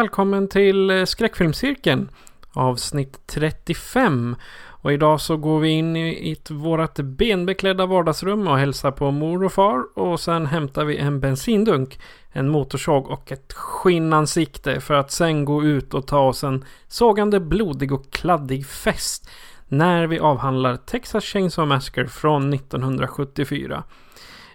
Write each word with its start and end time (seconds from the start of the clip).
Välkommen 0.00 0.48
till 0.48 0.90
eh, 0.90 1.04
Skräckfilmscirkeln 1.04 2.10
avsnitt 2.52 3.20
35. 3.26 4.36
Och 4.66 4.92
idag 4.92 5.20
så 5.20 5.36
går 5.36 5.60
vi 5.60 5.68
in 5.68 5.96
i 5.96 6.32
ett, 6.32 6.50
vårat 6.50 6.94
benbeklädda 6.94 7.86
vardagsrum 7.86 8.48
och 8.48 8.58
hälsar 8.58 8.90
på 8.90 9.10
mor 9.10 9.44
och 9.44 9.52
far. 9.52 9.98
Och 9.98 10.20
sen 10.20 10.46
hämtar 10.46 10.84
vi 10.84 10.96
en 10.96 11.20
bensindunk, 11.20 12.00
en 12.32 12.48
motorsåg 12.48 13.10
och 13.10 13.32
ett 13.32 13.52
skinnansikte 13.52 14.80
för 14.80 14.94
att 14.94 15.10
sen 15.10 15.44
gå 15.44 15.64
ut 15.64 15.94
och 15.94 16.06
ta 16.06 16.20
oss 16.28 16.44
en 16.44 16.64
sågande, 16.88 17.40
blodig 17.40 17.92
och 17.92 18.10
kladdig 18.10 18.66
fest. 18.66 19.30
När 19.68 20.06
vi 20.06 20.18
avhandlar 20.18 20.76
Texas 20.76 21.24
Chainsaw 21.24 21.74
Massacre 21.74 22.08
från 22.08 22.54
1974. 22.54 23.84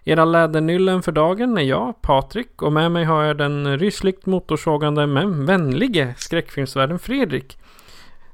Era 0.07 0.25
lädernyllen 0.25 1.03
för 1.03 1.11
dagen 1.11 1.57
är 1.57 1.61
jag, 1.61 2.01
Patrik, 2.01 2.61
och 2.61 2.73
med 2.73 2.91
mig 2.91 3.03
har 3.03 3.23
jag 3.23 3.37
den 3.37 3.79
rysligt 3.79 4.25
motorsågande 4.25 5.07
men 5.07 5.45
vänlige 5.45 6.13
skräckfilmsvärden 6.17 6.99
Fredrik. 6.99 7.57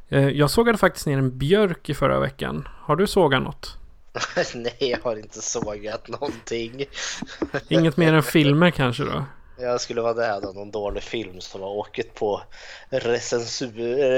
Eh, 0.10 0.30
Jag 0.30 0.50
sågade 0.50 0.78
faktiskt 0.78 1.06
ner 1.08 1.18
en 1.18 1.38
björk 1.38 1.90
i 1.90 1.94
förra 1.94 2.20
veckan. 2.20 2.68
Har 2.82 2.96
du 2.96 3.08
sågat 3.08 3.44
något? 3.44 3.78
Nej, 4.56 4.76
jag 4.80 5.00
har 5.04 5.16
inte 5.16 5.42
sågat 5.42 6.08
någonting. 6.08 6.86
Inget 7.68 7.98
mer 7.98 8.14
än 8.14 8.24
filmer 8.24 8.72
kanske 8.72 9.04
då? 9.04 9.26
Jag 9.60 9.82
skulle 9.82 10.02
vara 10.02 10.14
där 10.14 10.42
då, 10.42 10.52
någon 10.52 10.72
dålig 10.72 11.04
film 11.04 11.42
som 11.42 11.62
har 11.62 11.70
åkt 11.70 12.16
på 12.16 12.42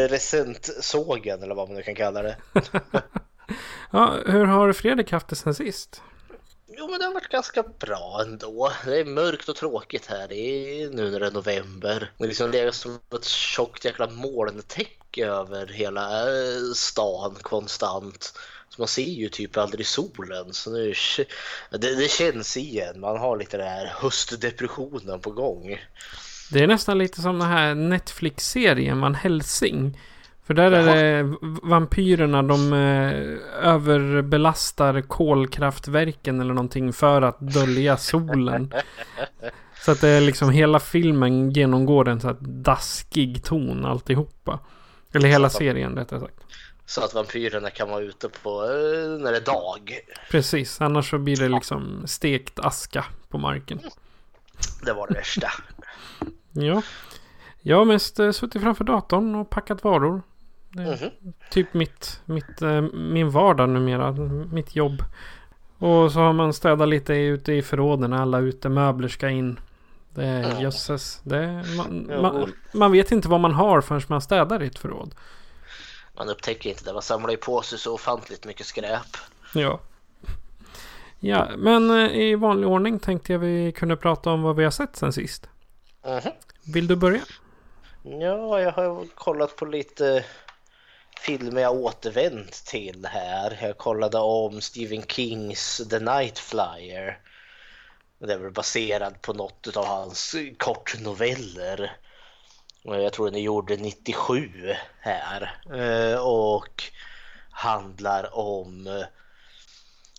recentsågen 0.09 1.43
eller 1.43 1.55
vad 1.55 1.67
man 1.69 1.75
nu 1.77 1.83
kan 1.83 1.95
kalla 1.95 2.21
det. 2.21 2.35
Ja, 3.91 4.13
hur 4.25 4.45
har 4.45 4.73
Fredrik 4.73 5.11
haft 5.11 5.27
det 5.27 5.35
sen 5.35 5.53
sist? 5.55 6.01
Jo, 6.77 6.87
men 6.89 6.99
det 6.99 7.05
har 7.05 7.13
varit 7.13 7.29
ganska 7.29 7.63
bra 7.63 8.21
ändå. 8.21 8.71
Det 8.85 8.99
är 8.99 9.05
mörkt 9.05 9.49
och 9.49 9.55
tråkigt 9.55 10.05
här 10.05 10.31
i, 10.31 10.89
nu 10.93 11.11
när 11.11 11.19
det 11.19 11.27
är 11.27 11.31
november. 11.31 12.11
Det 12.17 12.27
liksom 12.27 12.51
legat 12.51 12.75
som 12.75 12.99
ett 13.15 13.25
tjockt 13.25 13.85
jäkla 13.85 14.09
molntäcke 14.09 15.25
över 15.25 15.67
hela 15.67 16.21
eh, 16.21 16.73
stan 16.75 17.35
konstant. 17.41 18.39
Så 18.69 18.81
man 18.81 18.87
ser 18.87 19.03
ju 19.03 19.29
typ 19.29 19.57
aldrig 19.57 19.87
solen. 19.87 20.53
Så 20.53 20.71
nu, 20.71 20.93
det, 21.69 21.95
det 21.95 22.11
känns 22.11 22.57
igen. 22.57 22.99
Man 22.99 23.17
har 23.17 23.37
lite 23.37 23.57
den 23.57 23.67
här 23.67 23.93
höstdepressionen 23.95 25.19
på 25.19 25.31
gång. 25.31 25.79
Det 26.51 26.59
är 26.59 26.67
nästan 26.67 26.97
lite 26.97 27.21
som 27.21 27.39
den 27.39 27.47
här 27.47 27.75
Netflix-serien 27.75 29.01
Van 29.01 29.15
Helsing. 29.15 29.97
För 30.45 30.53
där 30.53 30.71
är 30.71 30.83
det 30.85 31.35
vampyrerna, 31.63 32.43
de 32.43 32.73
eh, 32.73 33.69
överbelastar 33.69 35.01
kolkraftverken 35.01 36.41
eller 36.41 36.53
någonting 36.53 36.93
för 36.93 37.21
att 37.21 37.39
dölja 37.39 37.97
solen. 37.97 38.73
Så 39.85 39.91
att 39.91 40.01
det 40.01 40.09
är 40.09 40.21
liksom 40.21 40.49
hela 40.49 40.79
filmen 40.79 41.51
genomgår 41.51 42.07
en 42.07 42.21
så 42.21 42.27
här 42.27 42.37
daskig 42.39 43.43
ton 43.43 43.85
alltihopa. 43.85 44.59
Eller 45.13 45.29
hela 45.29 45.49
serien 45.49 45.95
rättare 45.95 46.19
sagt. 46.19 46.43
Så 46.85 47.03
att 47.03 47.13
vampyrerna 47.13 47.69
kan 47.69 47.89
vara 47.89 48.01
ute 48.01 48.29
på 48.29 48.63
eh, 48.63 49.21
när 49.23 49.31
det 49.31 49.37
är 49.37 49.45
dag. 49.45 49.99
Precis, 50.31 50.81
annars 50.81 51.09
så 51.09 51.17
blir 51.17 51.37
det 51.37 51.49
liksom 51.49 52.03
stekt 52.05 52.59
aska 52.59 53.05
på 53.29 53.37
marken. 53.37 53.79
Det 54.85 54.93
var 54.93 55.07
det 55.07 55.13
värsta. 55.13 55.51
Ja. 56.51 56.81
Jag 57.61 57.77
har 57.77 57.85
mest 57.85 58.19
eh, 58.19 58.31
suttit 58.31 58.61
framför 58.61 58.83
datorn 58.83 59.35
och 59.35 59.49
packat 59.49 59.83
varor. 59.83 60.21
Är 60.77 61.01
Mhm. 61.01 61.33
typ 61.51 61.73
mitt, 61.73 62.21
mitt, 62.25 62.61
eh, 62.61 62.81
min 62.93 63.29
vardag 63.29 63.69
numera. 63.69 64.11
Mitt 64.51 64.75
jobb. 64.75 65.03
Och 65.77 66.11
så 66.11 66.19
har 66.19 66.33
man 66.33 66.53
städat 66.53 66.89
lite 66.89 67.13
ute 67.13 67.53
i 67.53 67.61
förråden 67.61 68.13
alla 68.13 68.39
utemöbler 68.39 69.07
ska 69.07 69.29
in. 69.29 69.59
Det 70.09 70.25
är 70.25 70.43
Mm. 70.43 70.61
jösses. 70.61 71.21
Det 71.23 71.63
man, 71.77 72.21
man, 72.21 72.53
man 72.73 72.91
vet 72.91 73.11
inte 73.11 73.27
vad 73.29 73.39
man 73.39 73.51
har 73.53 73.81
förrän 73.81 74.01
man 74.07 74.21
städar 74.21 74.63
i 74.63 74.67
ett 74.67 74.79
förråd. 74.79 75.15
Man 76.17 76.29
upptäcker 76.29 76.69
inte 76.69 76.83
det. 76.83 76.93
Man 76.93 77.01
samlar 77.01 77.29
ju 77.31 77.37
på 77.37 77.61
sig 77.61 77.79
så 77.79 77.93
ofantligt 77.93 78.45
mycket 78.45 78.65
skräp. 78.65 79.17
Ja. 79.53 79.79
Ja, 81.19 81.47
men 81.57 81.89
eh, 81.91 82.11
i 82.21 82.35
vanlig 82.35 82.67
ordning 82.69 82.99
tänkte 82.99 83.31
jag 83.31 83.39
vi 83.39 83.71
kunde 83.71 83.95
prata 83.95 84.29
om 84.31 84.41
vad 84.41 84.55
vi 84.55 84.63
har 84.63 84.71
sett 84.71 84.95
sen 84.95 85.13
sist. 85.13 85.49
Mhm. 86.05 86.31
Vill 86.73 86.87
du 86.87 86.95
börja? 86.95 87.21
Ja, 88.03 88.59
jag 88.61 88.71
har 88.71 89.05
kollat 89.15 89.55
på 89.55 89.65
lite 89.65 90.25
filmer 91.23 91.61
jag 91.61 91.75
återvänt 91.75 92.65
till 92.65 93.05
här. 93.05 93.59
Jag 93.61 93.77
kollade 93.77 94.17
om 94.17 94.61
Stephen 94.61 95.03
Kings 95.03 95.81
The 95.89 95.99
Night 95.99 96.39
Flyer. 96.39 97.19
Det 98.19 98.33
är 98.33 98.37
väl 98.37 98.51
baserad 98.51 99.21
på 99.21 99.33
något 99.33 99.77
av 99.77 99.85
hans 99.85 100.35
kortnoveller. 100.57 101.97
Jag 102.81 103.13
tror 103.13 103.25
den 103.25 103.35
är 103.35 103.39
gjord 103.39 103.71
97 103.79 104.75
här. 104.99 105.61
Eh, 105.73 106.19
och 106.19 106.83
handlar 107.49 108.37
om 108.37 108.87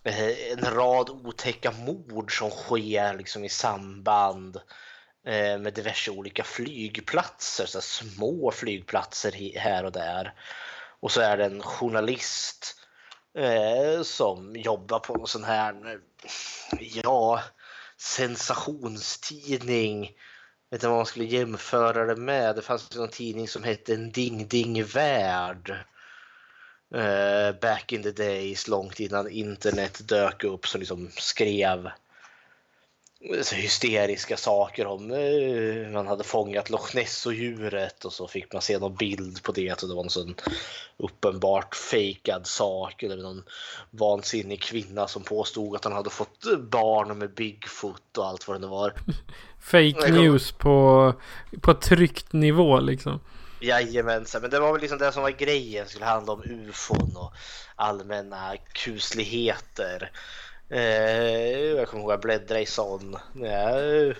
eh, 0.04 0.28
en 0.52 0.74
rad 0.74 1.10
otäcka 1.10 1.70
mord 1.70 2.38
som 2.38 2.50
sker 2.50 3.14
liksom 3.14 3.44
i 3.44 3.48
samband 3.48 4.56
eh, 5.26 5.58
med 5.58 5.74
diverse 5.74 6.10
olika 6.10 6.44
flygplatser, 6.44 7.66
så 7.66 7.80
små 7.80 8.50
flygplatser 8.50 9.58
här 9.58 9.84
och 9.84 9.92
där. 9.92 10.34
Och 11.04 11.12
så 11.12 11.20
är 11.20 11.36
det 11.36 11.44
en 11.44 11.62
journalist 11.62 12.76
eh, 13.38 14.02
som 14.02 14.56
jobbar 14.56 14.98
på 14.98 15.14
någon 15.14 15.26
sån 15.26 15.44
här, 15.44 16.00
ja, 16.80 17.42
sensationstidning. 17.96 20.00
Vet 20.02 20.12
inte 20.72 20.88
vad 20.88 20.96
man 20.96 21.06
skulle 21.06 21.24
jämföra 21.24 22.06
det 22.06 22.16
med. 22.16 22.56
Det 22.56 22.62
fanns 22.62 22.96
en 22.96 23.08
tidning 23.08 23.48
som 23.48 23.64
hette 23.64 23.94
En 23.94 24.12
Ding 24.12 24.48
Ding 24.48 24.84
Värld. 24.84 25.70
Eh, 26.94 27.52
back 27.60 27.92
in 27.92 28.02
the 28.02 28.12
days, 28.12 28.68
långt 28.68 29.00
innan 29.00 29.30
internet 29.30 30.08
dök 30.08 30.44
upp, 30.44 30.66
som 30.66 30.80
liksom 30.80 31.10
skrev 31.16 31.90
så 33.42 33.54
hysteriska 33.54 34.36
saker 34.36 34.86
om 34.86 35.10
eh, 35.10 35.92
man 35.92 36.06
hade 36.06 36.24
fångat 36.24 36.70
Loch 36.70 36.94
Ness-djuret 36.94 38.04
och 38.04 38.12
så 38.12 38.28
fick 38.28 38.52
man 38.52 38.62
se 38.62 38.78
någon 38.78 38.94
bild 38.94 39.42
på 39.42 39.52
det 39.52 39.82
och 39.82 39.88
det 39.88 39.94
var 39.94 40.04
en 40.04 40.10
sån 40.10 40.34
uppenbart 40.96 41.74
fejkad 41.74 42.46
sak 42.46 43.02
eller 43.02 43.16
någon 43.16 43.42
vansinnig 43.90 44.62
kvinna 44.62 45.08
som 45.08 45.22
påstod 45.22 45.76
att 45.76 45.84
han 45.84 45.92
hade 45.92 46.10
fått 46.10 46.44
barn 46.70 47.18
med 47.18 47.34
Bigfoot 47.34 48.18
och 48.18 48.26
allt 48.26 48.48
vad 48.48 48.56
det 48.56 48.60
nu 48.60 48.66
var. 48.66 48.94
Fake 49.60 50.12
news 50.12 50.52
på, 50.52 51.14
på 51.60 51.74
tryckt 51.74 52.32
nivå 52.32 52.80
liksom. 52.80 53.20
Jajamensan, 53.60 54.42
men 54.42 54.50
det 54.50 54.60
var 54.60 54.72
väl 54.72 54.80
liksom 54.80 54.98
det 54.98 55.12
som 55.12 55.22
var 55.22 55.30
grejen. 55.30 55.84
Det 55.84 55.90
skulle 55.90 56.04
handla 56.04 56.32
om 56.32 56.42
ufon 56.42 57.16
och 57.16 57.32
allmänna 57.76 58.56
kusligheter. 58.72 60.10
Eh, 60.68 61.76
jag 61.76 61.88
kommer 61.88 62.02
ihåg 62.02 62.10
att 62.10 62.14
jag 62.14 62.20
bläddrade 62.20 62.60
i 62.60 62.66
sån 62.66 63.16
när 63.32 63.48
jag, 63.48 64.16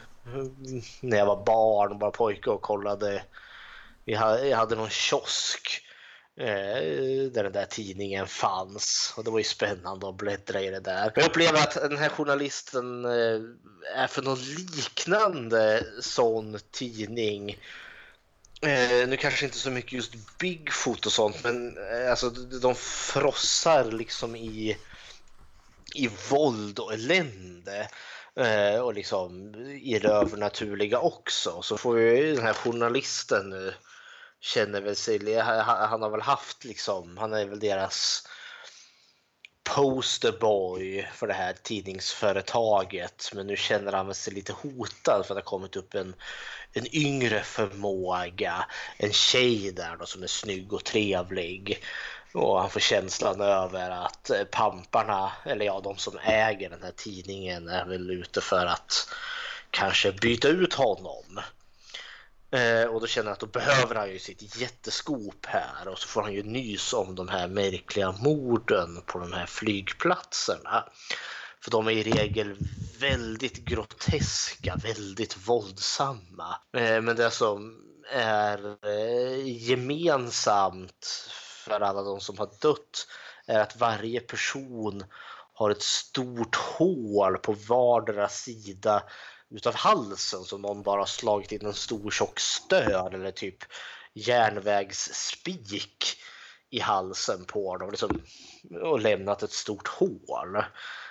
när 1.01 1.17
jag 1.17 1.27
var 1.27 1.45
barn 1.45 1.93
och 1.93 1.99
bara 1.99 2.11
pojke 2.11 2.51
och 2.51 2.63
kollade. 2.63 3.25
Vi 4.05 4.15
hade, 4.15 4.49
jag 4.49 4.57
hade 4.57 4.77
någon 4.77 4.91
kiosk 4.91 5.81
eh, 6.37 7.27
där 7.33 7.43
den 7.43 7.53
där 7.53 7.67
tidningen 7.67 8.27
fanns 8.27 9.15
och 9.17 9.25
det 9.25 9.31
var 9.31 9.39
ju 9.39 9.45
spännande 9.45 10.09
att 10.09 10.17
bläddra 10.17 10.61
i 10.61 10.71
det 10.71 10.81
där. 10.81 11.13
Jag 11.15 11.27
upplever 11.27 11.59
att 11.59 11.75
den 11.75 11.99
här 11.99 12.09
journalisten 12.09 13.05
eh, 13.05 13.41
är 13.97 14.07
för 14.07 14.23
någon 14.23 14.39
liknande 14.39 15.87
sån 16.01 16.59
tidning. 16.71 17.51
Eh, 18.63 19.09
nu 19.09 19.17
kanske 19.17 19.45
inte 19.45 19.59
så 19.59 19.71
mycket 19.71 19.93
just 19.93 20.39
Bigfoot 20.39 21.07
och 21.07 21.13
sånt, 21.13 21.45
men 21.45 21.77
eh, 21.77 22.11
alltså 22.11 22.31
de 22.31 22.75
frossar 22.75 23.93
liksom 23.93 24.37
i 24.37 24.77
i 25.95 26.11
våld 26.31 26.79
och 26.79 26.93
elände. 26.93 27.89
Eh, 28.37 28.81
och 28.81 28.95
liksom 28.95 29.55
i 29.83 29.99
det 29.99 30.09
övernaturliga 30.09 30.99
också. 30.99 31.63
Så 31.63 31.77
får 31.77 32.01
ju 32.01 32.35
den 32.35 32.45
här 32.45 32.55
journalisten 32.55 33.51
nu 33.51 33.75
känner 34.41 34.81
väl 34.81 34.97
sig, 34.97 35.39
han 35.39 36.03
har 36.03 36.11
väl 36.11 36.21
haft 36.21 36.65
liksom, 36.65 37.19
han 37.19 37.33
är 37.33 37.47
väl 37.47 37.61
deras 37.61 38.29
posterboy 39.65 41.09
för 41.13 41.27
det 41.27 41.35
här 41.35 41.53
tidningsföretaget. 41.63 43.31
Men 43.35 43.47
nu 43.47 43.57
känner 43.57 43.93
han 43.93 44.15
sig 44.15 44.35
lite 44.35 44.53
hotad 44.53 45.03
för 45.05 45.19
att 45.21 45.29
det 45.29 45.35
har 45.35 45.41
kommit 45.41 45.77
upp 45.77 45.95
en, 45.95 46.15
en 46.73 46.95
yngre 46.97 47.43
förmåga. 47.43 48.67
En 48.97 49.13
tjej 49.13 49.73
där 49.73 49.97
då 49.97 50.07
som 50.07 50.23
är 50.23 50.27
snygg 50.27 50.73
och 50.73 50.85
trevlig. 50.85 51.79
Och 52.35 52.61
han 52.61 52.71
får 52.71 52.81
känslan 52.81 53.41
över 53.41 53.91
att 53.91 54.31
eh, 54.31 54.45
pamparna, 54.45 55.33
eller 55.45 55.67
ja, 55.67 55.81
de 55.85 55.97
som 55.97 56.19
äger 56.19 56.71
den 56.71 56.83
här 56.83 56.93
tidningen 56.97 57.69
är 57.69 57.85
väl 57.85 58.11
ute 58.11 58.41
för 58.41 58.67
att 58.67 59.09
kanske 59.71 60.13
byta 60.13 60.49
ut 60.49 60.75
honom. 60.75 61.41
Eh, 62.51 62.85
och 62.85 63.01
då 63.01 63.07
känner 63.07 63.27
han 63.27 63.33
att 63.33 63.41
då 63.41 63.47
behöver 63.47 63.95
han 63.95 64.11
ju 64.11 64.19
sitt 64.19 64.57
jätteskop 64.57 65.47
här 65.47 65.89
och 65.89 65.99
så 65.99 66.09
får 66.09 66.23
han 66.23 66.33
ju 66.33 66.43
nys 66.43 66.93
om 66.93 67.15
de 67.15 67.29
här 67.29 67.49
märkliga 67.49 68.13
morden 68.13 69.03
på 69.07 69.19
de 69.19 69.33
här 69.33 69.47
flygplatserna. 69.47 70.85
För 71.61 71.71
de 71.71 71.87
är 71.87 71.93
i 71.93 72.03
regel 72.03 72.57
väldigt 73.01 73.57
groteska, 73.57 74.77
väldigt 74.77 75.49
våldsamma. 75.49 76.57
Eh, 76.77 77.01
men 77.01 77.17
det 77.17 77.31
som 77.31 77.81
är 78.13 78.77
eh, 78.87 79.47
gemensamt 79.47 81.31
för 81.65 81.81
alla 81.81 82.03
de 82.03 82.21
som 82.21 82.39
har 82.39 82.51
dött 82.61 83.07
är 83.47 83.61
att 83.61 83.77
varje 83.77 84.21
person 84.21 85.05
har 85.55 85.71
ett 85.71 85.83
stort 85.83 86.57
hål 86.57 87.39
på 87.39 87.53
vardera 87.53 88.29
sida 88.29 89.03
utav 89.51 89.75
halsen 89.75 90.45
som 90.45 90.63
någon 90.63 90.83
bara 90.83 91.07
slagit 91.07 91.53
in 91.53 91.67
en 91.67 91.75
stor 91.75 92.11
tjock 92.11 92.41
stöd 92.41 93.15
eller 93.15 93.31
typ 93.31 93.57
järnvägsspik 94.15 96.17
i 96.71 96.81
halsen 96.81 97.45
på 97.45 97.77
dem 97.77 97.91
liksom, 97.91 98.11
och 98.83 99.01
lämnat 99.01 99.43
ett 99.43 99.53
stort 99.53 99.89
hål. 99.89 100.65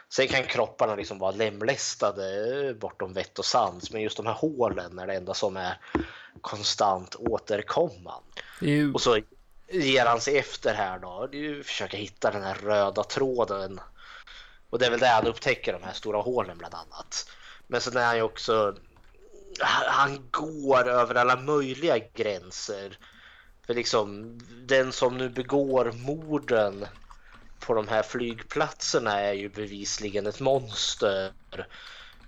Sen 0.09 0.27
kan 0.27 0.43
kropparna 0.43 0.95
liksom 0.95 1.19
vara 1.19 1.31
lemlästade 1.31 2.73
bortom 2.73 3.13
vett 3.13 3.39
och 3.39 3.45
sans 3.45 3.91
men 3.91 4.01
just 4.01 4.17
de 4.17 4.25
här 4.25 4.33
hålen 4.33 4.99
är 4.99 5.07
det 5.07 5.13
enda 5.13 5.33
som 5.33 5.57
är 5.57 5.77
konstant 6.41 7.15
återkommande. 7.15 8.41
Och 8.93 9.01
så 9.01 9.19
ger 9.67 10.05
han 10.05 10.21
sig 10.21 10.37
efter 10.37 10.73
här 10.73 10.99
då. 10.99 11.27
Du 11.31 11.63
försöker 11.63 11.97
hitta 11.97 12.31
den 12.31 12.43
här 12.43 12.55
röda 12.55 13.03
tråden. 13.03 13.79
Och 14.69 14.79
det 14.79 14.85
är 14.85 14.91
väl 14.91 14.99
där 14.99 15.13
han 15.13 15.27
upptäcker 15.27 15.73
de 15.73 15.83
här 15.83 15.93
stora 15.93 16.21
hålen 16.21 16.57
bland 16.57 16.73
annat. 16.73 17.29
Men 17.67 17.81
sen 17.81 17.97
är 17.97 18.05
han 18.05 18.15
ju 18.15 18.21
också... 18.21 18.75
Han 19.85 20.27
går 20.31 20.89
över 20.89 21.15
alla 21.15 21.35
möjliga 21.35 21.97
gränser. 22.13 22.97
För 23.65 23.73
liksom 23.73 24.39
den 24.67 24.91
som 24.91 25.17
nu 25.17 25.29
begår 25.29 25.91
morden 25.91 26.85
på 27.59 27.73
de 27.73 27.87
här 27.87 28.03
flygplatserna 28.03 29.19
är 29.19 29.33
ju 29.33 29.49
bevisligen 29.49 30.27
ett 30.27 30.39
monster. 30.39 31.33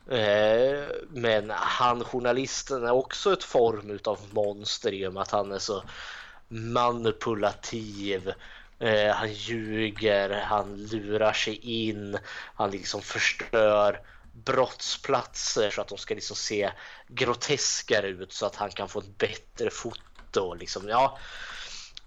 Eh, 0.09 0.83
men 1.09 1.49
han 1.49 2.03
journalisten 2.03 2.85
är 2.85 2.91
också 2.91 3.33
ett 3.33 3.43
form 3.43 3.91
utav 3.91 4.19
monster 4.31 4.93
i 4.93 5.07
och 5.07 5.13
med 5.13 5.21
att 5.21 5.31
han 5.31 5.51
är 5.51 5.59
så 5.59 5.83
manipulativ. 6.55 8.33
Eh, 8.79 9.15
han 9.15 9.33
ljuger, 9.33 10.29
han 10.29 10.77
lurar 10.77 11.33
sig 11.33 11.55
in, 11.55 12.17
han 12.55 12.71
liksom 12.71 13.01
förstör 13.01 14.01
brottsplatser 14.33 15.69
så 15.69 15.81
att 15.81 15.87
de 15.87 15.97
ska 15.97 16.15
liksom 16.15 16.35
se 16.35 16.71
groteskare 17.07 18.07
ut 18.07 18.33
så 18.33 18.45
att 18.45 18.55
han 18.55 18.71
kan 18.71 18.89
få 18.89 18.99
ett 18.99 19.17
bättre 19.17 19.69
foto. 19.69 20.53
Liksom, 20.53 20.89
ja. 20.89 21.19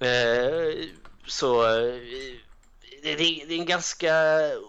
Eh, 0.00 0.88
så 1.26 1.64
eh, 1.64 1.94
det 3.02 3.10
är 3.10 3.52
en 3.52 3.66
ganska 3.66 4.12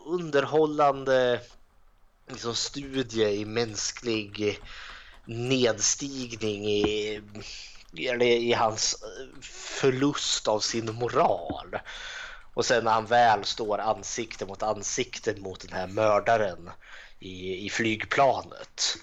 underhållande 0.06 1.42
liksom, 2.28 2.56
studie 2.56 3.42
i 3.42 3.46
mänsklig 3.46 4.60
nedstigning 5.26 6.68
i 6.68 7.22
eller 7.98 8.26
i 8.26 8.54
hans 8.54 9.04
eh, 9.04 9.42
förlust 9.82 10.48
av 10.48 10.60
sin 10.60 10.94
moral. 10.96 11.76
Och 12.54 12.66
sen 12.66 12.84
när 12.84 12.92
han 12.92 13.06
väl 13.06 13.44
står 13.44 13.78
ansikte 13.78 14.46
mot 14.46 14.64
ansikte 14.64 15.36
mot 15.42 15.60
den 15.60 15.74
här 15.74 15.88
mördaren 15.88 16.70
i, 17.20 17.66
i 17.66 17.70
flygplanet 17.70 18.98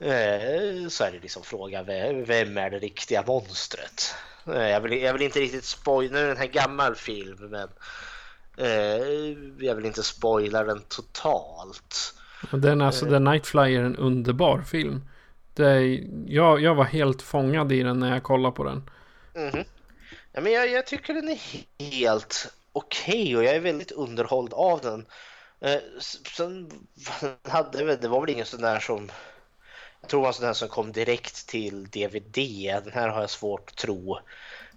eh, 0.00 0.88
så 0.88 1.04
är 1.04 1.12
det 1.12 1.20
liksom 1.22 1.42
frågan 1.42 1.86
vem 2.26 2.58
är 2.58 2.70
det 2.70 2.78
riktiga 2.78 3.24
monstret? 3.26 4.14
Eh, 4.46 4.68
jag 4.68 4.80
vill, 4.80 5.02
jag 5.02 5.12
vill 5.12 5.22
inte 5.22 5.40
riktigt 5.40 5.64
spoila, 5.64 6.12
nu 6.12 6.18
är 6.20 6.24
det 6.24 6.30
en 6.30 6.36
här 6.36 6.46
gammal 6.46 6.94
film 6.94 7.38
men 7.50 7.68
jag 9.58 9.74
vill 9.74 9.86
inte 9.86 10.02
spoila 10.02 10.64
den 10.64 10.82
totalt. 10.88 12.14
Den 12.50 12.80
alltså, 12.80 13.06
The 13.06 13.18
Night 13.18 13.46
Flyer, 13.46 13.82
en 13.82 13.96
underbar 13.96 14.62
film. 14.62 15.02
Det, 15.56 15.76
eh, 15.76 16.00
jag, 16.26 16.60
jag 16.60 16.74
var 16.74 16.84
helt 16.84 17.22
fångad 17.22 17.72
i 17.72 17.82
den 17.82 18.00
när 18.00 18.12
jag 18.12 18.22
kollade 18.22 18.56
på 18.56 18.64
den. 18.64 18.90
Mm. 19.34 19.64
Ja, 20.32 20.40
men 20.40 20.52
jag, 20.52 20.70
jag, 20.70 20.86
tycker 20.86 21.14
den 21.14 21.28
är 21.28 21.38
helt 21.78 22.52
okej 22.72 23.22
okay 23.22 23.36
och 23.36 23.44
jag 23.44 23.54
är 23.54 23.60
väldigt 23.60 23.92
underhålld 23.92 24.52
av 24.52 24.80
den. 24.80 25.06
Eh, 25.60 25.80
sen 26.36 26.70
hade 27.48 27.96
det 27.96 28.08
var 28.08 28.20
väl 28.20 28.30
ingen 28.30 28.46
sån 28.46 28.60
där 28.60 28.80
som 28.80 29.10
jag 30.00 30.10
tror 30.10 30.20
det 30.20 30.22
var 30.22 30.28
en 30.28 30.34
sån 30.34 30.46
där 30.46 30.52
som 30.52 30.68
kom 30.68 30.92
direkt 30.92 31.46
till 31.46 31.84
DVD. 31.84 32.36
Den 32.84 32.92
här 32.92 33.08
har 33.08 33.20
jag 33.20 33.30
svårt 33.30 33.70
att 33.70 33.76
tro 33.76 34.18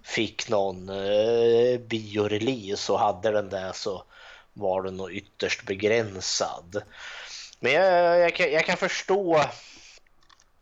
fick 0.02 0.48
någon 0.48 0.88
eh, 0.88 1.80
biorelease 1.80 2.92
och 2.92 3.00
hade 3.00 3.30
den 3.30 3.48
där 3.48 3.72
så 3.72 4.04
var 4.52 4.82
den 4.82 4.96
nog 4.96 5.12
ytterst 5.12 5.62
begränsad. 5.62 6.82
Men 7.60 7.72
jag, 7.72 8.18
jag, 8.18 8.34
kan, 8.34 8.52
jag 8.52 8.64
kan 8.64 8.76
förstå 8.76 9.44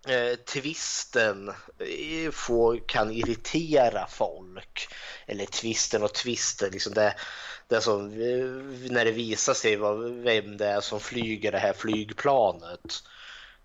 eh, 0.06 0.36
twisten 0.36 1.48
eh, 1.78 2.30
får, 2.32 2.88
kan 2.88 3.10
irritera 3.10 4.06
folk. 4.06 4.88
Eller 5.26 5.46
twisten 5.46 6.02
och 6.02 6.14
twisten, 6.14 6.70
liksom 6.70 6.94
det, 6.94 7.14
det 7.68 7.80
som, 7.80 8.06
eh, 8.06 8.90
när 8.90 9.04
det 9.04 9.12
visar 9.12 9.54
sig 9.54 9.76
vad, 9.76 10.12
vem 10.12 10.56
det 10.56 10.66
är 10.66 10.80
som 10.80 11.00
flyger 11.00 11.52
det 11.52 11.58
här 11.58 11.72
flygplanet. 11.72 13.02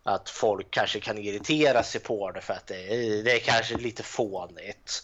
Att 0.04 0.30
folk 0.30 0.68
kanske 0.72 1.00
kan 1.00 1.18
irritera 1.18 1.84
sig 1.84 2.02
på 2.02 2.32
det 2.32 2.42
för 2.42 2.54
att 2.54 2.68
det, 2.68 2.84
eh, 2.84 3.24
det 3.24 3.32
är 3.32 3.40
kanske 3.40 3.78
lite 3.78 4.04
fånigt. 4.04 5.04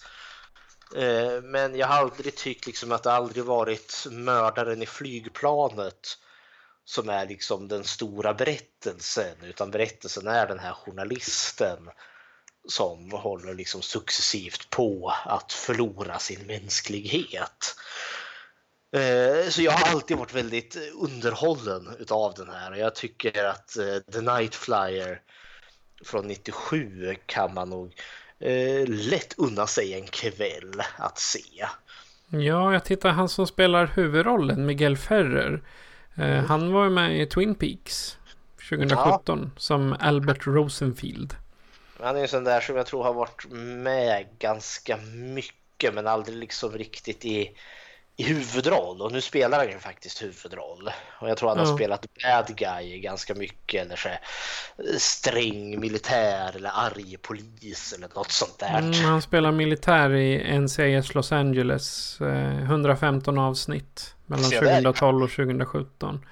Eh, 0.96 1.42
men 1.42 1.76
jag 1.76 1.88
har 1.88 1.98
aldrig 1.98 2.36
tyckt 2.36 2.68
liksom 2.68 2.92
att 2.92 3.04
det 3.04 3.12
aldrig 3.12 3.46
varit 3.46 4.06
mördaren 4.12 4.82
i 4.82 4.86
flygplanet 4.86 6.18
som 6.90 7.10
är 7.10 7.28
liksom 7.28 7.68
den 7.68 7.84
stora 7.84 8.34
berättelsen 8.34 9.36
utan 9.44 9.72
berättelsen 9.72 10.28
är 10.28 10.48
den 10.48 10.60
här 10.60 10.74
journalisten 10.74 11.90
som 12.68 13.12
håller 13.12 13.54
liksom 13.54 13.82
successivt 13.82 14.70
på 14.70 15.14
att 15.26 15.54
förlora 15.54 16.20
sin 16.20 16.48
mänsklighet. 16.48 17.76
Eh, 18.96 19.50
så 19.50 19.62
jag 19.62 19.72
har 19.72 19.92
alltid 19.92 20.18
varit 20.18 20.34
väldigt 20.34 20.78
underhållen 20.94 21.96
utav 22.00 22.34
den 22.34 22.50
här 22.50 22.72
och 22.72 22.78
jag 22.78 22.96
tycker 22.96 23.44
att 23.44 23.78
eh, 23.78 24.14
The 24.14 24.22
Night 24.22 24.56
Flyer 24.56 25.22
från 26.06 26.28
97 26.28 27.16
kan 27.26 27.54
man 27.54 27.70
nog 27.70 27.94
eh, 28.40 28.88
lätt 28.88 29.34
unna 29.38 29.68
sig 29.68 29.94
en 29.94 30.08
kväll 30.08 30.82
att 30.98 31.20
se. 31.20 31.66
Ja, 32.30 32.74
jag 32.74 32.86
tittar 32.86 33.10
han 33.10 33.30
som 33.30 33.48
spelar 33.48 33.86
huvudrollen, 33.86 34.66
Miguel 34.66 34.98
Ferrer. 34.98 35.62
Mm. 36.20 36.46
Han 36.46 36.74
var 36.74 36.90
med 36.90 37.22
i 37.22 37.26
Twin 37.26 37.56
Peaks 37.56 38.18
2017 38.70 39.52
ja. 39.56 39.60
som 39.60 39.96
Albert 40.00 40.48
Rosenfield. 40.48 41.36
Han 42.00 42.18
är 42.18 42.22
en 42.22 42.28
sån 42.28 42.44
där 42.44 42.62
som 42.62 42.76
jag 42.76 42.86
tror 42.86 43.04
har 43.04 43.14
varit 43.14 43.46
med 43.52 44.26
ganska 44.40 44.98
mycket 45.14 45.94
men 45.94 46.08
aldrig 46.08 46.38
liksom 46.38 46.72
riktigt 46.72 47.26
i, 47.26 47.52
i 48.20 48.24
huvudroll. 48.24 49.02
Och 49.02 49.12
nu 49.12 49.22
spelar 49.22 49.58
han 49.58 49.68
ju 49.68 49.80
faktiskt 49.80 50.24
huvudroll. 50.24 50.90
Och 51.20 51.30
jag 51.30 51.38
tror 51.38 51.50
han 51.50 51.58
har 51.60 51.76
spelat 51.76 52.06
bad 52.24 52.58
guy 52.58 53.00
ganska 53.00 53.36
mycket. 53.36 53.86
Eller 53.86 53.96
så 53.96 54.10
sträng 54.98 55.80
militär 55.80 56.56
eller 56.56 56.72
arg 56.74 57.18
polis 57.22 57.94
eller 57.98 58.08
något 58.16 58.32
sånt 58.32 58.60
där. 58.60 58.80
Mm, 58.80 58.94
han 58.94 59.22
spelar 59.22 59.52
militär 59.52 60.14
i 60.14 60.60
NCIS 60.60 61.16
Los 61.16 61.32
Angeles. 61.32 62.18
Eh, 62.22 62.64
115 62.64 63.38
avsnitt 63.38 64.16
mellan 64.26 64.52
2012 64.52 65.24
och 65.24 65.32
2017. 65.32 66.26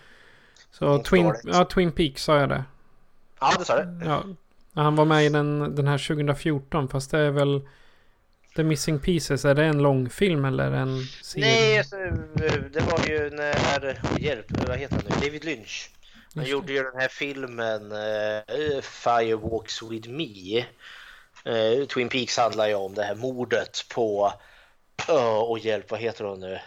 Så 0.72 1.04
Twin, 1.04 1.34
ja, 1.44 1.66
Twin 1.66 1.92
Peaks 1.92 2.24
sa 2.24 2.40
jag 2.40 2.50
det. 2.50 2.64
Ja, 3.40 3.54
det 3.60 3.66
sa 3.66 3.84
du. 3.84 4.06
Ja. 4.06 4.24
Han 4.74 4.96
var 4.96 5.06
med 5.06 5.26
i 5.26 5.30
den, 5.30 5.76
den 5.76 5.88
här 5.88 5.98
2014 5.98 6.88
fast 6.88 7.12
det 7.12 7.20
är 7.20 7.32
väl 7.32 7.62
The 8.58 8.64
Missing 8.64 9.00
Pieces, 9.00 9.46
är 9.46 9.56
det 9.56 9.66
en 9.66 9.78
långfilm 9.78 10.46
eller 10.46 10.72
en 10.72 11.04
serie? 11.24 11.46
Nej, 11.46 11.78
alltså, 11.78 11.96
det 12.74 12.80
var 12.80 13.08
ju 13.08 13.30
när, 13.30 14.20
hjälp, 14.20 14.46
vad 14.68 14.78
heter 14.78 14.96
han 14.96 15.06
nu, 15.10 15.26
David 15.26 15.46
Lynch. 15.46 15.90
Han 16.36 16.44
Just 16.44 16.52
gjorde 16.52 16.74
ju 16.74 16.84
den 16.84 17.02
här 17.02 17.08
filmen 17.08 17.92
uh, 17.92 18.82
Fire 18.82 19.36
Walks 19.36 19.84
With 19.84 20.10
Me. 20.10 20.66
Uh, 21.48 21.86
Twin 21.86 22.10
Peaks 22.10 22.38
handlar 22.38 22.68
ju 22.68 22.74
om 22.74 22.94
det 22.94 23.04
här 23.04 23.16
mordet 23.16 23.86
på, 23.90 24.34
uh, 25.10 25.38
och 25.38 25.60
hjälp, 25.60 25.92
vad 25.92 26.00
heter 26.00 26.24
hon 26.24 26.40
nu? 26.40 26.60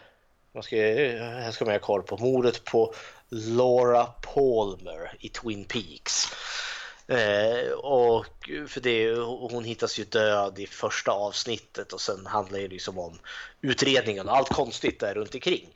Man 0.55 0.63
ska, 0.63 0.77
här 0.77 1.51
ska 1.51 1.65
man 1.65 1.75
ha 1.75 1.79
koll 1.79 2.03
på. 2.03 2.17
Mordet 2.17 2.65
på 2.65 2.95
Laura 3.29 4.05
Palmer 4.05 5.13
i 5.21 5.29
Twin 5.29 5.65
Peaks. 5.65 6.27
Eh, 7.11 7.73
och 7.73 8.51
för 8.69 8.81
det, 8.81 9.15
hon 9.53 9.65
hittas 9.65 9.99
ju 9.99 10.05
död 10.05 10.59
i 10.59 10.67
första 10.67 11.11
avsnittet 11.11 11.93
och 11.93 12.01
sen 12.01 12.27
handlar 12.27 12.59
det 12.59 12.69
liksom 12.69 12.99
om 12.99 13.19
utredningen 13.61 14.29
och 14.29 14.37
allt 14.37 14.49
konstigt 14.49 15.01
där 15.01 15.15
runt 15.15 15.35
omkring. 15.35 15.69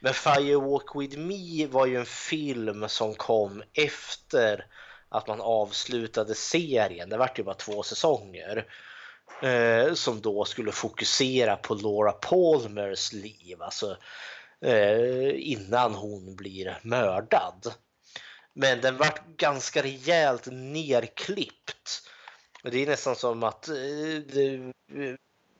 Men 0.00 0.14
Firewalk 0.14 0.96
with 0.96 1.18
Me 1.18 1.66
var 1.66 1.86
ju 1.86 1.96
en 1.96 2.06
film 2.06 2.88
som 2.88 3.14
kom 3.14 3.62
efter 3.72 4.66
att 5.08 5.26
man 5.26 5.40
avslutade 5.40 6.34
serien. 6.34 7.08
Det 7.08 7.16
vart 7.16 7.38
ju 7.38 7.42
bara 7.42 7.54
två 7.54 7.82
säsonger. 7.82 8.66
Eh, 9.42 9.94
som 9.94 10.20
då 10.20 10.44
skulle 10.44 10.72
fokusera 10.72 11.56
på 11.56 11.74
Laura 11.74 12.12
Palmers 12.12 13.12
liv, 13.12 13.62
alltså 13.62 13.96
eh, 14.60 15.50
innan 15.50 15.94
hon 15.94 16.36
blir 16.36 16.78
mördad. 16.82 17.72
Men 18.60 18.80
den 18.80 18.96
vart 18.96 19.26
ganska 19.36 19.82
rejält 19.82 20.46
nerklippt. 20.52 22.02
Det 22.62 22.82
är 22.82 22.86
nästan 22.86 23.16
som 23.16 23.42
att 23.42 23.68
eh, 23.68 23.74
det, 24.32 24.72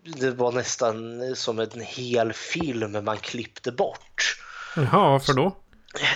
det 0.02 0.30
var 0.30 0.52
nästan 0.52 1.36
som 1.36 1.58
en 1.58 1.80
hel 1.80 2.32
film 2.32 3.04
man 3.04 3.18
klippte 3.18 3.72
bort. 3.72 4.36
Jaha, 4.76 5.10
varför 5.10 5.34
då? 5.34 5.56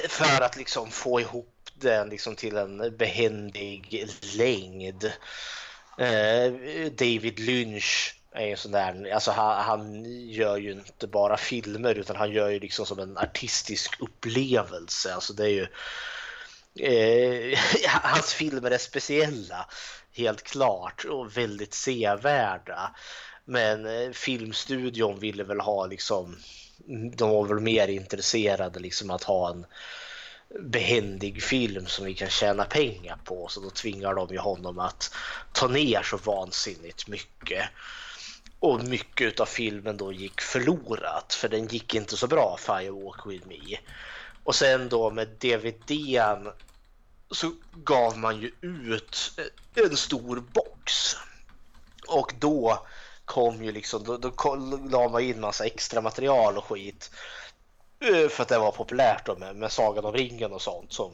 För 0.09 0.43
att 0.43 0.57
liksom 0.57 0.91
få 0.91 1.21
ihop 1.21 1.71
den 1.75 2.09
liksom 2.09 2.37
till 2.37 2.57
en 2.57 2.97
behändig 2.97 4.09
längd. 4.37 5.05
Eh, 5.99 6.53
David 6.93 7.39
Lynch 7.39 8.21
är 8.33 8.47
en 8.47 8.57
sån 8.57 8.73
där, 8.73 9.13
alltså 9.15 9.31
han, 9.31 9.65
han, 9.65 10.05
gör 10.31 10.57
ju 10.57 10.73
inte 10.73 11.07
bara 11.07 11.37
filmer 11.37 11.95
utan 11.95 12.17
han 12.17 12.33
gör 12.33 12.49
ju 12.49 12.61
liksom 12.61 12.87
som 12.87 12.99
en 12.99 13.19
artistisk 13.19 14.01
upplevelse. 14.01 15.15
Alltså 15.15 15.33
det 15.33 15.45
är 15.45 15.49
ju 15.49 15.67
Eh, 16.79 17.59
hans 18.03 18.35
filmer 18.35 18.71
är 18.71 18.79
speciella, 18.79 19.67
helt 20.13 20.43
klart, 20.43 21.05
och 21.05 21.37
väldigt 21.37 21.75
sevärda. 21.75 22.95
Men 23.45 23.87
eh, 23.87 24.11
filmstudion 24.13 25.19
ville 25.19 25.45
väl 25.45 25.61
ha 25.61 25.87
liksom, 25.87 26.37
de 27.17 27.31
var 27.31 27.47
väl 27.47 27.61
mer 27.61 27.89
intresserade 27.89 28.81
liksom 28.81 29.11
att 29.11 29.25
ha 29.25 29.51
en 29.51 29.67
behändig 30.61 31.43
film 31.43 31.87
som 31.87 32.05
vi 32.05 32.15
kan 32.15 32.29
tjäna 32.29 32.65
pengar 32.65 33.19
på. 33.25 33.49
Så 33.49 33.61
då 33.61 33.71
tvingar 33.71 34.15
de 34.15 34.29
ju 34.29 34.39
honom 34.39 34.79
att 34.79 35.15
ta 35.53 35.69
ner 35.69 36.03
så 36.03 36.17
vansinnigt 36.17 37.09
mycket. 37.09 37.69
Och 38.59 38.85
mycket 38.85 39.41
av 39.41 39.47
filmen 39.47 39.97
då 39.97 40.13
gick 40.13 40.41
förlorat 40.41 41.35
för 41.35 41.49
den 41.49 41.67
gick 41.67 41.95
inte 41.95 42.17
så 42.17 42.27
bra, 42.27 42.57
Firewalk 42.61 43.27
with 43.27 43.47
me. 43.47 43.79
Och 44.45 44.55
sen 44.55 44.89
då 44.89 45.11
med 45.11 45.29
DVDn 45.29 46.49
så 47.31 47.53
gav 47.85 48.19
man 48.19 48.41
ju 48.41 48.53
ut 48.61 49.41
en 49.75 49.97
stor 49.97 50.41
box. 50.53 51.17
Och 52.09 52.35
då 52.39 52.87
kom 53.25 53.65
ju 53.65 53.73
liksom, 53.73 54.05
då, 54.05 54.17
då 54.17 54.55
la 54.91 55.09
man 55.09 55.23
in 55.23 55.41
massa 55.41 55.65
extra 55.65 56.01
material 56.01 56.59
och 56.59 56.65
skit. 56.65 57.11
Eh, 58.01 58.29
för 58.29 58.43
att 58.43 58.49
det 58.49 58.59
var 58.59 58.73
populärt 58.73 59.27
då 59.27 59.37
med, 59.37 59.57
med 59.57 59.73
Sagan 59.73 60.05
om 60.05 60.13
ringen 60.13 60.53
och 60.53 60.63
sånt 60.63 60.93
som 60.93 61.13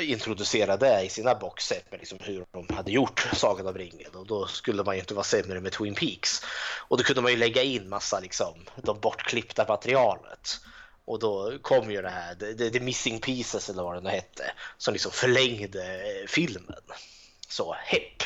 introducerade 0.00 0.86
det 0.86 1.02
i 1.02 1.08
sina 1.08 1.34
boxset 1.34 1.90
med 1.90 2.00
liksom 2.00 2.18
hur 2.20 2.44
de 2.50 2.74
hade 2.74 2.90
gjort 2.90 3.28
Sagan 3.32 3.66
om 3.66 3.74
ringen 3.74 4.14
och 4.14 4.26
då 4.26 4.46
skulle 4.46 4.84
man 4.84 4.94
ju 4.94 5.00
inte 5.00 5.14
vara 5.14 5.24
sämre 5.24 5.60
med 5.60 5.72
Twin 5.72 5.94
Peaks. 5.94 6.42
Och 6.88 6.98
då 6.98 7.04
kunde 7.04 7.22
man 7.22 7.30
ju 7.30 7.36
lägga 7.36 7.62
in 7.62 7.88
massa 7.88 8.20
liksom 8.20 8.54
de 8.76 9.00
bortklippta 9.00 9.64
materialet. 9.68 10.60
Och 11.04 11.18
då 11.18 11.58
kom 11.62 11.90
ju 11.90 12.02
det 12.02 12.08
här, 12.08 12.34
The, 12.34 12.70
the 12.70 12.80
Missing 12.80 13.20
Pieces 13.20 13.68
eller 13.68 13.82
vad 13.82 13.94
det 13.94 14.00
nu 14.00 14.10
hette, 14.10 14.52
som 14.78 14.92
liksom 14.92 15.12
förlängde 15.12 15.84
eh, 15.84 16.26
filmen. 16.26 16.74
Så 17.48 17.76
hepp! 17.84 18.22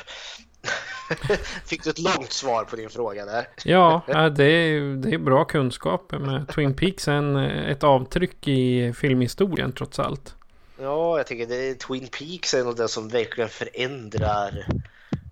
Fick 1.67 1.85
du 1.85 1.91
ett 1.91 1.99
långt 1.99 2.33
svar 2.33 2.65
på 2.65 2.77
din 2.77 2.91
fråga 2.91 3.25
där? 3.25 3.49
ja, 3.65 4.03
det 4.37 4.45
är, 4.45 4.97
det 4.97 5.15
är 5.15 5.19
bra 5.19 5.45
kunskap 5.45 6.13
med 6.13 6.49
Twin 6.49 6.75
Peaks. 6.75 7.09
En, 7.09 7.37
ett 7.37 7.85
avtryck 7.85 8.49
i 8.49 8.93
filmhistorien 8.93 9.73
trots 9.73 9.99
allt. 9.99 10.35
Ja, 10.81 11.17
jag 11.17 11.27
tycker 11.27 11.47
det, 11.47 11.75
Twin 11.75 12.09
Peaks 12.09 12.55
är 12.55 12.65
nog 12.65 12.77
det 12.77 12.89
som 12.89 13.09
verkligen 13.09 13.51
förändrar 13.51 14.67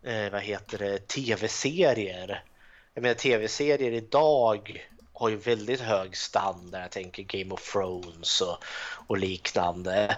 eh, 0.02 0.32
vad 0.32 0.40
heter 0.40 0.78
det, 0.78 0.98
tv-serier. 0.98 2.42
Jag 2.94 3.02
menar 3.02 3.14
tv-serier 3.14 3.92
idag 3.92 4.86
har 5.14 5.28
ju 5.28 5.36
väldigt 5.36 5.80
hög 5.80 6.16
standard. 6.16 6.82
Jag 6.82 6.90
tänker 6.90 7.22
Game 7.22 7.54
of 7.54 7.72
Thrones 7.72 8.40
och, 8.40 8.64
och 9.06 9.18
liknande. 9.18 10.16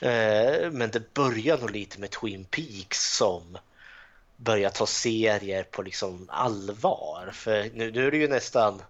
Eh, 0.00 0.70
men 0.70 0.90
det 0.90 1.14
börjar 1.14 1.58
nog 1.58 1.70
lite 1.70 2.00
med 2.00 2.10
Twin 2.10 2.44
Peaks 2.44 3.16
som 3.16 3.58
börjar 4.36 4.70
ta 4.70 4.86
serier 4.86 5.62
på 5.62 5.82
liksom 5.82 6.26
allvar. 6.28 7.30
För 7.32 7.70
nu, 7.74 7.90
nu 7.90 8.06
är 8.06 8.10
det 8.10 8.16
ju 8.16 8.28
nästan 8.28 8.82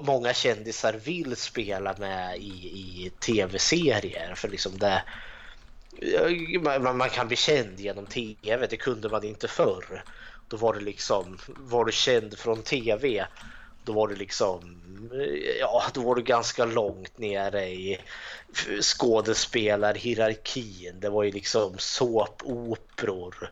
många 0.00 0.34
kändisar 0.34 0.92
vill 0.92 1.36
spela 1.36 1.94
med 1.98 2.36
i, 2.36 2.50
i 2.50 3.12
tv-serier 3.20 4.34
för 4.34 4.48
liksom 4.48 4.78
det 4.78 5.02
eh, 6.02 6.60
man, 6.80 6.96
man 6.96 7.10
kan 7.10 7.28
bli 7.28 7.36
känd 7.36 7.80
genom 7.80 8.06
tv, 8.06 8.66
det 8.70 8.76
kunde 8.76 9.08
man 9.08 9.24
inte 9.24 9.48
förr. 9.48 10.04
Då 10.48 10.56
var 10.56 10.74
det 10.74 10.80
liksom, 10.80 11.38
var 11.46 11.84
du 11.84 11.92
känd 11.92 12.38
från 12.38 12.62
tv 12.62 13.26
då 13.84 13.92
var 13.92 14.08
du 14.08 14.14
liksom, 14.14 14.80
eh, 15.12 15.58
ja, 15.60 15.84
då 15.94 16.00
var 16.00 16.14
du 16.14 16.22
ganska 16.22 16.64
långt 16.64 17.18
nere 17.18 17.68
i 17.68 17.98
skådespelarhierarkin. 18.80 21.00
Det 21.00 21.10
var 21.10 21.22
ju 21.22 21.30
liksom 21.30 21.74
såpoperor 21.78 23.50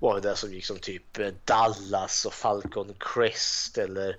var 0.00 0.20
det 0.20 0.36
som 0.36 0.52
gick 0.52 0.66
som 0.66 0.78
typ 0.78 1.18
eh, 1.18 1.28
Dallas 1.44 2.24
och 2.24 2.34
Falcon 2.34 2.94
Crest 3.00 3.78
eller 3.78 4.16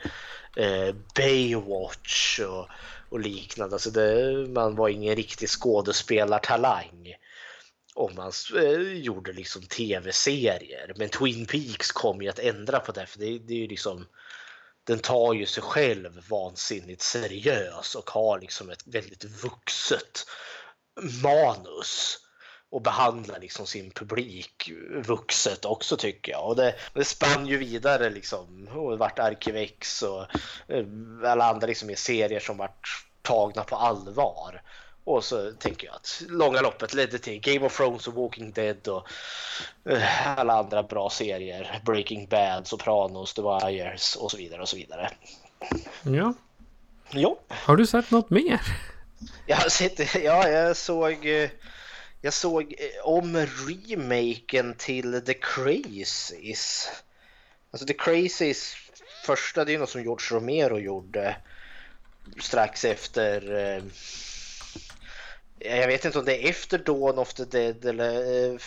eh, 0.56 0.96
Baywatch 1.16 2.40
och, 2.40 2.68
och 3.10 3.20
liknande. 3.20 3.76
Alltså 3.76 3.90
det, 3.90 4.34
man 4.48 4.76
var 4.76 4.90
ingen 4.90 5.16
riktig 5.16 5.50
skådespelartalang 5.50 7.16
om 7.94 8.16
man 8.16 8.32
eh, 8.56 8.94
gjorde 8.94 9.34
liksom 9.34 9.62
tv-serier. 9.62 10.94
Men 10.96 11.10
Twin 11.10 11.46
Peaks 11.46 11.92
kom 11.92 12.22
ju 12.22 12.30
att 12.30 12.40
ändra 12.40 12.80
på 12.80 12.92
det 12.92 13.06
för 13.06 13.20
det, 13.20 13.40
det 13.40 13.54
är 13.54 13.58
ju 13.58 13.68
liksom 13.68 14.06
den 14.84 15.00
tar 15.00 15.34
ju 15.34 15.46
sig 15.46 15.64
själv 15.64 16.24
vansinnigt 16.30 17.02
seriös 17.02 17.96
och 17.96 18.10
har 18.10 18.40
liksom 18.40 18.70
ett 18.70 18.88
väldigt 18.88 19.24
vuxet 19.24 20.26
manus 21.24 22.18
och 22.72 22.82
behandlar 22.82 23.40
liksom 23.40 23.68
sin 23.68 23.92
publik 23.92 24.72
vuxet 25.06 25.66
också 25.66 25.98
tycker 25.98 26.32
jag. 26.32 26.48
Och 26.48 26.56
det, 26.56 26.76
det 26.94 27.06
spann 27.06 27.48
ju 27.48 27.58
vidare 27.58 28.10
liksom 28.10 28.68
och 28.68 28.98
vart 28.98 29.20
Arkivex 29.20 30.02
och 30.04 30.26
eh, 30.68 30.86
alla 31.26 31.46
andra 31.46 31.68
liksom 31.68 31.96
serier 31.96 32.40
som 32.40 32.58
vart 32.58 33.06
tagna 33.22 33.64
på 33.64 33.76
allvar. 33.76 34.62
Och 35.04 35.24
så 35.24 35.52
tänker 35.52 35.88
jag 35.88 35.96
att 35.96 36.24
långa 36.30 36.62
loppet 36.62 36.94
ledde 36.94 37.20
till 37.20 37.40
Game 37.40 37.66
of 37.66 37.78
Thrones 37.78 38.08
och 38.08 38.14
Walking 38.14 38.52
Dead 38.52 38.88
och 38.88 39.08
uh, 39.90 40.40
alla 40.40 40.54
andra 40.54 40.84
bra 40.84 41.10
serier. 41.10 41.82
Breaking 41.86 42.28
Bad, 42.28 42.68
Sopranos, 42.68 43.34
The 43.34 43.42
Wires 43.42 44.16
och 44.16 44.32
så 44.32 44.38
vidare 44.38 44.62
och 44.62 44.70
så 44.70 44.76
vidare. 44.76 45.10
Ja. 46.04 46.34
Ja. 47.12 47.38
Har 47.48 47.76
du 47.76 47.88
sett 47.88 48.12
något 48.12 48.30
mer? 48.30 48.62
Jag 49.46 49.58
har 49.58 49.70
sett, 49.70 50.16
ja 50.24 50.50
jag 50.50 50.78
såg 50.78 51.26
eh, 51.26 51.50
jag 52.22 52.34
såg 52.34 52.76
eh, 52.78 53.06
om 53.06 53.38
remaken 53.38 54.76
till 54.78 55.22
The 55.26 55.34
Crazies. 55.34 56.92
Alltså 57.72 57.88
The 57.88 57.94
Crazies 57.94 58.76
första 59.26 59.66
det 59.66 59.74
är 59.74 59.80
något 59.80 59.90
som 59.90 60.02
George 60.02 60.38
Romero 60.38 60.80
gjorde 60.80 61.36
strax 62.40 62.86
efter 62.86 63.56
eh, 63.56 63.84
jag 65.66 65.88
vet 65.88 66.06
inte 66.06 66.20
om 66.20 66.26
det 66.26 66.46
är 66.46 66.50
efter 66.50 66.78
Dawn 66.78 67.18
of 67.18 67.34
the 67.34 67.46
Dead 67.46 67.86
eller 67.86 68.16
eh, 68.52 68.58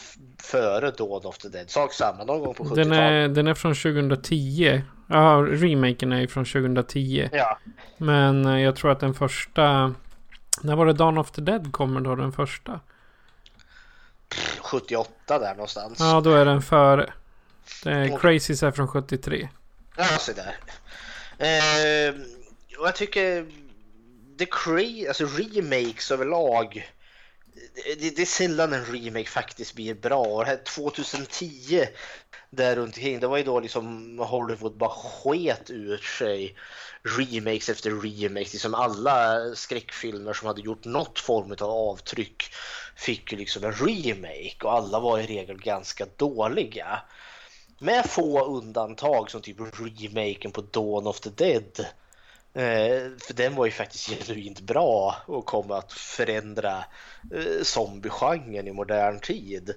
före 0.43 0.91
Dawn 0.91 1.27
of 1.27 1.39
the 1.39 1.49
Dead. 1.49 1.71
Sak 1.71 1.93
samma, 1.93 2.25
någon 2.25 2.41
gång 2.41 2.55
på 2.55 2.65
70-talet. 2.65 2.89
Den 2.89 2.93
är, 2.93 3.29
den 3.29 3.47
är 3.47 3.55
från 3.55 3.75
2010. 3.75 4.83
Ja, 5.09 5.47
remaken 5.49 6.13
är 6.13 6.27
från 6.27 6.45
2010. 6.45 7.29
Ja. 7.33 7.59
Men 7.97 8.47
eh, 8.47 8.61
jag 8.61 8.77
tror 8.77 8.91
att 8.91 9.01
den 9.01 9.15
första... 9.15 9.95
När 10.63 10.77
var 10.77 10.87
det 10.87 10.93
Dawn 10.93 11.19
of 11.19 11.31
the 11.31 11.41
Dead 11.41 11.73
kommer 11.73 12.01
då, 12.01 12.17
den 12.17 12.33
första? 12.33 12.81
78 14.61 15.39
där 15.39 15.55
någonstans. 15.55 15.99
Ja, 16.01 16.21
då 16.21 16.31
är 16.31 16.45
den 16.45 16.63
före. 16.63 17.13
Det 17.85 17.91
är 17.91 18.19
Crazies 18.19 18.63
är 18.63 18.71
från 18.71 18.89
73. 18.89 19.49
Ja, 19.97 20.05
se 20.05 20.33
där. 20.33 20.57
Eh, 21.39 22.15
och 22.79 22.87
jag 22.87 22.97
tycker 22.97 23.47
The 24.39 24.47
Cree, 24.47 25.09
alltså 25.09 25.25
remakes 25.25 26.11
överlag. 26.11 26.91
Det, 27.75 28.17
det, 28.17 28.23
är 28.23 28.27
sällan 28.27 28.73
en 28.73 28.85
remake 28.85 29.29
faktiskt 29.29 29.75
blir 29.75 29.95
bra. 29.95 30.25
Och 30.25 30.45
här 30.45 30.61
2010 30.65 31.87
där 32.51 32.77
runt 32.77 32.97
omkring, 32.97 33.21
det 33.21 33.27
var 33.27 33.37
ju 33.37 33.45
då 33.45 33.61
liksom 33.61 34.19
Hollywood 34.19 34.77
bara 34.77 34.91
sket 34.91 35.71
ur 35.71 35.99
sig 35.99 36.57
remakes 37.03 37.69
efter 37.69 37.91
remakes. 37.91 38.53
Liksom 38.53 38.75
alla 38.75 39.41
skräckfilmer 39.55 40.33
som 40.33 40.47
hade 40.47 40.61
gjort 40.61 40.85
något 40.85 41.19
form 41.19 41.53
av 41.53 41.71
avtryck 41.71 42.45
fick 42.97 43.33
ju 43.33 43.39
liksom 43.39 43.65
en 43.65 43.73
remake 43.73 44.57
och 44.63 44.73
alla 44.73 45.01
var 45.01 45.19
i 45.19 45.27
regel 45.27 45.59
ganska 45.59 46.07
dåliga. 46.17 47.03
Med 47.79 48.11
få 48.11 48.45
undantag 48.45 49.31
som 49.31 49.41
typ 49.41 49.57
remaken 49.61 50.53
på 50.53 50.61
Dawn 50.61 51.07
of 51.07 51.21
the 51.21 51.31
Dead. 51.31 51.87
Eh, 52.57 53.11
för 53.19 53.35
den 53.35 53.55
var 53.55 53.65
ju 53.65 53.71
faktiskt 53.71 54.09
genuint 54.09 54.61
bra 54.61 55.17
och 55.27 55.47
kom 55.47 55.71
att 55.71 55.93
förändra 55.93 56.85
eh, 57.35 57.63
zombiegenren 57.63 58.69
i 58.69 58.73
modern 58.73 59.21
tid. 59.21 59.75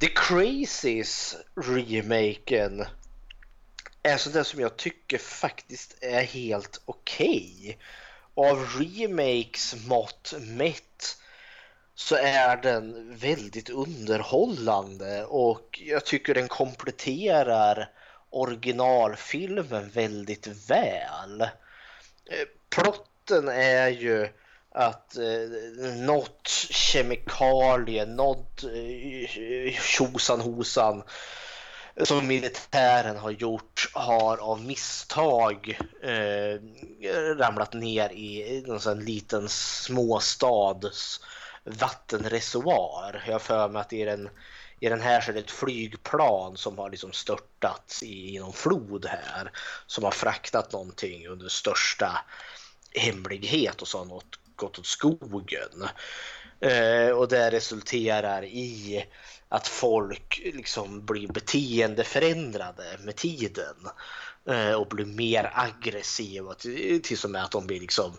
The 0.00 0.06
Crazies 0.06 1.36
remaken 1.54 2.84
är 4.02 4.16
sånt 4.16 4.34
där 4.34 4.42
som 4.42 4.60
jag 4.60 4.76
tycker 4.76 5.18
faktiskt 5.18 5.98
är 6.00 6.22
helt 6.22 6.80
okej. 6.84 7.52
Okay. 7.62 7.76
Av 8.34 8.66
remakes 8.78 9.86
mått 9.86 10.34
mätt 10.40 11.16
så 11.94 12.14
är 12.16 12.56
den 12.56 13.14
väldigt 13.16 13.70
underhållande 13.70 15.24
och 15.24 15.80
jag 15.84 16.04
tycker 16.04 16.34
den 16.34 16.48
kompletterar 16.48 17.90
originalfilmen 18.30 19.90
väldigt 19.90 20.46
väl. 20.46 21.40
Eh, 21.40 22.46
plotten 22.70 23.48
är 23.48 23.88
ju 23.88 24.28
att 24.70 25.16
eh, 25.16 25.94
något 25.96 26.48
kemikalie, 26.70 28.06
något 28.06 28.64
eh, 28.64 29.80
tjosan 29.80 30.40
hosan 30.40 31.02
som 32.02 32.26
militären 32.26 33.16
har 33.16 33.30
gjort 33.30 33.90
har 33.92 34.36
av 34.36 34.64
misstag 34.64 35.78
eh, 36.02 36.60
ramlat 37.36 37.72
ner 37.72 38.10
i 38.12 38.64
en 38.86 39.04
liten 39.04 39.48
småstads 39.48 41.20
vattenreservoar. 41.64 43.24
Jag 43.26 43.32
har 43.32 43.38
för 43.38 43.68
mig 43.68 43.80
att 43.80 43.90
det 43.90 44.02
är 44.02 44.06
den, 44.06 44.28
i 44.80 44.88
den 44.88 45.00
här 45.00 45.20
så 45.20 45.30
är 45.30 45.34
det 45.34 45.40
ett 45.40 45.50
flygplan 45.50 46.56
som 46.56 46.78
har 46.78 46.90
liksom 46.90 47.12
störtat 47.12 48.00
i, 48.02 48.36
i 48.36 48.38
någon 48.38 48.52
flod 48.52 49.06
här 49.06 49.52
som 49.86 50.04
har 50.04 50.10
fraktat 50.10 50.72
någonting 50.72 51.28
under 51.28 51.48
största 51.48 52.24
hemlighet 52.94 53.82
och 53.82 53.88
så 53.88 53.98
har 53.98 54.04
något 54.04 54.38
gått 54.56 54.78
åt 54.78 54.86
skogen. 54.86 55.88
Eh, 56.60 57.10
och 57.10 57.28
det 57.28 57.50
resulterar 57.50 58.44
i 58.44 59.04
att 59.48 59.68
folk 59.68 60.40
liksom 60.54 61.06
blir 61.06 61.28
beteendeförändrade 61.28 62.84
med 63.00 63.16
tiden 63.16 63.76
eh, 64.48 64.72
och 64.72 64.86
blir 64.86 65.04
mer 65.04 65.52
aggressiva 65.54 66.54
till, 66.54 67.02
till 67.02 67.18
och 67.24 67.30
med 67.30 67.44
att 67.44 67.50
de 67.50 67.66
blir 67.66 67.80
liksom 67.80 68.12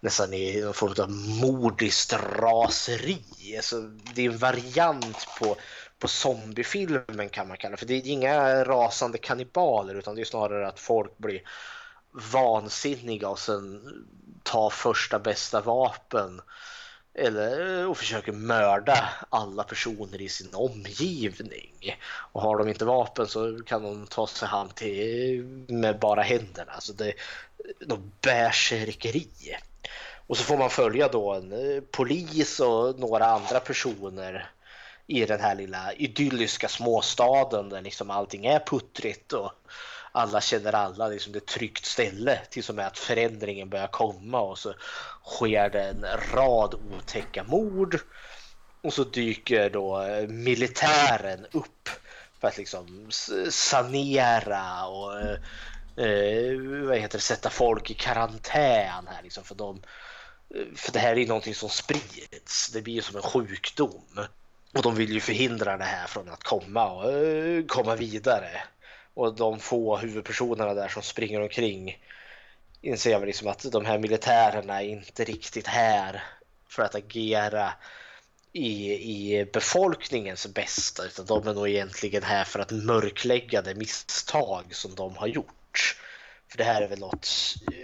nästan 0.00 0.34
i 0.34 0.60
någon 0.60 0.74
form 0.74 0.94
av 0.98 1.10
mordiskt 1.10 2.12
raseri. 2.12 3.22
Alltså, 3.56 3.80
det 4.14 4.24
är 4.24 4.30
en 4.30 4.38
variant 4.38 5.26
på, 5.38 5.56
på 5.98 6.08
zombiefilmen 6.08 7.28
kan 7.28 7.48
man 7.48 7.56
kalla 7.56 7.70
det. 7.70 7.76
För 7.76 7.86
det 7.86 7.94
är 7.94 8.06
inga 8.06 8.64
rasande 8.64 9.18
kannibaler 9.18 9.94
utan 9.94 10.14
det 10.14 10.20
är 10.20 10.24
snarare 10.24 10.68
att 10.68 10.80
folk 10.80 11.18
blir 11.18 11.42
vansinniga 12.32 13.28
och 13.28 13.38
sen 13.38 13.82
tar 14.42 14.70
första 14.70 15.18
bästa 15.18 15.60
vapen 15.60 16.40
eller 17.14 17.86
och 17.86 17.98
försöker 17.98 18.32
mörda 18.32 19.08
alla 19.30 19.64
personer 19.64 20.22
i 20.22 20.28
sin 20.28 20.54
omgivning. 20.54 21.96
Och 22.32 22.42
har 22.42 22.58
de 22.58 22.68
inte 22.68 22.84
vapen 22.84 23.26
så 23.26 23.62
kan 23.66 23.82
de 23.82 24.06
ta 24.06 24.26
sig 24.26 24.48
hand 24.48 24.74
till 24.74 25.44
med 25.68 25.98
bara 25.98 26.22
händerna. 26.22 26.72
Alltså 26.72 26.92
det 26.92 27.08
är 27.08 27.14
något 27.86 28.20
bärsärkeri. 28.20 29.28
Och 30.26 30.36
så 30.36 30.44
får 30.44 30.58
man 30.58 30.70
följa 30.70 31.08
då 31.08 31.32
en 31.32 31.52
eh, 31.52 31.82
polis 31.90 32.60
och 32.60 32.98
några 32.98 33.26
andra 33.26 33.60
personer 33.60 34.50
i 35.06 35.26
den 35.26 35.40
här 35.40 35.54
lilla 35.54 35.92
idylliska 35.92 36.68
småstaden 36.68 37.68
där 37.68 37.82
liksom 37.82 38.10
allting 38.10 38.46
är 38.46 38.58
puttrigt 38.58 39.32
och 39.32 39.52
alla 40.12 40.40
känner 40.40 40.72
alla, 40.72 41.08
liksom 41.08 41.32
det 41.32 41.36
är 41.36 41.40
ett 41.40 41.46
tryggt 41.46 41.84
ställe 41.84 42.40
tills 42.50 42.68
och 42.68 42.74
med 42.74 42.86
att 42.86 42.98
förändringen 42.98 43.70
börjar 43.70 43.86
komma 43.86 44.40
och 44.40 44.58
så 44.58 44.74
sker 45.24 45.70
det 45.70 45.82
en 45.82 46.04
rad 46.32 46.74
otäcka 46.74 47.44
mord 47.44 47.98
och 48.82 48.92
så 48.92 49.04
dyker 49.04 49.70
då 49.70 50.02
eh, 50.02 50.28
militären 50.28 51.46
upp 51.52 51.88
för 52.40 52.48
att 52.48 52.58
liksom 52.58 53.08
sanera 53.50 54.86
och 54.86 55.20
eh, 55.20 56.60
vad 56.86 56.98
heter 56.98 57.18
det, 57.18 57.22
sätta 57.22 57.50
folk 57.50 57.90
i 57.90 57.94
karantän 57.94 59.06
här 59.06 59.22
liksom 59.22 59.44
för 59.44 59.54
de 59.54 59.82
eh, 60.54 60.74
för 60.76 60.92
det 60.92 60.98
här 60.98 61.18
är 61.18 61.26
någonting 61.26 61.54
som 61.54 61.68
sprids. 61.68 62.70
Det 62.72 62.82
blir 62.82 63.02
som 63.02 63.16
en 63.16 63.22
sjukdom. 63.22 64.26
Och 64.74 64.82
de 64.82 64.94
vill 64.94 65.12
ju 65.12 65.20
förhindra 65.20 65.76
det 65.76 65.84
här 65.84 66.06
från 66.06 66.28
att 66.28 66.42
komma 66.42 66.90
och 66.90 67.12
eh, 67.12 67.64
komma 67.64 67.94
vidare. 67.94 68.62
Och 69.14 69.34
de 69.34 69.58
få 69.58 69.96
huvudpersonerna 69.96 70.74
där 70.74 70.88
som 70.88 71.02
springer 71.02 71.40
omkring 71.40 71.98
inser 72.80 73.18
väl 73.18 73.26
liksom 73.26 73.48
att 73.48 73.72
de 73.72 73.84
här 73.84 73.98
militärerna 73.98 74.82
är 74.82 74.88
inte 74.88 75.24
riktigt 75.24 75.66
här 75.66 76.22
för 76.68 76.82
att 76.82 76.94
agera 76.94 77.72
i, 78.52 78.92
i 78.92 79.44
befolkningens 79.44 80.46
bästa 80.46 81.04
utan 81.04 81.26
de 81.26 81.48
är 81.48 81.54
nog 81.54 81.68
egentligen 81.68 82.22
här 82.22 82.44
för 82.44 82.58
att 82.58 82.70
mörklägga 82.70 83.62
det 83.62 83.74
misstag 83.74 84.74
som 84.74 84.94
de 84.94 85.16
har 85.16 85.26
gjort. 85.26 85.96
För 86.48 86.58
det 86.58 86.64
här 86.64 86.82
är 86.82 86.88
väl 86.88 86.98
något 86.98 87.28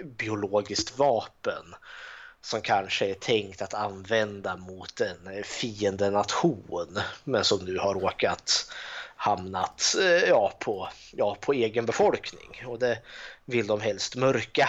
biologiskt 0.04 0.98
vapen 0.98 1.74
som 2.42 2.60
kanske 2.60 3.10
är 3.10 3.14
tänkt 3.14 3.62
att 3.62 3.74
använda 3.74 4.56
mot 4.56 5.00
en 5.00 5.44
fiendenation 5.44 7.00
men 7.24 7.44
som 7.44 7.64
nu 7.64 7.78
har 7.78 7.94
råkat 7.94 8.72
hamnat 9.16 9.94
eh, 10.00 10.28
ja, 10.28 10.52
på, 10.60 10.88
ja, 11.12 11.36
på 11.40 11.52
egen 11.52 11.86
befolkning 11.86 12.66
och 12.66 12.78
det 12.78 12.98
vill 13.44 13.66
de 13.66 13.80
helst 13.80 14.16
mörka. 14.16 14.68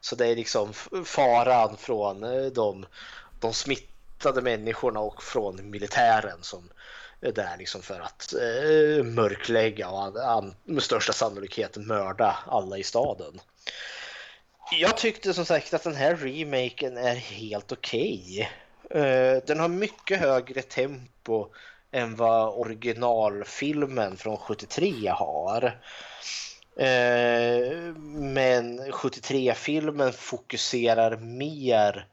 Så 0.00 0.16
det 0.16 0.26
är 0.26 0.36
liksom 0.36 0.72
faran 1.04 1.76
från 1.76 2.24
eh, 2.24 2.44
de, 2.44 2.86
de 3.40 3.52
smittade 3.52 4.42
människorna 4.42 5.00
och 5.00 5.22
från 5.22 5.70
militären 5.70 6.38
som 6.40 6.70
är 7.20 7.32
där 7.32 7.56
liksom 7.58 7.82
för 7.82 8.00
att 8.00 8.32
eh, 8.32 9.04
mörklägga 9.04 9.88
och 9.90 10.24
an, 10.24 10.54
med 10.64 10.82
största 10.82 11.12
sannolikhet 11.12 11.76
mörda 11.76 12.38
alla 12.46 12.78
i 12.78 12.82
staden. 12.82 13.40
Jag 14.78 14.96
tyckte 14.96 15.34
som 15.34 15.44
sagt 15.44 15.74
att 15.74 15.82
den 15.82 15.94
här 15.94 16.16
remaken 16.16 16.96
är 16.96 17.14
helt 17.14 17.72
okej. 17.72 18.20
Okay. 18.84 19.02
Uh, 19.02 19.42
den 19.46 19.60
har 19.60 19.68
mycket 19.68 20.20
högre 20.20 20.62
tempo 20.62 21.48
än 21.90 22.16
vad 22.16 22.48
originalfilmen 22.48 24.16
från 24.16 24.36
73 24.36 25.08
har. 25.08 25.64
Eh, 26.76 27.94
men 28.04 28.80
73-filmen 28.80 30.12
fokuserar 30.12 31.16
mer 31.16 32.06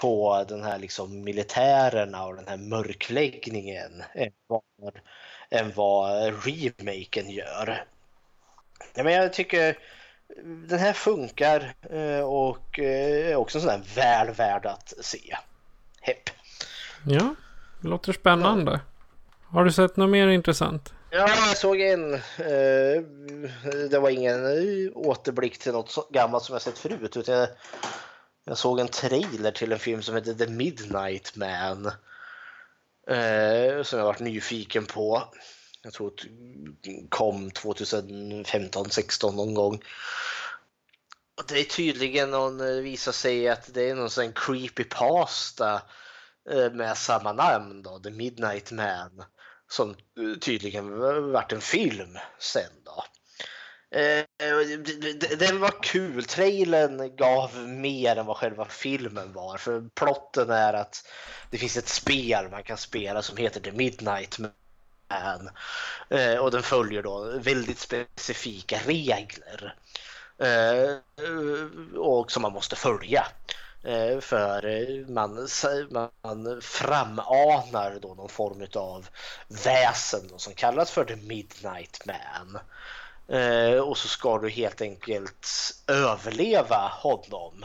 på 0.00 0.44
den 0.48 0.64
här 0.64 0.78
liksom 0.78 1.24
militärerna 1.24 2.26
och 2.26 2.36
den 2.36 2.48
här 2.48 2.56
mörkläggningen 2.56 4.02
än 4.14 4.32
vad, 4.46 4.98
än 5.50 5.72
vad 5.74 6.34
remaken 6.44 7.30
gör. 7.30 7.84
Ja, 8.94 9.04
men 9.04 9.12
jag 9.12 9.32
tycker 9.32 9.78
den 10.44 10.78
här 10.78 10.92
funkar 10.92 11.74
eh, 11.90 12.20
och 12.20 12.78
eh, 12.78 13.30
är 13.30 13.36
också 13.36 13.58
en 13.58 13.62
sån 13.62 13.70
där 13.70 13.82
väl 13.94 14.34
värd 14.34 14.66
att 14.66 14.92
se. 15.00 15.36
Hepp. 16.00 16.30
Ja, 17.06 17.34
det 17.80 17.88
låter 17.88 18.12
spännande. 18.12 18.72
Ja. 18.72 18.80
Har 19.58 19.64
du 19.64 19.72
sett 19.72 19.96
något 19.96 20.10
mer 20.10 20.28
intressant? 20.28 20.92
Ja, 21.10 21.28
jag 21.28 21.56
såg 21.56 21.80
en. 21.80 22.14
Eh, 22.14 23.02
det 23.90 23.98
var 23.98 24.10
ingen 24.10 24.40
återblick 24.94 25.58
till 25.58 25.72
något 25.72 26.10
gammalt 26.10 26.44
som 26.44 26.52
jag 26.52 26.62
sett 26.62 26.78
förut. 26.78 27.16
Utan 27.16 27.34
jag, 27.34 27.48
jag 28.44 28.58
såg 28.58 28.80
en 28.80 28.88
trailer 28.88 29.50
till 29.50 29.72
en 29.72 29.78
film 29.78 30.02
som 30.02 30.14
heter 30.14 30.34
The 30.34 30.46
Midnight 30.46 31.36
Man. 31.36 31.90
Som 33.84 33.98
jag 33.98 34.06
varit 34.06 34.20
nyfiken 34.20 34.86
på. 34.86 35.22
Jag 35.84 35.92
tror 35.92 36.12
det 36.80 37.06
kom 37.08 37.50
2015, 37.50 38.90
16 38.90 39.36
någon 39.36 39.54
gång. 39.54 39.82
Det 41.48 41.60
är 41.60 41.64
tydligen 41.64 42.30
någon, 42.30 42.60
eh, 42.60 42.82
visar 42.82 43.12
sig 43.12 43.48
att 43.48 43.74
det 43.74 43.90
är 43.90 43.94
någon 43.94 44.10
sån 44.10 44.32
creepypasta 44.32 45.82
eh, 46.50 46.72
med 46.72 46.98
samma 46.98 47.32
namn 47.32 47.82
då, 47.82 47.98
The 47.98 48.10
Midnight 48.10 48.72
Man 48.72 49.24
som 49.68 49.90
eh, 49.90 50.38
tydligen 50.40 50.98
varit 51.32 51.52
en 51.52 51.60
film 51.60 52.18
sen 52.38 52.70
då. 52.84 53.04
Den 55.38 55.60
var 55.60 55.82
kul. 55.82 56.24
Trailern 56.24 57.16
gav 57.16 57.58
mer 57.68 58.16
än 58.16 58.26
vad 58.26 58.36
själva 58.36 58.64
filmen 58.64 59.32
var. 59.32 59.56
För 59.56 59.88
plotten 59.94 60.50
är 60.50 60.72
att 60.72 61.06
det 61.50 61.58
finns 61.58 61.76
ett 61.76 61.88
spel 61.88 62.50
man 62.50 62.62
kan 62.62 62.76
spela 62.76 63.22
som 63.22 63.36
heter 63.36 63.60
The 63.60 63.72
Midnight 63.72 64.38
Man. 64.38 64.50
Eh, 66.08 66.36
och 66.36 66.50
den 66.50 66.62
följer 66.62 67.02
då 67.02 67.38
väldigt 67.38 67.78
specifika 67.78 68.78
regler. 68.86 69.74
Eh, 70.38 71.98
och 71.98 72.32
som 72.32 72.42
man 72.42 72.52
måste 72.52 72.76
följa. 72.76 73.26
Eh, 73.84 74.20
för 74.20 74.66
eh, 74.66 75.06
man, 75.06 75.48
man 76.22 76.60
framanar 76.62 77.98
då 78.02 78.14
någon 78.14 78.28
form 78.28 78.66
av 78.74 79.08
väsen 79.64 80.20
då, 80.30 80.38
som 80.38 80.54
kallas 80.54 80.90
för 80.90 81.04
The 81.04 81.16
Midnight 81.16 82.06
Man. 82.06 82.58
Eh, 83.28 83.78
och 83.78 83.98
så 83.98 84.08
ska 84.08 84.38
du 84.38 84.50
helt 84.50 84.80
enkelt 84.80 85.48
överleva 85.86 86.90
honom 86.92 87.64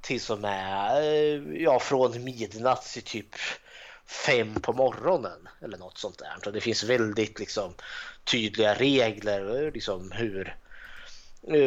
till 0.00 0.20
som 0.20 0.44
är 0.44 1.02
eh, 1.02 1.62
ja, 1.62 1.78
från 1.78 2.24
midnatt 2.24 2.82
till 2.82 3.02
typ 3.02 3.34
fem 4.06 4.54
på 4.54 4.72
morgonen 4.72 5.48
eller 5.60 5.78
något 5.78 5.98
sånt 5.98 6.18
där. 6.18 6.36
Så 6.44 6.50
det 6.50 6.60
finns 6.60 6.84
väldigt 6.84 7.38
liksom, 7.38 7.74
tydliga 8.24 8.74
regler 8.74 9.70
liksom, 9.74 10.12
hur, 10.12 10.56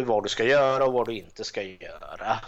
vad 0.06 0.24
du 0.24 0.30
ska 0.30 0.44
göra 0.44 0.86
och 0.86 0.94
vad 0.94 1.08
du 1.08 1.14
inte 1.14 1.44
ska 1.44 1.62
göra. 1.62 2.40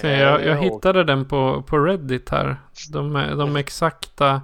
Så 0.00 0.06
jag, 0.06 0.44
jag 0.44 0.62
hittade 0.62 1.04
den 1.04 1.28
på, 1.28 1.62
på 1.66 1.78
Reddit 1.78 2.30
här. 2.30 2.56
De, 2.92 3.12
de 3.12 3.56
exakta. 3.56 4.42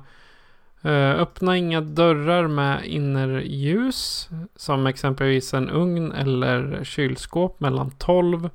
Eh, 0.82 1.10
öppna 1.10 1.56
inga 1.56 1.80
dörrar 1.80 2.46
med 2.46 2.84
innerljus. 2.84 4.28
Som 4.56 4.86
exempelvis 4.86 5.54
en 5.54 5.70
ugn 5.70 6.12
eller 6.12 6.84
kylskåp 6.84 7.60
mellan 7.60 7.90
12 7.90 8.50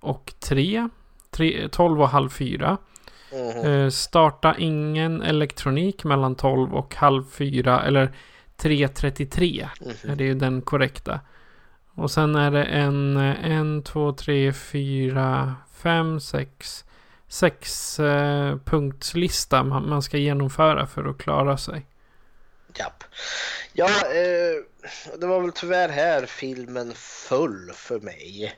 och 0.00 0.32
3. 0.40 0.88
3 1.30 1.68
12 1.68 2.02
och 2.02 2.08
halv 2.08 2.28
4. 2.28 2.78
Mm. 3.32 3.90
starta 3.90 4.54
ingen 4.58 5.22
elektronik 5.22 6.04
mellan 6.04 6.34
12 6.34 6.74
och 6.74 6.94
halv 6.94 7.24
4. 7.30 7.82
Eller 7.82 8.12
3.33. 8.56 9.68
Mm. 9.80 10.16
Det 10.16 10.24
är 10.24 10.28
ju 10.28 10.34
den 10.34 10.62
korrekta. 10.62 11.20
Och 11.94 12.10
sen 12.10 12.34
är 12.34 12.50
det 12.50 12.64
en, 12.64 13.16
en, 13.16 13.82
två, 13.82 14.12
tre, 14.12 14.52
fyra, 14.52 15.54
fem, 15.82 16.20
sex, 16.20 16.84
sex 17.28 17.98
eh, 18.00 18.56
punktslista 18.64 19.62
man, 19.62 19.88
man, 19.88 20.02
ska 20.02 20.16
genomföra 20.16 20.86
för 20.86 21.04
att 21.04 21.18
klara 21.18 21.56
sig. 21.56 21.86
Japp. 22.74 23.04
Ja, 23.72 23.86
eh, 23.88 24.64
det 25.18 25.26
var 25.26 25.40
väl 25.40 25.52
tyvärr 25.52 25.88
här 25.88 26.26
filmen 26.26 26.92
föll 26.94 27.70
för 27.74 28.00
mig. 28.00 28.54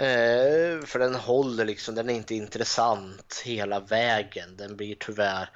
Eh, 0.00 0.80
för 0.86 0.98
den 0.98 1.14
håller 1.14 1.64
liksom, 1.64 1.94
den 1.94 2.10
är 2.10 2.14
inte 2.14 2.34
intressant 2.34 3.42
hela 3.44 3.80
vägen. 3.80 4.56
Den 4.56 4.76
blir 4.76 4.96
tyvärr 5.00 5.50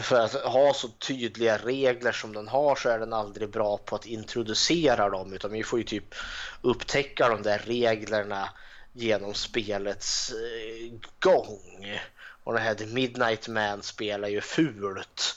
för 0.00 0.20
att 0.20 0.32
ha 0.32 0.74
så 0.74 0.88
tydliga 0.88 1.58
regler 1.58 2.12
som 2.12 2.32
den 2.32 2.48
har 2.48 2.76
så 2.76 2.88
är 2.88 2.98
den 2.98 3.12
aldrig 3.12 3.50
bra 3.50 3.78
på 3.78 3.96
att 3.96 4.06
introducera 4.06 5.10
dem 5.10 5.32
utan 5.32 5.52
vi 5.52 5.62
får 5.62 5.78
ju 5.78 5.84
typ 5.84 6.14
upptäcka 6.62 7.28
de 7.28 7.42
där 7.42 7.58
reglerna 7.58 8.48
genom 8.92 9.34
spelets 9.34 10.30
eh, 10.30 10.98
gång. 11.20 12.00
Och 12.44 12.52
det 12.52 12.60
här 12.60 12.74
The 12.74 12.86
Midnight 12.86 13.48
Man 13.48 13.82
spelar 13.82 14.28
ju 14.28 14.40
fult. 14.40 15.36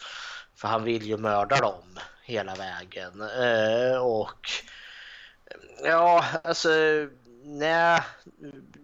För 0.55 0.67
han 0.67 0.83
vill 0.83 1.03
ju 1.03 1.17
mörda 1.17 1.57
dem 1.57 1.99
hela 2.23 2.55
vägen. 2.55 3.21
Eh, 3.21 3.97
och 3.97 4.49
ja, 5.83 6.25
alltså 6.43 6.69
nej. 7.43 8.01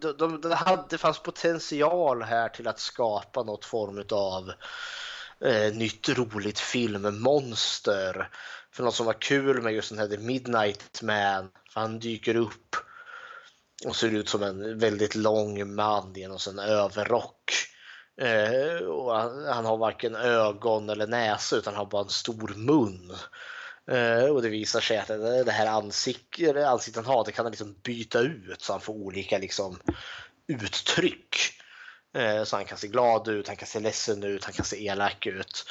De, 0.00 0.12
de, 0.12 0.40
de 0.40 0.52
hade, 0.52 0.84
det 0.90 0.98
fanns 0.98 1.18
potential 1.18 2.22
här 2.22 2.48
till 2.48 2.68
att 2.68 2.80
skapa 2.80 3.42
något 3.42 3.64
form 3.64 4.04
av 4.10 4.52
eh, 5.44 5.74
nytt 5.74 6.08
roligt 6.08 6.58
filmmonster. 6.58 8.28
För 8.72 8.82
något 8.82 8.94
som 8.94 9.06
var 9.06 9.20
kul 9.20 9.62
med 9.62 9.72
just 9.72 9.90
den 9.90 9.98
här 9.98 10.08
The 10.08 10.18
Midnight 10.18 11.02
Man. 11.02 11.50
För 11.72 11.80
han 11.80 11.98
dyker 11.98 12.36
upp 12.36 12.76
och 13.86 13.96
ser 13.96 14.08
ut 14.08 14.28
som 14.28 14.42
en 14.42 14.78
väldigt 14.78 15.14
lång 15.14 15.74
man 15.74 16.16
i 16.16 16.22
en 16.22 16.58
överrock. 16.58 17.52
Eh, 18.20 18.86
och 18.86 19.16
han, 19.16 19.44
han, 19.44 19.64
har 19.64 19.76
varken 19.76 20.14
ögon 20.14 20.90
eller 20.90 21.06
näsa 21.06 21.56
utan 21.56 21.74
har 21.74 21.86
bara 21.86 22.02
en 22.02 22.08
stor 22.08 22.54
mun. 22.56 23.12
Eh, 23.90 24.24
och 24.24 24.42
det 24.42 24.48
visar 24.48 24.80
sig 24.80 24.98
att 24.98 25.08
det 25.46 25.52
här 25.52 25.66
ansiktet, 25.66 26.56
ansiktet 26.56 27.06
han 27.06 27.14
har 27.14 27.24
det 27.24 27.32
kan 27.32 27.44
han 27.44 27.52
liksom 27.52 27.76
byta 27.82 28.20
ut 28.20 28.62
så 28.62 28.72
han 28.72 28.80
får 28.80 28.92
olika 28.92 29.38
liksom, 29.38 29.80
uttryck. 30.48 31.36
Eh, 32.14 32.44
så 32.44 32.56
han 32.56 32.64
kan 32.64 32.78
se 32.78 32.88
glad 32.88 33.28
ut, 33.28 33.48
han 33.48 33.56
kan 33.56 33.68
se 33.68 33.80
ledsen 33.80 34.22
ut, 34.22 34.44
han 34.44 34.54
kan 34.54 34.64
se 34.64 34.86
elak 34.86 35.26
ut. 35.26 35.64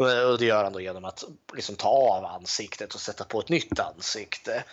Eh, 0.00 0.30
och 0.30 0.38
det 0.38 0.44
gör 0.44 0.64
han 0.64 0.72
då 0.72 0.80
genom 0.80 1.04
att 1.04 1.24
liksom 1.54 1.76
ta 1.76 1.88
av 1.88 2.24
ansiktet 2.24 2.94
och 2.94 3.00
sätta 3.00 3.24
på 3.24 3.40
ett 3.40 3.48
nytt 3.48 3.80
ansikte. 3.80 4.64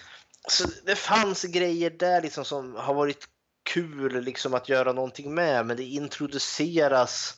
Så 0.48 0.68
det 0.86 0.96
fanns 0.96 1.44
grejer 1.44 1.90
där 1.90 2.22
liksom 2.22 2.46
som 2.46 2.76
har 2.76 2.94
varit 2.94 3.28
kul 3.64 4.24
liksom 4.24 4.54
att 4.54 4.70
göra 4.70 4.94
någonting 4.94 5.34
med 5.34 5.66
men 5.66 5.78
det 5.78 5.84
introduceras 5.84 7.38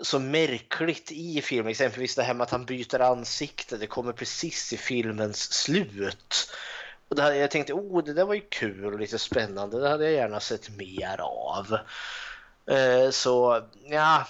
så 0.00 0.18
märkligt 0.18 1.12
i 1.12 1.42
filmen. 1.42 1.70
Exempelvis 1.70 2.14
det 2.14 2.22
här 2.22 2.34
med 2.34 2.44
att 2.44 2.50
han 2.50 2.64
byter 2.64 3.00
ansikte. 3.00 3.76
Det 3.76 3.86
kommer 3.86 4.12
precis 4.12 4.72
i 4.72 4.76
filmens 4.76 5.52
slut. 5.52 6.50
Och 7.08 7.16
det 7.16 7.22
hade, 7.22 7.36
jag 7.36 7.50
tänkte 7.50 7.72
oh 7.72 8.04
det 8.04 8.12
där 8.12 8.24
var 8.24 8.34
ju 8.34 8.42
kul 8.48 8.84
och 8.84 9.00
lite 9.00 9.18
spännande. 9.18 9.80
Det 9.80 9.88
hade 9.88 10.04
jag 10.04 10.12
gärna 10.12 10.40
sett 10.40 10.76
mer 10.76 11.20
av. 11.20 11.78
Eh, 12.66 13.10
så 13.10 13.66
ja, 13.90 14.26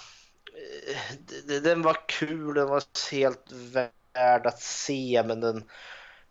eh, 1.47 1.61
den 1.61 1.81
var 1.81 1.97
kul. 2.07 2.53
Den 2.53 2.67
var 2.67 2.83
helt 3.11 3.51
värd 3.51 4.45
att 4.45 4.61
se 4.61 5.23
men 5.25 5.39
den 5.39 5.63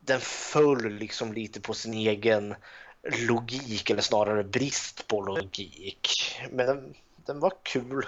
den 0.01 0.21
föll 0.21 0.93
liksom 0.93 1.33
lite 1.33 1.61
på 1.61 1.75
sin 1.75 1.95
egen 1.95 2.55
logik 3.03 3.91
eller 3.91 4.03
snarare 4.03 4.45
brist 4.45 5.09
på 5.09 5.21
logik. 5.21 6.39
Men 6.51 6.67
den, 6.67 6.95
den 7.27 7.41
var 7.41 7.53
kul 7.63 8.07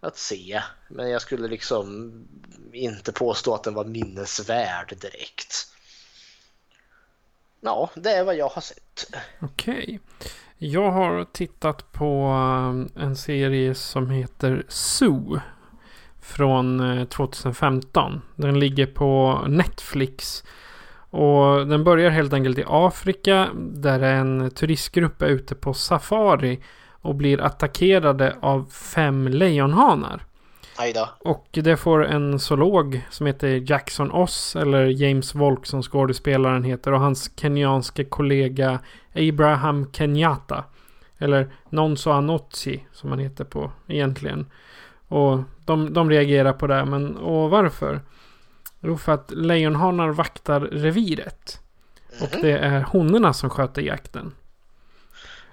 att 0.00 0.16
se. 0.16 0.62
Men 0.88 1.10
jag 1.10 1.22
skulle 1.22 1.48
liksom 1.48 2.12
inte 2.72 3.12
påstå 3.12 3.54
att 3.54 3.64
den 3.64 3.74
var 3.74 3.84
minnesvärd 3.84 4.94
direkt. 5.00 5.66
Ja, 7.60 7.90
det 7.94 8.10
är 8.10 8.24
vad 8.24 8.36
jag 8.36 8.48
har 8.48 8.62
sett. 8.62 9.10
Okej. 9.40 9.82
Okay. 9.82 9.98
Jag 10.58 10.90
har 10.90 11.24
tittat 11.24 11.92
på 11.92 12.24
eh, 12.96 13.02
en 13.04 13.16
serie 13.16 13.74
som 13.74 14.10
heter 14.10 14.64
Zoo. 14.68 15.40
Från 16.20 16.98
eh, 16.98 17.04
2015. 17.04 18.22
Den 18.36 18.58
ligger 18.58 18.86
på 18.86 19.40
Netflix. 19.48 20.44
Och 21.10 21.66
den 21.66 21.84
börjar 21.84 22.10
helt 22.10 22.32
enkelt 22.32 22.58
i 22.58 22.64
Afrika 22.66 23.48
där 23.54 24.00
en 24.00 24.50
turistgrupp 24.50 25.22
är 25.22 25.26
ute 25.26 25.54
på 25.54 25.74
safari 25.74 26.60
och 27.00 27.14
blir 27.14 27.40
attackerade 27.40 28.36
av 28.40 28.70
fem 28.70 29.28
lejonhanar. 29.28 30.24
Och 31.20 31.48
det 31.50 31.76
får 31.76 32.06
en 32.06 32.38
zoolog 32.38 33.06
som 33.10 33.26
heter 33.26 33.70
Jackson 33.70 34.10
Oss 34.10 34.56
eller 34.56 34.86
James 34.86 35.34
Volk 35.34 35.66
som 35.66 35.82
skådespelaren 35.82 36.64
heter 36.64 36.92
och 36.92 37.00
hans 37.00 37.30
kenyanske 37.40 38.04
kollega 38.04 38.78
Abraham 39.14 39.92
Kenyatta. 39.92 40.64
Eller 41.18 41.52
Nonso 41.70 42.10
Anotsi 42.10 42.86
som 42.92 43.10
han 43.10 43.18
heter 43.18 43.44
på 43.44 43.70
egentligen. 43.86 44.46
Och 45.08 45.38
de, 45.64 45.92
de 45.92 46.10
reagerar 46.10 46.52
på 46.52 46.66
det 46.66 46.84
men 46.84 47.16
och 47.16 47.50
varför? 47.50 48.00
Jo, 48.80 48.96
för 48.96 49.12
att 49.12 49.30
lejonhanar 49.30 50.08
vaktar 50.08 50.60
reviret. 50.60 51.60
Och 52.20 52.34
mhm. 52.34 52.42
det 52.42 52.58
är 52.58 52.80
honorna 52.80 53.32
som 53.32 53.50
sköter 53.50 53.82
jakten. 53.82 54.34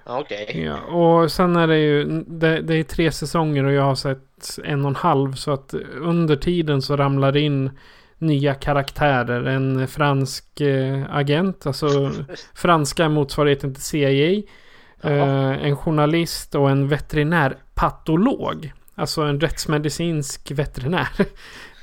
Okej. 0.08 0.46
Okay. 0.50 0.64
Ja, 0.64 0.80
och 0.82 1.32
sen 1.32 1.56
är 1.56 1.68
det 1.68 1.78
ju, 1.78 2.24
det, 2.28 2.62
det, 2.62 2.76
är 2.76 2.84
tre 2.84 3.12
säsonger 3.12 3.64
och 3.64 3.74
jag 3.74 3.84
har 3.84 3.96
sett 3.96 4.60
en 4.64 4.82
och 4.82 4.90
en 4.90 4.96
halv. 4.96 5.34
Så 5.34 5.52
att 5.52 5.74
under 6.02 6.36
tiden 6.36 6.82
så 6.82 6.96
ramlar 6.96 7.32
det 7.32 7.40
in 7.40 7.72
nya 8.18 8.54
karaktärer. 8.54 9.46
En 9.46 9.88
fransk 9.88 10.62
eh, 10.62 11.16
agent, 11.16 11.66
alltså 11.66 12.12
franska 12.54 13.10
motsvarigheten 13.10 13.74
till 13.74 13.84
CIA. 13.84 14.42
Eh, 15.02 15.66
en 15.66 15.78
journalist 15.78 16.56
och 16.56 16.70
en 16.70 16.88
veterinärpatolog. 16.88 18.74
Alltså 18.96 19.22
en 19.22 19.40
rättsmedicinsk 19.40 20.52
veterinär. 20.52 21.10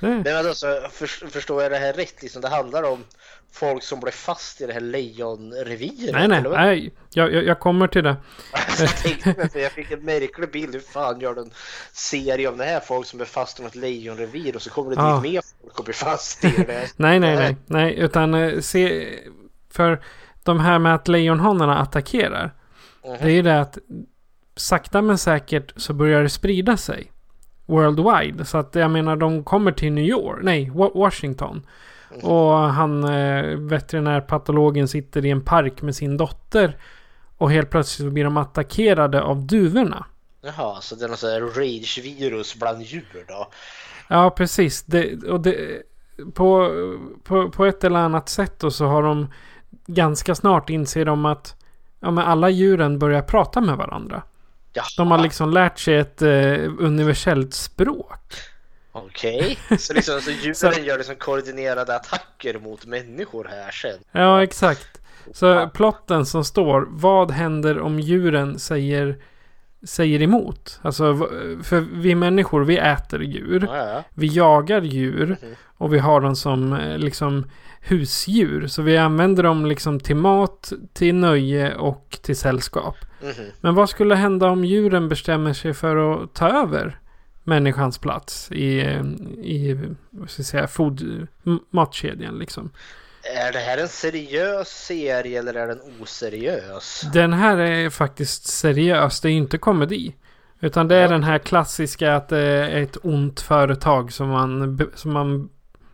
Nej, 0.01 0.23
men 0.25 0.37
alltså, 0.47 0.67
för, 0.91 1.07
förstår 1.07 1.63
jag 1.63 1.73
det 1.73 1.79
här 1.79 1.93
rätt? 1.93 2.23
Liksom, 2.23 2.43
det 2.43 2.49
handlar 2.49 2.83
om 2.83 3.05
folk 3.53 3.83
som 3.83 4.01
blev 4.01 4.13
fast 4.13 4.61
i 4.61 4.67
det 4.67 4.73
här 4.73 4.81
lejonreviret? 4.81 6.13
nej, 6.15 6.29
nej, 6.29 6.43
nej. 6.43 6.93
Jag, 7.15 7.33
jag, 7.35 7.45
jag 7.45 7.61
kommer 7.61 7.87
till 7.89 8.05
det. 8.05 8.17
jag 9.61 9.73
fick 9.73 9.91
en 9.91 10.05
märklig 10.05 10.51
bild. 10.51 10.75
Hur 10.75 10.81
fan 10.81 11.21
gör 11.21 11.35
du 11.35 11.41
en 11.41 11.51
serie 11.93 12.49
om 12.49 12.57
det 12.59 12.65
här? 12.65 12.81
Folk 12.81 13.07
som 13.07 13.21
är 13.21 13.25
fast 13.25 13.61
i 13.61 13.63
något 13.63 13.75
lejonrevir 13.75 14.57
och 14.57 14.63
så 14.63 14.71
kommer 14.71 14.91
det 14.91 14.97
Ja. 15.03 15.21
dit 15.23 15.33
mer 15.33 15.43
folk 15.63 15.79
och 15.79 15.85
blir 15.85 15.95
fast 15.95 16.45
i 16.45 16.49
det. 16.51 16.93
Nej, 16.97 17.21
nej, 17.21 17.37
nej. 17.37 17.57
Nej, 17.67 17.99
utan 17.99 18.35
eh, 18.35 18.61
se... 18.61 19.09
För 19.71 20.03
de 20.43 20.61
här 20.61 20.79
med 20.79 20.95
att 20.95 21.09
lejonhanarna 21.09 21.79
attackerar. 21.79 22.55
Mhm. 23.05 23.17
Det 23.21 23.25
är 23.25 23.31
ju 23.31 23.43
det 23.43 23.61
att 23.61 23.79
sakta 24.57 25.03
men 25.03 25.19
säkert 25.19 25.73
så 25.77 25.93
börjar 25.93 26.23
det 26.23 26.29
sprida 26.29 26.77
sig. 26.77 27.13
Worldwide. 27.67 28.45
Så 28.45 28.59
att 28.59 28.75
jag 28.75 28.91
menar 28.91 29.17
de 29.17 29.45
kommer 29.45 29.73
till 29.73 29.93
New 29.93 30.05
York. 30.05 30.39
Nej, 30.43 30.71
Wa- 30.75 30.95
Washington. 30.99 31.67
Och 32.23 32.53
han 32.59 33.05
eh, 33.05 33.57
veterinärpatologen 33.57 34.89
sitter 34.89 35.25
i 35.25 35.31
en 35.31 35.45
park 35.45 35.83
med 35.83 35.97
sin 35.97 36.17
dotter. 36.17 36.77
Och 37.39 37.51
helt 37.51 37.71
plötsligt 37.71 38.13
blir 38.13 38.25
de 38.25 38.37
attackerade 38.37 39.23
av 39.23 39.47
duvorna. 39.47 40.07
Jaha, 40.43 40.81
så 40.81 40.95
det 40.95 41.05
är 41.05 41.09
något 41.09 41.19
sånt 41.19 41.57
rage-virus 41.57 42.59
bland 42.59 42.83
djur 42.83 43.25
då? 43.29 43.49
Ja, 44.09 44.31
precis. 44.31 44.83
Det, 44.83 45.23
och 45.23 45.41
det, 45.41 45.83
på, 46.35 46.71
på, 47.25 47.51
på 47.51 47.65
ett 47.67 47.85
eller 47.85 48.01
annat 48.01 48.29
sätt 48.29 48.59
då 48.59 48.71
så 48.71 48.87
har 48.87 49.03
de 49.03 49.29
ganska 49.87 50.35
snart 50.35 50.71
inser 50.71 51.05
de 51.05 51.27
att 51.27 51.57
ja, 52.01 52.11
men 52.11 52.25
alla 52.25 52.51
djuren 52.51 52.99
börjar 52.99 53.23
prata 53.23 53.61
med 53.61 53.77
varandra. 53.77 54.23
Jaha, 54.73 54.85
De 54.97 55.11
har 55.11 55.19
liksom 55.19 55.51
lärt 55.51 55.79
sig 55.79 55.97
ett 55.97 56.23
eh, 56.23 56.55
universellt 56.79 57.55
språk. 57.55 58.35
Okej. 58.93 59.59
Så 59.79 59.95
liksom 59.95 60.21
så 60.21 60.31
djuren 60.31 60.55
Så- 60.55 60.73
gör 60.81 60.97
liksom 60.99 61.17
koordinerade 61.17 61.97
attacker 61.97 62.59
mot 62.59 62.87
människor 62.87 63.49
här 63.51 63.71
sen? 63.71 63.99
Ja, 64.13 64.43
exakt. 64.43 64.99
Så 65.33 65.71
plotten 65.75 66.27
som 66.27 66.45
står, 66.45 66.87
vad 66.91 67.31
händer 67.31 67.81
om 67.81 68.01
djuren 68.01 68.59
säger, 68.59 69.17
säger 69.87 70.23
emot? 70.23 70.81
Alltså, 70.83 71.17
för 71.63 71.81
vi 71.93 72.15
människor, 72.15 72.65
vi 72.65 72.79
äter 72.79 73.23
djur. 73.23 73.69
Ja, 73.73 73.77
ja. 73.93 74.05
Vi 74.15 74.27
jagar 74.27 74.83
djur 74.83 75.27
Mhm. 75.43 75.55
och 75.77 75.95
vi 75.95 75.99
har 75.99 76.21
dem 76.21 76.37
som 76.37 76.73
eh, 76.73 76.99
liksom 76.99 77.51
husdjur. 77.81 78.67
Så 78.67 78.83
vi 78.83 78.97
använder 78.97 79.43
dem 79.43 79.67
liksom 79.67 80.01
till 80.01 80.17
mat, 80.17 80.73
till 80.93 81.15
nöje 81.15 81.75
och 81.77 82.19
till 82.23 82.37
sällskap. 82.37 82.97
Mhm. 83.23 83.47
Men 83.61 83.75
vad 83.75 83.89
skulle 83.91 84.15
hända 84.15 84.49
om 84.51 84.65
djuren 84.65 85.09
bestämmer 85.09 85.53
sig 85.53 85.75
för 85.75 85.97
att 86.23 86.35
ta 86.35 86.49
över 86.49 86.99
människans 87.45 87.99
plats 87.99 88.53
i, 88.53 88.81
i 89.43 89.79
vad 90.11 90.31
ska 90.31 90.41
jag 90.41 90.47
säga, 90.47 90.67
food, 90.69 91.27
matkedjan 91.71 92.39
liksom? 92.39 92.71
Är 93.37 93.53
det 93.53 93.59
här 93.59 93.79
en 93.79 93.89
seriös 93.89 94.69
serie 94.69 95.39
eller 95.39 95.55
är 95.55 95.67
den 95.67 95.81
oseriös? 96.01 97.05
Den 97.13 97.33
här 97.33 97.57
är 97.57 97.91
faktiskt 97.91 98.47
seriös, 98.47 99.21
det 99.21 99.29
är 99.29 99.33
inte 99.33 99.59
komedi. 99.59 100.15
Utan 100.61 100.89
det 100.89 100.97
är 100.97 101.03
Ja. 101.03 101.09
den 101.09 101.25
här 101.25 101.39
klassiska 101.39 102.15
att 102.17 102.29
det 102.29 102.39
är 102.39 102.83
ett 102.83 102.97
ont 103.03 103.41
företag 103.41 104.13
som 104.13 104.29
man, 104.29 104.81
som 104.95 105.13
man 105.13 105.49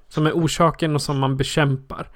som 0.08 0.26
är 0.26 0.32
orsaken 0.32 0.94
och 0.94 1.02
som 1.02 1.18
man 1.18 1.36
bekämpar. 1.36 2.08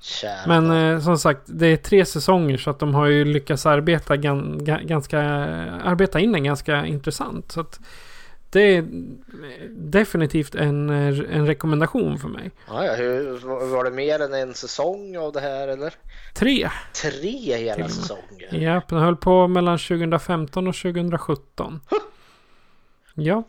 Kära. 0.00 0.46
Men 0.46 0.70
eh, 0.70 1.00
som 1.00 1.18
sagt, 1.18 1.40
det 1.46 1.66
är 1.66 1.76
tre 1.76 2.04
säsonger 2.04 2.56
så 2.56 2.70
att 2.70 2.78
de 2.78 2.94
har 2.94 3.06
ju 3.06 3.24
lyckats 3.24 3.66
arbeta 3.66 4.16
gan, 4.16 4.64
ga, 4.64 4.78
ganska, 4.78 5.20
arbeta 5.84 6.20
in 6.20 6.32
den 6.32 6.44
ganska 6.44 6.86
intressant. 6.86 7.52
Så 7.52 7.60
att 7.60 7.80
det 8.56 8.76
är 8.76 8.84
definitivt 9.70 10.54
en, 10.54 10.90
en 10.90 11.46
rekommendation 11.46 12.18
för 12.18 12.28
mig. 12.28 12.50
Ja, 12.68 12.94
hur, 12.94 13.38
var 13.72 13.84
det 13.84 13.90
mer 13.90 14.20
än 14.22 14.34
en 14.34 14.54
säsong 14.54 15.16
av 15.16 15.32
det 15.32 15.40
här 15.40 15.68
eller? 15.68 15.94
Tre! 16.34 16.70
Tre 17.02 17.56
hela 17.56 17.88
säsonger? 17.88 18.48
Ja, 18.54 18.82
den 18.88 18.98
höll 18.98 19.16
på 19.16 19.48
mellan 19.48 19.78
2015 19.78 20.66
och 20.68 20.74
2017. 20.74 21.80
Ja, 23.14 23.42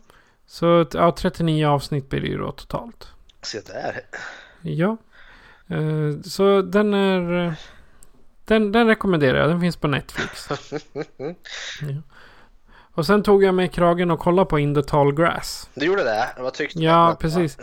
så 0.46 0.86
ja, 0.92 1.14
39 1.18 1.66
avsnitt 1.66 2.08
blir 2.08 2.20
det 2.20 2.26
ju 2.26 2.38
då 2.38 2.52
totalt. 2.52 3.06
Se 3.42 3.60
där. 3.66 4.00
Ja, 4.62 4.96
eh, 5.68 6.20
så 6.24 6.62
den 6.62 6.94
är... 6.94 7.46
eh, 7.46 7.52
Den, 8.44 8.72
den 8.72 8.86
rekommenderar 8.86 9.38
jag. 9.40 9.48
Den 9.48 9.60
finns 9.60 9.76
på 9.76 9.88
Netflix. 9.88 10.48
Ja. 11.82 12.02
Och 12.98 13.06
sen 13.06 13.22
tog 13.22 13.44
jag 13.44 13.54
mig 13.54 13.66
i 13.66 13.68
kragen 13.68 14.10
och 14.10 14.18
kollade 14.18 14.48
på 14.48 14.58
In 14.58 14.74
the 14.74 14.82
Tall 14.82 15.14
Grass. 15.14 15.70
Du 15.74 15.86
gjorde 15.86 16.04
det? 16.04 16.28
Vad 16.38 16.54
tyckte 16.54 16.78
du? 16.78 16.84
Ja, 16.84 17.16
precis. 17.20 17.58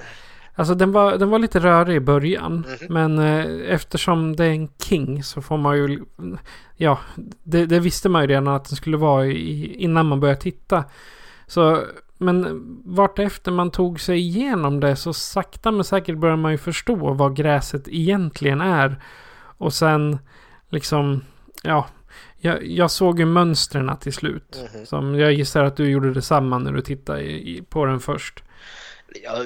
Alltså 0.55 0.75
den 0.75 0.91
var, 0.91 1.17
den 1.17 1.29
var 1.29 1.39
lite 1.39 1.59
rörig 1.59 1.95
i 1.95 1.99
början. 1.99 2.53
Mhm. 2.53 2.93
Men 2.93 3.19
eh, 3.19 3.73
eftersom 3.73 4.35
det 4.35 4.45
är 4.45 4.49
en 4.49 4.69
King 4.77 5.23
så 5.23 5.41
får 5.41 5.57
man 5.57 5.77
ju... 5.77 6.05
Ja, 6.75 6.99
det, 7.43 7.65
det 7.65 7.79
visste 7.79 8.09
man 8.09 8.21
ju 8.21 8.27
redan 8.27 8.47
att 8.47 8.69
den 8.69 8.75
skulle 8.75 8.97
vara 8.97 9.25
i, 9.25 9.75
innan 9.75 10.05
man 10.05 10.19
började 10.19 10.41
titta. 10.41 10.83
Så, 11.47 11.83
men 12.17 12.63
vartefter 12.85 13.51
man 13.51 13.71
tog 13.71 13.99
sig 13.99 14.17
igenom 14.17 14.79
det 14.79 14.95
så 14.95 15.13
sakta 15.13 15.71
men 15.71 15.83
säkert 15.83 16.17
börjar 16.17 16.35
man 16.35 16.51
ju 16.51 16.57
förstå 16.57 17.13
vad 17.13 17.35
gräset 17.35 17.87
egentligen 17.87 18.61
är. 18.61 19.03
Och 19.57 19.73
sen 19.73 20.19
liksom, 20.69 21.21
ja. 21.63 21.87
Jag, 22.45 22.65
jag 22.67 22.91
såg 22.91 23.19
ju 23.19 23.25
mönstren 23.25 23.97
till 23.97 24.13
slut. 24.13 24.59
Mhm. 24.73 24.85
Som 24.85 25.19
jag 25.19 25.33
gissar 25.33 25.63
att 25.63 25.77
du 25.77 25.89
gjorde 25.89 26.13
detsamma 26.13 26.57
när 26.57 26.71
du 26.71 26.81
tittade 26.81 27.21
i, 27.21 27.57
i, 27.57 27.61
på 27.61 27.85
den 27.85 27.99
först. 27.99 28.43
Ja, 29.23 29.43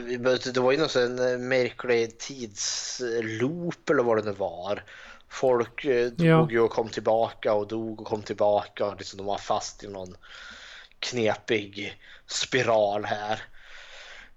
det 0.53 0.57
var 0.59 0.71
ju 0.71 0.77
någon 0.77 0.89
sån 0.89 1.19
eh, 1.31 1.37
märklig 1.37 2.17
tidsloop 2.19 3.89
eller 3.89 4.03
vad 4.03 4.17
det 4.17 4.23
nu 4.31 4.31
var. 4.37 4.83
Folk 5.29 5.85
eh, 5.85 6.07
dog 6.11 6.51
Ja. 6.53 6.61
och 6.61 6.71
kom 6.71 6.89
tillbaka 6.89 7.53
och 7.53 7.67
dog 7.67 8.01
och 8.01 8.07
kom 8.07 8.21
tillbaka. 8.21 8.85
Och 8.85 8.95
liksom 8.97 9.17
de 9.17 9.25
var 9.25 9.37
fast 9.37 9.83
i 9.83 9.87
någon 9.87 10.15
knepig 10.99 11.93
spiral 12.27 13.05
här. 13.05 13.39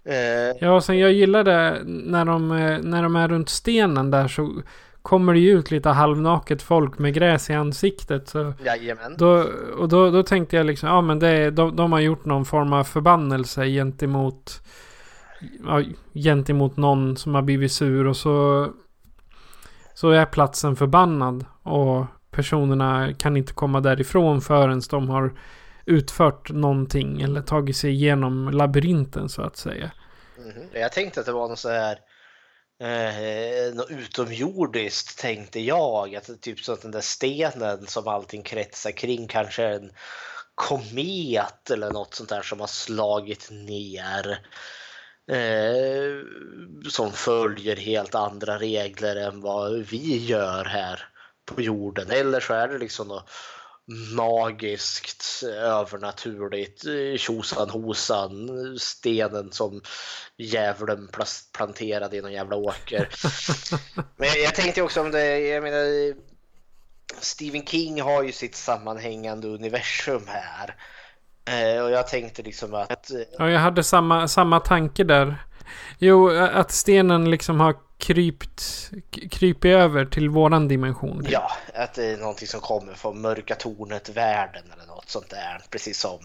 Eh, 0.04 0.56
Ja, 0.60 0.72
och 0.72 0.84
sen 0.84 0.98
jag 0.98 1.12
gillade 1.12 1.82
när 1.84 2.24
de, 2.24 2.48
när 2.82 3.02
de 3.02 3.16
är 3.16 3.28
runt 3.28 3.48
stenen 3.48 4.10
där 4.10 4.28
så 4.28 4.62
kommer 5.02 5.32
det 5.32 5.38
ju 5.40 5.58
ut 5.58 5.70
lite 5.70 5.88
halvnaket 5.88 6.62
folk 6.62 6.98
med 6.98 7.14
gräs 7.14 7.50
i 7.50 7.52
ansiktet. 7.52 8.28
Så 8.28 8.52
jajamän. 8.64 9.14
då, 9.18 9.44
och 9.78 9.88
då, 9.88 10.10
då 10.10 10.22
tänkte 10.22 10.56
jag 10.56 10.66
liksom, 10.66 10.88
ja 10.88 11.00
men 11.00 11.18
det, 11.18 11.28
är- 11.28 11.50
de, 11.50 11.76
de 11.76 11.92
har 11.92 12.00
gjort 12.00 12.24
någon 12.24 12.44
form 12.44 12.72
av 12.72 12.84
förbannelse 12.84 13.66
gentemot, 13.66 14.62
ja, 15.66 15.82
gentemot 16.14 16.76
någon 16.76 17.16
som 17.16 17.34
har 17.34 17.42
blivit 17.42 17.72
sur 17.72 18.06
och 18.06 18.16
så, 18.16 18.68
så 19.94 20.10
är 20.10 20.24
platsen 20.26 20.76
förbannad. 20.76 21.44
Och 21.62 22.04
personerna 22.30 23.12
kan 23.18 23.36
inte 23.36 23.52
komma 23.52 23.80
därifrån 23.80 24.40
förrän 24.40 24.80
de 24.90 25.08
har 25.08 25.32
utfört 25.86 26.50
någonting 26.50 27.22
eller 27.22 27.42
tagit 27.42 27.76
sig 27.76 27.90
igenom 27.90 28.50
labyrinten 28.52 29.28
så 29.28 29.42
att 29.42 29.56
säga. 29.56 29.90
Mhm. 30.38 30.66
Jag 30.72 30.92
tänkte 30.92 31.20
att 31.20 31.26
det 31.26 31.32
var 31.32 31.48
något 31.48 31.58
så 31.58 31.68
här 31.68 31.98
eh, 32.82 33.74
något 33.74 33.90
utomjordiskt 33.90 35.18
tänkte 35.18 35.60
jag. 35.60 36.14
Att 36.16 36.40
typ 36.40 36.60
så 36.60 36.72
att 36.72 36.82
den 36.82 36.90
där 36.90 37.00
stenen 37.00 37.86
som 37.86 38.08
allting 38.08 38.42
kretsar 38.42 38.90
kring 38.90 39.28
kanske 39.28 39.62
är 39.62 39.72
en 39.72 39.92
komet 40.54 41.70
eller 41.70 41.90
något 41.90 42.14
sånt 42.14 42.28
där 42.28 42.42
som 42.42 42.60
har 42.60 42.66
slagit 42.66 43.48
ner. 43.50 44.38
Eh, 45.30 46.24
som 46.90 47.12
följer 47.12 47.76
helt 47.76 48.14
andra 48.14 48.58
regler 48.58 49.16
än 49.16 49.40
vad 49.40 49.72
vi 49.72 50.24
gör 50.24 50.64
här 50.64 51.08
på 51.46 51.62
jorden. 51.62 52.10
Eller 52.10 52.40
så 52.40 52.54
är 52.54 52.68
det 52.68 52.78
liksom 52.78 53.08
något 53.08 53.30
magiskt, 54.16 55.42
övernaturligt, 55.62 56.84
tjosan 57.20 57.70
hosan, 57.70 58.50
stenen 58.78 59.52
som 59.52 59.80
djävulen 60.36 61.08
planterade 61.56 62.16
i 62.16 62.20
någon 62.20 62.32
jävla 62.32 62.56
åker. 62.56 63.08
Men 64.16 64.28
jag, 64.28 64.38
jag 64.38 64.54
tänkte 64.54 64.82
också 64.82 65.00
om 65.00 65.10
det, 65.10 65.38
jag 65.38 65.62
menar 65.62 66.14
Stephen 67.20 67.66
King 67.66 68.02
har 68.02 68.22
ju 68.22 68.32
sitt 68.32 68.54
sammanhängande 68.54 69.48
universum 69.48 70.22
här. 70.26 70.76
Eh, 71.44 71.82
och 71.82 71.90
jag 71.90 72.08
tänkte 72.08 72.42
liksom 72.42 72.74
att 72.74 73.10
eh, 73.10 73.20
Ja, 73.38 73.50
jag 73.50 73.60
hade 73.60 73.84
samma, 73.84 74.28
samma 74.28 74.60
tanke 74.60 75.04
där. 75.04 75.44
Jo, 75.98 76.30
att 76.30 76.70
stenen 76.70 77.30
liksom 77.30 77.60
har 77.60 77.76
krypt, 78.02 78.90
krypit 79.30 79.64
över 79.64 80.04
till 80.04 80.28
våran 80.28 80.68
dimension. 80.68 81.26
Ja, 81.30 81.52
att 81.74 81.94
det 81.94 82.04
är 82.04 82.16
någonting 82.16 82.48
som 82.48 82.60
kommer 82.60 82.94
från 82.94 83.20
mörka 83.20 83.54
tornet-världen 83.54 84.64
eller 84.72 84.86
något 84.86 85.10
sånt 85.10 85.30
där. 85.30 85.62
Precis 85.70 86.00
som 86.00 86.18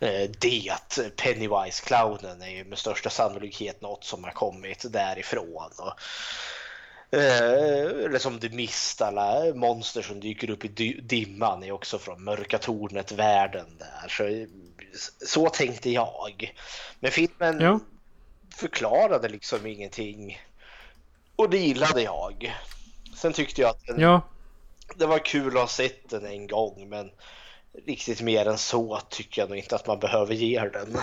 eh, 0.00 0.30
det, 0.38 0.72
Pennywise-clownen 1.16 2.42
är 2.42 2.50
ju 2.50 2.64
med 2.64 2.78
största 2.78 3.10
sannolikhet 3.10 3.80
något 3.80 4.04
som 4.04 4.24
har 4.24 4.30
kommit 4.30 4.92
därifrån. 4.92 5.70
Och, 5.78 5.98
eh, 7.18 8.04
eller 8.04 8.18
som 8.18 8.38
The 8.38 8.48
Mist, 8.48 9.02
alla 9.02 9.54
monster 9.54 10.02
som 10.02 10.20
dyker 10.20 10.50
upp 10.50 10.64
i 10.64 11.00
dimman 11.02 11.62
är 11.62 11.72
också 11.72 11.98
från 11.98 12.24
mörka 12.24 12.58
tornet-världen 12.58 13.66
där. 13.78 14.08
Så, 14.08 14.46
så 15.26 15.48
tänkte 15.48 15.90
jag. 15.90 16.54
Men 17.00 17.10
filmen 17.10 17.60
ja. 17.60 17.80
förklarade 18.56 19.28
liksom 19.28 19.66
ingenting 19.66 20.38
och 21.36 21.50
det 21.50 21.58
gillade 21.58 22.02
jag. 22.02 22.54
Sen 23.16 23.32
tyckte 23.32 23.60
jag 23.60 23.70
att 23.70 23.86
den, 23.86 24.00
ja. 24.00 24.20
det 24.96 25.06
var 25.06 25.18
kul 25.18 25.56
att 25.56 25.60
ha 25.60 25.68
sett 25.68 26.10
den 26.10 26.26
en 26.26 26.46
gång 26.46 26.88
men 26.88 27.10
riktigt 27.86 28.20
mer 28.20 28.46
än 28.48 28.58
så 28.58 29.00
tycker 29.08 29.42
jag 29.42 29.48
nog 29.48 29.58
inte 29.58 29.74
att 29.76 29.86
man 29.86 29.98
behöver 29.98 30.34
ge 30.34 30.60
den. 30.60 30.98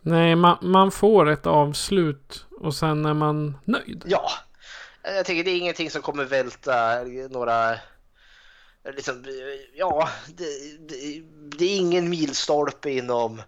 Nej, 0.00 0.36
man, 0.36 0.58
man 0.62 0.90
får 0.90 1.28
ett 1.28 1.46
avslut 1.46 2.46
och 2.60 2.74
sen 2.74 3.04
är 3.04 3.14
man 3.14 3.58
nöjd. 3.64 4.02
Ja, 4.06 4.30
jag 5.02 5.26
tänker 5.26 5.44
det 5.44 5.50
är 5.50 5.58
ingenting 5.58 5.90
som 5.90 6.02
kommer 6.02 6.24
välta 6.24 7.02
några 7.30 7.78
Liksom, 8.84 9.24
ja, 9.74 10.08
det, 10.26 10.44
det, 10.88 11.22
det 11.58 11.64
är 11.64 11.76
ingen 11.76 12.08
milstolpe 12.08 12.90
inom 12.90 13.42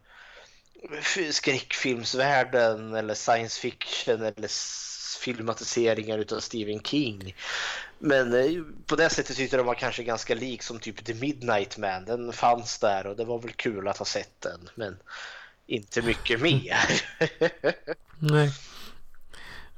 skräckfilmsvärlden 1.30 2.94
eller 2.94 3.14
science 3.14 3.61
fiction 3.61 4.22
eller 4.22 4.48
filmatiseringar 5.22 6.18
utav 6.18 6.40
Stephen 6.40 6.80
King. 6.80 7.35
Men 7.98 8.35
eh, 8.35 8.62
på 8.87 8.96
det 8.96 9.11
sättet 9.11 9.37
tyckte 9.37 9.56
de 9.56 9.66
var 9.66 9.74
kanske 9.74 10.02
ganska 10.02 10.35
lik 10.35 10.62
som 10.62 10.78
typ 10.78 11.04
The 11.04 11.14
Midnight 11.14 11.78
Man. 11.78 12.04
Den 12.04 12.32
fanns 12.32 12.78
där 12.78 13.06
och 13.06 13.16
det 13.16 13.24
var 13.24 13.38
väl 13.38 13.52
kul 13.52 13.88
att 13.88 13.98
ha 13.98 14.04
sett 14.04 14.40
den. 14.40 14.68
Men 14.74 14.96
inte 15.66 16.02
mycket 16.02 16.40
mer. 16.40 16.76
Nej. 18.18 18.50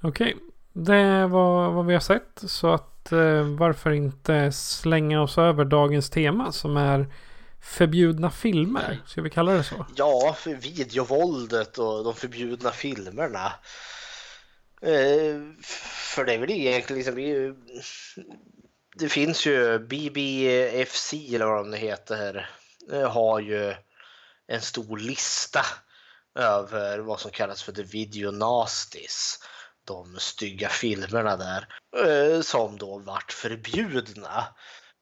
Okej, 0.00 0.34
okay. 0.34 0.34
det 0.72 1.26
var 1.26 1.70
vad 1.70 1.86
vi 1.86 1.92
har 1.92 2.00
sett. 2.00 2.42
Så 2.46 2.72
att 2.72 3.12
eh, 3.12 3.42
varför 3.58 3.90
inte 3.90 4.52
slänga 4.52 5.22
oss 5.22 5.38
över 5.38 5.64
dagens 5.64 6.10
tema 6.10 6.52
som 6.52 6.76
är 6.76 7.06
förbjudna 7.60 8.30
filmer. 8.30 8.98
Ska 9.06 9.22
vi 9.22 9.30
kalla 9.30 9.52
det 9.52 9.64
så? 9.64 9.86
Ja, 9.96 10.36
för 10.38 10.54
videovåldet 10.54 11.78
och 11.78 12.04
de 12.04 12.14
förbjudna 12.14 12.70
filmerna. 12.70 13.52
Eh, 14.84 15.40
för 15.62 16.24
det 16.24 16.34
är 16.34 16.38
väl 16.38 16.50
egentligen 16.50 16.98
liksom, 16.98 17.56
det 18.96 19.08
finns 19.08 19.46
ju 19.46 19.78
BBFC 19.78 21.12
eller 21.12 21.46
vad 21.46 21.70
de 21.70 21.72
heter 21.72 22.50
eh, 22.92 23.10
har 23.10 23.40
ju 23.40 23.74
en 24.46 24.60
stor 24.60 24.98
lista 24.98 25.66
över 26.34 26.98
vad 26.98 27.20
som 27.20 27.30
kallas 27.30 27.62
för 27.62 27.72
the 27.72 27.82
video 27.82 28.30
nasties. 28.30 29.38
De 29.84 30.16
stygga 30.18 30.68
filmerna 30.68 31.36
där 31.36 31.68
eh, 32.06 32.40
som 32.40 32.78
då 32.78 32.98
vart 32.98 33.32
förbjudna. 33.32 34.44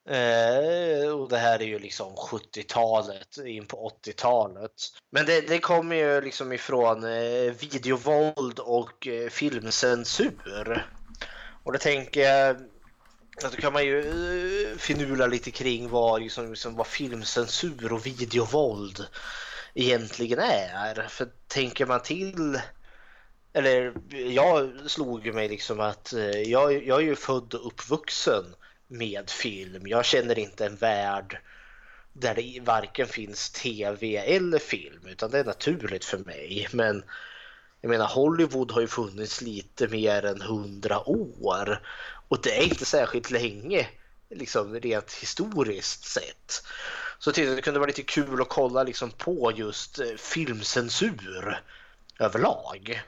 Eh, 0.09 1.09
och 1.09 1.29
det 1.29 1.37
här 1.37 1.61
är 1.61 1.65
ju 1.65 1.79
liksom 1.79 2.15
70-talet 2.15 3.37
in 3.37 3.65
på 3.65 3.91
80-talet. 4.05 4.71
Men 5.11 5.25
det, 5.25 5.41
det 5.41 5.59
kommer 5.59 5.95
ju 5.95 6.21
liksom 6.21 6.53
ifrån 6.53 7.03
eh, 7.03 7.51
videovåld 7.59 8.59
och 8.59 9.07
eh, 9.07 9.29
filmcensur. 9.29 10.87
Och 11.63 11.73
då 11.73 11.79
tänker 11.79 12.21
jag 12.21 12.57
att 13.43 13.51
då 13.51 13.61
kan 13.61 13.73
man 13.73 13.85
ju 13.85 13.99
eh, 13.99 14.77
finula 14.77 15.27
lite 15.27 15.51
kring 15.51 15.89
vad, 15.89 16.21
liksom, 16.21 16.49
liksom, 16.49 16.75
vad 16.75 16.87
filmcensur 16.87 17.93
och 17.93 18.05
videovåld 18.05 19.05
egentligen 19.73 20.39
är. 20.39 21.07
För 21.09 21.27
tänker 21.47 21.85
man 21.85 22.01
till 22.01 22.59
eller 23.53 23.93
jag 24.29 24.71
slog 24.87 25.33
mig 25.33 25.49
liksom 25.49 25.79
att 25.79 26.13
eh, 26.13 26.41
jag, 26.41 26.87
jag 26.87 26.99
är 26.99 27.05
ju 27.05 27.15
född 27.15 27.53
och 27.53 27.67
uppvuxen 27.67 28.45
med 28.93 29.29
film. 29.29 29.87
Jag 29.87 30.05
känner 30.05 30.39
inte 30.39 30.65
en 30.65 30.75
värld 30.75 31.37
där 32.13 32.35
det 32.35 32.59
varken 32.63 33.07
finns 33.07 33.49
tv 33.49 34.17
eller 34.17 34.59
film 34.59 35.07
utan 35.07 35.31
det 35.31 35.39
är 35.39 35.43
naturligt 35.43 36.05
för 36.05 36.17
mig. 36.17 36.67
Men 36.71 37.03
jag 37.81 37.89
menar 37.89 38.07
Hollywood 38.07 38.71
har 38.71 38.81
ju 38.81 38.87
funnits 38.87 39.41
lite 39.41 39.87
mer 39.87 40.25
än 40.25 40.41
hundra 40.41 41.09
år 41.09 41.81
och 42.27 42.41
det 42.41 42.57
är 42.57 42.63
inte 42.63 42.85
särskilt 42.85 43.31
länge 43.31 43.87
liksom 44.29 44.79
rent 44.79 45.13
historiskt 45.13 46.05
sett. 46.05 46.63
Så 47.19 47.29
jag 47.29 47.35
tyckte 47.35 47.55
det 47.55 47.61
kunde 47.61 47.79
vara 47.79 47.87
lite 47.87 48.03
kul 48.03 48.41
att 48.41 48.49
kolla 48.49 48.83
liksom 48.83 49.11
på 49.11 49.51
just 49.55 49.99
eh, 49.99 50.15
filmcensur 50.17 51.61
överlag. 52.19 53.01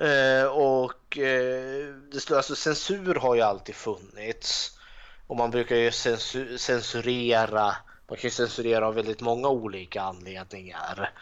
Eh, 0.00 0.44
och 0.44 1.18
eh, 1.18 1.94
det, 2.12 2.30
alltså, 2.30 2.56
censur 2.56 3.14
har 3.14 3.34
ju 3.34 3.40
alltid 3.40 3.74
funnits. 3.74 4.78
Och 5.26 5.36
man 5.36 5.50
brukar 5.50 5.76
ju 5.76 5.90
censur, 5.90 6.56
censurera, 6.56 7.76
man 8.08 8.18
kan 8.18 8.22
ju 8.22 8.30
censurera 8.30 8.86
av 8.86 8.94
väldigt 8.94 9.20
många 9.20 9.48
olika 9.48 10.02
anledningar. 10.02 11.12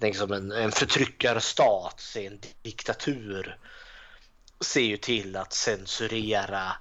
Tänk 0.00 0.16
som 0.16 0.32
en, 0.32 0.52
en 0.52 0.72
förtryckarstat, 0.72 2.00
se 2.00 2.26
en 2.26 2.40
diktatur, 2.62 3.58
ser 4.60 4.80
ju 4.80 4.96
till 4.96 5.36
att 5.36 5.52
censurera 5.52 6.72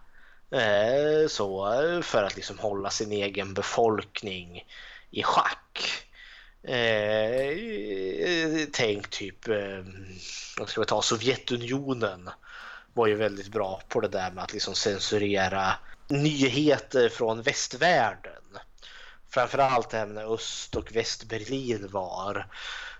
eh, 0.52 1.28
så 1.28 1.72
för 2.04 2.24
att 2.24 2.36
liksom 2.36 2.60
hålla 2.60 2.90
sin 2.90 3.12
egen 3.12 3.54
befolkning 3.54 4.66
i 5.12 5.24
schack. 5.24 6.09
Eh, 6.64 7.58
tänk 8.72 9.10
typ, 9.10 9.48
eh, 9.48 9.84
vad 10.58 10.70
ska 10.70 10.82
vi 10.82 10.88
ta, 10.88 11.02
Sovjetunionen 11.02 12.30
var 12.94 13.08
ju 13.08 13.16
väldigt 13.16 13.48
bra 13.48 13.82
på 13.88 14.02
det 14.02 14.08
där 14.08 14.32
med 14.32 14.44
att 14.44 14.54
liksom 14.54 14.76
censurera 14.76 15.74
nyheter 16.08 17.10
från 17.10 17.42
västvärlden. 17.42 18.44
Framförallt 19.30 19.90
det 19.90 19.98
här 19.98 20.06
när 20.06 20.34
Öst 20.34 20.76
och 20.76 20.96
Västberlin 20.96 21.88
var. 21.92 22.48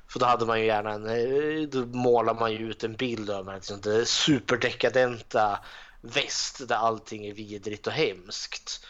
För 0.08 0.20
då 0.20 0.26
hade 0.26 0.46
man 0.46 0.60
ju 0.60 0.66
gärna 0.66 0.92
en, 0.92 1.06
eh, 1.06 1.68
då 1.68 1.86
målar 1.86 2.34
man 2.34 2.52
ju 2.52 2.58
ut 2.58 2.84
en 2.84 2.96
bild 2.96 3.30
av 3.30 3.54
liksom 3.54 3.82
det 3.82 4.06
superdekadenta 4.06 5.60
väst 6.02 6.68
där 6.68 6.76
allting 6.76 7.26
är 7.26 7.34
vidrigt 7.34 7.88
och 7.88 7.94
hemskt 7.94 8.86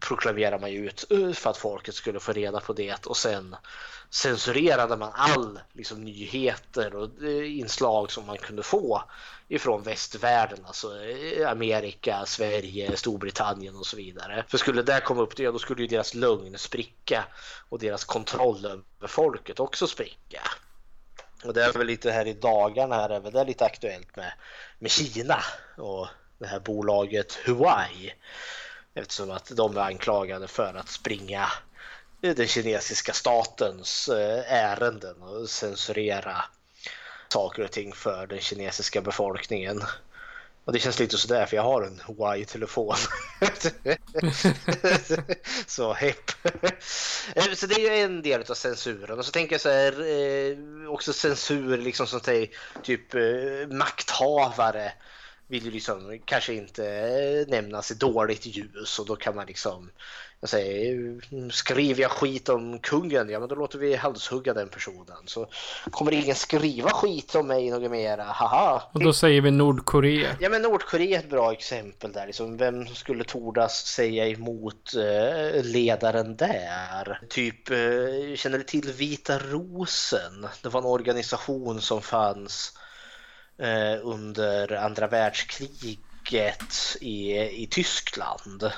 proklamerade 0.00 0.58
man 0.58 0.72
ju 0.72 0.86
ut 0.86 1.04
uh, 1.12 1.32
för 1.32 1.50
att 1.50 1.56
folket 1.56 1.94
skulle 1.94 2.20
få 2.20 2.32
reda 2.32 2.60
på 2.60 2.72
det 2.72 3.06
och 3.06 3.16
sen 3.16 3.56
censurerade 4.12 4.96
man 4.96 5.10
all 5.14 5.60
liksom, 5.72 6.04
nyheter 6.04 6.94
och 6.94 7.22
eh, 7.22 7.58
inslag 7.58 8.10
som 8.10 8.26
man 8.26 8.38
kunde 8.38 8.62
få 8.62 9.02
ifrån 9.48 9.82
västvärlden, 9.82 10.58
alltså 10.66 11.04
eh, 11.04 11.50
Amerika, 11.50 12.26
Sverige, 12.26 12.96
Storbritannien 12.96 13.76
och 13.76 13.86
så 13.86 13.96
vidare. 13.96 14.44
För 14.48 14.58
skulle 14.58 14.82
det 14.82 15.00
komma 15.00 15.22
upp, 15.22 15.36
det, 15.36 15.46
då 15.46 15.58
skulle 15.58 15.82
ju 15.82 15.88
deras 15.88 16.14
lögn 16.14 16.58
spricka 16.58 17.24
och 17.68 17.78
deras 17.78 18.04
kontroll 18.04 18.64
över 18.64 19.08
folket 19.08 19.60
också 19.60 19.86
spricka. 19.86 20.40
Och 21.44 21.54
det 21.54 21.64
är 21.64 21.72
väl 21.72 21.86
lite 21.86 22.10
här 22.10 22.26
i 22.26 22.32
dagarna 22.32 22.94
här, 22.94 23.30
det 23.30 23.40
är 23.40 23.44
lite 23.44 23.64
aktuellt 23.64 24.16
med, 24.16 24.32
med 24.78 24.90
Kina 24.90 25.38
och 25.76 26.08
det 26.38 26.46
här 26.46 26.60
bolaget 26.60 27.38
Huawei 27.44 28.14
Eftersom 28.94 29.30
att 29.30 29.52
de 29.56 29.76
är 29.76 29.80
anklagade 29.80 30.48
för 30.48 30.74
att 30.74 30.88
springa 30.88 31.48
den 32.20 32.46
kinesiska 32.46 33.12
statens 33.12 34.08
eh, 34.08 34.52
ärenden 34.52 35.22
och 35.22 35.50
censurera 35.50 36.44
saker 37.28 37.64
och 37.64 37.70
ting 37.70 37.92
för 37.92 38.26
den 38.26 38.40
kinesiska 38.40 39.00
befolkningen. 39.00 39.82
Och 40.64 40.72
det 40.72 40.78
känns 40.78 40.98
lite 40.98 41.18
sådär 41.18 41.46
för 41.46 41.56
jag 41.56 41.62
har 41.62 41.82
en 41.82 42.00
Huawei-telefon. 42.06 42.96
så 45.66 45.92
hepp. 45.92 46.30
Eh, 47.34 47.52
så 47.54 47.66
det 47.66 47.74
är 47.74 47.96
ju 47.96 48.02
en 48.02 48.22
del 48.22 48.44
av 48.48 48.54
censuren. 48.54 49.18
Och 49.18 49.24
så 49.24 49.32
tänker 49.32 49.54
jag 49.54 49.60
så 49.60 49.68
här, 49.68 49.92
eh, 49.92 50.56
också 50.90 51.12
censur 51.12 51.78
liksom 51.78 52.06
som 52.06 52.20
typ 52.82 53.14
eh, 53.14 53.20
makthavare 53.68 54.92
vill 55.52 55.64
ju 55.64 55.70
liksom 55.70 56.18
kanske 56.24 56.54
inte 56.54 56.82
nämnas 57.48 57.90
i 57.90 57.94
dåligt 57.94 58.46
ljus 58.46 58.98
och 58.98 59.06
då 59.06 59.16
kan 59.16 59.34
man 59.34 59.46
liksom 59.46 59.90
jag 60.42 60.48
säger, 60.48 61.20
skriver 61.50 62.02
jag 62.02 62.10
skit 62.10 62.48
om 62.48 62.78
kungen, 62.78 63.28
ja 63.28 63.40
men 63.40 63.48
då 63.48 63.54
låter 63.54 63.78
vi 63.78 63.96
halshugga 63.96 64.54
den 64.54 64.68
personen. 64.68 65.16
Så 65.26 65.46
kommer 65.90 66.12
ingen 66.12 66.34
skriva 66.34 66.90
skit 66.90 67.34
om 67.34 67.46
mig 67.46 67.70
något 67.70 67.90
mera, 67.90 68.24
haha. 68.24 68.82
Och 68.92 69.04
då 69.04 69.12
säger 69.12 69.40
vi 69.40 69.50
Nordkorea. 69.50 70.36
Ja 70.40 70.48
men 70.48 70.62
Nordkorea 70.62 71.18
är 71.18 71.22
ett 71.22 71.30
bra 71.30 71.52
exempel 71.52 72.12
där. 72.12 72.26
Liksom, 72.26 72.56
vem 72.56 72.86
skulle 72.86 73.24
tordas 73.24 73.86
säga 73.86 74.26
emot 74.26 74.94
eh, 74.94 75.64
ledaren 75.64 76.36
där? 76.36 77.20
Typ, 77.28 77.70
eh, 77.70 77.76
känner 78.36 78.58
du 78.58 78.64
till 78.64 78.92
Vita 78.92 79.38
Rosen? 79.38 80.46
Det 80.62 80.68
var 80.68 80.80
en 80.80 80.86
organisation 80.86 81.80
som 81.80 82.02
fanns 82.02 82.72
eh, 82.76 82.81
under 84.02 84.72
andra 84.72 85.06
världskriget 85.06 86.96
i, 87.00 87.38
i 87.62 87.68
Tyskland. 87.70 88.70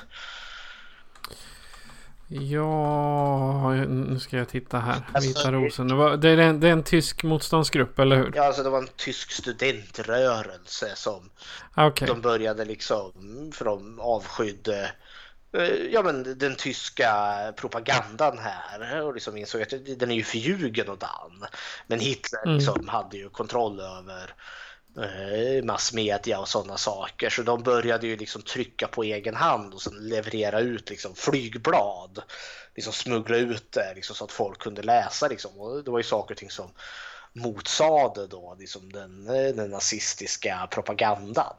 Ja, 2.29 3.73
nu 3.75 4.19
ska 4.21 4.37
jag 4.37 4.49
titta 4.49 4.79
här. 4.79 5.03
Alltså, 5.13 5.29
Vita 5.29 5.53
rosen. 5.53 5.89
Det, 5.89 5.95
var, 5.95 6.17
det, 6.17 6.29
är 6.31 6.39
en, 6.39 6.61
det 6.61 6.69
är 6.69 6.73
en 6.73 6.83
tysk 6.83 7.23
motståndsgrupp, 7.23 7.99
eller 7.99 8.17
hur? 8.17 8.33
Ja, 8.35 8.45
alltså 8.47 8.63
det 8.63 8.71
var 8.71 8.79
en 8.79 8.89
tysk 8.97 9.31
studentrörelse 9.33 10.93
som 10.95 11.31
Okay. 11.77 12.09
de 12.09 12.21
började 12.21 12.65
liksom, 12.65 13.13
för 13.55 13.65
de 13.65 14.01
avskydde 14.01 14.93
eh, 15.53 15.69
ja, 15.93 16.03
men 16.03 16.39
den 16.39 16.57
tyska 16.57 17.13
propagandan 17.57 18.39
här 18.39 19.03
och 19.03 19.15
liksom 19.15 19.37
insåg 19.37 19.63
att 19.63 19.71
den 19.99 20.11
är 20.11 20.15
ju 20.15 20.23
förljugen 20.23 20.89
och 20.89 20.99
dan. 20.99 21.45
Men 21.87 22.01
Hitler 22.01 22.43
Mm. 22.45 22.55
liksom 22.57 22.89
hade 22.89 23.17
ju 23.17 23.29
kontroll 23.31 23.81
över 23.81 24.23
eh, 24.23 24.31
massmedia 25.65 26.39
och 26.39 26.49
sådana 26.49 26.77
saker. 26.77 27.31
Så 27.31 27.43
de 27.43 27.63
började 27.63 28.07
ju 28.07 28.17
liksom 28.17 28.43
trycka 28.43 28.87
på 28.89 29.03
egen 29.05 29.35
hand 29.35 29.75
och 29.75 29.83
sen 29.83 30.09
leverera 30.09 30.61
ut 30.61 30.91
liksom 30.91 31.15
flygblad. 31.15 32.23
Liksom 32.75 32.93
smuggla 32.93 33.37
ut 33.37 33.73
det 33.73 33.93
liksom 33.95 34.17
så 34.17 34.25
att 34.25 34.33
folk 34.33 34.59
kunde 34.59 34.83
läsa. 34.83 35.29
Liksom. 35.29 35.61
Och 35.61 35.85
det 35.85 35.91
var 35.91 35.99
ju 35.99 36.05
saker 36.05 36.35
och 36.35 36.39
ting 36.39 36.51
som 36.51 36.71
motsade 37.37 38.27
då 38.27 38.57
liksom 38.59 38.93
den, 38.93 39.25
den 39.57 39.71
nazistiska 39.71 40.69
propagandan. 40.71 41.55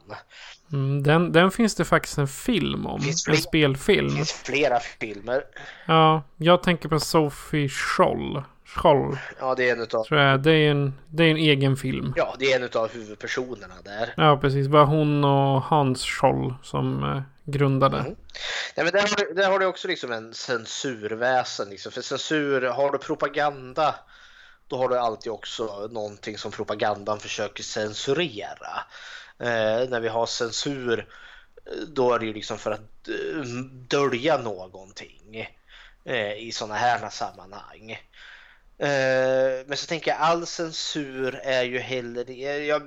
Mm, 0.72 1.02
den, 1.02 1.32
den 1.32 1.50
finns 1.50 1.74
det 1.74 1.84
faktiskt 1.84 2.18
en 2.18 2.28
film 2.28 2.86
om. 2.86 3.00
Finns 3.00 3.26
En 3.28 3.32
fler- 3.34 3.36
Det 3.36 3.42
spelfilm. 3.48 4.16
finns 4.16 4.32
flera 4.32 4.80
filmer. 4.80 5.44
Ja, 5.86 6.22
jag 6.36 6.62
tänker 6.62 6.88
på 6.88 7.00
Sophie 7.00 7.68
Scholl. 7.68 8.42
Scholl, 8.66 9.18
Ja, 9.40 9.54
det 9.54 9.68
är 9.68 9.72
en 9.72 9.82
utav, 9.82 10.04
tror 10.04 10.20
jag. 10.20 10.42
Det 10.42 10.52
är 10.52 10.70
en, 10.70 10.94
det 11.08 11.24
är 11.24 11.30
en 11.30 11.36
egen 11.36 11.76
film. 11.76 12.12
ja, 12.16 12.36
det 12.38 12.52
är 12.52 12.56
en 12.56 12.62
utav 12.62 12.92
huvudpersonerna 12.92 13.74
där. 13.84 14.14
Ja, 14.16 14.38
precis. 14.40 14.66
Det 14.66 14.72
var 14.72 14.84
hon 14.84 15.24
och 15.24 15.62
Hans 15.62 16.04
Scholl 16.04 16.54
som 16.62 17.02
eh, 17.02 17.22
grundade. 17.44 17.98
Mm. 17.98 18.16
Nej, 18.76 18.84
men 18.84 18.92
där, 18.92 19.00
har 19.00 19.34
där 19.34 19.50
har 19.50 19.58
du 19.58 19.66
också 19.66 19.88
liksom 19.88 20.12
en 20.12 20.34
censurväsen. 20.34 21.70
Liksom. 21.70 21.92
För 21.92 22.00
censur, 22.00 22.62
har 22.62 22.92
du 22.92 22.98
propaganda 22.98 23.94
då 24.68 24.76
har 24.76 24.88
du 24.88 24.98
alltid 24.98 25.32
också 25.32 25.88
någonting 25.90 26.38
som 26.38 26.52
propagandan 26.52 27.20
försöker 27.20 27.62
censurera. 27.62 28.84
Eh, 29.38 29.88
när 29.88 30.00
vi 30.00 30.08
har 30.08 30.26
censur 30.26 31.06
då 31.88 32.14
är 32.14 32.18
det 32.18 32.26
ju 32.26 32.32
liksom 32.32 32.58
för 32.58 32.70
att 32.70 33.08
eh, 33.08 33.42
dölja 33.88 34.38
någonting 34.38 35.46
eh, 36.04 36.32
i 36.32 36.52
sådana 36.52 36.74
här 36.74 37.08
sammanhang. 37.08 37.98
Eh, 38.78 39.66
men 39.66 39.76
så 39.76 39.86
tänker 39.86 40.10
jag 40.10 40.20
all 40.20 40.46
censur 40.46 41.40
är 41.42 41.62
ju 41.62 41.78
heller, 41.78 42.30
jag, 42.30 42.64
jag, 42.64 42.82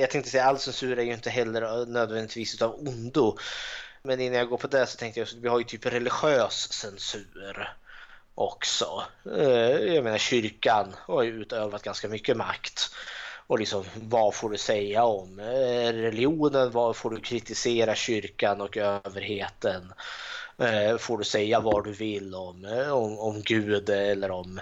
jag 0.00 0.10
tänkte 0.10 0.30
säga 0.30 0.44
all 0.44 0.58
censur 0.58 0.98
är 0.98 1.02
ju 1.02 1.12
inte 1.12 1.30
heller 1.30 1.86
nödvändigtvis 1.86 2.54
utav 2.54 2.74
ondo. 2.74 3.38
Men 4.02 4.20
innan 4.20 4.38
jag 4.38 4.48
går 4.48 4.58
på 4.58 4.66
det 4.66 4.86
så 4.86 4.96
tänkte 4.96 5.20
jag 5.20 5.26
att 5.26 5.34
vi 5.34 5.48
har 5.48 5.58
ju 5.58 5.64
typ 5.64 5.86
religiös 5.86 6.72
censur 6.72 7.76
också. 8.34 9.02
Eh, 9.36 9.94
jag 9.94 10.04
menar 10.04 10.18
kyrkan 10.18 10.94
har 10.98 11.22
ju 11.22 11.30
utövat 11.30 11.82
ganska 11.82 12.08
mycket 12.08 12.36
makt. 12.36 12.94
Och 13.46 13.58
liksom 13.58 13.84
vad 13.94 14.34
får 14.34 14.50
du 14.50 14.58
säga 14.58 15.04
om 15.04 15.40
religionen? 15.40 16.70
Vad 16.70 16.96
får 16.96 17.10
du 17.10 17.20
kritisera 17.20 17.94
kyrkan 17.94 18.60
och 18.60 18.76
överheten? 18.76 19.92
Eh, 20.62 20.98
Får 20.98 21.18
du 21.18 21.24
säga 21.24 21.60
vad 21.60 21.84
du 21.84 21.92
vill 21.92 22.34
om, 22.34 22.64
eh, 22.64 22.90
om, 22.92 23.18
om 23.18 23.42
Gud 23.42 23.88
eller 23.90 24.30
om 24.30 24.60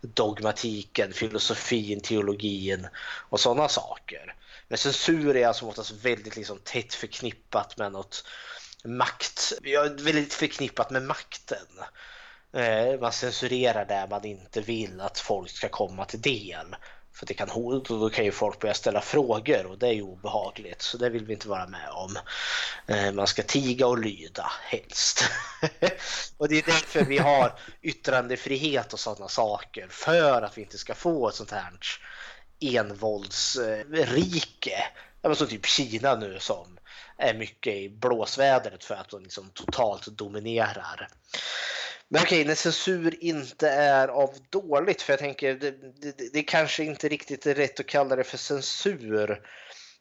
dogmatiken, 0.00 1.12
filosofin, 1.12 2.00
teologin 2.00 2.88
och 3.28 3.40
sådana 3.40 3.68
saker. 3.68 4.34
Men 4.68 4.78
censur 4.78 5.36
är 5.36 5.46
alltså 5.46 5.66
oftast 5.66 5.90
väldigt 5.90 6.36
liksom 6.36 6.58
tätt 6.64 6.94
förknippat 6.94 7.76
med 7.76 7.92
något 7.92 8.24
makt, 8.84 9.52
ja, 9.62 9.82
väldigt 9.82 10.34
förknippat 10.34 10.90
med 10.90 11.02
makten. 11.02 11.66
Eh, 12.52 13.00
Man 13.00 13.12
censurerar 13.12 13.84
det 13.84 14.06
man 14.10 14.24
inte 14.24 14.60
vill 14.60 15.00
att 15.00 15.18
folk 15.18 15.50
ska 15.50 15.68
komma 15.68 16.04
till 16.04 16.20
del. 16.22 16.76
För 17.20 17.26
det 17.26 17.34
kan, 17.34 17.48
då 17.88 18.10
kan 18.10 18.24
ju 18.24 18.32
folk 18.32 18.58
börja 18.58 18.74
ställa 18.74 19.00
frågor 19.00 19.66
och 19.66 19.78
det 19.78 19.88
är 19.88 19.92
ju 19.92 20.02
obehagligt. 20.02 20.82
Så 20.82 20.98
det 20.98 21.10
vill 21.10 21.24
vi 21.24 21.32
inte 21.32 21.48
vara 21.48 21.66
med 21.66 21.88
om. 21.90 22.16
Eh, 22.86 23.12
man 23.12 23.26
ska 23.26 23.42
tiga 23.42 23.86
och 23.86 23.98
lyda 23.98 24.52
helst. 24.62 25.24
och 26.36 26.48
det 26.48 26.58
är 26.58 26.62
därför 26.62 27.04
vi 27.04 27.18
har 27.18 27.58
yttrandefrihet 27.82 28.92
och 28.92 29.00
sådana 29.00 29.28
saker. 29.28 29.86
För 29.90 30.42
att 30.42 30.58
vi 30.58 30.62
inte 30.62 30.78
ska 30.78 30.94
få 30.94 31.28
ett 31.28 31.34
sånt 31.34 31.50
här 31.50 31.72
envåldsrike. 32.60 34.84
Som 35.34 35.46
typ 35.46 35.66
Kina 35.66 36.14
nu 36.14 36.38
som 36.40 36.78
är 37.16 37.34
mycket 37.34 37.74
i 37.74 37.88
blåsvädret 37.88 38.84
för 38.84 38.94
att 38.94 39.08
de 39.08 39.22
liksom 39.22 39.50
totalt 39.54 40.06
dominerar. 40.06 41.08
Men 42.12 42.22
okej, 42.22 42.44
när 42.44 42.54
censur 42.54 43.14
inte 43.20 43.68
är 43.68 44.08
av 44.08 44.34
dåligt, 44.50 45.02
för 45.02 45.12
jag 45.12 45.20
tänker 45.20 45.54
det, 45.54 45.70
det, 46.00 46.32
det 46.32 46.42
kanske 46.42 46.84
inte 46.84 47.08
riktigt 47.08 47.46
är 47.46 47.54
rätt 47.54 47.80
att 47.80 47.86
kalla 47.86 48.16
det 48.16 48.24
för 48.24 48.38
censur. 48.38 49.40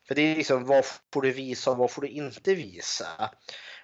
För 0.07 0.15
det 0.15 0.21
är 0.21 0.35
liksom 0.35 0.65
vad 0.65 0.85
får 1.13 1.21
du 1.21 1.31
visa 1.31 1.71
och 1.71 1.77
vad 1.77 1.91
får 1.91 2.01
du 2.01 2.07
inte 2.07 2.55
visa? 2.55 3.07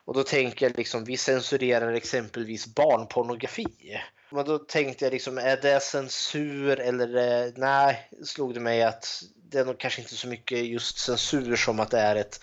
Och 0.05 0.13
då 0.13 0.23
tänker 0.23 0.65
jag 0.65 0.77
liksom, 0.77 1.03
vi 1.03 1.17
censurerar 1.17 1.93
exempelvis 1.93 2.75
barnpornografi. 2.75 4.01
Men 4.31 4.45
då 4.45 4.57
tänkte 4.57 5.05
jag 5.05 5.11
liksom, 5.11 5.37
är 5.37 5.57
det 5.61 5.79
censur 5.79 6.79
eller 6.79 7.45
eh, 7.45 7.51
nej, 7.55 8.09
slog 8.23 8.53
det 8.53 8.59
mig 8.59 8.83
att 8.83 9.23
det 9.51 9.59
är 9.59 9.65
nog 9.65 9.79
kanske 9.79 10.01
inte 10.01 10.15
så 10.15 10.27
mycket 10.27 10.65
just 10.65 10.97
censur 10.97 11.55
som 11.55 11.79
att 11.79 11.91
det 11.91 11.99
är 11.99 12.15
ett 12.15 12.39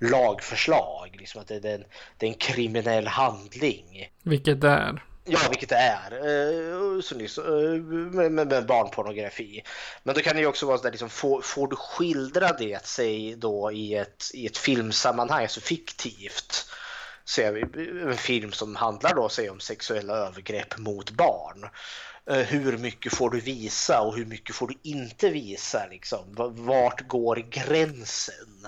lagförslag. 0.00 1.16
Liksom 1.18 1.40
att 1.40 1.48
det 1.48 1.54
är 1.54 1.74
en, 1.74 1.84
det 2.18 2.26
är 2.26 2.30
en 2.30 2.38
kriminell 2.38 3.06
handling. 3.06 4.08
Vilket 4.22 4.60
det 4.60 4.68
är. 4.68 5.09
Ja, 5.24 5.38
vilket 5.50 5.68
det 5.68 5.76
är. 5.76 6.12
Eh, 6.12 7.00
så 7.00 7.14
nyss, 7.14 7.38
eh, 7.38 7.44
med, 7.80 8.32
med, 8.32 8.48
med 8.48 8.66
barnpornografi. 8.66 9.62
Men 10.02 10.14
då 10.14 10.20
kan 10.20 10.34
det 10.34 10.40
ju 10.40 10.46
också 10.46 10.66
vara 10.66 10.78
så 10.78 10.84
där, 10.84 10.90
liksom, 10.90 11.10
får, 11.10 11.42
får 11.42 11.68
du 11.68 11.76
skildra 11.76 12.52
det, 12.52 12.86
sig 12.86 13.36
då 13.36 13.72
i 13.72 13.94
ett, 13.94 14.30
i 14.34 14.46
ett 14.46 14.58
filmsammanhang, 14.58 15.42
alltså 15.42 15.60
fiktivt. 15.60 16.66
Så 17.24 17.42
en 17.42 18.16
film 18.16 18.52
som 18.52 18.76
handlar 18.76 19.14
då, 19.14 19.28
säg 19.28 19.50
om 19.50 19.60
sexuella 19.60 20.14
övergrepp 20.14 20.78
mot 20.78 21.10
barn. 21.10 21.68
Eh, 22.30 22.36
hur 22.36 22.78
mycket 22.78 23.14
får 23.14 23.30
du 23.30 23.40
visa 23.40 24.00
och 24.00 24.16
hur 24.16 24.26
mycket 24.26 24.56
får 24.56 24.68
du 24.68 24.74
inte 24.82 25.30
visa? 25.30 25.86
Liksom? 25.90 26.24
Vart 26.66 27.08
går 27.08 27.36
gränsen? 27.36 28.66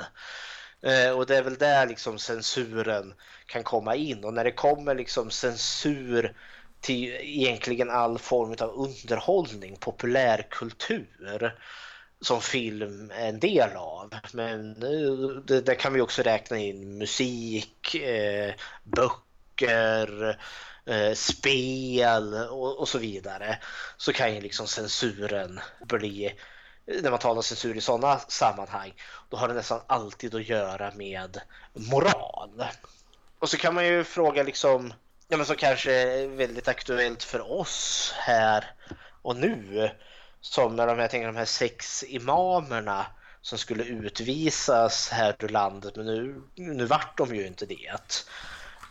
Eh, 0.82 1.10
Och 1.10 1.26
det 1.26 1.36
är 1.36 1.42
väl 1.42 1.58
där 1.58 1.86
liksom 1.86 2.18
censuren 2.18 3.14
kan 3.46 3.62
komma 3.64 3.96
in 3.96 4.24
och 4.24 4.34
när 4.34 4.44
det 4.44 4.52
kommer 4.52 4.94
liksom 4.94 5.30
censur 5.30 6.36
till 6.80 7.04
egentligen 7.20 7.90
all 7.90 8.18
form 8.18 8.50
av 8.60 8.70
underhållning, 8.70 9.76
populärkultur 9.76 11.58
som 12.20 12.40
film 12.42 13.10
är 13.14 13.28
en 13.28 13.40
del 13.40 13.76
av. 13.76 14.10
Men 14.32 14.70
eh, 14.82 15.28
det, 15.46 15.60
där 15.60 15.74
kan 15.74 15.92
vi 15.92 16.00
också 16.00 16.22
räkna 16.22 16.58
in 16.58 16.98
musik, 16.98 17.94
eh, 17.94 18.54
böcker, 18.84 20.38
eh, 20.86 21.12
spel 21.14 22.34
och, 22.34 22.80
och 22.80 22.88
så 22.88 22.98
vidare. 22.98 23.58
Så 23.96 24.12
kan 24.12 24.34
ju 24.34 24.40
liksom 24.40 24.66
censuren 24.66 25.60
bli 25.80 26.34
när 26.86 27.10
man 27.10 27.18
talar 27.18 27.42
censur 27.42 27.76
i 27.76 27.80
sådana 27.80 28.18
sammanhang, 28.18 28.94
då 29.30 29.36
har 29.36 29.48
det 29.48 29.54
nästan 29.54 29.80
alltid 29.86 30.34
att 30.34 30.48
göra 30.48 30.92
med 30.94 31.40
moral. 31.72 32.64
Och 33.38 33.48
så 33.50 33.56
kan 33.56 33.74
man 33.74 33.86
ju 33.86 34.04
fråga 34.04 34.42
liksom, 34.42 34.94
ja 35.28 35.36
men 35.36 35.46
som 35.46 35.56
kanske 35.56 35.92
är 35.92 36.26
väldigt 36.26 36.68
aktuellt 36.68 37.22
för 37.22 37.52
oss 37.52 38.12
här 38.16 38.74
och 39.22 39.36
nu, 39.36 39.90
som 40.40 40.76
när 40.76 40.86
de 40.86 40.94
här, 40.94 41.02
jag 41.02 41.10
tänker 41.10 41.26
de 41.26 41.36
här 41.36 41.44
sex 41.44 42.04
imamerna 42.08 43.06
som 43.40 43.58
skulle 43.58 43.84
utvisas 43.84 45.08
här 45.08 45.36
ur 45.38 45.48
landet, 45.48 45.96
men 45.96 46.06
nu, 46.06 46.42
nu 46.54 46.86
vart 46.86 47.18
de 47.18 47.34
ju 47.34 47.46
inte 47.46 47.66
det. 47.66 47.96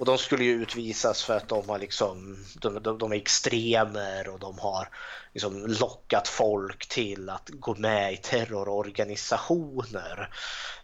Och 0.01 0.07
de 0.07 0.17
skulle 0.17 0.43
ju 0.43 0.51
utvisas 0.51 1.23
för 1.23 1.37
att 1.37 1.47
de 1.47 1.69
har 1.69 1.79
liksom, 1.79 2.45
de, 2.61 2.83
de, 2.83 2.97
de 2.97 3.11
är 3.11 3.15
extremer 3.15 4.29
och 4.29 4.39
de 4.39 4.59
har 4.59 4.89
liksom 5.33 5.67
lockat 5.67 6.27
folk 6.27 6.87
till 6.87 7.29
att 7.29 7.49
gå 7.49 7.75
med 7.75 8.13
i 8.13 8.17
terrororganisationer 8.17 10.33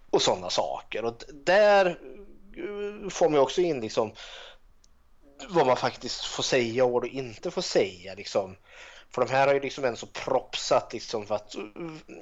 och 0.10 0.22
sådana 0.22 0.50
saker. 0.50 1.06
Och 1.06 1.24
där 1.34 1.86
eh, 1.86 1.94
får 3.10 3.30
man 3.30 3.40
också 3.40 3.62
in 3.62 3.82
liksom 3.82 4.14
vad 5.50 5.68
man 5.68 5.78
faktiskt 5.78 6.26
får 6.26 6.44
säga 6.44 6.86
och 6.86 6.92
vad 6.92 7.04
du 7.04 7.10
inte 7.10 7.52
får 7.52 7.62
säga. 7.62 8.14
Liksom. 8.14 8.56
För 9.10 9.26
de 9.26 9.32
här 9.32 9.48
har 9.48 9.54
ju 9.54 9.60
liksom 9.60 9.86
ändå 9.86 9.98
så 9.98 10.08
propsat 10.08 10.94
liksom 10.94 11.28
för 11.28 11.36
att 11.36 11.56
eh, 11.56 11.62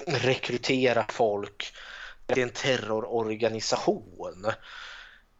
rekrytera 0.06 1.06
folk 1.08 1.72
till 2.26 2.42
en 2.42 2.50
terrororganisation. 2.50 4.52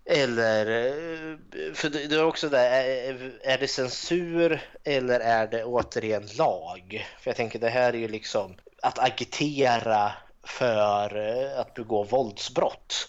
Eller, 0.08 0.66
eh, 0.66 1.36
för 1.74 1.90
det 1.90 2.14
är 2.14 2.24
också 2.24 2.48
det, 2.48 2.58
är, 2.58 3.32
är 3.42 3.58
det 3.58 3.68
censur 3.68 4.60
eller 4.84 5.20
är 5.20 5.46
det 5.46 5.64
återigen 5.64 6.28
lag? 6.38 7.06
För 7.20 7.30
jag 7.30 7.36
tänker 7.36 7.58
det 7.58 7.68
här 7.68 7.92
är 7.92 7.98
ju 7.98 8.08
liksom 8.08 8.56
att 8.82 8.98
agitera 8.98 10.12
för 10.42 11.16
eh, 11.16 11.60
att 11.60 11.74
begå 11.74 12.02
våldsbrott. 12.02 13.08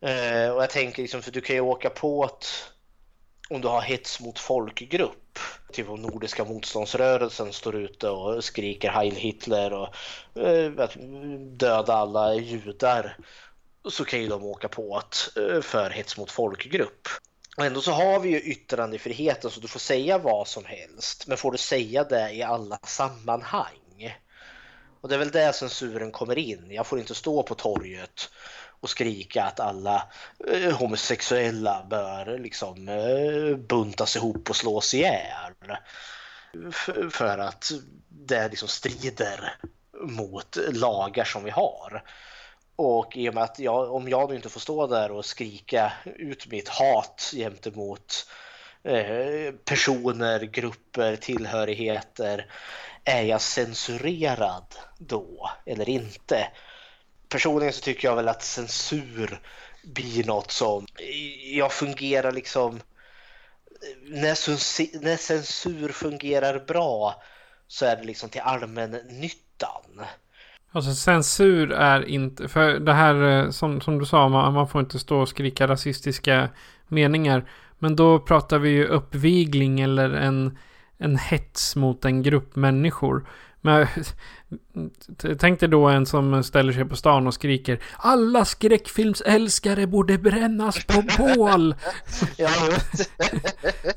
Eh, 0.00 0.50
och 0.50 0.62
jag 0.62 0.70
tänker 0.70 1.02
liksom, 1.02 1.22
för 1.22 1.30
du 1.30 1.40
kan 1.40 1.56
ju 1.56 1.62
åka 1.62 1.90
på 1.90 2.24
att 2.24 2.72
om 3.50 3.60
du 3.60 3.68
har 3.68 3.80
hets 3.80 4.20
mot 4.20 4.38
folkgrupp. 4.38 5.38
Typ 5.72 5.88
om 5.88 6.02
Nordiska 6.02 6.44
motståndsrörelsen 6.44 7.52
står 7.52 7.76
ute 7.76 8.08
och 8.08 8.44
skriker 8.44 8.90
Heil 8.90 9.16
Hitler 9.16 9.72
och 9.72 9.88
döda 11.56 11.94
alla 11.94 12.34
judar. 12.34 13.16
Så 13.88 14.04
kan 14.04 14.20
ju 14.20 14.28
de 14.28 14.44
åka 14.44 14.68
på 14.68 14.96
att 14.96 15.36
eh, 15.36 15.60
för 15.60 15.90
hets 15.90 16.16
mot 16.16 16.30
folkgrupp. 16.30 17.08
Och 17.56 17.64
ändå 17.64 17.80
så 17.80 17.92
har 17.92 18.20
vi 18.20 18.28
ju 18.28 18.40
yttrandefriheten 18.40 19.50
så 19.50 19.60
du 19.60 19.68
får 19.68 19.80
säga 19.80 20.18
vad 20.18 20.48
som 20.48 20.64
helst. 20.64 21.26
Men 21.26 21.36
får 21.36 21.52
du 21.52 21.58
säga 21.58 22.04
det 22.04 22.30
i 22.30 22.42
alla 22.42 22.78
sammanhang? 22.82 24.16
Och 25.00 25.08
det 25.08 25.14
är 25.14 25.18
väl 25.18 25.30
där 25.30 25.52
censuren 25.52 26.12
kommer 26.12 26.38
in. 26.38 26.66
Jag 26.70 26.86
får 26.86 26.98
inte 26.98 27.14
stå 27.14 27.42
på 27.42 27.54
torget 27.54 28.30
och 28.80 28.90
skrika 28.90 29.44
att 29.44 29.60
alla 29.60 30.08
eh, 30.52 30.72
homosexuella 30.72 31.86
bör 31.90 32.38
liksom 32.38 32.88
eh, 32.88 33.56
buntas 33.56 34.16
ihop 34.16 34.50
och 34.50 34.56
slås 34.56 34.94
ihjäl. 34.94 35.52
För, 36.72 37.10
för 37.10 37.38
att 37.38 37.70
det 38.08 38.48
liksom 38.48 38.68
strider 38.68 39.56
mot 40.00 40.58
lagar 40.72 41.24
som 41.24 41.44
vi 41.44 41.50
har. 41.50 42.02
Och 42.78 43.16
i 43.16 43.28
och 43.28 43.34
med 43.34 43.44
att 43.44 43.58
jag, 43.58 43.94
om 43.94 44.08
jag 44.08 44.30
nu 44.30 44.36
inte 44.36 44.48
får 44.48 44.60
stå 44.60 44.86
där 44.86 45.10
och 45.10 45.24
skrika 45.24 45.92
ut 46.04 46.46
mitt 46.46 46.68
hat 46.68 47.32
gentemot 47.34 48.26
eh, 48.82 49.54
personer, 49.64 50.40
grupper, 50.40 51.16
tillhörigheter. 51.16 52.52
Är 53.04 53.22
jag 53.22 53.40
censurerad 53.40 54.74
då 54.98 55.50
eller 55.66 55.88
inte? 55.88 56.48
Personligen 57.28 57.72
så 57.72 57.80
tycker 57.80 58.08
jag 58.08 58.16
väl 58.16 58.28
att 58.28 58.42
censur 58.42 59.40
blir 59.84 60.24
något 60.24 60.50
som 60.50 60.86
jag 61.52 61.72
fungerar 61.72 62.32
liksom 62.32 62.80
när 64.02 64.34
censur, 64.34 64.88
när 65.00 65.16
censur 65.16 65.92
fungerar 65.92 66.58
bra 66.58 67.22
så 67.66 67.86
är 67.86 67.96
det 67.96 68.04
liksom 68.04 68.30
till 68.30 68.40
allmännyttan. 68.40 70.04
Alltså 70.72 70.94
censur 70.94 71.72
är 71.72 72.08
inte, 72.08 72.48
för 72.48 72.78
det 72.78 72.92
här 72.92 73.44
eh, 73.44 73.50
som, 73.50 73.80
som 73.80 73.98
du 73.98 74.04
sa, 74.04 74.28
man, 74.28 74.54
man 74.54 74.68
får 74.68 74.80
inte 74.80 74.98
stå 74.98 75.20
och 75.20 75.28
skrika 75.28 75.66
rasistiska 75.66 76.48
meningar. 76.88 77.44
Men 77.78 77.96
då 77.96 78.18
pratar 78.18 78.58
vi 78.58 78.68
ju 78.70 78.86
uppvigling 78.86 79.80
eller 79.80 80.10
en, 80.10 80.58
en 80.98 81.16
hets 81.16 81.76
mot 81.76 82.04
en 82.04 82.22
grupp 82.22 82.56
människor. 82.56 83.26
Men 83.60 83.86
tänk 85.38 85.60
dig 85.60 85.68
då 85.68 85.88
en 85.88 86.06
som 86.06 86.42
ställer 86.42 86.72
sig 86.72 86.84
på 86.84 86.96
stan 86.96 87.26
och 87.26 87.34
skriker 87.34 87.78
Alla 87.96 88.44
skräckfilmsälskare 88.44 89.86
borde 89.86 90.18
brännas 90.18 90.84
på 90.84 91.02
bål! 91.18 91.74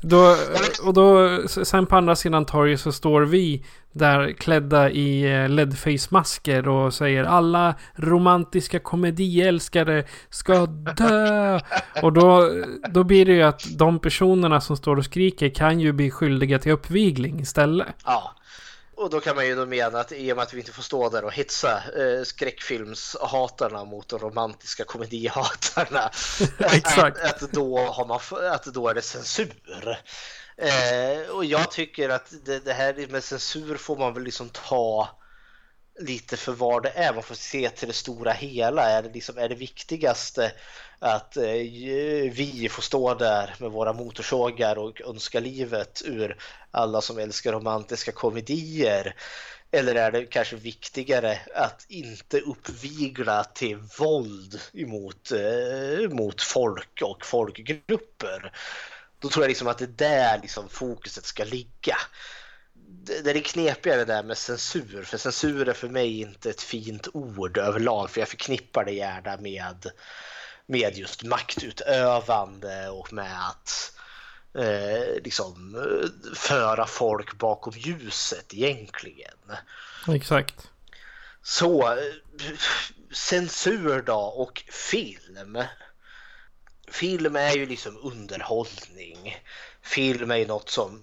då, 0.00 0.36
och 0.84 0.94
då, 0.94 1.38
sen 1.48 1.86
på 1.86 1.96
andra 1.96 2.16
sidan 2.16 2.46
torget 2.46 2.80
så 2.80 2.92
står 2.92 3.22
vi 3.22 3.64
där 3.92 4.32
klädda 4.32 4.90
i 4.90 5.34
eh, 5.34 5.48
ledface-masker 5.48 6.68
och 6.68 6.94
säger 6.94 7.24
alla 7.24 7.74
romantiska 7.94 8.78
komediälskare 8.78 10.04
ska 10.30 10.66
dö. 10.66 11.60
Och 12.02 12.12
då, 12.12 12.50
då 12.88 13.04
blir 13.04 13.26
det 13.26 13.32
ju 13.32 13.42
att 13.42 13.78
de 13.78 13.98
personerna 13.98 14.60
som 14.60 14.76
står 14.76 14.96
och 14.96 15.04
skriker 15.04 15.48
kan 15.48 15.80
ju 15.80 15.92
bli 15.92 16.10
skyldiga 16.10 16.58
till 16.58 16.72
uppvigling 16.72 17.40
istället. 17.40 17.88
Ja. 18.04 18.34
Och 19.02 19.10
då 19.10 19.20
kan 19.20 19.36
man 19.36 19.46
ju 19.46 19.54
då 19.54 19.66
mena 19.66 20.00
att 20.00 20.12
i 20.12 20.32
och 20.32 20.36
med 20.36 20.42
att 20.42 20.54
vi 20.54 20.58
inte 20.58 20.72
får 20.72 20.82
stå 20.82 21.08
där 21.08 21.24
och 21.24 21.32
hetsa 21.32 21.82
eh, 21.96 22.22
skräckfilmshatarna 22.24 23.84
mot 23.84 24.08
de 24.08 24.18
romantiska 24.18 24.84
komedihatarna. 24.84 26.10
Exakt. 26.58 27.18
Att, 27.18 27.42
att, 27.42 27.52
då 27.52 27.78
har 27.78 28.06
man, 28.06 28.20
att 28.52 28.64
då 28.64 28.88
är 28.88 28.94
det 28.94 29.02
censur. 29.02 29.52
Eh, 30.56 31.30
och 31.30 31.44
jag 31.44 31.70
tycker 31.70 32.08
att 32.08 32.32
det, 32.44 32.64
det, 32.64 32.72
här 32.72 33.06
med 33.10 33.24
censur 33.24 33.76
får 33.76 33.96
man 33.96 34.14
väl 34.14 34.22
liksom 34.22 34.48
ta 34.48 35.08
lite 36.00 36.36
för 36.36 36.52
vad 36.52 36.82
det 36.82 36.90
är. 36.90 37.14
Man 37.14 37.22
får 37.22 37.34
se 37.34 37.70
till 37.70 37.88
det 37.88 37.94
stora 37.94 38.32
hela. 38.32 38.90
Är 38.90 39.02
det, 39.02 39.12
liksom, 39.12 39.38
är 39.38 39.48
det 39.48 39.54
viktigaste 39.54 40.52
att 40.98 41.36
eh, 41.36 41.42
vi 42.32 42.68
får 42.70 42.82
stå 42.82 43.14
där 43.14 43.54
med 43.58 43.70
våra 43.70 43.92
motorsågar 43.92 44.78
och 44.78 45.00
önska 45.00 45.40
livet 45.40 46.02
ur 46.04 46.36
alla 46.70 47.00
som 47.00 47.18
älskar 47.18 47.52
romantiska 47.52 48.12
komedier? 48.12 49.14
Eller 49.70 49.94
är 49.94 50.12
det 50.12 50.26
kanske 50.26 50.56
viktigare 50.56 51.38
att 51.54 51.86
inte 51.88 52.40
uppvigla 52.40 53.44
till 53.44 53.76
våld 53.98 54.60
emot 54.72 55.32
eh, 55.32 56.10
mot 56.10 56.42
folk 56.42 57.02
och 57.02 57.26
folkgrupper? 57.26 58.52
Då 59.18 59.28
tror 59.28 59.44
jag 59.44 59.48
liksom 59.48 59.68
att 59.68 59.78
det 59.78 59.84
är 59.84 59.88
där 59.88 60.38
liksom 60.42 60.68
fokuset 60.68 61.24
ska 61.24 61.44
ligga. 61.44 61.96
Det, 63.04 63.30
är 63.30 63.40
knepigare 63.40 64.04
där 64.04 64.22
med 64.22 64.38
censur, 64.38 65.02
för 65.02 65.18
censur 65.18 65.68
är 65.68 65.72
för 65.72 65.88
mig 65.88 66.20
inte 66.20 66.50
ett 66.50 66.62
fint 66.62 67.08
ord 67.12 67.58
överlag, 67.58 68.10
för 68.10 68.20
jag 68.20 68.28
förknippar 68.28 68.84
det 68.84 68.92
gärna 68.92 69.36
med, 69.36 69.86
med 70.66 70.96
just 70.96 71.22
maktutövande 71.22 72.88
och 72.88 73.12
med 73.12 73.48
att 73.48 73.92
eh, 74.54 75.22
liksom 75.24 75.76
föra 76.36 76.86
folk 76.86 77.38
bakom 77.38 77.72
ljuset 77.76 78.54
egentligen. 78.54 79.38
Exakt. 80.08 80.70
Så 81.42 81.98
censur 83.12 84.02
då 84.02 84.20
och 84.20 84.62
film 84.68 85.58
film 86.92 87.36
är 87.36 87.52
ju 87.52 87.66
liksom 87.66 87.98
underhållning. 88.02 89.36
Film 89.82 90.30
är 90.30 90.36
ju 90.36 90.46
något 90.46 90.70
som 90.70 91.02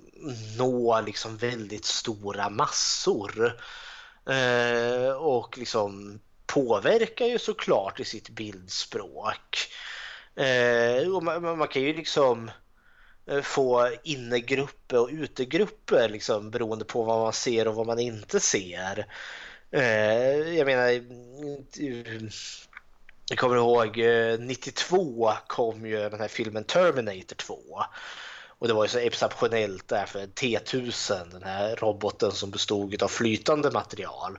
når 0.58 1.02
liksom 1.02 1.38
väldigt 1.38 1.86
stora 1.86 2.50
massor. 2.50 3.60
Eh, 4.30 5.12
och 5.12 5.58
liksom 5.58 6.20
påverkar 6.46 7.26
ju 7.26 7.40
såklart 7.40 8.00
i 8.00 8.06
sitt 8.06 8.30
bildspråk. 8.30 9.58
Eh, 10.36 11.16
och 11.16 11.24
man, 11.24 11.58
man, 11.58 11.68
kan 11.68 11.82
ju 11.82 11.94
liksom 11.94 12.52
eh, 13.26 13.42
få 13.42 13.92
innegrupper 14.04 15.00
och 15.00 15.10
utegrupper 15.12 16.10
liksom 16.10 16.52
beroende 16.52 16.86
på 16.86 17.04
vad 17.04 17.20
man 17.20 17.34
ser 17.34 17.68
och 17.68 17.76
vad 17.76 17.88
man 17.88 18.00
inte 18.00 18.40
ser. 18.40 19.08
Eh, 19.72 20.58
jag 20.58 20.66
menar 20.66 21.04
jag 23.30 23.38
kommer 23.38 23.56
ihåg 23.56 24.00
eh, 24.00 24.40
92 24.40 25.32
kom 25.48 25.86
ju 25.86 26.10
den 26.10 26.20
här 26.20 26.28
filmen 26.28 26.64
Terminator 26.64 27.36
2. 27.36 27.58
Och 28.60 28.68
det 28.68 28.74
var 28.74 28.84
ju 28.84 28.90
så 28.90 28.98
exceptionellt 28.98 29.88
där 29.88 30.06
för 30.06 30.20
T1000, 30.20 31.32
den 31.32 31.44
här 31.44 31.76
roboten 31.76 32.32
som 32.32 32.52
bestod 32.52 33.04
av 33.04 33.08
flytande 33.08 33.72
material. 33.72 34.38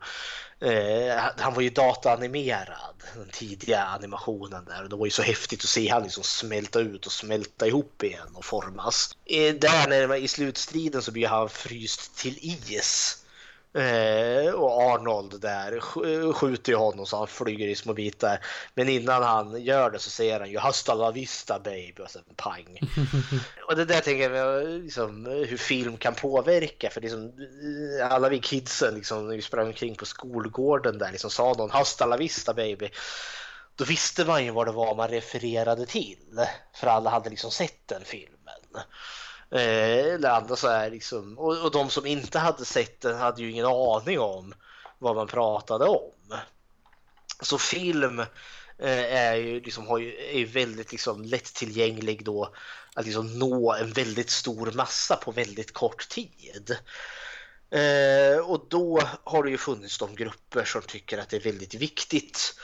Eh, 0.60 1.22
han 1.36 1.54
var 1.54 1.62
ju 1.62 1.70
dataanimerad, 1.70 2.94
den 3.14 3.28
tidiga 3.32 3.84
animationen 3.84 4.64
där. 4.64 4.82
Och 4.82 4.88
det 4.88 4.96
var 4.96 5.06
ju 5.06 5.10
så 5.10 5.22
häftigt 5.22 5.60
att 5.60 5.68
se 5.68 5.88
han 5.88 6.02
liksom 6.02 6.24
smälta 6.24 6.80
ut 6.80 7.06
och 7.06 7.12
smälta 7.12 7.66
ihop 7.66 8.02
igen 8.02 8.28
och 8.34 8.44
formas. 8.44 9.16
Eh, 9.26 9.54
där 9.54 9.88
när, 9.88 10.16
i 10.16 10.28
slutstriden 10.28 11.02
så 11.02 11.12
blir 11.12 11.26
han 11.26 11.48
fryst 11.48 12.16
till 12.16 12.38
is. 12.40 13.16
Eh, 13.74 14.52
och 14.52 14.82
Arnold 14.82 15.40
där 15.40 15.80
skjuter 16.32 16.72
ju 16.72 16.78
honom 16.78 17.06
så 17.06 17.16
han 17.16 17.26
flyger 17.26 17.68
i 17.68 17.74
små 17.74 17.94
bitar. 17.94 18.44
Men 18.74 18.88
innan 18.88 19.22
han 19.22 19.62
gör 19.62 19.90
det 19.90 19.98
så 19.98 20.10
säger 20.10 20.40
han 20.40 20.50
ju 20.50 20.58
hasta 20.58 20.94
la 20.94 21.10
vista 21.10 21.58
baby 21.58 22.02
och 22.02 22.10
sen 22.10 22.22
pang. 22.36 22.78
och 23.68 23.76
det 23.76 23.84
där 23.84 24.00
tänker 24.00 24.30
jag 24.30 24.66
liksom, 24.66 25.26
hur 25.26 25.56
film 25.56 25.96
kan 25.96 26.14
påverka. 26.14 26.90
För 26.90 27.00
liksom, 27.00 27.32
alla 28.10 28.28
vi 28.28 28.38
kidsen 28.38 28.94
liksom, 28.94 29.28
när 29.28 29.36
vi 29.36 29.42
sprang 29.42 29.66
omkring 29.66 29.94
på 29.94 30.06
skolgården 30.06 30.98
där 30.98 31.10
liksom 31.10 31.30
sa 31.30 31.52
någon 31.52 31.70
hasta 31.70 32.06
la 32.06 32.16
vista 32.16 32.54
baby. 32.54 32.90
Då 33.76 33.84
visste 33.84 34.24
man 34.24 34.44
ju 34.44 34.50
vad 34.50 34.66
det 34.66 34.72
var 34.72 34.94
man 34.94 35.08
refererade 35.08 35.86
till. 35.86 36.46
För 36.74 36.86
alla 36.86 37.10
hade 37.10 37.30
liksom 37.30 37.50
sett 37.50 37.88
den 37.88 38.04
filmen. 38.04 38.84
Eh, 39.50 40.14
eller 40.14 40.30
andra 40.30 40.56
så 40.56 40.68
här 40.68 40.90
liksom, 40.90 41.38
och, 41.38 41.58
och 41.58 41.70
de 41.70 41.90
som 41.90 42.06
inte 42.06 42.38
hade 42.38 42.64
sett 42.64 43.00
den 43.00 43.18
hade 43.18 43.42
ju 43.42 43.50
ingen 43.50 43.66
aning 43.66 44.20
om 44.20 44.54
vad 44.98 45.16
man 45.16 45.26
pratade 45.26 45.84
om. 45.84 46.40
Så 47.40 47.58
film 47.58 48.20
eh, 48.78 49.14
är 49.14 49.34
ju 49.34 49.60
liksom, 49.60 49.86
har 49.86 49.98
ju, 49.98 50.16
är 50.16 50.38
ju 50.38 50.44
väldigt 50.44 50.92
liksom 50.92 51.22
lättillgänglig 51.24 52.24
då 52.24 52.54
att 52.94 53.04
liksom 53.04 53.38
nå 53.38 53.72
en 53.72 53.92
väldigt 53.92 54.30
stor 54.30 54.72
massa 54.72 55.16
på 55.16 55.32
väldigt 55.32 55.72
kort 55.72 56.08
tid. 56.08 56.76
Eh, 57.70 58.38
och 58.38 58.66
då 58.68 59.02
har 59.24 59.44
det 59.44 59.50
ju 59.50 59.58
funnits 59.58 59.98
de 59.98 60.14
grupper 60.14 60.64
som 60.64 60.82
tycker 60.82 61.18
att 61.18 61.28
det 61.28 61.36
är 61.36 61.40
väldigt 61.40 61.74
viktigt 61.74 62.54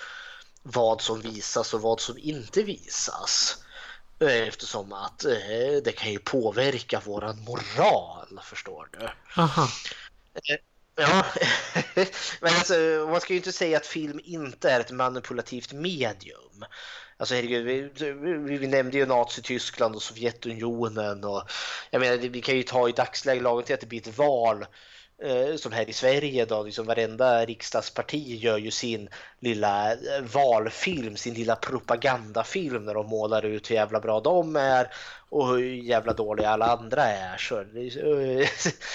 vad 0.63 1.01
som 1.01 1.21
visas 1.21 1.75
och 1.75 1.81
vad 1.81 2.01
som 2.01 2.19
inte 2.19 2.63
visas. 2.63 3.59
Eh, 4.21 4.49
eftersom 4.49 4.93
att 4.93 5.25
eh, 5.25 5.33
det 5.85 5.97
kan 5.97 6.13
ju 6.13 6.19
påverka 6.19 7.01
våran 7.01 7.45
moral, 7.45 8.41
förstår 8.43 8.89
du. 8.93 9.09
Aha. 9.43 9.69
Eh, 10.35 10.57
Ja, 10.99 11.25
men 12.41 12.55
alltså, 12.55 12.75
man 13.11 13.21
ska 13.21 13.33
ju 13.33 13.37
inte 13.37 13.53
säga 13.53 13.77
att 13.77 13.87
film 13.87 14.21
inte 14.25 14.71
är 14.71 14.81
ett 14.81 14.91
manipulativt 14.91 15.73
medium. 15.73 16.65
Alltså 17.17 17.35
herregud, 17.35 17.65
vi, 17.65 18.13
vi, 18.13 18.59
vi 18.59 18.67
nämnde 18.67 18.99
ju 18.99 19.07
Nazityskland 19.07 19.95
och 19.95 20.03
Sovjetunionen 20.03 21.25
och 21.25 21.43
jag 21.91 22.01
menar, 22.01 22.17
vi 22.17 22.41
kan 22.41 22.57
ju 22.57 22.63
ta 22.63 22.89
i 22.89 22.93
dagsläget 22.93 23.43
lagen 23.43 23.65
till 23.65 23.75
att 23.75 23.81
det 23.81 23.87
blir 23.87 24.09
ett 24.09 24.19
val 24.19 24.67
Eh, 25.23 25.57
som 25.57 25.73
här 25.73 25.91
i 25.91 25.93
Sverige 25.93 26.45
då, 26.45 26.63
liksom 26.63 26.87
varenda 26.87 27.45
riksdagsparti 27.45 28.37
gör 28.37 28.59
ju 28.59 28.71
sin 28.71 29.09
lilla 29.41 29.93
eh, 29.93 30.23
valfilm, 30.35 31.17
sin 31.17 31.35
lilla 31.35 31.57
propagandafilm 31.57 32.85
när 32.85 32.95
de 32.95 33.07
målar 33.07 33.45
ut 33.45 33.71
hur 33.71 33.75
jävla 33.75 34.01
bra 34.01 34.21
de 34.21 34.57
är 34.57 34.91
och 35.29 35.49
hur 35.49 35.75
jävla 35.75 36.13
dåliga 36.13 36.51
alla 36.51 36.67
andra 36.67 37.03
är. 37.05 37.37
Så, 37.37 37.65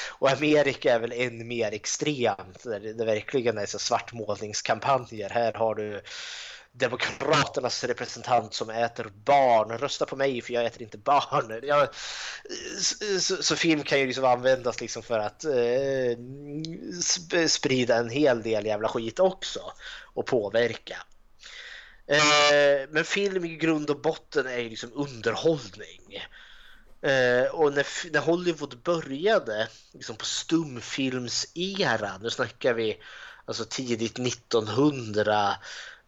och 0.19 0.31
Amerika 0.31 0.93
är 0.93 0.99
väl 0.99 1.11
än 1.11 1.47
mer 1.47 1.71
extremt, 1.71 2.63
där 2.63 2.79
det 2.79 3.05
verkligen 3.05 3.57
är 3.57 3.65
så 3.65 3.79
svartmålningskampanjer. 3.79 5.29
Här 5.29 5.53
har 5.53 5.75
du 5.75 6.01
Demokraternas 6.73 7.83
representant 7.83 8.53
som 8.53 8.69
äter 8.69 9.11
barn. 9.25 9.77
Rösta 9.77 10.05
på 10.05 10.15
mig 10.15 10.41
för 10.41 10.53
jag 10.53 10.65
äter 10.65 10.81
inte 10.81 10.97
barn. 10.97 11.59
Jag, 11.63 11.89
så, 13.19 13.43
så, 13.43 13.55
film 13.55 13.83
kan 13.83 13.99
ju 13.99 14.07
liksom 14.07 14.25
användas 14.25 14.81
liksom 14.81 15.03
för 15.03 15.19
att 15.19 15.43
eh, 15.43 16.17
sprida 17.47 17.95
en 17.95 18.09
hel 18.09 18.41
del 18.41 18.65
jävla 18.65 18.87
skit 18.87 19.19
också 19.19 19.59
och 20.13 20.25
påverka. 20.25 20.97
Eh, 22.07 22.89
men 22.89 23.05
film 23.05 23.45
i 23.45 23.55
grund 23.55 23.89
och 23.89 24.01
botten 24.01 24.47
är 24.47 24.57
ju 24.57 24.69
liksom 24.69 24.91
underhållning. 24.93 26.23
Eh, 27.01 27.45
och 27.51 27.73
när, 27.73 28.11
när 28.11 28.19
Hollywood 28.19 28.81
började 28.83 29.67
liksom 29.93 30.15
på 30.15 30.25
stumfilmseran, 30.25 32.21
nu 32.21 32.29
snackar 32.29 32.73
vi 32.73 32.99
alltså 33.45 33.65
tidigt 33.65 34.19
1900 34.19 35.55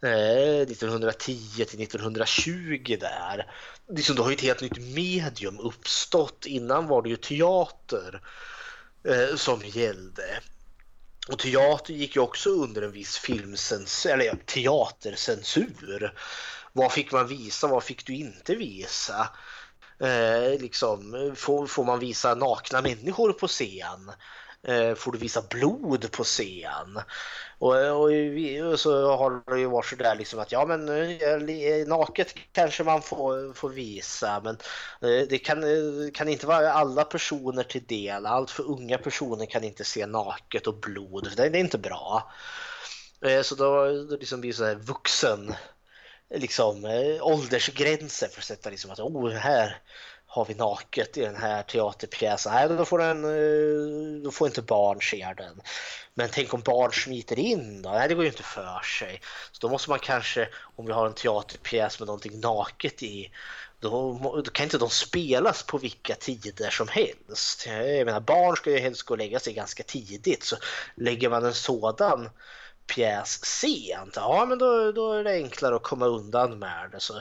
Eh, 0.04 0.62
1910 0.62 1.66
till 1.66 1.82
1920 1.84 2.98
där. 3.00 3.52
Liksom, 3.90 4.16
då 4.16 4.24
har 4.24 4.30
ju 4.30 4.36
ett 4.36 4.42
helt 4.42 4.62
nytt 4.62 4.78
medium 4.78 5.60
uppstått. 5.60 6.46
Innan 6.46 6.88
var 6.88 7.02
det 7.02 7.10
ju 7.10 7.16
teater 7.16 8.22
eh, 9.08 9.36
som 9.36 9.62
gällde. 9.66 10.40
Och 11.28 11.40
teater 11.40 11.94
gick 11.94 12.16
ju 12.16 12.22
också 12.22 12.50
under 12.50 12.82
en 12.82 12.92
viss 12.92 13.18
filmcensur, 13.18 14.12
eller 14.12 14.26
ja, 14.26 14.34
teatercensur. 14.46 16.14
Vad 16.74 16.92
fick 16.92 17.12
man 17.12 17.28
visa, 17.28 17.68
vad 17.68 17.84
fick 17.84 18.06
du 18.06 18.16
inte 18.16 18.56
visa? 18.56 19.30
Eh, 20.00 20.62
liksom, 20.62 21.34
får, 21.38 21.68
får 21.68 21.84
man 21.84 22.00
visa 22.00 22.36
nakna 22.36 22.82
människor 22.82 23.34
på 23.34 23.48
scen? 23.48 24.12
Eh, 24.68 24.96
får 24.96 25.12
du 25.12 25.18
visa 25.18 25.42
blod 25.50 26.12
på 26.12 26.24
scen? 26.24 27.00
Och, 27.58 27.80
eh, 27.80 27.92
och, 27.92 28.72
och, 28.72 28.80
så 28.80 29.16
har 29.16 29.54
det 29.54 29.60
ju 29.60 29.66
varit 29.66 29.86
sådär 29.86 30.16
liksom 30.16 30.40
att 30.40 30.52
ja 30.52 30.66
men 30.66 30.90
eh, 30.90 31.88
naket 31.88 32.34
kanske 32.52 32.84
man 32.84 33.02
får, 33.02 33.54
får 33.54 33.70
visa 33.70 34.42
men 34.44 34.58
eh, 35.02 35.28
det 35.30 35.38
kan, 35.38 35.64
kan 36.14 36.30
inte 36.30 36.48
vara 36.48 36.74
alla 36.74 37.04
personer 37.04 37.64
till 37.64 37.86
del. 37.86 38.26
Allt 38.26 38.52
för 38.52 38.64
unga 38.64 38.98
personer 38.98 39.46
kan 39.46 39.64
inte 39.64 39.84
se 39.84 40.06
naket 40.06 40.68
och 40.68 40.80
blod. 40.80 41.30
Det, 41.36 41.50
det 41.50 41.58
är 41.58 41.62
inte 41.62 41.78
bra. 41.78 42.32
Så 43.44 43.56
då, 43.56 43.86
då 44.04 44.16
liksom 44.16 44.42
blir 44.42 44.52
det 44.52 44.58
så 44.58 44.66
här 44.66 44.76
vuxen 44.76 45.56
liksom 46.36 46.86
åldersgränser 47.22 48.28
för 48.28 48.40
att 48.40 48.46
sätta 48.46 48.70
liksom 48.70 48.92
att 48.92 49.00
oh, 49.00 49.30
här 49.30 49.82
har 50.34 50.46
vi 50.46 50.54
naket 50.54 51.18
i 51.18 51.22
den 51.22 51.36
här 51.36 51.64
teaterpjäsen. 51.64 52.54
Nej, 52.54 52.70
då 52.70 52.86
får, 52.86 52.98
den, 52.98 53.26
eh, 53.26 54.24
då 54.24 54.32
får 54.32 54.48
inte 54.48 54.62
barn 54.62 55.02
se 55.02 55.34
den. 55.38 55.62
Men 56.14 56.30
tänk 56.32 56.54
om 56.54 56.62
barn 56.62 56.92
smiter 56.92 57.40
in 57.40 57.82
då? 57.82 57.90
Nej, 57.90 58.08
det 58.08 58.16
går 58.16 58.24
ju 58.24 58.30
inte 58.30 58.44
för 58.44 58.80
sig. 58.80 59.22
Så 59.52 59.68
då 59.68 59.70
måste 59.70 59.90
man 59.90 60.00
kanske, 60.00 60.50
om 60.76 60.86
vi 60.86 60.92
har 60.92 61.08
en 61.08 61.14
teaterpjäs 61.14 62.00
med 62.00 62.08
någonting 62.08 62.40
naket 62.40 63.04
i, 63.04 63.32
då, 63.80 64.20
då, 64.24 64.52
kan 64.52 64.64
inte 64.64 64.78
de 64.78 64.90
spelas 64.90 65.64
på 65.64 65.78
vilka 65.78 66.16
tider 66.16 66.70
som 66.70 66.88
helst. 66.88 67.66
Jag 67.68 68.06
menar, 68.06 68.20
barn 68.20 68.56
ska 68.56 68.72
ju 68.72 68.80
helst 68.80 69.04
gå 69.04 69.14
och 69.14 69.18
lägga 69.18 69.40
sig 69.40 69.54
ganska 69.54 69.84
tidigt, 69.84 70.44
så 70.44 70.56
lägger 70.96 71.30
man 71.30 71.46
en 71.46 71.54
sådan 71.54 72.30
pjäs 72.88 73.46
sent, 73.46 74.16
ja 74.16 74.46
men 74.50 74.58
då, 74.58 74.92
då 74.92 75.14
är 75.14 75.24
det 75.24 75.34
enklare 75.34 75.76
att 75.76 75.84
komma 75.84 76.06
undan 76.06 76.60
med 76.60 76.90
det. 76.92 77.00
Så, 77.00 77.14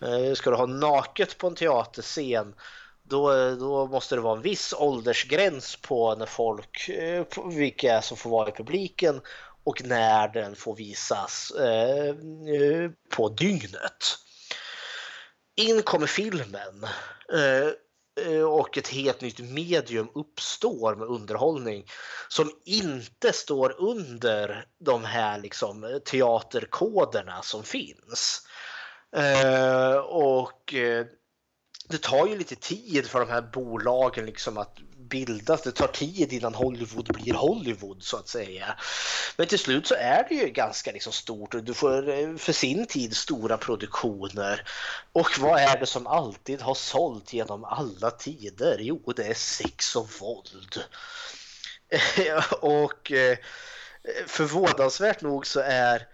eh, 0.00 0.34
ska 0.34 0.50
du 0.50 0.56
ha 0.56 0.66
naket 0.66 1.38
på 1.38 1.46
en 1.46 1.54
teaterscen 1.54 2.54
då, 3.02 3.54
då 3.54 3.86
måste 3.86 4.14
det 4.14 4.20
vara 4.20 4.36
en 4.36 4.42
viss 4.42 4.74
åldersgräns 4.78 5.76
på 5.76 6.14
när 6.14 6.26
folk, 6.26 6.88
eh, 6.88 7.24
på 7.24 7.48
vilka 7.48 8.02
som 8.02 8.16
får 8.16 8.30
vara 8.30 8.48
i 8.48 8.52
publiken 8.52 9.20
och 9.64 9.84
när 9.84 10.28
den 10.28 10.56
får 10.56 10.76
visas 10.76 11.50
eh, 11.50 12.08
eh 12.08 12.90
på 13.16 13.28
dygnet. 13.28 14.18
In 15.56 15.82
kommer 15.82 16.06
filmen. 16.06 16.86
Eh, 17.32 17.70
Eh, 18.20 18.42
och 18.42 18.78
ett 18.78 18.88
helt 18.88 19.20
nytt 19.20 19.38
medium 19.38 20.08
uppstår 20.14 20.94
med 20.94 21.08
underhållning 21.08 21.86
som 22.28 22.50
inte 22.64 23.32
står 23.32 23.80
under 23.80 24.66
de 24.78 25.04
här 25.04 25.38
liksom 25.38 25.84
eh, 25.84 25.98
teaterkoderna 25.98 27.42
som 27.42 27.62
finns. 27.62 28.46
Eh, 29.16 29.96
och 29.96 30.74
det 31.88 32.02
tar 32.02 32.26
ju 32.26 32.38
lite 32.38 32.56
tid 32.56 33.06
för 33.06 33.20
de 33.20 33.28
här 33.28 33.42
bolagen 33.42 34.26
liksom 34.26 34.58
att 34.58 34.78
bildas. 35.08 35.62
Det 35.62 35.72
tar 35.72 35.86
tid 35.86 36.32
innan 36.32 36.54
Hollywood 36.54 37.12
blir 37.14 37.34
Hollywood 37.34 38.02
så 38.02 38.16
att 38.16 38.28
säga. 38.28 38.76
Men 39.36 39.46
till 39.46 39.58
slut 39.58 39.86
så 39.86 39.94
är 39.94 40.26
det 40.28 40.34
ju 40.34 40.48
ganska 40.48 40.92
liksom 40.92 41.12
stort 41.12 41.54
och 41.54 41.64
du 41.64 41.74
får 41.74 42.08
eh, 42.08 42.36
för 42.36 42.52
sin 42.52 42.86
tid 42.86 43.16
stora 43.16 43.56
produktioner. 43.56 44.68
Och 45.12 45.38
vad 45.40 45.60
är 45.60 45.78
det 45.78 45.86
som 45.86 46.06
alltid 46.06 46.60
har 46.60 46.74
sålt 46.74 47.32
genom 47.32 47.64
alla 47.64 48.10
tider? 48.10 48.78
Jo, 48.80 49.12
det 49.16 49.24
är 49.24 49.34
sex 49.34 49.96
och 49.96 50.08
våld. 50.20 50.84
och 52.60 53.12
eh, 53.12 53.38
förvånansvärt 54.26 55.20
nog 55.20 55.46
så 55.46 55.60
är 55.60 56.06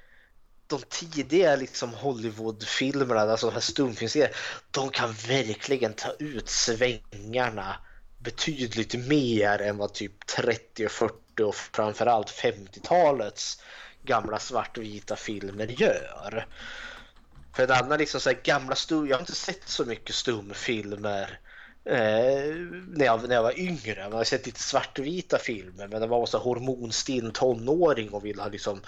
de 0.70 0.82
tidiga 0.88 1.56
liksom 1.56 1.94
Hollywoodfilmerna, 1.94 3.20
alltså 3.20 3.46
de 3.46 3.52
här 3.52 3.60
stumfilmserierna, 3.60 4.34
de 4.70 4.90
kan 4.90 5.12
verkligen 5.12 5.92
ta 5.92 6.12
ut 6.18 6.48
svängarna 6.48 7.76
betydligt 8.18 8.94
mer 8.94 9.62
än 9.62 9.76
vad 9.76 9.94
typ 9.94 10.26
30 10.26 10.86
och 10.86 10.92
40 10.92 11.42
och 11.42 11.54
framförallt 11.54 12.30
50-talets 12.30 13.62
gamla 14.02 14.38
svartvita 14.38 15.16
filmer 15.16 15.66
gör. 15.66 16.46
För 17.54 17.62
en 17.62 17.70
annan 17.70 17.98
liksom 17.98 18.20
så 18.20 18.32
gamla 18.42 18.74
stum, 18.74 19.08
jag 19.08 19.16
har 19.16 19.20
inte 19.20 19.34
sett 19.34 19.68
så 19.68 19.84
mycket 19.84 20.14
stumfilmer 20.14 21.40
eh, 21.84 22.54
när, 22.88 23.04
jag, 23.04 23.28
när 23.28 23.34
jag 23.34 23.42
var 23.42 23.58
yngre. 23.58 24.02
Man 24.02 24.12
har 24.12 24.24
sett 24.24 24.46
lite 24.46 24.60
svartvita 24.60 25.38
filmer 25.38 25.88
men 25.88 26.00
det 26.00 26.06
var 26.06 26.26
så 26.26 26.38
hormonstinn 26.38 27.32
tonåring 27.32 28.10
och 28.10 28.24
ville 28.24 28.42
ha 28.42 28.48
liksom 28.48 28.80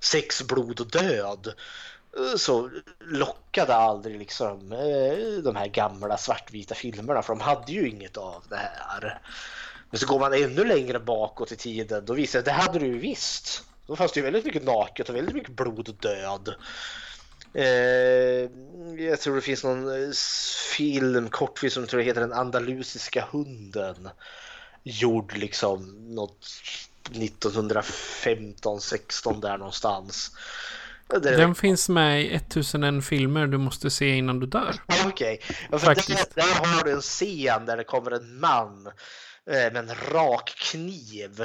sex, 0.00 0.42
blod 0.42 0.80
och 0.80 0.90
död 0.90 1.54
eh, 2.16 2.36
så 2.36 2.70
lockade 2.98 3.74
aldrig 3.74 4.18
liksom 4.18 4.72
eh, 4.72 5.42
de 5.44 5.56
här 5.56 5.66
gamla 5.66 6.16
svartvita 6.16 6.74
filmerna 6.74 7.22
för 7.22 7.32
de 7.32 7.40
hade 7.40 7.72
ju 7.72 7.88
inget 7.88 8.16
av 8.16 8.44
det 8.48 8.56
här. 8.56 9.20
Men 9.90 9.98
så 9.98 10.06
går 10.06 10.18
man 10.18 10.34
ännu 10.34 10.64
längre 10.64 10.98
bakåt 10.98 11.52
i 11.52 11.56
tiden 11.56 12.04
då 12.04 12.14
visar 12.14 12.38
det 12.38 12.40
att 12.40 12.44
det 12.44 12.62
hade 12.62 12.78
du 12.78 12.86
ju 12.86 12.98
visst. 12.98 13.64
Då 13.86 13.96
fanns 13.96 14.12
det 14.12 14.20
ju 14.20 14.24
väldigt 14.24 14.44
mycket 14.44 14.64
naket 14.64 15.08
och 15.08 15.16
väldigt 15.16 15.34
mycket 15.34 15.56
blod 15.56 15.88
och 15.88 15.94
död. 15.94 16.54
Eh, 17.54 18.50
jag 18.98 19.20
tror 19.20 19.34
det 19.34 19.40
finns 19.40 19.64
någon 19.64 19.88
eh, 19.88 20.10
film, 20.76 21.28
kortfilm 21.28 21.70
som 21.70 21.86
tror 21.86 22.02
jag 22.02 22.06
heter 22.06 22.20
Den 22.20 22.32
andalusiska 22.32 23.28
hunden. 23.30 24.08
Gjord 24.82 25.36
liksom 25.36 25.96
något 26.14 26.46
1915, 27.10 28.80
16 28.80 29.40
där 29.40 29.58
någonstans. 29.58 30.32
Den 31.22 31.54
finns 31.54 31.88
med 31.88 32.22
i 32.22 32.34
1001 32.34 33.04
filmer 33.04 33.46
du 33.46 33.58
måste 33.58 33.90
se 33.90 34.08
innan 34.08 34.40
du 34.40 34.46
dör. 34.46 34.74
Okej, 35.06 35.40
okay. 35.68 35.94
där, 35.94 36.34
där, 36.34 36.76
har 36.76 36.84
du 36.84 36.92
en 36.92 37.00
scen 37.00 37.66
där 37.66 37.76
det 37.76 37.84
kommer 37.84 38.10
en 38.10 38.40
man 38.40 38.86
eh, 39.46 39.72
med 39.72 39.76
en 39.76 39.94
rak 40.12 40.54
kniv 40.58 41.40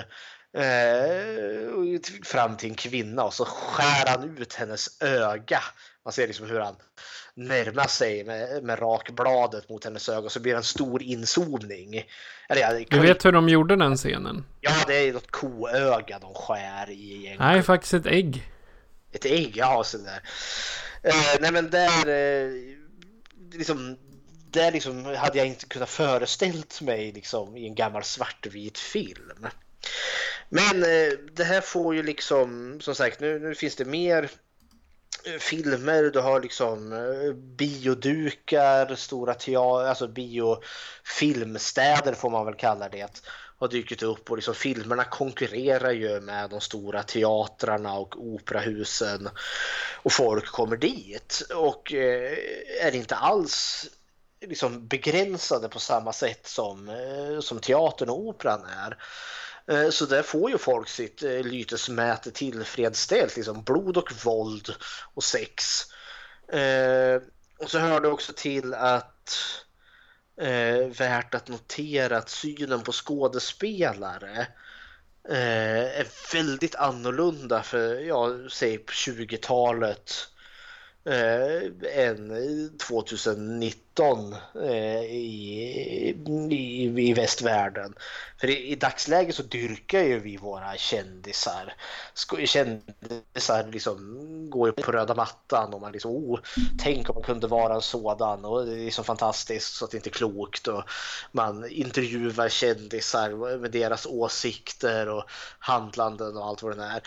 eh, 0.58 2.00
fram 2.24 2.58
till 2.58 2.70
en 2.70 2.76
kvinna 2.76 3.24
och 3.24 3.34
så 3.34 3.46
skär 3.46 4.06
han 4.08 4.38
ut 4.38 4.54
hennes 4.54 5.02
öga. 5.02 5.62
Man 6.06 6.14
ser 6.14 6.28
liksom 6.28 6.50
hur 6.50 6.60
han 6.60 6.76
närmar 7.34 7.88
sig 7.88 8.24
med, 8.24 8.64
med 8.64 8.82
rakbladet 8.82 9.70
mot 9.70 9.84
hennes 9.84 10.10
öga 10.10 10.20
och 10.20 10.32
så 10.32 10.40
blir 10.40 10.54
det 10.54 10.58
en 10.58 10.64
stor 10.64 11.04
inzoomning. 11.04 12.04
Eller, 12.50 12.62
ja, 12.62 12.86
du 12.90 13.00
vet 13.00 13.26
hur 13.26 13.32
de 13.32 13.50
gjorde 13.50 13.76
den 13.76 13.98
scenen? 13.98 14.46
Ja, 14.62 14.72
det 14.88 14.96
är 14.96 15.14
något 15.14 15.32
koöga 15.32 16.20
de 16.20 16.34
skär 16.34 16.90
i. 16.90 17.12
Egentligen. 17.12 17.38
Nej, 17.40 17.64
faktiskt 17.64 17.94
ett 17.94 18.06
ägg. 18.06 18.52
Ett 19.12 19.26
ägg, 19.26 19.58
ja 19.58 19.84
sådär. 19.84 20.22
Eh, 21.04 21.40
nej 21.40 21.52
men 21.52 21.70
där, 21.70 22.08
eh, 22.08 22.52
liksom, 23.54 23.98
där 24.52 24.72
liksom 24.72 25.06
hade 25.06 25.38
jag 25.38 25.48
inte 25.48 25.66
kunnat 25.66 25.90
föreställt 25.90 26.82
mig 26.82 27.12
liksom, 27.12 27.58
i 27.58 27.68
en 27.68 27.76
gammal 27.76 28.04
svartvit 28.04 28.78
film. 28.78 29.48
Men 30.50 30.84
eh, 30.84 31.18
det 31.34 31.44
här 31.44 31.62
får 31.62 31.96
ju 31.96 32.04
liksom, 32.04 32.80
som 32.82 32.96
sagt, 32.96 33.20
nu, 33.20 33.40
nu 33.40 33.56
finns 33.56 33.76
det 33.76 33.86
mer 33.86 34.30
filmer, 35.40 36.04
du 36.04 36.20
har 36.20 36.42
liksom 36.42 36.94
eh, 36.94 37.34
biodukar, 37.34 38.96
stora 38.96 39.34
teater, 39.34 39.88
alltså 39.88 40.08
biofilmstäder 40.08 42.14
får 42.14 42.30
man 42.30 42.46
väl 42.46 42.56
kalla 42.56 42.90
det 42.90 43.22
har 43.58 43.68
dykt 43.68 44.04
upp 44.04 44.32
och 44.32 44.38
liksom 44.38 44.56
filmerna 44.56 45.04
konkurrerar 45.04 45.92
ju 45.92 46.22
med 46.22 46.50
de 46.50 46.62
stora 46.62 47.04
teatrarna 47.04 47.94
och 47.94 48.26
operahusen 48.26 49.30
och 50.04 50.12
folk 50.12 50.48
kommer 50.48 50.78
dit 50.78 51.42
och 51.56 51.94
eh, 51.94 52.38
är 52.82 52.96
inte 52.96 53.16
alls 53.16 53.86
liksom 54.42 54.88
begränsade 54.88 55.70
på 55.70 55.80
samma 55.80 56.14
sätt 56.14 56.48
som, 56.48 56.90
eh, 56.90 57.40
som 57.40 57.60
teatern 57.60 58.10
och 58.10 58.20
operan 58.20 58.66
är. 58.66 58.98
Eh, 59.72 59.90
så 59.90 60.06
där 60.06 60.22
får 60.22 60.52
ju 60.52 60.58
folk 60.58 60.90
sitt 60.90 61.24
eh, 61.24 61.44
lytesmäte 61.44 62.32
tillfredsställt, 62.32 63.36
liksom 63.36 63.64
blod 63.64 63.98
och 63.98 64.12
våld 64.26 64.76
och 65.14 65.24
sex. 65.24 65.82
Eh, 66.52 67.22
och 67.60 67.72
så 67.72 67.80
hör 67.80 68.02
det 68.02 68.08
också 68.08 68.34
till 68.34 68.74
att 68.74 69.40
eh, 70.42 70.88
värt 70.88 71.36
att 71.36 71.48
notera 71.48 72.18
att 72.18 72.30
synen 72.30 72.82
på 72.82 72.92
skådespelare 72.92 74.48
eh, 75.30 76.00
är 76.00 76.34
väldigt 76.34 76.76
annorlunda 76.76 77.64
för, 77.64 78.00
ja, 78.00 78.30
säg 78.52 78.78
20-talet 78.78 80.12
eh, 81.06 82.08
än 82.08 82.78
2019 82.78 84.36
eh, 84.64 85.02
i, 85.02 86.16
i, 86.52 87.10
i 87.10 87.14
västvärlden. 87.14 87.94
För 88.40 88.50
i, 88.50 88.72
i 88.72 88.76
dagsläget 88.76 89.36
så 89.36 89.44
dyrkar 89.44 90.00
ju 90.00 90.20
vi 90.20 90.38
våra 90.38 90.78
kändisar. 90.78 91.74
Kändisar 92.46 93.72
liksom 93.72 94.50
går 94.50 94.68
ju 94.68 94.72
på 94.72 94.92
röda 94.92 95.16
mattan 95.16 95.74
och 95.74 95.82
man 95.82 95.92
liksom 95.92 96.12
oh, 96.12 96.40
tänk 96.80 97.10
om 97.10 97.16
man 97.16 97.24
kunde 97.24 97.48
vara 97.48 97.76
en 97.76 97.82
sådan 97.82 98.46
och 98.46 98.66
det 98.66 98.84
är 98.84 98.92
så 98.92 99.04
fantastiskt 99.04 99.76
så 99.76 99.86
att 99.86 99.92
det 99.92 99.98
inte 99.98 100.10
är 100.10 100.12
klokt 100.12 100.68
och 100.68 100.84
man 101.32 101.70
intervjuar 101.70 102.50
kändisar 102.50 103.58
med 103.58 103.72
deras 103.72 104.06
åsikter 104.06 105.10
och 105.10 105.24
handlanden 105.60 106.38
och 106.38 106.46
allt 106.46 106.64
vad 106.64 106.78
det 106.78 106.84
är. 106.84 107.02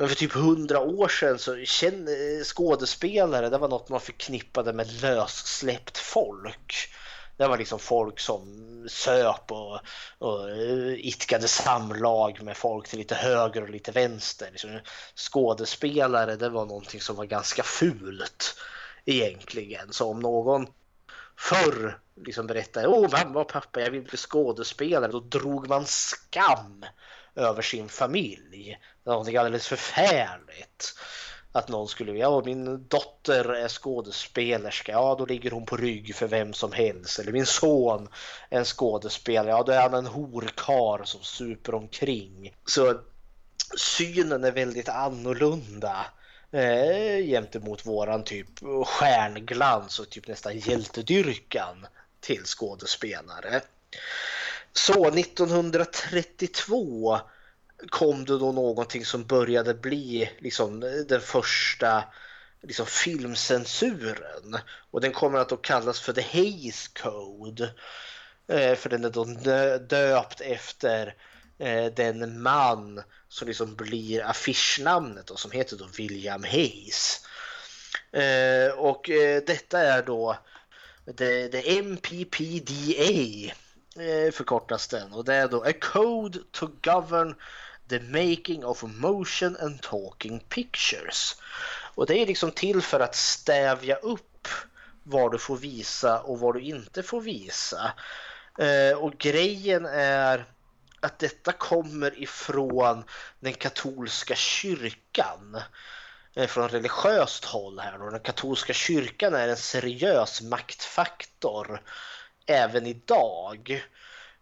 Men 0.00 0.08
för 0.08 0.16
typ 0.16 0.32
hundra 0.32 0.80
år 0.80 1.08
sedan 1.08 1.38
så 1.38 1.64
kände 1.64 2.12
eh, 2.12 2.44
skådespelare, 2.44 3.48
det 3.48 3.58
var 3.58 3.68
något 3.68 3.88
man 3.88 4.00
förknippade 4.00 4.72
med 4.72 5.02
lössläppt 5.02 5.98
folk. 5.98 6.88
Det 7.36 7.48
var 7.48 7.58
liksom 7.58 7.78
folk 7.78 8.20
som 8.20 8.46
söp 8.90 9.52
och, 9.52 9.80
och 10.18 10.50
eh, 10.50 11.06
itkade 11.06 11.48
samlag 11.48 12.42
med 12.42 12.56
folk 12.56 12.88
till 12.88 12.98
lite 12.98 13.14
höger 13.14 13.62
och 13.62 13.70
lite 13.70 13.92
vänster. 13.92 14.48
Liksom, 14.50 14.80
skådespelare, 15.14 16.36
det 16.36 16.48
var 16.48 16.66
någonting 16.66 17.00
som 17.00 17.16
var 17.16 17.24
ganska 17.24 17.62
fult 17.62 18.56
egentligen. 19.04 19.92
Så 19.92 20.10
om 20.10 20.20
någon 20.20 20.66
förr 21.36 22.00
liksom 22.16 22.46
berättade 22.46 22.88
Åh 22.88 23.10
mamma 23.10 23.40
och 23.40 23.48
pappa 23.48 23.80
jag 23.80 23.90
vill 23.90 24.02
bli 24.02 24.16
skådespelare, 24.16 25.12
då 25.12 25.20
drog 25.20 25.68
man 25.68 25.86
skam 25.86 26.84
över 27.38 27.62
sin 27.62 27.88
familj. 27.88 28.78
Någonting 29.04 29.36
alldeles 29.36 29.66
förfärligt. 29.66 30.94
Att 31.52 31.68
någon 31.68 31.88
skulle, 31.88 32.12
ja 32.12 32.42
min 32.44 32.88
dotter 32.88 33.44
är 33.44 33.68
skådespelerska, 33.68 34.92
ja 34.92 35.16
då 35.18 35.26
ligger 35.26 35.50
hon 35.50 35.66
på 35.66 35.76
rygg 35.76 36.14
för 36.14 36.26
vem 36.26 36.52
som 36.52 36.72
helst. 36.72 37.18
Eller 37.18 37.32
min 37.32 37.46
son 37.46 38.08
är 38.50 38.58
en 38.58 38.64
skådespelare, 38.64 39.50
ja 39.50 39.62
då 39.62 39.72
är 39.72 39.82
han 39.82 39.94
en 39.94 40.06
horkar 40.06 41.04
som 41.04 41.22
super 41.22 41.74
omkring. 41.74 42.54
Så 42.66 43.00
synen 43.76 44.44
är 44.44 44.52
väldigt 44.52 44.88
annorlunda 44.88 46.06
eh, 46.50 47.26
gentemot 47.26 47.86
våran 47.86 48.24
typ 48.24 48.48
stjärnglans 48.86 49.98
och 49.98 50.10
typ 50.10 50.28
nästan 50.28 50.58
hjältedyrkan 50.58 51.86
till 52.20 52.44
skådespelare. 52.44 53.60
Så 54.72 55.08
1932 55.08 57.20
kom 57.88 58.24
det 58.24 58.38
då 58.38 58.52
någonting 58.52 59.04
som 59.04 59.26
började 59.26 59.74
bli 59.74 60.30
liksom 60.38 60.80
den 61.08 61.20
första 61.20 62.04
liksom 62.62 62.86
filmcensuren 62.86 64.58
och 64.90 65.00
den 65.00 65.12
kommer 65.12 65.38
att 65.38 65.48
då 65.48 65.56
kallas 65.56 66.00
för 66.00 66.12
The 66.12 66.22
Hays 66.22 66.88
Code. 66.88 67.74
Eh, 68.48 68.74
för 68.74 68.90
den 68.90 69.04
är 69.04 69.10
då 69.10 69.24
döpt 69.78 70.40
efter 70.40 71.14
eh, 71.58 71.86
den 71.86 72.42
man 72.42 73.02
som 73.28 73.48
liksom 73.48 73.74
blir 73.74 74.24
affischnamnet 74.24 75.30
och 75.30 75.40
som 75.40 75.50
heter 75.50 75.76
då 75.76 75.86
William 75.96 76.44
Hayes. 76.44 77.26
Eh, 78.12 78.70
och 78.70 79.10
eh, 79.10 79.42
detta 79.46 79.80
är 79.80 80.02
då 80.02 80.36
the, 81.16 81.48
the 81.48 81.78
MPPDA 81.78 83.52
Eh, 84.00 84.32
förkortas 84.32 84.88
den 84.88 85.12
och 85.12 85.24
det 85.24 85.34
är 85.34 85.48
då 85.48 85.64
A 85.64 85.72
Code 85.80 86.38
to 86.50 86.68
Govern 86.82 87.34
The 87.88 88.00
Making 88.00 88.64
of 88.64 88.82
Motion 88.82 89.56
and 89.56 89.82
Talking 89.82 90.40
Pictures. 90.40 91.36
Och 91.94 92.06
det 92.06 92.18
är 92.18 92.26
liksom 92.26 92.50
till 92.50 92.82
för 92.82 93.00
att 93.00 93.14
stävja 93.14 93.96
upp 93.96 94.48
vad 95.02 95.32
du 95.32 95.38
får 95.38 95.56
visa 95.56 96.20
och 96.20 96.40
vad 96.40 96.54
du 96.54 96.60
inte 96.60 97.02
får 97.02 97.20
visa. 97.20 97.92
Eh, 98.58 98.98
och 98.98 99.18
grejen 99.18 99.86
är 99.86 100.44
att 101.00 101.18
detta 101.18 101.52
kommer 101.52 102.22
ifrån 102.22 103.04
den 103.40 103.54
katolska 103.54 104.34
kyrkan. 104.34 105.60
Eh, 106.34 106.46
från 106.46 106.68
religiöst 106.68 107.44
håll 107.44 107.78
här 107.78 107.98
då. 107.98 108.10
Den 108.10 108.20
katolska 108.20 108.72
kyrkan 108.72 109.34
är 109.34 109.48
en 109.48 109.56
seriös 109.56 110.42
maktfaktor 110.42 111.80
även 112.48 112.86
idag. 112.86 113.82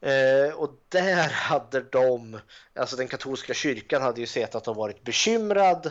Eh, 0.00 0.54
och 0.54 0.70
där 0.88 1.28
hade 1.28 1.80
de, 1.80 2.40
alltså 2.74 2.96
den 2.96 3.08
katolska 3.08 3.54
kyrkan 3.54 4.02
hade 4.02 4.20
ju 4.20 4.26
sett 4.26 4.54
att 4.54 4.64
de 4.64 4.76
varit 4.76 5.04
bekymrad 5.04 5.90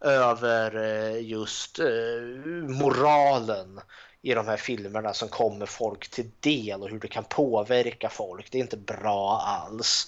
över 0.00 0.76
eh, 0.76 1.20
just 1.20 1.78
eh, 1.78 1.86
moralen 2.68 3.80
i 4.22 4.34
de 4.34 4.48
här 4.48 4.56
filmerna 4.56 5.14
som 5.14 5.28
kommer 5.28 5.66
folk 5.66 6.10
till 6.10 6.30
del 6.40 6.82
och 6.82 6.90
hur 6.90 7.00
det 7.00 7.08
kan 7.08 7.24
påverka 7.24 8.08
folk. 8.08 8.50
Det 8.50 8.58
är 8.58 8.62
inte 8.62 8.76
bra 8.76 9.40
alls. 9.40 10.06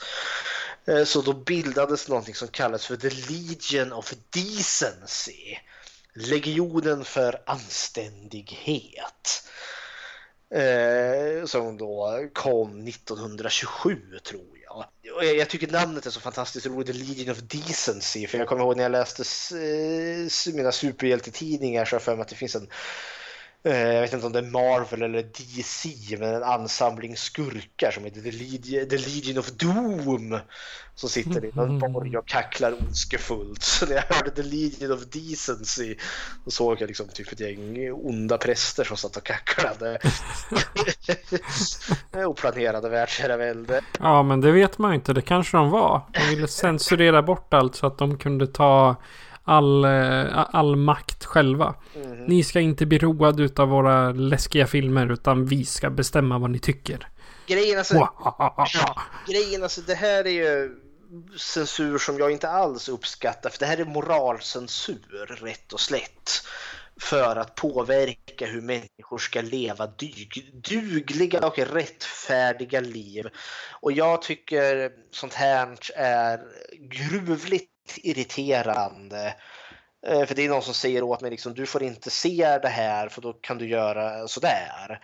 Eh, 0.87 1.05
så 1.05 1.23
då 1.23 1.33
bildades 1.33 2.09
någonting 2.09 2.35
som 2.35 2.49
kallas 2.49 2.87
för 2.87 2.97
The 2.97 3.11
Legion 3.11 3.93
of 3.93 4.15
Decency. 4.31 5.57
Legionen 6.15 7.05
för 7.05 7.43
anständighet. 7.47 9.43
Eh, 10.55 11.45
som 11.45 11.77
då 11.77 12.29
kom 12.33 12.89
1927 12.89 13.97
tror 14.25 14.59
jag. 14.65 14.85
Och 15.17 15.25
jag 15.25 15.49
tycker 15.49 15.69
namnet 15.73 16.07
är 16.07 16.11
så 16.11 16.21
fantastiskt 16.21 16.67
roligt, 16.67 16.87
The 16.87 16.93
Legion 16.93 17.33
of 17.33 17.39
Decency. 17.39 18.27
För 18.27 18.39
jag 18.39 18.49
kommer 18.49 18.63
ihåg 18.63 18.77
när 18.77 18.83
jag 18.83 18.93
läste 18.93 19.23
eh, 19.57 20.55
mina 20.55 20.73
superhjältetidningar 20.73 21.85
så 21.85 21.91
har 21.91 21.97
jag 21.97 22.03
för 22.03 22.17
mig 22.17 22.23
att 22.23 22.29
det 22.29 22.35
finns 22.35 22.57
en 22.57 22.69
jag 23.71 24.01
vet 24.01 24.13
inte 24.13 24.27
om 24.27 24.33
det 24.33 24.39
är 24.39 24.43
Marvel 24.43 25.03
eller 25.03 25.23
DC, 25.23 25.89
men 26.19 26.35
en 26.35 26.43
ansamling 26.43 27.17
skurkar 27.17 27.91
som 27.91 28.05
heter 28.05 28.21
The 28.21 28.31
Legion, 28.31 28.89
The 28.89 28.99
Legion 28.99 29.39
of 29.39 29.51
Doom. 29.51 30.39
Som 30.95 31.09
sitter 31.09 31.45
i 31.45 31.51
någon 31.55 31.77
mm. 31.77 31.93
borg 31.93 32.19
och 32.19 32.27
kacklar 32.27 32.73
ondskefullt. 32.73 33.63
Så 33.63 33.87
när 33.87 33.95
jag 33.95 34.17
hörde 34.17 34.31
The 34.31 34.43
Legion 34.43 34.93
of 34.93 35.01
Decency 35.01 35.97
då 36.45 36.51
såg 36.51 36.81
jag 36.81 36.87
liksom 36.87 37.09
typ 37.09 37.33
ett 37.33 37.41
gäng 37.41 37.93
onda 37.93 38.39
präster 38.39 38.85
som 38.85 38.97
satt 38.97 39.17
och 39.17 39.25
kacklade. 39.25 39.99
Oplanerade 42.27 42.89
världsherravälde. 42.89 43.81
Ja, 44.01 44.23
men 44.23 44.41
det 44.41 44.53
vet 44.53 44.79
man 44.79 44.91
ju 44.91 44.95
inte. 44.95 45.13
Det 45.13 45.23
kanske 45.23 45.57
de 45.57 45.71
var. 45.71 46.03
De 46.13 46.35
ville 46.35 46.49
censurera 46.49 47.23
bort 47.23 47.55
allt 47.55 47.77
så 47.77 47.87
att 47.87 47.99
de 47.99 48.19
kunde 48.19 48.47
ta 48.47 48.97
all, 49.47 49.85
eh, 49.85 50.45
all 50.55 50.77
makt 50.77 51.25
själva. 51.25 51.75
Mm. 51.95 52.25
Ni 52.25 52.45
ska 52.45 52.61
inte 52.61 52.87
bli 52.87 52.99
roade 52.99 53.63
av 53.63 53.69
våra 53.69 54.13
läskiga 54.13 54.67
filmer 54.67 55.13
utan 55.13 55.47
vi 55.47 55.65
ska 55.65 55.91
bestämma 55.91 56.39
vad 56.39 56.51
ni 56.51 56.59
tycker. 56.59 57.09
Grejen 57.47 57.79
alltså, 57.79 58.09
grejen 59.27 59.63
alltså 59.63 59.81
det 59.81 59.95
här 59.95 60.27
är 60.27 60.31
ju 60.31 60.77
censur 61.39 61.99
som 61.99 62.19
jag 62.19 62.31
inte 62.31 62.49
alls 62.49 62.89
uppskattar 62.89 63.51
för 63.51 63.59
det 63.59 63.67
här 63.67 63.77
är 63.77 63.85
moralcensur 63.85 65.39
rätt 65.41 65.73
och 65.73 65.81
slätt 65.81 66.31
för 67.01 67.37
att 67.37 67.55
påverka 67.55 68.47
hur 68.47 68.61
människor 68.61 69.19
ska 69.19 69.41
leva 69.41 69.87
dyg, 69.87 70.51
dugliga 70.55 71.47
och 71.47 71.59
rättfärdiga 71.59 72.81
liv. 72.81 73.27
Och 73.81 73.93
jag 73.93 74.23
tycker 74.23 74.93
sånt 75.11 75.35
här 75.35 75.77
är 75.95 76.41
gruvligt 76.81 77.76
irriterande. 77.97 79.35
Eh, 80.07 80.25
för 80.27 80.35
det 80.35 80.45
är 80.45 80.49
någon 80.49 80.63
som 80.63 80.75
säger 80.75 81.03
åt 81.03 81.21
mig 81.21 81.31
liksom, 81.31 81.55
du 81.55 81.67
får 81.67 81.83
inte 81.83 82.11
se 82.11 82.59
det 82.63 82.69
här 82.69 83.09
för 83.09 83.23
då 83.23 83.33
kan 83.33 83.59
du 83.59 83.69
göra 83.69 84.29
sådär. 84.29 85.01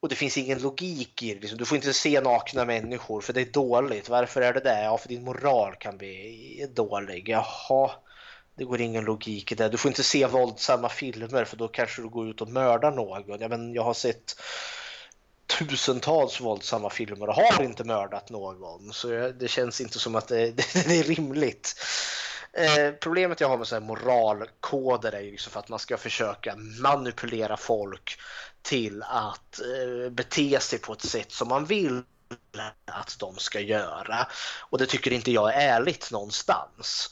Och 0.00 0.08
det 0.08 0.14
finns 0.14 0.38
ingen 0.38 0.58
logik 0.58 1.22
i 1.22 1.34
det. 1.34 1.40
Liksom. 1.40 1.58
Du 1.58 1.64
får 1.64 1.76
inte 1.76 1.92
se 1.92 2.20
nakna 2.20 2.64
människor 2.64 3.20
för 3.20 3.32
det 3.32 3.40
är 3.40 3.52
dåligt. 3.52 4.08
Varför 4.08 4.40
är 4.40 4.52
det 4.52 4.60
det? 4.60 4.82
Ja, 4.82 4.98
för 4.98 5.08
din 5.08 5.24
moral 5.24 5.74
kan 5.74 5.98
bli 5.98 6.66
dålig. 6.74 7.28
Jaha, 7.28 7.90
det 8.54 8.64
går 8.64 8.80
ingen 8.80 9.04
logik 9.04 9.52
i 9.52 9.54
det. 9.54 9.68
Du 9.68 9.76
får 9.76 9.88
inte 9.88 10.02
se 10.02 10.26
våldsamma 10.26 10.88
filmer 10.88 11.44
för 11.44 11.56
då 11.56 11.68
kanske 11.68 12.02
du 12.02 12.08
går 12.08 12.28
ut 12.28 12.40
och 12.40 12.48
mördar 12.48 12.90
någon. 12.90 13.40
Ja, 13.40 13.48
men 13.48 13.74
jag 13.74 13.82
har 13.82 13.94
sett 13.94 14.36
tusentals 15.58 16.40
våldsamma 16.40 16.90
filmer 16.90 17.28
och 17.28 17.34
har 17.34 17.62
inte 17.62 17.84
mördat 17.84 18.30
någon. 18.30 18.92
Så 18.92 19.08
det 19.40 19.48
känns 19.48 19.80
inte 19.80 19.98
som 19.98 20.14
att 20.14 20.28
det, 20.28 20.50
det 20.86 20.98
är 20.98 21.02
rimligt. 21.02 21.74
Eh, 22.52 22.92
problemet 23.00 23.40
jag 23.40 23.48
har 23.48 23.58
med 23.58 23.66
så 23.66 23.74
här 23.74 23.82
moralkoder 23.82 25.12
är 25.12 25.20
ju 25.20 25.30
liksom 25.30 25.52
för 25.52 25.60
att 25.60 25.68
man 25.68 25.78
ska 25.78 25.96
försöka 25.96 26.56
manipulera 26.56 27.56
folk 27.56 28.20
till 28.62 29.02
att 29.02 29.60
eh, 29.60 30.10
bete 30.10 30.60
sig 30.60 30.78
på 30.78 30.92
ett 30.92 31.02
sätt 31.02 31.32
som 31.32 31.48
man 31.48 31.64
vill 31.64 32.02
att 32.84 33.16
de 33.18 33.36
ska 33.36 33.60
göra. 33.60 34.26
Och 34.70 34.78
det 34.78 34.86
tycker 34.86 35.12
inte 35.12 35.32
jag 35.32 35.54
är 35.54 35.68
ärligt 35.68 36.10
någonstans. 36.10 37.10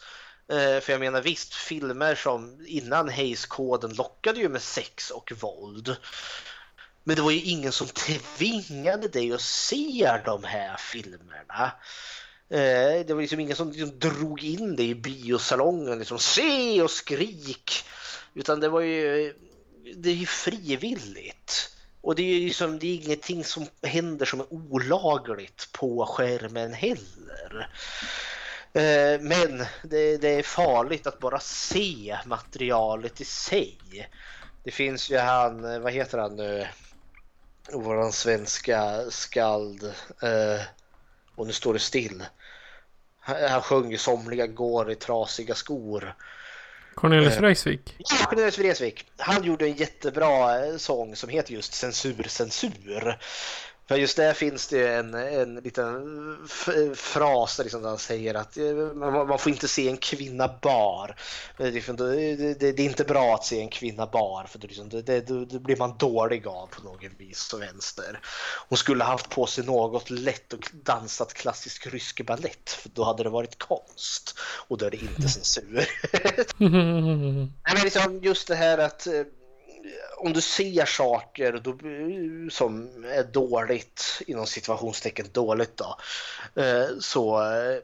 Eh, 0.48 0.80
för 0.80 0.90
jag 0.92 1.00
menar 1.00 1.22
visst, 1.22 1.54
filmer 1.54 2.14
som 2.14 2.64
innan 2.66 3.08
Hayes-koden 3.08 3.94
lockade 3.94 4.40
ju 4.40 4.48
med 4.48 4.62
sex 4.62 5.10
och 5.10 5.32
våld. 5.40 5.96
Men 7.04 7.16
det 7.16 7.22
var 7.22 7.30
ju 7.30 7.40
ingen 7.40 7.72
som 7.72 7.86
tvingade 8.36 9.08
dig 9.08 9.32
att 9.32 9.40
se 9.40 10.20
de 10.24 10.44
här 10.44 10.76
filmerna. 10.76 11.72
Eh, 12.50 13.06
det 13.06 13.14
var 13.14 13.20
liksom 13.20 13.40
ingen 13.40 13.56
som 13.56 13.70
liksom 13.70 13.98
drog 13.98 14.44
in 14.44 14.76
dig 14.76 14.90
i 14.90 14.94
biosalongen, 14.94 15.98
liksom 15.98 16.18
se 16.18 16.82
och 16.82 16.90
skrik. 16.90 17.84
Utan 18.34 18.60
det 18.60 18.68
var 18.68 18.80
ju, 18.80 19.34
det 19.96 20.10
är 20.10 20.14
ju 20.14 20.26
frivilligt. 20.26 21.76
Och 22.02 22.14
det 22.14 22.22
är 22.22 22.34
ju 22.34 22.44
liksom, 22.46 22.78
det 22.78 22.86
är 22.86 22.94
ingenting 22.94 23.44
som 23.44 23.66
händer 23.82 24.26
som 24.26 24.40
är 24.40 24.52
olagligt 24.52 25.68
på 25.72 26.06
skärmen 26.06 26.72
heller. 26.72 27.68
Eh, 28.72 29.20
men 29.20 29.66
det, 29.82 30.16
det, 30.16 30.28
är 30.28 30.42
farligt 30.42 31.06
att 31.06 31.18
bara 31.18 31.40
se 31.40 32.18
materialet 32.26 33.20
i 33.20 33.24
sig. 33.24 33.78
Det 34.64 34.70
finns 34.70 35.10
ju 35.10 35.18
han, 35.18 35.64
eh, 35.64 35.78
vad 35.78 35.92
heter 35.92 36.18
han 36.18 36.36
nu, 36.36 36.66
våran 37.72 38.12
svenska 38.12 39.10
skald. 39.10 39.84
Eh, 40.22 40.62
och 41.34 41.46
nu 41.46 41.52
står 41.52 41.72
det 41.72 41.80
still. 41.80 42.24
Han 43.50 43.62
sjöng 43.62 43.90
ju 43.90 43.98
Somliga 43.98 44.46
går 44.46 44.90
i 44.90 44.94
trasiga 44.94 45.54
skor. 45.54 46.14
Cornelis 46.94 47.34
eh, 47.34 47.40
Vreeswijk? 47.40 47.94
Ja, 47.98 48.26
Cornelis 48.26 48.58
Vreeswijk. 48.58 49.06
Han 49.16 49.44
gjorde 49.44 49.64
en 49.64 49.74
jättebra 49.74 50.66
eh, 50.66 50.76
sång 50.76 51.16
som 51.16 51.28
heter 51.30 51.52
just 51.52 51.74
Censur, 51.74 52.22
censur. 52.28 53.18
För 53.90 53.96
just 53.96 54.16
där 54.16 54.34
finns 54.34 54.68
det 54.68 54.94
en, 54.94 55.14
en 55.14 55.54
liten 55.54 56.48
fras 56.94 57.56
där 57.56 57.64
liksom 57.64 57.84
han 57.84 57.98
säger 57.98 58.34
att 58.34 58.56
eh, 58.56 58.74
man 58.94 59.38
får 59.38 59.52
inte 59.52 59.68
se 59.68 59.88
en 59.88 59.96
kvinna 59.96 60.58
bar. 60.62 61.16
Det, 61.56 61.70
det, 62.60 62.68
är 62.68 62.80
inte 62.80 63.04
bra 63.04 63.34
att 63.34 63.44
se 63.44 63.60
en 63.60 63.68
kvinna 63.68 64.06
bar 64.06 64.44
för 64.44 64.58
liksom, 64.58 64.88
det, 64.88 65.02
det, 65.02 65.20
det, 65.20 65.58
blir 65.58 65.76
man 65.76 65.96
dålig 65.98 66.46
av 66.46 66.66
på 66.66 66.82
något 66.82 67.02
vis 67.18 67.52
och 67.52 67.62
vänster. 67.62 68.20
Hon 68.68 68.78
skulle 68.78 69.04
ha 69.04 69.10
haft 69.10 69.30
på 69.30 69.46
sig 69.46 69.64
något 69.64 70.10
lätt 70.10 70.52
och 70.52 70.70
dansat 70.72 71.34
klassisk 71.34 71.86
rysk 71.86 72.26
ballett 72.26 72.70
för 72.70 72.88
då 72.88 73.04
hade 73.04 73.22
det 73.22 73.30
varit 73.30 73.58
konst 73.58 74.38
och 74.68 74.78
då 74.78 74.86
är 74.86 74.90
det 74.90 75.02
inte 75.02 75.28
censur. 75.28 75.88
Men 77.74 77.82
liksom 77.84 78.20
just 78.22 78.48
det 78.48 78.54
här 78.54 78.78
att 78.78 79.06
eh, 79.06 79.22
om 80.16 80.32
du 80.32 80.40
ser 80.40 80.84
saker 80.84 81.52
då, 81.52 81.70
som 82.50 83.04
är 83.04 83.24
dåligt, 83.24 84.22
inom 84.26 84.46
situationstecken 84.46 85.26
dåligt 85.32 85.76
då, 85.76 85.98
eh, 86.62 86.88
så, 87.00 87.52
eh, 87.52 87.78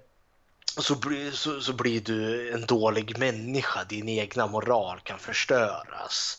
så, 0.80 0.94
blir, 0.94 1.30
så, 1.30 1.60
så 1.60 1.72
blir 1.72 2.00
du 2.00 2.52
en 2.52 2.66
dålig 2.66 3.18
människa. 3.18 3.84
Din 3.84 4.08
egna 4.08 4.46
moral 4.46 5.00
kan 5.00 5.18
förstöras. 5.18 6.38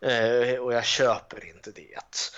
Eh, 0.00 0.54
och 0.54 0.72
jag 0.72 0.84
köper 0.84 1.48
inte 1.48 1.70
det. 1.70 2.32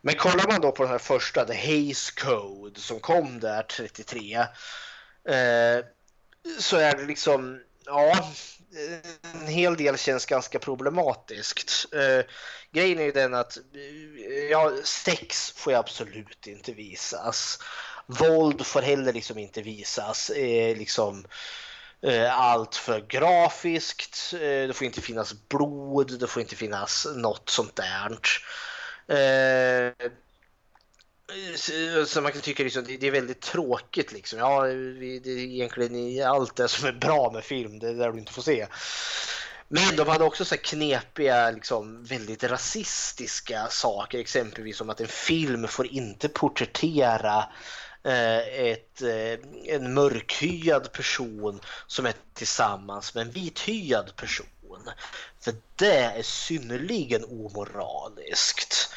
Men 0.00 0.14
kollar 0.14 0.48
man 0.48 0.60
då 0.60 0.72
på 0.72 0.82
den 0.82 0.92
här 0.92 0.98
första, 0.98 1.44
The 1.44 1.54
Hays 1.54 2.10
Code, 2.10 2.80
som 2.80 3.00
kom 3.00 3.40
där 3.40 3.62
33, 3.62 4.46
så 6.58 6.76
är 6.76 6.96
det 6.96 7.04
liksom, 7.04 7.60
ja, 7.86 8.32
en 9.34 9.46
hel 9.46 9.76
del 9.76 9.98
känns 9.98 10.26
ganska 10.26 10.58
problematiskt. 10.58 11.86
Eh, 11.94 12.24
grejen 12.72 12.98
är 12.98 13.04
ju 13.04 13.12
den 13.12 13.34
att 13.34 13.56
eh, 13.56 14.50
ja, 14.50 14.72
sex 14.84 15.52
får 15.56 15.74
absolut 15.74 16.46
inte 16.46 16.72
visas. 16.72 17.58
Våld 18.06 18.66
får 18.66 18.82
heller 18.82 19.12
liksom 19.12 19.38
inte 19.38 19.62
visas. 19.62 20.30
Eh, 20.30 20.76
liksom, 20.76 21.26
eh, 22.02 22.40
allt 22.40 22.74
för 22.74 23.00
grafiskt. 23.00 24.32
Eh, 24.32 24.38
det 24.40 24.76
får 24.76 24.86
inte 24.86 25.00
finnas 25.00 25.48
blod. 25.48 26.20
Det 26.20 26.26
får 26.26 26.42
inte 26.42 26.56
finnas 26.56 27.06
något 27.16 27.48
sånt 27.48 27.76
där. 27.76 28.18
Eh, 29.16 30.10
Eh, 31.30 32.04
som 32.04 32.22
man 32.22 32.32
kan 32.32 32.40
tycka 32.40 32.62
liksom, 32.62 32.84
det 32.84 33.06
är 33.06 33.10
väldigt 33.10 33.40
tråkigt 33.40 34.12
liksom. 34.12 34.38
Ja, 34.38 34.62
det 34.66 35.16
är 35.16 35.28
egentligen 35.28 36.26
allt 36.26 36.56
det 36.56 36.68
som 36.68 36.88
är 36.88 36.92
bra 36.92 37.30
med 37.32 37.44
film, 37.44 37.78
det 37.78 37.88
är 37.88 37.94
där 37.94 38.12
du 38.12 38.18
inte 38.18 38.32
får 38.32 38.42
se. 38.42 38.66
Men 39.68 39.96
de 39.96 40.08
hade 40.08 40.24
också 40.24 40.44
så 40.44 40.56
knepiga, 40.56 41.50
liksom, 41.50 42.04
väldigt 42.04 42.44
rasistiska 42.44 43.66
saker, 43.70 44.18
exempelvis 44.18 44.76
som 44.76 44.90
att 44.90 45.00
en 45.00 45.08
film 45.08 45.68
får 45.68 45.86
inte 45.86 46.28
porträttera 46.28 47.44
eh, 48.04 48.38
ett, 48.38 49.02
eh, 49.02 49.38
en 49.74 49.94
mörkhyad 49.94 50.92
person 50.92 51.60
som 51.86 52.06
är 52.06 52.14
tillsammans 52.34 53.14
med 53.14 53.26
en 53.26 53.32
vithyad 53.32 54.16
person. 54.16 54.46
För 55.40 55.54
det 55.76 55.96
är 55.96 56.22
synnerligen 56.22 57.24
omoraliskt. 57.24 58.94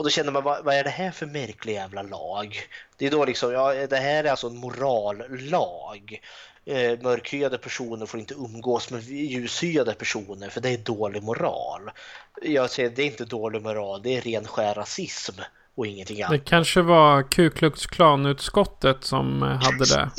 Och 0.00 0.04
då 0.04 0.10
känner 0.10 0.32
man, 0.32 0.42
vad, 0.42 0.64
vad, 0.64 0.74
är 0.74 0.84
det 0.84 0.90
här 0.90 1.10
för 1.10 1.26
märklig 1.26 1.72
jävla 1.72 2.02
lag? 2.02 2.58
Det 2.96 3.06
är 3.06 3.10
då 3.10 3.24
liksom, 3.24 3.52
ja, 3.52 3.86
det 3.86 3.96
här 3.96 4.24
är 4.24 4.30
alltså 4.30 4.46
en 4.46 4.56
morallag. 4.56 6.20
Eh, 6.64 7.00
mörkhyade 7.00 7.58
personer 7.58 8.06
får 8.06 8.20
inte 8.20 8.34
umgås 8.34 8.90
med 8.90 9.02
ljushyade 9.02 9.94
personer 9.94 10.48
för 10.48 10.60
det 10.60 10.70
är 10.70 10.78
dålig 10.78 11.22
moral. 11.22 11.90
Jag 12.42 12.70
säger 12.70 12.90
det 12.90 13.02
är 13.02 13.06
inte 13.06 13.24
dålig 13.24 13.62
moral, 13.62 14.02
det 14.02 14.16
är 14.16 14.20
ren 14.20 14.46
skär 14.46 14.74
rasism 14.74 15.40
och 15.74 15.86
ingenting 15.86 16.22
annat. 16.22 16.30
Det 16.30 16.50
kanske 16.50 16.82
var 16.82 17.30
Ku 17.30 17.50
Klux 17.50 17.86
Klan-utskottet 17.86 19.04
som 19.04 19.42
eh, 19.42 19.48
hade 19.48 19.84
det. 19.84 20.10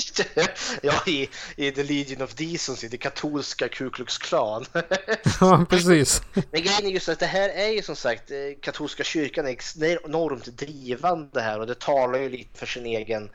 ja, 0.81 0.93
i, 1.07 1.29
i 1.55 1.71
The 1.71 1.83
Legion 1.83 2.21
of 2.21 2.33
Decency, 2.33 2.87
det 2.87 2.97
katolska 2.97 3.67
Ku 3.67 3.89
Klux 3.89 4.17
Klan. 4.17 4.65
ja, 5.39 5.65
precis. 5.69 6.21
Men 6.33 6.61
grejen 6.61 6.85
är 6.85 6.89
just 6.89 7.09
att 7.09 7.19
det 7.19 7.25
här 7.25 7.49
är 7.49 7.67
ju 7.67 7.81
som 7.81 7.95
sagt, 7.95 8.31
eh, 8.31 8.37
katolska 8.61 9.03
kyrkan 9.03 9.47
är 9.47 10.05
enormt 10.05 10.45
drivande 10.45 11.41
här 11.41 11.59
och 11.59 11.67
det 11.67 11.79
talar 11.79 12.19
ju 12.19 12.29
lite 12.29 12.59
för 12.59 12.65
sin 12.65 12.85
egen 12.85 13.29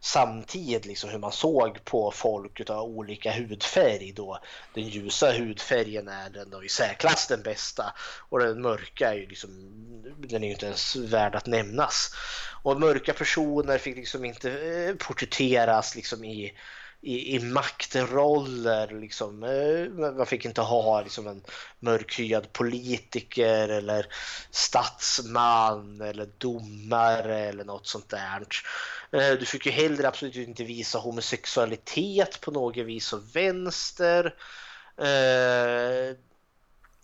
samtid, 0.00 0.86
liksom 0.86 1.10
hur 1.10 1.18
man 1.18 1.32
såg 1.32 1.84
på 1.84 2.10
folk 2.10 2.70
av 2.70 2.82
olika 2.82 3.32
hudfärg 3.32 4.12
då. 4.12 4.38
Den 4.74 4.84
ljusa 4.84 5.32
hudfärgen 5.32 6.08
är 6.08 6.30
den 6.30 6.50
då 6.50 6.64
i 6.64 6.68
särklass 6.68 7.26
den 7.26 7.42
bästa 7.42 7.94
och 8.28 8.38
den 8.38 8.62
mörka 8.62 9.12
är 9.12 9.16
ju 9.16 9.26
liksom, 9.26 9.50
den 10.18 10.42
är 10.42 10.46
ju 10.46 10.52
inte 10.52 10.66
ens 10.66 10.96
värd 10.96 11.34
att 11.34 11.46
nämnas. 11.46 12.10
Och 12.62 12.80
mörka 12.80 13.12
personer 13.12 13.78
fick 13.78 13.96
liksom 13.96 14.24
inte 14.24 14.50
eh, 14.50 14.94
porträtteras 14.94 15.96
liksom 15.96 16.24
i 16.24 16.52
i, 17.06 17.36
i 17.36 17.38
maktroller. 17.38 19.00
Liksom. 19.00 19.42
Eh, 19.42 20.10
man 20.12 20.26
fick 20.26 20.44
inte 20.44 20.60
ha 20.60 21.02
liksom, 21.02 21.26
en 21.26 21.42
mörkhyad 21.80 22.52
politiker 22.52 23.68
eller 23.68 24.06
statsman 24.50 26.00
eller 26.00 26.28
domare 26.38 27.38
eller 27.38 27.64
något 27.64 27.86
sånt 27.86 28.08
där. 28.08 28.46
Eh, 29.12 29.38
du 29.38 29.46
fick 29.46 29.66
ju 29.66 29.72
heller 29.72 30.04
absolut 30.04 30.36
inte 30.36 30.64
visa 30.64 30.98
homosexualitet 30.98 32.40
på 32.40 32.50
något 32.50 32.76
vis 32.76 33.12
och 33.12 33.36
vänster. 33.36 34.34
Eh, 34.98 36.16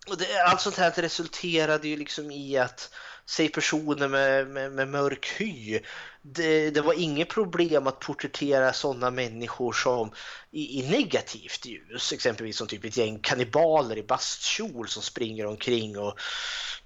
och 0.06 0.18
det, 0.18 0.42
allt 0.46 0.60
sånt 0.60 0.76
här 0.76 0.90
resulterade 0.90 1.88
ju 1.88 1.96
liksom 1.96 2.30
i 2.30 2.58
att 2.58 2.90
säg 3.26 3.48
personer 3.48 4.08
med, 4.08 4.46
med, 4.46 4.72
med 4.72 4.88
mörk 4.88 5.34
hy. 5.38 5.80
Det, 6.22 6.70
det, 6.70 6.80
var 6.80 6.94
inget 6.94 7.28
problem 7.28 7.86
att 7.86 8.00
porträttera 8.00 8.72
sådana 8.72 9.10
människor 9.10 9.72
som 9.72 10.10
i, 10.50 10.80
i, 10.80 10.90
negativt 10.90 11.66
ljus, 11.66 12.12
exempelvis 12.12 12.56
som 12.56 12.66
typ 12.66 12.84
ett 12.84 12.96
gäng 12.96 13.18
kannibaler 13.18 13.98
i 13.98 14.02
bastkjol 14.02 14.88
som 14.88 15.02
springer 15.02 15.46
omkring 15.46 15.98
och 15.98 16.18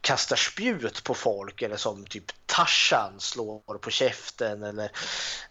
kastar 0.01 0.37
spjut 0.37 1.05
på 1.05 1.15
folk. 1.15 1.63
Eller 1.63 1.77
som 1.77 2.07
typ 2.07 2.25
Tarzan 2.47 3.21
slår 3.21 3.79
på 3.79 3.91
käften. 3.91 4.63
Eller 4.63 4.91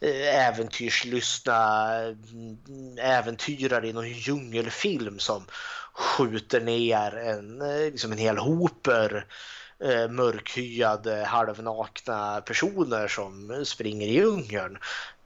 eh, 0.02 0.48
äventyrslystna 0.48 1.94
mm, 1.98 2.98
äventyrare 2.98 3.88
i 3.88 3.94
någon 3.94 4.10
djungelfilm 4.10 5.20
som 5.20 5.46
skjuter 5.94 6.62
ner 6.62 7.18
en, 7.18 7.62
eh, 7.62 7.92
liksom 7.92 8.12
en 8.12 8.18
hel 8.18 8.38
hoper 8.38 9.26
eh, 9.84 10.10
mörkhyade, 10.10 11.24
halvnakna 11.24 12.42
personer 12.42 13.08
som 13.08 13.66
springer 13.66 14.08
i 14.08 14.22
Ungern. 14.22 14.78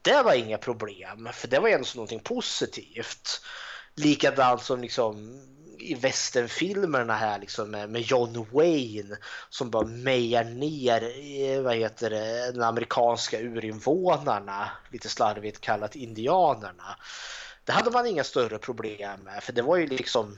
Det 0.01 0.21
var 0.23 0.33
inga 0.33 0.57
problem, 0.57 1.29
för 1.33 1.47
det 1.47 1.59
var 1.59 1.69
ändå 1.69 1.87
någonting 1.95 2.19
positivt. 2.19 3.41
Likadant 3.95 4.61
som 4.61 4.81
liksom 4.81 5.41
i 5.79 5.93
västernfilmerna 5.93 7.15
här 7.15 7.39
liksom 7.39 7.71
med, 7.71 7.89
med 7.89 8.01
John 8.01 8.47
Wayne 8.51 9.17
som 9.49 9.69
bara 9.69 9.85
mejar 9.85 10.43
ner 10.43 11.03
eh, 11.03 11.61
vad 11.61 11.75
heter 11.75 12.09
det, 12.09 12.51
de 12.51 12.61
amerikanska 12.61 13.39
urinvånarna, 13.39 14.69
lite 14.91 15.09
slarvigt 15.09 15.61
kallat 15.61 15.95
indianerna. 15.95 16.95
Det 17.63 17.71
hade 17.71 17.91
man 17.91 18.05
inga 18.05 18.23
större 18.23 18.57
problem 18.57 19.19
med 19.23 19.43
för 19.43 19.53
det 19.53 19.61
var 19.61 19.77
ju 19.77 19.87
liksom 19.87 20.37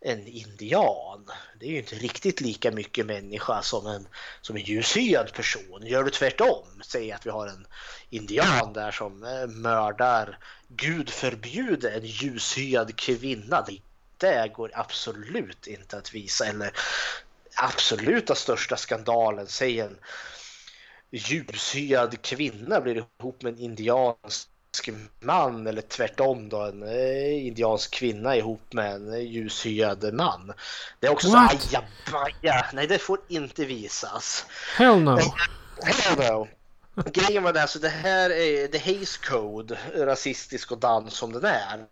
en 0.00 0.26
indian. 0.26 1.30
Det 1.60 1.66
är 1.66 1.70
ju 1.70 1.78
inte 1.78 1.94
riktigt 1.94 2.40
lika 2.40 2.70
mycket 2.70 3.06
människa 3.06 3.62
som 3.62 3.86
en, 3.86 4.08
som 4.40 4.56
en 4.56 4.62
ljushyad 4.62 5.32
person. 5.32 5.86
Gör 5.86 6.04
du 6.04 6.10
tvärtom, 6.10 6.66
säg 6.84 7.12
att 7.12 7.26
vi 7.26 7.30
har 7.30 7.46
en 7.46 7.66
indian 8.10 8.72
där 8.72 8.90
som 8.90 9.24
eh, 9.24 9.46
mördar, 9.46 10.38
gud 10.68 11.10
förbjude, 11.10 11.90
en 11.90 12.04
ljushyad 12.04 12.96
kvinna. 12.96 13.66
Det 14.16 14.52
går 14.54 14.70
absolut 14.74 15.66
inte 15.66 15.96
att 15.96 16.14
visa. 16.14 16.46
Eller 16.46 16.72
absoluta 17.54 18.34
största 18.34 18.76
skandalen, 18.76 19.46
säg 19.46 19.80
en 19.80 19.98
ljushyad 21.10 22.22
kvinna 22.22 22.80
blir 22.80 22.96
ihop 23.20 23.42
med 23.42 23.52
en 23.52 23.60
indiansk 24.86 25.10
man 25.20 25.66
eller 25.66 25.82
tvärtom 25.82 26.48
då 26.48 26.62
en 26.62 26.82
eh, 26.82 27.46
indiansk 27.46 27.90
kvinna 27.94 28.36
ihop 28.36 28.72
med 28.72 28.94
en 28.94 29.26
ljushyad 29.26 30.14
man. 30.14 30.52
Det 31.00 31.06
är 31.06 31.10
också 31.10 31.28
What? 31.28 31.62
så 31.62 31.68
ajabaja. 31.68 32.66
Nej, 32.72 32.86
det 32.86 32.98
får 32.98 33.20
inte 33.28 33.64
visas. 33.64 34.46
Hell 34.76 35.00
no. 35.00 35.18
Hell 35.82 36.18
no. 36.18 36.48
Grejen 37.12 37.42
var 37.42 37.52
det, 37.52 37.62
alltså 37.62 37.78
det 37.78 37.88
här 37.88 38.30
är 38.30 38.66
The 38.66 38.78
Haze 38.78 39.18
Code, 39.28 39.78
rasistisk 39.94 40.72
och 40.72 40.78
dans 40.78 41.14
som 41.14 41.32
den 41.32 41.44
är. 41.44 41.86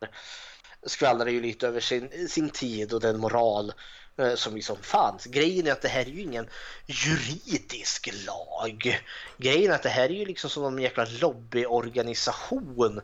Skvallrar 0.86 1.26
ju 1.26 1.40
lite 1.42 1.68
över 1.68 1.80
sin, 1.80 2.28
sin 2.28 2.50
tid 2.50 2.92
och 2.92 3.00
den 3.00 3.20
moral 3.20 3.72
Eh, 3.72 4.05
Eh, 4.18 4.34
som 4.34 4.54
liksom 4.54 4.76
fanns. 4.82 5.24
Grejen 5.24 5.66
är 5.66 5.72
att 5.72 5.82
det 5.82 5.88
här 5.88 6.00
är 6.00 6.10
ju 6.10 6.22
ingen 6.22 6.48
juridisk 6.86 8.08
lag. 8.26 9.00
Grejen 9.38 9.70
är 9.70 9.74
att 9.74 9.82
det 9.82 9.88
här 9.88 10.04
är 10.04 10.14
ju 10.14 10.24
liksom 10.24 10.50
som 10.50 10.64
en 10.64 10.78
jäkla 10.78 11.06
lobbyorganisation 11.20 13.00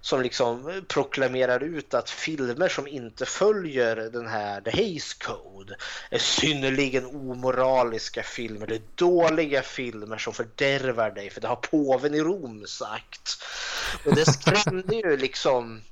som 0.00 0.22
liksom 0.22 0.82
proklamerar 0.88 1.60
ut 1.60 1.94
att 1.94 2.10
filmer 2.10 2.68
som 2.68 2.86
inte 2.86 3.26
följer 3.26 3.96
den 3.96 4.26
här 4.26 4.60
The 4.60 4.70
Hays 4.70 5.14
Code 5.14 5.76
är 6.10 6.18
synnerligen 6.18 7.06
omoraliska 7.06 8.22
filmer. 8.22 8.66
Det 8.66 8.74
är 8.74 8.82
dåliga 8.94 9.62
filmer 9.62 10.18
som 10.18 10.32
fördärvar 10.32 11.10
dig 11.10 11.30
för 11.30 11.40
det 11.40 11.48
har 11.48 11.56
påven 11.56 12.14
i 12.14 12.20
Rom 12.20 12.66
sagt. 12.66 13.44
Och 14.04 14.14
det 14.14 14.24
skrämde 14.24 14.94
ju 14.94 15.16
liksom 15.16 15.82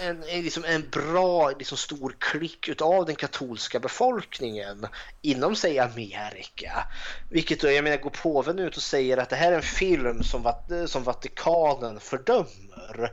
en, 0.00 0.22
en, 0.22 0.42
liksom 0.42 0.64
en 0.64 0.90
bra 0.90 1.50
liksom 1.50 1.78
stor 1.78 2.16
klick 2.18 2.68
utav 2.68 3.06
den 3.06 3.16
katolska 3.16 3.80
befolkningen 3.80 4.86
inom 5.22 5.56
sig 5.56 5.78
Amerika. 5.78 6.84
Vilket 7.30 7.60
då, 7.60 7.70
jag 7.70 7.84
menar, 7.84 7.96
går 7.96 8.10
påven 8.10 8.58
ut 8.58 8.76
och 8.76 8.82
säger 8.82 9.16
att 9.16 9.30
det 9.30 9.36
här 9.36 9.52
är 9.52 9.56
en 9.56 9.62
film 9.62 10.22
som, 10.22 10.52
som 10.86 11.02
Vatikanen 11.04 12.00
fördömer. 12.00 13.12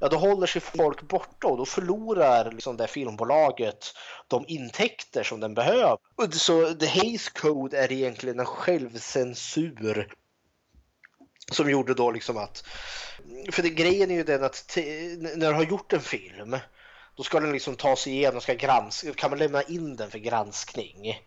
Ja, 0.00 0.08
då 0.08 0.16
håller 0.16 0.46
sig 0.46 0.60
folk 0.60 1.02
borta 1.02 1.46
och 1.46 1.56
då 1.56 1.66
förlorar 1.66 2.52
liksom 2.52 2.76
det 2.76 2.86
filmbolaget 2.86 3.94
de 4.28 4.44
intäkter 4.48 5.22
som 5.22 5.40
den 5.40 5.54
behöver. 5.54 5.98
Så 6.30 6.74
The 6.74 6.86
Hays 6.86 7.28
Code 7.28 7.78
är 7.78 7.92
egentligen 7.92 8.40
en 8.40 8.46
självcensur 8.46 10.14
som 11.52 11.70
gjorde 11.70 11.94
då 11.94 12.10
liksom 12.10 12.36
att 12.36 12.64
för 13.52 13.62
det, 13.62 13.70
grejen 13.70 14.10
är 14.10 14.14
ju 14.14 14.24
den 14.24 14.44
att 14.44 14.78
när 15.36 15.48
du 15.48 15.54
har 15.54 15.64
gjort 15.64 15.92
en 15.92 16.00
film 16.00 16.56
då 17.16 17.22
ska 17.22 17.40
den 17.40 17.52
liksom 17.52 17.76
tas 17.76 18.06
igenom, 18.06 18.40
ska 18.40 18.54
granska, 18.54 19.12
kan 19.14 19.30
man 19.30 19.38
lämna 19.38 19.62
in 19.62 19.96
den 19.96 20.10
för 20.10 20.18
granskning. 20.18 21.20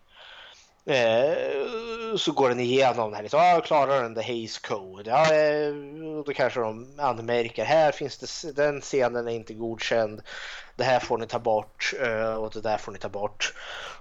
Eh, 0.84 2.16
så 2.16 2.32
går 2.32 2.48
den 2.48 2.60
igenom 2.60 3.12
här, 3.12 3.22
liksom, 3.22 3.40
ah, 3.40 3.60
klarar 3.60 4.02
den 4.02 4.14
the 4.14 4.22
Haze 4.22 4.60
Code? 4.62 5.10
Ja, 5.10 5.34
eh, 5.34 5.74
då 6.26 6.32
kanske 6.34 6.60
de 6.60 7.00
anmärker, 7.00 7.64
här 7.64 7.92
finns 7.92 8.42
det, 8.42 8.52
den 8.52 8.80
scenen 8.80 9.28
är 9.28 9.32
inte 9.32 9.54
godkänd, 9.54 10.22
det 10.76 10.84
här 10.84 11.00
får 11.00 11.18
ni 11.18 11.26
ta 11.26 11.38
bort 11.38 11.94
eh, 12.00 12.34
och 12.34 12.50
det 12.52 12.60
där 12.60 12.76
får 12.76 12.92
ni 12.92 12.98
ta 12.98 13.08
bort. 13.08 13.54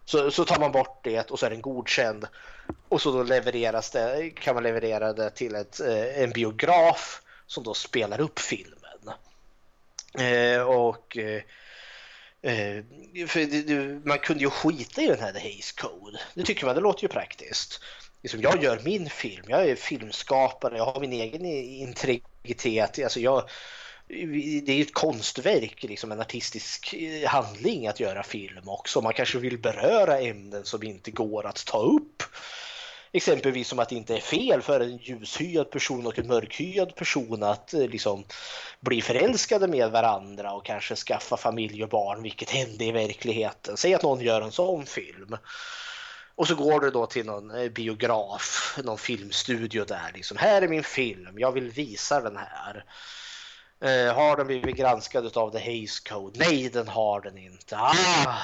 Så, 0.06 0.32
så 0.32 0.46
tar 0.46 0.60
man 0.60 0.72
bort 0.72 1.00
det 1.04 1.32
och 1.32 1.40
så 1.40 1.46
är 1.46 1.50
den 1.50 1.62
godkänd 1.62 2.28
och 2.90 3.02
så 3.02 3.12
då 3.12 3.24
levereras 3.24 3.92
det, 3.92 4.30
kan 4.30 4.56
man 4.56 4.64
leverera 4.64 5.14
det 5.14 5.30
till 5.30 5.56
ett, 5.56 5.80
eh, 5.80 6.24
en 6.24 6.30
biograf 6.30 7.22
som 7.48 7.64
då 7.64 7.74
spelar 7.74 8.22
upp 8.22 8.40
filmen. 8.40 9.12
Eh, 10.20 10.62
och 10.62 11.18
eh, 11.18 11.42
eh 12.42 12.84
för 13.28 14.08
man 14.08 14.20
kunde 14.20 14.44
ju 14.44 14.50
skita 14.50 15.02
i 15.02 15.08
den 15.08 15.20
här 15.20 15.34
The 15.34 15.40
Haze 15.40 15.74
Code. 15.78 16.20
Det 16.34 16.44
tycker 16.44 16.66
man, 16.66 16.76
det 16.76 16.82
låter 16.82 17.04
ju 17.04 17.08
praktiskt. 17.08 17.82
Liksom 18.24 18.42
jag 18.42 18.64
gör 18.64 18.82
min 18.84 19.10
film, 19.10 19.46
jag 19.48 19.70
är 19.70 19.76
filmskapare, 19.76 20.78
jag 20.78 20.86
har 20.86 21.00
min 21.00 21.14
egen 21.14 21.46
integritet. 21.46 23.04
Alltså 23.04 23.20
jag, 23.20 23.50
det 24.08 24.70
är 24.70 24.76
ju 24.76 24.82
ett 24.82 24.94
konstverk, 24.94 25.84
liksom 25.84 26.12
en 26.12 26.20
artistisk 26.20 26.94
eh, 26.94 27.30
handling 27.30 27.88
att 27.88 28.00
göra 28.00 28.24
film 28.24 28.70
också. 28.70 29.02
Man 29.02 29.14
kanske 29.14 29.40
vill 29.40 29.58
beröra 29.58 30.20
ämnen 30.20 30.66
som 30.66 30.84
inte 30.84 31.12
går 31.12 31.46
att 31.46 31.66
ta 31.66 31.80
upp. 31.80 32.24
Exempelvis 33.18 33.68
som 33.68 33.80
att 33.80 33.90
det 33.90 33.96
inte 33.96 34.16
är 34.16 34.22
fel 34.22 34.62
för 34.62 34.80
en 34.80 34.98
ljushyad 34.98 35.72
person 35.72 36.08
och 36.08 36.20
en 36.20 36.28
mörkhyad 36.28 36.96
person 36.96 37.44
att 37.44 37.74
eh, 37.74 37.88
liksom 37.88 38.24
bli 38.80 39.02
förälskade 39.02 39.68
med 39.68 39.92
varandra 39.92 40.52
och 40.52 40.66
kanske 40.66 40.96
skaffa 40.96 41.38
familj 41.38 41.84
och 41.84 41.90
barn, 41.90 42.24
vilket 42.24 42.50
hände 42.50 42.86
i 42.86 42.92
verkligheten. 42.92 43.78
Säg 43.78 43.94
att 43.94 44.04
någon 44.04 44.22
gör 44.22 44.42
en 44.42 44.52
sån 44.52 44.86
film. 44.86 45.38
Och 46.36 46.48
så 46.48 46.56
går 46.56 46.80
du 46.80 46.92
då 46.92 47.06
till 47.06 47.26
någon 47.26 47.52
eh, 47.52 47.70
biograf, 47.70 48.78
någon 48.84 48.98
filmstudio 48.98 49.86
där. 49.86 50.12
Liksom, 50.14 50.38
här 50.38 50.62
är 50.62 50.68
min 50.68 50.84
film, 50.84 51.40
jag 51.40 51.52
vill 51.52 51.70
visa 51.70 52.22
den 52.22 52.38
här. 52.38 52.86
Uh, 53.84 54.14
har 54.14 54.38
den 54.38 54.48
blivit 54.48 54.76
granskad 54.76 55.38
av 55.38 55.52
The 55.52 55.60
Hays 55.60 56.00
Code? 56.00 56.40
Nej, 56.40 56.70
den 56.70 56.88
har 56.88 57.22
den 57.22 57.38
inte. 57.38 57.78
Ah, 57.78 58.38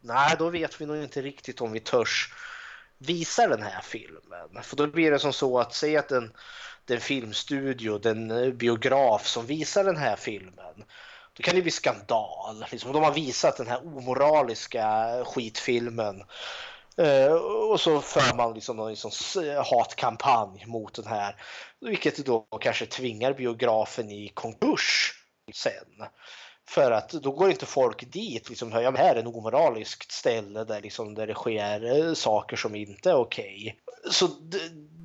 nej, 0.00 0.36
då 0.38 0.50
vet 0.50 0.80
vi 0.80 0.86
nog 0.86 0.96
inte 0.96 1.22
riktigt 1.22 1.60
om 1.60 1.72
vi 1.72 1.80
törs 1.80 2.30
visar 2.98 3.48
den 3.48 3.62
här 3.62 3.80
filmen. 3.82 4.62
För 4.62 4.76
då 4.76 4.86
blir 4.86 5.10
det 5.10 5.18
som 5.18 5.32
så 5.32 5.58
att 5.58 5.74
säg 5.74 5.96
att 5.96 6.08
den, 6.08 6.32
den 6.84 7.00
filmstudio, 7.00 7.98
den 7.98 8.30
eh, 8.30 8.50
biograf 8.50 9.26
som 9.26 9.46
visar 9.46 9.84
den 9.84 9.96
här 9.96 10.16
filmen 10.16 10.84
då 11.36 11.42
kan 11.42 11.54
det 11.54 11.62
bli 11.62 11.70
skandal. 11.70 12.64
Liksom, 12.70 12.92
de 12.92 13.02
har 13.02 13.12
visat 13.12 13.56
den 13.56 13.66
här 13.66 13.86
omoraliska 13.86 15.06
skitfilmen 15.24 16.24
eh, 16.96 17.32
och 17.70 17.80
så 17.80 18.00
för 18.00 18.36
man 18.36 18.54
liksom 18.54 18.76
någon 18.76 18.90
liksom 18.90 19.10
hatkampanj 19.70 20.64
mot 20.66 20.94
den 20.94 21.06
här. 21.06 21.36
Vilket 21.80 22.26
då 22.26 22.40
kanske 22.60 22.86
tvingar 22.86 23.32
biografen 23.32 24.10
i 24.10 24.28
konkurs 24.28 25.12
sen. 25.54 26.08
För 26.68 26.90
att 26.90 27.10
då 27.10 27.30
går 27.30 27.50
inte 27.50 27.66
folk 27.66 28.12
dit. 28.12 28.48
Liksom, 28.48 28.70
ja, 28.70 28.90
men 28.90 28.96
här 28.96 29.16
är 29.16 29.20
ett 29.20 29.26
omoraliskt 29.26 30.12
ställe 30.12 30.64
där, 30.64 30.80
liksom, 30.80 31.14
där 31.14 31.26
det 31.26 31.34
sker 31.34 32.06
eh, 32.08 32.14
saker 32.14 32.56
som 32.56 32.74
inte 32.74 33.10
är 33.10 33.16
okej. 33.16 33.78
Okay. 33.86 34.12
Så 34.12 34.26
det, 34.26 34.58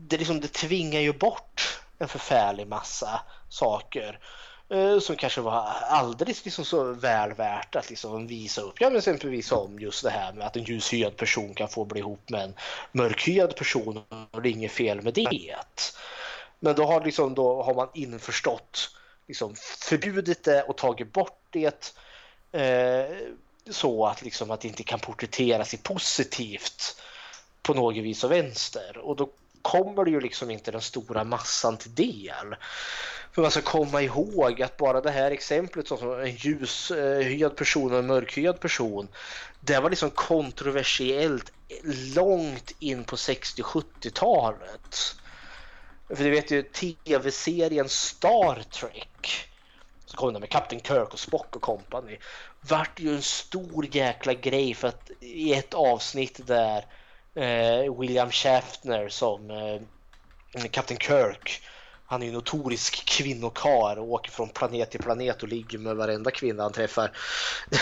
det, 0.08 0.18
liksom, 0.18 0.40
det 0.40 0.48
tvingar 0.48 1.00
ju 1.00 1.14
bort 1.14 1.80
en 2.00 2.08
förfärlig 2.08 2.68
massa 2.68 3.22
saker 3.50 4.20
eh, 4.70 5.00
som 5.00 5.16
kanske 5.16 5.42
var 5.42 5.68
alldeles 5.90 6.46
liksom 6.46 6.66
så 6.66 6.94
väl 6.94 7.34
värt 7.34 7.76
att 7.76 7.90
liksom 7.90 8.28
visa 8.28 8.62
upp. 8.62 8.82
Ja, 8.82 8.90
men 8.90 8.98
exempelvis 8.98 9.52
om 9.52 9.80
just 9.80 10.04
det 10.04 10.10
här 10.10 10.34
med 10.34 10.48
att 10.48 10.56
en 10.56 10.64
ljushyad 10.64 11.18
person 11.18 11.54
kan 11.54 11.70
få 11.70 11.86
bli 11.86 12.00
ihop 12.00 12.30
med 12.30 12.44
en 12.44 12.54
mörkhyad 12.92 13.56
person 13.56 14.04
och 14.32 14.42
det 14.42 14.50
är 14.50 14.54
inget 14.54 14.72
fel 14.72 15.02
med 15.02 15.14
det. 15.14 15.56
Men 16.60 16.76
då 16.76 16.86
har, 16.86 17.06
liksom, 17.06 17.36
då 17.36 17.64
har 17.64 17.74
man 17.74 17.90
införstått 17.94 18.90
liksom 19.32 19.56
förbjudit 19.56 20.44
det 20.44 20.64
och 20.64 20.78
tagit 20.78 21.14
bort 21.14 21.40
det 21.50 21.94
eh, 22.52 23.18
så 23.70 24.06
att, 24.06 24.22
liksom, 24.22 24.52
att 24.52 24.62
det 24.62 24.68
inte 24.68 24.84
kan 24.84 25.00
porträtteras 25.00 25.74
i 25.74 25.78
positivt 25.78 27.02
på 27.62 27.74
något 27.74 27.96
vis 27.96 28.24
och 28.24 28.32
vänster. 28.32 28.98
Och 28.98 29.16
då 29.16 29.30
kommer 29.62 30.06
det 30.06 30.12
ju 30.12 30.20
liksom 30.20 30.52
inte 30.52 30.72
den 30.72 30.82
stora 30.82 31.24
massan 31.24 31.78
till 31.78 31.96
del. 31.96 32.56
För 33.32 33.42
man 33.42 33.52
ska 33.52 33.62
komma 33.62 34.02
ihåg 34.02 34.62
att 34.62 34.78
bara 34.78 35.02
det 35.02 35.12
här 35.12 35.32
exemplet 35.32 35.88
som 35.88 36.20
en 36.20 36.36
ljushyad 36.36 37.52
eh, 37.52 37.56
person 37.56 37.92
och 37.92 38.00
en 38.00 38.08
mörkhyad 38.08 38.60
person 38.60 39.08
det 39.62 39.80
var 39.80 39.90
liksom 39.90 40.10
kontroversiellt 40.10 41.52
långt 42.16 42.72
in 42.80 43.04
på 43.04 43.16
60-70-talet. 43.16 45.16
För 46.16 46.24
du 46.24 46.30
vet 46.30 46.52
ju 46.52 46.64
tv-serien 46.64 47.90
Star 47.90 48.64
Trek 48.64 49.48
så 50.06 50.18
kom 50.18 50.34
den 50.34 50.40
med 50.40 50.50
Captain 50.50 50.82
Kirk 50.82 51.14
och 51.14 51.20
Spock 51.20 51.56
och 51.56 51.62
company. 51.62 52.18
Vart 52.62 53.00
ju 53.00 53.16
en 53.16 53.22
stor 53.22 53.96
jäkla 53.96 54.34
grej 54.34 54.74
för 54.74 54.88
att 54.88 55.12
i 55.20 55.54
ett 55.54 55.74
avsnitt 55.74 56.48
där 56.48 56.86
eh, 57.36 58.00
William 58.00 58.32
Shatner 58.32 59.10
som 59.10 59.52
eh, 59.52 60.64
Captain 60.72 61.00
Kirk. 61.00 61.62
Han 62.06 62.22
är 62.22 62.26
ju 62.26 62.32
notorisk 62.32 63.06
kvinnokar 63.06 64.00
och 64.00 64.12
åker 64.12 64.32
från 64.32 64.50
planet 64.50 64.92
till 64.92 65.00
planet 65.00 65.44
och 65.44 65.50
ligger 65.50 65.78
med 65.78 65.96
varenda 65.96 66.32
kvinna 66.32 66.64
han 66.64 66.74
träffar. 66.74 67.18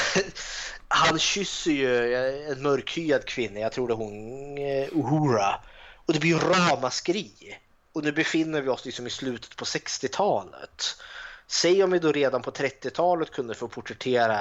han 0.88 1.20
kysser 1.20 1.72
ju 1.72 2.16
en 2.52 2.62
mörkhyad 2.62 3.26
kvinna, 3.26 3.60
jag 3.60 3.72
tror 3.72 3.88
det 3.88 3.94
är 3.94 3.96
hon 3.96 4.58
eh, 4.58 4.98
Uhura. 4.98 5.56
Och 6.06 6.14
det 6.14 6.20
blir 6.20 6.32
ju 6.32 6.40
ramaskri. 6.40 7.32
Och 8.00 8.06
nu 8.06 8.12
befinner 8.12 8.62
vi 8.62 8.70
oss 8.70 8.86
liksom 8.86 9.08
i 9.08 9.10
slutet 9.10 9.56
på 9.56 9.66
60-talet. 9.66 10.98
Säg 11.48 11.84
om 11.84 11.92
vi 11.92 12.00
då 12.00 12.12
redan 12.12 12.42
på 12.42 12.52
30-talet 12.52 13.32
kunde 13.32 13.56
få 13.56 13.68
porträttera 13.68 14.40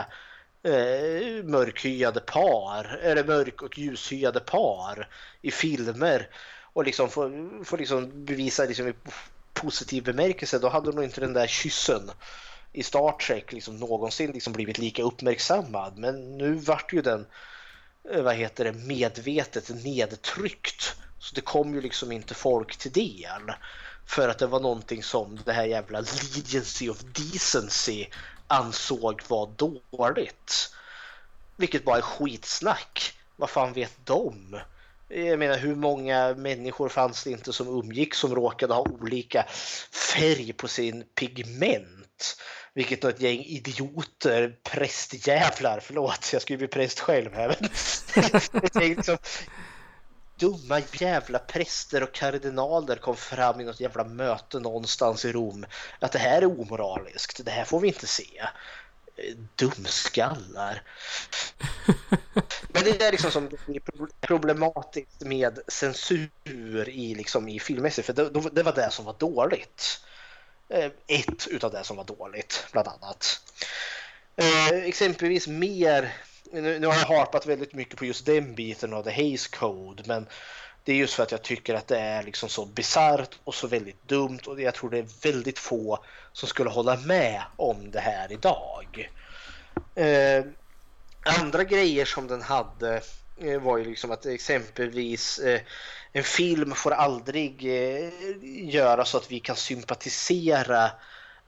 eh, 0.63 1.45
mörkhyade 1.45 2.21
par, 2.21 2.85
eller 3.03 3.25
mörk 3.25 3.63
och 3.63 3.79
ljushyade 3.79 4.41
par 4.41 5.09
i 5.43 5.51
filmer 5.51 6.29
och 6.63 6.85
liksom 6.85 7.11
få, 7.11 7.51
få 7.65 7.77
liksom 7.77 8.25
bevisa 8.25 8.65
liksom 8.65 8.89
i 8.89 8.95
positiv 9.53 10.05
bemärkelse, 10.05 10.59
då 10.59 10.69
hade 10.69 10.93
nog 10.93 11.05
inte 11.05 11.21
den 11.21 11.33
där 11.33 11.47
kyssen 11.47 12.11
i 12.73 12.83
Star 12.83 13.13
Trek 13.13 13.53
liksom 13.53 13.77
någonsin 13.77 14.31
liksom 14.31 14.53
blivit 14.53 14.79
lika 14.79 15.03
uppmärksammad. 15.03 15.99
Men 15.99 16.39
nu 16.39 16.55
vart 16.55 16.93
ju 16.93 17.03
den 17.03 17.27
eh, 18.11 18.23
vad 18.23 18.35
heter 18.35 18.65
det, 18.65 18.73
medvetet 18.73 19.85
nedtryckt. 19.85 20.97
Så 21.19 21.35
det 21.35 21.41
kom 21.41 21.75
ju 21.75 21.81
liksom 21.81 22.13
inte 22.13 22.35
folk 22.35 22.77
till 22.77 22.93
del. 22.93 23.53
För 24.07 24.29
att 24.29 24.39
det 24.39 24.47
var 24.47 24.61
någonting 24.61 25.03
som 25.03 25.41
det 25.45 25.53
här 25.53 25.65
jävla 25.65 26.01
Legency 26.01 26.89
of 26.89 27.01
Decency 27.01 28.07
ansåg 28.47 29.23
var 29.29 29.47
dåligt. 29.47 30.75
Vilket 31.57 31.85
bara 31.85 31.97
är 31.97 32.03
skitsnack. 32.03 33.13
Vad 33.37 33.51
fan 33.51 33.73
vet 33.73 33.93
de? 34.05 34.61
Jag 35.09 35.39
menar 35.39 35.59
hur 35.59 35.75
många 35.75 36.35
människor 36.35 36.89
fanns 36.89 37.25
det 37.25 37.31
inte 37.31 37.53
som 37.53 37.69
umgick 37.69 38.15
som 38.15 38.35
råkade 38.35 38.75
ha 38.75 38.81
olika 38.81 39.47
färg 39.93 40.53
på 40.53 40.69
sin 40.69 41.05
pigment? 41.15 42.37
Vilket 42.75 43.03
då 43.03 43.09
ett 43.09 43.21
gäng 43.21 43.45
idioter, 43.45 44.57
prästjävlar, 44.63 45.81
förlåt 45.81 46.31
jag 46.33 46.43
skulle 46.43 46.59
bli 46.59 46.69
präst 46.69 47.01
själv 47.01 47.35
här. 47.35 47.57
Men 47.61 48.89
liksom, 48.89 49.19
dumma 50.39 50.83
jävla 50.93 51.39
präster 51.39 52.03
och 52.03 52.13
kardinaler 52.13 52.97
kom 52.97 53.17
fram 53.17 53.61
i 53.61 53.65
något 53.65 53.81
jävla 53.81 54.05
möte 54.05 54.61
någonstans 54.61 55.25
i 55.25 55.33
Rom. 55.33 55.67
Att 55.99 56.13
det 56.13 56.19
här 56.19 56.43
är 56.43 56.61
omoraliskt, 56.61 57.45
det 57.45 57.51
här 57.51 57.65
får 57.65 57.81
vi 57.81 57.89
inte 57.89 58.07
se. 58.07 58.41
Eh, 59.17 59.35
dumskallar. 59.55 60.83
Men 62.69 62.85
det 62.85 63.03
är 63.03 63.13
liksom 63.13 63.31
som 63.31 63.47
är 63.47 63.81
problematiskt 64.21 65.21
med 65.21 65.59
censur 65.69 66.89
i, 66.89 67.15
liksom, 67.15 67.49
i 67.49 67.61
filmmässigt, 67.61 68.07
för 68.07 68.13
det, 68.13 68.51
det 68.53 68.63
var 68.63 68.73
det 68.73 68.91
som 68.91 69.05
var 69.05 69.17
dåligt. 69.19 70.01
Eh, 70.69 70.91
ett 71.07 71.47
utav 71.47 71.73
det 71.73 71.85
som 71.85 71.97
var 71.97 72.05
dåligt, 72.05 72.67
bland 72.73 72.89
annat. 72.89 73.41
Eh, 74.37 74.69
exempelvis 74.69 75.47
mer 75.47 76.15
nu, 76.53 76.79
nu 76.79 76.87
har 76.87 76.95
jag 76.95 77.07
harpat 77.07 77.47
väldigt 77.47 77.75
mycket 77.75 77.97
på 77.97 78.05
just 78.05 78.27
den 78.27 78.55
biten 78.55 78.93
av 78.93 79.03
The 79.03 79.11
Haze 79.11 79.49
Code, 79.57 80.03
men 80.07 80.27
det 80.85 80.93
är 80.93 80.97
just 80.97 81.15
för 81.15 81.23
att 81.23 81.33
jag 81.33 81.43
tycker 81.43 81.75
att 81.75 81.87
det 81.87 81.99
är 81.99 82.23
liksom 82.23 82.49
så 82.49 82.67
bisarrt 82.67 83.39
och 83.45 83.55
så 83.55 83.67
väldigt 83.67 84.09
dumt 84.09 84.41
och 84.47 84.61
jag 84.61 84.75
tror 84.75 84.91
det 84.91 84.99
är 84.99 85.23
väldigt 85.23 85.59
få 85.59 86.05
som 86.33 86.49
skulle 86.49 86.71
hålla 86.71 86.97
med 86.97 87.43
om 87.57 87.91
det 87.91 88.01
här 88.01 88.33
idag. 88.33 89.11
Eh, 89.95 90.45
andra 91.41 91.65
grejer 91.65 92.05
som 92.05 92.27
den 92.27 92.43
hade 92.43 93.01
eh, 93.37 93.61
var 93.61 93.79
ju 93.79 93.85
liksom 93.85 94.11
att 94.11 94.27
exempelvis 94.27 95.39
eh, 95.39 95.61
en 96.13 96.25
film 96.25 96.73
får 96.75 96.91
aldrig 96.91 97.65
eh, 97.65 98.11
göra 98.75 99.05
så 99.05 99.17
att 99.17 99.31
vi 99.31 99.41
kan 99.41 99.57
sympatisera 99.57 100.91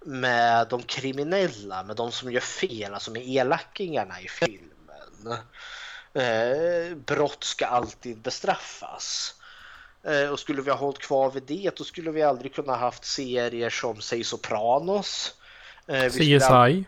med 0.05 0.69
de 0.69 0.83
kriminella, 0.83 1.83
med 1.83 1.97
de 1.97 2.13
som 2.13 2.33
gör 2.33 2.41
fel, 2.41 2.95
alltså 2.95 3.11
med 3.11 3.29
elakingarna 3.29 4.21
i 4.21 4.29
film. 4.29 4.70
Eh, 6.15 6.97
brott 6.97 7.45
ska 7.45 7.67
alltid 7.67 8.19
bestraffas. 8.19 9.35
Eh, 10.05 10.29
och 10.29 10.41
skulle 10.41 10.63
vi 10.63 10.71
ha 10.71 10.79
hållit 10.79 10.99
kvar 10.99 11.31
vid 11.31 11.43
det 11.43 11.77
då 11.77 11.85
skulle 11.85 12.11
vi 12.11 12.23
aldrig 12.23 12.55
kunna 12.55 12.77
haft 12.77 13.05
serier 13.05 13.71
som 13.71 14.01
säg 14.01 14.25
Sopranos. 14.25 15.35
Eh, 15.87 16.11
CSI? 16.11 16.41
Aldrig... 16.43 16.85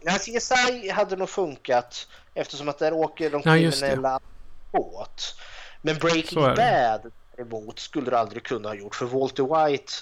Ja, 0.00 0.12
CSI 0.12 0.90
hade 0.90 1.16
nog 1.16 1.28
funkat 1.28 2.08
eftersom 2.34 2.68
att 2.68 2.78
där 2.78 2.92
åker 2.92 3.30
de 3.30 3.42
kriminella 3.42 4.20
ja, 4.72 4.78
båt. 4.78 5.34
Men 5.82 5.98
Breaking 5.98 6.42
Bad 6.42 7.12
däremot 7.36 7.78
skulle 7.78 8.10
du 8.10 8.16
aldrig 8.16 8.42
kunna 8.42 8.68
ha 8.68 8.74
gjort 8.74 8.94
för 8.94 9.06
Walter 9.06 9.68
White 9.68 9.92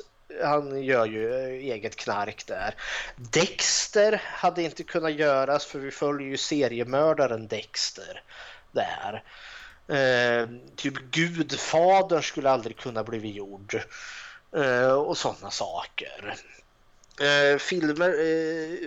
han 0.43 0.83
gör 0.83 1.07
ju 1.07 1.35
eh, 1.35 1.72
eget 1.72 1.97
knark 1.97 2.47
där. 2.47 2.74
Dexter 3.16 4.22
hade 4.24 4.62
inte 4.62 4.83
kunnat 4.83 5.12
göras 5.12 5.66
för 5.66 5.78
vi 5.78 5.91
följer 5.91 6.28
ju 6.28 6.37
seriemördaren 6.37 7.49
Dexter 7.49 8.22
där. 8.72 9.22
Eh, 9.89 10.49
typ 10.76 10.95
Gudfadern 10.95 12.22
skulle 12.22 12.51
aldrig 12.51 12.76
kunna 12.76 13.05
bli 13.05 13.30
gjord. 13.30 13.83
Eh, 14.57 14.93
och 14.93 15.18
sådana 15.18 15.51
saker. 15.51 16.37
Eh, 17.20 17.59
filmer, 17.59 18.09
eh, 18.09 18.78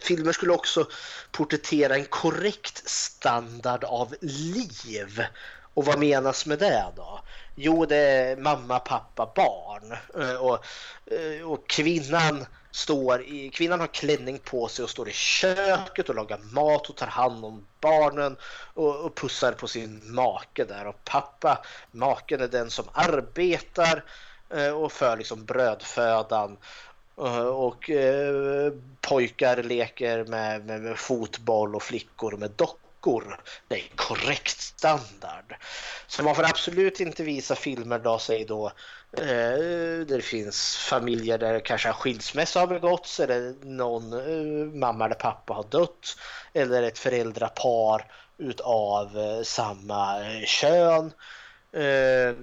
filmer 0.00 0.32
skulle 0.32 0.52
också 0.52 0.88
porträttera 1.32 1.94
en 1.94 2.04
korrekt 2.04 2.88
standard 2.88 3.84
av 3.84 4.14
liv. 4.20 5.24
Och 5.74 5.84
vad 5.84 5.98
menas 5.98 6.46
med 6.46 6.58
det 6.58 6.84
då? 6.96 7.20
Jo, 7.56 7.86
det 7.86 7.96
är 7.96 8.36
mamma, 8.36 8.78
pappa, 8.78 9.32
barn. 9.34 9.92
Eh, 10.20 10.36
och, 10.36 10.66
eh, 11.06 11.50
och 11.50 11.68
kvinnan 11.68 12.46
står 12.70 13.22
i, 13.22 13.50
kvinnan 13.50 13.80
har 13.80 13.86
klänning 13.86 14.38
på 14.38 14.68
sig 14.68 14.82
och 14.82 14.90
står 14.90 15.08
i 15.08 15.12
köket 15.12 16.08
och 16.08 16.14
lagar 16.14 16.38
mat 16.38 16.90
och 16.90 16.96
tar 16.96 17.06
hand 17.06 17.44
om 17.44 17.66
barnen 17.80 18.36
och, 18.74 18.96
och 18.96 19.14
pussar 19.14 19.52
på 19.52 19.68
sin 19.68 20.14
make 20.14 20.64
där. 20.64 20.86
Och 20.86 21.04
pappa, 21.04 21.64
maken 21.90 22.40
är 22.40 22.48
den 22.48 22.70
som 22.70 22.84
arbetar 22.92 24.04
eh, 24.50 24.70
och 24.70 24.92
för 24.92 25.16
liksom 25.16 25.44
brödfödan. 25.44 26.56
Och 27.54 27.90
pojkar 29.00 29.62
leker 29.62 30.24
med, 30.24 30.66
med, 30.66 30.80
med 30.80 30.98
fotboll 30.98 31.76
och 31.76 31.82
flickor 31.82 32.36
med 32.36 32.50
dockor 32.50 32.83
veckor. 33.04 33.36
Det 33.68 33.74
är 33.74 33.96
korrekt 33.96 34.60
standard. 34.60 35.54
Så 36.06 36.22
man 36.22 36.34
får 36.34 36.44
absolut 36.44 37.00
inte 37.00 37.22
visa 37.22 37.54
filmer 37.54 37.98
då, 37.98 38.18
säg 38.18 38.44
då, 38.44 38.66
eh, 39.12 39.24
där 40.06 40.16
det 40.16 40.22
finns 40.22 40.76
familjer 40.76 41.38
där 41.38 41.60
kanske 41.60 41.88
en 41.88 41.94
skilsmässa 41.94 42.60
har 42.60 42.66
begåtts 42.66 43.20
eller 43.20 43.54
någon 43.64 44.12
eh, 44.12 44.74
mamma 44.74 45.04
eller 45.04 45.14
pappa 45.14 45.54
har 45.54 45.66
dött 45.70 46.16
eller 46.52 46.82
ett 46.82 46.98
föräldrapar 46.98 48.12
utav 48.38 49.18
eh, 49.18 49.42
samma 49.42 50.20
eh, 50.20 50.44
kön. 50.44 51.12
Eh, 51.72 52.34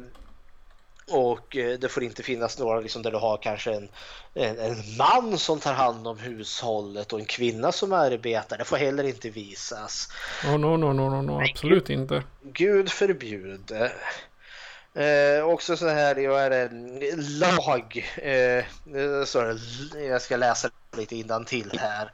och 1.11 1.55
eh, 1.57 1.79
det 1.79 1.89
får 1.89 2.03
inte 2.03 2.23
finnas 2.23 2.59
några 2.59 2.79
liksom 2.79 3.01
där 3.01 3.11
du 3.11 3.17
har 3.17 3.37
kanske 3.37 3.73
en, 3.73 3.89
en, 4.33 4.59
en, 4.59 4.97
man 4.97 5.37
som 5.37 5.59
tar 5.59 5.73
hand 5.73 6.07
om 6.07 6.17
hushållet 6.17 7.13
och 7.13 7.19
en 7.19 7.25
kvinna 7.25 7.71
som 7.71 7.93
arbetar. 7.93 8.57
Det 8.57 8.65
får 8.65 8.77
heller 8.77 9.03
inte 9.03 9.29
visas. 9.29 10.07
Oh, 10.45 10.57
no, 10.57 10.77
no, 10.77 10.93
no, 10.93 11.09
no, 11.09 11.21
no. 11.21 11.41
absolut 11.49 11.87
Gud, 11.87 11.99
inte. 11.99 12.23
Gud 12.41 12.91
förbjude. 12.91 13.91
Eh, 14.93 15.43
också 15.43 15.77
så 15.77 15.87
här, 15.87 16.15
jag 16.15 16.45
är 16.45 16.51
en 16.51 16.99
lag. 17.39 18.11
Eh, 18.15 18.65
sorry, 19.25 19.57
jag 20.07 20.21
ska 20.21 20.37
läsa 20.37 20.69
lite 20.97 21.43
till 21.45 21.79
här. 21.79 22.11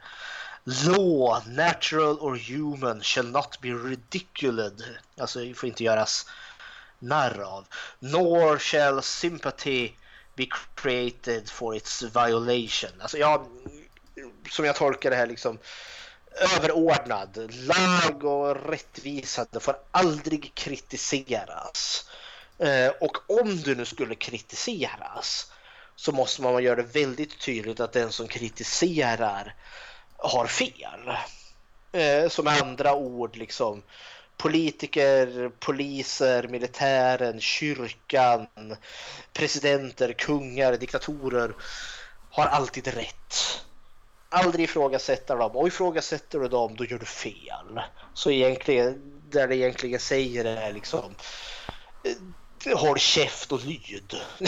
Law, 0.64 1.42
natural 1.46 2.18
or 2.20 2.36
human 2.36 3.00
shall 3.00 3.30
not 3.30 3.60
be 3.60 3.68
ridiculed. 3.68 4.82
Alltså, 5.20 5.38
det 5.38 5.54
får 5.54 5.68
inte 5.68 5.84
göras 5.84 6.26
narr 6.98 7.40
av. 7.40 7.66
Nor 7.98 8.58
shall 8.58 9.02
sympathy 9.02 9.92
be 10.34 10.46
created 10.74 11.50
for 11.50 11.76
its 11.76 12.02
violation. 12.02 12.90
Alltså 13.00 13.18
jag, 13.18 13.46
som 14.50 14.64
jag 14.64 14.76
tolkar 14.76 15.10
det 15.10 15.16
här 15.16 15.26
liksom 15.26 15.58
överordnad. 16.40 17.52
Lag 17.52 18.24
och 18.24 18.70
rättvisa 18.70 19.46
det 19.50 19.60
får 19.60 19.76
aldrig 19.90 20.54
kritiseras. 20.54 22.10
Eh, 22.58 22.88
och 23.00 23.40
om 23.40 23.56
du 23.56 23.74
nu 23.74 23.84
skulle 23.84 24.14
kritiseras 24.14 25.52
så 25.96 26.12
måste 26.12 26.42
man 26.42 26.62
göra 26.62 26.76
det 26.76 26.82
väldigt 26.82 27.40
tydligt 27.40 27.80
att 27.80 27.92
den 27.92 28.12
som 28.12 28.28
kritiserar 28.28 29.54
har 30.16 30.46
fel. 30.46 31.16
Eh, 31.92 32.28
som 32.28 32.46
andra 32.46 32.94
ord 32.94 33.36
liksom 33.36 33.82
politiker, 34.38 35.50
poliser, 35.58 36.48
militären, 36.48 37.40
kyrkan, 37.40 38.46
presidenter, 39.32 40.12
kungar, 40.12 40.76
diktatorer 40.76 41.54
har 42.30 42.46
alltid 42.46 42.86
rätt. 42.86 43.64
Aldrig 44.28 44.64
ifrågasätta 44.64 45.34
dem 45.34 45.56
och 45.56 45.68
ifrågasätter 45.68 46.38
du 46.38 46.48
dem 46.48 46.76
då 46.76 46.84
gör 46.84 46.98
du 46.98 47.06
fel. 47.06 47.80
Så 48.14 48.30
egentligen, 48.30 49.20
där 49.30 49.48
det 49.48 49.56
egentligen 49.56 50.00
säger 50.00 50.44
är 50.44 50.72
liksom 50.72 51.14
eh, 52.04 52.12
Håll 52.74 52.98
käft 52.98 53.52
och 53.52 53.64
lyd. 53.64 54.14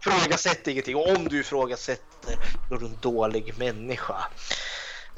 Ifrågasätt 0.00 0.66
ingenting. 0.66 0.96
Och 0.96 1.08
om 1.08 1.28
du 1.28 1.40
ifrågasätter 1.40 2.36
då 2.68 2.74
är 2.74 2.78
du 2.78 2.86
en 2.86 2.98
dålig 3.00 3.58
människa. 3.58 4.26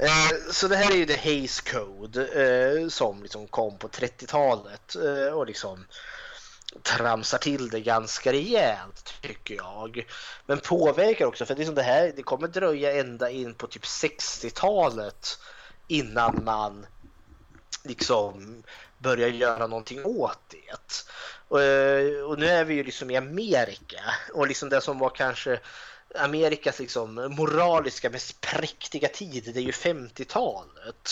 Eh, 0.03 0.51
så 0.51 0.69
det 0.69 0.77
här 0.77 0.91
är 0.91 0.97
ju 0.97 1.07
The 1.07 1.17
Haze 1.17 1.63
Code 1.73 2.27
eh, 2.27 2.89
som 2.89 3.23
liksom 3.23 3.47
kom 3.47 3.79
på 3.79 3.89
30-talet 3.89 4.97
eh, 4.97 5.35
och 5.35 5.47
liksom 5.47 5.87
tramsar 6.83 7.39
till 7.39 7.69
det 7.69 7.81
ganska 7.81 8.33
rejält 8.33 9.15
tycker 9.21 9.55
jag. 9.55 10.07
Men 10.47 10.61
påverkar 10.61 11.27
också 11.27 11.47
för 11.47 11.57
liksom 11.57 11.75
det 11.75 11.83
här 11.83 12.13
det 12.17 12.23
kommer 12.23 12.49
dröja 12.49 13.01
ända 13.01 13.31
in 13.31 13.55
på 13.55 13.67
typ 13.67 13.85
60-talet 13.85 15.39
innan 15.89 16.45
man 16.45 16.87
liksom 17.85 18.63
börjar 18.99 19.29
göra 19.29 19.67
någonting 19.67 20.05
åt 20.05 20.39
det. 20.49 20.77
Och, 21.49 21.63
eh, 21.63 22.23
och, 22.25 22.39
nu 22.39 22.47
är 22.47 22.65
vi 22.65 22.75
ju 22.75 22.85
liksom 22.85 23.11
i 23.11 23.17
Amerika 23.17 24.01
och 24.35 24.47
liksom 24.47 24.69
det 24.69 24.81
som 24.81 24.99
var 24.99 25.11
kanske 25.11 25.61
Amerikas 26.15 26.79
liksom 26.79 27.15
moraliska 27.15 28.11
mest 28.11 28.41
präktiga 28.41 29.09
tid 29.09 29.51
det 29.55 29.61
är 29.61 29.65
ju 29.65 29.71
50-talet. 29.71 31.11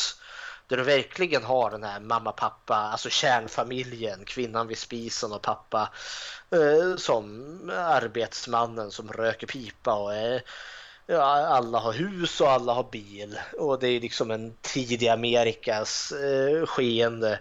Där 0.68 0.76
du 0.76 0.82
verkligen 0.82 1.44
har 1.44 1.70
den 1.70 1.82
här 1.82 2.00
mamma, 2.00 2.32
pappa, 2.32 2.74
alltså 2.74 3.08
kärnfamiljen, 3.10 4.24
kvinnan 4.24 4.68
vid 4.68 4.78
spisen 4.78 5.32
och 5.32 5.42
pappa 5.42 5.90
eh, 6.50 6.96
som 6.96 7.44
arbetsmannen 7.74 8.90
som 8.90 9.12
röker 9.12 9.46
pipa 9.46 9.94
och 9.94 10.14
eh, 10.14 10.40
alla 11.18 11.78
har 11.78 11.92
hus 11.92 12.40
och 12.40 12.50
alla 12.50 12.72
har 12.72 12.90
bil. 12.90 13.38
Och 13.58 13.78
det 13.78 13.88
är 13.88 14.00
liksom 14.00 14.30
en 14.30 14.54
i 15.02 15.08
Amerikas 15.08 16.12
eh, 16.12 16.66
skeende 16.66 17.40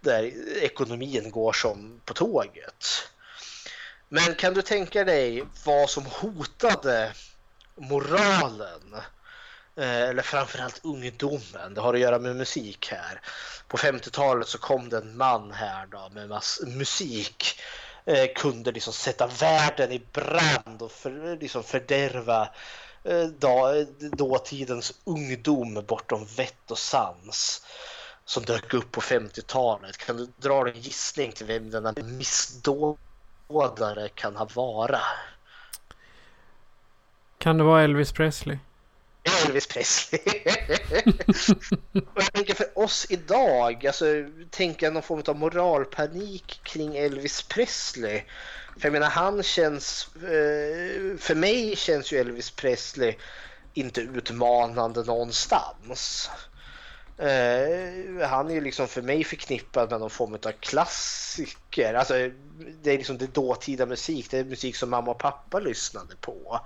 där 0.00 0.32
ekonomin 0.62 1.30
går 1.30 1.52
som 1.52 2.00
på 2.04 2.14
tåget. 2.14 3.08
Men 4.14 4.34
kan 4.34 4.54
du 4.54 4.62
tänka 4.62 5.04
dig 5.04 5.44
vad 5.64 5.90
som 5.90 6.06
hotade 6.06 7.12
moralen? 7.74 8.94
Eh, 9.76 10.02
eller 10.02 10.22
framförallt 10.22 10.80
ungdomen. 10.84 11.74
Det 11.74 11.80
har 11.80 11.94
att 11.94 12.00
göra 12.00 12.18
med 12.18 12.36
musik 12.36 12.88
här. 12.90 13.20
På 13.68 13.76
50-talet 13.76 14.48
så 14.48 14.58
kom 14.58 14.88
det 14.88 14.96
en 14.96 15.16
man 15.16 15.52
här 15.52 15.86
då 15.86 16.08
med 16.12 16.28
mass 16.28 16.60
musik. 16.66 17.60
Eh, 18.04 18.26
kunde 18.34 18.72
liksom 18.72 18.92
sätta 18.92 19.26
världen 19.26 19.92
i 19.92 20.02
brand 20.12 20.82
och 20.82 20.92
för, 20.92 21.40
liksom 21.40 21.64
fördärva 21.64 22.48
eh, 23.04 23.24
då, 23.24 23.84
dåtidens 23.98 24.92
ungdom 25.04 25.84
bortom 25.88 26.26
vett 26.36 26.70
och 26.70 26.78
sans 26.78 27.66
som 28.24 28.42
dök 28.42 28.74
upp 28.74 28.92
på 28.92 29.00
50-talet. 29.00 29.96
Kan 29.96 30.16
du 30.16 30.28
dra 30.36 30.68
en 30.68 30.80
gissning 30.80 31.32
till 31.32 31.46
vem 31.46 31.70
denna 31.70 31.92
missdådare 33.48 34.08
kan 34.08 34.36
ha 34.36 34.48
varit? 34.54 35.00
Kan 37.38 37.58
det 37.58 37.64
vara 37.64 37.82
Elvis 37.82 38.12
Presley? 38.12 38.58
Elvis 39.46 39.66
Presley. 39.66 40.20
och 41.92 42.22
jag 42.22 42.32
tänker 42.32 42.54
för 42.54 42.78
oss 42.78 43.06
idag, 43.08 43.86
alltså 43.86 44.04
tänka 44.50 44.90
någon 44.90 45.02
form 45.02 45.22
av 45.26 45.36
moralpanik 45.36 46.60
kring 46.62 46.96
Elvis 46.96 47.42
Presley. 47.42 48.22
För 48.78 48.86
jag 48.86 48.92
menar 48.92 49.10
han 49.10 49.42
känns, 49.42 50.08
eh, 50.16 51.16
för 51.18 51.34
mig 51.34 51.76
känns 51.76 52.12
ju 52.12 52.18
Elvis 52.18 52.50
Presley 52.50 53.14
inte 53.74 54.00
utmanande 54.00 55.02
någonstans. 55.02 56.30
Uh, 57.20 58.26
han 58.26 58.50
är 58.50 58.54
ju 58.54 58.60
liksom 58.60 58.88
för 58.88 59.02
mig 59.02 59.24
förknippad 59.24 59.90
med 59.90 60.00
någon 60.00 60.10
form 60.10 60.34
av 60.34 60.52
klassiker. 60.60 61.94
Alltså, 61.94 62.14
det 62.82 62.90
är 62.90 62.98
liksom 62.98 63.18
det 63.18 63.34
dåtida 63.34 63.86
musik. 63.86 64.30
Det 64.30 64.38
är 64.38 64.44
musik 64.44 64.76
som 64.76 64.90
mamma 64.90 65.10
och 65.10 65.18
pappa 65.18 65.60
lyssnade 65.60 66.16
på. 66.20 66.60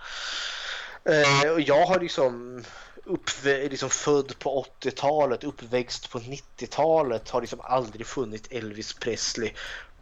Uh, 1.09 1.51
och 1.53 1.61
jag 1.61 1.87
har 1.87 2.01
liksom, 2.01 2.63
upp, 3.05 3.31
liksom 3.45 3.91
född 3.91 4.39
på 4.39 4.65
80-talet, 4.81 5.45
uppväxt 5.45 6.11
på 6.11 6.19
90-talet, 6.19 7.31
har 7.31 7.41
liksom 7.41 7.61
aldrig 7.63 8.07
funnit 8.07 8.53
Elvis 8.53 8.93
Presley 8.93 9.53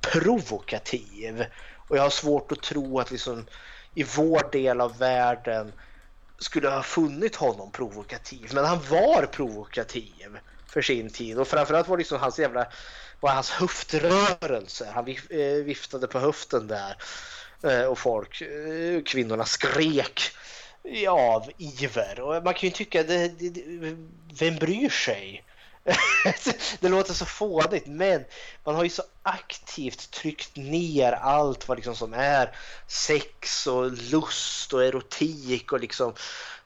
provokativ. 0.01 1.44
Och 1.89 1.97
jag 1.97 2.02
har 2.02 2.10
svårt 2.10 2.52
att 2.52 2.62
tro 2.62 3.01
att 3.01 3.10
liksom 3.10 3.47
i 3.94 4.02
vår 4.02 4.51
del 4.52 4.81
av 4.81 4.98
världen 4.98 5.73
skulle 6.38 6.68
ha 6.68 6.82
funnit 6.82 7.36
honom 7.36 7.72
provokativ. 7.72 8.50
Men 8.54 8.64
han 8.64 8.78
var 8.90 9.26
provokativ 9.26 10.38
för 10.66 10.82
sin 10.82 11.10
tid 11.10 11.38
och 11.38 11.48
framförallt 11.48 11.88
var 11.88 11.96
det 11.96 12.00
liksom 12.00 12.18
hans 12.18 12.38
jävla 12.38 12.66
var 13.20 13.30
hans 13.30 13.50
höftrörelser. 13.50 14.86
Han 14.94 15.08
eh, 15.08 15.64
viftade 15.64 16.06
på 16.06 16.18
höften 16.18 16.66
där 16.66 16.96
eh, 17.62 17.84
och 17.84 17.98
folk, 17.98 18.40
eh, 18.40 19.02
kvinnorna 19.02 19.44
skrek 19.44 20.20
av 21.08 21.50
iver. 21.58 22.20
Och 22.20 22.44
man 22.44 22.54
kan 22.54 22.68
ju 22.68 22.70
tycka, 22.70 23.02
det, 23.02 23.28
det, 23.28 23.62
vem 24.38 24.56
bryr 24.56 24.88
sig? 24.88 25.45
det 26.80 26.88
låter 26.88 27.14
så 27.14 27.24
fånigt 27.24 27.86
men 27.86 28.24
man 28.64 28.74
har 28.74 28.84
ju 28.84 28.90
så 28.90 29.02
aktivt 29.22 30.10
tryckt 30.10 30.56
ner 30.56 31.12
allt 31.12 31.68
vad 31.68 31.78
liksom 31.78 31.96
som 31.96 32.14
är 32.14 32.56
sex 32.86 33.66
och 33.66 33.92
lust 33.92 34.72
och 34.72 34.84
erotik 34.84 35.72
och 35.72 35.80
liksom 35.80 36.14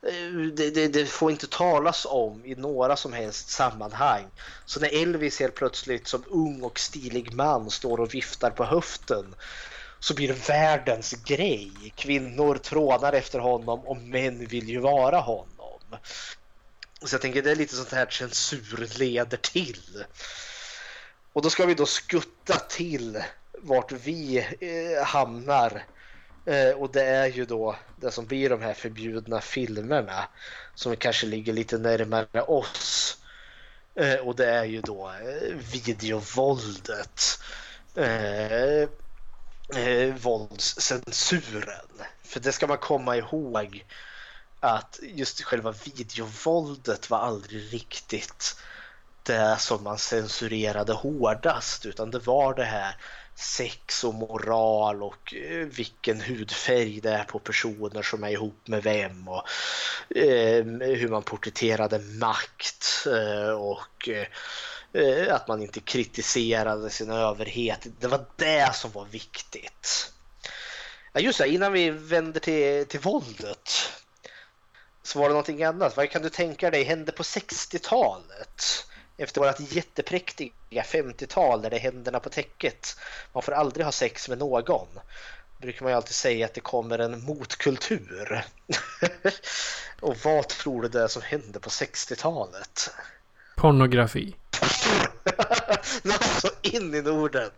eh, 0.02 0.52
det, 0.54 0.70
det, 0.70 0.88
det, 0.88 1.06
får 1.06 1.30
inte 1.30 1.46
talas 1.46 2.06
om 2.10 2.44
i 2.44 2.54
några 2.54 2.96
som 2.96 3.12
helst 3.12 3.50
sammanhang. 3.50 4.24
Så 4.66 4.80
när 4.80 5.02
Elvis 5.02 5.40
helt 5.40 5.54
plötsligt 5.54 6.08
som 6.08 6.24
ung 6.26 6.62
och 6.62 6.78
stilig 6.78 7.32
man 7.32 7.70
står 7.70 8.00
och 8.00 8.14
viftar 8.14 8.50
på 8.50 8.64
höften 8.64 9.34
så 9.98 10.14
blir 10.14 10.28
det 10.28 10.48
världens 10.48 11.12
grej. 11.12 11.72
Kvinnor 11.94 12.54
trånar 12.54 13.12
efter 13.12 13.38
honom 13.38 13.80
och 13.80 13.96
män 13.96 14.46
vill 14.46 14.68
ju 14.68 14.78
vara 14.78 15.20
honom. 15.20 15.80
Så 17.04 17.14
jag 17.14 17.20
tänker 17.20 17.42
det 17.42 17.50
är 17.50 17.56
lite 17.56 17.76
sånt 17.76 17.92
här 17.92 18.06
censur 18.10 18.98
leder 18.98 19.36
till. 19.36 20.04
Och 21.32 21.42
då 21.42 21.50
ska 21.50 21.66
vi 21.66 21.74
då 21.74 21.86
skutta 21.86 22.56
till 22.56 23.22
vart 23.58 23.92
vi 23.92 24.38
eh, 24.60 25.04
hamnar. 25.04 25.84
Eh, 26.46 26.70
och 26.70 26.92
det 26.92 27.04
är 27.04 27.26
ju 27.26 27.44
då 27.44 27.76
det 27.96 28.10
som 28.10 28.26
blir 28.26 28.50
de 28.50 28.62
här 28.62 28.74
förbjudna 28.74 29.40
filmerna 29.40 30.28
som 30.74 30.96
kanske 30.96 31.26
ligger 31.26 31.52
lite 31.52 31.78
närmare 31.78 32.42
oss. 32.42 33.16
Eh, 33.94 34.16
och 34.16 34.36
det 34.36 34.46
är 34.46 34.64
ju 34.64 34.80
då 34.80 35.08
eh, 35.08 35.56
videovåldet. 35.72 37.40
Eh, 37.94 38.88
eh, 39.76 40.14
våldscensuren. 40.14 41.88
För 42.22 42.40
det 42.40 42.52
ska 42.52 42.66
man 42.66 42.78
komma 42.78 43.16
ihåg 43.16 43.84
att 44.60 44.98
just 45.02 45.42
själva 45.42 45.74
videovåldet 45.84 47.10
var 47.10 47.18
aldrig 47.18 47.72
riktigt 47.72 48.56
det 49.22 49.56
som 49.58 49.84
man 49.84 49.98
censurerade 49.98 50.92
hårdast 50.92 51.86
utan 51.86 52.10
det 52.10 52.18
var 52.18 52.54
det 52.54 52.64
här 52.64 52.96
sex 53.34 54.04
och 54.04 54.14
moral 54.14 55.02
och 55.02 55.34
eh, 55.34 55.66
vilken 55.66 56.20
hudfärg 56.20 57.00
det 57.00 57.10
är 57.10 57.24
på 57.24 57.38
personer 57.38 58.02
som 58.02 58.24
är 58.24 58.28
ihop 58.28 58.68
med 58.68 58.82
vem 58.82 59.28
och 59.28 59.48
eh, 60.16 60.64
hur 60.64 61.08
man 61.08 61.22
porträtterade 61.22 61.98
makt 61.98 63.06
eh, 63.06 63.50
och 63.50 64.08
eh, 64.08 65.34
att 65.34 65.48
man 65.48 65.62
inte 65.62 65.80
kritiserade 65.80 66.90
sin 66.90 67.10
överhet. 67.10 67.86
Det 68.00 68.08
var 68.08 68.24
det 68.36 68.74
som 68.74 68.90
var 68.90 69.04
viktigt. 69.04 70.12
Ja, 71.12 71.20
just 71.20 71.38
det, 71.38 71.48
innan 71.48 71.72
vi 71.72 71.90
vänder 71.90 72.40
till, 72.40 72.86
till 72.86 73.00
våldet 73.00 73.70
så 75.10 75.18
var 75.18 75.28
det 75.28 75.32
någonting 75.32 75.62
annat. 75.62 75.96
Vad 75.96 76.10
kan 76.10 76.22
du 76.22 76.28
tänka 76.28 76.70
dig 76.70 76.84
hände 76.84 77.12
på 77.12 77.22
60-talet? 77.22 78.86
Efter 79.16 79.40
vårt 79.40 79.72
jättepräktiga 79.72 80.82
50-tal 80.82 81.62
där 81.62 81.70
det 81.70 81.76
är 81.76 81.80
händerna 81.80 82.20
på 82.20 82.28
täcket. 82.28 82.96
Man 83.32 83.42
får 83.42 83.52
aldrig 83.52 83.84
ha 83.84 83.92
sex 83.92 84.28
med 84.28 84.38
någon. 84.38 84.88
brukar 85.58 85.82
man 85.82 85.92
ju 85.92 85.96
alltid 85.96 86.14
säga 86.14 86.46
att 86.46 86.54
det 86.54 86.60
kommer 86.60 86.98
en 86.98 87.24
motkultur. 87.24 88.44
Och 90.00 90.16
vad 90.24 90.48
tror 90.48 90.82
du 90.82 90.88
det 90.88 91.02
är 91.02 91.08
som 91.08 91.22
hände 91.22 91.60
på 91.60 91.70
60-talet? 91.70 92.90
Pornografi. 93.56 94.36
alltså 96.04 96.50
in 96.62 96.94
i 96.94 97.02
Norden. 97.02 97.50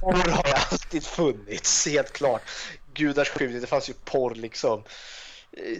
Porr 0.00 0.30
har 0.30 0.54
alltid 0.70 1.06
funnits, 1.06 1.86
helt 1.86 2.12
klart. 2.12 2.42
Gudars 2.94 3.28
skymning, 3.28 3.60
det 3.60 3.66
fanns 3.66 3.88
ju 3.88 3.94
porr 4.04 4.34
liksom 4.34 4.82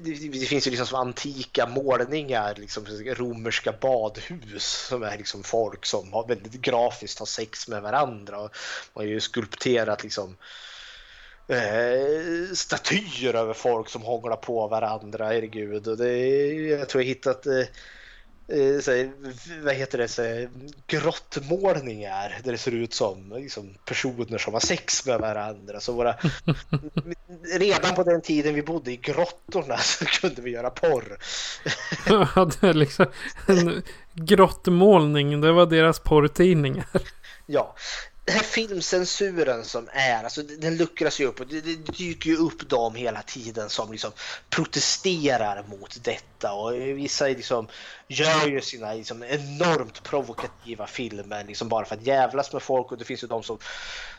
det, 0.00 0.46
finns 0.46 0.66
ju 0.66 0.70
liksom 0.70 0.86
som 0.86 1.00
antika 1.00 1.66
målningar, 1.66 2.54
liksom 2.56 2.86
romerska 3.06 3.72
badhus 3.80 4.86
som 4.88 5.02
är 5.02 5.18
liksom 5.18 5.42
folk 5.42 5.86
som 5.86 6.12
har 6.12 6.28
väldigt 6.28 6.60
grafiskt 6.60 7.18
har 7.18 7.26
sex 7.26 7.68
med 7.68 7.82
varandra. 7.82 8.38
Man 8.38 8.50
har 8.94 9.04
ju 9.04 9.20
skulpterat 9.20 10.02
liksom 10.02 10.36
eh, 11.48 12.54
statyer 12.54 13.34
över 13.34 13.54
folk 13.54 13.88
som 13.88 14.02
hånglar 14.02 14.36
på 14.36 14.68
varandra, 14.68 15.26
herregud. 15.26 15.88
Och 15.88 15.96
det, 15.96 16.18
jag 16.52 16.88
tror 16.88 17.02
jag 17.02 17.08
hittat 17.08 17.46
eh, 17.46 17.64
så 18.82 18.90
här, 18.90 19.10
vad 19.64 19.74
heter 19.74 19.98
det, 19.98 20.08
så 20.08 20.22
här, 20.22 20.48
grottmålningar 20.86 22.40
där 22.44 22.52
det 22.52 22.58
ser 22.58 22.74
ut 22.74 22.94
som 22.94 23.32
liksom, 23.36 23.74
personer 23.84 24.38
som 24.38 24.52
har 24.52 24.60
sex 24.60 25.06
med 25.06 25.20
varandra. 25.20 25.80
Så 25.80 25.92
våra, 25.92 26.16
redan 27.58 27.94
på 27.94 28.02
den 28.02 28.20
tiden 28.20 28.54
vi 28.54 28.62
bodde 28.62 28.92
i 28.92 28.96
grottorna 28.96 29.76
så 29.78 30.04
kunde 30.04 30.42
vi 30.42 30.50
göra 30.50 30.70
porr. 30.70 31.18
Ja, 32.06 32.50
det 32.60 32.68
är 32.68 32.74
liksom 32.74 33.06
en 33.46 33.82
grottmålning. 34.14 35.40
Det 35.40 35.52
var 35.52 35.66
deras 35.66 35.98
porrtidningar. 35.98 36.86
Ja, 37.46 37.74
den 38.24 38.34
här 38.34 38.42
filmcensuren 38.42 39.64
som 39.64 39.88
är, 39.92 40.24
alltså 40.24 40.42
den 40.42 40.76
luckras 40.76 41.20
ju 41.20 41.26
upp 41.26 41.40
och 41.40 41.46
det, 41.46 41.60
det 41.60 41.92
dyker 41.92 42.30
ju 42.30 42.36
upp 42.36 42.68
dem 42.68 42.94
hela 42.94 43.22
tiden 43.22 43.70
som 43.70 43.92
liksom 43.92 44.12
protesterar 44.50 45.64
mot 45.68 46.04
detta 46.04 46.52
och 46.52 46.74
vissa 46.74 47.26
liksom 47.26 47.68
gör 48.08 48.46
ju 48.46 48.60
sina 48.60 48.94
liksom 48.94 49.22
enormt 49.22 50.02
provokativa 50.02 50.86
filmer 50.86 51.44
liksom 51.44 51.68
bara 51.68 51.84
för 51.84 51.94
att 51.94 52.06
jävlas 52.06 52.52
med 52.52 52.62
folk 52.62 52.92
och 52.92 52.98
det 52.98 53.04
finns 53.04 53.22
ju 53.22 53.26
de 53.26 53.42
som 53.42 53.58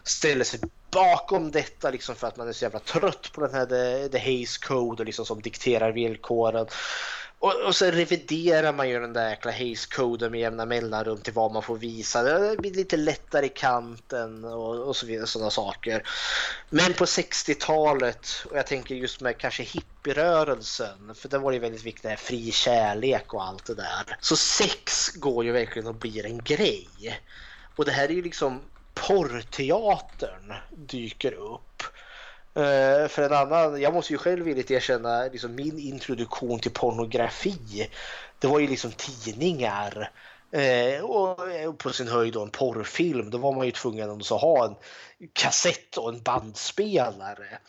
ställer 0.04 0.46
sig 0.46 0.60
bakom 0.92 1.52
detta 1.52 1.90
liksom 1.90 2.16
för 2.16 2.28
att 2.28 2.38
man 2.38 2.48
är 2.48 2.54
så 2.54 2.66
jävla 2.66 2.80
trött 2.80 3.32
på 3.34 3.42
den 3.42 3.54
här 3.54 3.66
The, 3.66 4.10
the 4.10 4.20
Haze 4.20 4.60
Code 4.68 5.02
och 5.02 5.06
liksom 5.06 5.26
som 5.26 5.42
dikterar 5.42 5.92
villkoren. 5.92 6.68
Och, 7.40 7.66
och 7.66 7.76
så 7.76 7.86
reviderar 7.86 8.74
man 8.74 8.90
ju 8.90 9.00
den 9.00 9.14
där 9.14 9.30
jäkla 9.30 9.52
Hayes-koden 9.52 10.32
med 10.32 10.40
jämna 10.40 10.66
mellanrum 10.66 11.18
till 11.18 11.34
vad 11.34 11.52
man 11.52 11.64
får 11.64 11.78
visa. 11.78 12.24
Det 12.24 12.58
blir 12.58 12.74
lite 12.74 12.98
lättare 12.98 13.46
i 13.46 13.50
kanten 13.50 14.44
och, 14.44 14.88
och 14.88 14.96
så 14.96 15.06
vidare 15.06 15.28
sådana 15.28 15.52
saker. 15.52 16.08
Men 16.70 16.94
på 16.94 17.06
60-talet, 17.06 18.28
och 18.50 18.58
jag 18.58 18.68
tänker 18.68 18.96
just 18.96 19.22
med 19.22 19.38
kanske 19.38 19.64
hippierörelsen, 19.64 21.16
för 21.16 21.30
där 21.30 21.40
var 21.40 21.52
det 21.52 21.60
väldigt 21.60 21.84
viktigt 21.84 22.04
med 22.04 22.20
fri 22.20 22.52
kärlek 22.52 23.34
och 23.34 23.44
allt 23.44 23.66
det 23.66 23.76
där. 23.76 24.18
Så 24.22 24.36
sex 24.36 25.10
går 25.10 25.46
ju 25.46 25.52
verkligen 25.52 25.88
och 25.88 25.96
blir 25.96 26.26
en 26.26 26.44
grej. 26.44 27.20
Och 27.76 27.86
det 27.86 27.92
här 27.92 28.10
är 28.10 28.14
ju 28.14 28.22
liksom 28.22 28.62
porrteatern 28.94 30.54
dyker 30.72 31.34
upp. 31.34 31.75
Eh, 32.56 33.08
för 33.08 33.22
en 33.22 33.34
annan, 33.34 33.82
jag 33.82 33.94
måste 33.94 34.14
ju 34.14 34.18
själv 34.18 34.46
villigt 34.46 34.72
erkänna 34.72 35.24
liksom 35.24 35.56
min 35.56 35.80
introduktion 35.80 36.60
till 36.60 36.72
pornografi. 36.72 37.90
Det 38.40 38.48
var 38.48 38.60
ju 38.60 38.68
liksom 38.68 38.92
tidningar 38.92 40.12
eh, 40.52 41.02
och 41.02 41.52
eh, 41.52 41.74
på 41.74 41.90
sin 41.90 42.08
höjd 42.08 42.34
då 42.34 42.44
en 42.44 42.50
porrfilm. 42.50 43.30
Då 43.30 43.38
var 43.38 43.54
man 43.54 43.66
ju 43.66 43.72
tvungen 43.72 44.12
att 44.12 44.30
ha 44.30 44.66
en 44.66 44.76
kassett 45.34 45.98
och 45.98 46.10
en 46.10 46.22
bandspelare. 46.22 47.60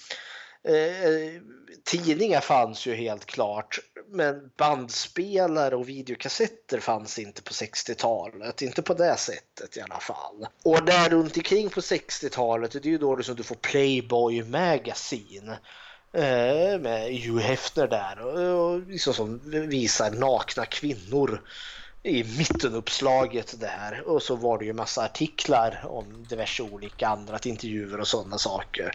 Eh, 0.66 1.04
eh, 1.04 1.40
tidningar 1.84 2.40
fanns 2.40 2.86
ju 2.86 2.94
helt 2.94 3.26
klart, 3.26 3.78
men 4.08 4.50
bandspelare 4.56 5.76
och 5.76 5.88
videokassetter 5.88 6.80
fanns 6.80 7.18
inte 7.18 7.42
på 7.42 7.52
60-talet. 7.52 8.62
Inte 8.62 8.82
på 8.82 8.94
det 8.94 9.16
sättet 9.16 9.76
i 9.76 9.80
alla 9.80 10.00
fall. 10.00 10.46
Och 10.64 10.84
där 10.84 11.10
runt 11.10 11.36
omkring 11.36 11.70
på 11.70 11.80
60-talet, 11.80 12.72
det 12.72 12.84
är 12.84 12.90
ju 12.90 12.98
då 12.98 13.16
liksom 13.16 13.36
du 13.36 13.42
får 13.42 13.54
Playboy 13.54 14.42
Magazine 14.42 15.58
eh, 16.12 16.80
med 16.80 17.18
Hugh 17.20 17.42
Hefner 17.42 17.88
där 17.88 18.20
och, 18.20 18.70
och 18.70 18.80
liksom 18.80 19.14
som 19.14 19.40
visar 19.68 20.10
nakna 20.10 20.66
kvinnor 20.66 21.42
i 22.06 22.24
mittenuppslaget 22.38 23.60
där 23.60 24.02
och 24.06 24.22
så 24.22 24.36
var 24.36 24.58
det 24.58 24.64
ju 24.64 24.72
massa 24.72 25.04
artiklar 25.04 25.80
om 25.84 26.26
diverse 26.28 26.62
olika 26.62 27.08
andra 27.08 27.38
intervjuer 27.44 28.00
och 28.00 28.08
sådana 28.08 28.38
saker. 28.38 28.92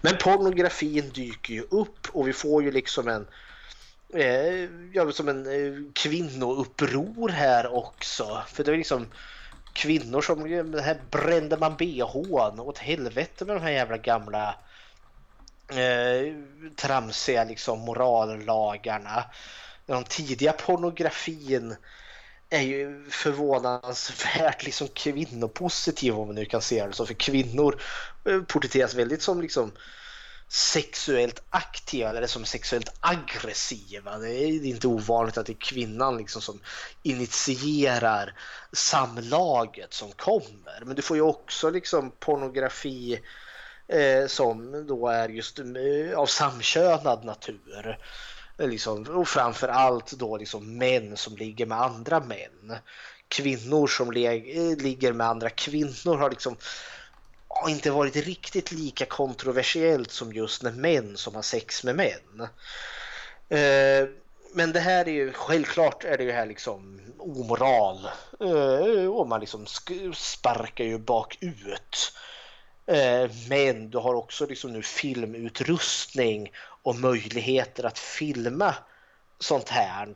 Men 0.00 0.16
pornografin 0.16 1.10
dyker 1.10 1.54
ju 1.54 1.62
upp 1.70 2.08
och 2.12 2.28
vi 2.28 2.32
får 2.32 2.62
ju 2.62 2.70
liksom 2.70 3.08
en 3.08 3.26
eh, 4.14 4.68
ja, 4.92 5.12
som 5.12 5.28
en 5.28 5.46
eh, 5.46 5.92
kvinnouppror 5.92 7.28
här 7.28 7.74
också. 7.74 8.42
För 8.48 8.64
det 8.64 8.72
är 8.72 8.76
liksom 8.76 9.06
kvinnor 9.72 10.20
som, 10.20 10.70
det 10.72 10.82
här 10.82 11.00
brände 11.10 11.56
man 11.56 11.76
bhn 11.76 12.60
åt 12.60 12.78
helvete 12.78 13.44
med 13.44 13.56
de 13.56 13.62
här 13.62 13.70
jävla 13.70 13.96
gamla 13.96 14.54
eh, 15.68 16.34
tramsiga 16.76 17.44
liksom 17.44 17.80
morallagarna. 17.80 19.24
Den 19.86 20.04
tidiga 20.04 20.52
pornografin 20.52 21.76
är 22.54 22.60
ju 22.60 23.10
förvånansvärt 23.10 24.64
liksom 24.64 24.88
kvinnopositiv 24.88 26.14
om 26.14 26.26
man 26.26 26.34
nu 26.34 26.44
kan 26.44 26.62
se 26.62 26.86
det 26.86 26.92
så. 26.92 27.06
För 27.06 27.14
kvinnor 27.14 27.80
eh, 28.24 28.40
porträtteras 28.40 28.94
väldigt 28.94 29.22
som 29.22 29.40
liksom 29.40 29.72
sexuellt 30.48 31.42
aktiva 31.50 32.10
eller 32.10 32.26
som 32.26 32.44
sexuellt 32.44 32.92
aggressiva. 33.00 34.18
Det 34.18 34.30
är 34.30 34.64
inte 34.64 34.88
ovanligt 34.88 35.38
att 35.38 35.46
det 35.46 35.52
är 35.52 35.60
kvinnan 35.60 36.16
liksom 36.16 36.42
som 36.42 36.60
initierar 37.02 38.38
samlaget 38.72 39.92
som 39.92 40.12
kommer. 40.12 40.82
Men 40.84 40.96
du 40.96 41.02
får 41.02 41.16
ju 41.16 41.22
också 41.22 41.70
liksom 41.70 42.10
pornografi 42.10 43.20
eh, 43.88 44.26
som 44.26 44.86
då 44.86 45.08
är 45.08 45.28
just 45.28 45.58
eh, 45.58 46.18
av 46.18 46.26
samkönad 46.26 47.24
natur. 47.24 47.98
Eh, 48.58 48.68
liksom, 48.68 49.02
och 49.02 49.28
framför 49.28 49.68
allt 49.68 50.12
då 50.12 50.36
liksom 50.36 50.78
män 50.78 51.16
som 51.16 51.36
ligger 51.36 51.66
med 51.66 51.80
andra 51.80 52.20
män. 52.20 52.76
Kvinnor 53.28 53.86
som 53.86 54.08
eh, 54.08 54.76
ligger 54.76 55.12
med 55.12 55.26
andra 55.26 55.50
kvinnor 55.50 56.16
har 56.16 56.30
liksom 56.30 56.56
har 57.48 57.70
inte 57.70 57.90
varit 57.90 58.16
riktigt 58.16 58.72
lika 58.72 59.06
kontroversiellt 59.06 60.10
som 60.10 60.32
just 60.32 60.62
när 60.62 60.72
män 60.72 61.16
som 61.16 61.34
har 61.34 61.42
sex 61.42 61.84
med 61.84 61.96
män. 61.96 62.48
Eh, 63.48 64.08
men 64.54 64.72
det 64.72 64.80
här 64.80 65.08
är 65.08 65.12
ju 65.12 65.32
självklart 65.32 66.04
är 66.04 66.18
det 66.18 66.24
ju 66.24 66.32
här 66.32 66.46
liksom 66.46 67.00
omoral 67.18 68.08
eh, 68.40 69.06
och 69.06 69.28
man 69.28 69.40
liksom 69.40 69.66
sparkar 70.14 70.84
ju 70.84 70.98
bakut. 70.98 72.12
Eh, 72.86 73.30
men 73.48 73.90
du 73.90 73.98
har 73.98 74.14
också 74.14 74.46
liksom 74.46 74.72
nu 74.72 74.82
filmutrustning 74.82 76.50
och 76.84 76.96
möjligheter 76.96 77.86
att 77.86 77.98
filma 77.98 78.74
sånt 79.38 79.68
här 79.68 80.14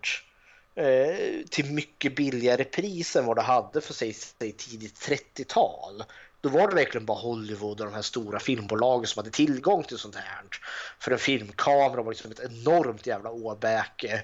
eh, 0.74 1.46
till 1.50 1.72
mycket 1.72 2.16
billigare 2.16 2.64
pris 2.64 3.16
än 3.16 3.26
vad 3.26 3.36
det 3.36 3.42
hade 3.42 3.80
för 3.80 3.94
sig, 3.94 4.12
sig 4.12 4.52
tidigt 4.52 5.08
30-tal. 5.08 6.04
Då 6.40 6.48
var 6.48 6.68
det 6.68 6.74
verkligen 6.74 7.06
bara 7.06 7.18
Hollywood 7.18 7.80
och 7.80 7.86
de 7.86 7.94
här 7.94 8.02
stora 8.02 8.40
filmbolagen 8.40 9.06
som 9.06 9.20
hade 9.20 9.30
tillgång 9.30 9.84
till 9.84 9.98
sånt 9.98 10.14
här. 10.14 10.42
För 10.98 11.10
en 11.10 11.18
filmkamera 11.18 12.02
var 12.02 12.12
liksom 12.12 12.30
ett 12.30 12.40
enormt 12.40 13.06
jävla 13.06 13.30
åbäke 13.30 14.22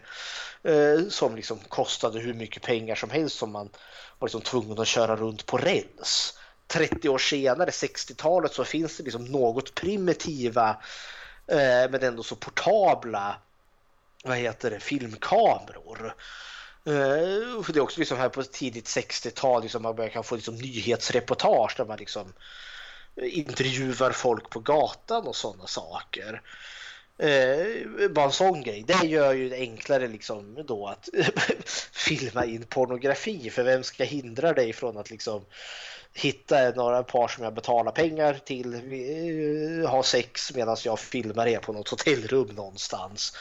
eh, 0.63 1.09
som 1.09 1.37
liksom 1.37 1.59
kostade 1.59 2.21
hur 2.21 2.35
mycket 2.35 2.63
pengar 2.63 2.95
som 2.95 3.11
helst 3.11 3.39
som 3.39 3.53
man 3.53 3.69
var 4.19 4.29
liksom 4.29 4.41
tvungen 4.41 4.79
att 4.79 4.87
köra 4.87 5.17
runt 5.17 5.47
på 5.47 5.59
räls. 5.59 6.39
30 6.67 7.09
år 7.09 7.19
senare, 7.19 7.71
60-talet, 7.71 8.53
så 8.53 8.65
finns 8.65 8.97
det 8.97 9.03
liksom 9.03 9.25
något 9.25 9.75
primitiva 9.75 10.77
eh, 11.47 11.91
men 11.91 12.03
ändå 12.03 12.23
så 12.23 12.37
portabla 12.37 13.37
vad 14.25 14.37
heter 14.37 14.71
det, 14.71 14.81
filmkameror. 14.81 16.15
Eh, 16.87 17.63
för 17.63 17.73
det 17.73 17.79
är 17.79 17.83
också 17.83 18.01
liksom 18.01 18.19
här 18.19 18.29
på 18.29 18.43
tidigt 18.43 18.87
60-tal 18.87 19.63
liksom 19.63 19.83
man 19.83 19.97
börjar 19.97 20.11
kan 20.11 20.25
få 20.25 20.35
liksom 20.35 20.57
nyhetsreportage 20.57 21.75
där 21.77 21.85
man 21.85 21.99
liksom 21.99 22.33
eh, 23.17 23.39
intervjuar 23.39 24.11
folk 24.11 24.51
på 24.51 24.61
gatan 24.61 25.27
och 25.27 25.37
sådana 25.37 25.67
saker. 25.67 26.43
Eh, 27.19 28.09
bara 28.11 28.25
en 28.25 28.33
sån 28.33 28.63
grej. 28.63 28.85
Det 28.87 29.07
gör 29.07 29.33
ju 29.33 29.49
det 29.49 29.57
enklare 29.57 30.09
liksom 30.09 30.65
då 30.67 30.87
att 30.87 31.09
filma 31.93 32.45
in 32.45 32.67
pornografi 32.67 33.51
för 33.51 33.63
vem 33.63 33.83
ska 33.83 34.05
hindra 34.05 34.53
dig 34.53 34.73
från 34.73 34.97
att 34.97 35.11
liksom 35.11 35.45
hitta 36.15 36.71
några 36.71 37.03
par 37.03 37.29
som 37.29 37.45
jag 37.45 37.55
betalar 37.55 37.93
pengar 37.93 38.35
till, 38.45 38.75
eh, 38.75 39.91
ha 39.91 40.03
sex 40.03 40.55
medan 40.55 40.77
jag 40.85 40.99
filmar 40.99 41.47
er 41.47 41.59
på 41.59 41.73
något 41.73 41.89
hotellrum 41.89 42.49
någonstans. 42.49 43.37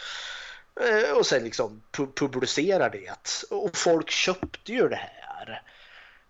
Eh, 0.82 1.18
och 1.18 1.26
sen 1.26 1.44
liksom 1.44 1.82
publicerar 2.16 2.90
det. 2.90 3.46
Och 3.56 3.78
folk 3.78 4.10
köpte 4.10 4.72
ju 4.72 4.88
det 4.88 4.96
här. 4.96 5.62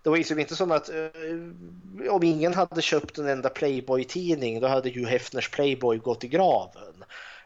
Det 0.03 0.09
var 0.09 0.17
liksom 0.17 0.39
inte 0.39 0.55
som 0.55 0.71
att 0.71 0.89
eh, 0.89 2.09
om 2.09 2.23
ingen 2.23 2.53
hade 2.53 2.81
köpt 2.81 3.17
en 3.17 3.27
enda 3.27 3.49
Playboy-tidning 3.49 4.59
då 4.59 4.67
hade 4.67 4.89
ju 4.89 5.05
Hefners 5.05 5.49
Playboy 5.49 5.97
gått 5.97 6.23
i 6.23 6.27
graven. 6.27 7.03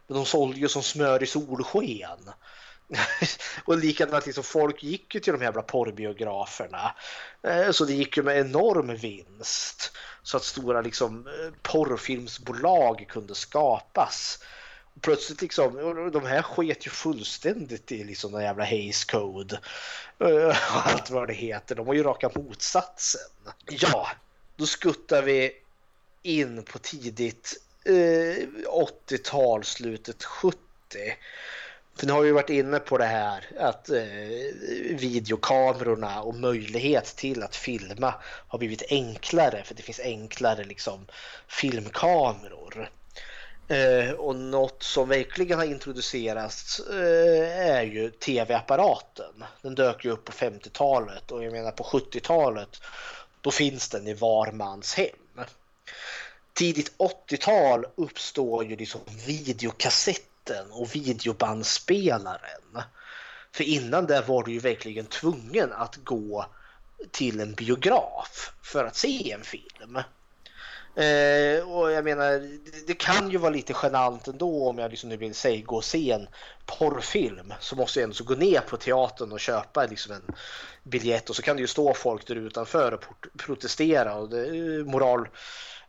Men 0.07 0.17
de 0.17 0.25
sålde 0.25 0.59
ju 0.59 0.67
som 0.67 0.83
smör 0.83 1.23
i 1.23 1.25
solsken. 1.25 2.29
och 3.65 3.77
likadant 3.77 4.25
liksom, 4.25 4.43
folk 4.43 4.83
gick 4.83 5.15
ju 5.15 5.21
till 5.21 5.33
de 5.33 5.41
jävla 5.41 5.61
porrbiograferna. 5.61 6.95
Eh, 7.43 7.71
så 7.71 7.85
det 7.85 7.93
gick 7.93 8.17
ju 8.17 8.23
med 8.23 8.39
enorm 8.39 8.95
vinst. 8.95 9.91
Så 10.23 10.37
att 10.37 10.43
stora 10.43 10.81
liksom, 10.81 11.27
eh, 11.27 11.53
porrfilmsbolag 11.61 13.05
kunde 13.09 13.35
skapas 13.35 14.39
Och 14.95 15.01
plötsligt 15.01 15.41
liksom, 15.41 15.75
de 16.13 16.25
här 16.25 16.41
sket 16.41 16.87
ju 16.87 16.89
fullständigt 16.89 17.91
i 17.91 18.03
liksom 18.03 18.31
den 18.31 18.41
jävla 18.41 18.65
Hays 18.65 19.05
Code 19.05 19.59
eh, 20.19 20.27
och 20.47 20.87
allt 20.87 21.09
vad 21.09 21.27
det 21.27 21.33
heter. 21.33 21.75
De 21.75 21.85
var 21.85 21.93
ju 21.93 22.03
raka 22.03 22.31
motsatsen. 22.35 23.21
Ja, 23.69 24.07
då 24.55 24.65
skuttar 24.65 25.21
vi 25.21 25.51
in 26.21 26.63
på 26.63 26.79
tidigt 26.79 27.53
eh, 27.85 28.47
80-tal, 28.67 29.63
slutet 29.63 30.23
70. 30.23 30.57
För 31.97 32.07
nu 32.07 32.13
har 32.13 32.21
vi 32.21 32.31
varit 32.31 32.49
inne 32.49 32.79
på 32.79 32.97
det 32.97 33.05
här 33.05 33.45
att 33.59 33.89
eh, 33.89 34.03
videokamerorna 34.89 36.21
och 36.21 36.35
möjlighet 36.35 37.05
till 37.05 37.43
att 37.43 37.55
filma 37.55 38.13
har 38.23 38.59
blivit 38.59 38.83
enklare 38.89 39.63
för 39.63 39.75
det 39.75 39.83
finns 39.83 39.99
enklare 39.99 40.63
liksom, 40.63 41.05
filmkameror. 41.47 42.89
Eh, 43.67 44.11
och 44.11 44.35
något 44.35 44.83
som 44.83 45.09
verkligen 45.09 45.57
har 45.57 45.65
introducerats 45.65 46.79
eh, 46.79 47.67
är 47.67 47.83
ju 47.83 48.09
tv-apparaten. 48.09 49.43
Den 49.61 49.75
dök 49.75 50.05
ju 50.05 50.11
upp 50.11 50.25
på 50.25 50.31
50-talet 50.31 51.31
och 51.31 51.43
jag 51.43 51.53
menar 51.53 51.71
på 51.71 51.83
70-talet 51.83 52.81
då 53.41 53.51
finns 53.51 53.89
den 53.89 54.07
i 54.07 54.13
var 54.13 54.51
mans 54.51 54.93
hem. 54.93 55.45
Tidigt 56.53 56.91
80-tal 56.97 57.85
uppstår 57.95 58.65
ju 58.65 58.75
liksom 58.75 59.01
kassetten 60.47 60.71
och 60.71 60.95
videobandspelaren. 60.95 62.81
För 63.51 63.63
innan 63.63 64.05
det 64.05 64.21
var 64.27 64.43
du 64.43 64.51
ju 64.51 64.59
verkligen 64.59 65.05
tvungen 65.05 65.73
att 65.73 65.95
gå 65.95 66.45
till 67.11 67.39
en 67.39 67.53
biograf 67.53 68.51
för 68.61 68.85
att 68.85 68.95
se 68.95 69.31
en 69.31 69.43
film. 69.43 69.95
Eh, 70.95 71.69
och 71.69 71.91
jag 71.91 72.03
menar, 72.03 72.31
det, 72.31 72.87
det, 72.87 72.93
kan 72.93 73.29
ju 73.29 73.37
vara 73.37 73.51
lite 73.51 73.73
genant 73.83 74.27
ändå 74.27 74.69
om 74.69 74.77
jag 74.77 74.91
liksom 74.91 75.09
nu 75.09 75.17
vill 75.17 75.35
säga 75.35 75.65
gå 75.65 75.75
och 75.75 75.83
se 75.83 76.11
en 76.11 76.27
porrfilm 76.65 77.53
så 77.59 77.75
måste 77.75 77.99
jag 77.99 78.09
ändå 78.09 78.23
gå 78.23 78.33
ner 78.33 78.59
på 78.59 78.77
teatern 78.77 79.31
och 79.31 79.39
köpa 79.39 79.85
liksom 79.85 80.13
en 80.13 80.35
biljett 80.83 81.29
och 81.29 81.35
så 81.35 81.41
kan 81.41 81.55
det 81.55 81.61
ju 81.61 81.67
stå 81.67 81.93
folk 81.93 82.27
där 82.27 82.35
utanför 82.35 82.93
och 82.93 83.03
protestera 83.37 84.15
och 84.15 84.29
det, 84.29 84.45
eh, 84.45 84.85
moral 84.85 85.29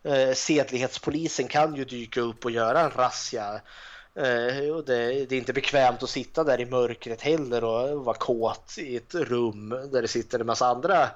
eh, 0.03 0.33
sedlighetspolisen 0.35 1.49
kan 1.49 1.75
ju 1.75 1.85
dyka 1.85 2.21
upp 2.21 2.45
och 2.45 2.51
göra 2.51 2.81
en 2.81 2.91
razzia. 2.91 3.61
Eh, 4.19 4.70
och 4.70 4.85
det, 4.85 5.27
det, 5.27 5.35
är 5.35 5.39
inte 5.39 5.53
bekvämt 5.53 6.03
att 6.03 6.11
sitta 6.11 6.45
där 6.45 6.61
i 6.61 6.66
mörkret 6.66 7.20
heller 7.20 7.65
och 7.65 8.05
vara 8.05 8.16
kåt 8.16 8.74
i 8.78 8.97
ett 8.97 9.15
rum 9.15 9.69
där 9.69 10.03
det 10.03 10.09
sitter 10.09 10.40
en 10.40 10.47
massa 10.47 10.66
andra 10.66 11.11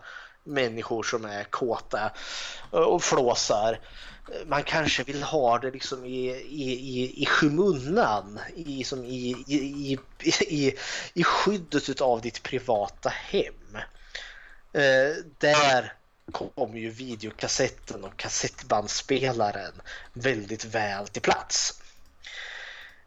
människor 0.45 1.03
som 1.03 1.25
är 1.25 1.45
kåta 1.45 2.13
och 2.71 3.03
flåsar. 3.03 3.79
Man 4.47 4.63
kanske 4.63 5.03
vill 5.03 5.23
ha 5.23 5.59
det 5.59 5.71
liksom 5.71 6.05
i, 6.05 6.29
i, 6.31 6.73
i, 6.73 7.23
i 7.23 7.27
skymundan, 7.27 8.39
i, 8.55 8.85
som 8.85 9.05
i, 9.05 9.45
i, 9.47 9.99
i, 10.49 10.75
i 11.15 11.25
skyddet 11.25 12.01
av 12.01 12.21
ditt 12.21 12.43
privata 12.43 13.09
hem. 13.09 13.77
Eh, 14.73 15.17
där 15.39 15.93
kommer 16.57 16.79
ju 16.79 16.91
videokassetten 16.91 18.05
och 18.05 18.17
kassettbandspelaren 18.17 19.73
väldigt 20.13 20.65
väl 20.65 21.09
till 21.09 21.23
plats. 21.23 21.82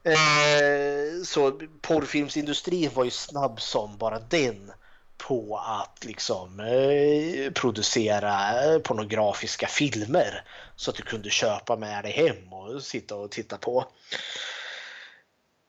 Eh, 0.06 1.24
så 1.24 1.52
porrfilmsindustrin 1.82 2.92
var 2.94 3.04
ju 3.04 3.12
snabb 3.12 3.62
som 3.62 3.98
bara 3.98 4.20
den 4.20 4.72
på 5.18 5.58
att 5.58 6.06
liksom 6.06 6.60
eh, 6.60 7.52
producera 7.52 8.54
pornografiska 8.80 9.68
filmer 9.68 10.44
så 10.76 10.92
att 10.92 10.98
du 10.98 11.04
kunde 11.04 11.30
köpa 11.30 11.76
med 11.76 12.04
dig 12.04 12.12
hem 12.12 12.54
och 12.54 12.84
sitta 12.84 13.16
och 13.16 13.32
titta 13.32 13.58
på. 13.58 13.86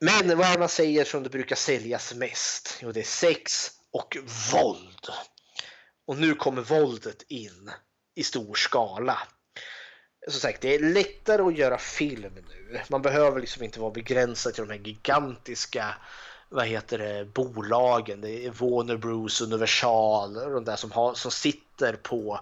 Men 0.01 0.39
vad 0.39 0.47
är 0.47 0.59
man 0.59 0.69
säger 0.69 1.05
som 1.05 1.23
det 1.23 1.31
brukar 1.31 1.57
säljas 1.57 2.15
mest? 2.15 2.79
Jo, 2.83 2.93
det 2.93 3.01
är 3.01 3.05
sex 3.05 3.71
och 3.91 4.17
våld. 4.53 5.09
Och 6.07 6.19
nu 6.19 6.35
kommer 6.35 6.63
våldet 6.63 7.23
in 7.29 7.71
i 8.15 8.25
stor 8.25 8.55
skala. 8.55 9.19
Som 10.31 10.41
sagt, 10.41 10.61
det 10.61 10.75
är 10.75 10.79
lättare 10.79 11.43
att 11.43 11.57
göra 11.57 11.79
film 11.79 12.33
nu. 12.35 12.81
Man 12.89 13.03
behöver 13.03 13.41
liksom 13.41 13.63
inte 13.63 13.81
vara 13.81 13.91
begränsad 13.91 14.55
till 14.55 14.67
de 14.67 14.73
här 14.73 14.87
gigantiska 14.87 15.95
vad 16.49 16.67
heter 16.67 16.99
det, 16.99 17.25
bolagen. 17.25 18.21
Det 18.21 18.47
är 18.47 18.51
Warner 18.51 18.97
Bros, 18.97 19.41
Universal, 19.41 20.37
och 20.37 20.51
de 20.51 20.65
där 20.65 20.77
som, 20.77 20.91
har, 20.93 21.15
som 21.15 21.31
sitter 21.31 21.93
på 21.93 22.41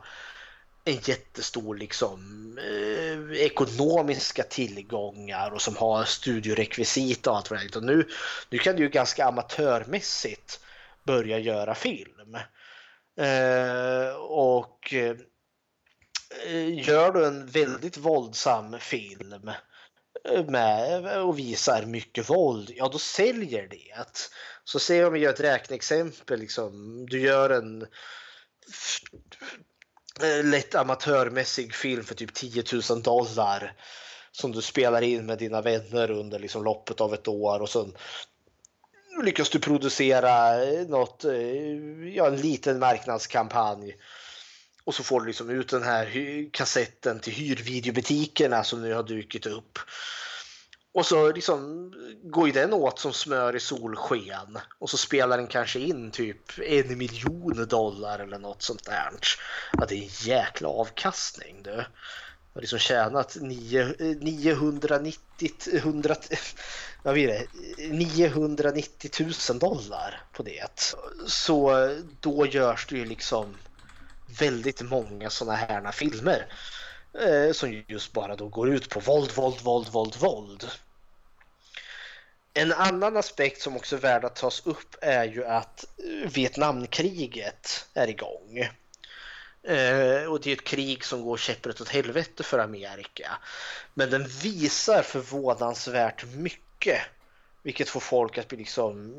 en 0.85 0.99
jättestor 1.03 1.77
liksom, 1.77 2.21
eh, 2.59 3.41
ekonomiska 3.41 4.43
tillgångar 4.43 5.51
och 5.51 5.63
som 5.63 5.77
har 5.77 6.05
studiorekvisit 6.05 7.27
och 7.27 7.37
allt 7.37 7.51
vad 7.51 7.61
det 7.61 7.77
är. 7.77 7.81
Nu, 7.81 8.09
nu 8.51 8.59
kan 8.59 8.77
du 8.77 8.83
ju 8.83 8.89
ganska 8.89 9.25
amatörmässigt 9.25 10.61
börja 11.05 11.39
göra 11.39 11.75
film. 11.75 12.37
Eh, 13.17 14.17
och 14.17 14.95
eh, 14.95 15.17
Eh, 16.31 16.89
gör 16.89 17.13
du 17.13 17.27
en 17.27 17.47
väldigt 17.47 17.97
våldsam 17.97 18.79
film 18.81 19.51
eh, 20.29 20.45
med 20.45 21.23
och 21.23 21.39
visar 21.39 21.87
mycket 21.87 22.31
våld, 22.31 22.73
ja 22.77 22.89
då 22.89 22.99
säljer 22.99 23.69
det. 23.69 24.05
Så 24.65 24.79
se 24.79 25.05
om 25.05 25.13
vi 25.13 25.21
gör 25.21 25.33
ett 25.33 25.41
räkneexempel, 25.41 26.41
liksom, 26.41 27.07
du 27.07 27.21
gör 27.21 27.51
en 27.51 27.83
eh, 30.23 30.45
lätt 30.45 30.75
amatörmässig 30.75 31.75
film 31.75 32.05
för 32.05 32.15
typ 32.15 32.35
10 32.35 32.65
000 32.91 33.03
dollar 33.03 33.77
som 34.33 34.53
du 34.53 34.63
spelar 34.63 35.03
in 35.03 35.27
med 35.27 35.39
dina 35.39 35.61
vänner 35.61 36.11
under 36.11 36.39
liksom 36.39 36.65
loppet 36.65 37.01
av 37.01 37.15
ett 37.15 37.29
år 37.29 37.63
och 37.63 37.71
sen 37.71 37.97
lyckas 39.23 39.51
du 39.51 39.59
producera 39.61 40.57
något, 40.89 41.25
ja, 42.15 42.27
en 42.27 42.37
liten 42.37 42.79
marknadskampanj 42.79 43.97
och 44.85 44.95
så 44.95 45.03
får 45.03 45.21
du 45.21 45.27
liksom 45.27 45.51
ut 45.51 45.69
den 45.69 45.83
här 45.83 46.11
kassetten 46.53 47.21
till 47.21 47.33
hyrvideobutikerna 47.33 48.65
som 48.65 48.83
nu 48.83 48.95
har 48.95 49.03
dykt 49.03 49.47
upp. 49.47 49.79
Och 50.95 51.07
så 51.07 51.33
liksom 51.33 51.93
går 52.23 52.47
ju 52.47 52.53
den 52.53 52.73
åt 52.73 52.99
som 52.99 53.13
smör 53.13 53.57
i 53.57 53.61
solsken. 53.61 54.59
Och 54.79 54.91
så 54.91 54.97
spelar 54.97 55.37
den 55.37 55.47
kanske 55.47 55.81
in 55.81 56.11
typ 56.11 56.59
en 56.59 56.99
miljon 56.99 57.67
dollar 57.69 58.19
eller 58.19 58.39
något 58.39 58.63
sånt 58.63 58.85
där. 58.85 59.11
Ja, 59.73 59.87
det 59.89 59.95
är 59.95 60.03
en 60.03 60.09
jäkla 60.11 60.69
avkastning 60.69 61.63
du. 61.63 61.71
Jag 61.71 61.85
har 62.55 62.61
liksom 62.61 62.79
tjänat 62.79 63.37
9, 63.41 63.95
990, 64.21 65.51
100, 65.73 66.17
vad 67.03 67.15
blir 67.15 67.29
det? 67.29 67.47
990 67.89 69.11
000 69.51 69.59
dollar 69.59 70.23
på 70.33 70.43
det. 70.43 70.95
Så 71.27 71.91
då 72.21 72.47
görs 72.47 72.87
det 72.87 72.97
ju 72.97 73.05
liksom 73.05 73.57
väldigt 74.39 74.83
många 74.83 75.31
sådana 75.31 75.57
här 75.57 75.93
filmer 75.93 76.47
eh, 77.21 77.53
som 77.53 77.85
just 77.89 78.13
bara 78.13 78.37
då 78.37 78.49
går 78.49 78.71
ut 78.71 78.89
på 78.89 79.01
våld, 79.01 79.33
våld, 79.33 79.61
våld, 79.61 79.89
våld, 79.89 80.17
våld. 80.17 80.71
En 82.55 82.73
annan 82.73 83.17
aspekt 83.17 83.63
som 83.63 83.77
också 83.77 83.97
är 83.97 84.01
värd 84.01 84.25
att 84.25 84.37
tas 84.37 84.67
upp 84.67 84.97
är 85.01 85.25
ju 85.25 85.45
att 85.45 85.85
eh, 85.99 86.31
Vietnamkriget 86.31 87.87
är 87.95 88.09
igång. 88.09 88.59
Eh, 89.63 90.25
och 90.25 90.41
det 90.41 90.51
är 90.51 90.57
ett 90.57 90.65
krig 90.65 91.05
som 91.05 91.25
går 91.25 91.37
käpprätt 91.37 91.81
åt 91.81 91.89
helvete 91.89 92.43
för 92.43 92.59
Amerika. 92.59 93.39
Men 93.95 94.11
den 94.11 94.27
visar 94.27 95.03
förvånansvärt 95.03 96.25
mycket 96.25 97.01
vilket 97.65 97.89
får 97.89 98.01
folk 98.01 98.39
att 98.39 98.49
bli 98.49 98.59
liksom, 98.59 99.15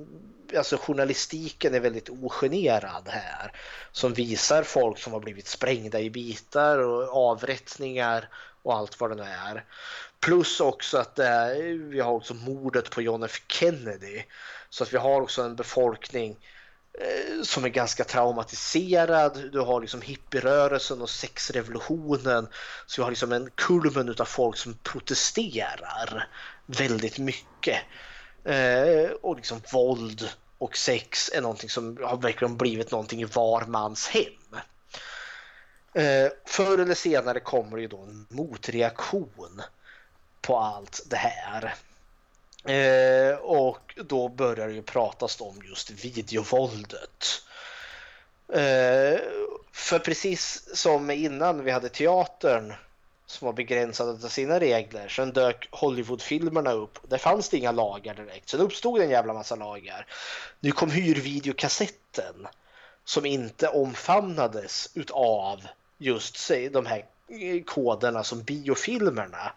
alltså 0.57 0.77
journalistiken 0.77 1.73
är 1.73 1.79
väldigt 1.79 2.09
ogenerad 2.09 3.07
här. 3.07 3.51
Som 3.91 4.13
visar 4.13 4.63
folk 4.63 4.99
som 4.99 5.13
har 5.13 5.19
blivit 5.19 5.47
sprängda 5.47 5.99
i 5.99 6.09
bitar 6.09 6.79
och 6.79 7.29
avrättningar 7.29 8.29
och 8.61 8.75
allt 8.75 8.99
vad 8.99 9.09
det 9.09 9.15
nu 9.15 9.23
är. 9.23 9.65
Plus 10.19 10.59
också 10.59 10.97
att 10.97 11.19
är, 11.19 11.89
vi 11.89 11.99
har 11.99 12.11
också 12.11 12.33
mordet 12.33 12.89
på 12.89 13.01
John 13.01 13.23
F 13.23 13.41
Kennedy. 13.47 14.23
Så 14.69 14.83
att 14.83 14.93
vi 14.93 14.97
har 14.97 15.21
också 15.21 15.41
en 15.41 15.55
befolkning 15.55 16.37
eh, 16.99 17.41
som 17.43 17.65
är 17.65 17.69
ganska 17.69 18.03
traumatiserad. 18.03 19.49
Du 19.51 19.59
har 19.59 19.81
liksom 19.81 20.01
hippierörelsen 20.01 21.01
och 21.01 21.09
sexrevolutionen. 21.09 22.47
Så 22.85 23.01
vi 23.01 23.03
har 23.03 23.11
liksom 23.11 23.31
en 23.31 23.49
kulmen 23.55 24.15
av 24.19 24.25
folk 24.25 24.57
som 24.57 24.77
protesterar 24.83 26.27
väldigt 26.65 27.17
mycket. 27.17 27.79
Eh, 28.45 29.11
och 29.21 29.35
liksom 29.35 29.61
våld 29.71 30.29
och 30.57 30.77
sex 30.77 31.31
är 31.33 31.41
någonting 31.41 31.69
som 31.69 31.97
har 32.03 32.17
verkligen 32.17 32.57
blivit 32.57 32.91
någonting 32.91 33.21
i 33.21 33.25
var 33.25 33.65
mans 33.65 34.07
hem. 34.07 34.59
Eh, 35.93 36.31
förr 36.45 36.77
eller 36.77 36.95
senare 36.95 37.39
kommer 37.39 37.75
det 37.75 37.81
ju 37.81 37.87
då 37.87 38.01
en 38.01 38.25
motreaktion 38.29 39.61
på 40.41 40.57
allt 40.57 41.01
det 41.05 41.17
här. 41.17 41.75
Eh, 42.65 43.35
och 43.37 43.99
då 44.05 44.29
börjar 44.29 44.67
det 44.67 44.73
ju 44.73 44.81
pratas 44.81 45.41
om 45.41 45.61
just 45.65 45.91
videovåldet. 45.91 47.41
Eh, 48.53 49.19
för 49.71 49.99
precis 49.99 50.69
som 50.73 51.11
innan 51.11 51.63
vi 51.63 51.71
hade 51.71 51.89
teatern 51.89 52.73
som 53.27 53.45
var 53.45 53.53
begränsade 53.53 54.11
av 54.11 54.17
sina 54.17 54.59
regler. 54.59 55.07
Sen 55.07 55.33
dök 55.33 55.67
Hollywoodfilmerna 55.71 56.71
upp. 56.71 56.99
Där 57.09 57.17
fanns 57.17 57.49
det 57.49 57.57
inga 57.57 57.71
lagar 57.71 58.13
direkt. 58.13 58.49
Sen 58.49 58.59
uppstod 58.59 59.01
en 59.01 59.09
jävla 59.09 59.33
massa 59.33 59.55
lagar. 59.55 60.07
Nu 60.59 60.71
kom 60.71 60.91
hyrvideokassetten 60.91 62.47
som 63.05 63.25
inte 63.25 63.67
omfamnades 63.67 64.89
utav 64.93 65.67
just 65.97 66.37
say, 66.37 66.69
de 66.69 66.85
här 66.85 67.05
eh, 67.27 67.63
koderna 67.63 68.23
som 68.23 68.43
biofilmerna 68.43 69.53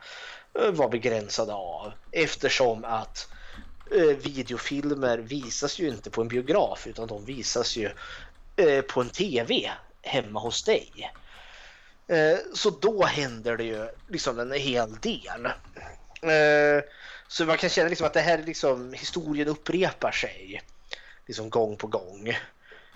eh, 0.60 0.70
var 0.70 0.88
begränsade 0.88 1.54
av 1.54 1.92
eftersom 2.12 2.84
att 2.84 3.28
eh, 3.90 4.16
videofilmer 4.16 5.18
visas 5.18 5.78
ju 5.78 5.88
inte 5.88 6.10
på 6.10 6.20
en 6.20 6.28
biograf 6.28 6.86
utan 6.86 7.08
de 7.08 7.24
visas 7.24 7.76
ju 7.76 7.90
eh, 8.56 8.80
på 8.80 9.00
en 9.00 9.10
TV 9.10 9.70
hemma 10.02 10.40
hos 10.40 10.62
dig. 10.62 11.12
Eh, 12.08 12.38
så 12.54 12.70
då 12.70 13.04
händer 13.04 13.56
det 13.56 13.64
ju 13.64 13.88
liksom 14.08 14.38
en 14.38 14.52
hel 14.52 14.94
del. 14.94 15.46
Eh, 16.22 16.82
så 17.28 17.44
man 17.44 17.58
kan 17.58 17.70
känna 17.70 17.88
liksom 17.88 18.06
att 18.06 18.12
det 18.12 18.20
här 18.20 18.38
liksom, 18.38 18.92
historien 18.92 19.48
upprepar 19.48 20.12
sig 20.12 20.62
liksom 21.26 21.50
gång 21.50 21.76
på 21.76 21.86
gång. 21.86 22.38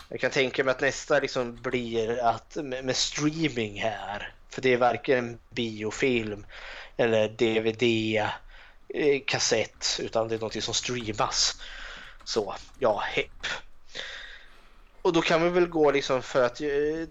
Jag 0.09 0.20
kan 0.20 0.30
tänka 0.30 0.64
mig 0.64 0.72
att 0.72 0.80
nästa 0.80 1.20
liksom 1.20 1.56
blir 1.56 2.18
att 2.18 2.56
med, 2.56 2.97
streaming 2.97 3.80
här, 3.80 4.34
för 4.51 4.62
det 4.62 4.72
är 4.72 4.76
varken 4.76 5.39
biofilm 5.51 6.47
eller 6.97 7.28
dvd-kassett, 7.28 8.28
eh, 9.98 10.05
utan 10.05 10.28
det 10.28 10.34
är 10.34 10.39
något 10.39 10.64
som 10.64 10.74
streamas. 10.74 11.60
Så, 12.24 12.55
ja, 12.78 13.02
hepp. 13.06 13.47
Och 15.02 15.12
då 15.12 15.22
kan 15.22 15.43
vi 15.43 15.48
väl 15.48 15.66
gå 15.66 15.90
liksom 15.90 16.22
för 16.22 16.44
att 16.44 16.60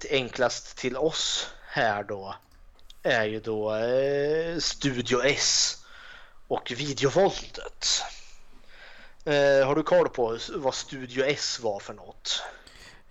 enklast 0.10 0.78
till 0.78 0.98
oss 0.98 1.50
här 1.74 2.04
då 2.04 2.36
är 3.04 3.26
ju 3.26 3.40
då 3.40 3.76
eh, 3.76 4.58
Studio 4.58 5.22
S 5.24 5.78
och 6.48 6.74
videovåldet. 6.78 8.02
Eh, 9.26 9.68
har 9.68 9.76
du 9.76 9.84
koll 9.84 10.10
på 10.10 10.38
vad 10.56 10.74
Studio 10.74 11.24
S 11.26 11.60
var 11.64 11.80
för 11.80 11.94
något? 11.94 12.44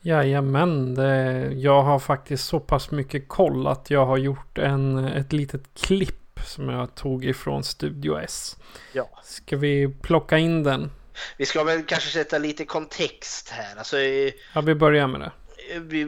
Jajamän, 0.00 0.94
det, 0.94 1.50
jag 1.52 1.82
har 1.82 1.98
faktiskt 1.98 2.44
så 2.44 2.60
pass 2.60 2.90
mycket 2.90 3.28
koll 3.28 3.66
att 3.66 3.90
jag 3.90 4.06
har 4.06 4.16
gjort 4.16 4.58
en, 4.58 4.98
ett 4.98 5.32
litet 5.32 5.62
klipp 5.74 6.40
som 6.46 6.68
jag 6.68 6.94
tog 6.94 7.24
ifrån 7.24 7.64
Studio 7.64 8.20
S. 8.20 8.56
Ja. 8.92 9.08
Ska 9.24 9.56
vi 9.56 9.88
plocka 10.02 10.38
in 10.38 10.62
den? 10.62 10.90
Vi 11.36 11.46
ska 11.46 11.64
väl 11.64 11.82
kanske 11.82 12.10
sätta 12.10 12.38
lite 12.38 12.64
kontext 12.64 13.48
här. 13.48 13.76
Alltså, 13.76 13.98
eh, 13.98 14.32
Ja, 14.54 14.60
vi 14.60 14.74
börjar 14.74 15.06
med 15.06 15.20
det. 15.20 15.32
Vi, 15.78 16.04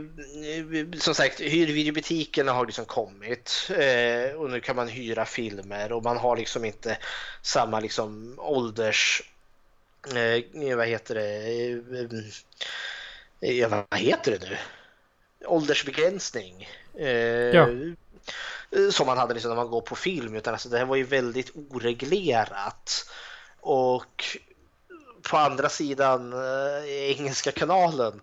vi, 0.62 1.00
som 1.00 1.14
sagt, 1.14 1.40
hyrvideobutikerna 1.40 2.52
har 2.52 2.66
liksom 2.66 2.84
kommit 2.84 3.70
eh, 3.70 4.36
och 4.36 4.50
nu 4.50 4.60
kan 4.60 4.76
man 4.76 4.88
hyra 4.88 5.24
filmer 5.24 5.92
och 5.92 6.02
man 6.02 6.16
har 6.16 6.36
liksom 6.36 6.64
inte 6.64 6.98
samma 7.42 7.80
liksom 7.80 8.34
ålders... 8.38 9.22
Eh, 10.14 10.76
vad 10.76 10.86
heter 10.86 11.14
det? 11.14 11.22
Eh, 13.40 13.58
ja, 13.58 13.86
vad 13.90 14.00
heter 14.00 14.30
det 14.30 14.48
nu? 14.48 14.56
Åldersbegränsning. 15.46 16.68
Eh, 16.98 17.08
Ja. 17.08 17.68
Som 18.92 19.06
man 19.06 19.18
hade 19.18 19.34
liksom 19.34 19.48
när 19.48 19.56
man 19.56 19.70
går 19.70 19.80
på 19.80 19.96
film 19.96 20.36
utan 20.36 20.54
alltså 20.54 20.68
det 20.68 20.78
här 20.78 20.84
var 20.84 20.96
ju 20.96 21.04
väldigt 21.04 21.50
oreglerat. 21.54 23.10
Och 23.60 24.24
på 25.30 25.36
andra 25.36 25.68
sidan 25.68 26.32
eh, 26.32 26.84
engelska 27.10 27.52
kanalen 27.52 28.20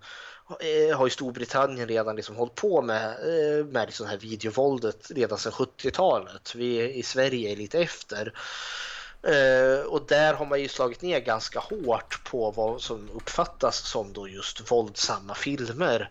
Eh, 0.50 0.98
har 0.98 1.06
ju 1.06 1.10
Storbritannien 1.10 1.88
redan 1.88 2.16
liksom 2.16 2.36
hållit 2.36 2.56
på 2.56 2.82
med, 2.82 3.10
eh, 3.10 3.66
med 3.66 3.88
liksom 3.88 4.06
det 4.06 4.12
här 4.12 4.18
videovåldet 4.18 5.12
redan 5.12 5.38
sedan 5.38 5.52
70-talet. 5.52 6.56
Vi 6.56 6.94
i 6.94 7.04
Sverige 7.04 7.52
är 7.52 7.56
lite 7.56 7.80
efter. 7.80 8.34
Eh, 9.24 9.86
och 9.86 10.06
där 10.08 10.34
har 10.34 10.46
man 10.46 10.62
ju 10.62 10.68
slagit 10.68 11.02
ner 11.02 11.20
ganska 11.20 11.60
hårt 11.60 12.24
på 12.24 12.52
vad 12.52 12.82
som 12.82 13.10
uppfattas 13.14 13.78
som 13.78 14.14
då 14.14 14.28
just 14.28 14.72
våldsamma 14.72 15.36
filmer. 15.36 16.10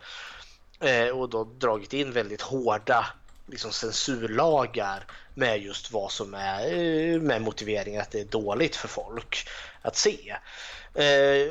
Och 1.14 1.28
då 1.28 1.44
dragit 1.44 1.92
in 1.92 2.12
väldigt 2.12 2.40
hårda 2.40 3.06
liksom 3.46 3.72
censurlagar 3.72 5.06
med 5.34 5.62
just 5.62 5.90
vad 5.90 6.12
som 6.12 6.34
är 6.34 7.18
med 7.18 7.42
motiveringen 7.42 8.00
att 8.00 8.10
det 8.10 8.20
är 8.20 8.24
dåligt 8.24 8.76
för 8.76 8.88
folk 8.88 9.48
att 9.82 9.96
se. 9.96 10.36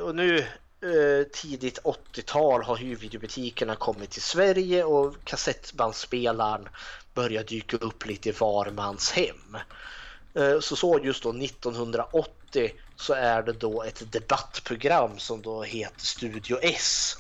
Och 0.02 0.16
nu 0.16 0.46
Eh, 0.88 1.24
tidigt 1.24 1.80
80-tal 1.84 2.64
har 2.64 2.78
hyrvideobutikerna 2.78 3.76
kommit 3.76 4.10
till 4.10 4.22
Sverige 4.22 4.84
och 4.84 5.16
kassettbandspelaren 5.24 6.70
börjar 7.14 7.44
dyka 7.44 7.78
upp 7.78 8.06
lite 8.06 8.30
i 8.30 8.32
var 8.32 8.72
mans 8.72 9.12
hem. 9.12 9.58
Eh, 10.34 10.60
så 10.60 10.76
så 10.76 11.00
just 11.04 11.24
då 11.24 11.30
1980 11.30 12.72
så 12.96 13.14
är 13.14 13.44
det 13.44 13.54
då 13.54 13.84
ett 13.84 14.12
debattprogram 14.12 15.20
som 15.20 15.42
då 15.42 15.64
heter 15.64 16.06
Studio 16.06 16.60
S. 16.62 17.18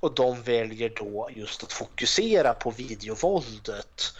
Och 0.00 0.14
de 0.14 0.42
väljer 0.42 0.92
då 0.96 1.30
just 1.34 1.62
att 1.62 1.72
fokusera 1.72 2.54
på 2.54 2.70
videovåldet 2.70 4.12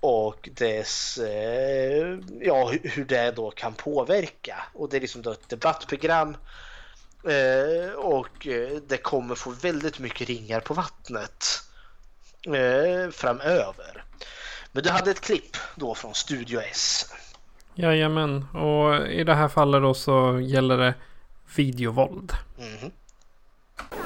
och 0.00 0.48
dess, 0.52 1.18
eh, 1.18 2.18
ja 2.40 2.72
hur 2.82 3.04
det 3.04 3.30
då 3.30 3.50
kan 3.50 3.74
påverka. 3.74 4.56
Och 4.74 4.88
det 4.88 4.96
är 4.96 5.00
liksom 5.00 5.22
då 5.22 5.32
ett 5.32 5.48
debattprogram 5.48 6.36
eh, 7.24 7.94
och 7.94 8.46
eh, 8.46 8.68
det 8.88 8.96
kommer 8.96 9.34
få 9.34 9.50
väldigt 9.50 9.98
mycket 9.98 10.28
ringar 10.28 10.60
på 10.60 10.74
vattnet 10.74 11.44
eh, 12.46 13.10
framöver. 13.10 14.04
Men 14.72 14.82
du 14.82 14.90
hade 14.90 15.10
ett 15.10 15.20
klipp 15.20 15.56
då 15.74 15.94
från 15.94 16.14
Studio 16.14 16.60
S. 16.70 17.12
Jajamän, 17.74 18.46
och 18.54 19.06
i 19.06 19.24
det 19.24 19.34
här 19.34 19.48
fallet 19.48 19.82
då 19.82 19.94
så 19.94 20.40
gäller 20.40 20.76
det 20.76 20.94
videovåld. 21.56 22.32
Mhm. 22.58 22.90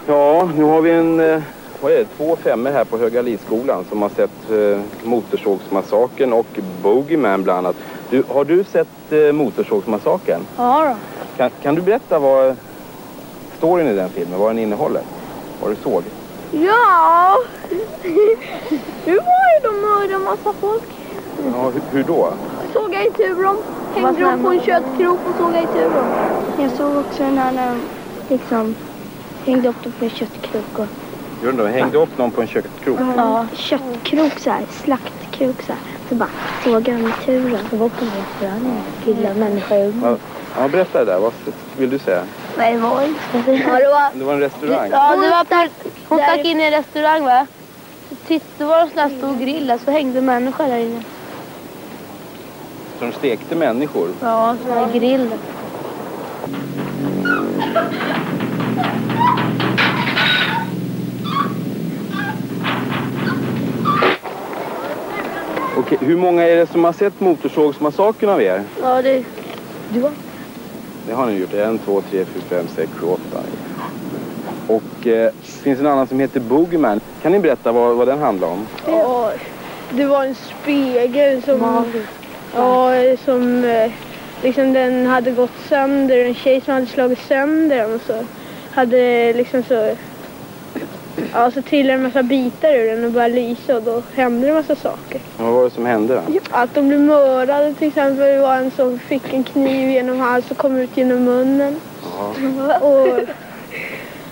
Ja, 0.06 0.50
nu 0.54 0.64
har 0.64 0.82
vi 0.82 0.90
en, 0.90 1.20
eh, 1.20 1.42
vad 1.80 1.92
är 1.92 1.96
det, 1.96 2.06
två 2.16 2.36
femmor 2.36 2.70
här 2.70 2.84
på 2.84 2.98
Höga 2.98 3.22
Lidskolan 3.22 3.84
som 3.88 4.02
har 4.02 4.08
sett 4.08 4.50
eh, 4.50 5.06
Motorsågsmassakern 5.08 6.32
och 6.32 6.46
Bogeyman 6.82 7.42
bland 7.42 7.58
annat. 7.58 7.76
Du, 8.10 8.22
har 8.28 8.44
du 8.44 8.64
sett 8.64 9.12
eh, 9.12 9.32
Motorsågsmassakern? 9.32 10.46
Ja 10.56 10.84
då. 10.84 10.96
Kan, 11.36 11.50
kan 11.62 11.74
du 11.74 11.82
berätta 11.82 12.18
vad 12.18 12.56
storyn 13.56 13.86
i 13.88 13.94
den 13.94 14.10
filmen, 14.10 14.38
vad 14.40 14.50
den 14.50 14.58
innehåller? 14.58 15.02
Vad 15.62 15.70
du 15.70 15.76
såg? 15.82 16.02
Ja, 16.52 17.36
nu 19.06 19.14
var 19.14 19.46
ju 19.54 19.60
de 19.62 19.80
mördade 19.80 20.24
massa 20.24 20.52
folk. 20.60 20.82
Ja, 21.54 21.70
hur, 21.70 21.82
hur 21.92 22.04
då? 22.04 22.32
Såg 22.72 22.94
jag 22.94 23.06
i 23.06 23.10
turen. 23.10 23.56
Hängde 23.94 24.20
de 24.20 24.42
på 24.42 24.48
en 24.48 24.60
köttkrok 24.60 25.18
och 25.30 25.36
såg 25.38 25.52
jag 25.54 25.62
i 25.62 25.66
turen. 25.66 26.04
Jag 26.58 26.70
såg 26.70 26.96
också 26.96 27.22
den 27.22 27.38
här 27.38 27.52
när 27.52 27.68
de 27.68 27.80
liksom 28.34 28.74
hängde 29.46 29.68
upp 29.68 29.82
dem 29.82 29.92
på 29.98 30.04
en 30.04 30.10
köttkrok. 30.10 30.78
Och, 30.78 30.86
Gör 31.44 31.52
du, 31.52 31.66
hängde 31.66 31.98
upp 31.98 32.18
någon 32.18 32.30
på 32.30 32.40
en 32.40 32.46
köttkrok? 32.46 32.98
ja, 33.16 33.46
köttkrok 33.54 34.38
så 34.38 34.50
här, 34.50 34.62
slaktkrok 34.70 35.62
så 35.62 35.72
här. 35.72 35.80
Så 36.08 36.14
bara 36.14 36.28
sågade 36.64 36.92
de 36.92 37.08
i 37.08 37.12
turen. 37.24 37.58
Det 37.70 37.76
var 37.76 37.88
på 37.88 38.04
en 38.04 38.10
restaurang. 38.10 38.80
Killar, 39.04 39.34
människor, 39.34 39.92
Ja, 40.02 40.16
ja, 40.58 40.68
berätta 40.68 40.98
det 40.98 41.04
där. 41.04 41.18
Vad 41.18 41.32
vill 41.78 41.90
du 41.90 41.98
säga? 41.98 42.22
Nej, 42.58 42.72
det 42.74 42.78
var 42.78 43.02
inte. 43.02 43.52
Ja, 43.52 43.78
det 43.78 43.88
var... 43.88 44.18
Det 44.18 44.24
var 44.24 44.32
en 44.32 44.40
restaurang. 44.40 44.90
Ja, 44.90 45.16
det 45.16 45.30
var 45.30 45.44
på, 45.44 45.68
hon 46.08 46.18
stack 46.18 46.44
in 46.44 46.60
i 46.60 46.64
en 46.64 46.70
restaurang 46.70 47.24
va? 47.24 47.46
Titt, 48.26 48.44
det 48.58 48.64
var 48.64 48.80
en 48.80 48.88
sån 48.88 48.98
här 48.98 49.08
stor 49.18 49.36
grill 49.36 49.66
där, 49.66 49.78
så 49.84 49.90
hängde 49.90 50.20
människor 50.20 50.64
där 50.64 50.78
inne. 50.78 51.02
Så 52.98 53.04
de 53.04 53.12
stekte 53.12 53.54
människor. 53.54 54.08
Ja, 54.20 54.50
en 54.50 54.58
sån 54.58 54.72
här 54.72 54.92
grill. 54.92 55.30
Okej, 65.78 65.98
hur 66.00 66.16
många 66.16 66.42
är 66.42 66.56
det 66.56 66.66
som 66.66 66.84
har 66.84 66.92
sett 66.92 67.20
Motorsågsmassakern 67.20 68.30
av 68.30 68.42
er? 68.42 68.64
Ja, 68.82 69.02
det... 69.02 69.24
Du 69.92 70.00
var? 70.00 70.10
Det 71.06 71.12
har 71.12 71.26
ni 71.26 71.38
gjort. 71.38 71.52
En, 71.54 71.78
två, 71.78 72.02
tre, 72.10 72.24
fyra, 72.24 72.42
fem, 72.48 72.66
sex, 72.76 72.92
sju, 72.92 73.06
åtta. 73.06 73.40
Och 74.66 75.06
eh, 75.06 75.30
finns 75.42 75.80
en 75.80 75.86
annan 75.86 76.06
som 76.06 76.20
heter 76.20 76.40
Boogeyman. 76.40 77.00
Kan 77.22 77.32
ni 77.32 77.38
berätta 77.38 77.72
vad, 77.72 77.96
vad 77.96 78.08
den 78.08 78.18
handlar 78.18 78.48
om? 78.48 78.66
Ja, 78.86 79.32
det 79.90 80.04
var 80.04 80.24
en 80.24 80.34
spegel 80.34 81.42
som... 81.42 81.84
Ja, 82.54 82.92
som... 83.24 83.64
eh, 83.64 83.90
Liksom 84.42 84.72
den 84.72 85.06
hade 85.06 85.30
gått 85.30 85.58
sönder. 85.68 86.24
En 86.24 86.34
tjej 86.34 86.60
som 86.60 86.74
hade 86.74 86.86
slagit 86.86 87.18
sönder 87.18 87.76
den 87.76 87.94
och 87.94 88.00
så 88.06 88.24
hade 88.72 89.32
liksom 89.32 89.62
så... 89.62 89.90
Ja, 91.32 91.50
så 91.50 91.62
trillade 91.62 91.94
en 91.94 92.02
massa 92.02 92.22
bitar 92.22 92.74
ur 92.74 92.90
den 92.90 93.04
och 93.04 93.10
började 93.10 93.34
lysa 93.34 93.76
och 93.76 93.82
då 93.82 94.02
hände 94.14 94.46
det 94.46 94.48
en 94.48 94.54
massa 94.54 94.76
saker. 94.76 95.20
Vad 95.38 95.52
var 95.52 95.64
det 95.64 95.70
som 95.70 95.86
hände 95.86 96.14
då? 96.14 96.38
Att 96.50 96.74
de 96.74 96.88
blev 96.88 97.00
mördade 97.00 97.74
till 97.74 97.88
exempel. 97.88 98.26
Det 98.26 98.38
var 98.38 98.56
en 98.56 98.70
som 98.70 98.98
fick 98.98 99.32
en 99.32 99.44
kniv 99.44 99.90
genom 99.90 100.20
halsen 100.20 100.50
och 100.50 100.56
kom 100.56 100.76
ut 100.76 100.96
genom 100.96 101.24
munnen. 101.24 101.76
Ja. 102.18 102.78
Och, 102.78 103.08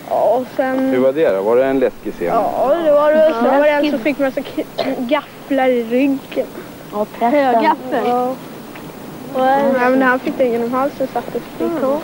ja, 0.08 0.36
och 0.38 0.46
sen... 0.56 0.78
Hur 0.78 0.98
var 0.98 1.12
det 1.12 1.36
då? 1.36 1.42
Var 1.42 1.56
det 1.56 1.64
en 1.64 1.78
läskig 1.78 2.12
scen? 2.12 2.26
Ja, 2.26 2.76
det 2.84 2.92
var 2.92 3.12
det. 3.12 3.34
Sen 3.42 3.58
var 3.58 3.66
det 3.66 3.70
en 3.70 3.90
som 3.90 3.98
fick 3.98 4.18
massa 4.18 4.40
gafflar 4.98 5.68
i 5.68 5.84
ryggen. 5.84 6.46
Ja, 6.92 7.06
prästen. 7.18 7.62
Gaffel? 7.62 8.06
Ja. 8.06 8.34
Och, 9.34 9.40
ja, 9.40 9.90
men 9.90 10.02
han 10.02 10.18
fick 10.18 10.38
den 10.38 10.52
genom 10.52 10.72
halsen 10.72 11.06
sattes 11.12 11.42
det 11.58 11.64
i 11.64 11.68
kors. 11.80 12.02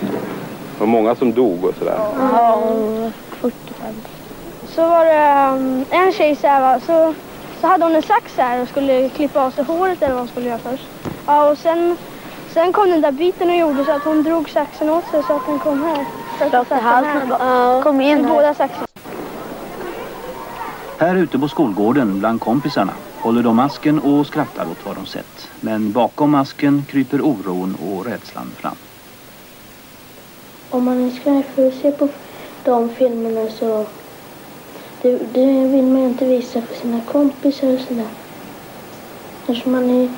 Det 0.00 0.80
var 0.80 0.86
många 0.86 1.14
som 1.14 1.32
dog 1.32 1.64
och 1.64 1.74
sådär. 1.78 1.98
Ja. 2.32 2.62
45. 3.40 3.94
Så 4.78 4.88
var 4.88 5.04
det 5.04 5.56
um, 5.56 5.84
en 5.90 6.12
tjej 6.12 6.36
så 6.36 6.46
här, 6.46 6.80
så, 6.80 7.14
så 7.60 7.66
hade 7.66 7.84
hon 7.84 7.94
en 7.94 8.02
sax 8.02 8.36
här 8.36 8.62
och 8.62 8.68
skulle 8.68 9.08
klippa 9.08 9.40
av 9.40 9.50
sig 9.50 9.64
håret 9.64 10.02
eller 10.02 10.14
vad 10.14 10.20
hon 10.20 10.28
skulle 10.28 10.48
göra 10.48 10.58
först. 10.58 10.86
Ja, 11.26 11.50
och 11.50 11.58
sen 11.58 11.96
Sen 12.54 12.72
kom 12.72 12.90
den 12.90 13.00
där 13.00 13.12
biten 13.12 13.50
och 13.50 13.56
gjorde 13.56 13.84
så 13.84 13.90
att 13.90 14.02
hon 14.02 14.22
drog 14.22 14.50
saxen 14.50 14.90
åt 14.90 15.04
sig 15.10 15.22
så 15.22 15.32
att 15.32 15.46
den 15.46 15.58
kom 15.58 15.82
här. 15.82 16.06
Rakt 16.50 16.72
i 16.72 16.74
halsen. 16.74 17.28
Ja. 17.28 17.80
Kom 17.82 18.00
in 18.00 18.28
Båda 18.28 18.54
saxarna. 18.54 18.86
Här 20.98 21.16
ute 21.16 21.38
på 21.38 21.48
skolgården 21.48 22.18
bland 22.18 22.40
kompisarna 22.40 22.92
håller 23.20 23.42
de 23.42 23.56
masken 23.56 23.98
och 23.98 24.26
skrattar 24.26 24.66
åt 24.70 24.86
vad 24.86 24.96
de 24.96 25.06
sett. 25.06 25.48
Men 25.60 25.92
bakom 25.92 26.30
masken 26.30 26.84
kryper 26.88 27.20
oron 27.20 27.76
och 27.88 28.06
rädslan 28.06 28.50
fram. 28.56 28.76
Om 30.70 30.84
man 30.84 31.10
ska 31.10 31.42
få 31.54 31.70
se 31.82 31.92
på 31.92 32.08
de 32.64 32.88
filmerna 32.88 33.50
så 33.50 33.86
det, 35.02 35.18
det 35.32 35.46
vill 35.46 35.84
man 35.84 36.02
inte 36.02 36.24
visa 36.24 36.62
för 36.62 36.74
sina 36.74 37.00
kompisar 37.00 37.74
och 37.74 37.80
sådär. 37.80 38.08
Eftersom 39.40 39.72
man 39.72 39.90
är 39.90 40.08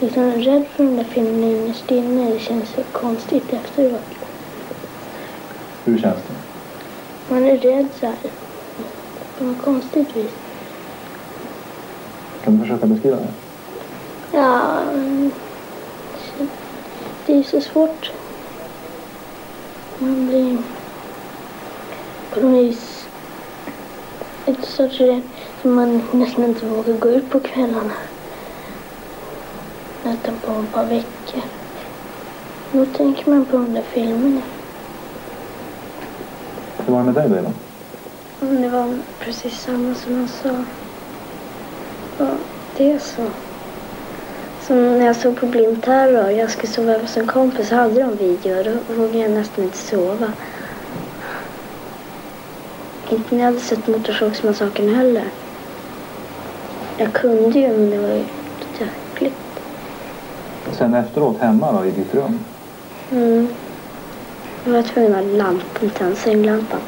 liksom 0.00 0.32
rädd 0.32 0.64
för 0.76 0.84
de 0.84 0.96
där 0.96 1.04
filmerna 1.04 1.46
innerst 1.46 1.90
inne. 1.90 2.30
Det 2.30 2.38
känns 2.38 2.68
så 2.68 2.82
konstigt 2.92 3.52
efteråt. 3.52 4.00
Hur 5.84 5.98
känns 5.98 6.16
det? 6.16 6.34
Man 7.34 7.44
är 7.44 7.58
rädd 7.58 7.88
så 8.00 8.06
här. 8.06 8.16
På 9.38 9.44
något 9.44 9.62
konstigt 9.62 10.16
vis. 10.16 10.30
Kan 12.44 12.56
du 12.56 12.62
försöka 12.62 12.86
beskriva 12.86 13.16
det? 13.16 13.32
Ja, 14.32 14.80
det 17.26 17.38
är 17.38 17.42
så 17.42 17.60
svårt. 17.60 18.12
Man 19.98 20.26
blir 20.26 20.58
på 22.30 22.40
något 22.40 22.64
vis 22.64 22.89
lite 24.50 24.66
sorts 24.66 24.98
så 25.62 25.68
man 25.68 26.02
nästan 26.12 26.44
inte 26.44 26.66
vågar 26.66 26.94
gå 26.94 27.08
ut 27.08 27.30
på 27.30 27.40
kvällarna. 27.40 27.92
Nästan 30.04 30.34
på 30.44 30.52
ett 30.52 30.72
par 30.72 30.84
veckor. 30.84 31.42
Då 32.72 32.86
tänker 32.86 33.30
man 33.30 33.44
på 33.44 33.56
de 33.56 33.74
där 33.74 33.82
filmerna. 33.82 34.40
Hur 36.76 36.94
var 36.94 37.00
det 37.00 37.04
med 37.04 37.14
dig 37.14 37.42
då? 37.42 37.52
Det 38.46 38.68
var 38.68 38.98
precis 39.18 39.60
samma 39.60 39.94
som 39.94 40.14
han 40.14 40.28
sa. 40.28 40.64
Ja, 42.18 42.28
det 42.76 42.92
är 42.92 42.98
så. 42.98 43.22
Som 44.66 44.98
när 44.98 45.06
jag 45.06 45.16
såg 45.16 45.40
på 45.40 45.46
Blind 45.46 45.82
Terror, 45.82 46.30
jag 46.30 46.50
skulle 46.50 46.72
sova 46.72 46.98
hos 46.98 47.16
en 47.16 47.26
kompis, 47.26 47.68
så 47.68 47.74
hade 47.74 48.00
de 48.00 48.16
video 48.16 48.58
och 48.58 48.64
då 48.64 48.94
vågade 48.94 49.18
jag 49.18 49.30
nästan 49.30 49.64
inte 49.64 49.78
sova. 49.78 50.32
Inte 53.10 53.34
när 53.34 53.38
jag 53.42 53.46
hade 53.46 53.60
sett 53.60 53.86
Motorsågsmassakern 53.86 54.94
heller. 54.94 55.24
Jag 56.96 57.12
kunde 57.12 57.58
ju, 57.58 57.68
men 57.68 57.90
det 57.90 57.98
var 57.98 58.08
ju 58.08 58.24
jäkligt. 58.78 59.36
Sen 60.72 60.94
efteråt 60.94 61.38
hemma 61.40 61.72
då, 61.72 61.86
i 61.86 61.90
ditt 61.90 62.14
rum? 62.14 62.38
Mm. 63.12 63.48
Jag 64.64 64.72
var 64.72 64.82
tvungen 64.82 65.14
att 65.14 65.24
ha 65.24 65.30
lampan 65.32 65.90
tänd, 65.90 66.16
sänglampan. 66.18 66.80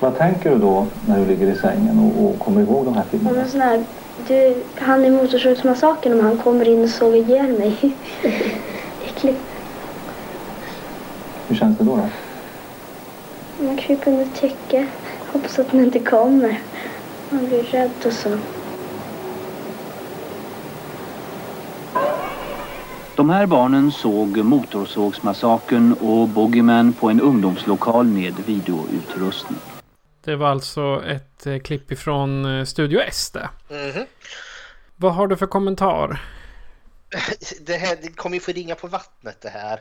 Vad 0.00 0.18
tänker 0.18 0.50
du 0.50 0.58
då 0.58 0.86
när 1.08 1.18
du 1.18 1.24
ligger 1.26 1.46
i 1.46 1.54
sängen 1.56 1.98
och, 1.98 2.24
och 2.24 2.38
kommer 2.38 2.60
ihåg 2.60 2.84
de 2.84 2.94
här 2.94 3.02
Ja, 3.02 3.10
filmerna? 3.10 3.36
men 3.36 3.48
sån 3.50 3.60
här, 3.60 3.84
du, 4.28 4.62
han 4.74 5.04
i 5.04 5.10
Motorsågsmassakern, 5.10 6.12
om 6.12 6.20
han 6.20 6.38
kommer 6.38 6.68
in 6.68 6.82
och 6.84 6.90
sågar 6.90 7.16
ihjäl 7.16 7.58
mig. 7.58 7.96
Äckligt. 9.06 9.40
Hur 11.48 11.56
känns 11.56 11.78
det 11.78 11.84
då? 11.84 11.96
då? 11.96 12.08
Man 13.60 13.76
kryper 13.76 14.10
under 14.10 14.26
täcke. 14.26 14.88
Hoppas 15.32 15.58
att 15.58 15.70
den 15.70 15.84
inte 15.84 15.98
kommer. 16.00 16.60
Man 17.30 17.46
blir 17.46 17.62
rädd 17.62 17.90
och 18.06 18.12
så. 18.12 18.38
De 23.16 23.30
här 23.30 23.46
barnen 23.46 23.92
såg 23.92 24.36
Motorsågsmassakern 24.36 25.92
och 25.92 26.28
Boogeyman 26.28 26.92
på 26.92 27.10
en 27.10 27.20
ungdomslokal 27.20 28.06
med 28.06 28.34
videoutrustning. 28.46 29.58
Det 30.24 30.36
var 30.36 30.48
alltså 30.48 31.02
ett 31.06 31.46
eh, 31.46 31.58
klipp 31.58 31.92
ifrån 31.92 32.58
eh, 32.58 32.64
Studio 32.64 33.00
S 33.00 33.30
det. 33.30 33.48
Mhm. 33.70 34.06
Vad 34.96 35.14
har 35.14 35.26
du 35.26 35.36
för 35.36 35.46
kommentar? 35.46 36.22
Det 37.66 37.76
här 37.76 37.98
det 38.02 38.08
kommer 38.08 38.36
ju 38.36 38.40
få 38.40 38.52
ringa 38.52 38.74
på 38.74 38.86
vattnet 38.86 39.40
det 39.40 39.48
här. 39.48 39.80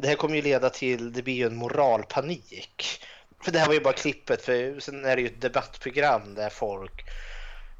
Det 0.00 0.08
här 0.08 0.14
kommer 0.14 0.36
ju 0.36 0.42
leda 0.42 0.70
till, 0.70 1.12
det 1.12 1.22
blir 1.22 1.34
ju 1.34 1.46
en 1.46 1.56
moralpanik. 1.56 3.04
För 3.44 3.52
det 3.52 3.58
här 3.58 3.66
var 3.66 3.74
ju 3.74 3.80
bara 3.80 3.94
klippet, 3.94 4.42
för 4.42 4.80
sen 4.80 5.04
är 5.04 5.16
det 5.16 5.22
ju 5.22 5.28
ett 5.28 5.40
debattprogram 5.40 6.34
där 6.34 6.50
folk 6.50 7.04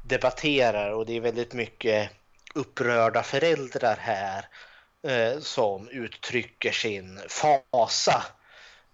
debatterar 0.05 0.91
och 0.91 1.05
det 1.05 1.17
är 1.17 1.21
väldigt 1.21 1.53
mycket 1.53 2.09
upprörda 2.53 3.23
föräldrar 3.23 3.97
här 3.99 4.45
eh, 5.07 5.39
som 5.39 5.89
uttrycker 5.89 6.71
sin 6.71 7.19
fasa 7.27 8.23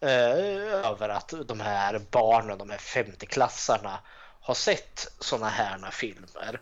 eh, 0.01 0.89
över 0.91 1.09
att 1.09 1.33
de 1.47 1.59
här 1.59 2.01
barnen, 2.11 2.57
de 2.57 2.69
här 2.69 2.77
femteklassarna 2.77 3.99
har 4.41 4.53
sett 4.53 5.07
sådana 5.19 5.49
här 5.49 5.91
filmer. 5.91 6.61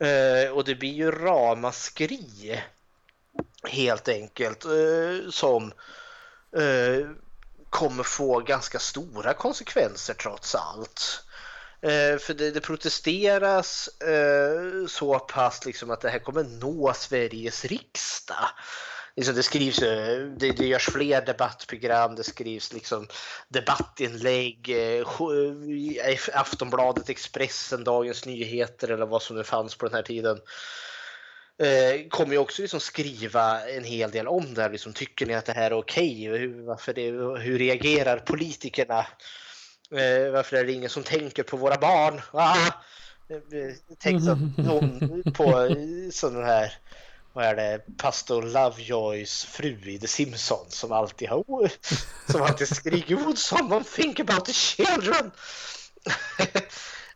Eh, 0.00 0.50
och 0.52 0.64
det 0.64 0.74
blir 0.74 0.92
ju 0.92 1.10
ramaskri 1.10 2.62
helt 3.62 4.08
enkelt 4.08 4.64
eh, 4.64 5.30
som 5.30 5.72
eh, 6.56 7.08
kommer 7.70 8.02
få 8.02 8.40
ganska 8.40 8.78
stora 8.78 9.34
konsekvenser 9.34 10.14
trots 10.14 10.54
allt. 10.54 11.24
Eh, 11.80 12.18
för 12.18 12.34
det, 12.34 12.50
det 12.50 12.60
protesteras 12.60 13.88
eh, 13.88 14.86
så 14.88 15.18
pass 15.18 15.66
liksom 15.66 15.90
att 15.90 16.00
det 16.00 16.10
här 16.10 16.18
kommer 16.18 16.44
nå 16.44 16.92
Sveriges 16.94 17.64
riksdag. 17.64 18.48
Liksom 19.16 19.34
det 19.34 19.42
skrivs, 19.42 19.82
eh, 19.82 20.18
det, 20.18 20.50
det 20.50 20.66
görs 20.66 20.88
fler 20.92 21.26
debattprogram, 21.26 22.14
det 22.14 22.24
skrivs 22.24 22.72
liksom 22.72 23.08
debattinlägg, 23.48 24.68
eh, 24.68 25.06
i 25.68 26.18
Aftonbladet, 26.32 27.08
Expressen, 27.08 27.84
Dagens 27.84 28.26
Nyheter 28.26 28.88
eller 28.88 29.06
vad 29.06 29.22
som 29.22 29.36
nu 29.36 29.44
fanns 29.44 29.74
på 29.74 29.86
den 29.86 29.94
här 29.94 30.02
tiden 30.02 30.40
eh, 31.58 32.08
kommer 32.08 32.32
ju 32.32 32.38
också 32.38 32.62
liksom 32.62 32.80
skriva 32.80 33.68
en 33.68 33.84
hel 33.84 34.10
del 34.10 34.28
om 34.28 34.54
det 34.54 34.62
här. 34.62 34.70
Liksom, 34.70 34.92
tycker 34.92 35.26
ni 35.26 35.34
att 35.34 35.46
det 35.46 35.52
här 35.52 35.70
är 35.70 35.78
okej? 35.78 36.24
Hur, 36.24 36.66
varför 36.66 36.94
det, 36.94 37.10
hur 37.42 37.58
reagerar 37.58 38.18
politikerna? 38.18 38.98
Eh, 39.90 40.32
varför 40.32 40.56
är 40.56 40.64
det 40.64 40.72
ingen 40.72 40.90
som 40.90 41.02
tänker 41.02 41.42
på 41.42 41.56
våra 41.56 41.76
barn? 41.76 42.20
Ah! 42.32 42.70
Tänk 43.98 44.22
så 44.22 44.36
på 45.32 45.44
sådana 45.44 46.12
sån 46.12 46.44
här 46.44 46.72
vad 47.32 47.44
är 47.44 47.56
det, 47.56 47.80
pastor 47.96 48.42
Lovejoys 48.42 49.44
fru 49.44 49.78
i 49.84 49.98
The 49.98 50.06
Simpsons 50.06 50.74
som 50.74 50.92
alltid 50.92 51.28
har 51.28 51.70
som 52.32 52.42
alltid 52.42 52.68
skriker 52.68 53.14
Would 53.14 53.38
someone 53.38 53.84
think 53.84 54.20
about 54.20 54.44
the 54.44 54.52
children? 54.52 55.30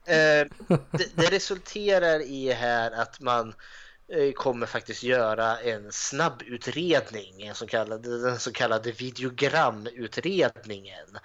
Eh, 0.04 0.46
det, 0.90 1.16
det 1.16 1.30
resulterar 1.30 2.20
i 2.20 2.52
här 2.52 2.90
att 2.90 3.20
man 3.20 3.48
eh, 3.48 3.54
Eh, 4.12 4.32
kommer 4.32 4.66
faktiskt 4.66 5.02
göra 5.02 5.58
en 5.58 5.92
snabbutredning, 5.92 7.42
en 7.42 7.54
så 7.54 7.66
kallad, 7.66 8.02
den 8.02 8.40
så 8.40 8.52
kallade 8.52 8.92
videogramutredningen. 8.92 11.18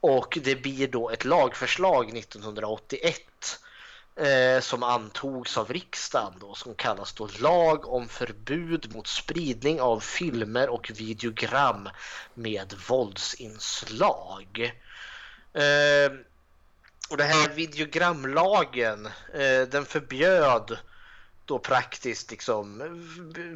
Och 0.00 0.38
det 0.42 0.56
blir 0.56 0.88
då 0.88 1.10
ett 1.10 1.24
lagförslag 1.24 2.18
1981 2.18 3.16
eh, 4.16 4.60
som 4.60 4.82
antogs 4.82 5.58
av 5.58 5.72
riksdagen 5.72 6.32
då, 6.40 6.54
som 6.54 6.74
kallas 6.74 7.12
då 7.12 7.28
lag 7.40 7.88
om 7.88 8.08
förbud 8.08 8.94
mot 8.94 9.06
spridning 9.06 9.80
av 9.80 10.00
filmer 10.00 10.68
och 10.68 10.90
videogram 10.94 11.88
med 12.34 12.74
våldsinslag. 12.88 14.72
Eh, 15.52 16.12
och 17.10 17.16
det 17.16 17.24
här 17.24 17.48
videogramlagen, 17.48 19.06
eh, 19.34 19.62
den 19.70 19.84
förbjöd 19.84 20.78
då 21.44 21.58
praktiskt 21.58 22.30
liksom 22.30 22.82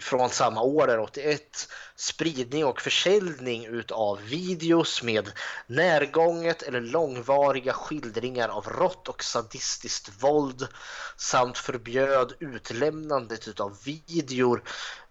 från 0.00 0.30
samma 0.30 0.62
år, 0.62 0.98
81, 0.98 1.68
spridning 1.96 2.64
och 2.64 2.80
försäljning 2.80 3.66
utav 3.66 4.20
videos 4.22 5.02
med 5.02 5.32
närgånget 5.66 6.62
eller 6.62 6.80
långvariga 6.80 7.72
skildringar 7.72 8.48
av 8.48 8.66
rått 8.66 9.08
och 9.08 9.24
sadistiskt 9.24 10.22
våld 10.22 10.68
samt 11.16 11.58
förbjöd 11.58 12.32
utlämnandet 12.38 13.48
utav 13.48 13.78
videor 13.84 14.62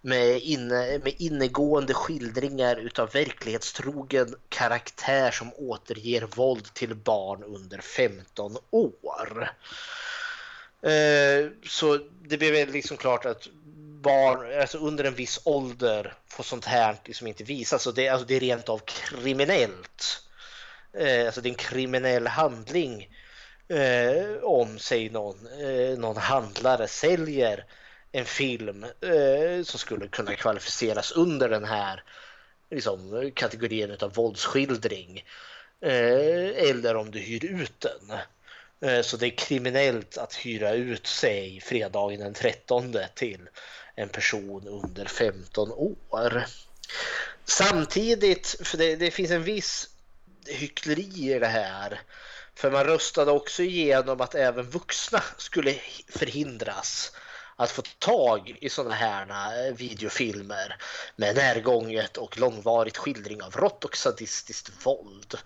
med, 0.02 0.42
inne, 0.42 1.00
med 1.04 1.16
innegående 1.18 1.94
skildringar 1.94 2.76
utav 2.76 3.12
verklighetstrogen 3.12 4.36
karaktär 4.50 5.32
som 5.32 5.54
återger 5.54 6.22
våld 6.36 6.74
till 6.74 6.96
barn 6.96 7.44
under 7.44 7.78
15 7.78 8.58
år. 8.70 9.52
Eh, 10.82 11.50
så 11.64 12.00
det 12.22 12.38
blev 12.38 12.70
liksom 12.70 12.98
klart 12.98 13.26
att 13.26 13.48
barn 14.02 14.62
alltså 14.62 14.78
under 14.78 15.04
en 15.04 15.16
viss 15.16 15.40
ålder 15.44 16.14
får 16.28 16.44
sånt 16.44 16.66
här 16.66 16.96
liksom 17.06 17.28
inte 17.28 17.44
visas. 17.44 17.84
Så 17.84 17.92
det, 17.92 18.10
alltså 18.10 18.28
det 18.28 18.36
är 18.36 18.40
rent 18.40 18.70
av 18.70 18.82
kriminellt. 18.86 20.24
Eh, 20.94 21.26
alltså 21.26 21.42
det 21.42 21.50
är 21.50 21.52
en 21.52 21.56
kriminell 21.56 22.28
handling 22.28 23.10
eh, 23.68 24.44
om 24.44 24.80
säg 24.80 25.10
någon, 25.10 25.48
någon 25.98 26.18
handlare 26.18 26.88
säljer 26.88 27.66
en 28.12 28.26
film 28.26 28.86
som 29.64 29.80
skulle 29.80 30.08
kunna 30.08 30.36
kvalificeras 30.36 31.12
under 31.12 31.50
den 31.50 31.66
här 31.66 32.04
liksom, 32.72 33.32
kategorin 33.36 33.98
av 34.02 34.14
våldsskildring. 34.14 35.24
Eller 35.82 36.96
om 36.96 37.12
du 37.12 37.20
hyr 37.20 37.46
ut 37.46 37.80
den. 37.80 38.18
Eh, 38.82 39.02
så 39.02 39.18
det 39.18 39.28
är 39.28 39.38
kriminellt 39.38 40.18
att 40.18 40.34
hyra 40.34 40.72
ut 40.72 41.08
sig 41.08 41.62
fredagen 41.62 42.20
den 42.20 42.34
13 42.34 42.96
till 43.16 43.50
en 43.96 44.10
person 44.10 44.68
under 44.68 45.06
15 45.06 45.72
år. 45.72 46.46
Samtidigt, 47.46 48.56
för 48.64 48.78
det, 48.78 48.96
det 48.96 49.12
finns 49.12 49.32
en 49.32 49.44
viss 49.44 49.90
hyckleri 50.48 51.34
i 51.36 51.40
det 51.40 51.48
här. 51.48 52.02
För 52.56 52.72
man 52.72 52.84
röstade 52.84 53.32
också 53.32 53.64
igenom 53.64 54.22
att 54.22 54.36
även 54.36 54.70
vuxna 54.70 55.24
skulle 55.38 55.76
förhindras 56.10 57.12
att 57.56 57.72
få 57.72 57.82
tag 58.00 58.58
i 58.62 58.70
sådana 58.70 58.96
här 58.96 59.68
eh, 59.68 59.74
videofilmer 59.74 60.78
med 61.16 61.36
närgånget 61.36 62.18
och 62.18 62.40
långvarigt 62.40 62.98
skildring 62.98 63.42
av 63.42 63.56
rått 63.56 63.86
och 63.86 63.98
sadistiskt 63.98 64.72
våld. 64.86 65.38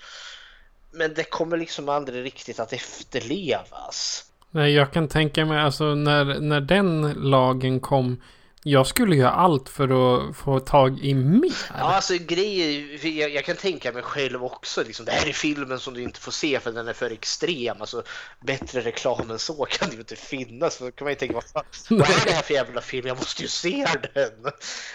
Men 0.91 1.13
det 1.13 1.23
kommer 1.23 1.57
liksom 1.57 1.89
aldrig 1.89 2.25
riktigt 2.25 2.59
att 2.59 2.73
efterlevas. 2.73 4.25
Nej, 4.51 4.73
jag 4.73 4.93
kan 4.93 5.07
tänka 5.07 5.45
mig 5.45 5.59
alltså 5.59 5.83
när, 5.95 6.39
när 6.39 6.61
den 6.61 7.13
lagen 7.17 7.79
kom 7.79 8.21
jag 8.63 8.87
skulle 8.87 9.15
göra 9.15 9.31
allt 9.31 9.69
för 9.69 9.83
att 9.83 10.37
få 10.37 10.59
tag 10.59 10.99
i 10.99 11.13
mer. 11.13 11.53
Ja, 11.69 11.95
alltså 11.95 12.13
grejer, 12.19 13.07
jag, 13.07 13.29
jag, 13.29 13.45
kan 13.45 13.55
tänka 13.55 13.91
mig 13.91 14.03
själv 14.03 14.43
också. 14.43 14.83
Liksom, 14.83 15.05
det 15.05 15.11
här 15.11 15.27
är 15.27 15.33
filmen 15.33 15.79
som 15.79 15.93
du 15.93 16.01
inte 16.01 16.19
får 16.19 16.31
se 16.31 16.59
för 16.59 16.71
den 16.71 16.87
är 16.87 16.93
för 16.93 17.11
extrem. 17.11 17.81
Alltså, 17.81 18.03
bättre 18.39 18.81
reklam 18.81 19.31
än 19.31 19.39
så 19.39 19.65
kan 19.65 19.89
det 19.89 19.93
ju 19.93 19.99
inte 19.99 20.15
finnas. 20.15 20.77
Då 20.77 20.91
kan 20.91 21.05
man 21.05 21.11
ju 21.11 21.15
tänka, 21.15 21.33
vad, 21.33 21.43
fan, 21.43 21.63
vad 21.89 22.09
är 22.09 22.25
det 22.25 22.31
här 22.31 22.41
för 22.41 22.53
jävla 22.53 22.81
film? 22.81 23.07
Jag 23.07 23.17
måste 23.17 23.41
ju 23.41 23.47
se 23.47 23.87
den. 24.13 24.51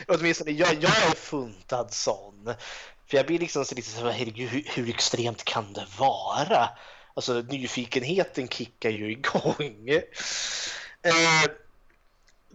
Åtminstone 0.09 0.51
jag, 0.51 0.75
jag 0.75 0.97
är 0.97 1.17
funtad 1.17 1.93
sån. 1.93 2.55
För 3.07 3.17
jag 3.17 3.27
blir 3.27 3.39
liksom 3.39 3.65
så 3.65 3.75
lite 3.75 3.91
så 3.91 4.11
herregud, 4.11 4.49
hur, 4.49 4.65
hur 4.67 4.89
extremt 4.89 5.45
kan 5.45 5.73
det 5.73 5.87
vara? 5.99 6.69
Alltså 7.15 7.33
nyfikenheten 7.33 8.49
kickar 8.49 8.91
ju 8.91 9.11
igång. 9.19 9.89
Eh, 11.03 11.51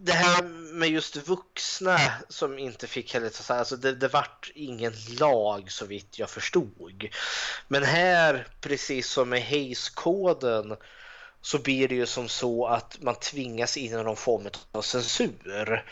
det 0.02 0.12
här 0.12 0.42
med 0.72 0.88
just 0.88 1.16
vuxna 1.16 1.98
som 2.28 2.58
inte 2.58 2.86
fick 2.86 3.14
heller 3.14 3.28
ta 3.28 3.54
alltså 3.54 3.76
det, 3.76 3.94
det 3.94 4.08
vart 4.08 4.50
ingen 4.54 4.92
lag 5.20 5.72
så 5.72 5.86
vitt 5.86 6.18
jag 6.18 6.30
förstod. 6.30 7.08
Men 7.68 7.82
här, 7.82 8.46
precis 8.60 9.10
som 9.10 9.28
med 9.28 9.42
Hayes-koden, 9.42 10.76
så 11.40 11.58
blir 11.58 11.88
det 11.88 11.94
ju 11.94 12.06
som 12.06 12.28
så 12.28 12.66
att 12.66 12.98
man 13.00 13.14
tvingas 13.14 13.76
in 13.76 13.92
i 13.92 14.02
någon 14.02 14.16
form 14.16 14.48
av 14.72 14.82
censur. 14.82 15.84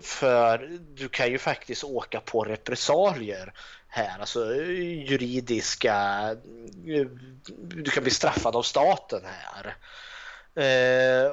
För, 0.00 0.78
du 0.94 1.08
kan 1.08 1.30
ju 1.30 1.38
faktiskt 1.38 1.84
åka 1.84 2.20
på 2.20 2.44
repressalier 2.44 3.52
här, 3.88 4.20
alltså 4.20 4.54
juridiska, 4.54 6.36
du 7.54 7.90
kan 7.90 8.02
bli 8.02 8.12
straffad 8.12 8.56
av 8.56 8.62
staten 8.62 9.22
här. 9.24 9.76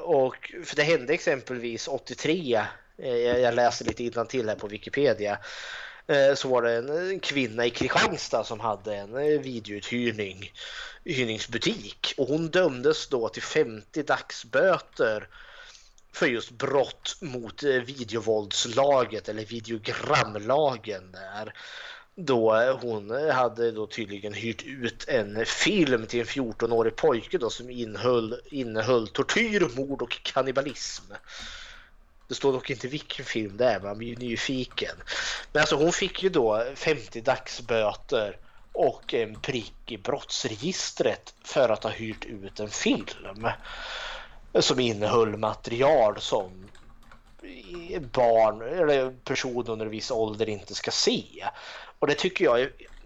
Och 0.01 0.53
för 0.65 0.75
det 0.75 0.83
hände 0.83 1.13
exempelvis 1.13 1.87
83, 1.87 2.65
jag 3.41 3.53
läste 3.53 3.83
lite 3.83 4.03
till 4.27 4.49
här 4.49 4.55
på 4.55 4.67
Wikipedia, 4.67 5.37
så 6.35 6.47
var 6.47 6.61
det 6.61 6.73
en, 6.73 7.19
kvinna 7.19 7.65
i 7.65 7.69
Kristianstad 7.69 8.43
som 8.43 8.59
hade 8.59 8.95
en 8.95 9.41
videouthyrningsbutik 9.41 9.41
videouthyrning, 9.41 10.51
hyrningsbutik 11.05 12.13
och 12.17 12.27
hon 12.27 12.47
dömdes 12.47 13.07
då 13.07 13.29
till 13.29 13.43
50 13.43 14.03
dagsböter 14.03 15.27
för 16.17 16.27
just 16.27 16.51
brott 16.51 17.15
mot 17.21 17.63
eh, 17.63 17.69
videovåldslaget 17.69 19.29
eller 19.29 19.45
videogramlagen 19.45 21.11
där 21.11 21.53
då 22.15 22.55
eh, 22.55 22.77
hon 22.81 23.11
eh, 23.11 23.35
hade 23.35 23.71
då 23.71 23.87
tydligen 23.87 24.33
hyrt 24.33 24.63
ut 24.63 25.07
en 25.07 25.45
film 25.45 26.07
till 26.07 26.19
en 26.19 26.25
14-årig 26.25 26.95
pojke 26.95 27.37
då 27.37 27.49
som 27.49 27.69
innehöll, 27.69 28.41
innehöll 28.45 29.07
tortyr, 29.07 29.69
mord 29.75 30.01
och 30.01 30.21
kannibalism. 30.23 31.03
Det 32.27 32.35
står 32.35 32.53
dock 32.53 32.69
inte 32.69 32.87
vilken 32.87 33.25
film 33.25 33.57
det 33.57 33.65
är, 33.65 33.79
man 33.79 33.97
blir 33.97 34.07
ju 34.07 34.15
nyfiken. 34.15 34.95
Men 35.51 35.59
alltså 35.61 35.75
hon 35.75 35.91
fick 35.91 36.23
ju 36.23 36.29
då 36.29 36.65
50 36.75 37.21
dagsböter 37.21 38.37
och 38.71 39.13
en 39.13 39.39
prick 39.39 39.91
i 39.91 39.97
brottsregistret 39.97 41.33
för 41.43 41.69
att 41.69 41.83
ha 41.83 41.91
hyrt 41.91 42.25
ut 42.25 42.59
en 42.59 42.69
film 42.69 43.47
som 44.61 44.79
innehöll 44.79 45.37
material 45.37 46.21
som 46.21 46.67
barn 48.11 48.61
eller 48.61 49.11
personer 49.11 49.69
under 49.69 49.85
viss 49.85 50.11
ålder 50.11 50.49
inte 50.49 50.75
ska 50.75 50.91
se. 50.91 51.23
Och 51.99 52.07
det 52.07 52.15
tycker 52.15 52.45
jag, 52.45 52.59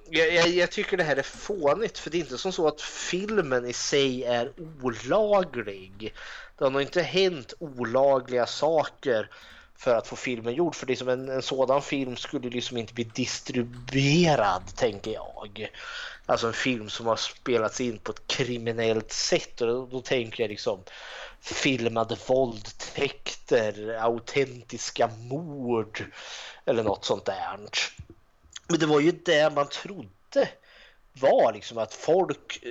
jag, 0.10 0.34
jag, 0.34 0.48
jag, 0.48 0.72
tycker 0.72 0.98
det 0.98 1.04
här 1.04 1.16
är 1.16 1.22
fånigt 1.22 1.98
för 1.98 2.10
det 2.10 2.18
är 2.18 2.20
inte 2.20 2.38
som 2.38 2.52
så 2.52 2.68
att 2.68 2.82
filmen 2.82 3.66
i 3.66 3.74
sig 3.74 4.24
är 4.24 4.52
olaglig. 4.82 6.14
Det 6.58 6.64
har 6.64 6.72
nog 6.72 6.82
inte 6.82 7.02
hänt 7.02 7.54
olagliga 7.60 8.46
saker 8.46 9.30
för 9.76 9.96
att 9.96 10.08
få 10.08 10.16
filmen 10.16 10.54
gjord. 10.54 10.76
För 10.76 10.88
liksom 10.88 11.10
en, 11.10 11.30
en 11.30 11.42
sådan 11.42 11.82
film 11.82 12.16
skulle 12.16 12.50
liksom 12.50 12.78
inte 12.78 12.94
bli 12.94 13.04
distribuerad, 13.04 14.76
tänker 14.76 15.12
jag. 15.12 15.70
Alltså 16.26 16.48
en 16.48 16.54
film 16.54 16.90
som 16.90 17.06
har 17.08 17.16
spelats 17.16 17.82
in 17.82 17.98
på 17.98 18.12
ett 18.12 18.28
kriminellt 18.28 19.12
sätt. 19.12 19.62
Och 19.62 19.68
då, 19.68 19.86
då 19.86 20.02
tänker 20.02 20.44
jag 20.44 20.50
liksom 20.50 20.80
filmade 21.42 22.18
våldtäkter, 22.28 23.98
autentiska 24.02 25.08
mord 25.08 26.06
eller 26.66 26.84
något 26.84 27.06
sånt 27.06 27.26
där. 27.26 27.60
Men 28.68 28.80
det 28.80 28.86
var 28.86 29.00
ju 29.00 29.12
det 29.12 29.54
man 29.56 29.70
trodde 29.70 30.50
var 31.14 31.54
liksom 31.54 31.78
att 31.78 31.94
folk 31.94 32.64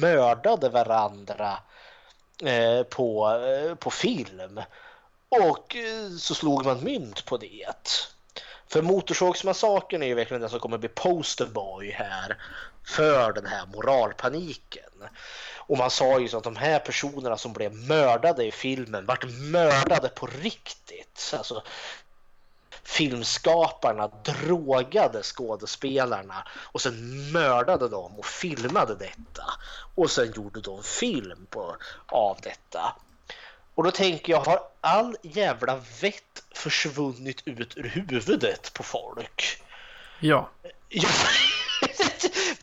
mördade 0.00 0.68
varandra 0.68 1.58
eh, 2.42 2.82
på, 2.82 3.30
eh, 3.30 3.74
på 3.74 3.90
film. 3.90 4.60
Och 5.28 5.76
eh, 5.76 6.10
så 6.18 6.34
slog 6.34 6.64
man 6.64 6.84
mynt 6.84 7.24
på 7.24 7.36
det. 7.36 8.10
För 8.68 8.82
Motorsågsmassakern 8.82 10.02
är 10.02 10.06
ju 10.06 10.14
verkligen 10.14 10.40
den 10.40 10.50
som 10.50 10.60
kommer 10.60 10.78
bli 10.78 10.88
posterboy 10.88 11.90
här 11.90 12.36
för 12.86 13.32
den 13.32 13.46
här 13.46 13.66
moralpaniken. 13.66 15.08
Och 15.70 15.78
man 15.78 15.90
sa 15.90 16.20
ju 16.20 16.28
så 16.28 16.36
att 16.36 16.44
de 16.44 16.56
här 16.56 16.78
personerna 16.78 17.36
som 17.36 17.52
blev 17.52 17.74
mördade 17.74 18.44
i 18.44 18.52
filmen 18.52 19.06
vart 19.06 19.24
mördade 19.24 20.08
på 20.08 20.26
riktigt. 20.26 21.34
Alltså, 21.38 21.62
filmskaparna 22.82 24.10
drogade 24.24 25.22
skådespelarna 25.22 26.48
och 26.72 26.80
sen 26.80 27.32
mördade 27.32 27.88
dem 27.88 28.18
och 28.18 28.26
filmade 28.26 28.94
detta. 28.94 29.44
Och 29.94 30.10
sen 30.10 30.32
gjorde 30.36 30.60
de 30.60 30.82
film 30.82 31.46
på, 31.50 31.76
av 32.06 32.38
detta. 32.42 32.96
Och 33.74 33.84
då 33.84 33.90
tänker 33.90 34.32
jag, 34.32 34.40
har 34.40 34.60
all 34.80 35.16
jävla 35.22 35.76
vett 36.00 36.42
försvunnit 36.54 37.42
ut 37.44 37.76
ur 37.76 37.88
huvudet 37.88 38.72
på 38.74 38.82
folk? 38.82 39.62
Ja. 40.20 40.50
ja. 40.88 41.08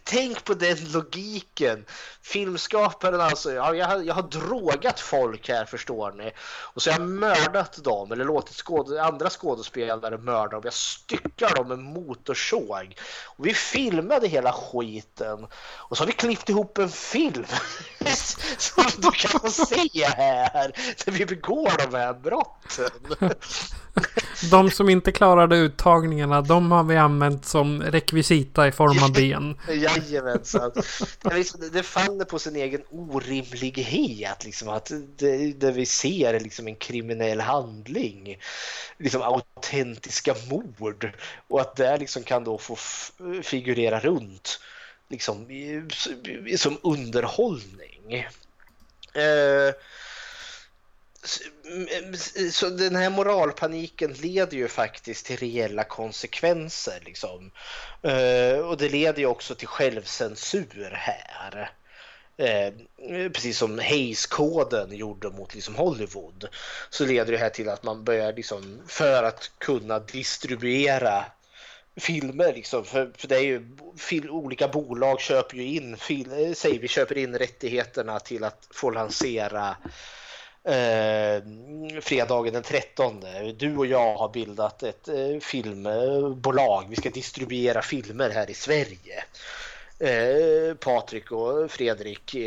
Tänk 0.10 0.44
på 0.44 0.54
den 0.54 0.92
logiken. 0.92 1.86
Filmskaparen 2.22 3.22
alltså, 3.22 3.54
ja, 3.54 3.76
jag, 3.76 3.88
har, 3.88 4.00
jag 4.00 4.14
har 4.14 4.22
drogat 4.22 5.00
folk 5.00 5.50
här 5.50 5.66
förstår 5.66 6.12
ni. 6.12 6.32
Och 6.74 6.82
så 6.82 6.92
har 6.92 7.00
jag 7.00 7.10
mördat 7.10 7.84
dem 7.84 8.12
eller 8.12 8.26
låtit 8.26 8.56
skåd 8.56 8.98
andra 8.98 9.30
skådespelare 9.30 10.18
mörda 10.18 10.48
dem. 10.48 10.62
Jag 10.64 10.74
styckar 10.74 11.56
dem 11.56 11.68
med 11.68 11.80
motorsåg. 11.80 12.96
Och 13.26 13.46
vi 13.46 13.54
filmade 13.54 14.28
hela 14.28 14.52
skiten. 14.52 15.48
Och 15.78 15.98
så 15.98 16.04
har 16.04 16.08
vi 16.08 16.14
klippt 16.14 16.50
ihop 16.50 16.78
en 16.78 16.90
film. 16.90 17.46
Som 18.58 18.84
du 18.98 19.12
kan 19.12 19.52
se 19.52 20.06
här. 20.06 20.72
När 21.06 21.12
vi 21.12 21.26
begår 21.26 21.92
de 21.92 21.98
här 21.98 22.14
brotten. 22.14 22.90
De 24.52 24.72
som 24.72 24.90
inte 24.90 25.12
klarade 25.12 25.58
uttagningarna, 25.58 26.42
de 26.42 26.72
har 26.72 26.84
vi 26.84 26.98
använt 26.98 27.46
som 27.46 27.82
rekvisita 27.82 28.68
i 28.68 28.72
form 28.72 29.04
av 29.04 29.14
ben. 29.14 29.58
Jajamensan. 29.82 30.72
Det 31.72 31.84
faller 31.84 32.26
på 32.26 32.40
sin 32.40 32.56
egen 32.56 32.82
orimlighet. 32.92 34.46
Liksom, 34.46 34.70
att 34.70 34.92
det, 35.18 35.54
det 35.54 35.72
vi 35.72 35.86
ser 35.86 36.34
är 36.34 36.40
liksom 36.40 36.68
en 36.68 36.76
kriminell 36.76 37.42
handling. 37.42 38.38
Liksom 38.98 39.22
autentiska 39.22 40.36
mord. 40.50 41.12
Och 41.48 41.62
att 41.62 41.76
det 41.76 41.98
liksom 41.98 42.24
kan 42.24 42.44
då 42.44 42.58
få 42.58 42.78
figurera 43.44 44.00
runt 44.00 44.60
liksom, 45.10 45.48
som 46.58 46.78
underhållning. 46.84 48.28
Eh, 49.14 49.74
så 52.52 52.70
den 52.70 52.96
här 52.96 53.10
moralpaniken 53.10 54.14
leder 54.14 54.58
ju 54.58 54.68
faktiskt 54.68 55.26
till 55.26 55.38
reella 55.38 55.84
konsekvenser. 55.84 57.02
Liksom. 57.06 57.52
Eh, 58.02 58.60
och 58.60 58.78
det 58.78 58.90
leder 58.90 59.20
ju 59.20 59.26
också 59.26 59.56
till 59.56 59.68
självcensur 59.68 60.92
här. 60.94 61.72
eh, 62.38 62.74
precis 63.32 63.58
som 63.58 63.80
Hayes-koden 63.80 64.98
gjorde 64.98 65.30
mot 65.30 65.56
liksom 65.56 65.76
Hollywood, 65.76 66.48
så 66.90 67.06
leder 67.06 67.32
det 67.32 67.38
här 67.38 67.50
till 67.50 67.70
att 67.70 67.84
man 67.84 68.04
börjar 68.04 68.34
liksom, 68.34 68.82
för 68.88 69.24
att 69.24 69.52
kunna 69.58 70.00
distribuera 70.00 71.26
filmer 71.98 72.54
liksom, 72.54 72.86
för, 72.86 73.12
för 73.18 73.28
det 73.28 73.36
är 73.36 73.44
ju 73.44 73.78
fil, 73.98 74.30
olika 74.30 74.68
bolag 74.68 75.20
köper 75.20 75.58
ju 75.58 75.64
in, 75.64 75.98
fil, 75.98 76.32
eh, 76.32 76.54
säger 76.54 76.80
vi 76.80 76.88
köper 76.88 77.18
in 77.18 77.38
rättigheterna 77.38 78.20
till 78.20 78.44
att 78.44 78.68
få 78.72 78.90
lansera 78.90 79.76
eh, 80.64 81.44
fredagen 82.02 82.54
den 82.54 82.64
13. 82.64 83.24
Du 83.58 83.78
och 83.78 83.86
jag 83.86 84.16
har 84.16 84.30
bildat 84.30 84.84
ett 84.84 85.08
eh, 85.08 85.40
filmbolag. 85.42 86.86
Vi 86.90 86.96
ska 86.96 87.10
distribuera 87.10 87.82
filmer 87.82 88.30
här 88.30 88.50
i 88.50 88.54
Sverige. 88.54 89.24
Eh, 90.00 90.76
Patrik 90.76 91.32
och 91.32 91.72
Fredrik 91.72 92.36
eh, 92.36 92.42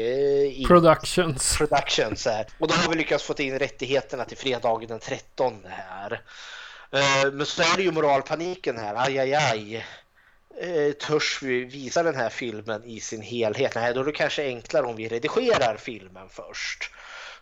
i 0.61 0.65
Productions. 0.67 1.59
Productions 1.59 2.27
här. 2.27 2.47
Och 2.59 2.69
då 2.69 2.75
har 2.75 2.91
vi 2.91 2.97
lyckats 2.97 3.25
få 3.25 3.35
in 3.39 3.59
rättigheterna 3.59 4.25
till 4.25 4.37
fredagen 4.37 4.89
den 4.89 4.99
13 4.99 5.55
här. 5.69 6.21
Eh, 6.93 7.33
men 7.33 7.47
så 7.47 7.63
är 7.63 7.77
det 7.77 7.83
ju 7.83 7.93
moralpaniken 7.93 8.79
här. 8.79 8.95
Aj, 8.95 9.19
aj, 9.19 9.35
aj. 9.35 9.87
Eh, 10.61 10.93
törs 10.93 11.43
vi 11.43 11.65
visa 11.65 12.03
den 12.03 12.17
här 12.17 12.31
filmen 12.31 12.85
i 12.85 13.01
sin 13.01 13.23
helhet? 13.23 13.75
Nej, 13.75 13.95
då 13.95 14.01
är 14.01 14.05
det 14.05 14.13
kanske 14.13 14.47
enklare 14.47 14.87
om 14.87 14.97
vi 14.97 15.09
redigerar 15.09 15.77
filmen 15.77 16.29
först 16.29 16.91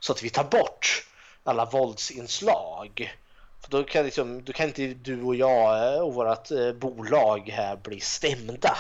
så 0.01 0.13
att 0.13 0.23
vi 0.23 0.31
tar 0.31 0.45
bort 0.45 1.07
alla 1.45 1.65
våldsinslag. 1.65 3.15
För 3.63 3.71
då, 3.71 3.85
kan 3.85 4.05
liksom, 4.05 4.45
då 4.45 4.53
kan 4.53 4.67
inte 4.67 4.87
du 4.87 5.23
och 5.23 5.35
jag 5.35 6.05
och 6.05 6.15
vårt 6.15 6.51
eh, 6.51 6.73
bolag 6.73 7.49
här 7.49 7.77
bli 7.77 8.01
stämda 8.01 8.79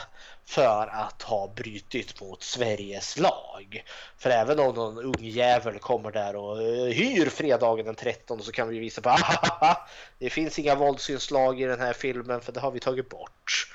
för 0.48 0.86
att 0.86 1.22
ha 1.22 1.52
brytit 1.56 2.20
mot 2.20 2.42
Sveriges 2.42 3.18
lag. 3.18 3.84
För 4.18 4.30
även 4.30 4.58
om 4.58 4.74
någon 4.74 4.98
ung 4.98 5.24
jävel 5.24 5.78
kommer 5.78 6.10
där 6.10 6.36
och 6.36 6.62
eh, 6.62 6.84
hyr 6.84 7.28
fredagen 7.28 7.86
den 7.86 7.94
13 7.94 8.42
så 8.42 8.52
kan 8.52 8.68
vi 8.68 8.78
visa 8.78 9.00
på 9.00 9.10
att 9.60 9.90
det 10.18 10.30
finns 10.30 10.58
inga 10.58 10.74
våldsinslag 10.74 11.60
i 11.60 11.64
den 11.64 11.80
här 11.80 11.92
filmen 11.92 12.40
för 12.40 12.52
det 12.52 12.60
har 12.60 12.70
vi 12.70 12.80
tagit 12.80 13.08
bort. 13.08 13.68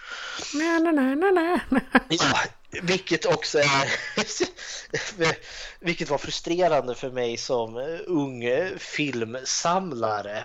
Nej, 0.53 0.79
nej, 0.79 0.93
nej, 0.93 1.15
nej, 1.15 1.59
nej. 1.69 1.81
Ja, 2.09 2.39
vilket 2.81 3.25
också 3.25 3.59
är 3.59 3.89
vilket 5.85 6.09
var 6.09 6.17
frustrerande 6.17 6.95
för 6.95 7.11
mig 7.11 7.37
som 7.37 7.77
ung 8.07 8.43
filmsamlare. 8.77 10.43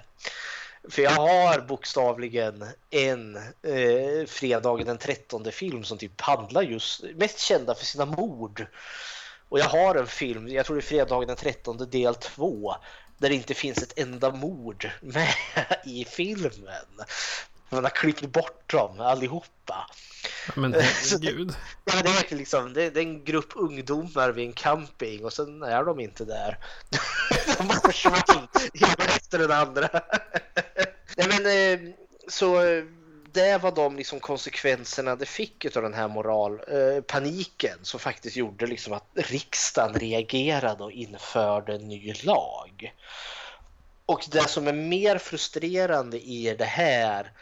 För 0.90 1.02
jag 1.02 1.10
har 1.10 1.60
bokstavligen 1.60 2.65
en 2.90 3.36
eh, 3.36 4.27
fredagen 4.27 4.86
den 4.86 4.98
13 4.98 5.52
film 5.52 5.85
som 5.85 5.98
typ 5.98 6.20
handlar 6.20 6.62
just, 6.62 7.05
mest 7.15 7.39
kända 7.39 7.74
för 7.74 7.85
sina 7.85 8.05
mord. 8.05 8.66
Och 9.48 9.59
jag 9.59 9.65
har 9.65 9.94
en 9.94 10.06
film, 10.06 10.48
jag 10.48 10.66
tror 10.66 10.77
det 10.77 10.81
är 10.81 10.82
fredagen 10.82 11.28
den 11.28 11.36
13 11.36 11.90
del 11.90 12.15
2, 12.15 12.74
där 13.19 13.28
det 13.28 13.35
inte 13.35 13.55
finns 13.55 13.82
ett 13.82 13.98
enda 13.98 14.31
mord 14.31 14.90
med 15.01 15.35
i 15.85 16.05
filmen. 16.05 17.01
Man 17.70 17.85
har 17.85 17.90
klippt 17.90 18.27
bort 18.27 18.70
dem 18.73 19.01
allihopa. 19.01 19.90
Men 20.55 20.74
herregud. 20.74 21.55
ja, 21.85 22.02
det, 22.02 22.32
är 22.32 22.36
liksom, 22.36 22.73
det, 22.73 22.90
det, 22.90 23.01
är 23.01 23.05
en 23.05 23.24
grupp 23.24 23.52
ungdomar 23.55 24.31
vid 24.31 24.47
en 24.47 24.52
camping 24.52 25.24
och 25.24 25.32
sen 25.32 25.62
är 25.62 25.85
de 25.85 26.01
inte 26.01 26.24
där. 26.24 26.59
de 27.59 27.70
har 27.70 27.93
försvunnit, 27.93 28.74
ena 28.74 29.05
efter 29.05 29.39
den 29.39 29.51
andra. 29.51 29.89
Nej, 31.18 31.28
men, 31.28 31.46
eh, 31.46 31.78
så 32.28 32.64
eh, 32.64 32.84
det 33.32 33.62
var 33.62 33.72
de 33.72 33.96
liksom 33.96 34.20
konsekvenserna 34.20 35.16
det 35.16 35.26
fick 35.26 35.76
av 35.76 35.82
den 35.82 35.94
här 35.94 36.08
moralpaniken 36.08 37.78
eh, 37.78 37.82
som 37.82 38.00
faktiskt 38.00 38.36
gjorde 38.36 38.66
liksom 38.66 38.92
att 38.92 39.06
riksdagen 39.14 39.94
reagerade 39.94 40.84
och 40.84 40.92
införde 40.92 41.74
en 41.74 41.88
ny 41.88 42.12
lag. 42.22 42.94
Och 44.06 44.24
det 44.30 44.48
som 44.48 44.68
är 44.68 44.72
mer 44.72 45.18
frustrerande 45.18 46.20
i 46.20 46.54
det 46.58 46.64
här 46.64 47.32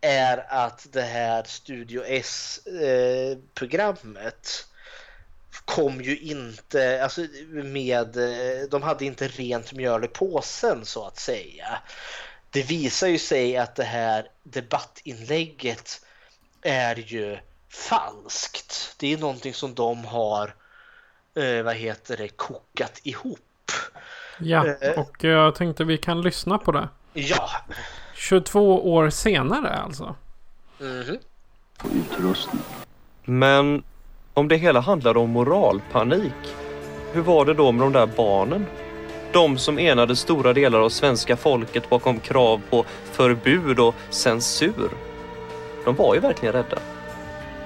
är 0.00 0.46
att 0.48 0.86
det 0.92 1.02
här 1.02 1.44
Studio 1.44 2.04
S-programmet 2.06 3.46
kom 5.64 6.00
ju 6.00 6.18
inte, 6.18 7.02
alltså 7.02 7.26
med, 7.52 8.16
de 8.70 8.82
hade 8.82 9.04
inte 9.04 9.28
rent 9.28 9.72
mjöl 9.72 10.04
i 10.04 10.08
påsen 10.08 10.84
så 10.84 11.06
att 11.06 11.18
säga. 11.18 11.78
Det 12.50 12.62
visar 12.62 13.08
ju 13.08 13.18
sig 13.18 13.56
att 13.56 13.76
det 13.76 13.84
här 13.84 14.26
debattinlägget 14.42 16.00
är 16.62 16.96
ju 16.96 17.38
falskt. 17.68 18.94
Det 18.98 19.12
är 19.12 19.18
någonting 19.18 19.54
som 19.54 19.74
de 19.74 20.04
har, 20.04 20.54
eh, 21.34 21.62
vad 21.62 21.74
heter 21.74 22.16
det, 22.16 22.28
kokat 22.28 23.00
ihop. 23.02 23.38
Ja, 24.38 24.66
eh, 24.80 25.00
och 25.00 25.24
jag 25.24 25.54
tänkte 25.54 25.84
vi 25.84 25.98
kan 25.98 26.22
lyssna 26.22 26.58
på 26.58 26.72
det. 26.72 26.88
Ja. 27.12 27.50
22 28.14 28.92
år 28.94 29.10
senare 29.10 29.74
alltså. 29.74 30.14
Mm. 30.80 31.18
Utrustning. 31.92 32.62
Men 33.24 33.82
om 34.34 34.48
det 34.48 34.56
hela 34.56 34.80
handlade 34.80 35.18
om 35.18 35.30
moralpanik, 35.30 36.54
hur 37.12 37.22
var 37.22 37.44
det 37.44 37.54
då 37.54 37.72
med 37.72 37.86
de 37.86 37.92
där 37.92 38.06
barnen? 38.06 38.66
De 39.32 39.58
som 39.58 39.78
enade 39.78 40.16
stora 40.16 40.52
delar 40.52 40.80
av 40.80 40.88
svenska 40.88 41.36
folket 41.36 41.90
bakom 41.90 42.20
krav 42.20 42.60
på 42.70 42.84
förbud 43.04 43.78
och 43.78 43.94
censur. 44.10 44.90
De 45.84 45.94
var 45.94 46.14
ju 46.14 46.20
verkligen 46.20 46.52
rädda. 46.52 46.78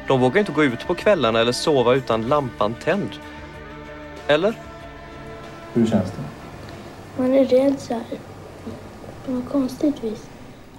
De 0.08 0.20
vågade 0.20 0.40
inte 0.40 0.52
gå 0.52 0.64
ut 0.64 0.86
på 0.86 0.94
kvällarna 0.94 1.40
eller 1.40 1.52
sova 1.52 1.94
utan 1.94 2.28
lampan 2.28 2.74
tänd. 2.84 3.10
Eller? 4.26 4.54
Hur 5.72 5.86
känns 5.86 6.10
det? 6.10 6.24
Man 7.22 7.34
är 7.34 7.44
rädd 7.44 7.80
så 7.80 7.94
här. 7.94 8.02
På 9.26 9.32
något 9.32 9.48
konstigt 9.48 10.04
vis. 10.04 10.26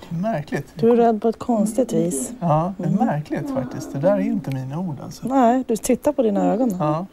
Märkligt. 0.09 0.67
Du 0.75 0.91
är 0.91 0.95
rädd 0.95 1.21
på 1.21 1.29
ett 1.29 1.39
konstigt 1.39 1.93
vis. 1.93 2.31
Ja, 2.39 2.73
det 2.77 2.87
är 2.87 3.05
märkligt 3.05 3.49
faktiskt. 3.53 3.93
Det 3.93 3.99
där 3.99 4.11
är 4.11 4.19
inte 4.19 4.51
mina 4.51 4.79
ord 4.79 4.97
alltså. 5.03 5.27
Nej, 5.27 5.63
du 5.67 5.77
tittar 5.77 6.11
på 6.11 6.21
dina 6.21 6.53
ögon. 6.53 6.75
Ja. 6.79 7.05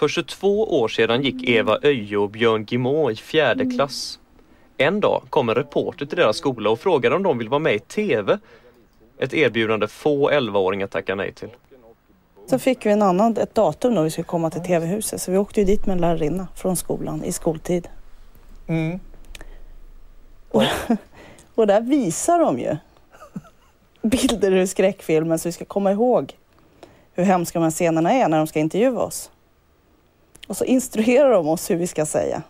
För 0.00 0.08
22 0.08 0.80
år 0.80 0.88
sedan 0.88 1.22
gick 1.22 1.48
Eva 1.48 1.78
Öje 1.82 2.16
och 2.16 2.30
Björn 2.30 2.66
Gimå 2.68 3.10
i 3.10 3.16
fjärde 3.16 3.66
klass. 3.66 4.18
En 4.76 5.00
dag 5.00 5.22
kom 5.30 5.48
en 5.48 5.54
reporter 5.54 6.06
till 6.06 6.18
deras 6.18 6.36
skola 6.36 6.70
och 6.70 6.80
frågade 6.80 7.16
om 7.16 7.22
de 7.22 7.38
vill 7.38 7.48
vara 7.48 7.58
med 7.58 7.74
i 7.74 7.78
TV. 7.78 8.38
Ett 9.18 9.34
erbjudande 9.34 9.88
få 9.88 10.30
11-åringar 10.30 10.86
tackar 10.86 11.16
nej 11.16 11.32
till. 11.32 11.48
Så 12.46 12.58
fick 12.58 12.86
vi 12.86 12.90
en 12.90 13.02
annan, 13.02 13.36
ett 13.36 13.54
datum 13.54 13.94
då 13.94 14.02
vi 14.02 14.10
skulle 14.10 14.24
komma 14.24 14.50
till 14.50 14.62
TV-huset. 14.62 15.20
Så 15.20 15.32
vi 15.32 15.38
åkte 15.38 15.60
ju 15.60 15.66
dit 15.66 15.86
med 15.86 15.94
en 15.94 16.00
lärarinna 16.00 16.48
från 16.56 16.76
skolan 16.76 17.24
i 17.24 17.32
skoltid. 17.32 17.88
Mm. 18.66 19.00
Och, 20.50 20.62
och 21.54 21.66
där 21.66 21.80
visar 21.80 22.38
de 22.38 22.58
ju 22.58 22.76
bilder 24.02 24.52
ur 24.52 24.66
skräckfilmen 24.66 25.38
så 25.38 25.48
vi 25.48 25.52
ska 25.52 25.64
komma 25.64 25.92
ihåg 25.92 26.36
hur 27.12 27.24
hemska 27.24 27.58
de 27.58 27.62
här 27.62 27.70
scenerna 27.70 28.12
är 28.12 28.28
när 28.28 28.38
de 28.38 28.46
ska 28.46 28.58
intervjua 28.58 29.00
oss. 29.00 29.30
Och 30.50 30.56
så 30.56 30.64
instruerar 30.64 31.30
de 31.30 31.48
oss 31.48 31.70
hur 31.70 31.76
vi 31.76 31.86
ska 31.86 32.06
säga. 32.06 32.42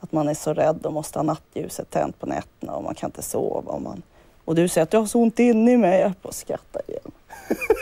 Att 0.00 0.12
man 0.12 0.28
är 0.28 0.34
så 0.34 0.54
rädd 0.54 0.86
och 0.86 0.92
måste 0.92 1.18
ha 1.18 1.22
nattljuset 1.22 1.90
tänt 1.90 2.18
på 2.18 2.26
nätterna 2.26 2.72
och 2.72 2.84
man 2.84 2.94
kan 2.94 3.08
inte 3.08 3.22
sova. 3.22 3.72
Och, 3.72 3.82
man... 3.82 4.02
och 4.44 4.54
du 4.54 4.68
säger 4.68 4.82
att 4.82 4.92
jag 4.92 5.00
har 5.00 5.06
så 5.06 5.18
ont 5.18 5.38
inne 5.38 5.72
i 5.72 5.76
mig. 5.76 6.00
Jag 6.00 6.10
är 6.10 6.14
på 6.22 6.28
att 6.28 6.34
skratta 6.34 6.80
igen. 6.86 7.10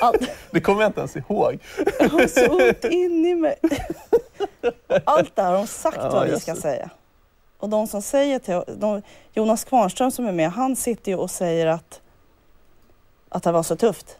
Allt... 0.02 0.30
Det 0.50 0.60
kommer 0.60 0.82
jag 0.82 0.88
inte 0.88 1.00
ens 1.00 1.16
ihåg. 1.16 1.58
Jag 1.98 2.08
har 2.08 2.26
så 2.26 2.68
ont 2.68 2.84
inne 2.84 3.30
i 3.30 3.34
mig. 3.34 3.56
Allt 5.04 5.36
det 5.36 5.42
här 5.42 5.50
har 5.50 5.58
de 5.58 5.66
sagt 5.66 5.98
Ja, 6.00 6.10
vad 6.10 6.28
vi 6.28 6.40
ska 6.40 6.54
säga. 6.54 6.90
Och 7.58 7.68
de 7.68 7.86
som 7.86 8.02
säger 8.02 8.38
till 8.38 8.74
de, 8.76 9.02
Jonas 9.32 9.64
Kvarnström 9.64 10.10
som 10.10 10.26
är 10.26 10.32
med, 10.32 10.50
han 10.50 10.76
sitter 10.76 11.12
ju 11.12 11.18
och 11.18 11.30
säger 11.30 11.66
att, 11.66 12.00
att 13.28 13.42
det 13.42 13.52
var 13.52 13.62
så 13.62 13.76
tufft. 13.76 14.18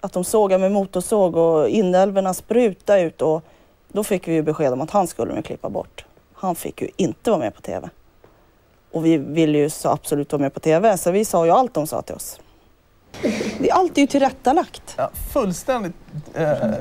Att 0.00 0.12
de 0.12 0.24
sågar 0.24 0.58
med 0.58 0.72
motorsåg 0.72 1.36
och 1.36 1.68
inälvorna 1.68 2.34
spruta 2.34 2.98
ut 2.98 3.22
och 3.22 3.44
då 3.94 4.04
fick 4.04 4.28
vi 4.28 4.32
ju 4.32 4.42
besked 4.42 4.72
om 4.72 4.80
att 4.80 4.90
han 4.90 5.06
skulle 5.06 5.34
de 5.34 5.42
klippa 5.42 5.68
bort. 5.68 6.04
Han 6.34 6.54
fick 6.54 6.82
ju 6.82 6.88
inte 6.96 7.30
vara 7.30 7.40
med 7.40 7.54
på 7.54 7.60
TV. 7.60 7.88
Och 8.90 9.06
vi 9.06 9.16
ville 9.16 9.58
ju 9.58 9.70
så 9.70 9.88
absolut 9.90 10.32
vara 10.32 10.42
med 10.42 10.54
på 10.54 10.60
TV 10.60 10.98
så 10.98 11.10
vi 11.10 11.24
sa 11.24 11.44
ju 11.46 11.50
allt 11.52 11.74
de 11.74 11.86
sa 11.86 12.02
till 12.02 12.14
oss. 12.14 12.40
Det- 13.58 13.70
Allt 13.70 13.96
är 13.98 14.00
ju 14.00 14.06
tillrättalagt. 14.06 14.94
Ja, 14.96 15.10
fullständigt. 15.32 15.94
Eh, 16.34 16.74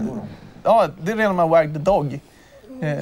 ja, 0.63 0.87
det 1.01 1.11
är 1.11 1.15
rena 1.15 1.33
man 1.33 1.49
wag 1.49 1.73
the 1.73 1.79
dog. 1.79 2.13
Eh, 2.81 2.97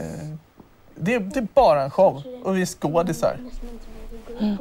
det, 0.96 1.20
det 1.20 1.40
är 1.40 1.48
bara 1.54 1.84
en 1.84 1.92
show 1.92 2.24
och 2.44 2.58
vi 2.58 2.62
är 2.62 2.66
skådisar. 2.66 3.38
Mm. 4.40 4.58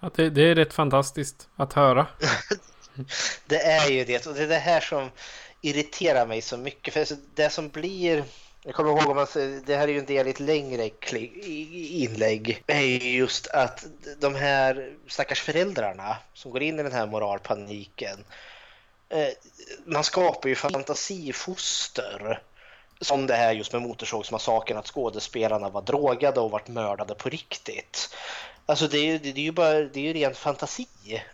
Att 0.00 0.14
det, 0.14 0.30
det 0.30 0.42
är 0.42 0.54
rätt 0.54 0.72
fantastiskt 0.72 1.48
att 1.56 1.72
höra. 1.72 2.06
Det 3.46 3.56
är 3.62 3.90
ju 3.90 4.04
det 4.04 4.26
och 4.26 4.34
det 4.34 4.42
är 4.42 4.48
det 4.48 4.54
här 4.58 4.80
som 4.80 5.08
irriterar 5.60 6.26
mig 6.26 6.42
så 6.42 6.56
mycket. 6.56 6.94
För 6.94 7.06
det 7.34 7.50
som 7.50 7.68
blir, 7.68 8.24
jag 8.62 8.74
kommer 8.74 8.90
ihåg 8.90 9.10
om 9.10 9.16
man 9.16 9.26
det 9.66 9.76
här 9.76 9.88
är 9.88 9.92
ju 9.92 9.98
en 9.98 10.06
del 10.06 10.26
i 10.26 10.30
ett 10.30 10.40
längre 10.40 10.90
inlägg, 12.02 12.62
är 12.66 12.80
ju 12.80 13.16
just 13.16 13.46
att 13.46 13.84
de 14.18 14.34
här 14.34 14.92
stackars 15.06 15.40
föräldrarna 15.40 16.16
som 16.34 16.50
går 16.50 16.62
in 16.62 16.80
i 16.80 16.82
den 16.82 16.92
här 16.92 17.06
moralpaniken 17.06 18.24
eh, 19.08 19.28
man 19.86 20.04
skapar 20.04 20.48
ju 20.48 20.54
fantasifoster 20.54 22.42
som 23.00 23.26
det 23.26 23.34
här 23.34 23.52
just 23.52 23.72
med 23.72 23.82
Motorsågsmassakern 23.82 24.78
att 24.78 24.86
skådespelarna 24.86 25.68
var 25.68 25.82
drogade 25.82 26.40
och 26.40 26.50
vart 26.50 26.68
mördade 26.68 27.14
på 27.14 27.28
riktigt. 27.28 28.16
Alltså 28.66 28.88
det 28.88 28.98
är 28.98 29.04
ju, 29.04 29.18
det 29.18 29.28
är 29.28 29.44
ju 29.44 29.52
bara 29.52 29.74
det 29.74 30.00
är 30.00 30.04
ju 30.04 30.12
ren 30.12 30.34
fantasi 30.34 30.88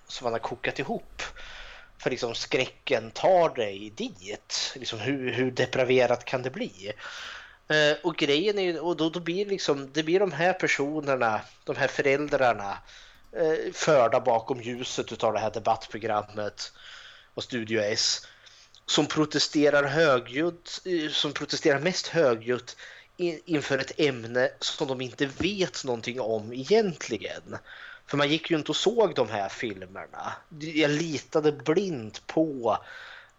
som 0.09 0.25
man 0.25 0.33
har 0.33 0.41
kokat 0.41 0.79
ihop. 0.79 1.23
För 1.99 2.11
liksom 2.11 2.35
skräcken 2.35 3.11
tar 3.11 3.55
dig 3.55 3.91
dit. 3.91 4.73
Liksom 4.75 4.99
hur, 4.99 5.33
hur 5.33 5.51
depraverat 5.51 6.25
kan 6.25 6.43
det 6.43 6.51
bli? 6.51 6.93
Eh, 7.69 7.97
och 8.03 8.17
grejen 8.17 8.59
är 8.59 8.63
ju, 8.63 8.79
och 8.79 8.97
då, 8.97 9.11
då 9.11 9.21
blir 9.21 9.47
liksom, 9.47 9.91
det 9.93 10.03
blir 10.03 10.21
de 10.21 10.33
här 10.33 10.53
personerna, 10.53 11.41
de 11.65 11.77
här 11.77 11.89
föräldrarna 11.89 12.79
eh, 13.33 13.73
förda 13.73 14.21
bakom 14.21 14.61
ljuset 14.61 15.13
utav 15.13 15.33
det 15.33 15.39
här 15.39 15.51
debattprogrammet 15.51 16.73
och 17.35 17.43
Studio 17.43 17.81
S 17.81 18.27
som 18.87 19.07
protesterar 19.07 19.85
högljutt, 19.85 20.83
eh, 20.85 21.11
som 21.11 21.33
protesterar 21.33 21.79
mest 21.79 22.07
högljutt 22.07 22.77
inför 23.45 23.79
ett 23.79 24.01
ämne 24.01 24.51
som 24.61 24.89
de 24.89 25.01
inte 25.01 25.27
vet 25.27 25.85
någonting 25.85 26.21
om 26.21 26.53
egentligen. 26.53 27.57
För 28.07 28.17
man 28.17 28.29
gick 28.29 28.51
ju 28.51 28.57
inte 28.57 28.73
och 28.73 28.77
såg 28.77 29.15
de 29.15 29.29
här 29.29 29.49
filmerna. 29.49 30.33
Jag 30.59 30.91
litade 30.91 31.53
blint 31.53 32.27
på 32.27 32.79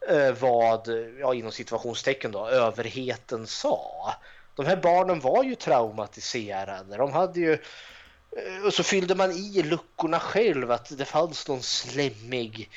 eh, 0.09 0.31
vad, 0.31 0.87
ja, 1.19 1.33
inom 1.33 1.51
situationstecken 1.51 2.31
då, 2.31 2.47
överheten 2.47 3.47
sa. 3.47 4.13
De 4.55 4.65
här 4.65 4.75
barnen 4.75 5.19
var 5.19 5.43
ju 5.43 5.55
traumatiserade. 5.55 6.97
De 6.97 7.11
hade 7.11 7.39
ju 7.39 7.53
eh, 7.53 8.65
och 8.65 8.73
så 8.73 8.83
fyllde 8.83 9.15
man 9.15 9.31
i 9.31 9.63
luckorna 9.63 10.19
själv 10.19 10.71
att 10.71 10.97
det 10.97 11.05
fanns 11.05 11.47
någon 11.47 11.61
slemmig 11.61 12.69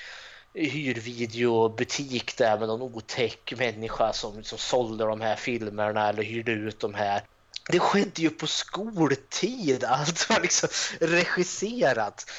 hyrvideobutik 0.55 2.37
där 2.37 2.59
med 2.59 2.69
någon 2.69 2.83
otäck 2.83 3.53
människa 3.59 4.13
som, 4.13 4.45
som 4.45 4.59
sålde 4.59 5.05
de 5.05 5.21
här 5.21 5.37
filmerna 5.37 6.09
eller 6.09 6.23
hyrde 6.23 6.53
ut 6.53 6.81
de 6.81 6.95
här. 6.95 7.23
Det 7.69 7.79
skedde 7.79 8.23
ju 8.23 8.31
på 8.31 8.47
skoltid, 8.47 9.85
allt 9.85 10.31
var 10.31 10.41
liksom 10.41 10.69
regisserat. 11.01 12.31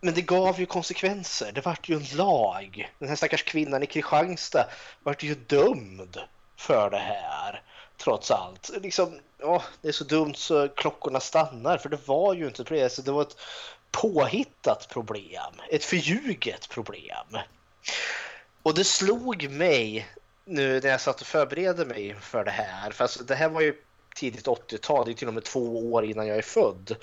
Men 0.00 0.14
det 0.14 0.22
gav 0.22 0.60
ju 0.60 0.66
konsekvenser. 0.66 1.52
Det 1.52 1.60
vart 1.60 1.88
ju 1.88 1.96
en 1.96 2.16
lag. 2.16 2.92
Den 2.98 3.08
här 3.08 3.16
stackars 3.16 3.42
kvinnan 3.42 3.82
i 3.82 3.86
Kristianstad 3.86 4.66
vart 5.02 5.22
ju 5.22 5.34
dömd 5.34 6.18
för 6.56 6.90
det 6.90 6.98
här. 6.98 7.62
Trots 7.96 8.30
allt. 8.30 8.70
Liksom, 8.82 9.18
åh, 9.42 9.62
det 9.82 9.88
är 9.88 9.92
så 9.92 10.04
dumt 10.04 10.34
så 10.34 10.68
klockorna 10.68 11.20
stannar. 11.20 11.78
För 11.78 11.88
det 11.88 12.08
var 12.08 12.34
ju 12.34 12.46
inte 12.46 12.62
det. 12.62 12.78
Så 12.78 12.84
alltså, 12.84 13.02
det 13.02 13.12
var 13.12 13.22
ett 13.22 13.36
påhittat 13.90 14.88
problem, 14.88 15.54
ett 15.70 15.84
förljuget 15.84 16.68
problem. 16.68 17.36
Och 18.62 18.74
det 18.74 18.84
slog 18.84 19.50
mig 19.50 20.08
nu 20.50 20.80
när 20.80 20.90
jag 20.90 21.00
satt 21.00 21.20
och 21.20 21.26
förberedde 21.26 21.84
mig 21.84 22.16
för 22.20 22.44
det 22.44 22.50
här, 22.50 22.90
för 22.90 23.04
alltså, 23.04 23.24
det 23.24 23.34
här 23.34 23.48
var 23.48 23.60
ju 23.60 23.74
tidigt 24.14 24.46
80-tal, 24.46 25.04
det 25.04 25.12
är 25.12 25.14
till 25.14 25.28
och 25.28 25.34
med 25.34 25.44
två 25.44 25.92
år 25.92 26.04
innan 26.04 26.26
jag 26.26 26.38
är 26.38 26.42
född. 26.42 26.96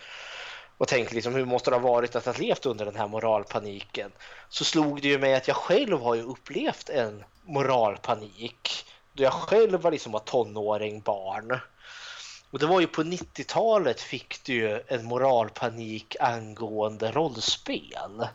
Och 0.77 0.87
tänkte 0.87 1.15
liksom 1.15 1.35
hur 1.35 1.45
måste 1.45 1.69
det 1.69 1.75
ha 1.75 1.93
varit 1.93 2.15
att 2.15 2.25
ha 2.25 2.33
levt 2.33 2.65
under 2.65 2.85
den 2.85 2.95
här 2.95 3.07
moralpaniken? 3.07 4.11
Så 4.49 4.63
slog 4.63 5.01
det 5.01 5.07
ju 5.07 5.19
mig 5.19 5.35
att 5.35 5.47
jag 5.47 5.57
själv 5.57 5.99
har 5.99 6.15
ju 6.15 6.21
upplevt 6.21 6.89
en 6.89 7.23
moralpanik 7.43 8.85
då 9.13 9.23
jag 9.23 9.33
själv 9.33 9.81
var 9.81 9.91
liksom 9.91 10.11
var 10.11 10.19
tonåring, 10.19 11.01
barn. 11.01 11.59
Och 12.51 12.59
det 12.59 12.65
var 12.65 12.79
ju 12.79 12.87
på 12.87 13.03
90-talet 13.03 14.01
fick 14.01 14.43
du 14.43 14.53
ju 14.53 14.81
en 14.87 15.05
moralpanik 15.05 16.15
angående 16.19 17.11
rollspel. 17.11 18.27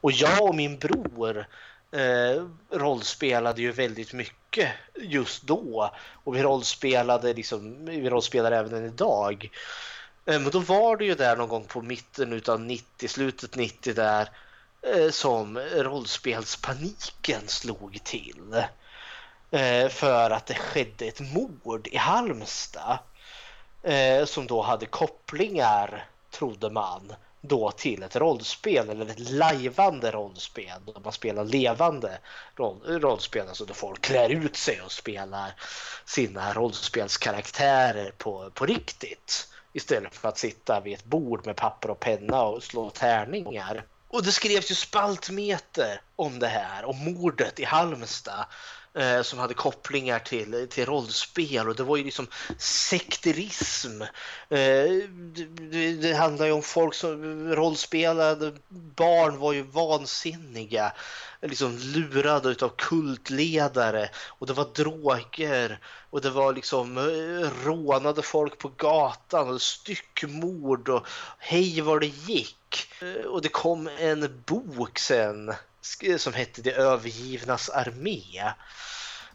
Och 0.00 0.12
jag 0.12 0.42
och 0.42 0.54
min 0.54 0.78
bror 0.78 1.46
eh, 1.92 2.46
rollspelade 2.70 3.62
ju 3.62 3.72
väldigt 3.72 4.12
mycket 4.12 4.68
just 4.94 5.42
då. 5.42 5.94
Och 6.24 6.36
vi 6.36 6.42
rollspelade 6.42 7.32
liksom, 7.32 7.84
vi 7.84 8.10
rollspelar 8.10 8.52
även 8.52 8.74
än 8.74 8.84
idag. 8.84 9.50
Eh, 10.26 10.40
men 10.40 10.50
då 10.50 10.58
var 10.58 10.96
det 10.96 11.04
ju 11.04 11.14
där 11.14 11.36
någon 11.36 11.48
gång 11.48 11.64
på 11.64 11.82
mitten 11.82 12.32
utav 12.32 12.60
90, 12.60 13.08
slutet 13.08 13.56
90 13.56 13.94
där 13.94 14.28
eh, 14.82 15.10
som 15.10 15.58
rollspelspaniken 15.58 17.48
slog 17.48 18.04
till. 18.04 18.64
Eh, 19.50 19.88
för 19.88 20.30
att 20.30 20.46
det 20.46 20.54
skedde 20.54 21.06
ett 21.06 21.20
mord 21.20 21.86
i 21.86 21.96
Halmstad 21.96 22.98
eh, 23.82 24.24
som 24.24 24.46
då 24.46 24.62
hade 24.62 24.86
kopplingar, 24.86 26.06
trodde 26.30 26.70
man, 26.70 27.12
då 27.42 27.70
till 27.70 28.02
ett 28.02 28.16
rollspel 28.16 28.88
eller 28.88 29.06
ett 29.06 29.30
lajvande 29.30 30.10
rollspel. 30.10 30.80
Där 30.86 31.00
man 31.04 31.12
spelar 31.12 31.44
levande 31.44 32.18
roll, 32.56 33.00
rollspel, 33.00 33.48
alltså 33.48 33.64
då 33.64 33.74
folk 33.74 34.00
klär 34.00 34.30
ut 34.30 34.56
sig 34.56 34.80
och 34.80 34.92
spelar 34.92 35.54
sina 36.04 36.52
rollspelskaraktärer 36.52 38.10
på, 38.18 38.50
på 38.54 38.66
riktigt. 38.66 39.48
Istället 39.72 40.14
för 40.14 40.28
att 40.28 40.38
sitta 40.38 40.80
vid 40.80 40.94
ett 40.94 41.04
bord 41.04 41.46
med 41.46 41.56
papper 41.56 41.90
och 41.90 42.00
penna 42.00 42.42
och 42.42 42.62
slå 42.62 42.90
tärningar. 42.90 43.84
Och 44.08 44.22
det 44.22 44.32
skrevs 44.32 44.70
ju 44.70 44.74
spaltmeter 44.74 46.00
om 46.16 46.38
det 46.38 46.46
här, 46.46 46.84
om 46.84 47.14
mordet 47.14 47.60
i 47.60 47.64
Halmstad 47.64 48.46
eh, 48.94 49.22
som 49.22 49.38
hade 49.38 49.54
kopplingar 49.54 50.18
till, 50.18 50.66
till 50.70 50.86
rollspel. 50.86 51.68
Och 51.68 51.76
det 51.76 51.82
var 51.82 51.96
ju 51.96 52.04
liksom 52.04 52.26
sekterism. 52.58 54.02
Eh, 54.48 55.08
det, 55.70 55.94
det 55.94 56.14
handlar 56.14 56.46
ju 56.46 56.52
om 56.52 56.62
folk 56.62 56.94
som 56.94 57.48
rollspelade, 57.54 58.52
barn 58.96 59.38
var 59.38 59.52
ju 59.52 59.62
vansinniga, 59.62 60.92
liksom 61.40 61.78
lurade 61.78 62.48
utav 62.48 62.68
kultledare. 62.68 64.08
Och 64.28 64.46
det 64.46 64.52
var 64.52 64.68
droger. 64.74 65.78
Och 66.10 66.20
det 66.20 66.30
var 66.30 66.52
liksom 66.52 66.98
eh, 66.98 67.66
rånade 67.66 68.22
folk 68.22 68.58
på 68.58 68.68
gatan. 68.76 69.48
Och 69.48 69.62
styckmord. 69.62 70.88
Och 70.88 71.06
hej 71.38 71.80
vad 71.80 72.00
det 72.00 72.06
gick. 72.06 72.86
Eh, 73.00 73.26
och 73.26 73.42
det 73.42 73.48
kom 73.48 73.88
en 73.98 74.42
bok 74.46 74.98
sen 74.98 75.54
som 76.18 76.32
hette 76.32 76.62
De 76.62 76.70
övergivnas 76.70 77.70
armé. 77.70 78.52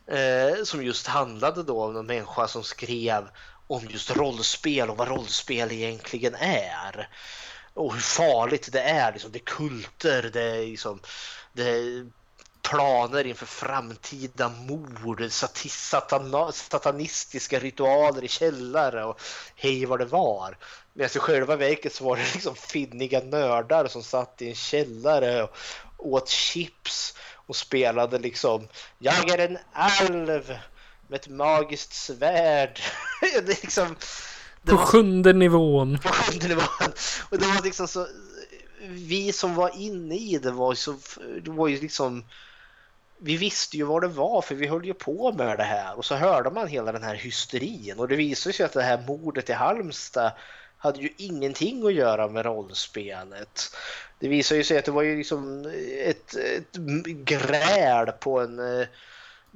Eh, 0.07 0.63
som 0.63 0.83
just 0.83 1.07
handlade 1.07 1.63
då 1.63 1.83
om 1.83 1.95
en 1.95 2.05
människa 2.05 2.47
som 2.47 2.63
skrev 2.63 3.29
om 3.67 3.87
just 3.89 4.15
rollspel 4.15 4.89
och 4.89 4.97
vad 4.97 5.07
rollspel 5.07 5.71
egentligen 5.71 6.35
är. 6.39 7.09
Och 7.73 7.93
hur 7.93 8.01
farligt 8.01 8.71
det 8.71 8.81
är. 8.81 9.13
Liksom, 9.13 9.31
det 9.31 9.39
är 9.39 9.43
kulter, 9.45 10.29
det 10.33 10.41
är, 10.41 10.65
liksom, 10.65 10.99
det 11.53 11.69
är 11.69 12.07
planer 12.61 13.27
inför 13.27 13.45
framtida 13.45 14.49
mord, 14.49 15.31
satana, 15.69 16.51
satanistiska 16.51 17.59
ritualer 17.59 18.23
i 18.23 18.27
källare 18.27 19.03
och 19.03 19.21
hej 19.55 19.85
vad 19.85 19.99
det 19.99 20.05
var. 20.05 20.57
Medan 20.97 21.11
i 21.15 21.19
själva 21.19 21.55
verket 21.55 21.93
så 21.93 22.03
var 22.03 22.15
det 22.15 22.33
liksom 22.33 22.55
finniga 22.55 23.19
nördar 23.19 23.87
som 23.87 24.03
satt 24.03 24.41
i 24.41 24.49
en 24.49 24.55
källare 24.55 25.43
och 25.43 25.55
åt 25.97 26.29
chips 26.29 27.13
och 27.33 27.55
spelade 27.55 28.19
liksom 28.19 28.67
Jag 28.99 29.29
är 29.29 29.37
en 29.37 29.57
alv 29.73 30.57
med 31.07 31.19
ett 31.19 31.27
magiskt 31.27 31.93
svärd. 31.93 32.79
det 33.21 33.47
liksom, 33.63 33.95
det 34.61 34.71
på 34.71 34.77
var, 34.77 34.85
sjunde 34.85 35.33
nivån. 35.33 35.99
På 36.03 36.09
sjunde 36.09 36.47
nivån. 36.47 36.93
Och 37.29 37.39
det 37.39 37.45
var 37.45 37.63
liksom 37.63 37.87
så 37.87 38.07
vi 38.81 39.31
som 39.31 39.55
var 39.55 39.71
inne 39.77 40.15
i 40.15 40.37
det 40.37 40.51
var 40.51 40.73
så 40.73 40.95
det 41.43 41.51
var 41.51 41.67
ju 41.67 41.79
liksom 41.81 42.25
vi 43.17 43.37
visste 43.37 43.77
ju 43.77 43.83
vad 43.83 44.01
det 44.01 44.07
var 44.07 44.41
för 44.41 44.55
vi 44.55 44.67
höll 44.67 44.85
ju 44.85 44.93
på 44.93 45.31
med 45.31 45.57
det 45.57 45.63
här 45.63 45.97
och 45.97 46.05
så 46.05 46.15
hörde 46.15 46.49
man 46.49 46.67
hela 46.67 46.91
den 46.91 47.03
här 47.03 47.15
hysterin 47.15 47.99
och 47.99 48.07
det 48.07 48.15
visade 48.15 48.53
sig 48.53 48.65
att 48.65 48.73
det 48.73 48.81
här 48.81 49.03
mordet 49.07 49.49
i 49.49 49.53
Halmstad 49.53 50.31
hade 50.77 50.99
ju 50.99 51.09
ingenting 51.17 51.87
att 51.87 51.93
göra 51.93 52.27
med 52.27 52.45
rollspelet. 52.45 53.75
Det 54.19 54.27
visade 54.27 54.57
ju 54.57 54.63
sig 54.63 54.77
att 54.77 54.85
det 54.85 54.91
var 54.91 55.01
ju 55.01 55.17
liksom 55.17 55.71
ett, 55.99 56.35
ett 56.35 56.75
gräl 57.05 58.11
på 58.11 58.39
en, 58.39 58.79
eh, 58.79 58.87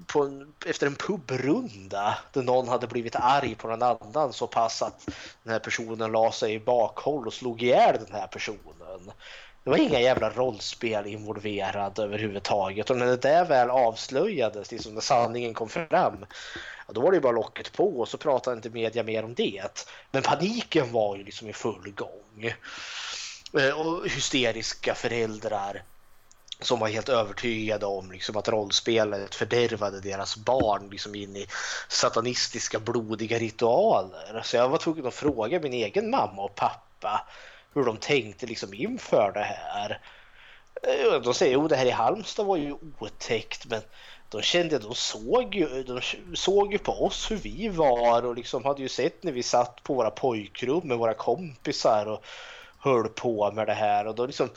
på 0.06 0.24
en, 0.24 0.54
efter 0.66 0.88
en 0.88 0.96
pubrunda 0.96 2.18
där 2.34 2.44
någon 2.44 2.68
hade 2.68 2.88
blivit 2.88 3.16
arg 3.16 3.56
på 3.56 3.68
någon 3.68 3.84
annan 3.84 4.34
så 4.34 4.48
pass 4.48 4.82
att 4.82 5.10
den 5.44 5.54
här 5.54 5.60
personen 5.60 6.12
la 6.12 6.32
sig 6.32 6.54
i 6.54 6.60
bakhåll 6.60 7.28
och 7.28 7.34
slog 7.34 7.64
ihjäl 7.64 7.98
den 8.06 8.16
här 8.22 8.28
personen. 8.28 9.12
Det 9.64 9.70
var 9.70 9.78
inga 9.78 10.00
jävla 10.00 10.30
rollspel 10.30 11.08
involverade 11.08 12.04
överhuvudtaget 12.04 12.90
och 12.90 12.98
när 12.98 13.06
det 13.06 13.22
där 13.22 13.46
väl 13.46 13.70
avslöjades, 13.70 14.72
liksom 14.72 14.94
när 14.94 15.02
sanningen 15.02 15.54
kom 15.54 15.70
fram, 15.70 16.26
ja, 16.92 16.94
då 16.94 17.02
var 17.02 17.12
det 17.12 17.20
bara 17.20 17.32
locket 17.32 17.74
på 17.74 18.00
och 18.00 18.08
så 18.08 18.18
pratade 18.18 18.56
inte 18.56 18.70
media 18.70 19.04
mer 19.04 19.24
om 19.24 19.34
det. 19.34 19.88
Men 20.12 20.24
paniken 20.24 20.92
var 20.92 21.16
ju 21.16 21.24
liksom 21.24 21.48
i 21.48 21.54
full 21.54 21.92
gång. 21.96 22.54
Eh, 23.60 23.80
och 23.80 24.10
hysteriska 24.10 24.96
föräldrar 24.96 25.84
som 26.60 26.80
var 26.80 26.88
helt 26.88 27.10
övertygade 27.10 27.86
om 27.86 28.12
liksom, 28.12 28.38
att 28.38 28.48
rollspelet 28.48 29.36
fördärvade 29.36 30.00
deras 30.00 30.38
barn 30.38 30.90
liksom, 30.90 31.16
in 31.16 31.36
i 31.36 31.48
satanistiska 31.88 32.80
blodiga 32.80 33.40
ritualer. 33.40 34.42
Så 34.44 34.56
jag 34.56 34.70
var 34.70 34.78
tvungen 34.78 35.08
att 35.08 35.14
fråga 35.14 35.60
min 35.60 35.74
egen 35.74 36.10
mamma 36.10 36.42
och 36.42 36.56
pappa 36.56 37.28
hur 37.74 37.84
de 37.84 37.98
tänkte 37.98 38.46
liksom, 38.46 38.74
inför 38.74 39.32
det 39.32 39.44
här. 39.44 40.02
Eh, 40.84 41.22
de 41.22 41.34
säger 41.34 41.64
att 41.64 41.70
det 41.70 41.76
här 41.76 41.86
i 41.86 41.92
Halmstad 41.92 42.46
var 42.46 42.58
ju 42.58 42.76
otäckt 43.00 43.66
men 43.66 43.82
de 44.32 44.42
kände, 44.42 44.80
de 44.80 44.96
såg 44.96 45.56
ju, 45.56 45.84
de 45.84 46.02
såg 46.34 46.72
ju 46.72 46.78
på 46.78 47.06
oss 47.06 47.32
hur 47.32 47.36
vi 47.36 47.70
var 47.70 48.26
och 48.26 48.36
liksom 48.36 48.66
hade 48.66 48.82
ju 48.82 48.90
sett 48.90 49.24
när 49.24 49.32
vi 49.32 49.44
satt 49.44 49.84
på 49.84 49.94
våra 49.94 50.12
pojkrum 50.12 50.88
med 50.88 50.98
våra 50.98 51.14
kompisar 51.14 52.06
och 52.06 52.26
höll 52.80 53.08
på 53.08 53.52
med 53.52 53.68
det 53.68 53.74
här 53.74 54.08
och 54.08 54.16
de 54.16 54.28
liksom 54.28 54.50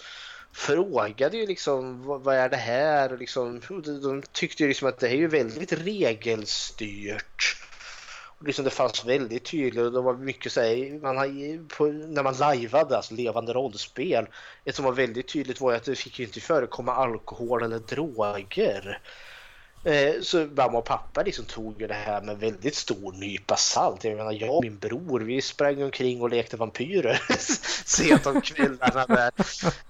frågade 0.53 1.37
ju 1.37 1.47
liksom 1.47 2.03
vad, 2.03 2.37
är 2.37 2.49
det 2.49 2.57
här 2.57 3.13
och 3.13 3.19
liksom 3.19 3.61
de, 4.03 4.23
tyckte 4.33 4.63
ju 4.63 4.69
liksom 4.69 4.89
att 4.89 4.99
det 4.99 5.09
är 5.09 5.17
ju 5.17 5.27
väldigt 5.27 5.73
regelstyrt. 5.73 7.57
Och 8.39 8.47
liksom 8.47 8.65
det 8.65 8.71
fanns 8.71 9.05
väldigt 9.05 9.45
tydligt 9.45 9.85
och 9.85 9.93
det 9.93 10.01
var 10.01 10.15
mycket 10.15 10.53
så 10.53 10.61
här, 10.61 11.01
man 11.03 11.17
har, 11.17 11.69
på, 11.69 11.87
när 11.87 12.23
man 12.23 12.37
lajvade, 12.37 12.97
alltså 12.97 13.15
levande 13.15 13.53
rollspel, 13.53 14.27
ett 14.65 14.75
som 14.75 14.85
var 14.85 14.93
väldigt 14.93 15.29
tydligt 15.29 15.61
var 15.61 15.71
ju 15.71 15.77
att 15.77 15.85
det 15.85 15.95
fick 15.95 16.19
ju 16.19 16.25
inte 16.25 16.41
förekomma 16.41 16.95
alkohol 16.95 17.63
eller 17.63 17.79
droger. 17.79 19.01
Eh, 19.85 20.21
Så 20.23 20.47
mamma 20.57 20.79
och 20.79 20.85
pappa 20.85 21.23
liksom 21.23 21.45
tog 21.45 21.81
ju 21.81 21.87
det 21.87 21.95
här 21.95 22.23
med 22.23 22.39
väldigt 22.39 22.75
stor 22.75 23.13
nypa 23.13 23.57
salt. 23.57 24.05
Jag 24.05 24.17
menar, 24.17 24.33
jag 24.33 24.57
och 24.57 24.65
min 24.65 24.79
bror, 24.79 25.21
vi 25.21 25.43
sprang 25.43 25.83
omkring 25.83 26.23
och 26.23 26.31
lekte 26.31 26.57
vampyrer 26.57 27.23
sent 27.87 28.27
om 28.27 28.41
kvällarna. 28.41 29.07
Där. 29.07 29.31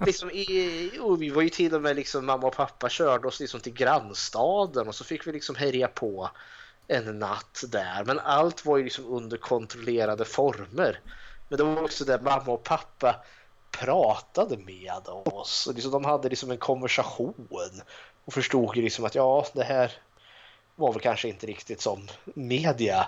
Liksom 0.07 0.31
i, 0.31 0.91
och 1.01 1.23
vi 1.23 1.31
var 1.31 1.43
ju 1.43 1.49
till 1.49 1.75
och 1.75 1.83
med 1.83 1.97
liksom, 1.97 2.27
mamma 2.27 2.47
och 2.47 2.57
pappa 2.57 2.89
körde 2.89 3.29
oss 3.29 3.41
liksom 3.41 3.61
till 3.61 3.73
grannstaden 3.73 4.89
och 4.89 4.95
så 4.95 5.05
fick 5.05 5.27
vi 5.27 5.33
liksom 5.33 5.57
härja 5.57 5.89
på 5.89 6.31
en 6.89 7.19
natt 7.19 7.65
där. 7.69 8.05
Men 8.05 8.19
allt 8.19 8.65
var 8.65 8.77
ju 8.77 8.85
liksom 8.85 9.07
under 9.07 9.37
kontrollerade 9.37 10.25
former. 10.25 11.01
Men 11.49 11.59
det 11.59 11.65
var 11.65 11.83
också 11.83 12.05
där 12.05 12.21
mamma 12.21 12.53
och 12.53 12.62
pappa 12.62 13.16
pratade 13.71 14.57
med 14.57 15.09
oss. 15.09 15.69
Liksom, 15.75 15.93
de 15.93 16.05
hade 16.05 16.29
liksom 16.29 16.51
en 16.51 16.59
konversation 16.59 17.49
och 18.25 18.33
förstod 18.33 18.77
ju 18.77 18.83
liksom 18.83 19.05
att 19.05 19.15
ja, 19.15 19.47
det 19.53 19.65
här 19.65 19.93
var 20.77 20.93
väl 20.93 21.03
kanske 21.03 21.29
inte 21.29 21.47
riktigt 21.47 21.81
som 21.81 22.09
media 22.25 23.07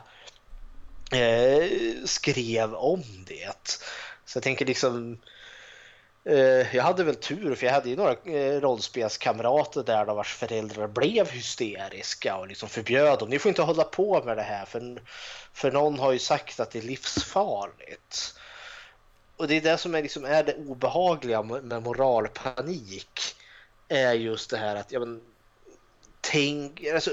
eh, 1.13 1.71
skrev 2.05 2.75
om 2.75 3.03
det. 3.27 3.81
Så 4.25 4.37
jag 4.37 4.43
tänker 4.43 4.67
liksom 4.67 5.19
eh, 6.25 6.77
jag 6.77 6.83
hade 6.83 7.05
väl 7.05 7.17
tur 7.17 7.55
för 7.55 7.67
jag 7.67 7.73
hade 7.73 7.89
ju 7.89 7.97
några 7.97 8.13
eh, 8.13 8.61
rollspelskamrater 8.61 9.83
där 9.83 10.05
vars 10.05 10.35
föräldrar 10.35 10.87
blev 10.87 11.31
hysteriska 11.31 12.37
och 12.37 12.49
liksom 12.49 12.69
förbjöd 12.69 13.19
dem. 13.19 13.29
Ni 13.29 13.39
får 13.39 13.49
inte 13.49 13.63
hålla 13.63 13.85
på 13.85 14.23
med 14.25 14.37
det 14.37 14.43
här 14.43 14.65
för, 14.65 15.03
för 15.53 15.73
någon 15.73 15.99
har 15.99 16.13
ju 16.13 16.19
sagt 16.19 16.61
att 16.61 16.71
det 16.71 16.79
är 16.79 16.83
livsfarligt. 16.83 18.35
Och 19.37 19.49
det 19.49 19.55
är 19.55 19.61
det 19.61 19.79
som 19.79 19.95
är, 19.95 20.03
liksom, 20.03 20.25
är 20.25 20.45
det 20.45 20.55
obehagliga 20.55 21.43
med 21.43 21.83
moralpanik 21.83 23.36
är 23.89 24.13
just 24.13 24.51
det 24.51 24.57
här 24.57 24.77
att 24.77 24.93
ja, 24.93 25.01
men, 25.01 25.21
tänk, 26.21 26.85
alltså, 26.95 27.11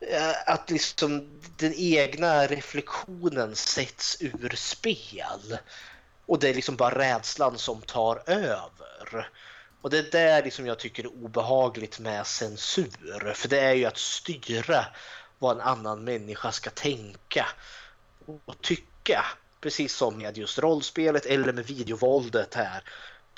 eh, 0.00 0.34
att 0.46 0.70
liksom 0.70 1.40
den 1.56 1.74
egna 1.76 2.46
reflektionen 2.46 3.56
sätts 3.56 4.16
ur 4.20 4.56
spel. 4.56 5.58
Och 6.26 6.38
det 6.38 6.48
är 6.48 6.54
liksom 6.54 6.76
bara 6.76 6.98
rädslan 6.98 7.58
som 7.58 7.82
tar 7.82 8.22
över. 8.26 9.30
Och 9.80 9.90
det 9.90 9.98
är 9.98 10.10
där 10.10 10.44
liksom 10.44 10.66
jag 10.66 10.78
tycker 10.78 11.02
det 11.02 11.08
är 11.08 11.24
obehagligt 11.24 11.98
med 11.98 12.26
censur. 12.26 13.32
För 13.34 13.48
det 13.48 13.60
är 13.60 13.74
ju 13.74 13.84
att 13.84 13.98
styra 13.98 14.84
vad 15.38 15.56
en 15.56 15.62
annan 15.62 16.04
människa 16.04 16.52
ska 16.52 16.70
tänka 16.70 17.46
och 18.44 18.60
tycka. 18.62 19.24
Precis 19.60 19.94
som 19.94 20.18
med 20.18 20.38
just 20.38 20.58
rollspelet 20.58 21.26
eller 21.26 21.52
med 21.52 21.66
videovåldet 21.66 22.54
här. 22.54 22.82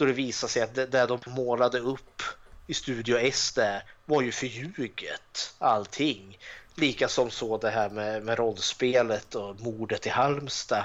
Då 0.00 0.06
det 0.06 0.12
visar 0.12 0.48
sig 0.48 0.62
att 0.62 0.74
det, 0.74 0.86
det 0.86 1.06
de 1.06 1.20
målade 1.26 1.78
upp 1.78 2.22
i 2.66 2.74
Studio 2.74 3.18
S 3.18 3.52
där 3.52 3.84
var 4.04 4.22
ju 4.22 4.32
förljuget 4.32 5.54
allting. 5.58 6.38
Lika 6.74 7.08
som 7.08 7.30
så 7.30 7.58
det 7.58 7.70
här 7.70 7.90
med, 7.90 8.22
med 8.22 8.38
rollspelet 8.38 9.34
och 9.34 9.60
mordet 9.60 10.06
i 10.06 10.08
Halmstad. 10.08 10.84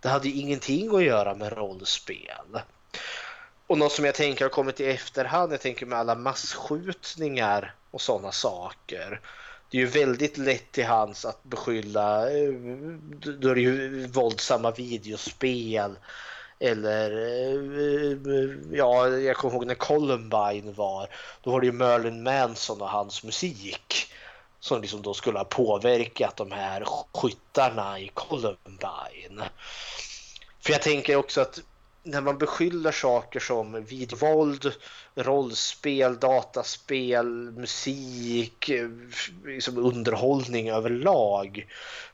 Det 0.00 0.08
hade 0.08 0.28
ju 0.28 0.40
ingenting 0.40 0.96
att 0.96 1.04
göra 1.04 1.34
med 1.34 1.52
rollspel. 1.52 2.60
Och 3.66 3.78
något 3.78 3.92
som 3.92 4.04
jag 4.04 4.14
tänker 4.14 4.44
har 4.44 4.50
kommit 4.50 4.80
i 4.80 4.86
efterhand, 4.86 5.52
jag 5.52 5.60
tänker 5.60 5.86
med 5.86 5.98
alla 5.98 6.14
massskjutningar 6.14 7.74
och 7.90 8.00
sådana 8.00 8.32
saker. 8.32 9.20
Det 9.70 9.76
är 9.76 9.80
ju 9.80 9.86
väldigt 9.86 10.38
lätt 10.38 10.72
till 10.72 10.86
hands 10.86 11.24
att 11.24 11.44
beskylla, 11.44 12.30
eh, 12.30 12.52
då 13.38 13.48
är 13.48 13.54
det 13.54 13.60
ju 13.60 14.06
våldsamma 14.06 14.70
videospel 14.70 15.96
eller 16.62 17.10
eh, 17.10 18.56
ja, 18.72 19.08
jag 19.08 19.36
kommer 19.36 19.54
ihåg 19.54 19.66
när 19.66 19.74
Columbine 19.74 20.72
var. 20.72 21.08
Då 21.42 21.50
var 21.50 21.60
det 21.60 21.66
ju 21.66 21.72
Merlin 21.72 22.22
Manson 22.22 22.82
och 22.82 22.88
hans 22.88 23.24
musik 23.24 24.12
som 24.60 24.82
liksom 24.82 25.02
då 25.02 25.14
skulle 25.14 25.38
ha 25.38 25.44
påverkat 25.44 26.36
de 26.36 26.52
här 26.52 26.84
skyttarna 27.14 28.00
i 28.00 28.10
Columbine. 28.14 29.42
För 30.60 30.72
jag 30.72 30.82
tänker 30.82 31.16
också 31.16 31.40
att 31.40 31.60
när 32.02 32.20
man 32.20 32.38
beskyller 32.38 32.92
saker 32.92 33.40
som 33.40 33.84
videovåld, 33.84 34.72
rollspel, 35.14 36.18
dataspel, 36.18 37.26
musik, 37.52 38.68
eh, 38.68 38.88
liksom 39.44 39.78
underhållning 39.78 40.70
överlag 40.70 41.66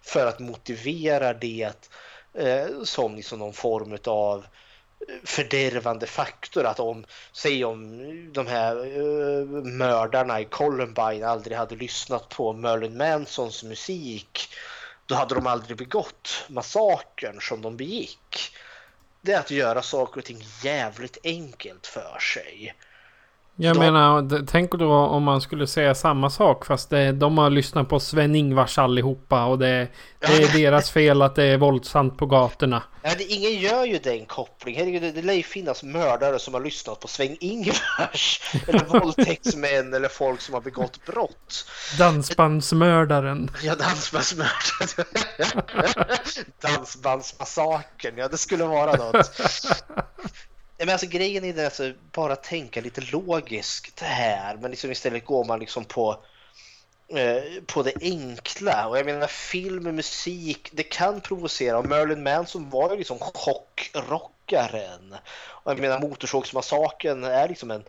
för 0.03 0.27
att 0.27 0.39
motivera 0.39 1.35
det 1.35 1.89
Eh, 2.35 2.83
som 2.85 3.17
liksom 3.17 3.39
någon 3.39 3.53
form 3.53 3.99
av 4.05 4.47
fördärvande 5.25 6.07
faktor 6.07 6.65
att 6.65 6.81
om, 6.81 7.05
säg 7.33 7.65
om 7.65 8.33
de 8.33 8.47
här 8.47 8.77
eh, 8.77 9.47
mördarna 9.65 10.41
i 10.41 10.45
Columbine 10.45 11.25
aldrig 11.25 11.57
hade 11.57 11.77
lyssnat 11.77 12.29
på 12.29 12.53
Merlin 12.53 12.97
Mansons 12.97 13.65
musik 13.65 14.49
då 15.07 15.15
hade 15.15 15.35
de 15.35 15.47
aldrig 15.47 15.77
begått 15.77 16.45
massakern 16.49 17.41
som 17.41 17.63
de 17.63 17.77
begick. 17.77 18.57
Det 19.21 19.33
är 19.33 19.41
att 19.41 19.51
göra 19.51 19.83
saker 19.83 20.21
och 20.21 20.25
ting 20.25 20.45
jävligt 20.63 21.19
enkelt 21.25 21.87
för 21.87 22.19
sig. 22.19 22.75
Jag 23.61 23.75
De- 23.77 23.79
menar, 23.79 24.47
tänk 24.47 24.73
då 24.73 24.93
om 24.93 25.23
man 25.23 25.41
skulle 25.41 25.67
säga 25.67 25.95
samma 25.95 26.31
sak 26.31 26.67
fast 26.67 26.91
det, 26.91 27.13
de 27.13 27.39
har 27.39 27.51
lyssnat 27.51 27.89
på 27.89 28.01
Sven-Ingvars 28.01 28.79
allihopa 28.79 29.45
och 29.45 29.59
det, 29.59 29.89
det 30.19 30.27
är 30.27 30.53
deras 30.59 30.91
fel 30.91 31.23
att 31.23 31.35
det 31.35 31.45
är 31.45 31.57
våldsamt 31.57 32.19
på 32.19 32.27
gatorna. 32.27 32.83
Ja, 33.03 33.11
det, 33.19 33.25
ingen 33.25 33.53
gör 33.61 33.85
ju 33.85 33.99
den 33.99 34.27
kopplingen. 34.27 34.81
Herregud, 34.81 35.03
Det, 35.03 35.13
det 35.13 35.23
lär 35.27 35.35
ju 35.35 35.43
finnas 35.43 35.83
mördare 35.83 36.39
som 36.39 36.55
har 36.55 36.61
lyssnat 36.61 37.01
på 37.01 37.09
Sven-Ingvars 37.09 38.41
eller 38.67 38.85
våldtäktsmän 39.01 39.95
eller 39.95 40.09
folk 40.09 40.41
som 40.41 40.55
har 40.55 40.61
begått 40.61 41.07
brott. 41.07 41.67
Dansbandsmördaren. 41.99 43.51
Ja, 43.63 43.75
dansbandsmördare. 43.75 45.05
Dansbandsmassakern, 46.63 48.15
ja 48.19 48.29
det 48.29 48.39
skulle 48.39 48.65
vara 48.65 48.93
något. 48.97 49.41
Men 50.79 50.89
alltså, 50.89 51.07
grejen 51.07 51.45
är 51.45 51.53
det 51.53 51.65
alltså, 51.65 51.93
bara 52.13 52.37
tänka 52.37 52.81
lite 52.81 53.01
logiskt 53.01 54.01
här, 54.01 54.57
men 54.57 54.71
liksom 54.71 54.91
istället 54.91 55.25
går 55.25 55.45
man 55.45 55.61
liksom 55.61 55.85
på 55.85 56.25
eh, 57.09 57.63
på 57.67 57.83
det 57.83 57.93
enkla. 58.01 58.89
Och 58.89 58.99
jag 58.99 59.07
menar 59.07 59.27
film, 59.27 59.83
musik, 59.83 60.71
det 60.73 60.83
kan 60.83 61.21
provocera. 61.21 61.79
Och 61.79 61.87
Merlin 61.87 62.23
Manson 62.23 62.71
var 62.71 62.91
ju 62.91 62.97
liksom 62.97 63.19
chockrockaren. 63.19 65.15
Och 65.47 65.73
jag 65.73 65.79
menar 65.79 66.01
Motorsågsmassakern 66.01 67.25
är 67.25 67.49
liksom 67.49 67.71
en, 67.71 67.85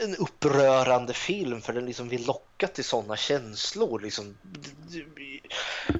en 0.00 0.16
upprörande 0.16 1.14
film 1.14 1.60
för 1.60 1.72
den 1.72 1.86
liksom 1.86 2.08
vill 2.08 2.26
locka 2.26 2.66
till 2.66 2.84
sådana 2.84 3.16
känslor. 3.16 4.00
Liksom. 4.00 4.38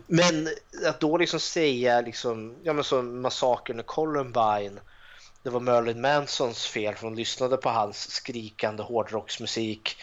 Men 0.06 0.48
att 0.86 1.00
då 1.00 1.16
liksom 1.16 1.40
säga 1.40 2.00
liksom, 2.00 2.56
ja 2.62 2.72
men 2.72 2.84
som 2.84 3.20
massakern 3.20 3.80
i 3.80 3.82
Columbine 3.82 4.80
det 5.42 5.50
var 5.50 5.60
Merlin 5.60 6.00
Mansons 6.00 6.66
fel 6.66 6.94
för 6.94 7.06
hon 7.06 7.16
lyssnade 7.16 7.56
på 7.56 7.68
hans 7.68 8.10
skrikande 8.10 8.82
hårdrocksmusik 8.82 9.96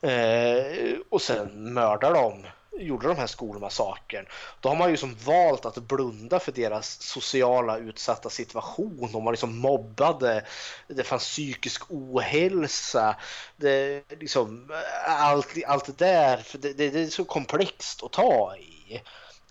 eh, 0.00 0.98
och 1.08 1.22
sen 1.22 1.72
mördade 1.72 2.14
de 2.14 2.46
gjorde 2.80 3.08
de 3.08 3.16
här 3.16 3.26
skolmassakern. 3.26 4.26
Då 4.60 4.68
har 4.68 4.76
man 4.76 4.90
ju 4.90 4.96
som 4.96 5.14
valt 5.24 5.66
att 5.66 5.78
blunda 5.78 6.40
för 6.40 6.52
deras 6.52 7.02
sociala 7.02 7.78
utsatta 7.78 8.30
situation. 8.30 9.08
De 9.12 9.24
var 9.24 9.32
liksom 9.32 9.58
mobbade, 9.58 10.44
det 10.88 11.04
fanns 11.04 11.24
psykisk 11.24 11.82
ohälsa, 11.88 13.16
det, 13.56 14.02
liksom, 14.20 14.72
allt, 15.06 15.64
allt 15.66 15.86
det 15.86 15.98
där. 15.98 16.36
För 16.36 16.58
det, 16.58 16.72
det, 16.72 16.90
det 16.90 17.00
är 17.00 17.06
så 17.06 17.24
komplext 17.24 18.02
att 18.02 18.12
ta 18.12 18.56
i. 18.56 19.02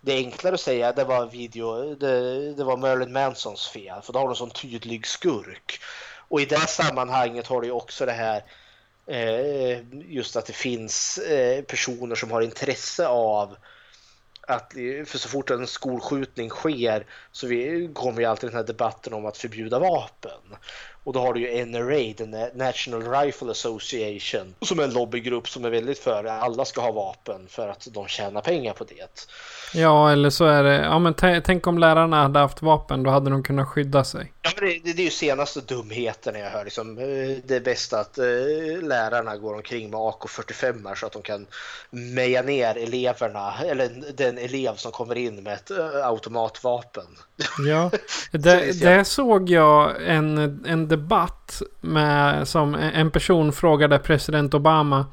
Det 0.01 0.11
är 0.11 0.17
enklare 0.17 0.53
att 0.53 0.61
säga 0.61 0.91
det 0.91 1.03
var 1.03 1.25
video, 1.25 1.95
det, 1.95 2.53
det 2.53 2.63
var 2.63 2.77
Merlin 2.77 3.13
Mansons 3.13 3.67
fel 3.67 4.01
för 4.01 4.13
då 4.13 4.19
har 4.19 4.25
de 4.25 4.29
en 4.29 4.35
sån 4.35 4.49
tydlig 4.49 5.07
skurk. 5.07 5.79
Och 6.27 6.41
i 6.41 6.45
det 6.45 6.67
sammanhanget 6.67 7.47
har 7.47 7.61
du 7.61 7.67
ju 7.67 7.73
också 7.73 8.05
det 8.05 8.11
här 8.11 8.43
eh, 9.07 9.79
just 9.91 10.35
att 10.35 10.45
det 10.45 10.53
finns 10.53 11.17
eh, 11.17 11.63
personer 11.63 12.15
som 12.15 12.31
har 12.31 12.41
intresse 12.41 13.07
av 13.07 13.55
att 14.49 14.75
eh, 14.75 15.05
för 15.05 15.17
så 15.17 15.29
fort 15.29 15.49
en 15.49 15.67
skolskjutning 15.67 16.49
sker 16.49 17.05
så 17.31 17.47
vi, 17.47 17.89
kommer 17.93 18.21
ju 18.21 18.25
alltid 18.25 18.49
den 18.49 18.57
här 18.57 18.63
debatten 18.63 19.13
om 19.13 19.25
att 19.25 19.37
förbjuda 19.37 19.79
vapen. 19.79 20.55
Och 21.09 21.13
då 21.13 21.19
har 21.19 21.33
du 21.33 21.39
ju 21.39 21.65
NRA, 21.65 22.13
den 22.17 22.49
National 22.53 23.01
Rifle 23.01 23.51
Association, 23.51 24.55
som 24.61 24.79
är 24.79 24.83
en 24.83 24.93
lobbygrupp 24.93 25.49
som 25.49 25.65
är 25.65 25.69
väldigt 25.69 25.99
för 25.99 26.23
att 26.23 26.43
alla 26.43 26.65
ska 26.65 26.81
ha 26.81 26.91
vapen 26.91 27.47
för 27.47 27.69
att 27.69 27.87
de 27.91 28.07
tjänar 28.07 28.41
pengar 28.41 28.73
på 28.73 28.83
det. 28.83 29.27
Ja, 29.73 30.11
eller 30.11 30.29
så 30.29 30.45
är 30.45 30.63
det, 30.63 30.75
ja 30.75 30.99
men 30.99 31.13
tänk 31.43 31.67
om 31.67 31.77
lärarna 31.77 32.21
hade 32.21 32.39
haft 32.39 32.61
vapen, 32.61 33.03
då 33.03 33.09
hade 33.09 33.29
de 33.29 33.43
kunnat 33.43 33.67
skydda 33.67 34.03
sig. 34.03 34.33
Ja, 34.41 34.49
men 34.55 34.69
det, 34.69 34.79
det, 34.83 34.93
det 34.93 35.01
är 35.01 35.05
ju 35.05 35.11
senaste 35.11 35.61
dumheten 35.61 36.35
jag 36.35 36.49
hör. 36.49 36.63
Liksom, 36.63 36.97
eh, 36.97 37.05
det 37.45 37.55
är 37.55 37.59
bäst 37.59 37.93
att 37.93 38.17
eh, 38.17 38.25
lärarna 38.81 39.37
går 39.37 39.53
omkring 39.53 39.89
med 39.89 39.99
AK45 39.99 40.95
så 40.95 41.05
att 41.05 41.11
de 41.11 41.21
kan 41.21 41.45
meja 41.89 42.41
ner 42.41 42.77
eleverna, 42.77 43.53
eller 43.65 43.89
den 44.13 44.37
elev 44.37 44.75
som 44.75 44.91
kommer 44.91 45.15
in 45.15 45.43
med 45.43 45.53
ett 45.53 45.71
eh, 45.71 46.07
automatvapen. 46.07 47.07
Ja, 47.67 47.91
det, 48.31 48.79
det 48.81 49.05
såg 49.05 49.49
jag 49.49 50.07
en, 50.07 50.63
en 50.65 50.87
debatt 50.87 50.98
med 51.81 52.47
som 52.47 52.75
en 52.75 53.11
person 53.11 53.51
frågade 53.51 53.99
president 53.99 54.53
Obama. 54.53 55.05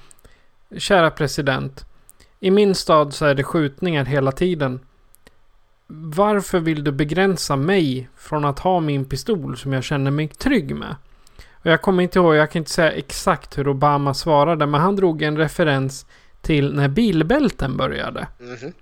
Kära 0.79 1.11
president. 1.11 1.85
I 2.41 2.51
min 2.51 2.75
stad 2.75 3.15
så 3.15 3.25
är 3.25 3.35
det 3.35 3.45
skjutningar 3.45 4.05
hela 4.05 4.33
tiden. 4.33 4.81
Varför 5.87 6.61
vill 6.61 6.85
du 6.85 6.93
begränsa 6.93 7.57
mig 7.57 8.09
från 8.17 8.45
att 8.45 8.59
ha 8.59 8.81
min 8.81 9.05
pistol 9.05 9.57
som 9.57 9.73
jag 9.73 9.85
känner 9.85 10.11
mig 10.11 10.29
trygg 10.29 10.77
med? 10.77 10.97
Och 11.53 11.71
jag 11.71 11.83
kommer 11.83 12.03
inte 12.03 12.19
ihåg, 12.19 12.35
jag 12.35 12.51
kan 12.51 12.61
inte 12.61 12.71
säga 12.71 12.93
exakt 12.93 13.59
hur 13.59 13.69
Obama 13.69 14.15
svarade, 14.15 14.67
men 14.67 14.81
han 14.81 14.97
drog 14.97 15.23
en 15.23 15.37
referens 15.37 16.07
till 16.41 16.75
när 16.75 16.89
bilbälten 16.89 17.77
började. 17.77 18.27
Mm 18.41 18.57
-hmm. 18.57 18.73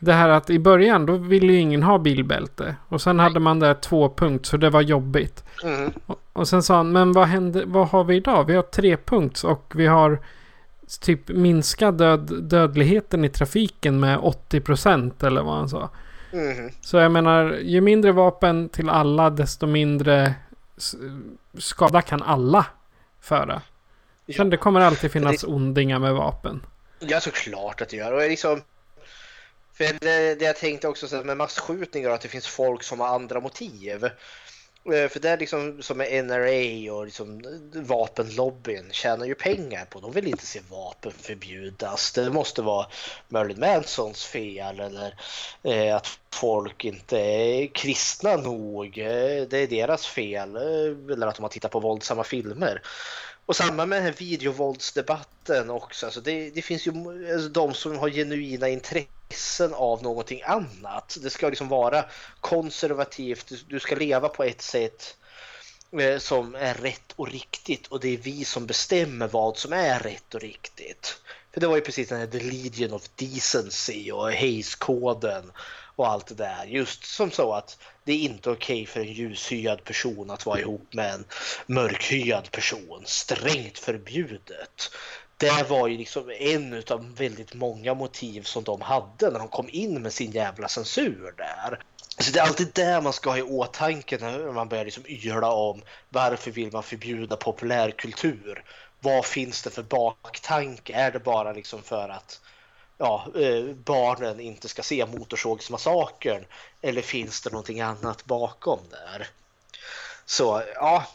Det 0.00 0.12
här 0.12 0.28
att 0.28 0.50
i 0.50 0.58
början 0.58 1.06
då 1.06 1.16
ville 1.16 1.52
ju 1.52 1.58
ingen 1.58 1.82
ha 1.82 1.98
bilbälte. 1.98 2.76
Och 2.88 3.02
sen 3.02 3.18
hade 3.18 3.40
man 3.40 3.60
där 3.60 3.74
två 3.74 4.14
punkt 4.14 4.46
så 4.46 4.56
det 4.56 4.70
var 4.70 4.80
jobbigt. 4.80 5.44
Mm. 5.64 5.92
Och, 6.06 6.20
och, 6.32 6.48
sen 6.48 6.62
sa 6.62 6.76
han, 6.76 6.92
men 6.92 7.12
vad, 7.12 7.28
händer, 7.28 7.64
vad 7.66 7.88
har 7.88 8.04
vi 8.04 8.16
idag? 8.16 8.44
Vi 8.44 8.54
har 8.54 8.62
tre 8.62 8.96
punkt 8.96 9.44
och 9.44 9.72
vi 9.76 9.86
har 9.86 10.20
typ 11.00 11.28
minska 11.28 11.90
död, 11.90 12.42
dödligheten 12.42 13.24
i 13.24 13.28
trafiken 13.28 14.00
med 14.00 14.18
80 14.18 14.60
procent 14.60 15.22
eller 15.22 15.42
vad 15.42 15.54
han 15.54 15.68
sa. 15.68 15.90
Mm. 16.32 16.70
Så 16.80 16.96
jag 16.96 17.12
menar, 17.12 17.58
ju 17.62 17.80
mindre 17.80 18.12
vapen 18.12 18.68
till 18.68 18.88
alla 18.88 19.30
desto 19.30 19.66
mindre 19.66 20.34
skada 21.58 22.02
kan 22.02 22.22
alla 22.22 22.66
föra. 23.20 23.62
Sen 24.26 24.34
ja. 24.36 24.44
det 24.44 24.56
kommer 24.56 24.80
alltid 24.80 25.10
finnas 25.10 25.40
det... 25.40 25.46
ondingar 25.46 25.98
med 25.98 26.14
vapen. 26.14 26.66
Ja, 26.98 27.20
såklart 27.20 27.80
att 27.80 27.88
det 27.88 27.96
gör. 27.96 28.12
Och 28.12 28.20
liksom, 28.20 28.62
för 29.86 29.98
det, 30.00 30.34
det 30.34 30.44
jag 30.44 30.56
tänkte 30.56 30.88
också 30.88 31.24
med 31.24 31.36
massskjutningar 31.36 32.10
att 32.10 32.20
det 32.20 32.28
finns 32.28 32.46
folk 32.46 32.82
som 32.82 33.00
har 33.00 33.08
andra 33.08 33.40
motiv. 33.40 34.04
Eh, 34.84 35.08
för 35.08 35.20
det 35.20 35.30
är 35.30 35.38
liksom 35.38 35.82
som 35.82 35.98
med 35.98 36.24
NRA 36.24 36.92
och 36.94 37.04
liksom 37.04 37.42
vapenlobbyn 37.72 38.88
tjänar 38.92 39.26
ju 39.26 39.34
pengar 39.34 39.84
på. 39.84 40.00
De 40.00 40.12
vill 40.12 40.26
inte 40.26 40.46
se 40.46 40.60
vapen 40.70 41.12
förbjudas. 41.12 42.12
Det 42.12 42.30
måste 42.30 42.62
vara 42.62 42.86
Merlin 43.28 43.60
Mansons 43.60 44.24
fel 44.24 44.80
eller 44.80 45.14
eh, 45.62 45.96
att 45.96 46.18
folk 46.30 46.84
inte 46.84 47.18
är 47.18 47.66
kristna 47.66 48.36
nog. 48.36 48.98
Eh, 48.98 49.42
det 49.50 49.58
är 49.58 49.66
deras 49.66 50.06
fel. 50.06 50.56
Eh, 50.56 51.12
eller 51.12 51.26
att 51.26 51.36
de 51.36 51.42
har 51.42 51.48
tittat 51.48 51.70
på 51.70 51.80
våldsamma 51.80 52.24
filmer. 52.24 52.82
Och 53.46 53.56
samma 53.56 53.86
med 53.86 53.98
den 53.98 54.04
här 54.04 54.14
videovåldsdebatten 54.18 55.70
också. 55.70 56.06
Alltså 56.06 56.20
det, 56.20 56.50
det 56.50 56.62
finns 56.62 56.86
ju 56.86 56.90
alltså 57.32 57.48
de 57.48 57.74
som 57.74 57.98
har 57.98 58.10
genuina 58.10 58.68
intressen 58.68 59.19
av 59.74 60.02
någonting 60.02 60.42
annat. 60.44 61.18
Det 61.22 61.30
ska 61.30 61.48
liksom 61.48 61.68
vara 61.68 62.04
konservativt. 62.40 63.52
Du 63.68 63.80
ska 63.80 63.96
leva 63.96 64.28
på 64.28 64.44
ett 64.44 64.62
sätt 64.62 65.16
eh, 66.00 66.18
som 66.18 66.54
är 66.54 66.74
rätt 66.74 67.12
och 67.16 67.28
riktigt 67.28 67.86
och 67.86 68.00
det 68.00 68.08
är 68.08 68.18
vi 68.18 68.44
som 68.44 68.66
bestämmer 68.66 69.28
vad 69.28 69.56
som 69.56 69.72
är 69.72 69.98
rätt 69.98 70.34
och 70.34 70.40
riktigt. 70.40 71.20
För 71.52 71.60
det 71.60 71.66
var 71.66 71.76
ju 71.76 71.82
precis 71.82 72.08
den 72.08 72.18
här 72.18 72.26
The 72.26 72.40
Legion 72.40 72.92
of 72.92 73.08
Decency 73.16 74.10
och 74.12 74.32
Hayes-koden 74.32 75.52
och 75.96 76.08
allt 76.08 76.26
det 76.26 76.34
där. 76.34 76.64
Just 76.64 77.04
som 77.04 77.30
så 77.30 77.52
att 77.52 77.78
det 78.04 78.12
är 78.12 78.18
inte 78.18 78.50
okej 78.50 78.82
okay 78.82 78.86
för 78.86 79.00
en 79.00 79.12
ljushyad 79.12 79.84
person 79.84 80.30
att 80.30 80.46
vara 80.46 80.60
ihop 80.60 80.94
med 80.94 81.14
en 81.14 81.24
mörkhyad 81.66 82.50
person. 82.50 83.02
Strängt 83.06 83.78
förbjudet. 83.78 84.90
Det 85.40 85.68
var 85.68 85.88
ju 85.88 85.96
liksom 85.96 86.30
en 86.30 86.82
av 86.90 87.14
väldigt 87.16 87.54
många 87.54 87.94
motiv 87.94 88.42
som 88.42 88.64
de 88.64 88.80
hade 88.80 89.30
när 89.30 89.38
de 89.38 89.48
kom 89.48 89.68
in 89.72 90.02
med 90.02 90.12
sin 90.12 90.30
jävla 90.30 90.68
censur 90.68 91.34
där. 91.36 91.82
Så 92.18 92.32
det 92.32 92.38
är 92.38 92.42
alltid 92.42 92.70
det 92.74 93.00
man 93.00 93.12
ska 93.12 93.30
ha 93.30 93.38
i 93.38 93.42
åtanke 93.42 94.18
när 94.20 94.52
man 94.52 94.68
börjar 94.68 94.84
liksom 94.84 95.04
yla 95.06 95.52
om 95.52 95.82
varför 96.08 96.50
vill 96.50 96.72
man 96.72 96.82
förbjuda 96.82 97.36
populärkultur? 97.36 98.64
Vad 99.00 99.24
finns 99.24 99.62
det 99.62 99.70
för 99.70 99.82
baktanke? 99.82 100.92
Är 100.92 101.10
det 101.10 101.18
bara 101.18 101.52
liksom 101.52 101.82
för 101.82 102.08
att 102.08 102.40
ja, 102.98 103.26
eh, 103.36 103.74
barnen 103.74 104.40
inte 104.40 104.68
ska 104.68 104.82
se 104.82 105.06
Motorsågsmassakern 105.06 106.44
eller 106.82 107.02
finns 107.02 107.40
det 107.40 107.50
någonting 107.50 107.80
annat 107.80 108.24
bakom 108.24 108.78
där? 108.90 109.28
Så 110.26 110.62
ja, 110.74 111.06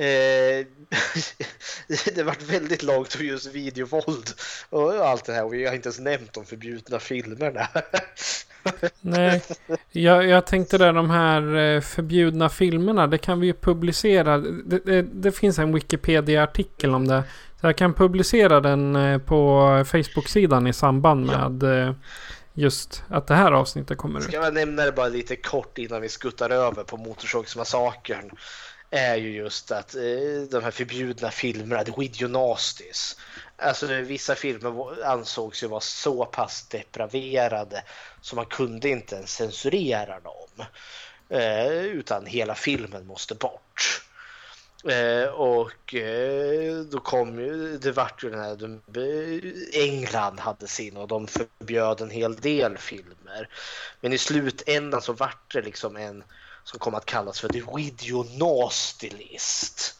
eh, 0.00 0.66
det 2.14 2.22
varit 2.22 2.42
väldigt 2.42 2.82
långt 2.82 3.16
på 3.16 3.22
just 3.22 3.54
videovåld 3.54 4.30
och 4.70 4.92
allt 4.92 5.24
det 5.24 5.32
här 5.32 5.44
och 5.44 5.54
vi 5.54 5.66
har 5.66 5.74
inte 5.74 5.88
ens 5.88 5.98
nämnt 5.98 6.32
de 6.32 6.44
förbjudna 6.44 6.98
filmerna. 6.98 7.68
Nej, 9.00 9.42
jag, 9.90 10.26
jag 10.26 10.46
tänkte 10.46 10.78
där 10.78 10.92
de 10.92 11.10
här 11.10 11.56
eh, 11.56 11.80
förbjudna 11.80 12.48
filmerna, 12.48 13.06
det 13.06 13.18
kan 13.18 13.40
vi 13.40 13.46
ju 13.46 13.52
publicera. 13.52 14.38
Det, 14.38 14.78
det, 14.84 15.02
det 15.02 15.32
finns 15.32 15.58
en 15.58 15.74
Wikipedia-artikel 15.74 16.94
om 16.94 17.08
det. 17.08 17.22
Så 17.60 17.66
jag 17.66 17.76
kan 17.76 17.94
publicera 17.94 18.60
den 18.60 18.96
eh, 18.96 19.18
på 19.18 19.84
Facebook-sidan 19.86 20.66
i 20.66 20.72
samband 20.72 21.26
med 21.26 21.62
ja. 21.62 21.94
Just 22.54 23.02
att 23.08 23.26
det 23.26 23.34
här 23.34 23.52
avsnittet 23.52 23.98
kommer 23.98 24.18
ut. 24.18 24.24
Ska 24.24 24.36
jag 24.36 24.54
nämna 24.54 24.84
det 24.84 24.92
bara 24.92 25.08
lite 25.08 25.36
kort 25.36 25.78
innan 25.78 26.00
vi 26.00 26.08
skuttar 26.08 26.50
över 26.50 26.84
på 26.84 26.96
Motorsågsmassakern 26.96 28.30
är 28.90 29.16
ju 29.16 29.30
just 29.30 29.70
att 29.70 29.94
eh, 29.94 30.42
de 30.50 30.64
här 30.64 30.70
förbjudna 30.70 31.30
filmerna, 31.30 31.84
The 31.84 31.92
videonasties, 31.96 33.16
Alltså 33.62 33.86
vissa 33.86 34.34
filmer 34.34 35.04
ansågs 35.04 35.62
ju 35.62 35.66
vara 35.66 35.80
så 35.80 36.24
pass 36.24 36.68
depraverade 36.68 37.84
så 38.20 38.36
man 38.36 38.46
kunde 38.46 38.88
inte 38.88 39.16
ens 39.16 39.32
censurera 39.32 40.20
dem. 40.20 40.66
Eh, 41.28 41.82
utan 41.82 42.26
hela 42.26 42.54
filmen 42.54 43.06
måste 43.06 43.34
bort. 43.34 44.02
Eh, 44.84 45.28
och 45.28 45.94
eh, 45.94 46.80
då 46.80 47.00
kom 47.00 47.38
ju, 47.38 47.78
det 47.78 47.92
vart 47.92 48.24
ju 48.24 48.30
den 48.30 48.40
här, 48.40 48.56
de, 48.56 48.74
eh, 48.74 49.82
England 49.82 50.40
hade 50.40 50.66
sin 50.66 50.96
och 50.96 51.08
de 51.08 51.26
förbjöd 51.26 52.00
en 52.00 52.10
hel 52.10 52.36
del 52.36 52.78
filmer. 52.78 53.48
Men 54.00 54.12
i 54.12 54.18
slutändan 54.18 55.02
så 55.02 55.12
vart 55.12 55.52
det 55.54 55.62
liksom 55.62 55.96
en 55.96 56.24
som 56.64 56.78
kom 56.78 56.94
att 56.94 57.06
kallas 57.06 57.40
för 57.40 57.48
The 57.48 57.62
Videonasty 57.76 59.10
List. 59.10 59.94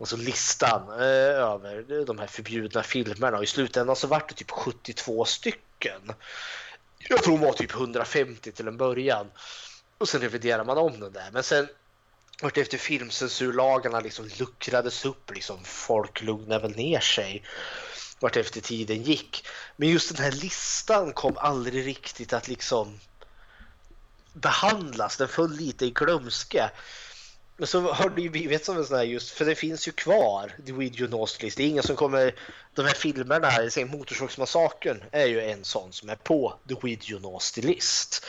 Alltså 0.00 0.16
listan 0.16 0.88
eh, 0.88 1.42
över 1.42 2.04
de 2.06 2.18
här 2.18 2.26
förbjudna 2.26 2.82
filmerna 2.82 3.36
och 3.36 3.44
i 3.44 3.46
slutändan 3.46 3.96
så 3.96 4.06
vart 4.06 4.28
det 4.28 4.34
typ 4.34 4.50
72 4.50 5.24
stycken. 5.24 6.12
Jag 7.08 7.22
tror 7.22 7.38
de 7.38 7.46
var 7.46 7.52
typ 7.52 7.74
150 7.74 8.52
till 8.52 8.68
en 8.68 8.76
början. 8.76 9.30
Och 9.98 10.08
sen 10.08 10.20
reviderar 10.20 10.64
man 10.64 10.78
om 10.78 11.00
den 11.00 11.12
där. 11.12 11.30
Men 11.32 11.42
sen 11.42 11.68
vart 12.42 12.56
efter 12.56 12.78
filmcensurlagarna 12.78 14.00
liksom 14.00 14.30
luckrades 14.38 15.04
upp, 15.04 15.30
liksom 15.34 15.64
folk 15.64 16.22
lugnade 16.22 16.62
väl 16.62 16.76
ner 16.76 17.00
sig 17.00 17.44
vart 18.20 18.36
efter 18.36 18.60
tiden 18.60 19.02
gick. 19.02 19.46
Men 19.76 19.88
just 19.88 20.16
den 20.16 20.24
här 20.24 20.32
listan 20.32 21.12
kom 21.12 21.36
aldrig 21.36 21.86
riktigt 21.86 22.32
att 22.32 22.48
liksom 22.48 23.00
behandlas. 24.32 25.16
Den 25.16 25.28
föll 25.28 25.56
lite 25.56 25.86
i 25.86 25.90
glömska. 25.90 26.70
Men 27.56 27.66
så 27.66 27.92
har 27.92 28.10
det 28.10 28.22
ju 28.22 28.30
blivit 28.30 28.64
som 28.64 28.76
en 28.76 28.84
sån 28.84 28.96
här 28.96 29.04
just, 29.04 29.30
för 29.30 29.44
det 29.44 29.54
finns 29.54 29.88
ju 29.88 29.92
kvar, 29.92 30.52
The 30.66 30.72
Video 30.72 31.08
Nost 31.08 31.42
List. 31.42 31.56
Det 31.56 31.62
är 31.62 31.68
ingen 31.68 31.82
som 31.82 31.96
kommer, 31.96 32.34
de 32.74 32.82
här 32.82 32.94
filmerna, 32.94 33.50
Motorsågsmassakern 33.86 35.04
är 35.12 35.26
ju 35.26 35.40
en 35.40 35.64
sån 35.64 35.92
som 35.92 36.08
är 36.08 36.16
på 36.16 36.54
The 36.68 36.74
Video 36.82 37.18
Nost 37.18 37.56
List. 37.56 38.24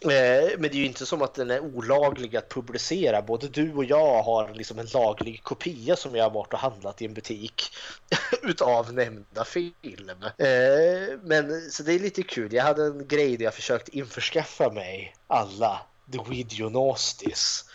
Eh, 0.00 0.58
men 0.58 0.62
det 0.62 0.76
är 0.76 0.80
ju 0.80 0.86
inte 0.86 1.06
som 1.06 1.22
att 1.22 1.34
den 1.34 1.50
är 1.50 1.60
olaglig 1.60 2.36
att 2.36 2.48
publicera. 2.48 3.22
Både 3.22 3.48
du 3.48 3.74
och 3.74 3.84
jag 3.84 4.22
har 4.22 4.54
liksom 4.54 4.78
en 4.78 4.86
laglig 4.86 5.42
kopia 5.42 5.96
som 5.96 6.14
jag 6.14 6.24
har 6.24 6.30
varit 6.30 6.52
och 6.52 6.58
handlat 6.58 7.02
i 7.02 7.04
en 7.04 7.14
butik 7.14 7.62
utav 8.42 8.92
nämnda 8.92 9.44
film. 9.44 10.22
Eh, 10.38 11.18
men 11.22 11.70
så 11.70 11.82
det 11.82 11.92
är 11.92 11.98
lite 11.98 12.22
kul. 12.22 12.52
Jag 12.52 12.64
hade 12.64 12.84
en 12.84 13.08
grej 13.08 13.36
där 13.36 13.44
jag 13.44 13.54
försökt 13.54 13.88
införskaffa 13.88 14.72
mig 14.72 15.14
alla 15.26 15.80
The 16.12 16.18
Videonastis 16.30 17.64
Eh, 17.64 17.67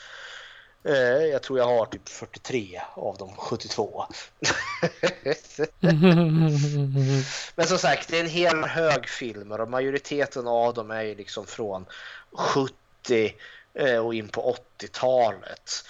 jag 1.32 1.44
tror 1.44 1.60
jag 1.60 1.66
har 1.66 1.86
typ 1.86 2.10
43 2.10 2.82
av 2.94 3.18
de 3.18 3.36
72. 3.36 4.06
Men 7.56 7.68
som 7.68 7.78
sagt, 7.78 8.10
det 8.10 8.18
är 8.18 8.24
en 8.24 8.30
hel 8.30 8.64
hög 8.64 9.10
filmer 9.10 9.62
och 9.62 9.70
majoriteten 9.70 10.48
av 10.48 10.74
dem 10.74 10.92
är 10.92 11.02
ju 11.02 11.16
liksom 11.16 11.46
från 11.46 11.86
70 12.32 13.36
eh, 13.74 13.98
och 13.98 14.14
in 14.14 14.28
på 14.28 14.56
80-talet. 14.80 15.86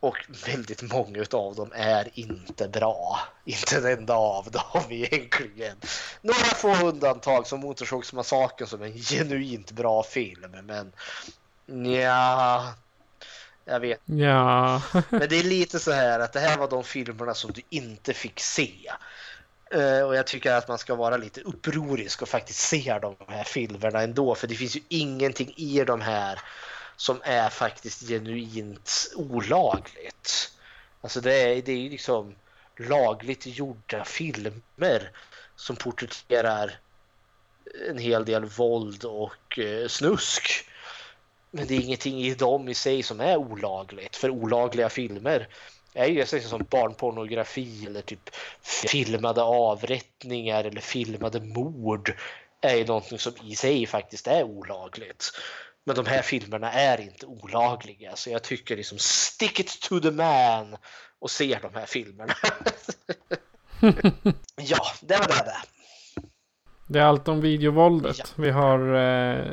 Och 0.00 0.16
väldigt 0.46 0.82
många 0.82 1.24
av 1.32 1.54
dem 1.54 1.72
är 1.74 2.08
inte 2.14 2.68
bra. 2.68 3.18
Inte 3.44 3.76
en 3.76 3.86
enda 3.98 4.14
av 4.14 4.50
dem 4.50 4.82
egentligen. 4.90 5.76
Några 6.22 6.44
få 6.44 6.86
undantag 6.86 7.46
som 7.46 7.60
Motorsågsmassakern 7.60 8.68
som 8.68 8.82
en 8.82 8.98
genuint 8.98 9.70
bra 9.70 10.02
film. 10.02 10.56
Men 10.62 10.92
ja, 11.92 12.74
jag 13.66 13.80
vet. 13.80 14.00
Ja. 14.04 14.82
Men 15.10 15.28
det 15.28 15.38
är 15.38 15.44
lite 15.44 15.78
så 15.78 15.92
här 15.92 16.20
att 16.20 16.32
det 16.32 16.40
här 16.40 16.58
var 16.58 16.70
de 16.70 16.84
filmerna 16.84 17.34
som 17.34 17.52
du 17.52 17.62
inte 17.68 18.14
fick 18.14 18.40
se. 18.40 18.70
Uh, 19.74 20.02
och 20.02 20.16
jag 20.16 20.26
tycker 20.26 20.52
att 20.52 20.68
man 20.68 20.78
ska 20.78 20.94
vara 20.94 21.16
lite 21.16 21.40
upprorisk 21.40 22.22
och 22.22 22.28
faktiskt 22.28 22.60
se 22.60 22.98
de 23.02 23.16
här 23.28 23.44
filmerna 23.44 24.02
ändå. 24.02 24.34
För 24.34 24.46
det 24.46 24.54
finns 24.54 24.76
ju 24.76 24.80
ingenting 24.88 25.54
i 25.56 25.84
de 25.84 26.00
här 26.00 26.40
som 26.96 27.20
är 27.24 27.48
faktiskt 27.48 28.08
genuint 28.08 29.12
olagligt. 29.14 30.52
Alltså 31.00 31.20
det 31.20 31.34
är, 31.34 31.62
det 31.62 31.72
är 31.72 31.76
ju 31.76 31.90
liksom 31.90 32.34
lagligt 32.76 33.46
gjorda 33.46 34.04
filmer 34.04 35.10
som 35.56 35.76
porträtterar 35.76 36.78
en 37.88 37.98
hel 37.98 38.24
del 38.24 38.44
våld 38.44 39.04
och 39.04 39.58
uh, 39.58 39.88
snusk. 39.88 40.66
Men 41.56 41.66
det 41.66 41.74
är 41.74 41.80
ingenting 41.80 42.20
i 42.20 42.34
dem 42.34 42.68
i 42.68 42.74
sig 42.74 43.02
som 43.02 43.20
är 43.20 43.36
olagligt. 43.36 44.16
För 44.16 44.30
olagliga 44.30 44.88
filmer 44.88 45.48
är 45.94 46.06
ju 46.06 46.26
som 46.26 46.66
barnpornografi 46.70 47.86
eller 47.86 48.02
typ 48.02 48.30
filmade 48.62 49.42
avrättningar 49.42 50.64
eller 50.64 50.80
filmade 50.80 51.40
mord 51.40 52.14
är 52.60 52.76
ju 52.76 52.84
någonting 52.84 53.18
som 53.18 53.32
i 53.42 53.56
sig 53.56 53.86
faktiskt 53.86 54.26
är 54.26 54.42
olagligt. 54.42 55.30
Men 55.84 55.96
de 55.96 56.06
här 56.06 56.22
filmerna 56.22 56.72
är 56.72 57.00
inte 57.00 57.26
olagliga 57.26 58.16
så 58.16 58.30
jag 58.30 58.42
tycker 58.42 58.76
liksom 58.76 58.98
stick 58.98 59.60
it 59.60 59.80
to 59.80 60.00
the 60.00 60.10
man 60.10 60.76
och 61.18 61.30
se 61.30 61.58
de 61.62 61.74
här 61.74 61.86
filmerna. 61.86 62.34
ja, 64.56 64.86
det 65.00 65.16
var 65.16 65.44
det. 65.44 65.56
Det 66.88 66.98
är 66.98 67.02
allt 67.02 67.28
om 67.28 67.40
videovåldet. 67.40 68.16
Ja. 68.18 68.24
Vi 68.36 68.50
har 68.50 68.94
eh, 68.94 69.44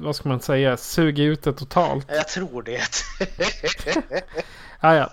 vad 0.00 0.16
ska 0.16 0.28
man 0.28 0.40
säga, 0.40 0.76
sugit 0.76 1.22
ut 1.22 1.42
det 1.42 1.52
totalt. 1.52 2.06
Jag 2.08 2.28
tror 2.28 2.62
det. 2.62 2.82
ah, 4.80 4.94
ja. 4.94 5.10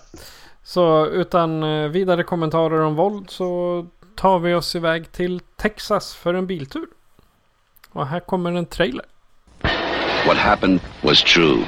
Så 0.62 1.06
utan 1.06 1.62
eh, 1.62 1.88
vidare 1.88 2.22
kommentarer 2.22 2.80
om 2.80 2.94
våld 2.94 3.30
så 3.30 3.86
tar 4.14 4.38
vi 4.38 4.54
oss 4.54 4.76
iväg 4.76 5.12
till 5.12 5.40
Texas 5.56 6.14
för 6.14 6.34
en 6.34 6.46
biltur. 6.46 6.86
Och 7.90 8.06
här 8.06 8.20
kommer 8.20 8.52
en 8.52 8.66
trailer. 8.66 9.06
What 10.26 10.36
happened 10.36 10.80
was 11.02 11.22
true. 11.22 11.64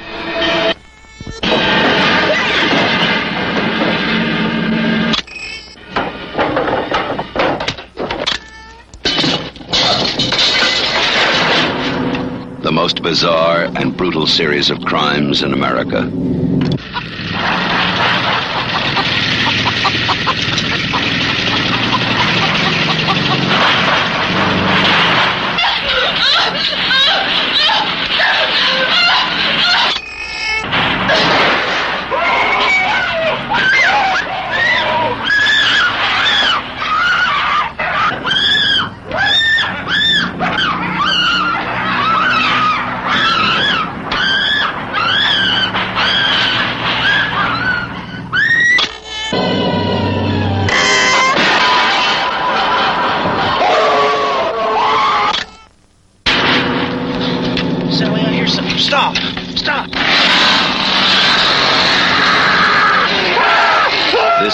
Most 12.89 13.03
bizarre 13.03 13.69
and 13.75 13.95
brutal 13.95 14.25
series 14.25 14.71
of 14.71 14.81
crimes 14.81 15.43
in 15.43 15.53
America. 15.53 16.09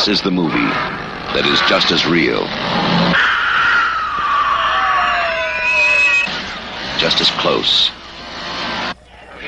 This 0.06 0.19
is 0.19 0.23
the 0.23 0.30
movie 0.30 0.69
that 1.34 1.48
is 1.49 1.60
just 1.61 1.90
as 1.90 2.06
real, 2.06 2.45
just 6.99 7.22
as 7.22 7.32
close. 7.41 7.90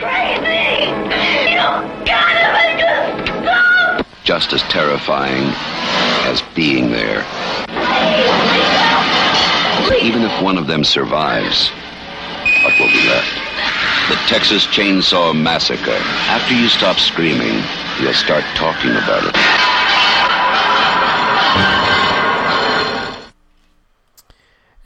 Crazy! 0.01 0.89
You 0.89 1.61
gotta 2.09 2.49
make 2.57 2.81
us 2.81 3.29
stop! 3.37 4.07
Just 4.23 4.51
as 4.51 4.63
terrifying 4.63 5.53
as 6.25 6.41
being 6.55 6.89
there. 6.89 7.21
Even 10.01 10.23
if 10.23 10.41
one 10.41 10.57
of 10.57 10.65
them 10.65 10.83
survives, 10.83 11.69
what 12.65 12.73
will 12.79 12.89
be 12.89 13.05
left? 13.05 13.29
The 14.09 14.15
Texas 14.25 14.65
Chainsaw 14.65 15.39
Massacre. 15.39 16.01
After 16.33 16.55
you 16.55 16.67
stop 16.67 16.97
screaming, 16.97 17.61
you'll 18.01 18.13
start 18.13 18.43
talking 18.55 18.89
about 18.89 19.23
it. 19.23 19.66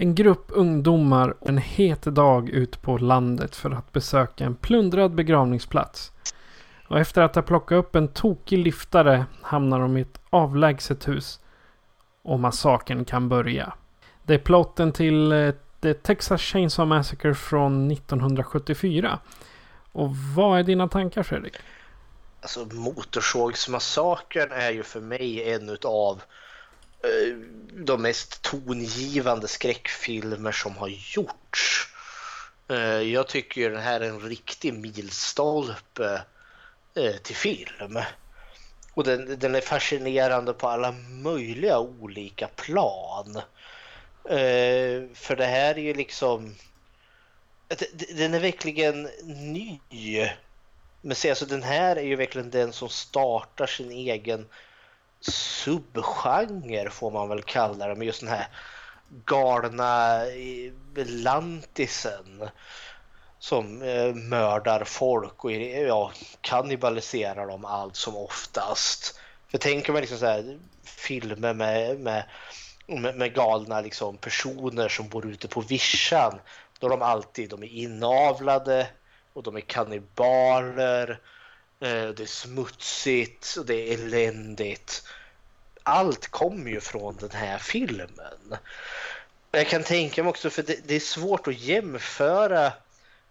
En 0.02 0.16
grupp 0.16 0.46
ungdomar 0.48 1.36
en 1.42 1.58
het 1.58 2.02
dag 2.02 2.50
ut 2.50 2.82
på 2.82 2.98
landet 2.98 3.56
för 3.56 3.72
att 3.72 3.92
besöka 3.92 4.46
en 4.46 4.56
plundrad 4.56 5.16
begravningsplats. 5.16 6.12
Och 6.88 7.00
efter 7.00 7.22
att 7.22 7.36
ha 7.36 7.42
plockat 7.42 7.76
upp 7.76 7.96
en 7.96 8.08
tokig 8.08 8.58
liftare 8.58 9.26
hamnar 9.42 9.80
de 9.80 9.98
i 9.98 10.02
ett 10.02 10.22
avlägset 10.30 11.08
hus. 11.08 11.40
Och 12.22 12.40
massakern 12.40 13.06
kan 13.06 13.30
börja. 13.30 13.74
Det 14.24 14.34
är 14.34 14.38
plotten 14.38 14.92
till 14.92 15.32
eh, 15.32 15.54
The 15.82 15.94
Texas 15.94 16.42
Chainsaw 16.42 16.96
Massacre 16.98 17.36
från 17.36 17.92
1974. 17.92 19.20
Och 19.92 20.16
vad 20.36 20.60
är 20.60 20.64
dina 20.64 20.88
tankar 20.88 21.24
Fredrik? 21.24 21.56
Alltså 22.42 22.66
Motorsågsmassakern 22.72 24.52
är 24.52 24.72
ju 24.72 24.84
för 24.84 25.02
mig 25.02 25.54
en 25.54 25.70
utav 25.70 26.22
Eh, 27.04 27.36
de 27.74 28.02
mest 28.02 28.42
tongivande 28.42 29.48
skräckfilmer 29.48 30.52
som 30.52 30.78
har 30.78 30.88
gjorts. 30.88 31.88
Eh, 32.70 33.02
jag 33.02 33.28
tycker 33.28 33.70
den 33.70 33.82
här 33.82 34.02
är 34.02 34.10
en 34.10 34.22
riktig 34.22 34.74
milstolpe 34.74 36.22
eh, 36.96 37.16
till 37.16 37.36
film. 37.36 38.00
Och 38.94 39.04
den, 39.04 39.40
den 39.40 39.56
är 39.56 39.62
fascinerande 39.62 40.54
på 40.54 40.68
alla 40.68 40.92
möjliga 41.10 41.80
olika 41.80 42.48
plan. 42.48 43.42
För 45.14 45.36
det 45.36 45.46
här 45.46 45.78
är 45.78 45.82
ju 45.82 45.94
liksom... 45.94 46.56
Den 48.16 48.34
är 48.34 48.40
verkligen 48.40 49.10
ny. 49.24 49.80
Men 51.02 51.16
se, 51.16 51.30
alltså 51.30 51.46
den 51.46 51.64
här 51.64 51.96
är 51.96 52.04
ju 52.04 52.16
verkligen 52.16 52.50
den 52.50 52.74
som 52.74 52.90
startar 52.90 53.68
sin 53.68 53.92
egen 53.92 54.48
subgenre 55.22 56.90
får 56.90 57.12
man 57.12 57.30
väl 57.30 57.42
kalla 57.44 57.88
det 57.88 57.96
med 57.96 58.08
just 58.08 58.22
den 58.22 58.30
här 58.30 58.48
galna 59.26 60.22
lantisen 61.06 62.50
som 63.40 63.82
eh, 63.82 64.14
mördar 64.16 64.84
folk 64.84 65.44
och 65.44 65.52
ja, 65.52 66.12
kannibaliserar 66.42 67.48
dem 67.48 67.66
allt 67.66 67.96
som 67.96 68.16
oftast. 68.16 69.20
För 69.48 69.58
tänker 69.58 69.94
man 69.94 70.02
liksom 70.02 70.18
så 70.18 70.26
här 70.26 70.60
filmer 70.84 71.54
med, 71.54 72.00
med, 72.00 72.26
med, 72.88 73.16
med 73.16 73.34
galna 73.34 73.82
liksom 73.82 74.18
personer 74.18 74.90
som 74.90 75.10
bor 75.10 75.26
ute 75.26 75.48
på 75.48 75.62
vischan. 75.62 76.40
Då 76.80 76.88
är 76.88 76.92
de 76.92 77.02
alltid 77.02 77.50
de 77.50 77.64
är 77.64 77.68
inavlade 77.68 78.88
och 79.34 79.44
de 79.44 79.56
är 79.56 79.62
kannibaler 79.62 81.10
Eh, 81.10 81.18
Eh, 81.82 82.10
det 82.10 82.24
är 82.24 82.26
smutsigt 82.26 83.56
och 83.58 83.66
det 83.66 83.74
är 83.74 83.94
eländigt. 83.94 85.08
Allt 85.84 86.28
kommer 86.28 86.72
ju 86.72 86.80
från 86.80 87.16
den 87.16 87.32
här 87.32 87.58
filmen. 87.58 88.56
Jag 89.52 89.68
kan 89.68 89.84
tänka 89.84 90.24
mig 90.24 90.30
också, 90.30 90.50
för 90.50 90.64
det, 90.64 90.88
det 90.88 90.96
är 90.96 91.00
svårt 91.00 91.48
att 91.48 91.60
jämföra 91.60 92.74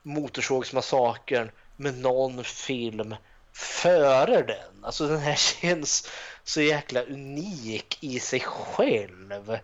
Motorsågsmassakern 0.02 1.50
med 1.76 1.98
någon 1.98 2.44
film 2.44 3.14
före 3.52 4.42
den. 4.42 4.84
Alltså 4.84 5.06
den 5.06 5.18
här 5.18 5.34
känns 5.60 6.10
så 6.44 6.60
jäkla 6.60 7.02
unik 7.02 7.98
i 8.00 8.20
sig 8.20 8.40
själv. 8.40 9.58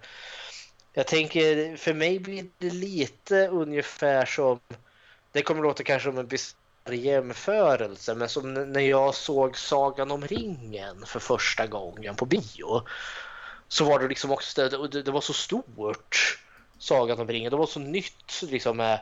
Jag 0.93 1.07
tänker, 1.07 1.77
för 1.77 1.95
mig 1.95 2.19
blir 2.19 2.47
det 2.59 2.71
lite 2.71 3.49
ungefär 3.49 4.27
som, 4.27 4.61
det 5.33 5.43
kommer 5.43 5.63
låta 5.63 5.83
kanske 5.83 6.09
som 6.09 6.19
en 6.19 6.27
jämförelse 6.95 8.15
men 8.15 8.29
som 8.29 8.55
när 8.55 8.81
jag 8.81 9.15
såg 9.15 9.59
Sagan 9.59 10.11
om 10.11 10.27
ringen 10.27 11.07
för 11.07 11.21
första 11.21 11.67
gången 11.67 12.17
på 12.17 12.27
bio 12.27 12.83
så 13.69 13.85
var 13.85 13.99
det 13.99 14.09
liksom 14.09 14.31
också 14.31 14.69
det, 14.69 15.03
det 15.03 15.11
var 15.11 15.21
så 15.21 15.33
stort 15.33 16.39
Sagan 16.79 17.21
om 17.21 17.29
ringen. 17.29 17.51
Det 17.51 17.57
var 17.57 17.67
så 17.67 17.81
nytt 17.81 18.43
liksom 18.43 18.77
med 18.77 19.01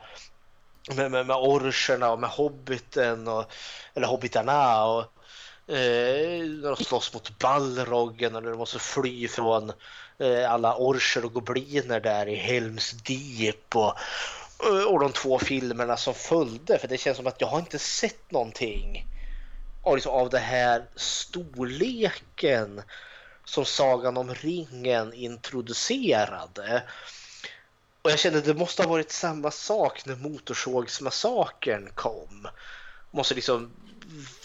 med, 0.96 1.10
med, 1.10 1.26
med 1.26 1.36
orcherna 1.36 2.12
och 2.12 2.18
med 2.18 2.30
hobbiten 2.30 3.28
och, 3.28 3.44
eller 3.94 4.06
hobbitarna 4.06 4.84
och 4.84 5.00
eh, 5.74 6.44
när 6.44 6.76
de 6.76 6.84
slåss 6.84 7.14
mot 7.14 7.38
Balroggen 7.38 8.36
och 8.36 8.42
när 8.42 8.50
de 8.50 8.58
måste 8.58 8.78
fly 8.78 9.28
från 9.28 9.72
eh, 10.18 10.52
alla 10.52 10.76
orcher 10.76 11.24
och 11.24 11.32
gobliner 11.32 12.00
där 12.00 12.28
i 12.28 12.34
Helms 12.34 12.90
Deep 12.90 13.76
och, 13.76 13.94
Eh, 14.62 14.84
och 14.84 15.00
de 15.00 15.12
två 15.12 15.38
filmerna 15.38 15.96
som 15.96 16.14
följde 16.14 16.78
för 16.78 16.88
det 16.88 16.98
känns 16.98 17.16
som 17.16 17.26
att 17.26 17.40
jag 17.40 17.48
har 17.48 17.58
inte 17.58 17.78
sett 17.78 18.30
någonting 18.30 19.06
av, 19.82 19.94
liksom, 19.94 20.12
av 20.12 20.30
det 20.30 20.38
här 20.38 20.84
storleken 20.96 22.82
som 23.44 23.64
Sagan 23.64 24.16
om 24.16 24.34
ringen 24.34 25.12
introducerade. 25.12 26.82
Och 28.02 28.10
jag 28.10 28.18
kände 28.18 28.38
att 28.38 28.44
det 28.44 28.54
måste 28.54 28.82
ha 28.82 28.90
varit 28.90 29.12
samma 29.12 29.50
sak 29.50 30.06
när 30.06 30.16
Motorsågsmassakern 30.16 31.90
kom. 31.94 32.48
Måste 33.10 33.34
liksom, 33.34 33.70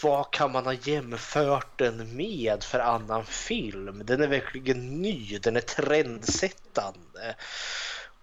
vad 0.02 0.30
kan 0.32 0.52
man 0.52 0.64
ha 0.64 0.72
jämfört 0.72 1.78
den 1.78 2.16
med 2.16 2.62
för 2.62 2.78
annan 2.78 3.26
film? 3.26 4.02
Den 4.04 4.22
är 4.22 4.26
verkligen 4.26 5.02
ny, 5.02 5.38
den 5.38 5.56
är 5.56 5.60
trendsättande. 5.60 7.34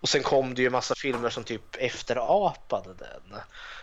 Och 0.02 0.10
sen 0.10 0.24
kom 0.24 0.54
det 0.54 0.62
ju 0.62 0.70
massa 0.70 0.96
filmer 0.96 1.30
som 1.30 1.44
typ 1.44 1.76
efterapade 1.76 2.94
den. 2.94 3.40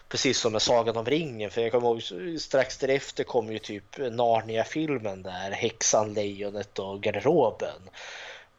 Precis 0.09 0.39
som 0.39 0.53
med 0.53 0.63
Sagan 0.63 0.97
om 0.97 1.07
ringen. 1.07 1.51
För 1.51 1.61
jag 1.61 1.73
kommer 1.73 1.89
ihåg 1.89 2.41
strax 2.41 2.79
därefter 2.79 3.25
kom 3.25 3.53
ju 3.53 3.59
typ 3.59 3.99
Narnia-filmen 3.99 5.23
där. 5.23 5.51
Häxan, 5.51 6.15
lejonet 6.15 6.79
och 6.79 7.03
garderoben. 7.03 7.91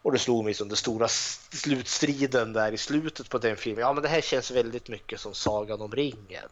Och 0.02 0.12
det 0.12 0.18
slog 0.18 0.44
mig 0.44 0.54
som 0.54 0.68
den 0.68 0.76
stora 0.76 1.08
slutstriden 1.08 2.52
där 2.52 2.72
i 2.72 2.78
slutet 2.78 3.28
på 3.28 3.38
den 3.38 3.56
filmen. 3.56 3.80
Ja, 3.80 3.92
men 3.92 4.02
det 4.02 4.08
här 4.08 4.20
känns 4.20 4.50
väldigt 4.50 4.88
mycket 4.88 5.20
som 5.20 5.34
Sagan 5.34 5.80
om 5.80 5.92
ringen. 5.92 6.48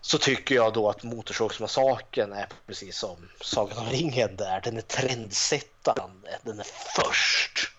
Så 0.00 0.18
tycker 0.18 0.54
jag 0.54 0.72
då 0.72 0.88
att 0.90 1.02
Motorsågsmassakern 1.02 2.32
är 2.32 2.48
precis 2.66 2.98
som 2.98 3.28
Sagan 3.40 3.78
om 3.78 3.86
ringen 3.86 4.36
där. 4.36 4.60
Den 4.60 4.76
är 4.76 4.80
trendsättande. 4.80 6.38
Den 6.42 6.60
är 6.60 6.66
först. 6.96 7.72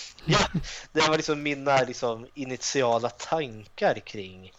ja, 0.26 0.60
det 0.92 1.08
var 1.08 1.16
liksom 1.16 1.42
mina 1.42 1.82
liksom, 1.82 2.26
initiala 2.34 3.08
tankar 3.08 3.94
kring 3.94 4.52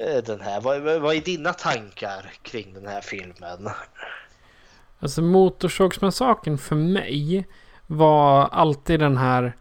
eh, 0.00 0.24
den 0.24 0.40
här. 0.40 0.60
Vad, 0.60 0.82
vad 0.82 1.14
är 1.14 1.20
dina 1.20 1.52
tankar 1.52 2.32
kring 2.42 2.74
den 2.74 2.86
här 2.86 3.00
filmen? 3.00 3.70
Alltså 5.00 5.22
Motorsågsmassakern 5.22 6.58
för 6.58 6.76
mig 6.76 7.46
var 7.86 8.48
alltid 8.48 9.00
den 9.00 9.16
här 9.16 9.56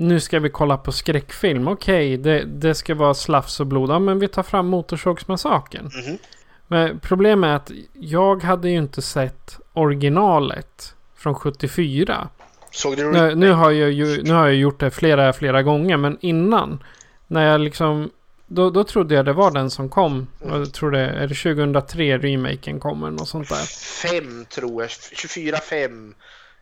nu 0.00 0.20
ska 0.20 0.38
vi 0.38 0.50
kolla 0.50 0.76
på 0.76 0.92
skräckfilm. 0.92 1.68
Okej, 1.68 2.14
okay, 2.14 2.16
det, 2.16 2.44
det, 2.44 2.74
ska 2.74 2.94
vara 2.94 3.14
slafs 3.14 3.60
och 3.60 3.66
blod. 3.66 3.90
Ja, 3.90 3.98
men 3.98 4.18
vi 4.18 4.28
tar 4.28 4.42
fram 4.42 4.66
Motorsågsmassakern. 4.66 5.90
Mm 5.94 6.06
-hmm. 6.06 6.18
Men 6.66 7.00
problemet 7.00 7.50
är 7.50 7.54
att 7.54 7.70
jag 7.92 8.42
hade 8.42 8.70
ju 8.70 8.76
inte 8.76 9.02
sett 9.02 9.58
originalet 9.72 10.94
från 11.14 11.34
74. 11.34 12.28
Såg 12.70 12.96
du 12.96 13.12
nu, 13.12 13.34
nu, 13.34 13.52
har 13.52 13.70
jag 13.70 13.90
ju, 13.90 14.22
nu 14.22 14.32
har 14.32 14.46
jag 14.46 14.56
gjort 14.56 14.80
det 14.80 14.90
flera, 14.90 15.32
flera 15.32 15.62
gånger. 15.62 15.96
Men 15.96 16.18
innan. 16.20 16.84
När 17.26 17.46
jag 17.46 17.60
liksom 17.60 18.10
då, 18.52 18.70
då 18.70 18.84
trodde 18.84 19.14
jag 19.14 19.24
det 19.24 19.32
var 19.32 19.50
den 19.50 19.70
som 19.70 19.88
kom. 19.88 20.26
Jag 20.48 20.72
tror 20.72 20.90
det 20.90 21.00
är 21.00 21.26
det 21.26 21.34
2003 21.34 22.18
remaken 22.18 22.80
kommer. 22.80 23.10
Något 23.10 23.28
sånt 23.28 23.48
där. 23.48 23.66
Fem 24.10 24.44
tror 24.44 24.82
jag. 24.82 24.90
24, 24.90 25.56
5. 25.56 26.14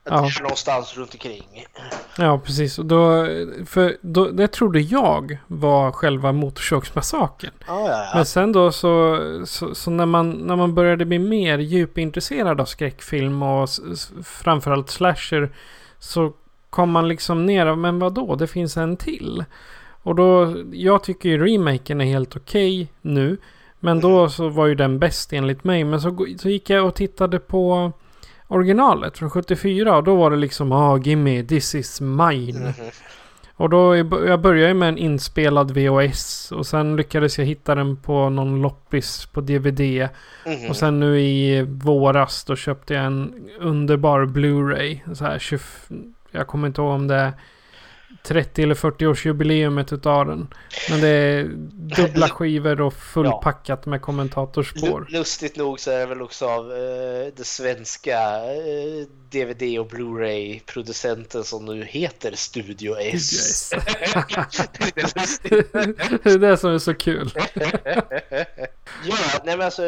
Ja. 0.04 0.30
Någonstans 0.42 0.96
runt 0.96 1.14
omkring. 1.14 1.66
Ja, 2.18 2.38
precis. 2.38 2.76
då, 2.76 3.26
för 3.66 3.96
då, 4.00 4.28
det 4.28 4.48
trodde 4.48 4.80
jag 4.80 5.38
var 5.46 5.92
själva 5.92 6.32
Motorsågsmassakern. 6.32 7.52
Ah, 7.66 7.80
ja, 7.80 7.88
ja. 7.88 8.10
Men 8.14 8.26
sen 8.26 8.52
då 8.52 8.72
så, 8.72 9.20
så, 9.46 9.74
så, 9.74 9.90
när, 9.90 10.06
man, 10.06 10.30
när 10.30 10.56
man 10.56 10.74
började 10.74 11.04
bli 11.04 11.18
mer 11.18 11.58
djupintresserad 11.58 12.60
av 12.60 12.64
skräckfilm 12.64 13.42
och 13.42 13.68
framförallt 14.24 14.90
slasher. 14.90 15.50
Så 15.98 16.32
kom 16.70 16.90
man 16.90 17.08
liksom 17.08 17.46
ner 17.46 17.74
men 17.74 17.98
vad 17.98 18.14
då? 18.14 18.36
Det 18.36 18.46
finns 18.46 18.76
en 18.76 18.96
till. 18.96 19.44
Och 20.02 20.14
då, 20.14 20.56
jag 20.72 21.02
tycker 21.02 21.28
ju 21.28 21.46
remaken 21.46 22.00
är 22.00 22.04
helt 22.04 22.36
okej 22.36 22.82
okay 22.82 22.94
nu. 23.00 23.36
Men 23.80 24.00
då 24.00 24.28
så 24.28 24.48
var 24.48 24.66
ju 24.66 24.74
den 24.74 24.98
bäst 24.98 25.32
enligt 25.32 25.64
mig. 25.64 25.84
Men 25.84 26.00
så, 26.00 26.26
så 26.38 26.48
gick 26.48 26.70
jag 26.70 26.86
och 26.86 26.94
tittade 26.94 27.38
på 27.38 27.92
originalet 28.48 29.18
från 29.18 29.30
74. 29.30 29.96
Och 29.96 30.04
då 30.04 30.16
var 30.16 30.30
det 30.30 30.36
liksom, 30.36 30.72
ah, 30.72 30.94
oh, 30.94 31.02
gimme, 31.02 31.44
this 31.44 31.74
is 31.74 32.00
mine. 32.00 32.74
Och 33.58 33.70
då, 33.70 33.96
jag 33.96 34.40
började 34.40 34.74
med 34.74 34.88
en 34.88 34.98
inspelad 34.98 35.70
VHS. 35.70 36.52
Och 36.52 36.66
sen 36.66 36.96
lyckades 36.96 37.38
jag 37.38 37.44
hitta 37.46 37.74
den 37.74 37.96
på 37.96 38.30
någon 38.30 38.62
loppis 38.62 39.26
på 39.26 39.40
DVD. 39.40 39.80
Mm 39.80 40.08
-hmm. 40.44 40.68
Och 40.68 40.76
sen 40.76 41.00
nu 41.00 41.20
i 41.20 41.62
våras 41.62 42.44
då 42.44 42.56
köpte 42.56 42.94
jag 42.94 43.04
en 43.04 43.48
underbar 43.60 44.26
Blu-ray. 44.26 45.14
Så 45.14 45.24
här 45.24 45.38
20, 45.38 45.58
jag 46.30 46.46
kommer 46.46 46.66
inte 46.68 46.80
ihåg 46.80 46.90
om 46.90 47.06
det 47.08 47.14
är 47.14 47.32
30 48.28 48.62
eller 48.62 48.74
40 48.74 49.06
årsjubileumet 49.06 49.92
utav 49.92 50.26
den. 50.26 50.48
Men 50.90 51.00
det 51.00 51.08
är 51.08 51.44
dubbla 51.96 52.28
skivor 52.28 52.80
och 52.80 52.94
fullpackat 52.94 53.80
ja. 53.84 53.90
med 53.90 54.02
kommentatorspår. 54.02 55.06
Lustigt 55.08 55.56
nog 55.56 55.80
så 55.80 55.90
är 55.90 55.98
det 55.98 56.06
väl 56.06 56.22
också 56.22 56.46
av 56.46 56.72
eh, 56.72 57.32
det 57.36 57.44
svenska 57.44 58.18
eh, 58.44 59.06
DVD 59.30 59.78
och 59.78 59.90
Blu-ray 59.90 60.60
producenten 60.66 61.44
som 61.44 61.64
nu 61.64 61.84
heter 61.84 62.32
Studio 62.34 62.96
S. 63.00 63.70
det, 63.70 63.80
är 63.80 64.24
det 66.24 66.30
är 66.30 66.38
det 66.38 66.56
som 66.56 66.74
är 66.74 66.78
så 66.78 66.94
kul. 66.94 67.30
ja, 69.04 69.16
nej 69.44 69.56
men 69.56 69.60
alltså 69.60 69.82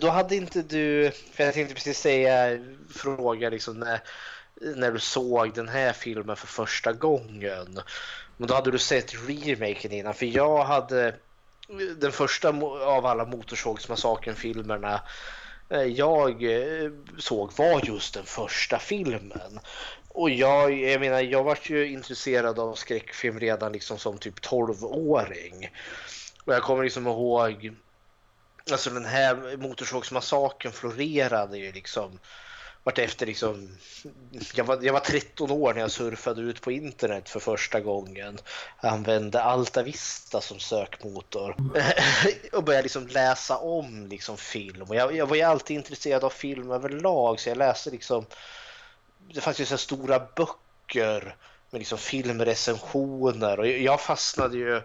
då 0.00 0.10
hade 0.10 0.36
inte 0.36 0.62
du, 0.62 1.10
för 1.32 1.44
jag 1.44 1.54
tänkte 1.54 1.74
precis 1.74 1.98
säga, 1.98 2.58
fråga 2.94 3.50
liksom 3.50 3.80
när 3.80 4.00
när 4.60 4.92
du 4.92 4.98
såg 4.98 5.54
den 5.54 5.68
här 5.68 5.92
filmen 5.92 6.36
för 6.36 6.46
första 6.46 6.92
gången. 6.92 7.80
Men 8.36 8.48
då 8.48 8.54
hade 8.54 8.70
du 8.70 8.78
sett 8.78 9.28
remaken 9.28 9.92
innan. 9.92 10.14
För 10.14 10.26
jag 10.26 10.64
hade 10.64 11.14
den 11.96 12.12
första 12.12 12.48
av 12.80 13.06
alla 13.06 13.24
Motorsågsmassakern-filmerna 13.24 15.00
eh, 15.70 15.82
jag 15.82 16.42
eh, 16.42 16.90
såg 17.18 17.52
var 17.56 17.80
just 17.84 18.14
den 18.14 18.24
första 18.24 18.78
filmen. 18.78 19.60
Och 20.08 20.30
jag, 20.30 20.72
jag 20.72 21.00
menar, 21.00 21.20
jag 21.20 21.44
var 21.44 21.58
ju 21.62 21.92
intresserad 21.92 22.58
av 22.58 22.74
skräckfilm 22.74 23.40
redan 23.40 23.72
liksom 23.72 23.98
som 23.98 24.18
typ 24.18 24.38
12-åring. 24.38 25.70
Och 26.44 26.54
jag 26.54 26.62
kommer 26.62 26.84
liksom 26.84 27.06
ihåg, 27.06 27.74
alltså 28.70 28.90
den 28.90 29.04
här 29.04 29.56
Motorsågsmassakern 29.56 30.72
florerade 30.72 31.58
ju 31.58 31.72
liksom 31.72 32.18
Vartefter 32.86 33.26
liksom, 33.26 33.68
jag 34.54 34.64
var, 34.64 34.78
jag 34.82 34.92
var 34.92 35.00
13 35.00 35.50
år 35.50 35.74
när 35.74 35.80
jag 35.80 35.90
surfade 35.90 36.40
ut 36.42 36.60
på 36.60 36.72
internet 36.72 37.28
för 37.28 37.40
första 37.40 37.80
gången. 37.80 38.38
Jag 38.80 38.92
använde 38.92 39.42
Alta 39.42 39.82
Vista 39.82 40.40
som 40.40 40.58
sökmotor 40.58 41.56
och 42.52 42.64
började 42.64 42.82
liksom 42.82 43.06
läsa 43.06 43.58
om 43.58 44.06
liksom 44.06 44.36
film. 44.36 44.82
Och 44.82 44.94
jag, 44.94 45.16
jag 45.16 45.26
var 45.26 45.36
ju 45.36 45.42
alltid 45.42 45.76
intresserad 45.76 46.24
av 46.24 46.30
film 46.30 46.70
överlag 46.70 47.40
så 47.40 47.48
jag 47.48 47.58
läste 47.58 47.90
liksom, 47.90 48.26
det 49.34 49.40
fanns 49.40 49.60
ju 49.60 49.64
så 49.64 49.78
stora 49.78 50.18
böcker 50.36 51.36
med 51.70 51.78
liksom 51.78 51.98
filmrecensioner 51.98 53.60
och 53.60 53.66
jag 53.66 54.00
fastnade 54.00 54.56
ju, 54.56 54.82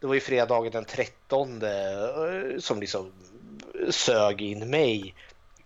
det 0.00 0.06
var 0.06 0.14
ju 0.14 0.20
fredagen 0.20 0.72
den 0.72 0.84
13 0.84 1.62
eh, 1.62 2.58
som 2.58 2.80
liksom 2.80 3.12
sög 3.90 4.42
in 4.42 4.70
mig 4.70 5.14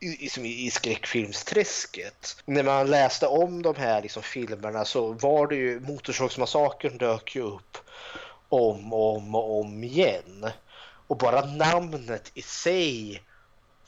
i, 0.03 0.66
i 0.66 0.70
skräckfilmsträsket. 0.70 2.37
När 2.45 2.62
man 2.62 2.91
läste 2.91 3.27
om 3.27 3.62
de 3.62 3.77
här 3.77 4.03
liksom, 4.03 4.23
filmerna 4.23 4.85
så 4.85 5.12
var 5.12 5.47
det 5.47 5.57
ju 5.57 5.81
Motorsågsmassakern 5.81 6.99
dök 6.99 7.37
ju 7.37 7.43
upp 7.43 7.79
om 8.49 8.93
och 8.93 9.16
om 9.16 9.35
och 9.35 9.61
om 9.61 9.85
igen. 9.85 10.47
Och 11.07 11.16
bara 11.16 11.47
namnet 11.47 12.31
i 12.35 12.43
sig 12.43 13.23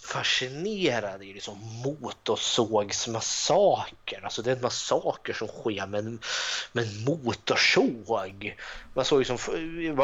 fascinerad 0.04 1.22
i 1.22 1.32
liksom 1.32 1.58
motorsågsmassaker. 1.84 4.20
Alltså 4.24 4.42
det 4.42 4.50
är 4.50 4.56
en 4.56 4.62
massaker 4.62 5.32
som 5.32 5.48
sker 5.48 5.86
med 5.86 5.98
en, 5.98 6.20
med 6.72 6.84
en 6.84 7.04
motorsåg. 7.04 8.56
Man 8.94 9.04
såg 9.04 9.18
liksom, 9.18 9.38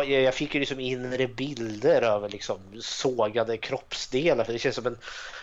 jag 0.08 0.34
fick 0.34 0.54
ju 0.54 0.60
liksom 0.60 0.80
inre 0.80 1.28
bilder 1.28 2.02
över 2.02 2.28
liksom 2.28 2.60
sågade 2.80 3.56
kroppsdelar. 3.56 4.44
För 4.44 4.52
det 4.52 4.58
känns 4.58 4.74
som 4.74 4.86
en, 4.86 4.98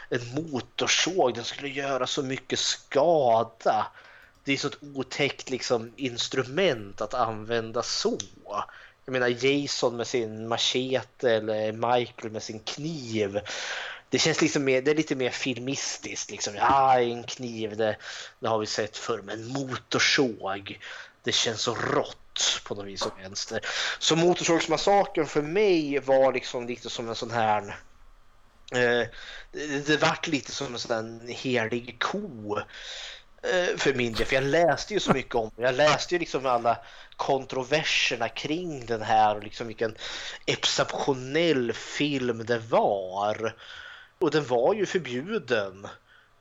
en 0.10 0.34
motorsåg. 0.34 1.36
Den 1.36 1.44
skulle 1.44 1.70
göra 1.70 2.08
så 2.08 2.24
mycket 2.24 2.60
skada. 2.60 3.88
Det 4.44 4.54
är 4.54 4.58
så 4.58 4.68
ett 4.68 4.84
otäckt 4.96 5.50
liksom 5.50 5.94
instrument 5.96 7.02
att 7.02 7.14
använda 7.14 7.84
så 7.84 8.18
Jag 9.06 9.12
menar 9.12 9.46
Jason 9.46 9.98
med 9.98 10.08
sin 10.08 10.48
machete 10.48 11.32
eller 11.32 11.72
Michael 11.72 12.32
med 12.32 12.44
sin 12.44 12.60
kniv. 12.60 13.42
Det 14.10 14.20
känns 14.20 14.42
liksom 14.42 14.64
mer, 14.64 14.82
det 14.82 14.92
är 14.92 14.96
lite 14.96 15.16
mer 15.16 15.30
filmistiskt. 15.30 16.32
Liksom. 16.32 16.56
Ja, 16.56 17.00
en 17.00 17.24
kniv, 17.24 17.78
det, 17.78 17.98
det 18.40 18.48
har 18.48 18.60
vi 18.60 18.66
sett 18.66 18.98
förr. 18.98 19.22
Men 19.24 19.48
motorsåg, 19.48 20.80
det 21.24 21.32
känns 21.32 21.62
så 21.62 21.76
rått 21.76 22.62
på 22.64 22.76
något 22.76 22.86
vis 22.86 23.02
och 23.02 23.20
vänster. 23.20 23.66
Så 24.00 24.16
Motorsågsmassakern 24.16 25.26
för 25.26 25.42
mig 25.42 26.00
var 26.00 26.34
liksom 26.34 26.68
lite 26.68 26.90
som 26.90 27.10
en 27.10 27.16
sån 27.16 27.32
här... 27.32 27.68
Eh, 28.72 29.08
det, 29.52 29.88
det 29.88 29.98
vart 29.98 30.28
lite 30.28 30.52
som 30.52 30.74
en 30.74 30.80
sån 30.80 31.20
där 31.20 31.34
helig 31.34 32.00
ko 32.00 32.58
eh, 33.44 33.78
för 33.78 33.94
min 33.94 34.14
del. 34.14 34.26
För 34.26 34.36
jag 34.36 34.44
läste 34.44 34.94
ju 34.94 35.00
så 35.00 35.14
mycket 35.14 35.36
om 35.36 35.52
det. 35.56 35.62
Jag 35.62 35.76
läste 35.76 36.16
ju 36.16 36.20
liksom 36.20 36.46
alla 36.46 36.78
kontroverserna 37.16 38.30
kring 38.30 38.86
den 38.86 39.02
här 39.02 39.36
och 39.36 39.44
liksom 39.44 39.68
vilken 39.68 39.96
exceptionell 40.46 41.74
film 41.74 42.46
det 42.46 42.60
var. 42.60 43.56
Och 44.20 44.32
den 44.32 44.46
var 44.46 44.74
ju 44.74 44.86
förbjuden 44.86 45.88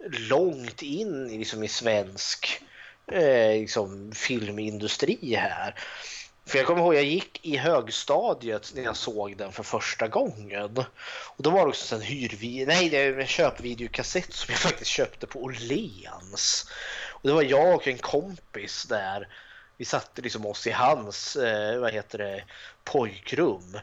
långt 0.09 0.83
in 0.83 1.29
liksom 1.29 1.63
i 1.63 1.69
svensk 1.69 2.63
eh, 3.07 3.61
liksom 3.61 4.13
filmindustri 4.13 5.35
här. 5.35 5.75
För 6.47 6.59
jag 6.59 6.67
kommer 6.67 6.81
ihåg 6.81 6.95
jag 6.95 7.05
gick 7.05 7.47
i 7.47 7.57
högstadiet 7.57 8.73
när 8.75 8.83
jag 8.83 8.97
såg 8.97 9.37
den 9.37 9.53
för 9.53 9.63
första 9.63 10.09
gången. 10.09 10.85
Och 11.37 11.43
då 11.43 11.51
var 11.51 11.61
det 11.61 11.69
också 11.69 11.95
en 11.95 12.01
hyrvideo, 12.01 12.67
nej 12.67 12.89
det 12.89 12.97
är 12.97 13.19
en 13.19 13.27
köpvideokassett 13.27 14.33
som 14.33 14.53
jag 14.53 14.61
faktiskt 14.61 14.91
köpte 14.91 15.27
på 15.27 15.43
Åhléns. 15.43 16.71
Och 17.11 17.29
det 17.29 17.35
var 17.35 17.43
jag 17.43 17.75
och 17.75 17.89
en 17.89 17.99
kompis 17.99 18.85
där. 18.85 19.29
Vi 19.77 19.85
satte 19.85 20.23
liksom 20.23 20.47
oss 20.47 20.67
i 20.67 20.71
hans, 20.71 21.37
eh, 21.37 21.79
vad 21.79 21.93
heter 21.93 22.19
det, 22.19 22.45
pojkrum. 22.85 23.79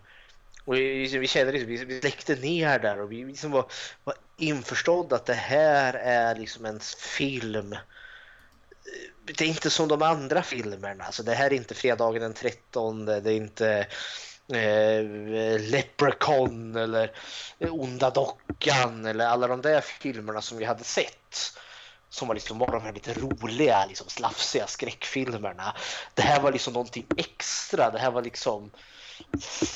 Och 0.66 0.76
vi, 0.76 1.18
vi 1.18 1.28
kände 1.28 1.52
liksom, 1.52 1.88
vi 1.88 2.00
släckte 2.00 2.36
ner 2.36 2.80
där 2.80 3.02
och 3.02 3.12
vi 3.12 3.26
liksom 3.26 3.52
var, 3.52 3.66
var 4.04 4.16
införstådda 4.38 5.16
att 5.16 5.26
det 5.26 5.34
här 5.34 5.94
är 5.94 6.36
liksom 6.36 6.66
en 6.66 6.80
film 6.98 7.74
eh, 7.74 7.80
det 9.26 9.42
är 9.42 9.48
inte 9.48 9.70
som 9.70 9.88
de 9.88 10.02
andra 10.02 10.44
filmerna. 10.44 11.04
Alltså 11.04 11.24
det 11.24 11.34
här 11.34 11.46
är 11.46 11.54
inte 11.54 11.76
Fredagen 11.76 12.22
den 12.22 12.34
13, 12.34 13.06
det 13.06 13.14
är 13.14 13.28
inte 13.28 13.88
eh, 14.54 15.60
Leprechaun 15.60 16.76
eller 16.76 17.12
Onda 17.60 18.10
dockan 18.10 19.06
eller 19.06 19.26
alla 19.26 19.48
de 19.48 19.62
där 19.62 19.82
filmerna 19.82 20.42
som 20.42 20.58
vi 20.58 20.66
hade 20.66 20.84
sett. 20.84 21.54
Som 22.10 22.28
var, 22.28 22.36
liksom, 22.36 22.58
var 22.58 22.68
de 22.68 22.82
här 22.82 22.94
lite 22.94 23.14
roliga, 23.14 23.86
liksom 23.86 24.10
slafsiga 24.10 24.68
skräckfilmerna. 24.68 25.76
Det 26.14 26.22
här 26.22 26.42
var 26.42 26.52
liksom 26.52 26.74
någonting 26.74 27.06
extra. 27.18 27.92
Det 27.92 28.00
här 28.00 28.12
var 28.12 28.22
liksom 28.22 28.72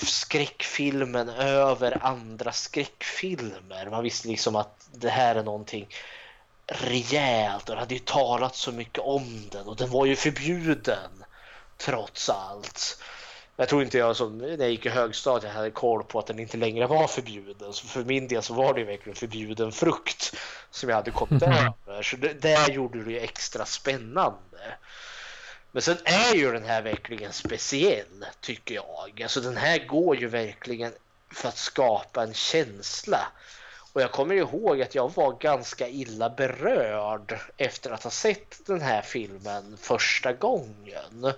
skräckfilmen 0.06 1.30
över 1.30 2.06
andra 2.06 2.52
skräckfilmer. 2.52 3.90
Man 3.90 4.04
visste 4.04 4.28
liksom 4.28 4.56
att 4.56 4.90
det 4.92 5.10
här 5.10 5.36
är 5.36 5.44
någonting 5.44 5.88
rejält 6.68 7.70
och 7.70 7.76
det 7.76 7.82
hade 7.82 7.94
ju 7.94 8.00
talat 8.00 8.56
så 8.56 8.72
mycket 8.72 9.00
om 9.00 9.50
den 9.52 9.68
och 9.68 9.76
den 9.76 9.90
var 9.90 10.06
ju 10.06 10.16
förbjuden 10.16 11.24
trots 11.78 12.30
allt. 12.30 12.98
Jag 13.60 13.70
tror 13.70 13.84
inte 13.84 13.98
jag 13.98 14.16
som 14.16 14.38
när 14.38 14.58
jag 14.58 14.70
gick 14.70 14.86
i 14.86 14.90
högstadiet 14.90 15.54
hade 15.54 15.72
koll 15.72 16.04
på 16.04 16.20
att 16.20 16.28
den 16.28 16.40
inte 16.40 16.58
längre 16.58 16.88
var 16.88 17.08
förbjuden. 17.08 17.74
Så 17.74 17.88
för 17.88 18.04
min 18.04 18.28
del 18.28 18.44
så 18.44 18.54
var 18.54 18.74
det 18.74 18.80
ju 18.80 18.86
verkligen 18.86 19.16
förbjuden 19.16 19.72
frukt 19.72 20.36
som 20.72 20.90
jag 20.90 20.96
hade 20.96 21.12
kommit 21.12 21.44
över. 21.88 22.04
Så 22.04 22.18
det, 22.18 22.34
det 22.34 22.74
gjorde 22.74 23.04
det 23.04 23.12
ju 23.12 23.20
extra 23.20 23.66
spännande. 23.66 24.78
Men 25.72 25.82
sen 25.82 25.98
är 26.06 26.36
ju 26.36 26.52
den 26.52 26.66
här 26.66 26.82
verkligen 26.82 27.34
speciell 27.34 28.26
tycker 28.42 28.76
jag. 28.76 29.22
Alltså 29.22 29.42
den 29.42 29.58
här 29.58 29.86
går 29.86 30.18
ju 30.18 30.28
verkligen 30.28 30.92
för 31.32 31.50
att 31.50 31.58
skapa 31.58 32.24
en 32.24 32.34
känsla. 32.34 33.28
Och 33.94 34.02
jag 34.02 34.12
kommer 34.12 34.36
ihåg 34.36 34.82
att 34.82 34.96
jag 34.96 35.16
var 35.16 35.34
ganska 35.40 35.88
illa 35.88 36.30
berörd 36.30 37.40
efter 37.58 37.92
att 37.92 38.04
ha 38.04 38.12
sett 38.12 38.66
den 38.66 38.82
här 38.82 39.02
filmen 39.02 39.78
första 39.82 40.34
gången. 40.34 41.34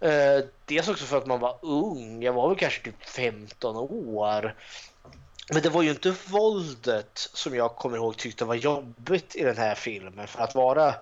Eh, 0.00 0.44
dels 0.64 0.88
också 0.88 1.04
för 1.04 1.18
att 1.18 1.26
man 1.26 1.40
var 1.40 1.58
ung, 1.62 2.22
jag 2.22 2.32
var 2.32 2.48
väl 2.48 2.58
kanske 2.58 2.84
typ 2.84 3.04
15 3.04 3.76
år. 3.76 4.54
Men 5.52 5.62
det 5.62 5.68
var 5.68 5.82
ju 5.82 5.90
inte 5.90 6.14
våldet 6.26 7.28
som 7.34 7.54
jag 7.54 7.76
kommer 7.76 7.96
ihåg 7.96 8.16
tyckte 8.16 8.44
var 8.44 8.54
jobbigt 8.54 9.36
i 9.36 9.42
den 9.42 9.56
här 9.56 9.74
filmen. 9.74 10.26
För 10.26 10.42
att 10.42 10.54
vara 10.54 10.94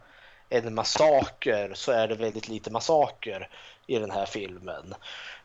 en 0.52 0.74
massaker 0.74 1.70
så 1.74 1.92
är 1.92 2.08
det 2.08 2.14
väldigt 2.14 2.48
lite 2.48 2.70
massaker 2.70 3.48
i 3.86 3.98
den 3.98 4.10
här 4.10 4.26
filmen. 4.26 4.94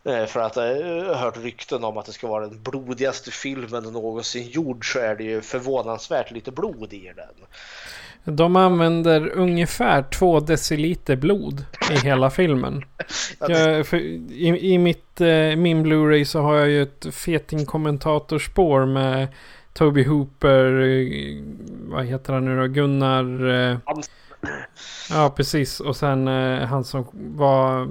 Eh, 0.03 0.25
för 0.25 0.39
att 0.39 0.55
jag 0.55 0.63
har 0.63 1.15
hört 1.15 1.37
rykten 1.37 1.83
om 1.83 1.97
att 1.97 2.05
det 2.05 2.11
ska 2.11 2.27
vara 2.27 2.47
den 2.47 2.63
blodigaste 2.63 3.31
filmen 3.31 3.83
någonsin 3.83 4.47
gjord 4.47 4.93
så 4.93 4.99
är 4.99 5.15
det 5.15 5.23
ju 5.23 5.41
förvånansvärt 5.41 6.31
lite 6.31 6.51
blod 6.51 6.93
i 6.93 7.11
den. 7.15 7.47
De 8.35 8.55
använder 8.55 9.29
ungefär 9.29 10.03
två 10.03 10.39
deciliter 10.39 11.15
blod 11.15 11.65
i 11.91 11.95
hela 11.95 12.29
filmen. 12.29 12.85
Jag, 13.39 13.85
i, 13.93 14.73
I 14.73 14.77
mitt, 14.77 15.21
eh, 15.21 15.55
min 15.55 15.85
Blu-ray 15.85 16.23
så 16.23 16.41
har 16.41 16.55
jag 16.55 16.69
ju 16.69 16.81
ett 16.81 17.05
feting-kommentatorspår 17.05 18.85
med 18.85 19.27
Toby 19.73 20.03
Hooper, 20.03 20.81
eh, 20.81 21.43
vad 21.89 22.05
heter 22.05 22.33
han 22.33 22.45
nu 22.45 22.61
då, 22.61 22.67
Gunnar... 22.67 23.79
Ja, 25.09 25.33
precis. 25.35 25.79
Och 25.79 25.95
sen 25.95 26.27
han 26.67 26.83
som 26.83 27.07
var 27.13 27.87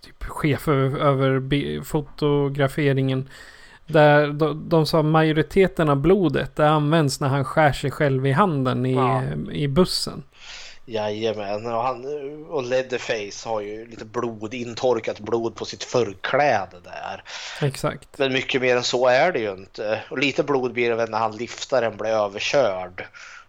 typ 0.00 0.24
chef 0.24 0.68
över, 0.68 0.98
över 0.98 1.82
fotograferingen. 1.84 3.28
Där 3.86 4.28
de, 4.28 4.68
de 4.68 4.86
sa 4.86 5.02
majoriteten 5.02 5.88
av 5.88 5.96
blodet 5.96 6.56
det 6.56 6.68
används 6.68 7.20
när 7.20 7.28
han 7.28 7.44
skär 7.44 7.72
sig 7.72 7.90
själv 7.90 8.26
i 8.26 8.32
handen 8.32 8.86
i, 8.86 8.94
ja. 8.94 9.22
i 9.52 9.68
bussen. 9.68 10.22
Jajamän, 10.84 11.66
och, 11.66 11.82
han, 11.82 12.04
och 12.48 12.62
Leatherface 12.62 13.48
har 13.48 13.60
ju 13.60 13.86
lite 13.86 14.04
blod, 14.04 14.54
intorkat 14.54 15.20
blod 15.20 15.56
på 15.56 15.64
sitt 15.64 15.84
förkläde 15.84 16.76
där. 16.84 17.22
Exakt. 17.60 18.18
Men 18.18 18.32
mycket 18.32 18.60
mer 18.60 18.76
än 18.76 18.82
så 18.82 19.08
är 19.08 19.32
det 19.32 19.38
ju 19.38 19.52
inte. 19.52 20.02
Och 20.10 20.18
lite 20.18 20.42
blod 20.42 20.72
blir 20.72 20.90
det 20.90 20.96
väl 20.96 21.10
när 21.10 21.18
han 21.18 21.36
liftaren 21.36 21.96
blir 21.96 22.10
överkörd 22.10 23.06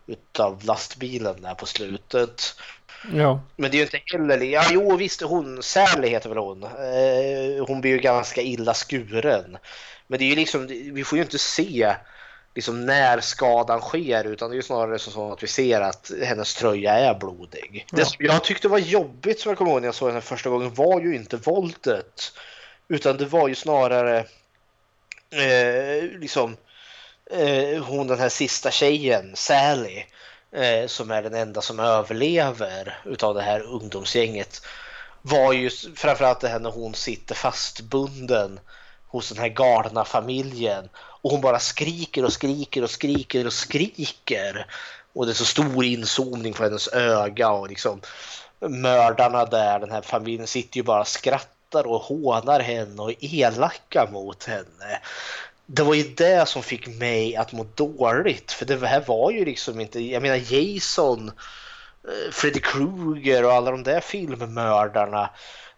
utav 0.08 0.66
lastbilen 0.66 1.42
där 1.42 1.54
på 1.54 1.66
slutet. 1.66 2.56
Ja. 3.14 3.42
Men 3.56 3.72
det 3.72 3.78
är 3.78 3.80
ju 3.80 3.84
inte 3.84 4.02
heller... 4.06 4.38
Ja, 4.38 4.64
jo 4.72 4.96
visst, 4.96 5.22
hon, 5.22 5.64
Sally 5.64 6.08
heter 6.08 6.30
väl 6.30 6.38
hon. 6.38 6.64
Eh, 6.64 7.66
hon 7.68 7.82
blir 7.82 7.92
ju 7.92 7.98
ganska 7.98 8.42
illa 8.42 8.74
skuren. 8.74 9.58
Men 10.08 10.20
det 10.20 10.26
är 10.26 10.30
ju 10.30 10.36
liksom, 10.36 10.68
vi 10.68 11.04
får 11.04 11.18
ju 11.18 11.24
inte 11.24 11.40
se 11.40 11.96
liksom 12.56 12.86
när 12.86 13.20
skadan 13.20 13.82
sker 13.82 14.24
utan 14.24 14.50
det 14.50 14.54
är 14.54 14.56
ju 14.56 14.62
snarare 14.62 15.00
så 15.00 15.32
att 15.32 15.44
vi 15.44 15.48
ser 15.48 15.82
att 15.82 16.12
hennes 16.24 16.56
tröja 16.56 16.94
är 16.94 17.20
blodig. 17.20 17.86
Ja. 17.92 17.98
Det 17.98 18.06
som 18.06 18.26
jag 18.26 18.44
tyckte 18.44 18.68
var 18.68 18.78
jobbigt 18.78 19.40
som 19.40 19.50
jag 19.50 19.58
kommer 19.58 19.72
ihåg 19.72 19.82
när 19.82 19.88
jag 19.88 19.96
såg 19.96 20.14
den 20.14 20.22
första 20.22 20.50
gången 20.50 20.74
var 20.74 21.02
ju 21.02 21.16
inte 21.16 21.38
våldet. 21.38 22.34
Utan 22.88 23.18
det 23.18 23.26
var 23.26 23.48
ju 23.48 23.56
snarare 23.56 24.18
eh, 25.30 26.20
liksom 26.20 26.58
Eh, 27.32 27.84
hon 27.84 28.08
den 28.08 28.20
här 28.20 28.30
sista 28.30 28.72
tjejen, 28.72 29.32
Sally 29.36 30.06
eh, 30.52 30.88
som 30.88 31.12
är 31.12 31.24
den 31.24 31.34
enda 31.34 31.62
som 31.62 31.80
överlever 31.80 32.98
utav 33.06 33.36
det 33.36 33.41
här 33.41 33.62
ungdomsgänget 33.62 34.62
var 35.22 35.54
ju 35.54 35.70
framförallt 35.95 36.40
det 36.40 36.48
här 36.48 36.60
när 36.60 36.72
hon 36.72 36.94
sitter 36.94 37.36
fastbunden 37.36 38.60
hos 39.08 39.30
den 39.30 39.38
här 39.38 39.48
galna 39.48 40.06
familjen 40.06 40.90
och 40.95 41.32
hon 41.32 41.41
bara 41.41 41.60
skriker 41.60 42.26
och 42.26 42.34
skriker 42.34 42.84
och 42.84 42.90
skriker 42.90 43.45
och 43.45 43.54
skriker. 43.54 44.66
Och 45.14 45.26
det 45.26 45.32
är 45.32 45.34
så 45.34 45.45
stor 45.45 45.86
inzoomning 45.86 46.54
på 46.54 46.64
hennes 46.64 46.88
öga 46.88 47.50
och 47.50 47.70
liksom 47.70 48.02
mördarna 48.60 49.45
där, 49.45 49.80
den 49.80 49.91
här 49.91 50.02
familjen 50.02 50.48
sitter 50.48 50.78
ju 50.78 50.84
bara 50.84 51.02
och 51.02 51.08
skrattar 51.08 51.88
och 51.88 52.02
hånar 52.02 52.60
henne 52.60 53.02
och 53.02 53.10
är 53.10 53.16
elaka 53.20 54.10
mot 54.12 54.44
henne 54.44 55.00
det 55.65 55.84
var 55.84 55.94
ju 55.94 56.03
det 56.03 56.48
som 56.48 56.64
fick 56.64 56.88
mig 56.88 57.35
att 57.35 57.52
må 57.52 57.65
dåligt. 57.76 58.52
För 58.52 58.65
det 58.65 58.88
här 58.88 59.03
var 59.07 59.31
ju 59.31 59.45
liksom 59.45 59.80
inte, 59.80 59.99
jag 59.99 60.22
menar 60.22 60.53
Jason, 60.53 61.27
eh, 62.07 62.31
Freddy 62.31 62.60
Krueger 62.60 63.45
och 63.45 63.53
alla 63.53 63.72
de 63.72 63.84
där 63.84 63.99
filmmördarna. 63.99 65.30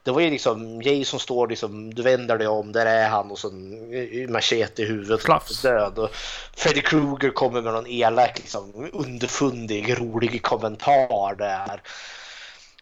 Det 0.03 0.11
var 0.11 0.21
ju 0.21 0.29
liksom, 0.29 0.81
Jason 0.81 1.19
står 1.19 1.47
liksom, 1.47 1.93
du 1.93 2.01
vänder 2.01 2.37
dig 2.37 2.47
om, 2.47 2.71
där 2.71 2.85
är 2.85 3.09
han 3.09 3.31
och 3.31 3.39
så 3.39 3.49
en 3.49 4.31
machete 4.31 4.81
i 4.81 4.85
huvudet. 4.85 5.21
Slafs. 5.21 5.61
Död. 5.61 5.99
Och 5.99 6.15
Freddy 6.55 6.81
Krueger 6.81 7.29
kommer 7.29 7.61
med 7.61 7.73
någon 7.73 7.87
elak, 7.87 8.39
liksom, 8.39 8.89
underfundig, 8.93 9.99
rolig 9.99 10.43
kommentar 10.43 11.35
där. 11.35 11.81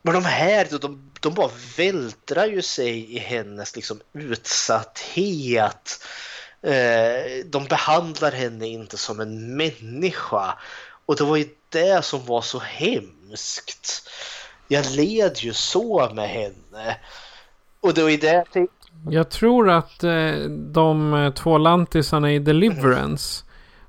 Men 0.01 0.13
de 0.13 0.25
här, 0.25 0.67
de, 0.81 1.11
de 1.19 1.33
bara 1.33 1.51
vältrar 1.77 2.45
ju 2.45 2.61
sig 2.61 3.15
i 3.15 3.19
hennes 3.19 3.75
liksom 3.75 4.01
utsatthet 4.13 5.99
Eh, 6.63 7.45
de 7.45 7.65
behandlar 7.65 8.31
henne 8.31 8.67
inte 8.67 8.97
som 8.97 9.19
en 9.19 9.57
människa. 9.57 10.57
Och 11.05 11.15
det 11.15 11.23
var 11.23 11.37
ju 11.37 11.45
det 11.69 12.05
som 12.05 12.25
var 12.25 12.41
så 12.41 12.59
hemskt. 12.59 14.09
Jag 14.67 14.85
led 14.95 15.37
ju 15.37 15.53
så 15.53 16.11
med 16.13 16.29
henne. 16.29 16.97
Och 17.81 17.93
det 17.93 18.01
var 18.01 18.09
ju 18.09 18.17
det 18.17 18.45
Jag 19.09 19.29
tror 19.29 19.69
att 19.69 20.03
eh, 20.03 20.31
de 20.49 21.31
två 21.35 21.57
lantisarna 21.57 22.31
i 22.31 22.39
Deliverance. 22.39 23.45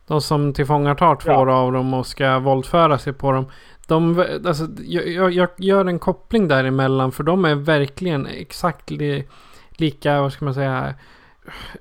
De 0.07 0.21
som 0.21 0.53
tillfångatar 0.53 1.17
två 1.17 1.31
Ja. 1.31 1.53
av 1.53 1.73
dem 1.73 1.95
och 1.95 2.07
ska 2.07 2.39
våldföra 2.39 2.99
sig 2.99 3.13
på 3.13 3.33
dem. 3.33 3.47
De, 3.87 4.25
alltså, 4.47 4.69
jag, 4.85 5.09
jag, 5.09 5.33
jag 5.33 5.49
gör 5.59 5.85
en 5.85 5.99
koppling 5.99 6.49
däremellan 6.49 7.13
för 7.13 7.23
de 7.23 7.45
är 7.45 7.55
verkligen 7.55 8.27
exakt 8.27 8.91
li, 8.91 9.29
lika, 9.71 10.21
vad 10.21 10.33
ska 10.33 10.45
man 10.45 10.55
säga, 10.55 10.95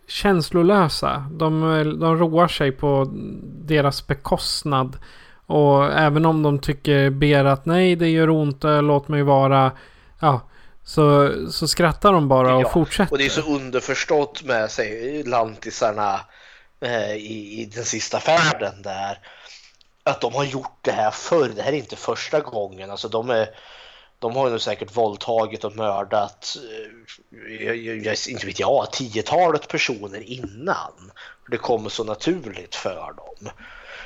känslolösa. 0.07 1.27
De, 1.31 1.61
de 1.99 2.17
roar 2.17 2.47
sig 2.47 2.71
på 2.71 3.07
deras 3.43 4.07
bekostnad. 4.07 4.97
Och 5.45 5.93
även 5.93 6.25
om 6.25 6.43
de 6.43 6.59
tycker 6.59 7.09
ber 7.09 7.45
att 7.45 7.65
nej 7.65 7.95
det 7.95 8.09
gör 8.09 8.29
ont, 8.29 8.63
eh, 8.63 8.81
låt 8.81 9.07
mig 9.07 9.23
vara. 9.23 9.71
Ja, 10.19 10.41
så, 10.83 11.31
så 11.51 11.67
skrattar 11.67 12.13
de 12.13 12.27
bara 12.27 12.55
och 12.55 12.61
Ja, 12.61 12.69
fortsätter. 12.69 13.11
Och 13.11 13.17
det 13.17 13.25
är 13.25 13.29
så 13.29 13.55
underförstått 13.55 14.43
med 14.43 14.71
sig 14.71 15.23
lantisarna 15.23 16.19
eh, 16.81 17.15
i, 17.15 17.61
i 17.61 17.65
den 17.75 17.85
sista 17.85 18.19
färden 18.19 18.81
där. 18.81 19.19
Att 20.03 20.21
de 20.21 20.33
har 20.33 20.43
gjort 20.43 20.77
det 20.81 20.91
här 20.91 21.11
förr. 21.11 21.51
Det 21.55 21.61
här 21.61 21.73
är 21.73 21.77
inte 21.77 21.95
första 21.95 22.39
gången. 22.39 22.91
Alltså 22.91 23.07
de, 23.07 23.29
är, 23.29 23.47
de 24.23 24.35
har 24.35 24.45
ju 24.45 24.51
nog 24.51 24.61
säkert 24.61 24.97
våldtagit 24.97 25.63
och 25.63 25.75
mördat, 25.75 26.57
eh, 27.59 28.31
inte 28.31 28.45
vet 28.45 28.59
jag, 28.59 28.91
tiotalet 28.91 29.67
personer 29.67 30.19
innan. 30.19 31.11
Det 31.51 31.57
kommer 31.57 31.89
så 31.89 32.03
naturligt 32.03 32.75
för 32.75 33.13
dem. 33.17 33.49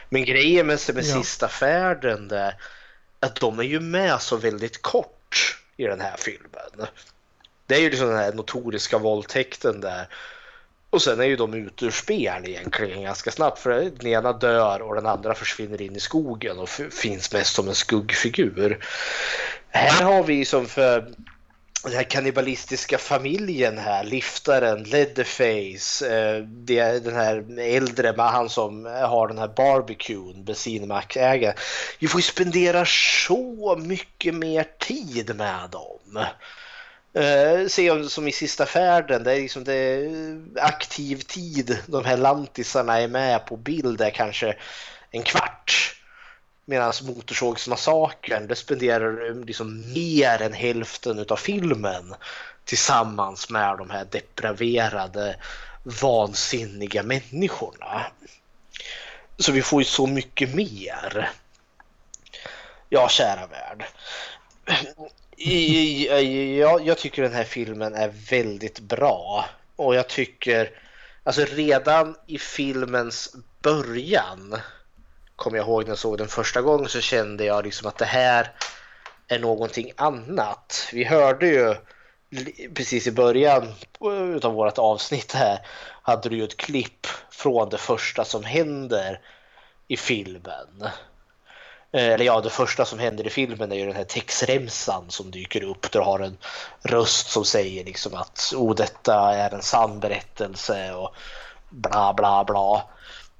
Men 0.09 0.25
grejen 0.25 0.67
med, 0.67 0.79
med 0.93 1.03
Ja. 1.03 1.21
sista 1.21 1.47
färden 1.47 2.27
där, 2.27 2.53
att 3.19 3.35
de 3.35 3.59
är 3.59 3.63
ju 3.63 3.79
med 3.79 4.21
så 4.21 4.37
väldigt 4.37 4.81
kort 4.81 5.57
i 5.77 5.83
den 5.83 6.01
här 6.01 6.15
filmen. 6.17 6.87
Det 7.65 7.75
är 7.75 7.79
ju 7.79 7.89
liksom 7.89 8.07
den 8.07 8.17
här 8.17 8.33
notoriska 8.33 8.97
våldtäkten 8.97 9.81
där. 9.81 10.07
Och 10.89 11.01
sen 11.01 11.19
är 11.19 11.25
ju 11.25 11.35
de 11.35 11.53
ute 11.53 11.85
ur 11.85 11.91
spel 11.91 12.43
egentligen 12.45 13.01
ganska 13.01 13.31
snabbt 13.31 13.59
för 13.59 13.91
den 13.99 14.07
ena 14.07 14.33
dör 14.33 14.81
och 14.81 14.95
den 14.95 15.05
andra 15.05 15.33
försvinner 15.35 15.81
in 15.81 15.95
i 15.95 15.99
skogen 15.99 16.59
och 16.59 16.69
finns 16.69 17.33
mest 17.33 17.55
som 17.55 17.67
en 17.67 17.75
skuggfigur. 17.75 18.85
Här 19.69 20.03
har 20.03 20.23
vi 20.23 20.45
som 20.45 20.65
för 20.65 21.11
den 21.83 21.93
här 21.93 22.03
kannibalistiska 22.03 22.97
familjen 22.97 23.77
här, 23.77 24.03
liftaren, 24.03 24.83
Leatherface, 24.83 26.07
eh, 26.07 26.43
det 26.43 26.79
är 26.79 26.99
den 26.99 27.15
här 27.15 27.59
äldre 27.59 28.13
med 28.13 28.25
han 28.25 28.49
som 28.49 28.85
har 28.85 29.27
den 29.27 29.37
här 29.37 29.47
barbecuen, 29.47 30.43
bensinmackägaren. 30.43 31.55
Vi 31.99 32.07
får 32.07 32.19
ju 32.19 32.23
spendera 32.23 32.85
så 33.27 33.75
mycket 33.83 34.35
mer 34.35 34.65
tid 34.79 35.35
med 35.35 35.69
dem. 35.69 36.25
Eh, 37.17 37.67
se 37.67 37.91
om, 37.91 38.09
som 38.09 38.27
i 38.27 38.31
sista 38.31 38.65
färden, 38.65 39.23
det 39.23 39.31
är 39.31 39.41
liksom 39.41 39.63
det 39.63 40.05
eh, 40.05 40.63
aktiv 40.65 41.15
tid. 41.15 41.77
De 41.85 42.05
här 42.05 42.17
lantisarna 42.17 43.01
är 43.01 43.07
med 43.07 43.45
på 43.45 43.57
bild 43.57 44.01
är 44.01 44.09
kanske 44.09 44.57
en 45.11 45.23
kvart. 45.23 45.95
Medan 46.65 46.93
Motorsågsmassakern, 47.03 48.47
det 48.47 48.55
spenderar 48.55 49.29
eh, 49.29 49.45
liksom 49.45 49.93
mer 49.93 50.41
än 50.41 50.53
hälften 50.53 51.25
av 51.29 51.35
filmen 51.35 52.15
tillsammans 52.65 53.49
med 53.49 53.77
de 53.77 53.89
här 53.89 54.05
depraverade, 54.05 55.35
vansinniga 56.01 57.03
människorna. 57.03 58.05
Så 59.37 59.51
vi 59.51 59.61
får 59.61 59.81
ju 59.81 59.85
så 59.85 60.07
mycket 60.07 60.55
mer. 60.55 61.31
Ja, 62.89 63.09
kära 63.09 63.47
värld. 63.47 63.85
I- 65.37 66.07
i- 66.09 66.59
Jag, 66.59 66.87
jag 66.87 66.97
tycker 66.97 67.21
den 67.21 67.33
här 67.33 67.43
filmen 67.43 67.95
är 67.95 68.11
väldigt 68.29 68.79
bra. 68.79 69.45
Och 69.75 69.95
jag 69.95 70.07
tycker, 70.07 70.69
alltså 71.23 71.45
redan 71.45 72.15
i 72.27 72.37
filmens 72.37 73.35
början, 73.61 74.55
kommer 75.35 75.57
jag 75.57 75.65
ihåg 75.67 75.83
när 75.83 75.89
jag 75.89 75.97
såg 75.97 76.17
den 76.17 76.27
första 76.27 76.61
gången, 76.61 76.89
så 76.89 77.01
kände 77.01 77.45
jag 77.45 77.65
liksom 77.65 77.87
att 77.87 77.97
det 77.97 78.05
här 78.05 78.51
är 79.27 79.39
någonting 79.39 79.91
annat. 79.95 80.89
Vi 80.93 81.03
hörde 81.03 81.47
ju 81.47 81.75
precis 82.73 83.07
i 83.07 83.11
början 83.11 83.73
av 84.43 84.53
vårt 84.53 84.77
avsnitt 84.77 85.33
här, 85.33 85.59
hade 86.01 86.29
du 86.29 86.37
ju 86.37 86.43
ett 86.43 86.57
klipp 86.57 87.07
från 87.29 87.69
det 87.69 87.77
första 87.77 88.25
som 88.25 88.43
händer 88.43 89.19
i 89.87 89.97
filmen. 89.97 90.87
Eh, 91.91 92.07
Eller 92.07 92.25
ja, 92.25 92.41
det 92.41 92.49
första 92.49 92.85
som 92.85 92.99
händer 92.99 93.27
i 93.27 93.29
filmen 93.29 93.71
är 93.71 93.75
ju 93.75 93.85
den 93.85 93.95
här 93.95 94.03
textremsan 94.03 95.05
som 95.09 95.31
dyker 95.31 95.63
upp. 95.63 95.91
Där 95.91 95.99
du 95.99 96.05
har 96.05 96.19
en 96.19 96.37
röst 96.83 97.29
som 97.29 97.45
säger 97.45 97.85
liksom 97.85 98.15
att 98.15 98.53
oh, 98.55 98.75
detta 98.75 99.35
är 99.35 99.53
en 99.53 99.61
sann 99.61 99.99
berättelse 99.99 100.93
och 100.93 101.15
bla 101.69 102.13
bla 102.13 102.43
bla. 102.43 102.83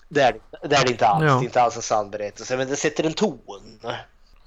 Det 0.09 0.21
är 0.21 0.35
det, 0.63 0.75
är 0.75 0.85
det 0.85 0.91
inte 0.91 1.07
alls. 1.07 1.23
Ja. 1.23 1.33
Det 1.33 1.41
är 1.41 1.43
inte 1.43 1.61
alls 1.61 1.75
en 1.75 1.81
sann 1.81 2.11
berättelse, 2.11 2.57
men 2.57 2.67
det 2.67 2.75
sätter 2.75 3.03
en 3.03 3.13
ton. 3.13 3.39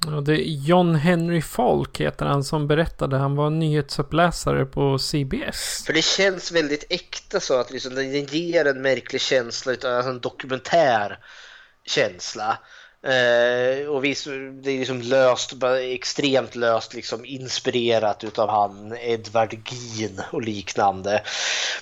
Ja, 0.06 0.20
det 0.20 0.32
är 0.32 0.44
John 0.44 0.94
Henry 0.94 1.42
Falk 1.42 2.00
heter 2.00 2.26
han 2.26 2.44
som 2.44 2.66
berättade. 2.66 3.16
Han 3.16 3.36
var 3.36 3.50
nyhetsuppläsare 3.50 4.64
på 4.64 4.98
CBS. 4.98 5.84
För 5.86 5.92
det 5.92 6.04
känns 6.04 6.52
väldigt 6.52 6.84
äkta 6.90 7.40
så 7.40 7.60
att 7.60 7.70
liksom, 7.70 7.94
den 7.94 8.24
ger 8.24 8.64
en 8.64 8.82
märklig 8.82 9.20
känsla, 9.20 9.72
alltså 9.72 10.10
en 10.10 10.20
dokumentär 10.20 11.18
känsla. 11.84 12.58
Eh, 13.02 13.86
och 13.88 14.04
visst, 14.04 14.24
det 14.52 14.70
är 14.70 14.78
liksom 14.78 15.00
löst, 15.00 15.54
extremt 15.80 16.54
löst 16.54 16.94
liksom 16.94 17.24
inspirerat 17.24 18.24
utav 18.24 18.48
han 18.48 18.96
Edvard 19.00 19.56
Gin 19.68 20.22
och 20.32 20.42
liknande. 20.42 21.22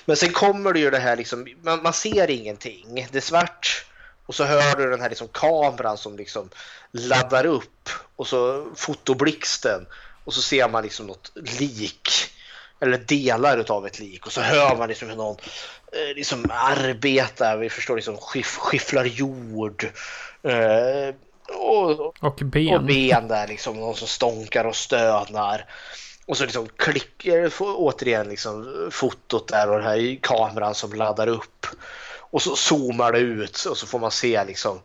Men 0.05 0.17
sen 0.17 0.31
kommer 0.31 0.73
det 0.73 0.79
ju 0.79 0.89
det 0.89 0.99
här 0.99 1.15
liksom, 1.15 1.47
man, 1.61 1.83
man 1.83 1.93
ser 1.93 2.29
ingenting. 2.29 3.07
Det 3.11 3.17
är 3.17 3.21
svart 3.21 3.85
och 4.25 4.35
så 4.35 4.43
hör 4.43 4.75
du 4.75 4.89
den 4.89 5.01
här 5.01 5.09
liksom 5.09 5.27
kameran 5.27 5.97
som 5.97 6.17
liksom 6.17 6.49
laddar 6.91 7.45
upp 7.45 7.89
och 8.15 8.27
så 8.27 8.67
fotoblixten 8.75 9.85
och 10.23 10.33
så 10.33 10.41
ser 10.41 10.69
man 10.69 10.83
liksom 10.83 11.07
något 11.07 11.31
lik 11.59 12.09
eller 12.79 12.97
delar 12.97 13.57
utav 13.57 13.87
ett 13.87 13.99
lik 13.99 14.25
och 14.25 14.31
så 14.31 14.41
hör 14.41 14.75
man 14.75 14.89
liksom 14.89 15.09
hur 15.09 15.15
någon 15.15 15.37
eh, 15.91 16.15
liksom 16.15 16.45
arbetar, 16.51 17.57
vi 17.57 17.69
förstår 17.69 17.95
liksom 17.95 18.17
skiff, 18.17 18.57
skifflar 18.57 19.05
jord 19.05 19.87
eh, 20.43 21.15
och, 21.57 22.23
Och 22.23 22.35
ben. 22.35 22.75
och 22.75 22.83
ben 22.83 23.27
där 23.27 23.47
liksom, 23.47 23.79
någon 23.79 23.95
som 23.95 24.07
stånkar 24.07 24.65
och 24.65 24.75
stönar. 24.75 25.65
Och 26.25 26.37
så 26.37 26.43
liksom 26.43 26.67
klickar, 26.75 27.51
återigen 27.59 28.29
liksom 28.29 28.87
fotot 28.91 29.47
där 29.47 29.69
och 29.69 29.77
den 29.77 29.87
här 29.87 30.19
kameran 30.21 30.75
som 30.75 30.93
laddar 30.93 31.27
upp. 31.27 31.65
Och 32.31 32.41
så 32.41 32.55
zoomar 32.55 33.11
det 33.11 33.19
ut 33.19 33.65
och 33.65 33.77
så 33.77 33.87
får 33.87 33.99
man 33.99 34.11
se 34.11 34.43
liksom 34.45 34.79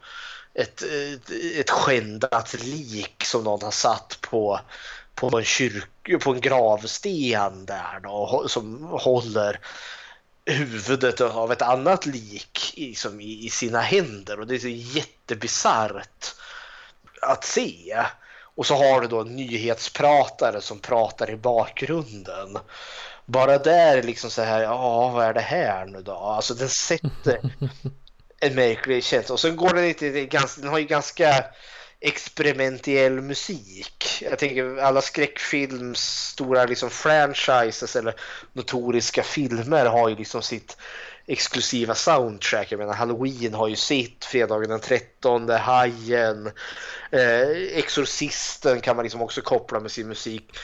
ett, 0.55 0.83
ett, 0.83 1.31
ett 1.57 1.71
skändat 1.71 2.55
lik 2.65 3.25
som 3.25 3.45
någon 3.45 3.63
har 3.63 3.71
satt 3.71 4.19
på, 4.21 4.61
på 5.15 5.39
en 5.39 5.45
kyrk, 5.45 6.23
på 6.23 6.31
en 6.31 6.41
gravsten 6.41 7.67
där 7.67 8.01
då, 8.03 8.45
som 8.49 8.83
håller 8.85 9.61
huvudet 10.47 11.21
av 11.21 11.53
ett 11.53 11.63
annat 11.63 12.07
lik 12.07 12.75
i, 12.77 12.95
som 12.95 13.21
i, 13.21 13.45
i 13.45 13.51
sina 13.51 13.81
händer 13.81 14.41
och 14.41 14.47
det 14.47 14.55
är 14.55 14.59
så 14.59 14.69
jättebisarrt 14.69 16.35
att 17.23 17.45
se. 17.45 18.03
Och 18.57 18.67
så 18.67 18.75
har 18.75 19.01
du 19.01 19.07
då 19.07 19.21
en 19.21 19.37
nyhetspratare 19.37 20.61
som 20.61 20.79
pratar 20.79 21.31
i 21.31 21.37
bakgrunden. 21.37 22.59
Bara 23.27 23.59
där 23.59 24.03
liksom 24.03 24.31
så 24.31 24.43
här, 24.43 24.63
ja 24.63 25.09
vad 25.09 25.25
är 25.25 25.35
det 25.35 25.41
här 25.41 25.87
nu 25.87 26.03
då? 26.03 26.15
Alltså 26.15 26.55
den 26.55 26.69
sätter 26.69 27.41
en 28.41 28.55
märklig 28.55 29.05
känsla. 29.05 29.33
Och 29.33 29.41
sen 29.41 29.57
går 29.57 29.75
den 29.75 29.85
lite, 29.85 30.11
den 30.57 30.69
har 30.69 30.79
ju 30.79 30.87
ganska 30.87 31.45
experimentell 32.01 33.21
musik. 33.21 34.23
Jag 34.23 34.39
tänker 34.39 34.77
alla 34.79 35.03
skräckfilms 35.03 36.29
stora 36.31 36.65
liksom 36.65 36.91
franchises 36.91 37.97
eller 37.97 38.15
notoriska 38.53 39.23
filmer 39.23 39.87
har 39.87 40.09
ju 40.09 40.17
liksom 40.17 40.43
sitt 40.43 40.77
exklusiva 41.27 41.95
soundtrack. 41.95 42.73
Jag 42.73 42.79
menar 42.79 42.95
Halloween 42.95 43.55
har 43.55 43.69
ju 43.69 43.77
sitt, 43.77 44.25
Fredagen 44.25 44.71
den 44.71 44.81
13, 44.81 45.49
Hajen, 45.49 46.47
eh, 47.11 47.49
Exorcisten 47.79 48.81
kan 48.81 48.97
man 48.97 49.03
liksom 49.03 49.23
också 49.23 49.41
koppla 49.41 49.81
med 49.81 49.91
sin 49.91 50.09
musik. 50.09 50.59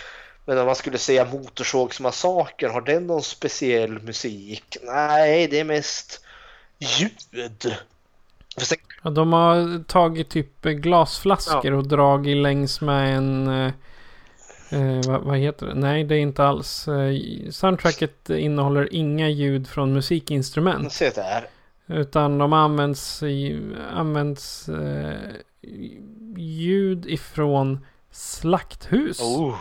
Men 0.44 0.58
om 0.58 0.66
man 0.66 0.76
skulle 0.76 0.98
säga 0.98 1.24
Motorsågsmassakern, 1.24 2.70
har 2.70 2.80
den 2.80 3.06
någon 3.06 3.22
speciell 3.22 4.02
musik? 4.02 4.76
Nej, 4.82 5.48
det 5.48 5.60
är 5.60 5.64
mest 5.64 6.20
ljud. 6.78 7.76
Sen- 8.56 8.78
Ja, 9.02 9.10
de 9.10 9.32
har 9.32 9.84
tagit 9.84 10.28
typ 10.30 10.62
glasflaskor 10.62 11.72
och 11.72 11.86
dragit 11.88 12.36
längs 12.36 12.80
med 12.80 13.16
en... 13.16 13.48
Eh, 13.48 13.72
eh, 14.70 15.00
vad, 15.06 15.20
vad 15.22 15.38
heter 15.38 15.66
det? 15.66 15.74
Nej, 15.74 16.04
det 16.04 16.14
är 16.14 16.18
inte 16.20 16.44
alls. 16.44 16.88
Eh, 16.88 17.14
soundtracket 17.50 18.30
innehåller 18.30 18.94
inga 18.94 19.28
ljud 19.28 19.68
från 19.68 19.92
musikinstrument. 19.92 20.92
Se 20.92 21.10
där. 21.10 21.46
Utan 21.86 22.38
de 22.38 22.52
används, 22.52 23.22
används 23.92 24.68
eh, 24.68 25.14
ljud 26.36 27.06
ifrån 27.06 27.78
slakthus. 28.10 29.20
Oh. 29.20 29.54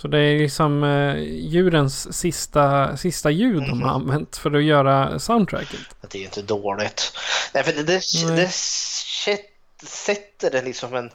Så 0.00 0.08
det 0.08 0.18
är 0.18 0.38
liksom 0.38 0.84
eh, 0.84 1.16
djurens 1.22 2.18
sista, 2.18 2.96
sista 2.96 3.30
ljud 3.30 3.62
de 3.62 3.82
har 3.82 3.90
använt 3.94 4.36
för 4.36 4.56
att 4.56 4.64
göra 4.64 5.18
soundtracket. 5.18 5.80
Det 6.10 6.18
är 6.18 6.22
inte 6.22 6.42
dåligt. 6.42 7.12
Nej, 7.54 7.62
för 7.62 7.72
det, 7.72 7.82
det, 7.82 8.02
Nej. 8.26 8.36
det 8.36 8.48
sätt- 8.52 9.50
sätter 9.82 10.50
det 10.50 10.62
liksom 10.62 10.94
en, 10.94 11.10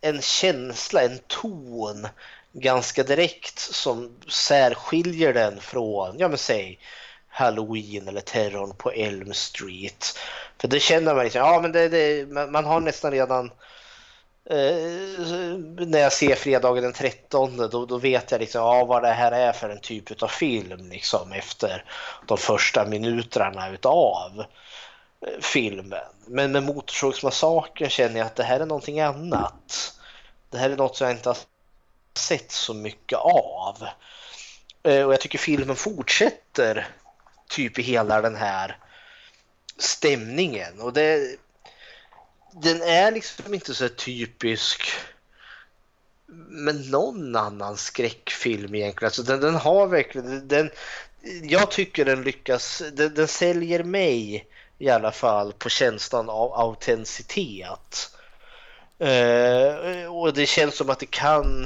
en 0.00 0.22
känsla, 0.22 1.02
en 1.02 1.18
ton 1.26 2.08
ganska 2.52 3.02
direkt 3.02 3.58
som 3.58 4.10
särskiljer 4.28 5.34
den 5.34 5.60
från, 5.60 6.18
ja 6.18 6.28
men 6.28 6.38
säg 6.38 6.78
Halloween 7.28 8.08
eller 8.08 8.20
terrorn 8.20 8.74
på 8.76 8.90
Elm 8.90 9.34
Street. 9.34 10.18
För 10.60 10.68
det 10.68 10.80
känner 10.80 11.14
man 11.14 11.24
liksom, 11.24 11.40
ja 11.40 11.60
men 11.62 11.72
det, 11.72 11.88
det, 11.88 12.26
man 12.50 12.64
har 12.64 12.80
nästan 12.80 13.12
redan 13.12 13.50
Eh, 14.50 15.58
när 15.86 15.98
jag 15.98 16.12
ser 16.12 16.34
fredagen 16.34 16.82
den 16.82 16.92
13 16.92 17.56
då, 17.56 17.86
då 17.86 17.98
vet 17.98 18.30
jag 18.30 18.40
liksom, 18.40 18.60
ja, 18.60 18.84
vad 18.84 19.02
det 19.02 19.08
här 19.12 19.32
är 19.32 19.52
för 19.52 19.68
en 19.70 19.80
typ 19.80 20.22
av 20.22 20.28
film 20.28 20.90
liksom, 20.90 21.32
efter 21.32 21.84
de 22.26 22.38
första 22.38 22.84
minuterna 22.86 23.70
utav 23.70 24.44
eh, 25.26 25.40
filmen. 25.40 26.04
Men 26.26 26.52
med 26.52 26.62
Motorsågsmassakern 26.62 27.90
känner 27.90 28.18
jag 28.18 28.26
att 28.26 28.36
det 28.36 28.42
här 28.44 28.60
är 28.60 28.66
någonting 28.66 29.00
annat. 29.00 29.94
Det 30.50 30.58
här 30.58 30.70
är 30.70 30.76
något 30.76 30.96
som 30.96 31.06
jag 31.06 31.16
inte 31.16 31.28
har 31.28 31.38
sett 32.14 32.50
så 32.52 32.74
mycket 32.74 33.18
av. 33.18 33.76
Eh, 34.82 35.02
Och 35.06 35.12
jag 35.12 35.20
tycker 35.20 35.38
filmen 35.38 35.76
fortsätter 35.76 36.88
typ 37.48 37.78
i 37.78 37.82
hela 37.82 38.20
den 38.20 38.36
här 38.36 38.78
stämningen. 39.78 40.80
Och 40.80 40.92
det, 40.92 41.36
den 42.62 42.82
är 42.82 43.12
liksom 43.12 43.54
inte 43.54 43.74
så 43.74 43.88
typisk 43.88 44.90
med 46.48 46.90
någon 46.90 47.36
annan 47.36 47.76
skräckfilm 47.76 48.74
egentligen. 48.74 49.06
Alltså 49.06 49.22
den, 49.22 49.40
den 49.40 49.54
har 49.54 49.86
verkligen, 49.86 50.48
den, 50.48 50.70
jag 51.42 51.70
tycker 51.70 52.04
den 52.04 52.22
lyckas, 52.22 52.82
den, 52.92 53.14
den 53.14 53.28
säljer 53.28 53.84
mig 53.84 54.46
i 54.78 54.88
alla 54.88 55.12
fall 55.12 55.52
på 55.52 55.68
känslan 55.68 56.30
av 56.30 56.52
autenticitet. 56.54 58.10
Eh, 58.98 60.04
och 60.12 60.34
det 60.34 60.46
känns 60.46 60.76
som 60.76 60.90
att 60.90 61.00
det 61.00 61.10
kan, 61.10 61.64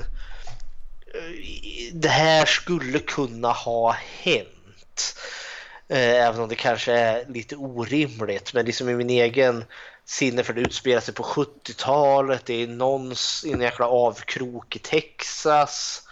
eh, 1.14 1.92
det 1.92 2.08
här 2.08 2.46
skulle 2.46 2.98
kunna 2.98 3.52
ha 3.52 3.96
hänt. 4.22 5.16
Eh, 5.88 6.26
även 6.26 6.40
om 6.40 6.48
det 6.48 6.54
kanske 6.54 6.92
är 6.92 7.26
lite 7.28 7.56
orimligt. 7.56 8.54
Men 8.54 8.66
liksom 8.66 8.88
i 8.88 8.94
min 8.94 9.10
egen 9.10 9.64
sinne 10.12 10.42
för 10.42 10.52
det 10.52 10.60
utspelar 10.60 11.00
sig 11.00 11.14
på 11.14 11.22
70-talet. 11.22 12.42
Det 12.46 12.62
är 12.62 12.66
någons, 12.66 13.44
i 13.46 13.52
en 13.52 13.60
jäkla 13.60 13.86
avkrok 13.86 14.76
i 14.76 14.78
Texas. 14.78 16.02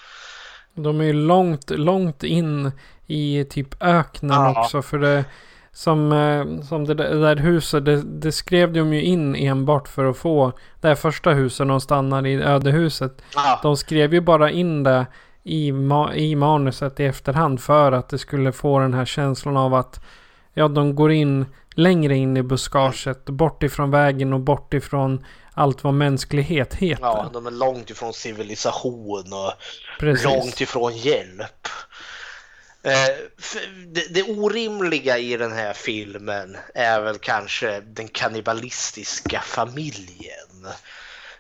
De 0.75 1.01
är 1.01 1.05
ju 1.05 1.13
långt, 1.13 1.71
långt 1.71 2.23
in 2.25 2.73
i 3.07 3.45
typ 3.51 3.83
öknen 3.83 4.31
Ja. 4.31 4.61
också. 4.61 4.83
För 4.83 4.99
det 4.99 5.25
som, 5.73 6.13
eh, 6.13 6.63
som 6.63 6.85
det 6.85 6.95
där, 6.95 7.11
det 7.15 7.21
där 7.21 7.37
huset, 7.37 7.85
det, 7.85 8.03
det 8.03 8.33
skrev 8.33 8.73
de 8.73 8.93
ju 8.95 9.03
in 9.03 9.35
enbart 9.37 9.89
för 9.89 10.05
att 10.05 10.17
få 10.17 10.53
det 10.81 10.89
här 10.89 10.95
första 10.95 11.31
huset 11.31 11.69
de 11.69 11.81
stannar 11.81 12.27
i 12.27 12.35
ödehuset. 12.43 13.23
Ja. 13.35 13.61
De 13.63 13.77
skrev 13.77 14.15
ju 14.15 14.21
bara 14.21 14.51
in 14.51 14.83
det 14.83 15.07
i, 15.43 15.73
ma- 15.73 16.15
i 16.15 16.37
manuset 16.37 17.01
i 17.01 17.05
efterhand 17.05 17.61
för 17.61 17.93
att 17.93 18.09
det 18.09 18.19
skulle 18.19 18.53
få 18.53 18.79
den 18.79 18.95
här 18.95 19.05
känslan 19.05 19.57
av 19.57 19.75
att 19.75 20.01
ja, 20.55 20.69
de 20.69 20.95
går 20.95 21.13
in 21.13 21.47
längre 21.81 22.17
in 22.17 22.37
i 22.37 22.43
buskaget, 22.43 23.25
bort 23.25 23.63
ifrån 23.63 23.91
vägen 23.91 24.33
och 24.33 24.41
bort 24.41 24.75
ifrån 24.75 25.25
allt 25.55 25.85
vad 25.85 25.95
mänsklighet 25.95 26.75
heter. 26.75 27.03
Ja, 27.03 27.31
de 27.33 27.47
är 27.47 27.51
långt 27.51 27.91
ifrån 27.91 28.13
civilisation 28.13 29.33
och 29.33 29.53
Precis. 29.99 30.25
långt 30.25 30.61
ifrån 30.61 30.97
hjälp. 30.97 31.69
Eh, 32.83 33.17
det, 33.87 34.15
det 34.15 34.23
orimliga 34.23 35.19
i 35.19 35.37
den 35.37 35.53
här 35.53 35.73
filmen 35.73 36.57
är 36.75 37.01
väl 37.01 37.19
kanske 37.19 37.81
den 37.81 38.09
kannibalistiska 38.09 39.41
familjen. 39.41 40.67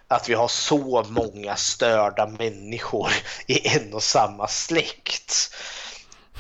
Att 0.09 0.29
vi 0.29 0.35
har 0.35 0.49
så 0.49 1.05
många 1.09 1.57
störda 1.57 2.27
människor 2.27 3.11
i 3.47 3.69
en 3.69 3.95
och 3.95 4.03
samma 4.03 4.49
släkt. 4.49 5.55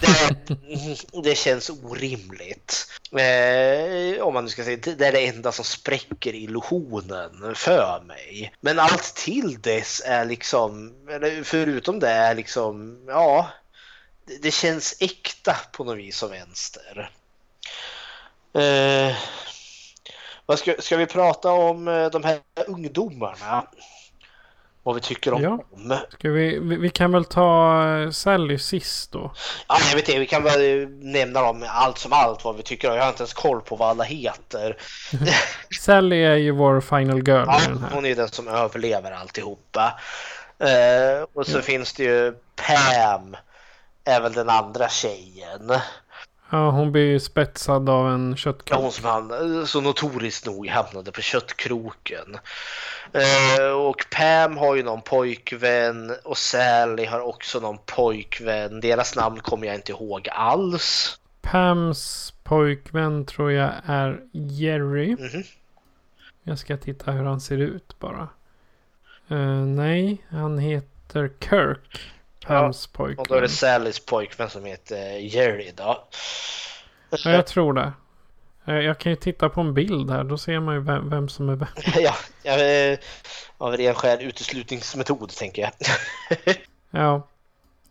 Det, 0.01 1.23
det 1.23 1.35
känns 1.35 1.70
orimligt. 1.70 2.87
Eh, 3.12 4.23
om 4.23 4.35
man 4.35 4.45
nu 4.45 4.51
ska 4.51 4.65
säga, 4.65 4.79
det 4.83 5.07
är 5.07 5.12
det 5.12 5.27
enda 5.27 5.53
som 5.53 5.65
spräcker 5.65 6.35
illusionen 6.35 7.55
för 7.55 8.03
mig. 8.07 8.53
Men 8.61 8.79
allt 8.79 9.15
till 9.15 9.61
dess 9.61 10.03
är 10.05 10.25
liksom, 10.25 10.95
eller 11.11 11.43
förutom 11.43 12.01
det 12.01 12.09
är 12.09 12.35
liksom, 12.35 13.05
ja, 13.09 13.49
det, 14.27 14.43
det 14.43 14.51
känns 14.51 14.97
äkta 15.01 15.57
på 15.73 15.85
något 15.85 15.99
vis 15.99 16.17
som 16.17 16.31
vänster. 16.31 17.11
Eh, 18.55 19.17
vad 20.47 20.59
ska, 20.59 20.75
ska 20.79 20.97
vi 20.97 21.07
prata 21.07 21.51
om 21.53 21.89
eh, 21.89 22.11
de 22.11 22.25
här 22.25 22.41
ungdomarna? 22.67 23.67
Vad 24.83 24.94
vi 24.94 25.00
tycker 25.00 25.33
om 25.34 25.42
Ja. 25.42 25.49
dem? 25.50 25.99
Ska 26.10 26.31
vi, 26.31 26.59
vi, 26.59 26.76
vi 26.76 26.91
kan 26.91 27.12
väl 27.12 27.25
ta 27.25 27.84
eh, 27.99 28.10
Sally 28.10 28.59
sist 28.59 29.12
då. 29.12 29.33
Ja, 29.68 29.76
jag 29.89 29.97
vet 29.97 30.09
inte, 30.09 30.20
vi 30.20 30.26
kan 30.26 30.42
väl 30.42 30.86
nämna 30.91 31.42
dem 31.42 31.65
allt 31.68 31.99
som 31.99 32.12
allt 32.12 32.44
vad 32.44 32.57
vi 32.57 32.62
tycker. 32.62 32.92
Jag 32.94 33.02
har 33.02 33.09
inte 33.09 33.23
ens 33.23 33.34
koll 33.34 33.60
på 33.60 33.76
vad 33.76 33.89
alla 33.89 34.05
heter. 34.05 34.76
Sally 35.81 36.25
är 36.25 36.36
ju 36.36 36.50
vår 36.50 36.81
final 36.81 37.28
girl 37.28 37.44
Ja, 37.47 37.60
hon 37.92 38.05
är 38.05 38.09
ju 38.09 38.15
den 38.15 38.28
som 38.28 38.49
överlever 38.49 39.12
alltihopa. 39.12 40.00
Eh, 40.59 41.23
och 41.34 41.47
så 41.47 41.59
Ja. 41.59 41.62
finns 41.62 41.92
det 41.92 42.05
ju 42.05 42.33
Pam, 42.57 43.36
är 44.05 44.20
väl 44.20 44.33
den 44.33 44.49
andra 44.50 44.89
tjejen. 44.89 45.73
Ja, 46.51 46.70
hon 46.70 46.93
blir 46.93 47.05
ju 47.05 47.20
spetsad 47.20 47.89
av 47.89 48.09
en 48.09 48.31
Ja, 48.31 48.37
köttkrok. 48.37 48.81
hon 48.81 48.93
som 48.93 49.05
han, 49.05 49.67
så 49.67 49.81
notoriskt 49.81 50.47
nog 50.47 50.67
hamnade 50.69 51.12
på 51.12 51.20
köttkroken. 51.20 52.37
Eh, 53.12 53.73
och 53.73 54.07
Pam 54.17 54.57
har 54.57 54.77
ju 54.77 54.83
någon 54.83 55.03
pojkvän 55.03 56.15
och 56.25 56.39
Sally 56.39 57.05
har 57.07 57.20
också 57.20 57.61
någon 57.61 57.79
pojkvän. 57.87 58.81
Deras 58.81 59.17
namn 59.17 59.41
kommer 59.41 59.67
jag 59.67 59.77
inte 59.77 59.93
ihåg 59.93 60.29
alls. 60.33 61.19
Pams 61.43 62.35
pojkvän 62.43 63.27
tror 63.27 63.53
jag 63.53 63.73
är 63.87 64.20
Jerry. 64.33 65.17
Mhm. 65.17 65.43
Jag 66.43 66.59
ska 66.59 66.77
titta 66.77 67.11
hur 67.12 67.25
han 67.25 67.41
ser 67.41 67.59
ut 67.59 67.97
bara. 67.99 68.29
Eh, 69.29 69.65
nej, 69.67 70.25
han 70.31 70.59
heter 70.59 71.31
Kirk. 71.41 72.01
Pams 72.47 72.86
Och 72.86 72.93
då 72.99 73.05
är 73.05 73.15
pojkvän. 73.17 73.43
det 73.43 73.49
Sallys 73.49 74.07
pojkvän 74.07 74.51
som 74.51 74.65
heter 74.65 75.17
Jerry 75.17 75.73
då. 75.77 76.09
Ja, 77.10 77.31
jag 77.31 77.47
tror 77.47 77.73
det. 77.73 77.93
Eh, 78.67 78.75
Jag 78.75 78.99
kan 78.99 79.12
ju 79.12 79.17
titta 79.17 79.49
på 79.49 79.60
en 79.60 79.75
bild 79.75 80.10
här. 80.10 80.25
Då 80.25 80.39
ser 80.39 80.60
man 80.60 80.75
ju 80.75 80.81
vem, 80.81 81.10
vem 81.10 81.28
som 81.28 81.49
är 81.49 81.57
vem. 81.57 81.69
ja, 81.97 82.15
jag, 82.43 82.91
eh, 82.93 82.99
av 83.59 83.77
ren 83.77 83.94
skär 83.94 84.19
uteslutningsmetod 84.23 85.31
tänker 85.31 85.62
jag. 85.62 85.73
Ja. 86.91 87.28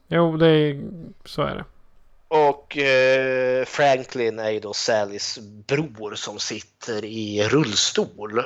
Jo, 0.07 0.37
det 0.37 0.47
är... 0.47 0.81
Så 1.25 1.41
är 1.41 1.55
det. 1.55 1.65
Och 2.27 2.77
eh, 2.77 3.65
Franklin 3.65 4.39
är 4.39 4.49
ju 4.49 4.59
då 4.59 4.73
Sallys 4.73 5.39
bror 5.67 6.15
som 6.15 6.39
sitter 6.39 7.05
i 7.05 7.43
rullstol. 7.49 8.41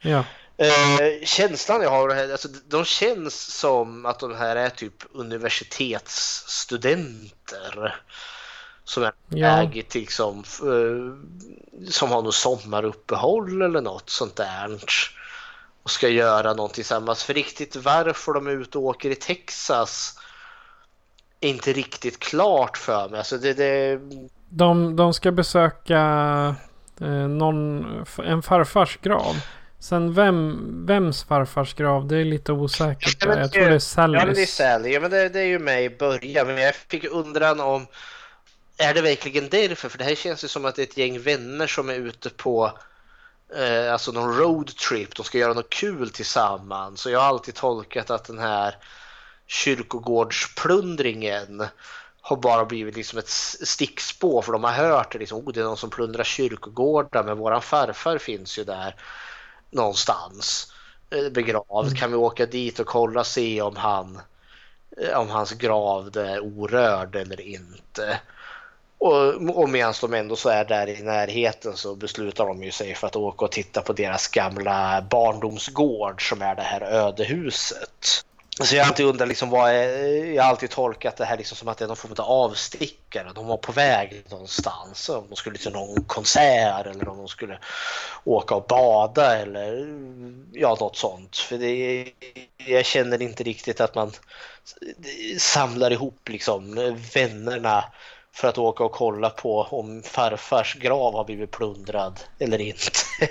Ja. 0.00 0.24
Eh, 0.58 0.98
känslan 1.24 1.82
jag 1.82 1.90
har, 1.90 2.30
alltså, 2.32 2.48
de 2.68 2.84
känns 2.84 3.58
som 3.58 4.06
att 4.06 4.18
de 4.18 4.34
här 4.34 4.56
är 4.56 4.70
typ 4.70 4.94
universitetsstudenter. 5.12 8.00
Som 8.84 9.02
är 9.02 9.12
Ja. 9.28 9.70
till 9.88 10.00
liksom, 10.00 10.38
eh, 10.38 11.12
som 11.90 12.10
har 12.10 12.22
något 12.22 12.34
sommaruppehåll 12.34 13.62
eller 13.62 13.80
något 13.80 14.10
sånt 14.10 14.36
där. 14.36 14.78
Och 15.82 15.90
ska 15.90 16.08
göra 16.08 16.54
någonting 16.54 16.74
tillsammans. 16.74 17.24
För 17.24 17.34
riktigt 17.34 17.76
varför 17.76 18.32
de 18.32 18.46
är 18.46 18.50
ute 18.50 18.78
och 18.78 18.84
åker 18.84 19.10
i 19.10 19.14
Texas 19.14 20.18
är 21.40 21.48
inte 21.48 21.72
riktigt 21.72 22.18
klart 22.18 22.76
för 22.76 23.08
mig. 23.08 23.18
Alltså 23.18 23.38
det, 23.38 23.54
det, 23.54 24.00
De, 24.48 24.96
de 24.96 25.14
ska 25.14 25.32
besöka 25.32 26.00
eh, 27.00 27.06
någon, 27.08 27.86
en 28.24 28.42
farfars 28.42 28.98
grav. 29.02 29.36
Sen 29.78 30.14
vem, 30.14 30.86
vems 30.86 31.24
farfars 31.24 31.74
grav, 31.74 32.08
det 32.08 32.16
är 32.16 32.24
lite 32.24 32.52
osäkert. 32.52 33.16
Ja, 33.20 33.28
men 33.28 33.38
jag 33.38 33.52
tror 33.52 33.62
det 33.62 33.68
är 33.68 33.80
Ja, 33.96 34.08
men 34.08 34.34
det 34.34 34.42
är 34.42 34.46
Sallys. 34.46 34.54
Sally. 34.54 34.92
Ja, 34.92 35.00
men 35.00 35.10
det, 35.10 35.28
det 35.28 35.40
är 35.40 35.46
ju 35.46 35.58
med 35.58 35.84
i 35.84 35.90
början. 35.90 36.46
Men 36.46 36.58
jag 36.58 36.74
fick 36.74 37.04
undran 37.04 37.60
om 37.60 37.86
är 38.78 38.94
det 38.94 39.02
verkligen 39.02 39.48
därför? 39.48 39.88
För 39.88 39.98
det 39.98 40.04
här 40.04 40.14
känns 40.14 40.44
ju 40.44 40.48
som 40.48 40.64
att 40.64 40.74
det 40.74 40.82
är 40.82 40.86
ett 40.86 40.96
gäng 40.96 41.20
vänner 41.20 41.66
som 41.66 41.88
är 41.88 41.94
ute 41.94 42.30
på 42.30 42.78
eh, 43.56 43.92
alltså 43.92 44.12
någon 44.12 44.36
roadtrip. 44.36 45.16
De 45.16 45.24
ska 45.24 45.38
göra 45.38 45.54
något 45.54 45.70
kul 45.70 46.10
tillsammans. 46.10 47.00
Så 47.00 47.10
jag 47.10 47.20
har 47.20 47.26
alltid 47.26 47.54
tolkat 47.54 48.10
att 48.10 48.24
den 48.24 48.38
här 48.38 48.74
kyrkogårdsplundringen 49.46 51.64
har 52.20 52.36
bara 52.36 52.64
blivit 52.64 52.96
liksom 52.96 53.18
ett 53.18 53.28
stickspår 53.28 54.42
för 54.42 54.52
de 54.52 54.64
har 54.64 54.72
hört 54.72 55.12
det 55.12 55.18
liksom, 55.18 55.38
oh, 55.38 55.52
det 55.52 55.60
är 55.60 55.64
någon 55.64 55.76
som 55.76 55.90
plundrar 55.90 56.24
kyrkogårdar 56.24 57.24
men 57.24 57.38
våran 57.38 57.62
farfar 57.62 58.18
finns 58.18 58.58
ju 58.58 58.64
där 58.64 58.94
någonstans 59.76 60.72
eh, 61.10 61.32
begravd. 61.32 61.96
Kan 61.96 62.10
vi 62.10 62.16
åka 62.16 62.46
dit 62.46 62.80
och 62.80 62.86
kolla 62.86 63.20
och 63.20 63.26
se 63.26 63.62
om 63.62 63.76
han 63.76 64.20
eh, 65.00 65.18
om 65.18 65.28
hans 65.28 65.52
grav 65.52 66.16
är 66.16 66.40
orörd 66.40 67.16
eller 67.16 67.40
inte. 67.40 68.20
Och, 68.98 69.58
och 69.58 69.68
medan 69.68 69.94
de 70.00 70.14
ändå 70.14 70.36
så 70.36 70.48
är 70.48 70.64
där 70.64 70.86
i 70.86 71.02
närheten 71.02 71.76
så 71.76 71.94
beslutar 71.94 72.46
de 72.46 72.62
ju 72.62 72.70
sig 72.70 72.94
för 72.94 73.06
att 73.06 73.16
åka 73.16 73.44
och 73.44 73.52
titta 73.52 73.82
på 73.82 73.92
deras 73.92 74.28
gamla 74.28 75.06
barndomsgård 75.10 76.28
som 76.28 76.42
är 76.42 76.54
det 76.54 76.62
här 76.62 76.80
ödehuset. 76.80 78.24
Så 78.60 78.76
jag 78.76 78.84
har 78.84 78.88
alltid 78.88 79.06
undrat 79.06 79.28
liksom 79.28 79.50
vad 79.50 79.70
är, 79.70 80.24
jag 80.32 80.42
har 80.42 80.50
alltid 80.50 80.70
tolkat 80.70 81.16
det 81.16 81.24
här 81.24 81.36
liksom 81.36 81.56
som 81.56 81.68
att 81.68 81.78
det 81.78 81.84
är 81.84 81.86
någon 81.86 81.96
form 81.96 82.12
av 82.18 82.30
avstickare. 82.30 83.32
De 83.34 83.46
var 83.46 83.56
på 83.56 83.72
väg 83.72 84.22
någonstans. 84.28 85.08
Om 85.08 85.26
de 85.28 85.36
skulle 85.36 85.58
till 85.58 85.72
någon 85.72 86.04
konsert 86.04 86.86
eller 86.86 87.08
om 87.08 87.16
de 87.16 87.28
skulle 87.28 87.58
åka 88.24 88.54
och 88.54 88.66
bada 88.66 89.36
eller 89.38 89.96
ja, 90.52 90.76
något 90.80 90.96
sånt. 90.96 91.36
För 91.36 91.58
det, 91.58 92.12
jag 92.56 92.84
känner 92.84 93.22
inte 93.22 93.42
riktigt 93.42 93.80
att 93.80 93.94
man 93.94 94.12
samlar 95.38 95.90
ihop 95.90 96.28
liksom 96.28 96.74
vännerna 97.14 97.84
för 98.36 98.48
att 98.48 98.58
åka 98.58 98.84
och 98.84 98.92
kolla 98.92 99.30
på 99.30 99.62
om 99.62 100.02
farfars 100.02 100.74
grav 100.74 101.14
har 101.14 101.24
blivit 101.24 101.50
plundrad 101.50 102.20
eller 102.38 102.60
inte. 102.60 102.90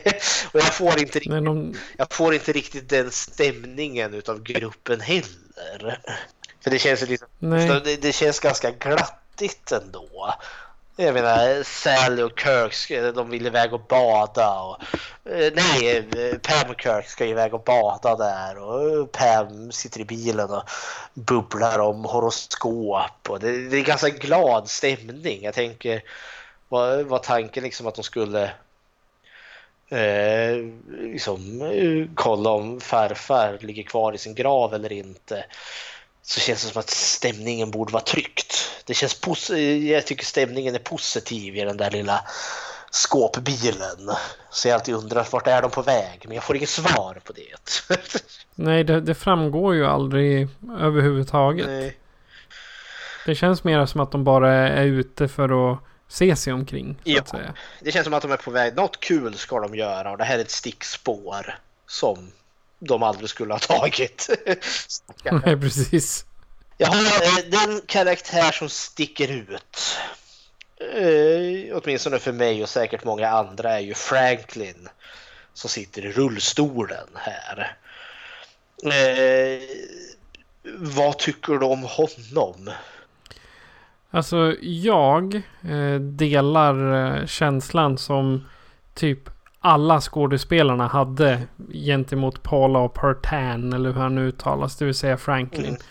och 0.52 0.60
jag 0.60 0.74
får 0.74 1.00
inte, 1.00 1.20
riktigt, 1.20 1.46
de... 1.46 1.76
jag 1.98 2.14
får 2.14 2.34
inte 2.34 2.52
riktigt 2.52 2.90
den 2.90 3.12
stämningen 3.12 4.14
utav 4.14 4.44
gruppen 4.44 5.02
heller. 5.02 6.00
För 6.64 6.72
det 6.72 6.80
känns, 6.80 7.02
liksom, 7.02 7.28
det, 7.84 8.02
det 8.02 8.12
känns 8.12 8.40
ganska 8.40 8.72
glattigt 8.72 9.72
ändå. 9.72 10.34
Jag 10.98 11.14
menar 11.14 11.64
Sally 11.64 12.24
och 12.24 12.40
Kirk, 12.40 13.16
de 13.16 13.30
vill 13.30 13.48
iväg 13.48 13.74
och 13.74 13.82
bada. 13.90 14.60
Och, 14.60 14.78
eh, 15.32 15.54
nej, 15.56 15.98
eh, 15.98 16.38
Pam 16.38 16.70
och 16.70 16.82
Kirk 16.82 17.08
ska 17.08 17.26
iväg 17.26 17.54
och 17.54 17.64
bada 17.64 18.16
där. 18.16 18.58
Och 18.58 19.12
Pam 19.12 19.72
sitter 19.72 20.00
i 20.00 20.06
bilen 20.06 20.50
och 20.50 20.64
bubblar 21.14 21.80
om 21.80 22.06
horoskop. 22.06 23.30
Och 23.30 23.40
det, 23.40 23.70
det 23.70 23.78
är 23.78 23.84
ganska 23.84 24.10
glad 24.10 24.70
stämning. 24.70 25.44
Jag 25.44 25.54
tänker, 25.54 26.02
var, 26.70 27.04
var 27.04 27.20
tanken 27.20 27.64
liksom 27.64 27.88
att 27.88 27.96
de 27.96 28.04
skulle 28.04 28.44
eh, 29.90 30.56
liksom, 30.88 31.62
eh, 31.62 32.16
kolla 32.16 32.50
om 32.50 32.82
farfar 32.82 33.58
ligger 33.62 33.84
kvar 33.84 34.14
i 34.14 34.18
sin 34.18 34.36
grav 34.36 34.74
eller 34.74 34.92
inte 34.92 35.46
så 36.26 36.40
känns 36.40 36.66
det 36.66 36.72
som 36.72 36.80
att 36.80 36.90
stämningen 36.90 37.72
borde 37.72 37.94
vara 37.94 38.04
tryckt. 38.04 38.72
Det 38.86 38.94
känns 38.94 39.50
jag 39.90 40.06
tycker 40.06 40.26
stämningen 40.26 40.76
är 40.76 40.80
positiv 40.80 41.58
i 41.58 41.62
den 41.62 41.78
där 41.78 41.92
lilla 41.92 42.26
skåpbilen. 42.92 44.12
Så 44.50 44.68
jag 44.68 44.76
alltid 44.76 44.96
undrar 44.96 45.28
vart 45.32 45.48
är 45.48 45.62
de 45.62 45.72
på 45.72 45.82
väg? 45.82 46.22
Men 46.26 46.36
jag 46.36 46.44
får 46.44 46.56
inget 46.56 46.70
svar 46.70 47.22
på 47.24 47.34
det. 47.34 47.90
Nej, 48.56 48.84
det, 48.84 49.02
det, 49.02 49.16
framgår 49.16 49.76
ju 49.76 49.86
aldrig 49.86 50.48
överhuvudtaget. 50.80 51.68
Nej. 51.68 51.98
Det 53.26 53.36
känns 53.36 53.64
mer 53.64 53.86
som 53.86 54.02
att 54.02 54.12
de 54.12 54.24
bara 54.24 54.54
är 54.54 54.86
ute 54.86 55.28
för 55.28 55.72
att 55.72 55.80
se 56.08 56.36
sig 56.36 56.54
omkring. 56.54 57.02
ja, 57.04 57.24
det 57.82 57.92
känns 57.92 58.04
som 58.04 58.14
att 58.14 58.22
de 58.22 58.32
är 58.32 58.38
på 58.38 58.52
väg. 58.52 58.76
Något 58.76 59.00
kul 59.00 59.36
ska 59.36 59.60
de 59.60 59.76
göra 59.76 60.12
och 60.12 60.18
det 60.18 60.24
här 60.24 60.38
är 60.38 60.42
ett 60.42 60.52
stickspår 60.52 61.58
som 61.88 62.32
de 62.88 63.04
aldrig 63.04 63.30
skulle 63.30 63.54
ha 63.54 63.60
tagit. 63.80 64.30
Nej, 65.46 65.58
precis. 65.58 66.26
Jag 66.78 66.88
har 66.88 66.98
eh, 66.98 67.46
den 67.48 67.82
karaktär 67.86 68.52
som 68.52 68.70
sticker 68.70 69.32
ut. 69.32 69.98
Eh, 70.80 71.78
åtminstone 71.78 72.20
för 72.20 72.32
mig 72.32 72.64
och 72.64 72.70
säkert 72.70 73.04
många 73.04 73.30
andra 73.30 73.72
är 73.72 73.80
ju 73.80 73.94
Franklin 73.94 74.90
som 75.54 75.70
sitter 75.70 76.06
i 76.06 76.12
rullstolen 76.12 77.08
här. 77.14 77.76
Eh, 78.84 79.62
vad 80.78 81.18
tycker 81.18 81.54
du 81.54 81.66
om 81.66 81.84
honom? 81.84 82.70
Alltså 84.12 84.56
jag 84.62 85.36
eh, 85.70 86.00
delar 86.00 86.94
eh, 86.94 87.26
känslan 87.26 87.98
som 87.98 88.46
typ 88.94 89.30
alla 89.66 90.02
skådespelarna 90.02 90.88
hade 90.88 91.42
gentemot 91.74 92.44
Paula 92.44 92.80
och 92.80 92.94
Pertan 92.94 93.74
eller 93.74 93.92
hur 93.94 94.02
han 94.02 94.18
uttalas, 94.18 94.76
det 94.76 94.86
vill 94.86 94.96
säga 94.96 95.18
Franklin. 95.18 95.66
Mm. 95.66 95.82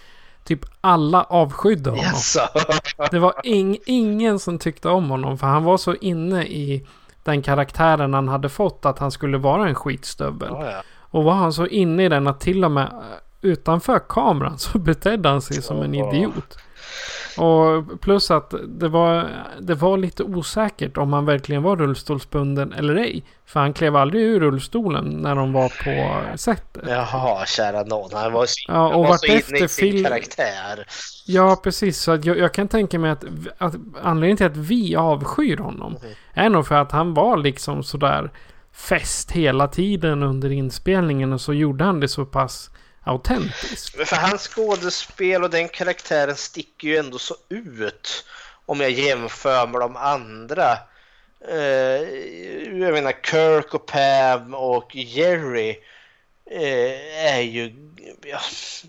Typ 0.44 0.60
alla 0.80 1.22
avskydde 1.22 1.90
honom. 1.90 2.04
Yes. 2.04 2.36
det 3.10 3.18
var 3.18 3.34
ing, 3.44 3.78
ingen 3.86 4.38
som 4.38 4.58
tyckte 4.58 4.88
om 4.88 5.10
honom 5.10 5.38
för 5.38 5.46
han 5.46 5.64
var 5.64 5.76
så 5.76 5.94
inne 5.94 6.44
i 6.44 6.86
den 7.22 7.42
karaktären 7.42 8.14
han 8.14 8.28
hade 8.28 8.48
fått 8.48 8.86
att 8.86 8.98
han 8.98 9.10
skulle 9.10 9.38
vara 9.38 9.68
en 9.68 9.74
skitstövel. 9.74 10.52
Oh, 10.52 10.64
ja. 10.64 10.82
Och 11.10 11.24
var 11.24 11.34
han 11.34 11.52
så 11.52 11.66
inne 11.66 12.04
i 12.04 12.08
den 12.08 12.26
att 12.26 12.40
till 12.40 12.64
och 12.64 12.70
med 12.70 12.92
utanför 13.40 14.00
kameran 14.08 14.58
så 14.58 14.78
betedde 14.88 15.28
han 15.28 15.42
sig 15.42 15.62
som 15.62 15.82
en 15.82 15.94
idiot. 15.94 16.58
Och 17.38 18.00
plus 18.00 18.30
att 18.30 18.54
det 18.68 18.88
var, 18.88 19.30
det 19.60 19.74
var 19.74 19.96
lite 19.96 20.22
osäkert 20.22 20.96
om 20.96 21.12
han 21.12 21.26
verkligen 21.26 21.62
var 21.62 21.76
rullstolsbunden 21.76 22.72
eller 22.72 22.96
ej. 22.96 23.24
För 23.46 23.60
han 23.60 23.72
klev 23.72 23.96
aldrig 23.96 24.22
ur 24.22 24.40
rullstolen 24.40 25.04
när 25.04 25.34
de 25.34 25.52
var 25.52 25.68
på 25.68 26.22
sättet. 26.36 26.82
Jaha, 26.88 27.46
kära 27.46 27.82
någon. 27.82 28.10
Han 28.12 28.32
var 28.32 28.46
så, 28.46 28.72
ja, 28.72 28.94
och 28.94 29.06
var 29.06 29.16
så 29.16 29.26
inne 29.26 29.64
i 29.64 29.68
sin 29.68 30.04
karaktär. 30.04 30.86
Ja, 31.26 31.60
precis. 31.62 32.00
Så 32.00 32.10
jag, 32.10 32.38
jag, 32.38 32.54
kan 32.54 32.68
tänka 32.68 32.98
mig 32.98 33.10
att, 33.10 33.24
att 33.58 33.74
anledningen 34.02 34.36
till 34.36 34.46
att 34.46 34.56
vi 34.56 34.96
avskyr 34.96 35.56
honom 35.56 35.96
mm. 36.02 36.14
är 36.34 36.48
nog 36.48 36.66
för 36.66 36.74
att 36.74 36.92
han 36.92 37.14
var 37.14 37.36
liksom 37.36 37.82
sådär 37.82 38.30
fest 38.72 39.30
hela 39.30 39.68
tiden 39.68 40.22
under 40.22 40.52
inspelningen 40.52 41.32
och 41.32 41.40
så 41.40 41.52
gjorde 41.52 41.84
han 41.84 42.00
det 42.00 42.08
så 42.08 42.24
pass 42.24 42.70
autentiskt. 43.04 44.08
För 44.08 44.16
hans 44.16 44.48
skådespel 44.48 45.44
och 45.44 45.50
den 45.50 45.68
karaktären 45.68 46.36
sticker 46.36 46.88
ju 46.88 46.96
ändå 46.96 47.18
så 47.18 47.36
ut 47.48 48.24
om 48.66 48.80
jag 48.80 48.90
jämför 48.90 49.66
med 49.66 49.80
de 49.80 49.96
andra. 49.96 50.78
Eh, 51.48 52.02
jag 52.80 52.92
menar 52.92 53.14
Kirk 53.30 53.74
och 53.74 53.86
Pam 53.86 54.54
och 54.54 54.96
Jerry 54.96 55.70
eh, 56.50 57.34
är 57.34 57.40
ju, 57.40 57.74
ja, 58.24 58.40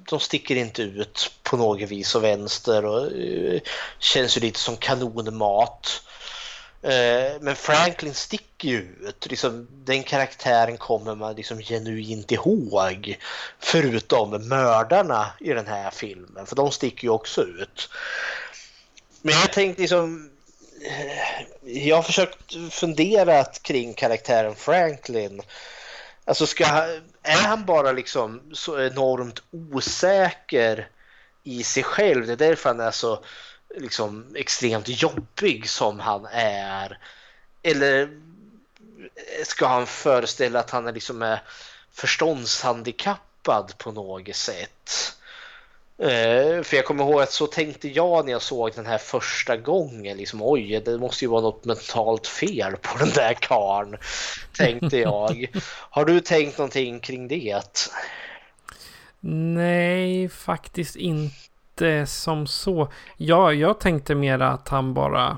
de 0.10 0.20
sticker 0.20 0.56
inte 0.56 0.82
ut 0.82 1.32
på 1.44 1.58
något 1.58 1.90
vis 1.90 2.16
och 2.16 2.24
vänster 2.24 2.86
och 2.86 3.12
eh, 3.12 3.62
känns 4.00 4.38
ju 4.38 4.42
lite 4.42 4.60
som 4.60 4.78
kanonmat. 4.78 6.02
Eh, 6.86 7.42
men 7.42 7.56
Franklin 7.56 8.14
sticker 8.14 8.68
ju 8.68 8.96
ut. 9.02 9.28
Liksom, 9.30 9.68
den 9.72 10.04
karaktären 10.04 10.78
kommer 10.78 11.16
man 11.16 11.36
liksom 11.36 11.60
genuint 11.60 12.32
ihåg. 12.32 13.18
Förutom 13.60 14.48
mördarna 14.48 15.28
i 15.40 15.54
den 15.54 15.68
här 15.68 15.92
filmen, 15.92 16.46
för 16.46 16.56
de 16.56 16.72
sticker 16.72 17.04
ju 17.04 17.10
också 17.10 17.42
ut. 17.44 17.90
Men 19.22 19.40
jag 19.40 19.54
tänkte 19.54 19.82
liksom... 19.82 20.30
Eh, 20.82 21.46
jag 21.86 21.96
har 21.96 22.04
försökt 22.04 22.54
fundera 22.72 23.44
kring 23.44 23.94
karaktären 23.94 24.56
Franklin. 24.56 25.42
Alltså 26.26 26.48
ska, 26.48 26.66
är 27.24 27.48
han 27.48 27.66
bara 27.66 27.92
liksom 27.92 28.42
så 28.54 28.82
enormt 28.82 29.44
osäker 29.52 30.90
i 31.44 31.64
sig 31.64 31.84
själv? 31.84 32.28
Det 32.28 32.34
är 32.34 32.50
därför 32.50 32.70
han 32.70 32.80
är 32.80 32.92
så 32.92 33.24
liksom 33.78 34.36
extremt 34.36 34.88
jobbig 34.88 35.70
som 35.70 36.00
han 36.00 36.28
är? 36.32 37.00
Eller 37.64 38.10
ska 39.44 39.68
han 39.68 39.88
föreställa 39.88 40.60
att 40.60 40.70
han 40.70 40.88
är 40.88 40.94
liksom 40.94 41.22
är 41.22 41.42
förståndshandikappad 41.92 43.78
på 43.78 43.92
något 43.92 44.36
sätt? 44.36 45.12
Uh, 46.02 46.64
för 46.64 46.76
jag 46.76 46.86
kommer 46.86 47.04
ihåg 47.04 47.22
att 47.22 47.32
så 47.32 47.48
tänkte 47.48 47.88
jag 47.88 48.26
när 48.26 48.32
jag 48.32 48.42
såg 48.42 48.72
den 48.76 48.86
här 48.86 48.98
första 48.98 49.58
gången. 49.58 50.18
Liksom, 50.18 50.42
Oj, 50.44 50.82
det 50.86 50.98
måste 50.98 51.26
ju 51.26 51.30
vara 51.30 51.42
något 51.42 51.66
mentalt 51.66 52.28
fel 52.28 52.76
på 52.82 52.98
den 52.98 53.10
där 53.10 53.34
karn 53.34 53.98
tänkte 54.58 54.98
jag. 54.98 55.48
Har 55.90 56.06
du 56.06 56.20
tänkt 56.20 56.58
någonting 56.58 57.00
kring 57.00 57.28
det? 57.28 57.90
Nej, 59.20 60.30
faktiskt 60.30 60.96
inte 60.96 61.36
inte 61.82 62.06
som 62.06 62.48
så. 62.48 62.88
Ja, 63.18 63.54
jag 63.54 63.80
tänkte 63.80 64.16
mer 64.16 64.40
att 64.40 64.70
han 64.70 64.94
bara... 64.94 65.38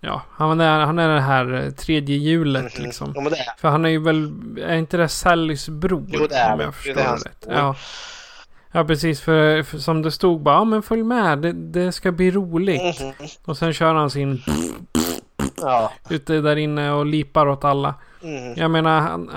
Ja, 0.00 0.22
han 0.30 0.60
är, 0.60 0.80
han 0.80 0.98
är 0.98 1.14
det 1.14 1.20
här 1.20 1.70
tredje 1.70 2.16
hjulet 2.16 2.76
mm, 2.76 2.86
liksom. 2.86 3.12
Ja, 3.14 3.30
För 3.58 3.68
han 3.68 3.84
är 3.84 3.88
ju 3.88 3.98
väl... 3.98 4.32
Är 4.62 4.76
inte 4.76 4.96
det 4.96 5.08
Sallys 5.08 5.68
bror? 5.68 6.06
Jo, 6.08 6.26
det 6.28 6.34
är 6.34 6.52
om 6.52 6.60
jag 6.60 6.74
förstår 6.74 6.94
det. 6.94 7.00
Är 7.00 7.16
rätt. 7.16 7.46
Ja. 7.48 7.76
ja, 8.72 8.84
precis. 8.84 9.20
För, 9.20 9.62
för, 9.62 9.78
som 9.78 10.02
det 10.02 10.10
stod 10.10 10.42
bara, 10.42 10.54
ja 10.54 10.64
men 10.64 10.82
följ 10.82 11.02
med. 11.02 11.38
Det, 11.38 11.52
det 11.52 11.92
ska 11.92 12.12
bli 12.12 12.30
roligt. 12.30 13.00
Mm. 13.00 13.14
Och 13.44 13.56
sen 13.56 13.72
kör 13.72 13.94
han 13.94 14.10
sin... 14.10 14.42
Ja. 15.56 15.92
Ute 16.10 16.40
där 16.40 16.56
inne 16.56 16.92
och 16.92 17.06
lipar 17.06 17.48
åt 17.48 17.64
alla. 17.64 17.94
Mm. 18.22 18.54
Jag 18.56 18.70
menar, 18.70 19.00
han, 19.00 19.30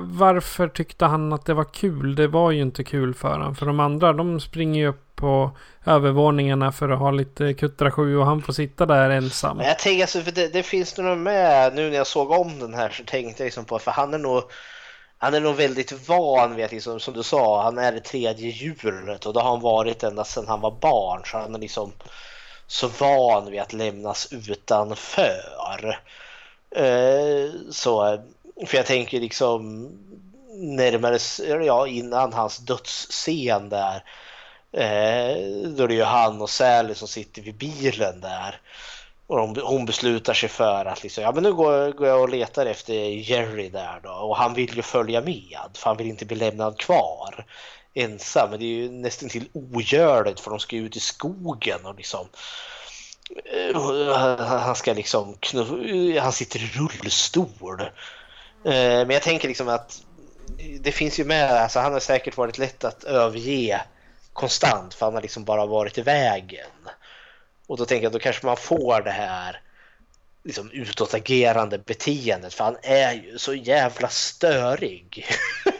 varför 0.00 0.68
tyckte 0.68 1.04
han 1.04 1.32
att 1.32 1.44
det 1.44 1.54
var 1.54 1.64
kul? 1.64 2.14
Det 2.14 2.26
var 2.26 2.50
ju 2.50 2.62
inte 2.62 2.84
kul 2.84 3.14
för 3.14 3.32
honom. 3.32 3.54
För 3.54 3.66
de 3.66 3.80
andra, 3.80 4.12
de 4.12 4.40
springer 4.40 4.80
ju 4.80 4.88
upp 4.88 5.09
på 5.20 5.50
övervåningarna 5.84 6.72
för 6.72 6.88
att 6.88 6.98
ha 6.98 7.10
lite 7.10 7.54
kuttrasju 7.54 8.16
och 8.16 8.26
han 8.26 8.42
får 8.42 8.52
sitta 8.52 8.86
där 8.86 9.10
ensam. 9.10 9.56
Men 9.56 9.66
jag 9.66 9.78
tänker 9.78 10.02
alltså, 10.02 10.20
för 10.20 10.32
det, 10.32 10.48
det 10.48 10.62
finns 10.62 10.98
nog 10.98 11.18
med 11.18 11.74
nu 11.74 11.90
när 11.90 11.96
jag 11.96 12.06
såg 12.06 12.30
om 12.30 12.58
den 12.58 12.74
här 12.74 12.90
så 12.90 13.04
tänkte 13.04 13.42
jag 13.42 13.46
liksom 13.46 13.64
på 13.64 13.78
för 13.78 13.90
han 13.90 14.14
är 14.14 14.18
nog 14.18 14.42
han 15.22 15.34
är 15.34 15.40
nog 15.40 15.56
väldigt 15.56 16.08
van 16.08 16.54
vid 16.54 16.64
att, 16.64 16.72
liksom, 16.72 17.00
som 17.00 17.14
du 17.14 17.22
sa, 17.22 17.62
han 17.62 17.78
är 17.78 17.92
det 17.92 18.00
tredje 18.00 18.50
djuret 18.50 19.26
och 19.26 19.32
det 19.32 19.40
har 19.40 19.50
han 19.50 19.60
varit 19.60 20.02
ända 20.02 20.24
sedan 20.24 20.48
han 20.48 20.60
var 20.60 20.70
barn. 20.70 21.22
Så 21.24 21.38
han 21.38 21.54
är 21.54 21.58
liksom 21.58 21.92
så 22.66 22.88
van 22.88 23.50
vid 23.50 23.60
att 23.60 23.72
lämnas 23.72 24.32
utanför. 24.32 25.98
Eh, 26.70 27.50
så, 27.70 28.22
för 28.66 28.76
jag 28.76 28.86
tänker 28.86 29.20
liksom 29.20 29.88
närmare, 30.54 31.64
ja 31.64 31.86
innan 31.86 32.32
hans 32.32 32.58
dödsscen 32.58 33.68
där. 33.68 34.04
Eh, 34.72 35.36
då 35.68 35.84
är 35.84 35.88
det 35.88 35.94
ju 35.94 36.02
han 36.02 36.42
och 36.42 36.50
Sally 36.50 36.94
som 36.94 37.08
sitter 37.08 37.42
vid 37.42 37.54
bilen 37.54 38.20
där. 38.20 38.60
Och 39.26 39.40
hon, 39.40 39.56
hon 39.62 39.84
beslutar 39.84 40.34
sig 40.34 40.48
för 40.48 40.84
att 40.84 41.02
liksom, 41.02 41.24
ja 41.24 41.32
men 41.32 41.42
nu 41.42 41.52
går, 41.52 41.92
går 41.92 42.08
jag 42.08 42.20
och 42.22 42.28
letar 42.28 42.66
efter 42.66 42.94
Jerry 42.94 43.68
där 43.68 44.00
då. 44.02 44.10
Och 44.10 44.36
han 44.36 44.54
vill 44.54 44.76
ju 44.76 44.82
följa 44.82 45.20
med 45.20 45.58
för 45.74 45.90
han 45.90 45.96
vill 45.96 46.06
inte 46.06 46.24
bli 46.26 46.36
lämnad 46.36 46.78
kvar 46.78 47.46
ensam. 47.94 48.50
Men 48.50 48.58
det 48.58 48.64
är 48.64 48.68
ju 48.76 48.90
nästan 48.90 49.28
till 49.28 49.48
ogörligt 49.52 50.40
för 50.40 50.50
de 50.50 50.60
ska 50.60 50.76
ut 50.76 50.96
i 50.96 51.00
skogen 51.00 51.86
och 51.86 51.94
liksom 51.94 52.28
eh, 53.54 54.06
han 54.46 54.76
ska 54.76 54.92
liksom 54.92 55.36
han 56.20 56.32
sitter 56.32 56.58
i 56.58 56.70
rullstol. 56.74 57.80
Eh, 58.64 58.72
men 58.72 59.10
jag 59.10 59.22
tänker 59.22 59.48
liksom 59.48 59.68
att 59.68 60.02
det 60.80 60.92
finns 60.92 61.20
ju 61.20 61.24
med, 61.24 61.52
alltså 61.52 61.78
han 61.80 61.92
har 61.92 62.00
säkert 62.00 62.36
varit 62.36 62.58
lätt 62.58 62.84
att 62.84 63.04
överge 63.04 63.80
konstant 64.40 64.94
för 64.94 65.06
han 65.06 65.14
har 65.14 65.22
liksom 65.22 65.44
bara 65.44 65.66
varit 65.66 65.98
i 65.98 66.02
vägen. 66.02 66.70
Och 67.66 67.76
då 67.76 67.84
tänker 67.84 68.04
jag 68.04 68.12
då 68.12 68.18
kanske 68.18 68.46
man 68.46 68.56
får 68.56 69.02
det 69.02 69.10
här 69.10 69.60
liksom 70.44 70.70
utåtagerande 70.70 71.78
beteendet 71.78 72.54
för 72.54 72.64
han 72.64 72.76
är 72.82 73.12
ju 73.12 73.38
så 73.38 73.54
jävla 73.54 74.08
störig. 74.08 75.26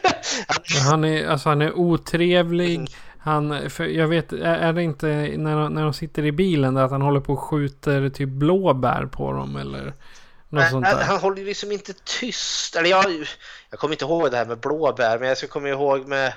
han, 0.91 1.05
är, 1.05 1.27
alltså, 1.27 1.49
han 1.49 1.63
är 1.63 1.73
otrevlig. 1.73 2.89
Han, 3.19 3.71
för 3.71 3.85
jag 3.85 4.09
vet, 4.09 4.33
är 4.33 4.73
det 4.73 4.83
inte 4.83 5.07
när, 5.07 5.69
när 5.69 5.83
de 5.83 5.95
sitter 5.95 6.25
i 6.25 6.33
bilen 6.33 6.75
där 6.75 6.83
att 6.83 6.91
han 6.91 7.03
håller 7.03 7.21
på 7.21 7.33
och 7.33 7.41
skjuter 7.41 8.09
typ 8.09 8.29
blåbär 8.29 9.07
på 9.07 9.33
dem 9.33 9.57
eller? 9.57 9.93
Något 10.49 10.71
sånt 10.71 10.87
där. 10.87 11.05
Han 11.05 11.19
håller 11.19 11.45
liksom 11.45 11.73
inte 11.73 11.93
tyst. 11.93 12.77
Eller 12.77 12.91
jag, 12.91 13.05
jag 13.71 13.79
kommer 13.79 13.95
inte 13.95 14.05
ihåg 14.05 14.31
det 14.31 14.37
här 14.37 14.47
med 14.47 14.61
blåbär 14.61 15.19
men 15.19 15.29
jag 15.29 15.39
ska 15.39 15.47
komma 15.47 15.69
ihåg 15.69 16.09
med 16.09 16.33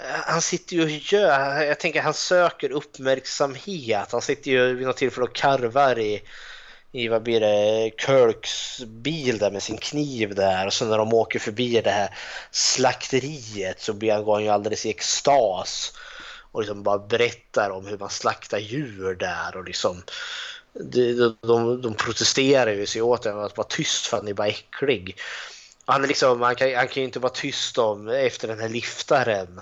Eh, 0.00 0.20
han 0.26 0.42
sitter 0.42 0.76
ju 0.76 0.82
och 0.82 0.90
gör, 0.90 1.62
jag 1.62 1.80
tänker 1.80 2.02
han 2.02 2.14
söker 2.14 2.70
uppmärksamhet. 2.70 4.12
Han 4.12 4.22
sitter 4.22 4.50
ju 4.50 4.74
vid 4.74 4.86
något 4.86 4.96
tillfälle 4.96 5.24
och 5.24 5.34
karvar 5.34 5.98
i, 5.98 6.22
i 6.92 7.08
vad 7.08 7.22
blir 7.22 7.40
det, 7.40 7.90
Kirks 7.98 8.80
bil 8.84 9.38
där 9.38 9.50
med 9.50 9.62
sin 9.62 9.78
kniv 9.78 10.34
där. 10.34 10.66
Och 10.66 10.72
så 10.72 10.84
när 10.84 10.98
de 10.98 11.14
åker 11.14 11.38
förbi 11.38 11.80
det 11.80 11.90
här 11.90 12.16
slakteriet 12.50 13.80
så 13.80 13.92
blir 13.92 14.12
han, 14.12 14.24
går 14.24 14.34
han 14.34 14.44
ju 14.44 14.48
alldeles 14.48 14.86
i 14.86 14.90
extas. 14.90 15.92
Och 16.52 16.60
liksom 16.60 16.82
bara 16.82 16.98
berättar 16.98 17.70
om 17.70 17.86
hur 17.86 17.98
man 17.98 18.10
slaktar 18.10 18.58
djur 18.58 19.14
där 19.14 19.56
och 19.56 19.64
liksom 19.64 20.02
de, 20.72 21.36
de, 21.40 21.82
de 21.82 21.94
protesterar 21.94 22.72
ju 22.72 22.86
sig 22.86 23.02
åt 23.02 23.26
att 23.26 23.56
vara 23.56 23.68
tyst 23.68 24.06
för 24.06 24.16
han 24.16 24.28
är 24.28 24.34
bara 24.34 24.48
äcklig. 24.48 25.16
Han, 25.88 26.04
är 26.04 26.08
liksom, 26.08 26.42
han, 26.42 26.54
kan, 26.54 26.74
han 26.74 26.88
kan 26.88 27.00
ju 27.00 27.04
inte 27.06 27.18
vara 27.18 27.32
tyst 27.32 27.78
om 27.78 28.08
efter 28.08 28.48
den 28.48 28.60
här 28.60 28.68
liftaren. 28.68 29.60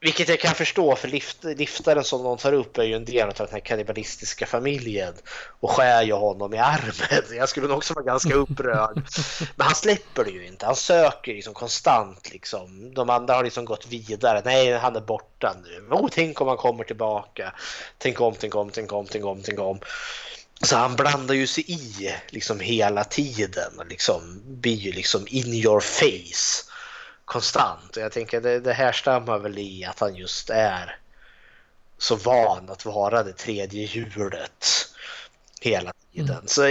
Vilket 0.00 0.28
jag 0.28 0.40
kan 0.40 0.54
förstå 0.54 0.96
för 0.96 1.08
lift, 1.08 1.44
liftaren 1.44 2.04
som 2.04 2.22
de 2.22 2.36
tar 2.36 2.52
upp 2.52 2.78
är 2.78 2.82
ju 2.82 2.94
en 2.94 3.04
del 3.04 3.28
av 3.28 3.34
den 3.34 3.48
här 3.50 3.60
kannibalistiska 3.60 4.46
familjen 4.46 5.14
och 5.60 5.70
skär 5.70 6.02
ju 6.02 6.12
honom 6.12 6.54
i 6.54 6.58
armen. 6.58 7.36
Jag 7.38 7.48
skulle 7.48 7.66
nog 7.66 7.76
också 7.76 7.94
vara 7.94 8.04
ganska 8.04 8.34
upprörd. 8.34 9.02
Men 9.56 9.66
han 9.66 9.74
släpper 9.74 10.24
det 10.24 10.30
ju 10.30 10.46
inte. 10.46 10.66
Han 10.66 10.76
söker 10.76 11.34
liksom 11.34 11.54
konstant 11.54 12.32
liksom. 12.32 12.94
De 12.94 13.10
andra 13.10 13.34
har 13.34 13.44
liksom 13.44 13.64
gått 13.64 13.86
vidare. 13.86 14.42
Nej, 14.44 14.78
han 14.78 14.96
är 14.96 15.00
borta 15.00 15.54
nu. 15.64 15.86
Oh, 15.90 16.08
tänk 16.12 16.40
om 16.40 16.48
han 16.48 16.56
kommer 16.56 16.84
tillbaka. 16.84 17.54
Tänk 17.98 18.20
om, 18.20 18.34
tänk 18.38 18.54
om, 18.54 18.70
tänk 18.70 18.92
om, 18.92 19.06
tänk 19.06 19.24
om, 19.24 19.42
tänk 19.42 19.60
om. 19.60 19.80
Så 20.62 20.76
han 20.76 20.96
blandar 20.96 21.34
ju 21.34 21.46
sig 21.46 21.64
i 21.68 22.14
liksom 22.28 22.60
hela 22.60 23.04
tiden 23.04 23.78
och 23.78 23.86
liksom 23.86 24.42
blir 24.44 24.76
ju 24.76 24.92
liksom 24.92 25.26
in 25.28 25.54
your 25.54 25.80
face 25.80 26.70
konstant. 27.24 27.96
Och 27.96 28.02
jag 28.02 28.12
tänker 28.12 28.40
det, 28.40 28.60
det 28.60 28.72
här 28.72 28.92
stammar 28.92 29.38
väl 29.38 29.58
i 29.58 29.84
att 29.84 30.00
han 30.00 30.16
just 30.16 30.50
är 30.50 30.98
så 31.98 32.16
van 32.16 32.70
att 32.70 32.84
vara 32.84 33.22
det 33.22 33.32
tredje 33.32 33.86
hjulet 33.86 34.66
hela 35.60 35.92
tiden. 36.12 36.30
Mm. 36.30 36.46
Så 36.46 36.62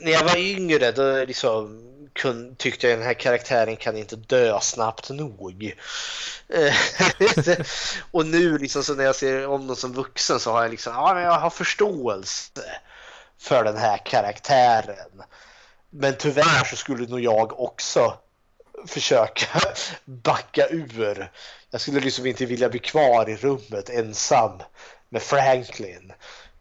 när 0.00 0.12
jag 0.12 0.24
var 0.24 0.36
yngre 0.36 0.92
då 0.92 1.24
liksom 1.24 1.87
kun, 2.18 2.56
tyckte 2.56 2.88
jag 2.88 2.98
den 2.98 3.06
här 3.06 3.14
karaktären 3.14 3.76
kan 3.76 3.96
inte 3.96 4.16
dö 4.16 4.60
snabbt 4.60 5.10
nog. 5.10 5.74
Eh, 6.48 6.74
och 8.10 8.26
nu 8.26 8.58
liksom 8.58 8.84
så 8.84 8.94
när 8.94 9.04
jag 9.04 9.16
ser 9.16 9.46
om 9.46 9.66
dem 9.66 9.76
som 9.76 9.92
vuxen 9.92 10.40
så 10.40 10.52
har 10.52 10.62
jag 10.62 10.70
liksom, 10.70 10.92
ja 10.92 11.20
jag 11.20 11.38
har 11.38 11.50
förståelse 11.50 12.62
för 13.38 13.64
den 13.64 13.76
här 13.76 13.98
karaktären. 13.98 15.22
Men 15.90 16.16
tyvärr 16.18 16.64
så 16.64 16.76
skulle 16.76 17.06
nog 17.06 17.20
jag 17.20 17.60
också 17.60 18.18
försöka 18.86 19.60
backa 20.04 20.68
ur. 20.68 21.30
Jag 21.70 21.80
skulle 21.80 22.00
liksom 22.00 22.26
inte 22.26 22.46
vilja 22.46 22.68
bli 22.68 22.78
kvar 22.78 23.28
i 23.28 23.36
rummet 23.36 23.90
ensam 23.90 24.62
med 25.08 25.22
Franklin. 25.22 26.12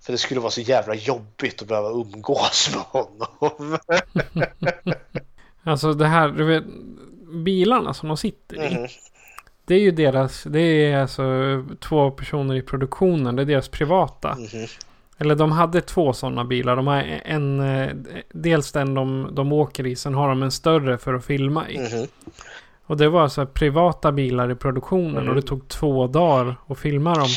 För 0.02 0.12
det 0.12 0.18
skulle 0.18 0.40
vara 0.40 0.52
så 0.52 0.62
jävla 0.62 0.96
jobbigt 0.96 1.62
att 1.62 1.68
behöva 1.68 1.90
umgås 1.90 2.70
med 2.76 2.82
honom. 2.82 3.78
alltså 5.68 5.94
det 5.94 6.08
här, 6.08 6.30
du 6.30 6.44
vet, 6.44 6.64
bilarna 7.34 7.94
som 7.94 8.08
de 8.08 8.18
sitter 8.18 8.64
i. 8.64 8.76
Mm. 8.76 8.88
Det 9.66 9.76
är 9.76 9.80
ju 9.80 9.92
deras, 9.92 10.44
det 10.44 10.60
är 10.60 11.02
alltså 11.02 11.24
två 11.80 12.12
personer 12.12 12.56
i 12.56 12.62
produktionen, 12.62 13.36
det 13.36 13.42
är 13.42 13.46
deras 13.46 13.70
privata. 13.70 14.32
Mm. 14.32 14.68
Eller 15.18 15.36
de 15.36 15.52
hade 15.52 15.82
två 15.82 16.14
sådana 16.14 16.46
bilar. 16.46 16.76
De 16.76 16.88
har 16.88 17.22
en, 17.26 17.60
eh, 17.60 17.90
dels 18.30 18.72
den 18.72 18.94
de, 18.94 19.30
de 19.32 19.54
åker 19.54 19.88
i, 19.88 19.96
sen 19.96 20.14
har 20.14 20.30
de 20.30 20.44
en 20.44 20.52
större 20.52 20.98
för 20.98 21.14
att 21.14 21.26
filma 21.26 21.70
i. 21.70 21.78
Mm. 21.78 22.08
Och 22.88 22.98
det 22.98 23.10
var 23.10 23.24
alltså 23.24 23.46
privata 23.46 24.12
bilar 24.12 24.52
i 24.52 24.56
produktionen 24.56 25.18
mm. 25.18 25.30
och 25.30 25.36
det 25.36 25.42
tog 25.42 25.68
två 25.68 26.08
dagar 26.08 26.56
att 26.68 26.80
filma 26.80 27.14
dem. 27.14 27.28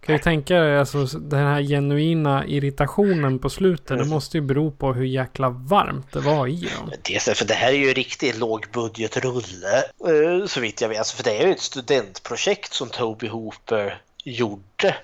Kan 0.00 0.16
du 0.16 0.18
tänka 0.18 0.54
dig 0.54 0.78
alltså, 0.78 1.04
den 1.04 1.46
här 1.46 1.62
genuina 1.62 2.46
irritationen 2.46 3.38
på 3.38 3.50
slutet. 3.50 3.90
Mm. 3.90 4.02
Det 4.02 4.08
måste 4.08 4.36
ju 4.36 4.40
bero 4.40 4.70
på 4.70 4.92
hur 4.92 5.04
jäkla 5.04 5.48
varmt 5.48 6.12
det 6.12 6.20
var 6.20 6.46
i 6.46 6.68
dem. 6.78 6.92
Dels 7.02 7.24
för 7.24 7.44
det 7.44 7.54
här 7.54 7.68
är 7.72 7.76
ju 7.76 7.92
riktigt 7.92 8.38
lågbudgetrulle. 8.38 9.82
Uh, 10.08 10.46
så 10.46 10.60
vitt 10.60 10.80
jag 10.80 10.88
vet. 10.88 10.98
Alltså, 10.98 11.16
för 11.16 11.24
det 11.24 11.38
är 11.38 11.46
ju 11.46 11.52
ett 11.52 11.60
studentprojekt 11.60 12.72
som 12.72 12.88
Toby 12.88 13.28
Hooper 13.28 14.00
gjorde. 14.24 14.96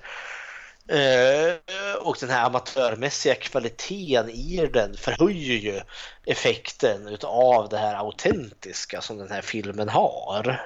Uh, 0.91 1.95
och 2.01 2.17
den 2.19 2.29
här 2.29 2.45
amatörmässiga 2.45 3.35
kvaliteten 3.35 4.29
i 4.29 4.69
den 4.73 4.97
förhöjer 4.97 5.55
ju 5.55 5.81
effekten 6.25 7.07
utav 7.07 7.69
det 7.69 7.77
här 7.77 7.95
autentiska 7.95 9.01
som 9.01 9.17
den 9.17 9.31
här 9.31 9.41
filmen 9.41 9.89
har. 9.89 10.65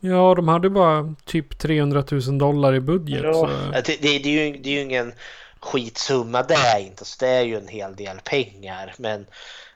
Ja, 0.00 0.34
de 0.34 0.48
hade 0.48 0.70
bara 0.70 1.14
typ 1.24 1.58
300 1.58 2.04
000 2.10 2.38
dollar 2.38 2.74
i 2.74 2.80
budget. 2.80 3.22
Ja, 3.24 3.48
det, 3.72 4.02
det, 4.02 4.18
det, 4.18 4.28
är 4.28 4.46
ju, 4.46 4.58
det 4.58 4.68
är 4.68 4.74
ju 4.74 4.80
ingen 4.80 5.12
skitsumma 5.60 6.42
det 6.42 6.54
är 6.54 6.78
inte, 6.78 7.04
så 7.04 7.16
det 7.20 7.28
är 7.28 7.42
ju 7.42 7.56
en 7.56 7.68
hel 7.68 7.96
del 7.96 8.20
pengar. 8.24 8.94
Men 8.98 9.26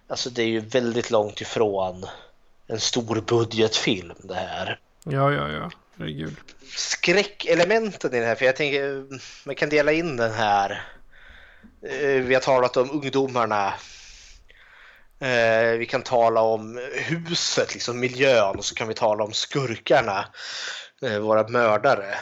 alltså 0.09 0.31
det 0.31 0.43
är 0.43 0.47
ju 0.47 0.61
väldigt 0.61 1.11
långt 1.11 1.41
ifrån 1.41 2.05
en 2.67 2.81
stor 2.81 3.21
budgetfilm 3.27 4.15
det 4.23 4.35
här. 4.35 4.79
Ja, 5.05 5.33
ja, 5.33 5.49
ja. 5.49 5.71
Herregud. 5.99 6.37
Skräckelementen 6.77 8.15
i 8.15 8.21
det 8.21 8.27
här, 8.27 8.35
för 8.35 8.45
jag 8.45 8.57
tänker 8.57 9.07
man 9.47 9.55
kan 9.55 9.69
dela 9.69 9.93
in 9.93 10.17
den 10.17 10.33
här. 10.33 10.85
Eh, 11.87 12.23
vi 12.23 12.35
har 12.35 12.41
talat 12.41 12.77
om 12.77 12.91
ungdomarna. 12.91 13.75
Eh, 15.21 15.79
vi 15.79 15.87
kan 15.87 16.03
tala 16.03 16.41
om 16.41 16.89
huset, 16.93 17.75
liksom 17.75 18.01
miljön 18.01 18.57
och 18.57 18.65
så 18.65 18.75
kan 18.75 18.89
vi 18.89 18.95
tala 18.95 19.25
om 19.25 19.33
skurkarna, 19.33 20.29
eh, 21.03 21.19
våra 21.19 21.49
mördare. 21.49 22.15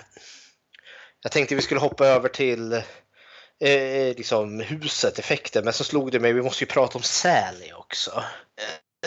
Jag 1.22 1.32
tänkte 1.32 1.54
vi 1.54 1.62
skulle 1.62 1.80
hoppa 1.80 2.06
över 2.06 2.28
till 2.28 2.72
eh, 2.72 4.16
liksom 4.16 4.60
huset, 4.60 5.18
effekten, 5.18 5.64
men 5.64 5.72
så 5.72 5.84
slog 5.84 6.12
det 6.12 6.20
mig, 6.20 6.32
vi 6.32 6.42
måste 6.42 6.64
ju 6.64 6.68
prata 6.68 6.98
om 6.98 7.02
Sally 7.02 7.72
också. 7.72 8.24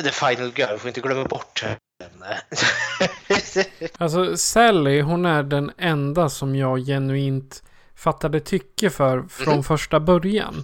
The 0.03 0.11
Final 0.11 0.53
Girl, 0.55 0.71
vi 0.71 0.77
får 0.77 0.87
inte 0.87 1.01
glömma 1.01 1.23
bort. 1.23 1.63
alltså 3.97 4.37
Sally, 4.37 5.01
hon 5.01 5.25
är 5.25 5.43
den 5.43 5.71
enda 5.77 6.29
som 6.29 6.55
jag 6.55 6.85
genuint 6.85 7.63
fattade 7.95 8.39
tycke 8.39 8.89
för 8.89 9.23
från 9.29 9.53
mm. 9.53 9.63
första 9.63 9.99
början. 9.99 10.63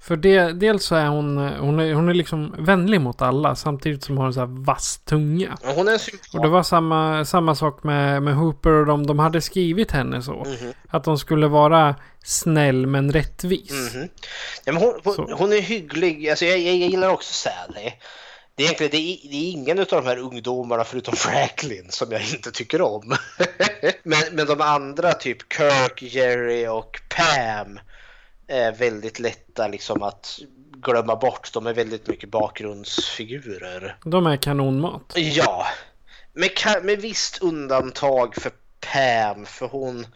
För 0.00 0.16
det, 0.16 0.52
dels 0.52 0.84
så 0.84 0.94
är 0.94 1.06
hon, 1.06 1.38
hon 1.38 1.80
är, 1.80 1.94
hon 1.94 2.08
är 2.08 2.14
liksom 2.14 2.54
vänlig 2.58 3.00
mot 3.00 3.22
alla 3.22 3.56
samtidigt 3.56 4.04
som 4.04 4.16
hon 4.16 4.22
har 4.22 4.26
en 4.26 4.34
sån 4.34 4.48
här 4.48 4.64
vass 4.64 5.00
tunga. 5.04 5.58
Hon 5.62 5.88
är 5.88 6.00
och 6.32 6.42
det 6.42 6.48
var 6.48 6.62
samma, 6.62 7.24
samma 7.24 7.54
sak 7.54 7.82
med, 7.82 8.22
med 8.22 8.34
Hooper 8.36 8.70
och 8.70 8.86
de, 8.86 9.06
de 9.06 9.18
hade 9.18 9.40
skrivit 9.40 9.90
henne 9.90 10.22
så. 10.22 10.44
Mm 10.44 10.56
-hmm. 10.56 10.74
Att 10.88 11.04
de 11.04 11.18
skulle 11.18 11.48
vara 11.48 11.94
snäll 12.24 12.86
men 12.86 13.12
rättvis. 13.12 13.70
Mm 13.70 13.88
-hmm. 13.88 14.08
ja, 14.64 14.72
men 14.72 14.82
hon, 14.82 15.00
hon, 15.04 15.32
hon, 15.32 15.52
är 15.52 15.60
hygglig, 15.60 16.30
alltså 16.30 16.44
jag, 16.44 16.58
jag, 16.58 16.76
jag 16.76 16.88
gillar 16.88 17.08
också 17.08 17.32
Sally. 17.32 17.92
Det 18.56 18.62
är 18.62 18.64
egentligen 18.64 18.90
det 18.90 18.96
är, 18.96 19.28
det 19.30 19.36
är 19.36 19.50
ingen 19.50 19.78
av 19.78 19.86
de 19.86 20.06
här 20.06 20.18
ungdomarna 20.18 20.84
förutom 20.84 21.16
Franklin 21.16 21.86
som 21.90 22.12
jag 22.12 22.22
inte 22.22 22.50
tycker 22.50 22.82
om. 22.82 23.16
men, 24.02 24.20
men 24.32 24.46
de 24.46 24.60
andra, 24.60 25.12
typ 25.12 25.52
Kirk, 25.52 26.02
Jerry 26.02 26.66
och 26.66 27.00
Pam, 27.08 27.80
är 28.46 28.72
väldigt 28.72 29.18
lätta 29.18 29.68
liksom 29.68 30.02
att 30.02 30.38
glömma 30.72 31.16
bort. 31.16 31.52
De 31.52 31.66
är 31.66 31.74
väldigt 31.74 32.06
mycket 32.06 32.28
bakgrundsfigurer. 32.28 33.96
De 34.04 34.26
är 34.26 34.36
kanonmat. 34.36 35.12
Ja, 35.14 35.66
med, 36.32 36.50
ka- 36.50 36.82
med 36.82 37.00
visst 37.00 37.42
undantag 37.42 38.34
för 38.34 38.52
Pam, 38.80 39.46
för 39.46 39.66
hon, 39.66 40.06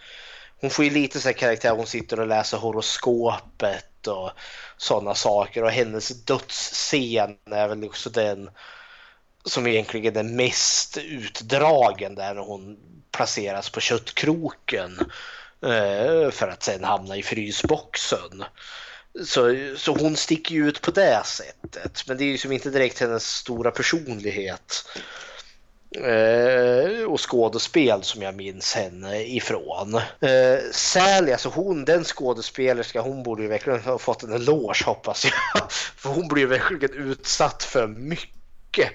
hon 0.60 0.70
får 0.70 0.84
ju 0.84 0.91
lite 0.91 1.20
så 1.20 1.28
här 1.28 1.33
karaktär. 1.33 1.70
Hon 1.70 1.86
sitter 1.86 2.20
och 2.20 2.26
läser 2.26 2.58
horoskopet 2.58 3.88
och 4.07 4.31
sådana 4.77 5.15
saker 5.15 5.65
och 5.65 5.70
hennes 5.70 6.09
dödsscen 6.09 7.36
är 7.51 7.68
väl 7.68 7.85
också 7.85 8.10
den 8.10 8.51
som 9.44 9.67
egentligen 9.67 10.17
är 10.17 10.23
mest 10.23 10.97
utdragen 10.97 12.15
där 12.15 12.36
hon 12.36 12.78
placeras 13.10 13.70
på 13.70 13.81
köttkroken 13.81 14.99
eh, 15.62 16.31
för 16.31 16.49
att 16.49 16.62
sen 16.62 16.85
hamna 16.85 17.17
i 17.17 17.23
frysboxen. 17.23 18.44
Så, 19.25 19.55
så 19.77 19.93
hon 19.93 20.17
sticker 20.17 20.55
ju 20.55 20.68
ut 20.68 20.81
på 20.81 20.91
det 20.91 21.23
sättet. 21.25 22.05
Men 22.07 22.17
det 22.17 22.25
är 22.25 22.28
ju 22.28 22.39
som 22.39 22.52
inte 22.52 22.70
direkt 22.70 23.01
hennes 23.01 23.31
stora 23.31 23.70
personlighet 23.70 24.89
eh, 25.97 27.05
och 27.05 27.31
skådespel 27.31 28.02
som 28.02 28.23
jag 28.23 28.34
minns 28.34 28.75
henne 28.75 29.23
ifrån. 29.23 29.94
Eh, 30.20 30.58
Sally, 30.73 31.33
alltså 31.33 31.49
hon, 31.49 31.84
den 31.84 32.05
skådespelerska, 32.05 33.00
hon 33.00 33.23
borde 33.23 33.42
ju 33.42 33.49
verkligen 33.49 33.81
ha 33.81 33.99
fått 33.99 34.23
en 34.23 34.33
eloge 34.33 34.84
hoppas 34.86 35.25
jag. 35.25 35.70
För 35.97 36.10
hon 36.10 36.28
blir 36.28 36.42
ju 36.42 36.49
verkligen 36.49 37.10
utsatt 37.10 37.62
för 37.62 37.86
mycket. 37.86 38.92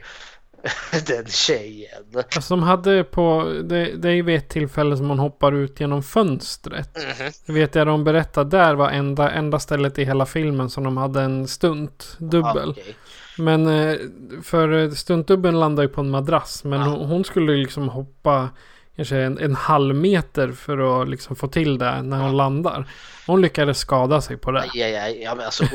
Den 1.08 1.26
tjejen. 1.28 2.04
Alltså 2.16 2.56
de 2.56 2.64
hade 2.64 3.04
på, 3.04 3.44
det, 3.64 3.96
det 3.96 4.10
är 4.10 4.14
ju 4.14 4.22
vid 4.22 4.36
ett 4.36 4.50
tillfälle 4.50 4.98
som 4.98 5.10
hon 5.10 5.20
hoppar 5.20 5.52
ut 5.52 5.80
genom 5.80 6.04
fönstret. 6.04 6.98
Mhm. 6.98 7.32
Det 7.46 7.54
vet 7.54 7.76
jag 7.76 7.88
de 7.88 8.04
berättade 8.04 8.58
där 8.58 8.76
var 8.76 8.90
enda, 8.90 9.32
enda 9.32 9.60
stället 9.60 10.00
i 10.00 10.04
hela 10.04 10.26
filmen 10.26 10.70
som 10.70 10.84
de 10.84 10.98
hade 10.98 11.22
en 11.22 11.48
stunt 11.48 12.16
dubbel. 12.20 12.70
Ah, 12.70 12.72
okej. 12.72 12.96
Men 13.38 13.68
eh, 13.68 13.98
för 14.44 14.90
stuntdubbeln 14.90 15.60
landar 15.60 15.84
ju 15.84 15.90
på 15.90 16.02
en 16.02 16.10
madrass. 16.10 16.64
Men 16.64 16.82
hon, 16.82 17.10
hon 17.10 17.26
skulle 17.26 17.54
liksom 17.54 17.90
hoppa 17.90 18.50
kanske 18.96 19.18
en, 19.18 19.38
en 19.38 19.56
halv 19.56 19.96
meter 19.96 20.52
för 20.52 21.02
att 21.02 21.10
liksom 21.10 21.36
få 21.36 21.48
till 21.48 21.78
det 21.78 22.02
när 22.02 22.18
hon 22.18 22.38
landar. 22.38 22.90
Hon 23.28 23.42
lyckades 23.42 23.80
skada 23.80 24.22
sig 24.22 24.38
på 24.38 24.52
det. 24.52 24.66
Ja, 24.74 24.88
ja, 24.88 25.08
ja, 25.08 25.36
men 25.36 25.46
alltså, 25.46 25.66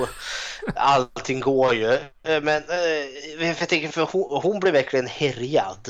allting 0.74 1.40
går 1.40 1.74
ju. 1.74 1.92
Eh, 1.92 2.42
Men 2.42 2.62
eh, 2.68 3.46
jag 3.46 3.68
tänker, 3.68 3.88
för 3.88 4.08
hon, 4.12 4.42
hon 4.42 4.60
blev 4.60 4.72
verkligen 4.72 5.06
härjad. 5.06 5.88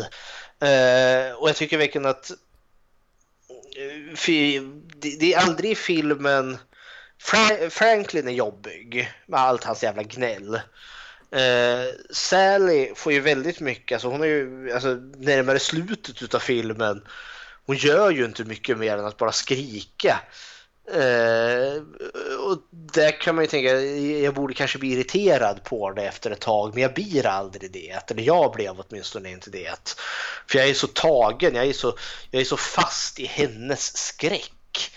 Eh, 0.61 1.37
och 1.37 1.49
jag 1.49 1.57
tycker 1.57 1.79
verkligen 1.79 2.07
att 2.07 2.31
eh, 2.31 2.37
det, 5.21 5.35
är 5.35 5.39
aldrig 5.39 5.71
i 5.71 5.75
filmen... 5.75 6.59
Fra, 7.21 7.71
Franklin 7.71 8.29
är 8.29 8.33
jobbig 8.33 9.13
med 9.27 9.41
allt 9.41 9.65
hans 9.65 9.83
jävla 9.83 10.03
gnäll. 10.03 10.61
Eh, 11.31 11.95
Sally 12.11 12.95
får 12.95 13.13
ju 13.13 13.21
väldigt 13.21 13.61
mycket, 13.61 13.97
alltså 13.97 14.09
hon 14.09 14.23
är 14.23 14.27
ju 14.27 14.73
alltså, 14.73 14.89
närmare 15.17 15.59
slutet 15.59 16.23
utav 16.23 16.39
filmen. 16.39 17.03
Hon 17.67 17.77
gör 17.77 18.11
ju 18.11 18.25
inte 18.25 18.45
mycket 18.45 18.79
mer 18.79 18.99
än 18.99 19.07
att 19.07 19.17
bara 19.17 19.33
skrika. 19.33 20.21
Eh, 20.93 21.83
och 22.39 22.59
där 22.71 23.21
kan 23.21 23.35
man 23.35 23.45
ju 23.45 23.49
tänka, 23.49 23.81
jag 24.23 24.35
borde 24.35 24.55
kanske 24.55 24.79
bli 24.79 24.93
irriterad 24.93 25.65
på 25.65 25.91
det 25.91 26.03
efter 26.03 26.31
ett 26.31 26.41
tag, 26.41 26.75
men 26.75 26.83
jag 26.83 26.95
blir 26.95 27.27
aldrig 27.27 27.73
det. 27.73 28.11
Eller 28.11 28.23
jag 28.23 28.53
blev 28.53 28.81
åtminstone 28.81 29.31
inte 29.31 29.51
det. 29.51 29.97
För 30.47 30.59
jag 30.59 30.69
är 30.69 30.75
så 30.75 30.87
tagen, 30.87 31.55
jag 31.55 31.67
är 31.67 31.73
så, 31.73 31.99
jag 32.31 32.41
är 32.41 32.47
så 32.47 32.57
fast 32.57 33.21
i 33.21 33.27
hennes 33.27 33.97
skräck. 33.97 34.91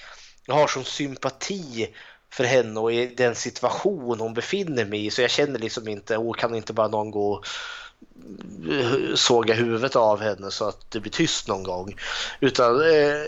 Jag 0.46 0.56
har 0.56 0.68
sån 0.68 0.86
sympati 0.86 1.96
för 2.32 2.44
henne 2.44 2.80
och 2.80 2.94
i 2.94 3.06
den 3.06 3.36
situation 3.36 4.20
hon 4.20 4.34
befinner 4.34 4.86
mig 4.86 5.06
i 5.06 5.12
så 5.12 5.22
jag 5.22 5.32
känner 5.32 5.60
liksom 5.60 5.88
inte, 5.88 6.18
och 6.18 6.38
kan 6.38 6.56
inte 6.56 6.74
bara 6.74 6.88
någon 6.88 7.12
gå 7.12 7.32
och 7.32 7.46
såga 9.16 9.54
huvudet 9.54 9.96
av 9.96 10.22
henne 10.22 10.52
så 10.52 10.68
att 10.68 10.92
det 10.92 11.00
blir 11.00 11.12
tyst 11.12 11.48
någon 11.48 11.64
gång. 11.64 11.96
Utan 12.40 12.82
eh, 12.82 13.26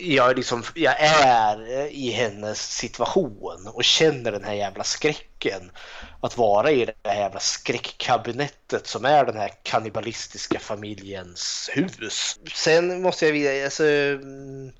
jag, 0.00 0.30
är 0.30 0.34
liksom, 0.34 0.62
jag 0.74 0.94
är 1.00 1.86
i 1.86 2.10
hennes 2.10 2.72
situation 2.72 3.68
och 3.74 3.84
känner 3.84 4.32
den 4.32 4.44
här 4.44 4.54
jävla 4.54 4.84
skräcken. 4.84 5.70
Att 6.20 6.38
vara 6.38 6.70
i 6.70 6.84
det 6.84 6.94
här 7.04 7.20
jävla 7.20 7.40
skräckkabinettet 7.40 8.86
som 8.86 9.04
är 9.04 9.24
den 9.24 9.36
här 9.36 9.52
kannibalistiska 9.62 10.58
familjens 10.58 11.70
hus. 11.72 12.38
Sen 12.54 13.02
måste 13.02 13.26
jag 13.26 13.32
vidare, 13.32 13.64
alltså, 13.64 13.84
mm, 13.84 14.72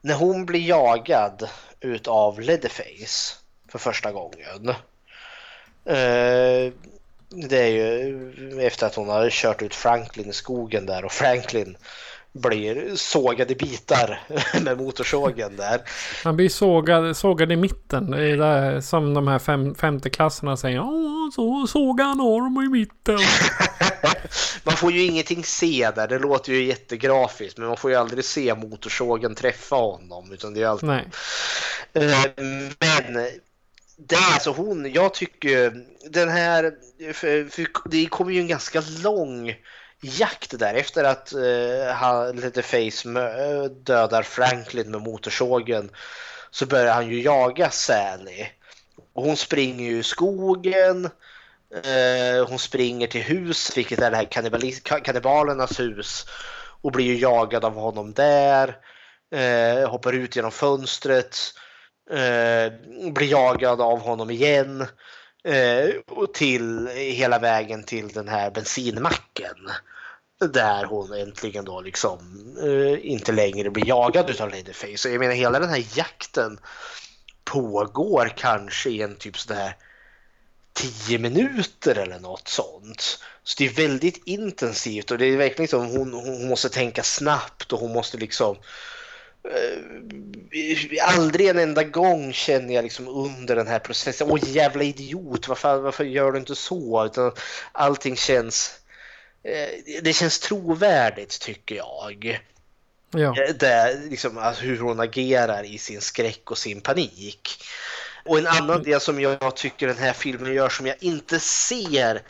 när 0.00 0.14
hon 0.14 0.46
blir 0.46 0.68
jagad 0.68 1.48
utav 1.80 2.40
Leatherface 2.40 3.34
för 3.68 3.78
första 3.78 4.12
gången. 4.12 4.68
Eh, 5.84 6.72
det 7.28 7.58
är 7.58 7.70
ju 7.70 8.60
efter 8.60 8.86
att 8.86 8.94
hon 8.94 9.08
har 9.08 9.30
kört 9.30 9.62
ut 9.62 9.74
Franklin 9.74 10.30
i 10.30 10.32
skogen 10.32 10.86
där 10.86 11.04
och 11.04 11.12
Franklin 11.12 11.76
blir 12.40 12.96
sågad 12.96 13.50
i 13.50 13.54
bitar 13.54 14.20
med 14.60 14.78
motorsågen 14.78 15.56
där. 15.56 15.80
Han 16.24 16.36
blir 16.36 16.48
sågad, 16.48 17.16
sågad 17.16 17.52
i 17.52 17.56
mitten. 17.56 18.10
Det 18.10 18.30
är 18.30 18.36
där, 18.36 18.80
som 18.80 19.14
de 19.14 19.28
här 19.28 19.38
fem, 19.38 19.74
femteklasserna 19.74 20.56
säger. 20.56 20.80
Åh, 20.80 21.30
så 21.34 21.66
såga 21.66 22.04
en 22.04 22.20
arm 22.20 22.64
i 22.66 22.68
mitten. 22.68 23.18
Man 24.64 24.76
får 24.76 24.92
ju 24.92 25.02
ingenting 25.02 25.44
se 25.44 25.90
där, 25.94 26.08
det 26.08 26.18
låter 26.18 26.52
ju 26.52 26.64
jättegrafiskt 26.64 27.58
men 27.58 27.68
man 27.68 27.76
får 27.76 27.90
ju 27.90 27.96
aldrig 27.96 28.24
se 28.24 28.54
motorsågen 28.54 29.34
träffa 29.34 29.76
honom. 29.76 30.32
Utan 30.32 30.54
det 30.54 30.62
är 30.62 30.66
alltid... 30.66 30.88
Nej. 30.88 31.08
Eh, 31.92 32.02
Men 32.78 33.30
det 33.96 34.14
är 34.14 34.34
alltså 34.34 34.50
hon, 34.50 34.92
jag 34.92 35.14
tycker 35.14 35.84
den 36.10 36.28
här, 36.28 36.72
för, 37.12 37.48
för 37.50 37.66
det 37.90 38.06
kommer 38.06 38.32
ju 38.32 38.40
en 38.40 38.48
ganska 38.48 38.82
lång 39.02 39.54
jakt 40.06 40.58
där 40.58 40.74
efter 40.74 41.04
att 41.04 41.32
uh, 41.36 41.92
han, 41.92 42.36
lite 42.36 42.62
Face 42.62 43.08
dödar 43.68 44.22
Franklin 44.22 44.90
med 44.90 45.00
motorsågen 45.00 45.90
så 46.50 46.66
börjar 46.66 46.94
han 46.94 47.08
ju 47.08 47.22
jaga 47.22 47.70
Sally. 47.70 48.46
Och 49.14 49.24
hon 49.24 49.36
springer 49.36 49.90
ju 49.90 49.98
i 49.98 50.02
skogen, 50.02 51.04
eh, 51.84 52.48
hon 52.48 52.58
springer 52.58 53.06
till 53.06 53.22
hus, 53.22 53.76
vilket 53.76 54.00
är 54.00 54.10
det 54.10 54.16
här 54.16 55.00
kannibalernas 55.00 55.80
hus 55.80 56.26
och 56.82 56.92
blir 56.92 57.06
ju 57.06 57.18
jagad 57.18 57.64
av 57.64 57.74
honom 57.74 58.12
där. 58.12 58.76
Eh, 59.34 59.90
hoppar 59.90 60.12
ut 60.12 60.36
genom 60.36 60.50
fönstret, 60.50 61.38
eh, 62.10 62.72
blir 63.12 63.30
jagad 63.30 63.80
av 63.80 64.00
honom 64.00 64.30
igen 64.30 64.86
eh, 65.44 65.88
och 66.06 66.34
till 66.34 66.88
hela 66.94 67.38
vägen 67.38 67.84
till 67.84 68.08
den 68.08 68.28
här 68.28 68.50
bensinmacken. 68.50 69.56
Där 70.38 70.84
hon 70.84 71.12
äntligen 71.12 71.64
då 71.64 71.80
liksom 71.80 72.18
eh, 72.62 73.10
inte 73.10 73.32
längre 73.32 73.70
blir 73.70 73.88
jagad 73.88 74.30
utav 74.30 74.50
Ladyface. 74.50 74.96
Så 74.96 75.08
jag 75.08 75.18
menar 75.18 75.34
hela 75.34 75.60
den 75.60 75.70
här 75.70 75.84
jakten 75.94 76.58
pågår 77.44 78.32
kanske 78.36 78.90
i 78.90 79.02
en 79.02 79.16
typ 79.16 79.38
sådär 79.38 79.76
10 80.76 81.18
minuter 81.18 81.98
eller 81.98 82.18
något 82.18 82.48
sånt. 82.48 83.18
Så 83.42 83.54
det 83.58 83.66
är 83.66 83.88
väldigt 83.88 84.22
intensivt 84.24 85.10
och 85.10 85.18
det 85.18 85.26
är 85.26 85.36
verkligen 85.36 85.68
som 85.68 85.86
hon, 85.86 86.12
hon 86.12 86.48
måste 86.48 86.68
tänka 86.68 87.02
snabbt 87.02 87.72
och 87.72 87.80
hon 87.80 87.92
måste 87.92 88.16
liksom 88.16 88.56
eh, 89.44 91.08
aldrig 91.08 91.48
en 91.48 91.58
enda 91.58 91.84
gång 91.84 92.32
känner 92.32 92.74
jag 92.74 92.82
liksom 92.82 93.08
under 93.08 93.56
den 93.56 93.66
här 93.66 93.78
processen, 93.78 94.30
åh 94.30 94.38
jävla 94.42 94.84
idiot, 94.84 95.48
varför, 95.48 95.78
varför 95.78 96.04
gör 96.04 96.32
du 96.32 96.38
inte 96.38 96.54
så? 96.54 97.04
Utan 97.06 97.32
allting 97.72 98.16
känns, 98.16 98.80
det 100.02 100.12
känns 100.12 100.38
trovärdigt 100.38 101.40
tycker 101.40 101.74
jag. 101.74 102.40
Ja. 103.10 103.42
Eh, 103.42 103.54
Det, 103.54 104.00
liksom, 104.10 104.38
alltså, 104.38 104.62
hur 104.62 104.78
hon 104.78 105.00
agerar 105.00 105.62
i 105.62 105.78
sin 105.78 106.00
skräck 106.00 106.50
och 106.50 106.58
sin 106.58 106.80
panik. 106.80 107.64
Och 108.24 108.38
en 108.38 108.46
annan 108.46 108.82
del 108.82 109.00
som 109.00 109.20
jag 109.20 109.56
tycker 109.56 109.86
den 109.86 109.98
här 109.98 110.12
filmen 110.12 110.54
gör 110.54 110.68
som 110.68 110.86
jag 110.86 110.96
inte 111.00 111.40
ser 111.40 112.22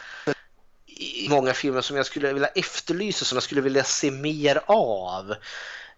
i 0.86 1.28
många 1.28 1.54
filmer 1.54 1.80
som 1.80 1.96
jag 1.96 2.06
skulle 2.06 2.32
vilja 2.32 2.48
efterlysa, 2.48 3.24
som 3.24 3.36
jag 3.36 3.42
skulle 3.42 3.60
vilja 3.60 3.84
se 3.84 4.10
mer 4.10 4.60
av 4.66 5.34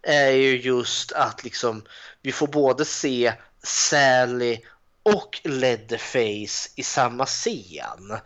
är 0.02 0.30
ju 0.30 0.60
just 0.60 1.12
att 1.12 1.44
liksom 1.44 1.84
vi 2.22 2.32
får 2.32 2.46
både 2.46 2.84
se 2.84 3.32
Sally 3.62 4.60
och 5.02 5.40
Leatherface 5.44 6.70
i 6.76 6.82
samma 6.82 7.26
scen. 7.26 8.18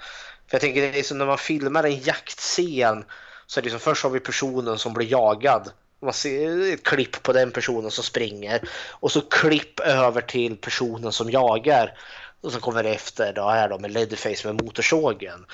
För 0.52 0.56
jag 0.56 0.60
tänker 0.60 0.92
det 0.92 0.98
är 0.98 1.02
som 1.02 1.18
när 1.18 1.26
man 1.26 1.38
filmar 1.38 1.84
en 1.84 2.00
jaktscen 2.00 3.04
så 3.46 3.60
är 3.60 3.64
det 3.64 3.70
som 3.70 3.80
först 3.80 4.02
har 4.02 4.10
vi 4.10 4.20
personen 4.20 4.78
som 4.78 4.92
blir 4.92 5.06
jagad. 5.06 5.72
Man 6.02 6.12
ser 6.12 6.72
ett 6.72 6.82
klipp 6.82 7.22
på 7.22 7.32
den 7.32 7.50
personen 7.50 7.90
som 7.90 8.04
springer 8.04 8.60
och 8.90 9.12
så 9.12 9.20
klipp 9.20 9.80
över 9.80 10.20
till 10.20 10.56
personen 10.56 11.12
som 11.12 11.30
jagar. 11.30 11.98
Och 12.40 12.52
som 12.52 12.60
kommer 12.60 12.84
efter 12.84 13.32
då 13.32 13.48
är 13.48 13.68
de 13.68 13.82
med 13.82 13.90
Leatherface 13.90 14.46
med 14.52 14.64
motorsågen. 14.64 15.46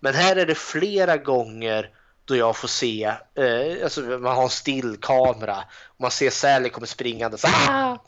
Men 0.00 0.14
här 0.14 0.36
är 0.36 0.46
det 0.46 0.54
flera 0.54 1.16
gånger 1.16 1.90
då 2.24 2.36
jag 2.36 2.56
får 2.56 2.68
se, 2.68 3.04
eh, 3.34 3.84
alltså 3.84 4.00
man 4.00 4.36
har 4.36 4.42
en 4.42 4.48
stillkamera. 4.48 5.58
Och 5.86 6.00
man 6.00 6.10
ser 6.10 6.30
Sally 6.30 6.68
kommer 6.68 6.86
springande 6.86 7.38
så 7.38 7.48
ah! 7.48 7.98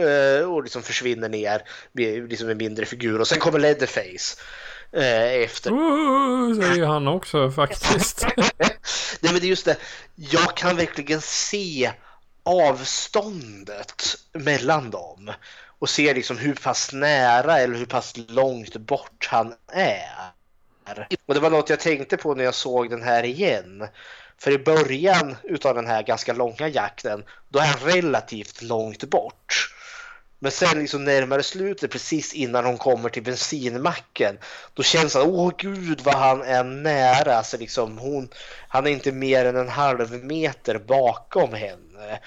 eh, 0.00 0.52
och 0.52 0.62
liksom 0.62 0.82
försvinner 0.82 1.28
ner 1.28 1.62
med 1.92 2.30
liksom 2.30 2.48
en 2.48 2.58
mindre 2.58 2.86
figur. 2.86 3.20
Och 3.20 3.28
sen 3.28 3.38
kommer 3.38 3.58
Leatherface 3.58 4.36
eh, 4.92 5.42
efter. 5.42 5.70
Uh, 5.70 6.60
säger 6.60 6.86
han 6.86 7.08
också 7.08 7.50
faktiskt. 7.50 8.26
Nej 9.20 9.32
men 9.32 9.34
det 9.40 9.46
är 9.46 9.48
just 9.48 9.64
det, 9.64 9.76
jag 10.14 10.56
kan 10.56 10.76
verkligen 10.76 11.20
se 11.20 11.90
avståndet 12.42 14.16
mellan 14.32 14.90
dem 14.90 15.32
och 15.78 15.88
se 15.88 16.14
liksom 16.14 16.38
hur 16.38 16.54
pass 16.54 16.92
nära 16.92 17.58
eller 17.58 17.78
hur 17.78 17.86
pass 17.86 18.14
långt 18.28 18.76
bort 18.76 19.28
han 19.30 19.54
är. 19.72 20.32
Och 21.26 21.34
det 21.34 21.40
var 21.40 21.50
något 21.50 21.70
jag 21.70 21.80
tänkte 21.80 22.16
på 22.16 22.34
när 22.34 22.44
jag 22.44 22.54
såg 22.54 22.90
den 22.90 23.02
här 23.02 23.24
igen. 23.24 23.88
För 24.38 24.50
i 24.50 24.58
början 24.58 25.36
utav 25.42 25.74
den 25.74 25.86
här 25.86 26.02
ganska 26.02 26.32
långa 26.32 26.68
jakten, 26.68 27.24
då 27.48 27.58
är 27.58 27.66
han 27.66 27.90
relativt 27.90 28.62
långt 28.62 29.04
bort. 29.04 29.75
Men 30.38 30.52
sen 30.52 30.78
liksom 30.78 31.04
närmare 31.04 31.42
slutet, 31.42 31.90
precis 31.90 32.34
innan 32.34 32.64
hon 32.64 32.78
kommer 32.78 33.08
till 33.08 33.22
bensinmacken, 33.22 34.38
då 34.74 34.82
känns 34.82 35.12
det, 35.12 35.22
åh 35.22 35.52
gud 35.58 36.00
vad 36.00 36.14
han 36.14 36.42
är 36.42 36.64
nära. 36.64 37.36
Alltså 37.36 37.56
liksom 37.56 37.98
hon, 37.98 38.28
han 38.68 38.86
är 38.86 38.90
inte 38.90 39.12
mer 39.12 39.44
än 39.44 39.56
en 39.56 39.68
halv 39.68 40.24
meter 40.24 40.78
bakom 40.78 41.52
henne. 41.52 42.20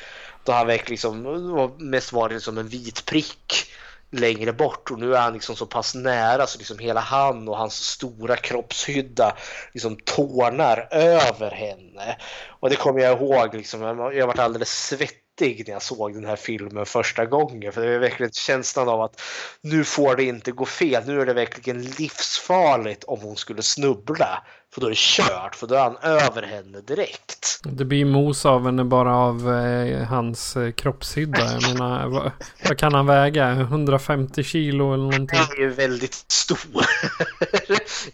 Då 0.44 0.52
han 0.52 0.68
verkligen 0.68 0.92
liksom, 0.92 1.76
mest 1.80 2.14
var 2.14 2.30
det 2.30 2.40
som 2.40 2.58
en 2.58 2.68
vit 2.68 3.06
prick 3.06 3.66
längre 4.12 4.54
bort 4.54 4.92
och 4.92 5.00
nu 5.00 5.16
är 5.16 5.20
han 5.20 5.34
liksom 5.34 5.56
så 5.56 5.66
pass 5.66 5.96
nära 5.96 6.48
så 6.48 6.58
liksom 6.58 6.80
hela 6.80 7.00
han 7.00 7.48
och 7.48 7.58
hans 7.58 7.76
stora 7.76 8.36
kroppshydda 8.36 9.36
liksom 9.74 9.98
tårnar 10.06 10.88
över 10.92 11.52
henne. 11.52 12.18
Och 12.60 12.70
det 12.70 12.76
kommer 12.76 13.02
jag 13.02 13.18
ihåg, 13.18 13.56
liksom, 13.56 13.82
jag 14.14 14.28
varit 14.28 14.40
alldeles 14.40 14.86
svettig 14.88 15.29
när 15.42 15.70
jag 15.70 15.82
såg 15.82 16.14
den 16.14 16.26
här 16.26 16.36
filmen 16.36 16.86
första 16.86 17.26
gången. 17.26 17.72
För 17.72 17.82
det 17.82 17.94
är 17.94 18.00
verkligen 18.00 18.32
känslan 18.32 18.90
av 18.90 19.02
att 19.02 19.22
nu 19.62 19.84
får 19.84 20.16
det 20.16 20.24
inte 20.24 20.52
gå 20.52 20.66
fel. 20.66 21.04
Nu 21.06 21.22
är 21.22 21.26
det 21.26 21.34
verkligen 21.34 21.82
livsfarligt 21.82 23.04
om 23.04 23.22
hon 23.22 23.36
skulle 23.36 23.62
snubbla. 23.62 24.44
För 24.74 24.82
då 24.82 24.88
är 24.88 24.92
det 24.92 24.98
kört, 24.98 25.56
för 25.56 25.68
då 25.68 25.76
är 25.76 25.80
han 25.80 25.98
över 25.98 26.42
henne 26.42 26.82
direkt. 26.82 27.60
Det 27.64 27.86
blir 27.86 28.06
mos 28.06 28.46
av 28.46 28.66
henne 28.66 28.84
bara 28.84 29.16
av 29.16 29.54
eh, 29.54 30.04
hans 30.04 30.56
eh, 30.56 30.72
kroppshydda. 30.72 31.52
Jag 31.54 31.62
menar, 31.74 32.08
vad, 32.08 32.32
vad, 32.68 32.78
kan 32.78 32.94
han 32.94 33.06
väga? 33.06 33.52
150 33.52 34.44
kilo 34.44 34.94
eller 34.94 35.04
någonting? 35.04 35.40
Han 35.40 35.58
är 35.58 35.62
ju 35.62 35.70
väldigt 35.70 36.14
stor. 36.14 36.86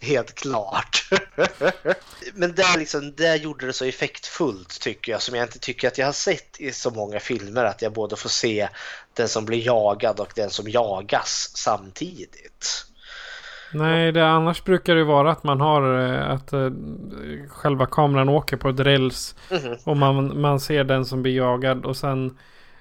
Helt 0.00 0.34
klart. 0.34 1.08
Men 2.34 2.54
där, 2.54 2.78
liksom, 2.78 3.14
där 3.16 3.36
gjorde 3.36 3.66
det 3.66 3.72
så 3.72 3.84
effektfullt 3.84 4.80
tycker 4.80 5.12
jag. 5.12 5.22
Som 5.22 5.34
jag 5.34 5.44
inte 5.44 5.58
tycker 5.58 5.88
att 5.88 5.98
jag 5.98 6.06
har 6.06 6.12
sett 6.12 6.60
i 6.60 6.72
så 6.72 6.90
många 6.90 7.20
filmer. 7.20 7.64
Att 7.64 7.82
jag 7.82 7.92
både 7.92 8.16
får 8.16 8.28
se 8.28 8.68
den 9.14 9.28
som 9.28 9.44
blir 9.44 9.66
jagad 9.66 10.20
och 10.20 10.32
den 10.34 10.50
som 10.50 10.68
jagas 10.68 11.50
samtidigt. 11.54 12.86
Nej, 13.72 14.12
det, 14.12 14.28
annars 14.28 14.64
brukar 14.64 14.94
det 14.94 15.04
vara 15.04 15.30
att 15.30 15.44
man 15.44 15.60
har 15.60 15.98
eh, 15.98 16.30
att 16.30 16.52
uh, 16.52 16.70
själva 17.48 17.86
kameran 17.86 18.28
åker 18.28 18.56
på 18.56 18.68
ett 18.68 18.80
räls. 18.80 19.34
Mm. 19.50 19.76
Och 19.84 19.96
man, 19.96 20.40
man 20.40 20.60
ser 20.60 20.84
den 20.84 21.04
som 21.04 21.22
blir 21.22 21.36
jagad 21.36 21.84
och 21.84 21.96
sen 21.96 22.38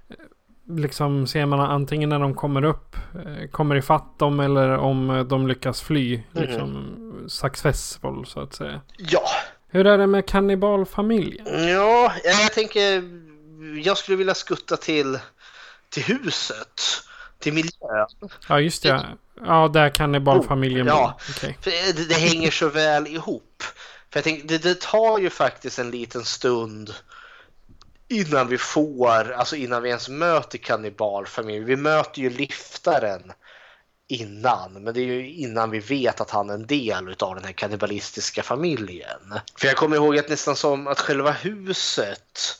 eh, 0.09 0.75
liksom 0.75 1.27
ser 1.27 1.45
man 1.45 1.59
antingen 1.59 2.09
när 2.09 2.19
de 2.19 2.33
kommer 2.33 2.63
upp, 2.63 2.95
kommer 3.51 3.75
ifatt 3.75 4.19
dem 4.19 4.39
eller 4.39 4.77
om 4.77 5.25
de 5.29 5.47
lyckas 5.47 5.81
fly. 5.81 6.13
Mm. 6.13 6.47
Liksom 6.47 7.01
successful 7.27 8.25
så 8.25 8.39
att 8.39 8.53
säga. 8.53 8.81
Ja. 8.97 9.23
Hur 9.67 9.87
är 9.87 9.97
det 9.97 10.07
med 10.07 10.25
kannibalfamiljen? 10.25 11.69
Ja, 11.69 12.13
jag 12.23 12.53
tänker 12.53 13.03
jag 13.83 13.97
skulle 13.97 14.17
vilja 14.17 14.33
skutta 14.33 14.77
till, 14.77 15.19
till 15.89 16.03
huset. 16.03 16.81
Till 17.39 17.53
miljön. 17.53 18.07
Ja, 18.49 18.59
just 18.59 18.83
det. 18.83 19.05
Ja, 19.41 19.67
där 19.67 19.89
kan 19.89 20.11
det 20.11 20.19
barnfamiljen 20.19 20.87
ja, 20.87 21.19
bo. 21.27 21.31
Okay. 21.31 21.53
Det, 21.63 22.09
det, 22.09 22.15
hänger 22.15 22.51
så 22.51 22.69
väl 22.69 23.07
ihop. 23.07 23.63
För 24.09 24.17
jag 24.17 24.23
tänkte, 24.23 24.47
det, 24.47 24.57
det 24.57 24.81
tar 24.81 25.19
ju 25.19 25.29
faktiskt 25.29 25.79
en 25.79 25.91
liten 25.91 26.25
stund 26.25 26.93
innan 28.07 28.47
vi 28.47 28.57
får, 28.57 29.31
alltså 29.31 29.55
innan 29.55 29.83
vi 29.83 29.89
ens 29.89 30.09
möter 30.09 30.57
kannibalfamiljen. 30.57 31.65
Vi 31.65 31.75
möter 31.75 32.21
ju 32.21 32.29
liftaren 32.29 33.31
innan, 34.07 34.73
men 34.73 34.93
det 34.93 35.01
är 35.01 35.05
ju 35.05 35.33
innan 35.33 35.69
vi 35.69 35.79
vet 35.79 36.21
att 36.21 36.29
han 36.29 36.49
är 36.49 36.53
en 36.53 36.67
del 36.67 37.15
av 37.19 37.35
den 37.35 37.43
här 37.43 37.51
kannibalistiska 37.51 38.43
familjen. 38.43 39.39
För 39.59 39.67
jag 39.67 39.75
kommer 39.75 39.95
ihåg 39.95 40.17
att 40.17 40.29
nästan 40.29 40.55
som 40.55 40.87
att 40.87 40.99
själva 40.99 41.31
huset 41.31 42.57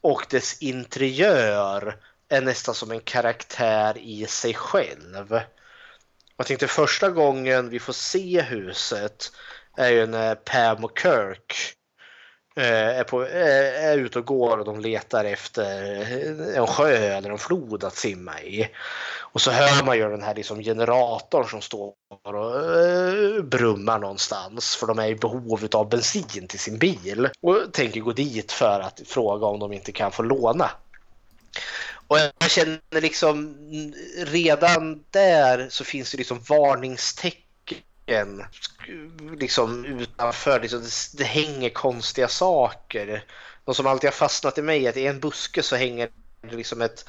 och 0.00 0.26
dess 0.30 0.62
interiör 0.62 1.96
är 2.28 2.40
nästan 2.40 2.74
som 2.74 2.90
en 2.90 3.00
karaktär 3.00 3.98
i 3.98 4.26
sig 4.26 4.54
själv. 4.54 5.40
Jag 6.36 6.46
tänkte 6.46 6.68
första 6.68 7.10
gången 7.10 7.68
vi 7.68 7.78
får 7.78 7.92
se 7.92 8.42
huset 8.42 9.32
är 9.76 9.90
ju 9.90 10.06
när 10.06 10.34
Pam 10.34 10.84
och 10.84 10.98
Kirk 10.98 11.54
eh, 12.56 12.98
är, 12.98 13.04
på, 13.04 13.24
eh, 13.24 13.84
är, 13.84 13.98
ute 13.98 14.18
och 14.18 14.26
går 14.26 14.58
och 14.58 14.64
de 14.64 14.80
letar 14.80 15.24
efter 15.24 16.02
en 16.56 16.66
sjö 16.66 16.96
eller 16.96 17.30
en 17.30 17.38
flod 17.38 17.84
att 17.84 17.96
simma 17.96 18.40
i. 18.40 18.68
Och 19.18 19.40
så 19.40 19.50
hör 19.50 19.84
man 19.84 19.96
ju 19.96 20.10
den 20.10 20.22
här 20.22 20.34
liksom 20.34 20.62
generatorn 20.62 21.48
som 21.48 21.60
står 21.60 21.92
och 22.24 22.80
eh, 22.80 23.42
brummar 23.42 23.98
någonstans 23.98 24.76
för 24.76 24.86
de 24.86 24.98
är 24.98 25.06
i 25.06 25.14
behov 25.14 25.68
av 25.72 25.88
bensin 25.88 26.48
till 26.48 26.60
sin 26.60 26.78
bil 26.78 27.28
och 27.40 27.72
tänker 27.72 28.00
gå 28.00 28.12
dit 28.12 28.52
för 28.52 28.80
att 28.80 29.00
fråga 29.06 29.46
om 29.46 29.58
de 29.58 29.72
inte 29.72 29.92
kan 29.92 30.12
få 30.12 30.22
låna. 30.22 30.70
Och 32.08 32.18
jag 32.18 32.50
känner 32.50 33.00
liksom 33.00 33.56
redan 34.16 35.04
där 35.10 35.66
så 35.70 35.84
finns 35.84 36.10
det 36.10 36.18
liksom 36.18 36.40
varningstecken 36.48 38.44
liksom 39.38 39.84
utanför. 39.84 40.60
Liksom, 40.60 40.82
det, 40.82 41.18
det 41.18 41.24
hänger 41.24 41.70
konstiga 41.70 42.28
saker. 42.28 43.24
De 43.64 43.74
som 43.74 43.86
alltid 43.86 44.08
har 44.08 44.12
fastnat 44.12 44.58
i 44.58 44.62
mig 44.62 44.86
är 44.86 44.90
att 44.90 44.96
i 44.96 45.06
en 45.06 45.20
buske 45.20 45.62
så 45.62 45.76
hänger 45.76 46.08
det 46.40 46.56
liksom 46.56 46.82
ett 46.82 47.04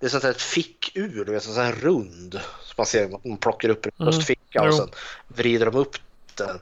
det 0.00 0.06
är 0.06 0.10
sånt 0.10 0.22
här 0.22 0.30
ett 0.30 0.42
fickur, 0.42 1.24
du 1.24 1.32
vet, 1.32 1.42
sån 1.42 1.64
här 1.64 1.72
rund. 1.72 2.40
Som 2.62 2.74
man 2.76 2.86
ser 2.86 3.08
man 3.08 3.36
plockar 3.36 3.68
upp 3.68 3.86
en 3.86 3.92
bröstficka 3.98 4.58
mm. 4.58 4.68
och 4.68 4.76
sen 4.76 4.90
vrider 5.28 5.66
de 5.66 5.74
upp 5.74 5.96
den. 6.34 6.60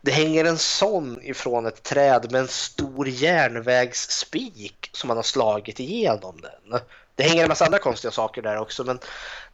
Det 0.00 0.10
hänger 0.10 0.44
en 0.44 0.58
sån 0.58 1.22
ifrån 1.22 1.66
ett 1.66 1.82
träd 1.82 2.32
med 2.32 2.40
en 2.40 2.48
stor 2.48 3.08
järnvägsspik 3.08 4.90
som 4.92 5.08
man 5.08 5.16
har 5.16 5.24
slagit 5.24 5.80
igenom 5.80 6.40
den. 6.40 6.80
Det 7.14 7.22
hänger 7.22 7.42
en 7.42 7.48
massa 7.48 7.64
andra 7.64 7.78
konstiga 7.78 8.12
saker 8.12 8.42
där 8.42 8.58
också 8.58 8.84
men 8.84 8.98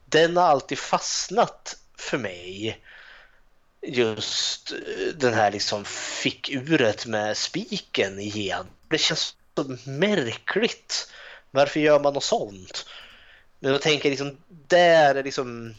den 0.05 0.37
har 0.37 0.45
alltid 0.45 0.79
fastnat 0.79 1.77
för 1.99 2.19
mig. 2.19 2.81
Just 3.83 4.73
eh, 4.73 5.15
den 5.15 5.35
här 5.35 5.51
liksom 5.51 5.85
fickuret 5.85 7.07
med 7.07 7.37
spiken 7.37 8.19
igen. 8.19 8.67
Det 8.89 8.99
känns 8.99 9.37
så 9.55 9.77
märkligt. 9.85 11.13
Varför 11.51 11.81
gör 11.81 12.01
man 12.01 12.15
något 12.15 12.25
sånt? 12.25 12.87
Men 13.59 13.73
jag 13.73 13.83
tänker 13.83 14.11
liksom, 14.11 14.37
där 14.49 15.15
är 15.15 15.25
liksom 15.25 15.75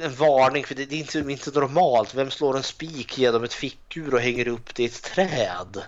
en 0.00 0.14
varning 0.14 0.64
för 0.64 0.74
det, 0.74 0.82
är 0.82 0.92
inte, 0.92 1.18
inte 1.18 1.50
normalt. 1.50 2.14
Vem 2.14 2.30
slår 2.30 2.56
en 2.56 2.62
spik 2.62 3.18
genom 3.18 3.44
ett 3.44 3.54
fickur 3.54 4.14
och 4.14 4.20
hänger 4.20 4.48
upp 4.48 4.74
det 4.74 4.82
i 4.82 4.86
ett 4.86 5.02
träd? 5.02 5.82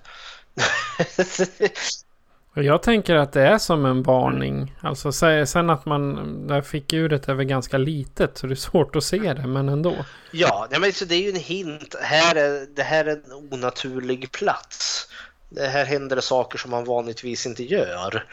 Jag 2.55 2.82
tänker 2.82 3.14
att 3.14 3.32
det 3.32 3.42
är 3.42 3.58
som 3.58 3.84
en 3.84 4.02
varning. 4.02 4.74
Alltså 4.81 5.12
sen 5.47 5.70
att 5.70 5.86
man, 5.86 6.47
där 6.47 6.62
fickuret 6.62 7.28
är 7.28 7.34
väl 7.34 7.47
ganska 7.47 7.78
litet 7.78 8.39
så 8.39 8.47
det 8.47 8.52
är 8.52 8.56
svårt 8.56 8.97
att 8.97 9.05
se 9.05 9.34
det, 9.34 9.47
men 9.47 9.68
ändå. 9.68 10.05
Ja, 10.31 10.68
men 10.81 10.92
så 10.92 11.05
det 11.05 11.14
är 11.14 11.22
ju 11.22 11.28
en 11.28 11.36
hint. 11.36 11.94
Här 12.02 12.34
är, 12.34 12.66
det 12.76 12.82
här 12.82 13.05
är 13.05 13.10
en 13.10 13.32
onaturlig 13.32 14.32
plats. 14.32 15.08
Det 15.48 15.66
här 15.66 15.84
händer 15.84 16.20
saker 16.20 16.58
som 16.58 16.70
man 16.70 16.84
vanligtvis 16.84 17.47
inte 17.47 17.64
gör. 17.64 18.26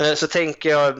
Eh, 0.00 0.14
så 0.14 0.26
tänker 0.26 0.68
jag, 0.70 0.94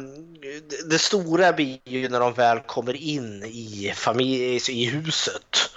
det 0.91 0.99
stora 0.99 1.53
blir 1.53 1.79
ju 1.85 2.09
när 2.09 2.21
de 2.21 2.33
väl 2.33 2.61
kommer 2.61 2.97
in 2.97 3.43
i, 3.43 3.93
familj, 3.95 4.61
i 4.71 4.85
huset. 4.85 5.71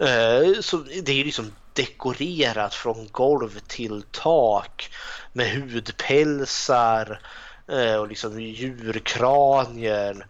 Eh, 0.00 0.60
så 0.60 0.76
det 0.76 1.12
är 1.12 1.16
ju 1.16 1.24
liksom 1.24 1.52
dekorerat 1.74 2.74
från 2.74 3.08
golv 3.12 3.58
till 3.66 4.02
tak 4.10 4.90
med 5.32 5.50
hudpälsar 5.50 7.20
eh, 7.68 7.94
och 7.94 8.08
liksom 8.08 8.40
djurkranier. 8.40 10.26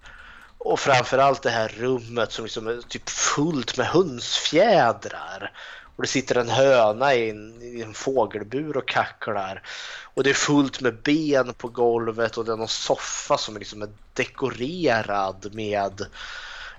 Och 0.58 0.80
framförallt 0.80 1.42
det 1.42 1.50
här 1.50 1.68
rummet 1.68 2.32
som 2.32 2.44
liksom 2.44 2.66
är 2.66 2.80
typ 2.88 3.08
fullt 3.08 3.76
med 3.76 3.86
hönsfjädrar. 3.86 5.52
Och 5.96 6.02
det 6.02 6.08
sitter 6.08 6.34
en 6.34 6.48
höna 6.48 7.14
i 7.14 7.30
en, 7.30 7.62
i 7.62 7.82
en 7.82 7.94
fågelbur 7.94 8.76
och 8.76 8.88
kacklar. 8.88 9.62
Och 10.14 10.22
det 10.22 10.30
är 10.30 10.34
fullt 10.34 10.80
med 10.80 11.02
ben 11.02 11.54
på 11.54 11.68
golvet 11.68 12.36
och 12.36 12.44
det 12.44 12.52
är 12.52 12.56
någon 12.56 12.68
soffa 12.68 13.38
som 13.38 13.56
liksom 13.56 13.82
är 13.82 13.88
dekorerad 14.14 15.54
med 15.54 16.06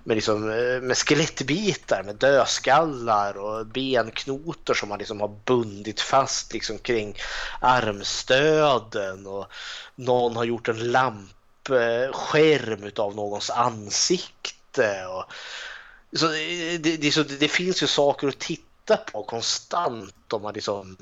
med, 0.05 0.15
liksom, 0.15 0.49
eh, 0.49 0.81
med 0.81 0.97
skelettbitar, 0.97 2.03
med 2.03 2.15
dödskallar 2.15 3.37
och 3.37 3.65
benknotor 3.65 4.73
som 4.73 4.89
man 4.89 4.99
liksom 4.99 5.21
har 5.21 5.35
bundit 5.45 6.01
fast 6.01 6.53
liksom 6.53 6.77
kring 6.77 7.17
armstöden 7.61 9.27
och 9.27 9.45
någon 9.95 10.35
har 10.35 10.43
gjort 10.43 10.67
en 10.67 10.91
lampskärm 10.91 12.91
av 12.95 13.15
någons 13.15 13.49
ansikte. 13.49 15.05
Och, 15.05 15.23
så 16.19 16.25
eh, 16.25 16.79
det, 16.79 16.97
det, 16.97 17.11
så 17.11 17.23
det, 17.23 17.47
finns 17.47 17.83
ju 17.83 17.87
saker 17.87 18.27
att 18.27 18.39
titta 18.39 18.97
på 18.97 19.23
konstant 19.23 20.33
om 20.33 20.41
man 20.41 20.53
liksom, 20.53 20.97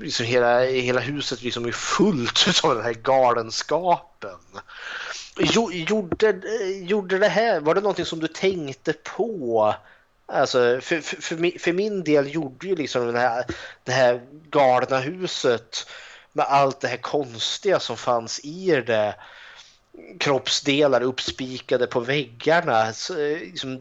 liksom 0.00 0.26
hela, 0.26 0.60
hela 0.60 1.00
huset 1.00 1.42
liksom 1.42 1.66
är 1.66 1.72
fullt 1.72 2.46
av 2.64 2.74
den 2.74 2.84
här 2.84 2.94
galenskapen. 2.94 4.09
Gjorde, 5.36 6.40
gjorde 6.80 7.18
det 7.18 7.28
här, 7.28 7.60
var 7.60 7.74
det 7.74 7.80
någonting 7.80 8.04
som 8.04 8.20
du 8.20 8.28
tänkte 8.28 8.92
på? 8.92 9.74
Alltså, 10.26 10.58
för, 10.58 11.00
för, 11.00 11.22
för, 11.22 11.36
min, 11.36 11.58
för 11.58 11.72
min 11.72 12.04
del 12.04 12.34
gjorde 12.34 12.66
ju 12.66 12.76
liksom 12.76 13.12
det 13.12 13.18
här, 13.18 13.44
det 13.84 13.92
här 13.92 14.20
galna 14.50 14.98
huset 14.98 15.86
med 16.32 16.46
allt 16.46 16.80
det 16.80 16.88
här 16.88 16.96
konstiga 16.96 17.80
som 17.80 17.96
fanns 17.96 18.40
i 18.44 18.82
det. 18.86 19.14
Kroppsdelar 20.18 21.00
uppspikade 21.00 21.86
på 21.86 22.00
väggarna. 22.00 22.92
Så, 22.92 23.14
liksom, 23.14 23.80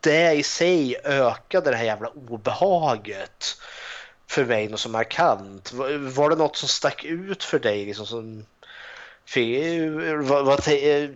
det 0.00 0.32
i 0.32 0.42
sig 0.42 0.96
ökade 1.04 1.70
det 1.70 1.76
här 1.76 1.84
jävla 1.84 2.08
obehaget 2.08 3.56
för 4.26 4.44
mig 4.44 4.68
något 4.68 4.80
så 4.80 4.88
markant. 4.88 5.72
Var, 5.72 5.90
var 5.90 6.30
det 6.30 6.36
något 6.36 6.56
som 6.56 6.68
stack 6.68 7.04
ut 7.04 7.44
för 7.44 7.58
dig 7.58 7.84
liksom, 7.84 8.06
som 8.06 8.44
vad, 10.22 10.44
vad 10.44 10.62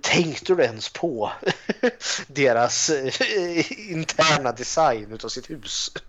tänkte 0.03 0.55
du 0.55 0.63
ens 0.63 0.93
på 0.93 1.33
deras 2.27 2.91
eh, 2.91 3.93
interna 3.93 4.53
design 4.53 5.13
utav 5.13 5.29
sitt 5.29 5.51
hus? 5.51 5.93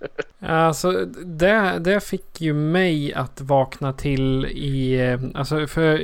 Alltså 0.46 0.92
det, 1.26 1.80
det 1.80 2.04
fick 2.04 2.42
ju 2.42 2.54
mig 2.54 3.14
att 3.14 3.42
vakna 3.42 3.94
till 3.94 4.46
i... 4.46 4.94
Eh, 5.02 5.20
alltså 5.40 5.68
för, 5.68 6.00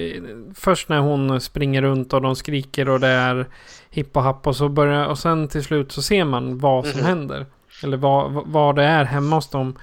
först 0.56 0.90
när 0.90 1.00
hon 1.00 1.42
springer 1.42 1.82
runt 1.82 2.14
och 2.14 2.22
de 2.22 2.36
skriker 2.36 2.90
och 2.90 3.00
det 3.00 3.08
är 3.08 3.48
hipp 3.90 4.18
och 4.18 4.24
happ 4.24 4.48
och 4.48 4.56
så 4.56 4.70
börjar... 4.70 5.06
Och 5.06 5.20
sen 5.20 5.48
till 5.48 5.64
slut 5.64 5.92
så 5.92 6.02
ser 6.02 6.24
man 6.24 6.58
vad 6.58 6.86
som 6.86 7.00
mm 7.00 7.06
händer. 7.10 7.46
Eller 7.84 7.98
vad, 7.98 8.32
vad 8.46 8.76
det 8.76 8.84
är 8.84 9.06
hemma 9.06 9.36
hos 9.36 9.50
dem. 9.50 9.76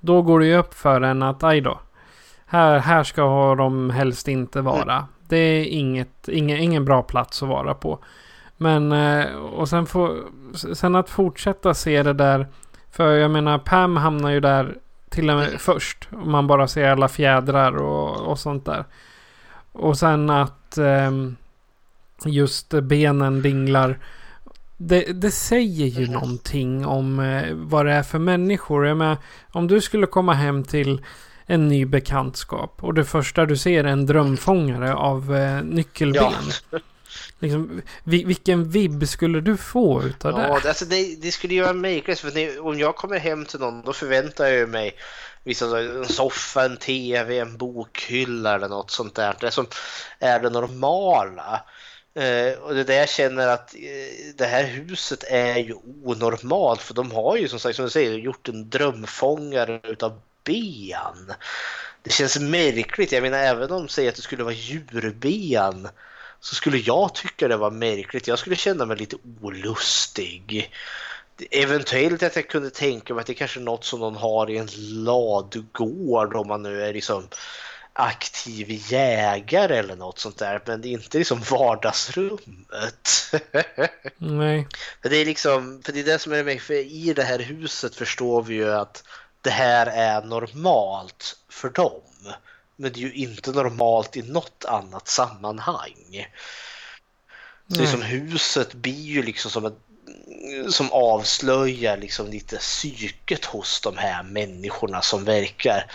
Då 0.00 0.22
går 0.22 0.40
det 0.40 0.46
ju 0.46 0.56
upp 0.56 0.74
för 0.74 1.00
en 1.00 1.22
att 1.22 1.42
aj 1.42 1.60
då. 1.60 1.80
Här, 2.46 2.78
här 2.78 3.04
ska 3.04 3.54
de 3.54 3.90
helst 3.90 4.28
inte 4.28 4.60
vara. 4.60 4.94
Mm. 4.94 5.04
Det 5.28 5.36
är 5.36 5.64
inget, 5.64 6.28
ingen, 6.28 6.58
ingen 6.58 6.84
bra 6.84 7.02
plats 7.02 7.42
att 7.42 7.48
vara 7.48 7.74
på. 7.74 7.98
Men 8.56 8.92
eh, 8.92 9.34
och 9.34 9.68
sen, 9.68 9.86
få, 9.86 10.18
sen 10.74 10.94
att 10.94 11.10
fortsätta 11.10 11.74
se 11.74 12.02
det 12.02 12.12
där. 12.12 12.46
För 12.90 13.12
jag 13.12 13.30
menar 13.30 13.58
Pam 13.58 13.96
hamnar 13.96 14.30
ju 14.30 14.40
där 14.40 14.78
till 15.08 15.30
och 15.30 15.36
med 15.36 15.60
först. 15.60 16.08
Om 16.12 16.30
man 16.30 16.46
bara 16.46 16.68
ser 16.68 16.90
alla 16.90 17.08
fjädrar 17.08 17.76
och, 17.76 18.30
och 18.30 18.38
sånt 18.38 18.64
där. 18.64 18.84
Och 19.72 19.98
sen 19.98 20.30
att 20.30 20.78
eh, 20.78 21.10
just 22.24 22.74
benen 22.82 23.42
dinglar. 23.42 23.98
Det, 24.76 25.20
det, 25.20 25.30
säger 25.30 25.86
ju 25.86 26.06
någonting 26.10 26.86
om 26.86 27.20
eh, 27.20 27.54
vad 27.54 27.86
det 27.86 27.92
är 27.92 28.02
för 28.02 28.18
människor. 28.18 28.86
Jag 28.86 28.96
menar, 28.96 29.16
om 29.52 29.66
du 29.66 29.80
skulle 29.80 30.06
komma 30.06 30.32
hem 30.32 30.64
till 30.64 31.02
en 31.46 31.68
ny 31.68 31.86
bekantskap. 31.86 32.84
Och 32.84 32.94
det 32.94 33.04
första 33.04 33.46
du 33.46 33.56
ser 33.56 33.84
är 33.84 33.88
en 33.88 34.06
drömfångare 34.06 34.94
av 34.94 35.36
eh, 35.36 35.62
nyckelben. 35.62 36.32
Ja. 36.70 36.78
Liksom, 37.38 37.82
vilken 38.04 38.70
vibb 38.70 39.08
skulle 39.08 39.40
du 39.40 39.56
få 39.56 40.02
utav 40.02 40.34
det? 40.34 40.42
Ja, 40.42 40.60
alltså 40.68 40.84
det, 40.84 41.22
det 41.22 41.32
skulle 41.32 41.54
ju 41.54 41.62
vara 41.62 41.72
märkligt. 41.72 42.20
För 42.20 42.60
om 42.60 42.78
jag 42.78 42.96
kommer 42.96 43.18
hem 43.18 43.44
till 43.44 43.60
någon 43.60 43.82
då 43.82 43.92
förväntar 43.92 44.46
jag 44.46 44.68
mig 44.68 44.94
vissa, 45.44 45.80
en 45.80 46.04
soffa, 46.04 46.64
en 46.64 46.76
tv, 46.76 47.38
en 47.38 47.56
bokhylla 47.56 48.54
eller 48.54 48.68
något 48.68 48.90
sånt 48.90 49.14
där. 49.14 49.36
Det 49.40 49.50
som 49.50 49.66
är 50.18 50.40
det 50.40 50.50
normala. 50.50 51.64
Eh, 52.14 52.58
och 52.58 52.74
det 52.74 52.80
är 52.80 52.84
där 52.84 52.98
jag 52.98 53.08
känner 53.08 53.48
att 53.48 53.74
eh, 53.74 54.34
det 54.36 54.46
här 54.46 54.64
huset 54.64 55.24
är 55.28 55.56
ju 55.56 55.74
onormalt 56.04 56.82
för 56.82 56.94
de 56.94 57.12
har 57.12 57.36
ju 57.36 57.48
som 57.48 57.58
sagt 57.58 57.76
som 57.76 57.84
du 57.84 57.90
säger 57.90 58.18
gjort 58.18 58.48
en 58.48 58.70
drömfångare 58.70 59.80
utav 59.84 60.20
ben. 60.44 61.34
Det 62.02 62.10
känns 62.10 62.38
märkligt. 62.38 63.12
Jag 63.12 63.22
menar 63.22 63.38
även 63.38 63.62
om 63.62 63.82
de 63.82 63.88
säger 63.88 64.08
att 64.08 64.16
det 64.16 64.22
skulle 64.22 64.44
vara 64.44 64.54
djurben 64.54 65.88
så 66.40 66.54
skulle 66.54 66.78
jag 66.78 67.14
tycka 67.14 67.48
det 67.48 67.56
var 67.56 67.70
märkligt. 67.70 68.28
Jag 68.28 68.38
skulle 68.38 68.56
känna 68.56 68.86
mig 68.86 68.96
lite 68.96 69.16
olustig. 69.42 70.72
Eventuellt 71.50 72.22
att 72.22 72.36
jag 72.36 72.48
kunde 72.48 72.70
tänka 72.70 73.14
mig 73.14 73.20
att 73.20 73.26
det 73.26 73.34
kanske 73.34 73.60
är 73.60 73.64
något 73.64 73.84
som 73.84 74.00
någon 74.00 74.16
har 74.16 74.50
i 74.50 74.58
en 74.58 74.68
ladugård 75.04 76.36
om 76.36 76.48
man 76.48 76.62
nu 76.62 76.82
är 76.82 76.92
liksom 76.92 77.28
aktiv 77.92 78.66
jägare 78.92 79.76
eller 79.76 79.96
något 79.96 80.18
sånt 80.18 80.38
där. 80.38 80.62
Men 80.66 80.80
det 80.80 80.88
är 80.88 80.92
inte 80.92 81.18
liksom 81.18 81.40
vardagsrummet. 81.50 83.32
Nej. 84.16 84.68
För 85.02 85.08
det 85.08 85.16
är 85.16 85.24
liksom, 85.24 85.82
för 85.84 85.92
det 85.92 86.00
är 86.00 86.04
det 86.04 86.18
som 86.18 86.32
är 86.32 86.44
med, 86.44 86.62
för 86.62 86.74
i 86.74 87.12
det 87.16 87.22
här 87.22 87.38
huset 87.38 87.94
förstår 87.94 88.42
vi 88.42 88.54
ju 88.54 88.72
att 88.72 89.04
det 89.44 89.50
här 89.50 89.86
är 89.86 90.22
normalt 90.22 91.36
för 91.48 91.68
dem. 91.68 92.02
Men 92.76 92.92
det 92.92 92.98
är 92.98 93.02
ju 93.02 93.12
inte 93.12 93.52
normalt 93.52 94.16
i 94.16 94.22
något 94.22 94.64
annat 94.64 95.08
sammanhang. 95.08 96.26
Så 97.68 97.80
liksom 97.80 98.02
huset 98.02 98.74
blir 98.74 99.04
ju 99.04 99.22
liksom 99.22 99.50
som 99.50 99.64
ett 99.64 99.78
som 100.68 100.92
avslöjar 100.92 101.96
liksom 101.96 102.30
lite 102.30 102.56
psyket 102.56 103.44
hos 103.44 103.80
de 103.80 103.96
här 103.98 104.22
människorna 104.22 105.02
som 105.02 105.24
verkar 105.24 105.90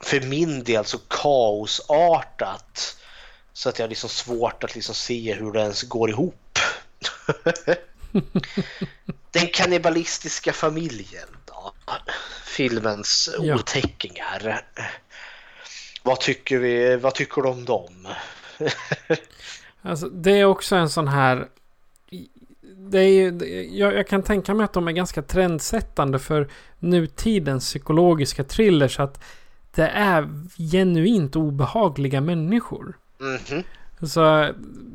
för 0.00 0.20
min 0.20 0.64
del 0.64 0.84
så 0.84 0.98
kaosartat 0.98 2.96
så 3.52 3.68
att 3.68 3.78
jag 3.78 3.84
har 3.84 3.88
liksom 3.88 4.10
svårt 4.10 4.64
att 4.64 4.74
liksom 4.74 4.94
se 4.94 5.34
hur 5.34 5.52
det 5.52 5.60
ens 5.60 5.82
går 5.82 6.10
ihop. 6.10 6.58
Den 9.30 9.46
kannibalistiska 9.46 10.52
familjen 10.52 11.28
filmens 12.44 13.30
ja. 13.40 13.54
otäckingar. 13.54 14.60
Vad 16.02 16.20
tycker, 16.20 16.58
vi, 16.58 16.96
vad 16.96 17.14
tycker 17.14 17.42
du 17.42 17.48
om 17.48 17.64
dem? 17.64 18.08
alltså, 19.82 20.08
det 20.08 20.30
är 20.30 20.44
också 20.44 20.76
en 20.76 20.90
sån 20.90 21.08
här... 21.08 21.48
Det 22.76 22.98
är 22.98 23.08
ju, 23.08 23.38
jag, 23.78 23.94
jag, 23.94 24.08
kan 24.08 24.22
tänka 24.22 24.54
mig 24.54 24.64
att 24.64 24.72
de 24.72 24.88
är 24.88 24.92
ganska 24.92 25.22
trendsättande 25.22 26.18
för 26.18 26.48
nutidens 26.78 27.64
psykologiska 27.64 28.44
thrillers. 28.44 29.00
Att 29.00 29.24
det 29.74 29.88
är 29.88 30.28
genuint 30.72 31.36
obehagliga 31.36 32.20
människor. 32.20 32.98
Mm 33.20 33.38
-hmm. 33.38 33.64
Så 34.06 34.52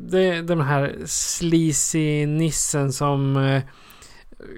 det 0.09 0.27
är 0.27 0.41
den 0.43 0.61
här 0.61 0.97
sleazy 1.05 2.25
nissen 2.25 2.93
som 2.93 3.37
eh, 3.37 3.61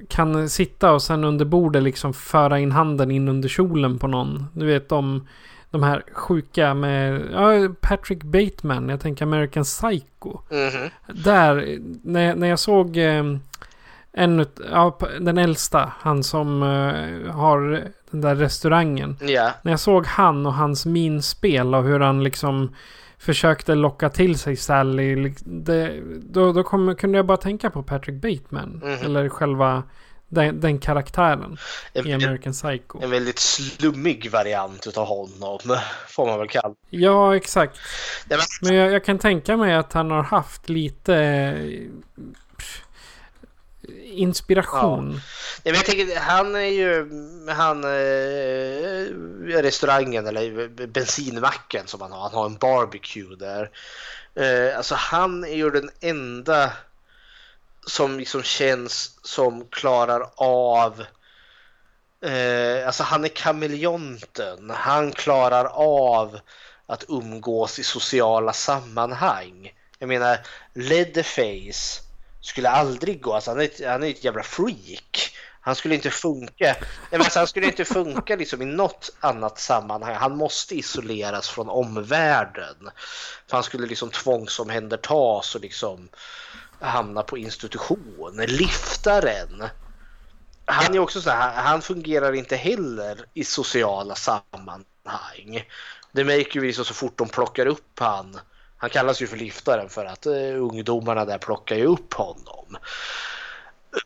kan 0.10 0.50
sitta 0.50 0.92
och 0.92 1.02
sen 1.02 1.24
under 1.24 1.46
bordet 1.46 1.84
liksom 1.84 2.14
föra 2.14 2.60
in 2.60 2.72
handen 2.72 3.12
in 3.12 3.28
under 3.28 3.50
kjolen 3.50 4.00
på 4.00 4.08
någon. 4.08 4.46
Du 4.54 4.66
vet 4.66 4.90
de, 4.90 5.28
de 5.70 5.84
här 5.84 6.04
sjuka 6.14 6.74
med 6.74 7.22
ja, 7.32 7.74
Patrick 7.82 8.24
Bateman. 8.24 8.90
Jag 8.90 9.00
tänker 9.00 9.26
American 9.26 9.64
Psycho. 9.64 10.38
Mm 10.52 10.70
-hmm. 10.70 10.90
Där, 11.08 11.78
när, 12.04 12.36
när 12.36 12.48
jag 12.48 12.60
såg 12.60 12.98
eh, 12.98 13.24
en, 14.14 14.46
ja, 14.72 14.98
den 15.20 15.38
äldsta, 15.38 15.94
han 16.00 16.24
som 16.24 16.64
uh, 16.64 17.32
har 17.32 17.84
den 18.12 18.22
där 18.22 18.36
restaurangen. 18.36 19.18
Yeah. 19.22 19.52
När 19.62 19.72
jag 19.72 19.80
såg 19.80 20.06
han 20.06 20.46
och 20.46 20.54
hans 20.54 20.86
minspel 20.86 21.76
och 21.76 21.84
hur 21.84 22.00
han 22.00 22.24
liksom 22.24 22.76
försökte 23.22 23.76
locka 23.76 24.10
till 24.10 24.40
sig 24.40 24.56
Sally. 24.56 25.34
Det, 25.44 26.02
då 26.22 26.54
då 26.54 26.64
kom, 26.64 26.96
kunde 26.96 27.18
jag 27.18 27.26
bara 27.26 27.38
tänka 27.38 27.70
på 27.70 27.84
Patrick 27.84 28.22
Bateman. 28.22 28.82
Mm. 28.84 29.06
Eller 29.06 29.30
själva 29.30 29.84
den, 30.28 30.60
den 30.60 30.80
karaktären 30.80 31.58
en, 31.94 32.08
i 32.08 32.14
American 32.14 32.54
Psycho. 32.54 33.02
En 33.02 33.10
väldigt 33.10 33.40
slummig 33.40 34.32
variant 34.32 34.88
utav 34.88 35.08
honom, 35.08 35.60
får 36.08 36.26
man 36.26 36.40
väl 36.40 36.48
kalla 36.48 36.76
Ja, 36.90 37.36
exakt. 37.36 37.78
Men 38.62 38.76
jag, 38.76 38.92
jag, 38.92 39.06
kan 39.06 39.20
tänka 39.20 39.58
mig 39.58 39.74
att 39.74 39.94
han 39.94 40.12
har 40.12 40.24
haft 40.24 40.70
lite 40.70 41.14
inspiration. 44.04 45.22
Ja. 45.64 45.72
jag 45.72 45.86
tänker, 45.86 46.20
han 46.20 46.56
är 46.56 46.60
ju 46.60 47.10
han 47.48 47.84
eh, 47.84 49.06
restaurangen 49.62 50.28
eller 50.28 50.68
bensinmacken 50.88 51.88
som 51.88 52.02
han 52.02 52.12
har. 52.12 52.22
Han 52.22 52.34
har 52.34 52.46
en 52.46 52.58
barbecue 52.58 53.36
där. 53.36 53.70
Eh, 54.36 54.78
alltså 54.78 54.96
han 54.96 55.44
är 55.44 55.56
ju 55.56 55.70
den 55.70 55.90
enda 56.02 56.74
som 57.88 58.20
liksom 58.20 58.44
känns 58.44 59.20
som 59.24 59.68
klarar 59.70 60.26
av 60.36 61.04
Eh, 62.24 62.88
alltså 62.88 63.04
han 63.04 63.24
är 63.24 63.30
kameleonten. 63.30 64.70
Han 64.70 65.12
klarar 65.12 65.66
av 65.76 66.40
att 66.86 67.06
umgås 67.08 67.80
i 67.80 67.84
sociala 67.84 68.54
sammanhang. 68.54 69.74
Jag 70.00 70.08
menar, 70.08 70.38
Leatherface 70.74 72.02
skulle 72.42 72.70
aldrig 72.70 73.22
gå. 73.22 73.34
Alltså 73.34 73.52
han, 73.52 73.60
är 73.60 73.64
ett, 73.64 73.86
han 73.86 74.04
är 74.04 74.10
ett 74.10 74.24
jävla 74.24 74.44
freak. 74.44 75.36
Han 75.62 75.76
skulle 75.76 75.96
inte 75.96 76.10
funka. 76.10 76.54
Nej, 76.60 76.76
men 77.12 77.22
alltså, 77.22 77.40
han 77.40 77.48
skulle 77.48 77.66
inte 77.66 77.86
funka 77.86 78.36
liksom 78.36 78.62
i 78.62 78.66
något 78.66 79.10
annat 79.20 79.60
sammanhang. 79.60 80.16
Han 80.16 80.38
måste 80.38 80.76
isoleras 80.76 81.50
från 81.50 81.70
omvärlden. 81.70 82.90
För 83.48 83.58
han 83.58 83.64
skulle 83.64 83.88
liksom 83.88 84.10
tvångsomhändertas 84.10 85.56
och 85.56 85.62
liksom 85.62 86.10
hamna 86.80 87.24
på 87.24 87.38
institution. 87.38 88.46
Liftaren. 88.48 89.64
Han 90.66 90.96
är 90.96 91.00
också 91.00 91.22
så 91.22 91.30
här, 91.30 91.62
han 91.62 91.82
fungerar 91.82 92.34
inte 92.34 92.56
heller 92.56 93.26
i 93.34 93.44
sociala 93.44 94.16
sammanhang. 94.16 95.66
Det 96.12 96.24
märker 96.24 96.60
vi 96.60 96.74
så, 96.74 96.84
så 96.84 96.94
fort 96.94 97.18
de 97.18 97.30
plockar 97.30 97.66
upp 97.66 98.00
han. 98.00 98.40
Han 98.82 98.90
kallas 98.90 99.22
ju 99.22 99.28
för 99.28 99.38
liftaren 99.38 99.90
för 99.90 100.06
att 100.06 100.28
uh, 100.28 100.62
ungdomarna 100.62 101.26
där 101.26 101.38
plockar 101.38 101.76
ju 101.76 101.86
upp 101.86 102.14
honom. 102.14 102.78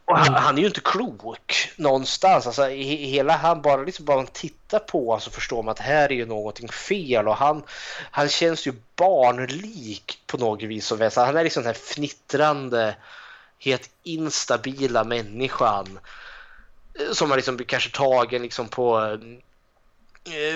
Och 0.05 0.17
han, 0.17 0.33
han, 0.33 0.57
är 0.57 0.61
ju 0.61 0.67
inte 0.67 0.81
klok 0.81 1.71
någonstans. 1.75 2.47
Alltså, 2.47 2.65
hela 2.65 3.37
han 3.37 3.61
bara 3.61 3.83
liksom 3.83 4.05
bara 4.05 4.25
tittar 4.25 4.79
på 4.79 5.05
honom 5.05 5.21
så 5.21 5.31
förstår 5.31 5.63
man 5.63 5.71
att 5.71 5.79
här 5.79 6.11
är 6.11 6.15
ju 6.15 6.25
någonting 6.25 6.69
fel 6.69 7.27
och 7.27 7.35
han, 7.35 7.63
han 8.11 8.29
känns 8.29 8.67
ju 8.67 8.73
barnlik 8.95 10.19
på 10.27 10.37
något 10.37 10.63
vis. 10.63 10.91
Och 10.91 10.99
han 11.15 11.37
är 11.37 11.43
liksom 11.43 11.63
den 11.63 11.73
här 11.73 11.81
fnittrande, 11.81 12.95
helt 13.59 13.89
instabila 14.03 15.03
människan 15.03 15.99
eh, 16.99 17.11
som 17.13 17.29
man 17.29 17.35
liksom 17.35 17.55
blir 17.55 17.67
kanske 17.67 17.97
tagen 17.97 18.41
liksom 18.41 18.67
på 18.67 19.01
eh, 19.01 19.19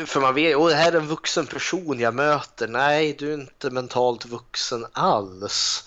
för 0.05 0.19
man 0.19 0.35
vet, 0.35 0.55
att 0.55 0.69
det 0.69 0.75
här 0.75 0.91
är 0.91 0.97
en 0.97 1.07
vuxen 1.07 1.45
person 1.45 1.99
jag 1.99 2.13
möter. 2.13 2.67
Nej, 2.67 3.15
du 3.19 3.29
är 3.29 3.33
inte 3.33 3.69
mentalt 3.69 4.25
vuxen 4.25 4.85
alls. 4.93 5.83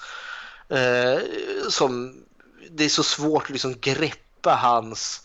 Eh, 0.69 1.21
som 1.69 2.15
det 2.71 2.85
är 2.85 2.89
så 2.89 3.03
svårt 3.03 3.43
att 3.43 3.51
liksom 3.51 3.75
greppa 3.81 4.55
hans 4.55 5.23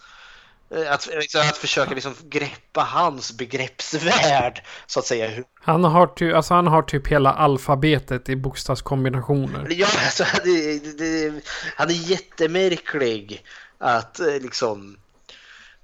eh, 0.69 0.91
att, 0.91 1.07
liksom, 1.11 1.41
att 1.41 1.57
försöka 1.57 1.93
liksom 1.93 2.13
greppa 2.23 2.81
hans 2.81 3.37
begreppsvärld 3.37 4.63
så 4.87 4.99
att 4.99 5.05
säga. 5.05 5.43
Han 5.61 5.83
har, 5.83 6.07
ty, 6.07 6.33
alltså 6.33 6.53
han 6.53 6.67
har 6.67 6.81
typ 6.81 7.07
hela 7.07 7.33
alfabetet 7.33 8.29
i 8.29 8.35
bokstavskombinationer. 8.35 9.67
Ja, 9.69 9.87
alltså, 10.05 10.23
det, 10.43 10.79
det, 10.97 11.41
han 11.75 11.89
är 11.89 12.09
jättemärklig 12.09 13.43
att 13.77 14.19
eh, 14.19 14.39
liksom 14.41 14.97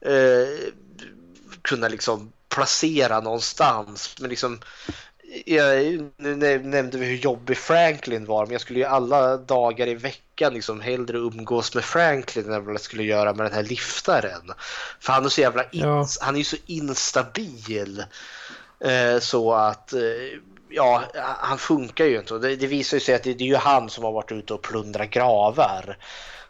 eh, 0.01 0.71
kunna 1.61 1.87
liksom 1.87 2.31
placera 2.53 3.19
någonstans. 3.19 4.15
Men 4.19 4.29
liksom 4.29 4.59
jag, 5.45 5.83
nu 6.17 6.35
nämnde 6.63 6.97
vi 6.97 7.05
hur 7.05 7.17
jobbig 7.17 7.57
Franklin 7.57 8.25
var, 8.25 8.45
men 8.45 8.51
jag 8.51 8.61
skulle 8.61 8.79
ju 8.79 8.85
alla 8.85 9.37
dagar 9.37 9.87
i 9.87 9.93
veckan 9.93 10.53
liksom 10.53 10.81
hellre 10.81 11.17
umgås 11.17 11.75
med 11.75 11.83
Franklin 11.83 12.53
än 12.53 12.65
vad 12.65 12.73
jag 12.73 12.81
skulle 12.81 13.03
göra 13.03 13.33
med 13.33 13.45
den 13.45 13.53
här 13.53 13.63
liftaren. 13.63 14.51
För 14.99 15.13
han 15.13 15.25
är 15.25 15.29
så 15.29 15.41
jävla 15.41 15.63
in, 15.63 15.81
ja. 15.81 16.07
han 16.21 16.35
är 16.35 16.39
ju 16.39 16.43
så 16.43 16.57
instabil 16.65 18.03
eh, 18.79 19.19
så 19.19 19.53
att 19.53 19.93
eh, 19.93 19.99
ja, 20.69 21.03
han 21.39 21.57
funkar 21.57 22.05
ju 22.05 22.19
inte. 22.19 22.37
Det, 22.37 22.55
det 22.55 22.67
visar 22.67 22.99
sig 22.99 23.15
att 23.15 23.23
det, 23.23 23.33
det, 23.33 23.43
är 23.43 23.47
ju 23.47 23.55
han 23.55 23.89
som 23.89 24.03
har 24.03 24.11
varit 24.11 24.31
ute 24.31 24.53
och 24.53 24.61
plundrat 24.61 25.09
gravar. 25.09 25.97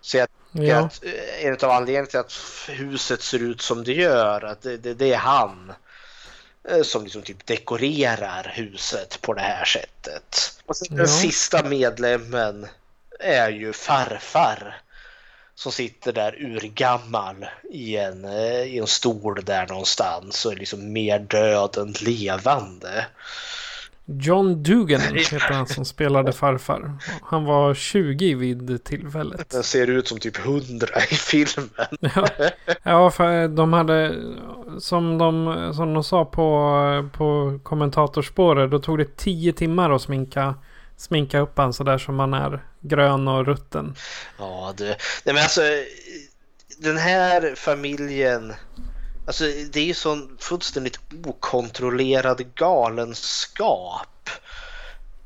Så 0.02 0.18
jag 0.18 0.28
ja. 0.52 0.78
att 0.78 1.04
eh, 1.04 1.46
en 1.46 1.54
av 1.54 1.72
anledningarna 1.72 2.08
till 2.08 2.20
att 2.20 2.34
huset 2.70 3.22
ser 3.22 3.40
ut 3.40 3.62
som 3.62 3.84
det 3.84 3.94
gör, 3.94 4.44
att 4.44 4.62
det, 4.62 4.78
det 4.78 5.14
är 5.14 5.18
han. 5.18 5.74
Eh, 6.70 6.82
som 6.82 7.04
liksom 7.04 7.22
typ 7.22 7.46
dekorerar 7.46 8.52
huset 8.56 9.22
på 9.22 9.34
det 9.34 9.42
här 9.42 9.66
sättet. 9.66 10.62
Och 10.66 10.78
sen 10.78 10.88
ja. 10.92 10.98
den 10.98 11.08
sista 11.08 11.64
medlemmen 11.64 12.68
är 13.20 13.50
ju 13.50 13.74
farfar 13.74 14.82
som 15.56 15.72
sitter 15.72 16.14
där 16.14 16.42
urgammal 16.42 17.46
i 17.72 17.98
en, 17.98 18.26
eh, 18.26 18.64
i 18.64 18.78
en 18.78 18.88
stol 18.88 19.46
där 19.46 19.68
någonstans 19.68 20.46
och 20.46 20.52
är 20.52 20.56
liksom 20.56 20.94
mer 20.94 21.20
död 21.20 21.78
än 21.78 21.92
levande. 21.92 23.06
John 24.06 24.64
Dugan 24.64 25.02
heter 25.02 25.54
han 25.54 25.68
som 25.68 25.86
spelade 25.86 26.34
farfar. 26.34 26.94
Han 27.22 27.46
var 27.46 27.74
20 27.74 28.36
vid 28.36 28.84
tillfället. 28.84 29.50
Den 29.50 29.64
ser 29.64 29.88
ut 29.90 30.08
som 30.08 30.20
typ 30.20 30.40
100 30.46 30.88
i 31.12 31.16
filmen. 31.16 31.70
Ja, 32.00 32.28
ja 32.84 33.12
för 33.12 33.48
de 33.48 33.74
hade, 33.74 34.16
som 34.80 35.18
de, 35.18 35.74
som 35.76 35.94
de 35.94 36.04
sa 36.04 36.26
på, 36.26 37.10
på 37.18 37.60
kommentatorspåret, 37.64 38.72
då 38.72 38.80
tog 38.80 38.98
det 38.98 39.18
10 39.18 39.54
timmar 39.54 39.90
att 39.90 40.02
sminka, 40.02 40.56
sminka 40.98 41.40
upp 41.40 41.58
han 41.58 41.74
sådär 41.74 41.98
som 41.98 42.16
man 42.16 42.34
är 42.34 42.64
grön 42.82 43.28
och 43.28 43.46
rutten. 43.46 43.96
Ja, 44.40 44.74
du. 44.78 44.86
Nej 44.86 44.96
men 45.26 45.38
alltså, 45.38 45.62
den 46.78 46.98
här 46.98 47.56
familjen 47.56 48.54
Alltså 49.26 49.44
det 49.44 49.80
är 49.80 49.86
ju 49.86 49.94
sån 49.94 50.38
fullständigt 50.40 51.00
okontrollerad 51.26 52.56
galenskap 52.56 54.30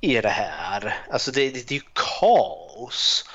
i 0.01 0.21
det 0.21 0.29
här. 0.29 0.97
Alltså 1.11 1.31
det, 1.31 1.49
det, 1.49 1.67
det 1.67 1.75
är 1.75 1.79
ju 1.79 1.85
kaos. 2.19 3.25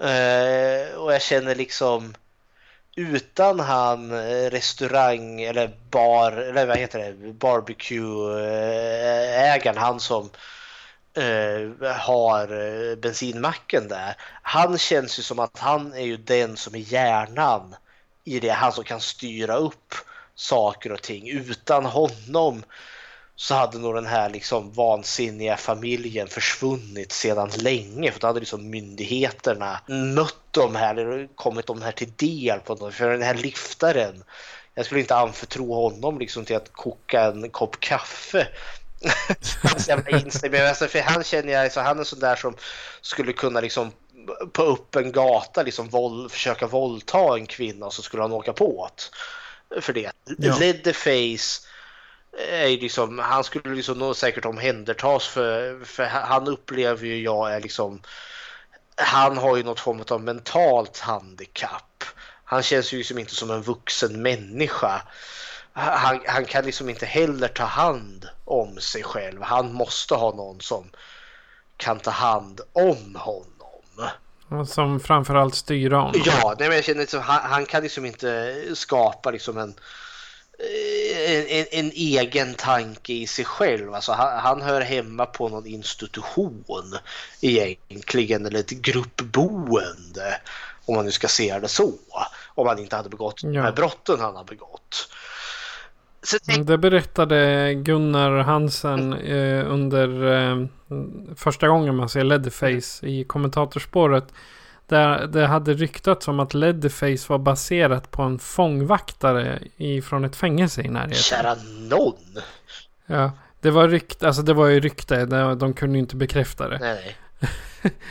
Uh, 0.00 0.98
och 0.98 1.14
jag 1.14 1.22
känner 1.22 1.54
liksom 1.54 2.14
utan 2.96 3.60
han 3.60 4.12
eh, 4.12 4.50
restaurang 4.50 5.40
eller 5.40 5.76
bar 5.90 6.32
eller 6.32 6.66
vad 6.66 6.78
heter 6.78 6.98
det 6.98 7.32
barbecue-ägaren, 7.32 9.76
eh, 9.76 9.82
han 9.82 10.00
som 10.00 10.30
uh, 11.18 11.86
har 11.86 12.96
bensinmacken 12.96 13.88
där. 13.88 14.16
Han 14.42 14.78
känns 14.78 15.18
ju 15.18 15.22
som 15.22 15.38
att 15.38 15.58
han 15.58 15.92
är 15.92 16.04
ju 16.04 16.16
den 16.16 16.56
som 16.56 16.74
är 16.74 16.78
hjärnan 16.78 17.74
i 18.24 18.40
det. 18.40 18.50
Han 18.50 18.72
som 18.72 18.84
kan 18.84 19.00
styra 19.00 19.56
upp 19.56 19.94
saker 20.34 20.92
och 20.92 21.02
ting. 21.02 21.28
Utan 21.28 21.84
honom 21.84 22.62
så 23.36 23.54
hade 23.54 23.78
nog 23.78 23.94
den 23.94 24.06
här 24.06 24.30
liksom 24.30 24.72
vansinniga 24.72 25.56
familjen 25.56 26.28
försvunnit 26.28 27.12
sedan 27.12 27.50
länge. 27.56 28.12
För 28.12 28.20
då 28.20 28.26
hade 28.26 28.40
liksom 28.40 28.70
myndigheterna 28.70 29.80
mött 29.88 30.36
de 30.50 30.74
här, 30.74 30.96
eller 30.96 31.28
kommit 31.34 31.66
de 31.66 31.82
här 31.82 31.92
till 31.92 32.12
del. 32.16 32.60
På 32.60 32.74
något. 32.74 32.94
För 32.94 33.10
den 33.10 33.22
här 33.22 33.34
liftaren, 33.34 34.24
jag 34.74 34.86
skulle 34.86 35.00
inte 35.00 35.16
anförtro 35.16 35.74
honom 35.74 36.18
liksom 36.18 36.44
till 36.44 36.56
att 36.56 36.72
koka 36.72 37.22
en 37.22 37.50
kopp 37.50 37.80
kaffe. 37.80 38.48
alltså, 40.68 40.86
för 40.86 41.00
han 41.00 41.24
känner 41.24 41.52
jag, 41.52 41.72
så 41.72 41.80
han 41.80 42.00
är 42.00 42.04
sån 42.04 42.20
där 42.20 42.36
som 42.36 42.56
skulle 43.00 43.32
kunna 43.32 43.60
liksom 43.60 43.92
på 44.52 44.62
öppen 44.62 45.12
gata 45.12 45.62
liksom 45.62 45.88
våld, 45.88 46.30
försöka 46.30 46.66
våldta 46.66 47.36
en 47.36 47.46
kvinna 47.46 47.86
och 47.86 47.94
så 47.94 48.02
skulle 48.02 48.22
han 48.22 48.32
åka 48.32 48.52
på 48.52 48.90
det. 49.70 49.80
För 49.80 49.92
det. 49.92 50.12
Ja. 50.38 50.58
Leatherface 50.58 51.66
är 52.38 52.68
liksom, 52.68 53.18
han 53.18 53.44
skulle 53.44 53.74
liksom 53.74 53.98
nog 53.98 54.16
säkert 54.16 54.44
omhändertas 54.44 55.26
för, 55.26 55.84
för 55.84 56.04
han 56.04 56.48
upplever 56.48 57.06
ju 57.06 57.22
jag 57.22 57.54
är 57.54 57.60
liksom, 57.60 58.02
han 58.96 59.36
har 59.36 59.56
ju 59.56 59.62
något 59.62 59.80
form 59.80 60.04
av 60.08 60.20
mentalt 60.20 60.98
handikapp. 60.98 62.04
Han 62.44 62.62
känns 62.62 62.92
ju 62.92 62.98
liksom 62.98 63.18
inte 63.18 63.34
som 63.34 63.50
en 63.50 63.62
vuxen 63.62 64.22
människa. 64.22 65.02
Han, 65.72 66.20
han 66.26 66.44
kan 66.44 66.64
liksom 66.64 66.88
inte 66.88 67.06
heller 67.06 67.48
ta 67.48 67.64
hand 67.64 68.28
om 68.44 68.80
sig 68.80 69.02
själv. 69.02 69.42
Han 69.42 69.72
måste 69.72 70.14
ha 70.14 70.34
någon 70.34 70.60
som 70.60 70.90
kan 71.76 71.98
ta 71.98 72.10
hand 72.10 72.60
om 72.72 73.16
honom. 73.16 73.49
Som 74.66 75.00
framförallt 75.00 75.54
styr 75.54 75.90
honom. 75.90 76.22
Ja, 76.24 76.54
nej, 76.58 76.68
men 76.68 76.76
jag 76.76 76.84
känner 76.84 77.00
liksom, 77.00 77.20
han, 77.20 77.50
han, 77.50 77.66
kan 77.66 77.82
liksom 77.82 78.06
inte 78.06 78.56
skapa 78.74 79.30
liksom 79.30 79.58
en, 79.58 79.74
en, 81.26 81.46
en, 81.46 81.66
en 81.70 81.90
egen 81.90 82.54
tanke 82.54 83.12
i 83.12 83.26
sig 83.26 83.44
själv. 83.44 83.94
Alltså, 83.94 84.12
han, 84.12 84.38
han, 84.38 84.62
hör 84.62 84.80
hemma 84.80 85.26
på 85.26 85.48
någon 85.48 85.66
institution 85.66 86.98
egentligen, 87.40 88.46
eller 88.46 88.60
ett 88.60 88.70
gruppboende. 88.70 90.40
Om 90.84 90.94
man 90.94 91.04
nu 91.04 91.10
ska 91.10 91.28
se 91.28 91.58
det 91.58 91.68
så. 91.68 91.92
Om 92.54 92.66
han 92.66 92.78
inte 92.78 92.96
hade 92.96 93.08
begått 93.08 93.42
ja. 93.42 93.48
de 93.48 93.58
här 93.58 93.72
brotten 93.72 94.20
han 94.20 94.36
har 94.36 94.44
begått. 94.44 95.08
Mm, 96.48 96.66
det 96.66 96.78
berättade 96.78 97.74
Gunnar 97.74 98.38
Hansen 98.38 99.12
eh, 99.12 99.72
under 99.72 100.32
eh, 100.32 100.66
första 101.36 101.68
gången 101.68 101.96
man 101.96 102.08
ser 102.08 102.24
Leatherface 102.24 103.06
i 103.06 103.24
kommentatorspåret. 103.24 104.24
Där 104.86 105.26
det 105.26 105.46
hade 105.46 105.74
ryktats 105.74 106.28
om 106.28 106.40
att 106.40 106.54
Leatherface 106.54 107.32
var 107.32 107.38
baserat 107.38 108.10
på 108.10 108.22
en 108.22 108.38
fångvaktare 108.38 109.58
från 110.04 110.24
ett 110.24 110.36
fängelse 110.36 110.82
i 110.82 110.88
närheten. 110.88 111.14
Kära 111.14 111.54
någon! 111.90 112.42
Ja, 113.06 113.32
det 113.60 113.70
var 113.70 113.88
rykte, 113.88 114.26
alltså 114.26 114.42
det 114.42 114.54
var 114.54 114.66
ju 114.66 114.80
rykte. 114.80 115.24
De 115.54 115.74
kunde 115.74 115.98
ju 115.98 116.00
inte 116.00 116.16
bekräfta 116.16 116.68
det. 116.68 116.78
Nej, 116.78 116.94
nej. 116.94 117.16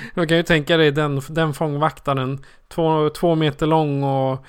Man 0.13 0.27
kan 0.27 0.38
ju 0.38 0.43
tänka 0.43 0.77
dig 0.77 0.91
den, 0.91 1.21
den 1.29 1.53
fångvaktaren. 1.53 2.45
Två, 2.67 3.09
två 3.09 3.35
meter 3.35 3.65
lång 3.65 4.03
och 4.03 4.45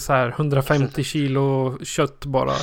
Så 0.00 0.12
här 0.12 0.28
150 0.28 1.04
kilo 1.04 1.78
kött 1.84 2.24
bara. 2.24 2.56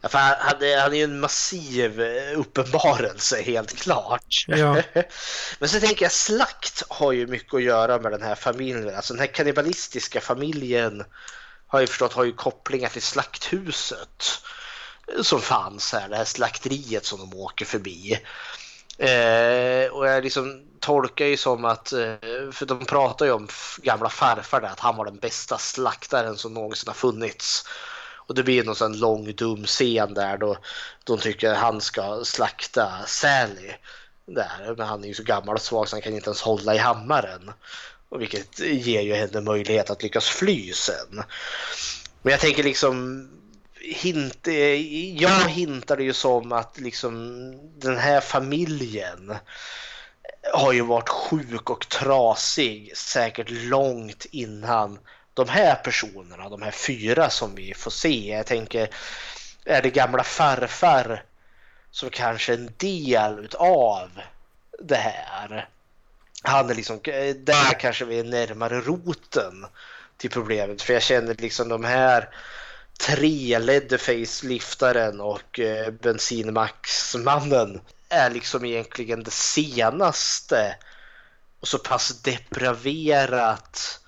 Ja, 0.00 0.08
för 0.08 0.18
han, 0.18 0.34
han, 0.38 0.62
är, 0.62 0.80
han 0.80 0.92
är 0.92 0.96
ju 0.96 1.04
en 1.04 1.20
massiv 1.20 2.00
eh, 2.00 2.38
uppenbarelse, 2.38 3.42
helt 3.42 3.76
klart. 3.76 4.44
Ja. 4.46 4.82
Men 5.58 5.68
så 5.68 5.80
tänker 5.80 6.04
jag, 6.04 6.12
slakt 6.12 6.82
har 6.88 7.12
ju 7.12 7.26
mycket 7.26 7.54
att 7.54 7.62
göra 7.62 7.98
med 7.98 8.12
den 8.12 8.22
här 8.22 8.34
familjen. 8.34 8.96
Alltså 8.96 9.14
den 9.14 9.20
här 9.20 9.26
kannibalistiska 9.26 10.20
familjen 10.20 11.04
har 11.66 11.80
jag 11.80 11.88
förstått 11.88 12.12
har 12.12 12.24
ju 12.24 12.32
kopplingar 12.32 12.88
till 12.88 13.02
slakthuset 13.02 14.40
som 15.22 15.40
fanns 15.40 15.92
här, 15.92 16.08
det 16.08 16.16
här 16.16 16.24
slakteriet 16.24 17.04
som 17.04 17.18
de 17.18 17.38
åker 17.38 17.64
förbi. 17.64 18.20
Eh, 18.98 19.92
och 19.92 20.08
jag 20.08 20.24
liksom 20.24 20.62
tolkar 20.84 21.26
ju 21.26 21.36
som 21.36 21.64
att, 21.64 21.92
eh, 21.92 22.14
för 22.52 22.66
de 22.66 22.84
pratar 22.84 23.26
ju 23.26 23.32
om 23.32 23.48
gamla 23.82 24.08
farfar 24.08 24.60
där, 24.60 24.68
att 24.68 24.80
han 24.80 24.96
var 24.96 25.04
den 25.04 25.18
bästa 25.18 25.58
slaktaren 25.58 26.36
som 26.36 26.54
någonsin 26.54 26.88
har 26.88 26.94
funnits. 26.94 27.64
Och 28.26 28.34
det 28.34 28.42
blir 28.42 28.64
någon 28.64 28.76
sån 28.76 28.98
lång 28.98 29.34
dum 29.34 29.64
scen 29.64 30.14
där 30.14 30.36
då 30.38 30.56
de 31.04 31.18
tycker 31.18 31.50
att 31.50 31.58
han 31.58 31.80
ska 31.80 32.24
slakta 32.24 32.92
Sally. 33.06 33.72
Där. 34.26 34.74
Men 34.76 34.86
han 34.86 35.04
är 35.04 35.08
ju 35.08 35.14
så 35.14 35.22
gammal 35.22 35.54
och 35.54 35.62
svag 35.62 35.88
så 35.88 35.96
han 35.96 36.02
kan 36.02 36.14
inte 36.14 36.28
ens 36.28 36.42
hålla 36.42 36.74
i 36.74 36.78
hammaren. 36.78 37.50
Och 38.08 38.20
vilket 38.20 38.58
ger 38.60 39.00
ju 39.00 39.14
henne 39.14 39.40
möjlighet 39.40 39.90
att 39.90 40.02
lyckas 40.02 40.28
fly 40.28 40.72
sen. 40.72 41.22
Men 42.22 42.30
jag 42.30 42.40
tänker 42.40 42.62
liksom 42.62 43.28
hint, 43.80 44.48
eh, 44.48 45.14
jag 45.22 45.48
hintade 45.48 46.04
ju 46.04 46.12
som 46.12 46.52
att 46.52 46.80
liksom 46.80 47.24
den 47.78 47.98
här 47.98 48.20
familjen 48.20 49.34
har 50.52 50.72
ju 50.72 50.82
varit 50.82 51.08
sjuk 51.08 51.70
och 51.70 51.88
trasig 51.88 52.96
säkert 52.96 53.50
långt 53.50 54.26
innan 54.30 54.98
de 55.34 55.48
här 55.48 55.74
personerna, 55.74 56.48
de 56.48 56.62
här 56.62 56.70
fyra 56.70 57.30
som 57.30 57.54
vi 57.54 57.74
får 57.74 57.90
se. 57.90 58.28
Jag 58.36 58.46
tänker, 58.46 58.88
är 59.64 59.82
det 59.82 59.90
gamla 59.90 60.24
farfar 60.24 61.22
som 61.90 62.10
kanske 62.10 62.54
en 62.54 62.70
del 62.76 63.48
av 63.58 64.10
det 64.78 64.96
här? 64.96 65.68
Han 66.42 66.70
är 66.70 66.74
liksom, 66.74 67.00
där 67.36 67.80
kanske 67.80 68.04
vi 68.04 68.18
är 68.18 68.24
närmare 68.24 68.80
roten 68.80 69.66
till 70.16 70.30
problemet. 70.30 70.82
För 70.82 70.92
jag 70.92 71.02
känner 71.02 71.34
liksom 71.34 71.68
de 71.68 71.84
här 71.84 72.28
tre 73.00 73.58
Leatherface-liftaren 73.58 75.20
och 75.20 75.60
eh, 75.60 75.90
bensinmaxmannen 75.90 77.80
är 78.08 78.30
liksom 78.30 78.64
egentligen 78.64 79.22
det 79.22 79.30
senaste 79.30 80.76
och 81.60 81.68
så 81.68 81.78
pass 81.78 82.20
depraverat 82.22 84.00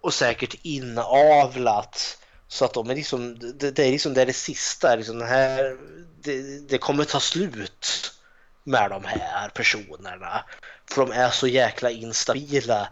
och 0.00 0.14
säkert 0.14 0.54
inavlat 0.62 2.18
så 2.48 2.64
att 2.64 2.74
de 2.74 2.90
är 2.90 2.94
liksom, 2.94 3.38
det, 3.58 3.70
det 3.70 3.84
är 3.84 3.90
liksom 3.90 4.14
det, 4.14 4.22
är 4.22 4.26
det 4.26 4.32
sista, 4.32 4.96
liksom 4.96 5.18
det, 5.18 5.26
här, 5.26 5.76
det, 6.22 6.68
det 6.68 6.78
kommer 6.78 7.04
ta 7.04 7.20
slut 7.20 8.12
med 8.64 8.90
de 8.90 9.04
här 9.04 9.48
personerna. 9.48 10.44
För 10.90 11.06
de 11.06 11.12
är 11.12 11.30
så 11.30 11.46
jäkla 11.46 11.90
instabila 11.90 12.88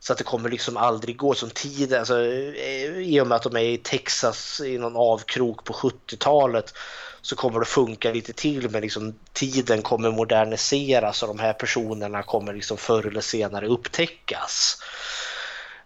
så 0.00 0.12
att 0.12 0.18
det 0.18 0.24
kommer 0.24 0.50
liksom 0.50 0.76
aldrig 0.76 1.16
gå 1.16 1.34
som 1.34 1.50
tiden, 1.50 1.98
alltså, 1.98 2.24
eh, 2.24 2.98
i 2.98 3.20
och 3.20 3.26
med 3.26 3.36
att 3.36 3.42
de 3.42 3.56
är 3.56 3.60
i 3.60 3.78
Texas 3.78 4.60
i 4.60 4.78
någon 4.78 4.96
avkrok 4.96 5.64
på 5.64 5.72
70-talet 5.72 6.74
så 7.20 7.36
kommer 7.36 7.60
det 7.60 7.66
funka 7.66 8.12
lite 8.12 8.32
till 8.32 8.70
men 8.70 8.82
liksom 8.82 9.14
tiden 9.32 9.82
kommer 9.82 10.10
moderniseras 10.10 11.22
och 11.22 11.28
de 11.28 11.38
här 11.38 11.52
personerna 11.52 12.22
kommer 12.22 12.54
liksom 12.54 12.76
förr 12.76 13.06
eller 13.06 13.20
senare 13.20 13.66
upptäckas. 13.66 14.82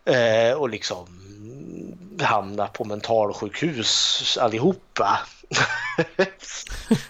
Eh, 0.04 0.52
och 0.52 0.68
liksom 0.68 1.06
hamna 2.20 2.66
på 2.66 2.84
mentalsjukhus 2.84 4.38
allihopa. 4.40 5.20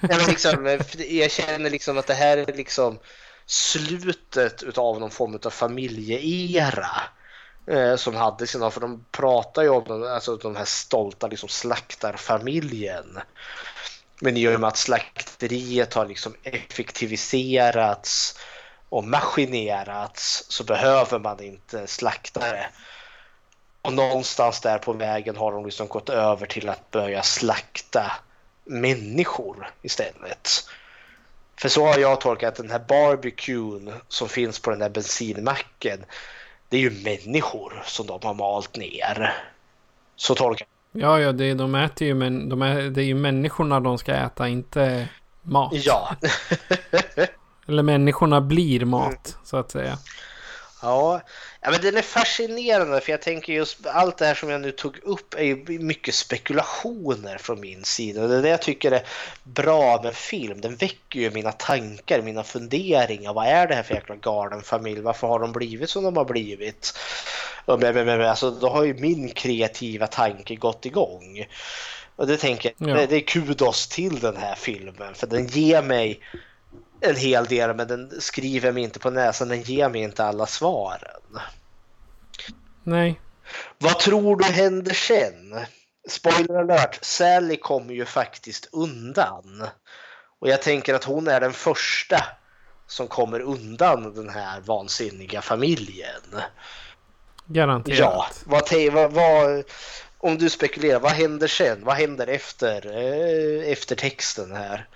liksom, 0.28 0.80
jag 1.08 1.30
känner 1.30 1.70
liksom 1.70 1.98
att 1.98 2.06
det 2.06 2.14
här 2.14 2.36
är 2.36 2.56
liksom 2.56 2.98
slutet 3.46 4.78
av 4.78 5.00
någon 5.00 5.10
form 5.10 5.38
av 5.44 5.50
familjeera 5.50 6.90
eh, 7.66 7.96
som 7.96 8.16
hade 8.16 8.46
sina, 8.46 8.70
för 8.70 8.80
de 8.80 9.04
pratar 9.10 9.62
ju 9.62 9.68
om 9.68 10.02
alltså, 10.02 10.36
de 10.36 10.56
här 10.56 10.64
stolta 10.64 11.26
liksom, 11.26 11.48
slaktarfamiljen. 11.48 13.18
Men 14.24 14.36
i 14.36 14.48
och 14.48 14.60
med 14.60 14.68
att 14.68 14.76
slakteriet 14.76 15.94
har 15.94 16.06
liksom 16.06 16.34
effektiviserats 16.42 18.38
och 18.88 19.04
maskinerats 19.04 20.44
så 20.48 20.64
behöver 20.64 21.18
man 21.18 21.42
inte 21.42 21.86
slaktare. 21.86 22.66
Och 23.82 23.92
någonstans 23.92 24.60
där 24.60 24.78
på 24.78 24.92
vägen 24.92 25.36
har 25.36 25.52
de 25.52 25.64
liksom 25.64 25.88
gått 25.88 26.08
över 26.08 26.46
till 26.46 26.68
att 26.68 26.90
börja 26.90 27.22
slakta 27.22 28.12
människor 28.64 29.70
istället. 29.82 30.48
För 31.56 31.68
så 31.68 31.86
har 31.86 31.98
jag 31.98 32.20
tolkat 32.20 32.54
den 32.54 32.70
här 32.70 32.84
barbecuen 32.88 33.92
som 34.08 34.28
finns 34.28 34.58
på 34.58 34.70
den 34.70 34.78
där 34.78 34.90
bensinmacken. 34.90 36.04
Det 36.68 36.76
är 36.76 36.80
ju 36.80 36.90
människor 36.90 37.82
som 37.86 38.06
de 38.06 38.20
har 38.22 38.34
malt 38.34 38.76
ner. 38.76 39.44
Så 40.16 40.34
tolkar 40.34 40.66
Ja, 40.92 41.20
ja, 41.20 41.32
det, 41.32 41.54
de 41.54 41.74
äter 41.74 42.08
ju, 42.08 42.14
men 42.14 42.48
de 42.48 42.62
är, 42.62 42.82
det 42.82 43.02
är 43.02 43.04
ju 43.04 43.14
människorna 43.14 43.80
de 43.80 43.98
ska 43.98 44.14
äta, 44.14 44.48
inte 44.48 45.08
mat. 45.42 45.72
Ja. 45.74 46.16
Eller 47.66 47.82
människorna 47.82 48.40
blir 48.40 48.84
mat, 48.84 49.04
mm. 49.08 49.44
så 49.44 49.56
att 49.56 49.70
säga. 49.70 49.98
Ja, 50.82 51.20
ja, 51.60 51.70
men 51.70 51.80
den 51.80 51.96
är 51.96 52.02
fascinerande 52.02 53.00
för 53.00 53.12
jag 53.12 53.22
tänker 53.22 53.52
just 53.52 53.86
allt 53.86 54.18
det 54.18 54.26
här 54.26 54.34
som 54.34 54.50
jag 54.50 54.60
nu 54.60 54.72
tog 54.72 54.98
upp 55.02 55.34
är 55.34 55.42
ju 55.42 55.78
mycket 55.78 56.14
spekulationer 56.14 57.38
från 57.38 57.60
min 57.60 57.84
sida. 57.84 58.26
Det 58.26 58.36
är 58.36 58.42
det 58.42 58.48
jag 58.48 58.62
tycker 58.62 58.92
är 58.92 59.02
bra 59.44 60.02
med 60.02 60.14
film. 60.14 60.60
Den 60.60 60.76
väcker 60.76 61.20
ju 61.20 61.30
mina 61.30 61.52
tankar, 61.52 62.22
mina 62.22 62.44
funderingar. 62.44 63.32
Vad 63.32 63.46
är 63.46 63.66
det 63.66 63.74
här 63.74 63.82
för 63.82 63.94
jäkla 63.94 64.16
galen 64.16 64.62
familj? 64.62 65.00
Varför 65.00 65.26
har 65.26 65.38
de 65.38 65.52
blivit 65.52 65.90
som 65.90 66.04
de 66.04 66.16
har 66.16 66.24
blivit? 66.24 66.98
Men, 67.66 67.80
men, 67.80 68.06
men, 68.06 68.20
alltså, 68.20 68.50
då 68.50 68.68
har 68.68 68.84
ju 68.84 68.94
min 68.94 69.28
kreativa 69.28 70.06
tanke 70.06 70.56
gått 70.56 70.86
igång. 70.86 71.46
Och 72.16 72.26
det 72.26 72.36
tänker 72.36 72.72
jag, 72.76 72.90
ja. 72.90 72.94
det, 72.94 73.06
det 73.06 73.16
är 73.16 73.20
kudos 73.20 73.88
till 73.88 74.20
den 74.20 74.36
här 74.36 74.54
filmen 74.54 75.14
för 75.14 75.26
den 75.26 75.46
ger 75.46 75.82
mig 75.82 76.20
en 77.02 77.16
hel 77.16 77.44
del 77.44 77.76
men 77.76 77.88
den 77.88 78.20
skriver 78.20 78.72
mig 78.72 78.82
inte 78.82 78.98
på 78.98 79.10
näsan, 79.10 79.48
den 79.48 79.62
ger 79.62 79.88
mig 79.88 80.00
inte 80.00 80.24
alla 80.24 80.46
svaren. 80.46 81.40
Nej. 82.82 83.20
Vad 83.78 83.98
tror 83.98 84.36
du 84.36 84.44
händer 84.44 84.94
sen? 84.94 85.58
Spoiler 86.08 86.54
alert, 86.54 86.98
Sally 87.02 87.56
kommer 87.56 87.94
ju 87.94 88.04
faktiskt 88.04 88.68
undan. 88.72 89.66
Och 90.38 90.48
jag 90.48 90.62
tänker 90.62 90.94
att 90.94 91.04
hon 91.04 91.28
är 91.28 91.40
den 91.40 91.52
första 91.52 92.24
som 92.86 93.08
kommer 93.08 93.40
undan 93.40 94.14
den 94.14 94.28
här 94.28 94.60
vansinniga 94.60 95.42
familjen. 95.42 96.40
Garanterat. 97.46 97.98
Ja, 97.98 98.26
vad, 98.44 98.92
vad, 98.92 99.12
vad, 99.12 99.64
om 100.18 100.38
du 100.38 100.50
spekulerar, 100.50 101.00
vad 101.00 101.12
händer 101.12 101.46
sen? 101.46 101.84
Vad 101.84 101.94
händer 101.94 102.26
efter, 102.26 102.86
eh, 102.86 103.72
efter 103.72 103.96
texten 103.96 104.52
här? 104.52 104.88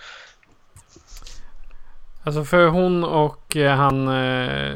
Alltså 2.26 2.44
för 2.44 2.66
hon 2.66 3.04
och 3.04 3.56
eh, 3.56 3.76
han 3.76 4.08
eh, 4.08 4.74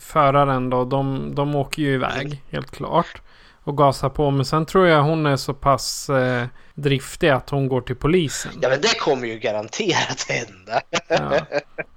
föraren 0.00 0.70
då, 0.70 0.84
de, 0.84 1.32
de 1.34 1.54
åker 1.54 1.82
ju 1.82 1.94
iväg 1.94 2.42
helt 2.50 2.70
klart. 2.70 3.22
Och 3.64 3.76
gasar 3.76 4.08
på. 4.08 4.30
Men 4.30 4.44
sen 4.44 4.66
tror 4.66 4.86
jag 4.86 5.02
hon 5.02 5.26
är 5.26 5.36
så 5.36 5.54
pass 5.54 6.10
eh, 6.10 6.44
driftig 6.74 7.28
att 7.28 7.50
hon 7.50 7.68
går 7.68 7.80
till 7.80 7.96
polisen. 7.96 8.52
Ja 8.62 8.68
men 8.68 8.80
det 8.80 8.98
kommer 8.98 9.26
ju 9.26 9.38
garanterat 9.38 10.26
hända. 10.28 10.80
ja. 11.08 11.46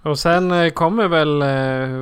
Och 0.09 0.19
sen 0.19 0.51
eh, 0.51 0.69
kommer 0.69 1.07
väl 1.07 1.43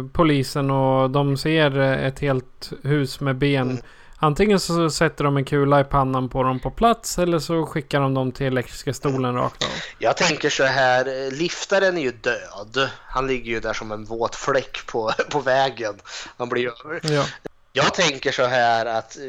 polisen 0.10 0.72
och 0.72 1.10
de 1.10 1.38
ser 1.38 1.80
ett 1.80 2.20
helt 2.20 2.72
hus 2.84 3.20
med 3.20 3.36
ben. 3.36 3.70
Mm. 3.70 3.82
Antingen 4.20 4.60
så 4.60 4.90
sätter 4.90 5.24
de 5.24 5.38
en 5.38 5.46
kula 5.46 5.80
i 5.80 5.84
pannan 5.84 6.30
på 6.30 6.44
dem 6.44 6.60
på 6.60 6.72
plats 6.72 7.18
eller 7.18 7.40
så 7.40 7.66
skickar 7.66 8.00
de 8.00 8.14
dem 8.14 8.32
till 8.32 8.46
elektriska 8.46 8.94
stolen 8.94 9.36
rakt 9.36 9.64
av. 9.64 9.70
Jag 10.00 10.18
tänker 10.18 10.50
så 10.50 10.64
här, 10.64 11.32
liftaren 11.32 11.98
är 11.98 12.02
ju 12.02 12.12
död. 12.12 12.90
Han 13.08 13.28
ligger 13.28 13.52
ju 13.52 13.60
där 13.60 13.74
som 13.74 13.92
en 13.92 14.06
våt 14.06 14.36
fläck 14.36 14.86
på, 14.86 15.12
på 15.30 15.40
vägen. 15.40 15.96
Han 16.38 16.50
blir 16.50 16.72
Ja. 17.02 17.26
Jag 17.74 17.94
tänker 17.94 18.32
så 18.32 18.46
här 18.46 18.86
att 18.86 19.18
eh, 19.18 19.24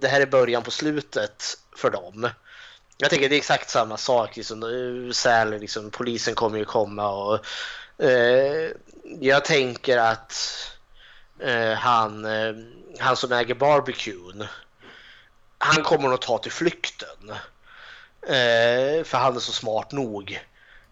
det 0.00 0.08
här 0.08 0.20
är 0.20 0.26
början 0.26 0.62
på 0.62 0.70
slutet 0.70 1.44
för 1.76 1.90
dem. 1.90 2.28
Jag 2.98 3.10
tänker 3.10 3.28
det 3.28 3.34
är 3.34 3.38
exakt 3.38 3.70
samma 3.70 3.96
sak. 3.96 4.36
Liksom, 4.36 4.62
eh, 4.62 5.12
Sally, 5.12 5.58
liksom, 5.58 5.90
polisen 5.90 6.34
kommer 6.34 6.58
ju 6.58 6.64
komma 6.64 7.08
och 7.08 7.38
eh, 8.04 8.70
jag 9.20 9.44
tänker 9.44 9.98
att 9.98 10.34
Eh, 11.40 11.72
han 11.72 12.24
eh, 12.24 12.54
han 12.98 13.16
som 13.16 13.32
äger 13.32 13.54
barbecuen, 13.54 14.46
han 15.58 15.82
kommer 15.82 16.08
nog 16.08 16.20
ta 16.20 16.38
till 16.38 16.52
flykten. 16.52 17.30
Eh, 18.22 19.04
för 19.04 19.16
han 19.18 19.36
är 19.36 19.40
så 19.40 19.52
smart 19.52 19.92
nog 19.92 20.40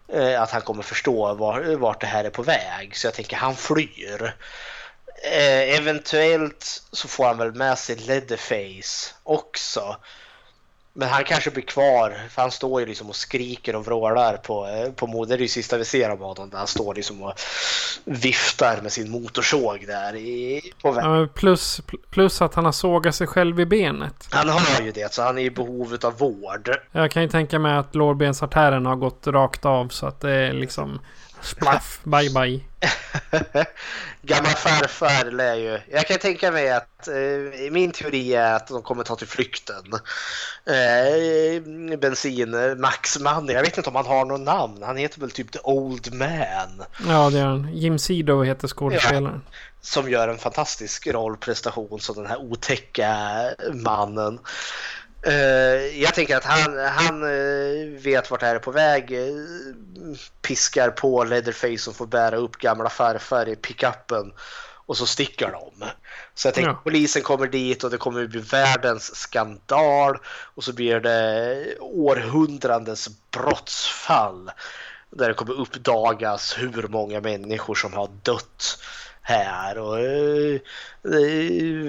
eh, 0.07 0.41
att 0.41 0.51
han 0.51 0.61
kommer 0.61 0.83
förstå 0.83 1.33
var, 1.33 1.75
vart 1.75 2.01
det 2.01 2.07
här 2.07 2.23
är 2.23 2.29
på 2.29 2.43
väg. 2.43 2.97
Så 2.97 3.07
jag 3.07 3.13
tänker 3.13 3.37
han 3.37 3.55
flyr. 3.55 4.35
Eh, 5.23 5.75
eventuellt 5.77 6.83
så 6.91 7.07
får 7.07 7.25
han 7.25 7.37
väl 7.37 7.53
med 7.53 7.77
sig 7.77 7.95
Leatherface 7.95 9.13
också. 9.23 9.97
Men 10.95 11.09
han 11.09 11.23
kanske 11.23 11.51
blir 11.51 11.63
kvar, 11.63 12.17
för 12.29 12.41
han 12.41 12.51
står 12.51 12.81
ju 12.81 12.87
liksom 12.87 13.09
och 13.09 13.15
skriker 13.15 13.75
och 13.75 13.85
vrålar 13.85 14.37
på, 14.37 14.67
eh, 14.67 14.91
på 14.91 15.07
mod. 15.07 15.27
Det 15.27 15.33
är 15.33 15.37
det 15.37 15.47
sista 15.47 15.77
vi 15.77 15.85
ser 15.85 16.09
av 16.09 16.19
honom. 16.19 16.49
Där 16.49 16.57
han 16.57 16.67
står 16.67 16.95
liksom 16.95 17.23
och 17.23 17.33
viftar 18.05 18.81
med 18.81 18.91
sin 18.91 19.11
motorsåg 19.11 19.83
där 19.87 20.15
i. 20.15 20.61
Ja, 20.83 21.27
plus, 21.33 21.81
plus 22.09 22.41
att 22.41 22.55
han 22.55 22.65
har 22.65 22.71
sågat 22.71 23.15
sig 23.15 23.27
själv 23.27 23.59
i 23.59 23.65
benet. 23.65 24.27
Han 24.29 24.49
har 24.49 24.81
ju 24.81 24.91
det, 24.91 25.13
så 25.13 25.21
han 25.21 25.37
är 25.37 25.41
i 25.41 25.51
behov 25.51 25.97
av 26.03 26.17
vård. 26.17 26.69
Jag 26.91 27.11
kan 27.11 27.23
ju 27.23 27.29
tänka 27.29 27.59
mig 27.59 27.77
att 27.77 27.95
lårbensartären 27.95 28.85
har 28.85 28.95
gått 28.95 29.27
rakt 29.27 29.65
av 29.65 29.87
så 29.87 30.05
att 30.05 30.19
det 30.21 30.31
är 30.31 30.53
liksom 30.53 30.99
splaff, 31.43 31.99
bye 32.03 32.29
bye. 32.29 32.61
Gamla 34.21 34.49
farfar 34.49 35.31
lär 35.31 35.55
ju... 35.55 35.79
Jag 35.91 36.07
kan 36.07 36.17
tänka 36.17 36.51
mig 36.51 36.71
att 36.71 37.07
eh, 37.07 37.71
min 37.71 37.91
teori 37.91 38.33
är 38.33 38.53
att 38.53 38.67
de 38.67 38.81
kommer 38.81 39.03
ta 39.03 39.15
till 39.15 39.27
flykten. 39.27 39.83
Eh, 40.65 41.97
bensin, 41.97 42.55
Max 42.77 43.19
Money. 43.19 43.55
Jag 43.55 43.61
vet 43.61 43.77
inte 43.77 43.89
om 43.89 43.95
han 43.95 44.05
har 44.05 44.25
något 44.25 44.41
namn. 44.41 44.83
Han 44.83 44.97
heter 44.97 45.19
väl 45.19 45.31
typ 45.31 45.51
The 45.51 45.59
Old 45.63 46.13
Man. 46.13 46.83
Ja, 47.07 47.29
det 47.29 47.39
är 47.39 47.45
han. 47.45 47.69
Jim 47.73 47.99
Sido 47.99 48.43
heter 48.43 48.67
skådespelaren. 48.67 49.41
Ja, 49.45 49.51
som 49.81 50.09
gör 50.09 50.27
en 50.27 50.37
fantastisk 50.37 51.07
rollprestation 51.07 51.99
som 51.99 52.15
den 52.15 52.25
här 52.25 52.37
otäcka 52.37 53.15
mannen. 53.73 54.39
Uh, 55.27 56.01
jag 56.01 56.13
tänker 56.13 56.37
att 56.37 56.43
han, 56.43 56.77
han 56.77 57.23
uh, 57.23 57.99
vet 57.99 58.31
vart 58.31 58.39
det 58.39 58.45
här 58.45 58.55
är 58.55 58.59
på 58.59 58.71
väg. 58.71 59.11
Uh, 59.11 60.15
piskar 60.41 60.89
på 60.89 61.23
Leatherface 61.23 61.89
och 61.89 61.95
får 61.95 62.07
bära 62.07 62.35
upp 62.35 62.57
gamla 62.57 62.89
farfar 62.89 63.49
i 63.49 63.55
pickuppen. 63.55 64.33
Och 64.85 64.97
så 64.97 65.05
sticker 65.05 65.51
de. 65.51 65.85
Så 66.33 66.47
jag 66.47 66.55
tänker 66.55 66.69
ja. 66.69 66.81
polisen 66.83 67.21
kommer 67.21 67.47
dit 67.47 67.83
och 67.83 67.91
det 67.91 67.97
kommer 67.97 68.27
bli 68.27 68.39
världens 68.39 69.15
skandal. 69.15 70.17
Och 70.25 70.63
så 70.63 70.73
blir 70.73 70.99
det 70.99 71.65
århundradens 71.79 73.09
brottsfall. 73.31 74.51
Där 75.09 75.27
det 75.27 75.33
kommer 75.33 75.53
uppdagas 75.53 76.55
hur 76.57 76.87
många 76.87 77.21
människor 77.21 77.75
som 77.75 77.93
har 77.93 78.09
dött 78.23 78.77
här 79.23 79.77
och 79.77 79.99
eh, 79.99 80.59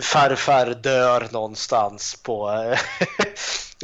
farfar 0.01 0.75
dör 0.75 1.29
någonstans 1.31 2.23
på, 2.23 2.51
eh, 2.51 2.79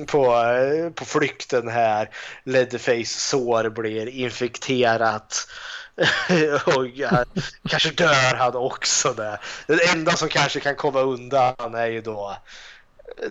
på, 0.06 0.34
eh, 0.34 0.90
på 0.90 1.04
flykten 1.04 1.68
här. 1.68 2.10
Leatherface 2.44 3.20
sår 3.20 3.68
blir 3.68 4.08
infekterat. 4.08 5.48
och 6.76 6.86
ja, 6.86 7.24
kanske 7.68 7.90
dör 7.90 8.34
han 8.34 8.56
också 8.56 9.12
där. 9.12 9.40
Den 9.66 9.78
enda 9.92 10.12
som 10.12 10.28
kanske 10.28 10.60
kan 10.60 10.76
komma 10.76 11.00
undan 11.00 11.74
är 11.74 11.86
ju 11.86 12.00
då 12.00 12.36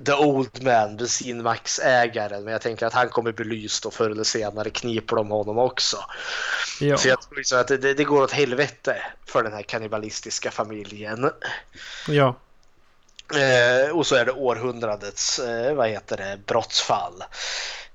The 0.06 0.14
Old 0.14 0.64
Man, 0.64 0.98
bensinmaxägaren. 0.98 2.44
Men 2.44 2.54
jag 2.54 2.62
tänker 2.62 2.86
att 2.86 2.94
han 2.94 3.10
kommer 3.10 3.32
belyst 3.32 3.86
och 3.86 3.94
förr 3.94 4.10
eller 4.10 4.24
senare 4.24 4.70
kniper 4.70 5.16
de 5.16 5.30
honom 5.30 5.58
också. 5.58 5.98
Ja. 6.82 6.98
Så 6.98 7.08
jag 7.08 7.22
tror 7.22 7.38
liksom 7.38 7.60
att 7.60 7.68
det, 7.68 7.94
det, 7.94 8.04
går 8.04 8.22
åt 8.22 8.32
helvete 8.32 9.02
för 9.26 9.44
den 9.44 9.54
här 9.54 9.62
kannibalistiska 9.62 10.52
familjen. 10.52 11.32
Ja. 12.08 12.36
Eh, 13.34 13.98
och 13.98 14.08
så 14.08 14.16
är 14.16 14.26
det 14.26 14.32
århundradets, 14.32 15.40
eh, 15.40 15.74
vad 15.74 15.90
heter 15.90 16.18
det, 16.18 16.40
brottsfall. 16.46 17.24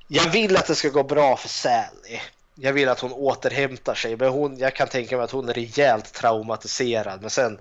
Jag 0.09 0.31
vill 0.31 0.57
att 0.57 0.67
det 0.67 0.75
ska 0.75 0.89
gå 0.89 1.03
bra 1.03 1.37
för 1.37 1.49
Sally. 1.49 2.21
Jag 2.57 2.73
vill 2.73 2.89
att 2.89 3.01
hon 3.01 3.13
återhämtar 3.13 3.95
sig, 3.95 4.17
men 4.17 4.29
hon, 4.29 4.59
jag 4.59 4.75
kan 4.75 4.89
tänka 4.89 5.17
mig 5.17 5.25
att 5.25 5.31
hon 5.31 5.49
är 5.49 5.53
rejält 5.53 6.13
traumatiserad. 6.13 7.21
Men 7.21 7.31
sen 7.31 7.59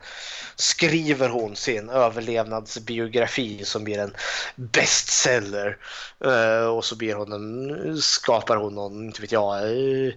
skriver 0.55 1.29
hon 1.29 1.55
sin 1.55 1.89
överlevnadsbiografi 1.89 3.65
som 3.65 3.83
blir 3.83 3.99
en 3.99 4.15
bestseller. 4.55 5.77
Uh, 6.25 6.67
och 6.67 6.85
så 6.85 6.95
blir 6.95 7.15
hon 7.15 7.31
en, 7.31 8.01
skapar 8.01 8.55
hon 8.55 8.75
någon, 8.75 9.05
inte 9.05 9.21
vet 9.21 9.31
jag. 9.31 9.63
Uh, 9.63 10.13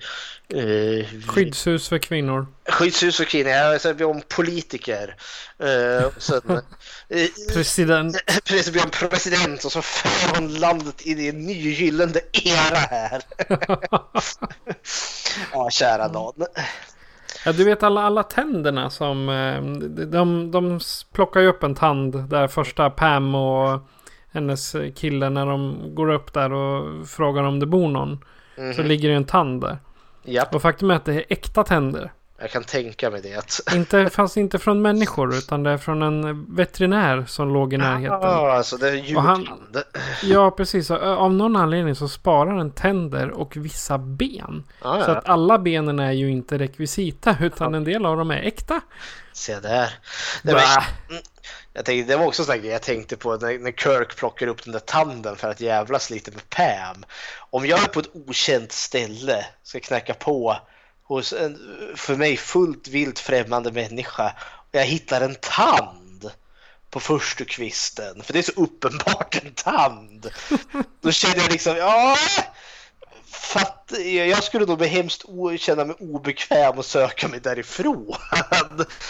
uh, 0.55 1.07
Skyddshus 1.27 1.89
för 1.89 1.99
kvinnor. 1.99 2.47
Skyddshus 2.69 3.17
för 3.17 3.25
kvinnor, 3.25 3.51
ja, 3.51 3.79
så 3.79 3.95
blir 3.95 4.07
hon 4.07 4.23
politiker. 4.29 5.17
Sen, 6.19 6.41
president. 7.53 8.17
Precis, 8.45 8.71
blir 8.71 8.83
hon 8.83 9.11
president 9.11 9.65
och 9.65 9.73
så 9.73 9.83
för 9.83 10.35
hon 10.35 10.55
landet 10.55 11.01
in 11.01 11.19
i 11.19 11.29
en 11.29 11.47
ny 11.47 11.71
gyllene 11.71 12.21
era 12.33 12.77
här. 12.77 13.23
ja, 15.53 15.71
kära 15.71 16.09
nån. 16.09 16.35
Ja, 17.45 17.53
du 17.53 17.65
vet 17.65 17.83
alla, 17.83 18.03
alla 18.03 18.23
tänderna 18.23 18.91
som... 18.91 19.27
De, 20.07 20.51
de 20.51 20.81
plockar 21.13 21.41
ju 21.41 21.47
upp 21.47 21.63
en 21.63 21.75
tand 21.75 22.29
där 22.29 22.49
första 22.49 22.91
Pam 22.91 23.35
och 23.35 23.81
hennes 24.33 24.77
kille 24.95 25.31
när 25.31 25.47
de 25.47 25.83
går 25.95 26.11
upp 26.11 26.33
där 26.33 26.53
och 26.53 27.09
frågar 27.09 27.43
om 27.43 27.61
det 27.61 27.67
bor 27.67 27.89
någon. 27.89 28.09
Mm 28.09 28.23
-hmm. 28.57 28.73
Så 28.73 28.81
mhm. 28.81 28.89
ligger 28.89 29.09
det 29.09 29.15
en 29.15 29.25
tand 29.25 29.61
där. 29.61 29.79
Japp. 30.25 30.55
Och 30.55 30.63
faktum 30.63 30.91
är 30.91 30.95
att 30.95 31.05
det 31.05 31.15
är 31.15 31.25
äkta 31.29 31.65
tänder. 31.65 32.13
Jag 32.39 32.51
kan 32.51 32.65
tänka 32.65 33.11
mig 33.11 33.23
det. 33.23 33.75
inte, 33.75 34.11
fast 34.11 34.37
inte 34.37 34.59
från 34.59 34.83
människor 34.83 35.35
utan 35.35 35.63
det 35.63 35.71
är 35.71 35.79
från 35.79 36.03
en 36.03 36.55
veterinär 36.55 37.25
som 37.29 37.53
låg 37.53 37.75
i 37.75 37.77
närheten. 37.77 38.21
Ja, 38.23 38.53
alltså 38.53 38.77
det 38.77 38.89
är 38.89 38.95
djurtand. 38.95 39.49
Ja, 40.23 40.51
precis. 40.51 40.91
Av 40.91 41.35
någon 41.35 41.57
anledning 41.57 41.95
så 41.95 42.09
sparar 42.09 42.57
den 42.57 42.71
tänder 42.71 43.31
och 43.31 43.57
vissa 43.57 43.99
ben. 43.99 44.65
Ah, 44.83 44.99
ja. 44.99 45.05
Så 45.05 45.11
att 45.11 45.29
alla 45.29 45.59
benen 45.59 45.99
är 45.99 46.13
ju 46.13 46.31
inte 46.31 46.59
rekvisita 46.59 47.37
utan 47.41 47.75
en 47.75 47.85
del 47.85 48.07
av 48.07 48.17
dem 48.17 48.31
är 48.31 48.43
äkta. 48.43 48.81
Se 49.33 49.61
där. 49.61 49.95
Det, 50.43 50.53
var, 50.53 50.63
mm, 51.11 51.23
jag 51.73 51.85
tänkte, 51.85 52.13
det 52.13 52.19
var 52.19 52.27
också 52.27 52.45
sån 52.45 52.65
jag 52.65 52.83
tänkte 52.83 53.17
på 53.17 53.37
när, 53.37 53.59
när 53.59 53.73
Kirk 53.73 54.17
plockar 54.17 54.47
upp 54.47 54.65
den 54.65 54.73
där 54.73 54.81
tanden 54.81 55.37
för 55.37 55.51
att 55.51 55.61
jävlas 55.61 56.11
lite 56.11 56.31
med 56.31 56.51
Pam. 56.51 57.05
Om 57.51 57.67
jag 57.67 57.83
är 57.83 57.89
på 57.89 58.01
ett 58.01 58.11
okänt 58.15 58.73
ställe 58.73 59.47
ska 59.63 59.81
knacka 59.81 60.15
på 60.15 60.57
hos 61.07 61.33
en 61.33 61.59
för 61.97 62.17
mig 62.17 62.37
fullt 62.37 62.89
vilt 62.89 63.19
främmande 63.19 63.73
människa 63.73 64.35
och 64.43 64.69
jag 64.71 64.85
hittar 64.85 65.21
en 65.21 65.35
tand 65.35 66.31
på 66.91 67.01
första 67.01 67.45
kvisten 67.45 68.23
för 68.23 68.33
det 68.33 68.39
är 68.39 68.43
så 68.43 68.53
uppenbart 68.57 69.43
en 69.45 69.55
tand. 69.55 70.31
Då 71.01 71.13
känner 71.13 71.37
jag 71.37 71.53
liksom, 71.53 71.77
ja, 71.77 72.17
fatt, 73.27 73.93
jag 74.29 74.45
skulle 74.45 74.67
nog 74.67 74.79
bli 74.79 74.87
hemskt 74.87 75.25
känna 75.59 75.85
mig 75.85 75.97
obekväm 75.99 76.79
och 76.79 76.85
söka 76.85 77.29
mig 77.29 77.41
därifrån. 77.41 78.15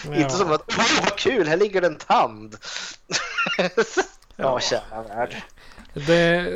Ja. 0.05 0.17
Inte 0.17 0.37
som 0.37 0.53
att, 0.53 0.63
åh 0.69 1.01
vad 1.03 1.19
kul, 1.19 1.49
här 1.49 1.57
ligger 1.57 1.83
en 1.83 1.97
tand. 1.97 2.57
ja, 4.37 4.61
kära 4.61 5.03
värld. 5.03 5.43
Det, 6.07 6.51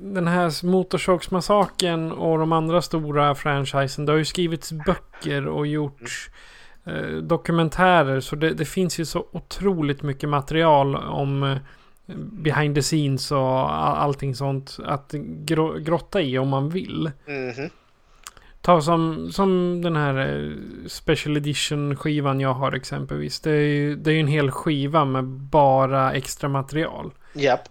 den 0.00 0.28
här 0.28 0.66
Motorsågsmassakern 0.66 2.12
och 2.12 2.38
de 2.38 2.52
andra 2.52 2.82
stora 2.82 3.34
franchisen. 3.34 4.06
Det 4.06 4.12
har 4.12 4.18
ju 4.18 4.24
skrivits 4.24 4.72
böcker 4.72 5.48
och 5.48 5.66
gjorts 5.66 6.30
eh, 6.84 7.16
dokumentärer. 7.16 8.20
Så 8.20 8.36
det, 8.36 8.50
det, 8.50 8.64
finns 8.64 9.00
ju 9.00 9.04
så 9.04 9.26
otroligt 9.32 10.02
mycket 10.02 10.28
material 10.28 10.96
om 10.96 11.42
eh, 11.42 11.58
behind 12.16 12.74
the 12.74 12.82
scenes 12.82 13.32
och 13.32 13.74
allting 14.02 14.34
sånt. 14.34 14.78
Att 14.84 15.12
gro, 15.44 15.78
grotta 15.78 16.20
i 16.22 16.38
om 16.38 16.48
man 16.48 16.68
vill. 16.70 17.10
Mm 17.26 17.52
-hmm. 17.52 17.70
Ta 18.60 18.80
som, 18.80 19.32
som 19.32 19.82
den 19.82 19.96
här 19.96 20.18
eh, 20.18 20.52
special 20.86 21.36
edition 21.36 21.96
skivan 21.96 22.40
jag 22.40 22.54
har 22.54 22.72
exempelvis. 22.72 23.40
Det 23.40 23.50
är 23.50 23.66
ju 23.66 23.96
det 23.96 24.12
är 24.12 24.20
en 24.20 24.26
hel 24.26 24.50
skiva 24.50 25.04
med 25.04 25.24
bara 25.24 26.12
extra 26.12 26.48
material. 26.48 27.10
Japp. 27.34 27.68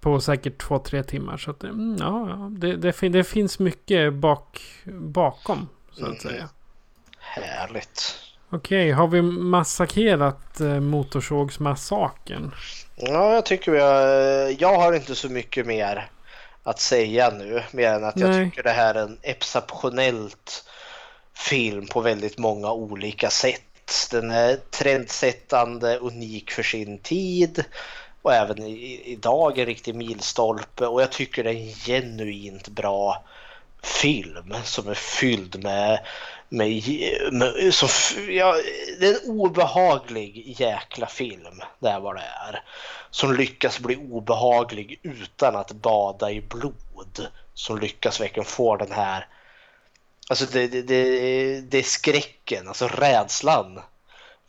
På 0.00 0.20
säkert 0.20 0.60
två, 0.60 0.78
tre 0.78 1.02
timmar. 1.02 1.36
Så 1.36 1.50
att, 1.50 1.64
mm, 1.64 1.96
ja, 2.00 2.48
det, 2.50 2.76
det, 2.76 3.08
det, 3.08 3.24
finns 3.24 3.58
mycket 3.58 4.14
bak, 4.14 4.60
bakom. 4.92 5.68
Så 5.92 6.02
att 6.02 6.08
mm. 6.08 6.20
säga. 6.20 6.48
Härligt. 7.18 8.18
Okej, 8.52 8.84
okay, 8.84 8.92
har 8.92 9.08
vi 9.08 9.22
massakerat 9.22 10.60
eh, 10.60 10.80
Motorsågsmassakern? 10.80 12.54
Ja, 12.96 13.34
jag 13.34 13.46
tycker 13.46 13.72
vi 13.72 13.80
har, 13.80 14.62
Jag 14.62 14.78
har 14.78 14.92
inte 14.92 15.14
så 15.14 15.28
mycket 15.28 15.66
mer 15.66 16.10
att 16.62 16.80
säga 16.80 17.30
nu. 17.30 17.62
Mer 17.72 17.92
än 17.92 18.04
att 18.04 18.16
Nej. 18.16 18.28
jag 18.28 18.50
tycker 18.50 18.62
det 18.62 18.70
här 18.70 18.94
är 18.94 19.02
en 19.02 19.18
exceptionellt 19.22 20.64
film 21.34 21.86
på 21.86 22.00
väldigt 22.00 22.38
många 22.38 22.72
olika 22.72 23.30
sätt. 23.30 24.08
Den 24.10 24.30
är 24.30 24.56
trendsättande, 24.56 25.98
unik 25.98 26.50
för 26.50 26.62
sin 26.62 26.98
tid 26.98 27.64
och 28.22 28.34
även 28.34 28.66
idag 28.66 29.58
en 29.58 29.66
riktig 29.66 29.94
milstolpe 29.94 30.86
och 30.86 31.02
jag 31.02 31.12
tycker 31.12 31.44
det 31.44 31.50
är 31.50 31.54
en 31.54 31.74
genuint 31.74 32.68
bra 32.68 33.24
film 33.82 34.54
som 34.64 34.88
är 34.88 34.94
fylld 34.94 35.62
med, 35.62 36.00
med, 36.48 36.82
med 37.32 37.74
som, 37.74 37.88
ja, 38.28 38.56
det 39.00 39.06
är 39.06 39.24
en 39.24 39.30
obehaglig 39.30 40.54
jäkla 40.60 41.06
film, 41.06 41.62
det 41.78 41.88
är 41.88 42.00
vad 42.00 42.16
det 42.16 42.22
är. 42.48 42.62
Som 43.10 43.36
lyckas 43.36 43.80
bli 43.80 43.96
obehaglig 43.96 45.00
utan 45.02 45.56
att 45.56 45.72
bada 45.72 46.30
i 46.30 46.40
blod. 46.40 47.26
Som 47.54 47.78
lyckas 47.78 48.20
verkligen 48.20 48.44
få 48.44 48.76
den 48.76 48.92
här, 48.92 49.26
alltså 50.28 50.46
det, 50.52 50.68
det, 50.68 50.82
det, 50.82 51.60
det 51.60 51.78
är 51.78 51.82
skräcken, 51.82 52.68
alltså 52.68 52.88
rädslan 52.88 53.80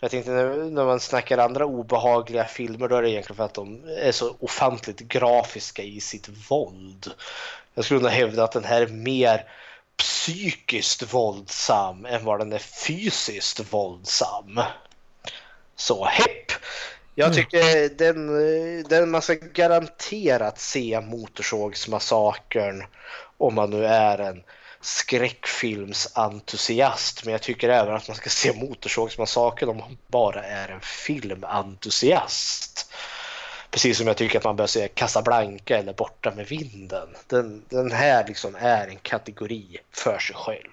jag 0.04 0.12
tänkte 0.12 0.32
när, 0.32 0.86
man 0.86 1.00
snackar 1.00 1.38
andra 1.38 1.66
obehagliga 1.66 2.46
filmer 2.46 2.88
då 2.88 2.96
är 2.96 3.02
det 3.02 3.10
egentligen 3.10 3.38
för 3.38 3.44
att 3.44 3.54
de 3.54 3.84
är 3.98 4.12
så 4.12 4.36
ofantligt 4.40 5.00
grafiska 5.00 5.84
i 5.84 6.00
sitt 6.00 6.30
våld. 6.50 7.12
Jag 7.74 7.86
skulle 7.86 8.00
nog 8.00 8.10
hävda 8.10 8.44
att 8.44 8.52
den 8.52 8.64
här 8.64 8.82
är 8.82 8.88
mer 8.88 9.46
psykiskt 9.98 11.14
våldsam 11.14 12.06
än 12.06 12.26
vad 12.26 12.40
den 12.40 12.54
är 12.54 12.60
fysiskt 12.60 13.74
våldsam. 13.74 14.60
Så 15.76 16.06
hepp! 16.06 16.52
Jag 17.16 17.34
tycker 17.34 17.90
den, 17.90 18.28
den 18.84 19.12
man 19.12 19.22
ska 19.22 19.34
garanterat 19.34 20.60
se 20.60 21.02
Motorsågsmassakern 21.02 22.84
om 23.38 23.56
man 23.56 23.70
nu 23.70 23.86
är 23.86 24.18
en 24.18 24.44
skräckfilmsentusiast. 24.82 27.26
Men 27.26 27.32
jag 27.32 27.42
tycker 27.42 27.70
även 27.70 27.96
att 27.96 28.08
man 28.08 28.18
ska 28.18 28.30
se 28.30 28.54
Motorsågsmassakern 28.54 29.70
om 29.70 29.78
man 29.78 29.98
bara 30.08 30.44
är 30.44 30.70
en 30.70 30.82
filmentusiast. 30.82 32.92
Precis 33.72 33.98
som 33.98 34.08
jag 34.08 34.18
tycker 34.18 34.38
att 34.38 34.44
man 34.44 34.56
bör 34.56 34.68
se 34.68 34.88
Casablanca 34.88 35.78
eller 35.78 35.94
Borta 35.94 36.32
med 36.36 36.48
vinden. 36.48 37.08
Den, 37.28 37.62
den 37.70 37.92
här 37.92 38.28
liksom 38.28 38.56
är 38.60 38.88
en 38.88 39.00
kategori 39.02 39.78
för 39.92 40.20
sig 40.20 40.36
själv. 40.36 40.72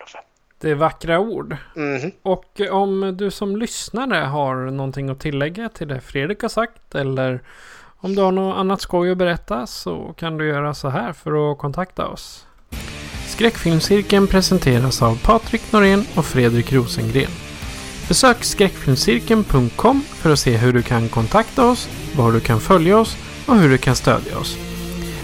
Det 0.61 0.71
är 0.71 0.75
vackra 0.75 1.19
ord. 1.19 1.57
Mhm. 1.77 2.13
Och 2.23 2.61
om 2.71 3.17
du 3.17 3.31
som 3.31 3.57
lyssnare 3.57 4.25
har 4.25 4.55
någonting 4.55 5.11
att 5.11 5.21
tillägga 5.21 5.69
till 5.69 5.89
det 5.89 6.01
Fredrik 6.01 6.43
har 6.43 6.49
sagt 6.49 6.95
eller 6.95 7.43
om 8.01 8.15
du 8.15 8.23
har 8.23 8.33
något 8.33 8.57
annat 8.57 8.81
skoj 8.81 9.11
att 9.11 9.19
berätta 9.19 9.67
så 9.67 10.15
kan 10.17 10.39
du 10.39 10.49
göra 10.49 10.75
så 10.75 10.89
här 10.89 11.13
för 11.13 11.53
att 11.53 11.59
kontakta 11.59 12.07
oss. 12.07 12.48
Skräckfilmscirkeln 13.39 14.27
presenteras 14.27 15.03
av 15.03 15.19
Patrik 15.25 15.73
Norén 15.73 16.05
och 16.17 16.25
Fredrik 16.25 16.73
Rosengren. 16.73 17.31
Besök 18.09 18.45
skräckfilmscirkeln.com 18.45 20.03
för 20.09 20.33
att 20.33 20.39
se 20.39 20.57
hur 20.57 20.73
du 20.73 20.83
kan 20.83 21.09
kontakta 21.09 21.71
oss, 21.71 21.89
var 22.17 22.33
du 22.33 22.41
kan 22.41 22.61
följa 22.61 22.99
oss 22.99 23.17
och 23.47 23.57
hur 23.57 23.69
du 23.69 23.79
kan 23.79 23.97
stödja 23.97 24.39
oss. 24.39 24.57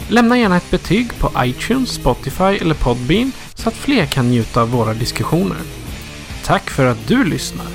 Lämna 0.09 0.39
gärna 0.39 0.57
ett 0.57 0.71
betyg 0.71 1.19
på 1.19 1.31
iTunes, 1.45 1.89
Spotify 1.89 2.45
eller 2.45 2.75
Podbean 2.75 3.33
så 3.55 3.69
att 3.69 3.75
fler 3.75 4.07
kan 4.07 4.31
njuta 4.31 4.63
av 4.63 4.71
våra 4.71 4.95
diskussioner. 4.95 5.59
Tack 6.45 6.71
för 6.71 6.87
att 6.87 7.09
du 7.09 7.25
lyssnar! 7.25 7.67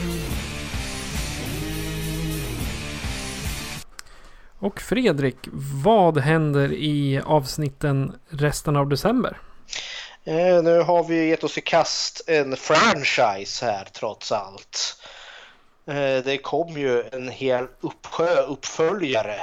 Och 4.60 4.82
Fredrik, 4.82 5.50
vad 5.84 6.18
händer 6.18 6.74
i 6.74 7.22
avsnitten 7.26 8.14
resten 8.30 8.76
av 8.76 8.90
december? 8.90 9.38
Eh, 10.26 10.64
nu 10.64 10.80
har 10.80 11.04
vi 11.04 11.28
gett 11.28 11.44
oss 11.44 11.58
i 11.58 11.62
kast 11.62 12.30
en 12.30 12.58
franchise 12.58 13.66
här 13.66 13.88
trots 13.94 14.32
allt. 14.32 15.02
Eh, 15.88 16.24
det 16.24 16.38
kom 16.44 16.78
ju 16.78 17.04
en 17.12 17.30
hel 17.30 17.68
uppsjö 17.82 18.42
uppföljare 18.42 19.42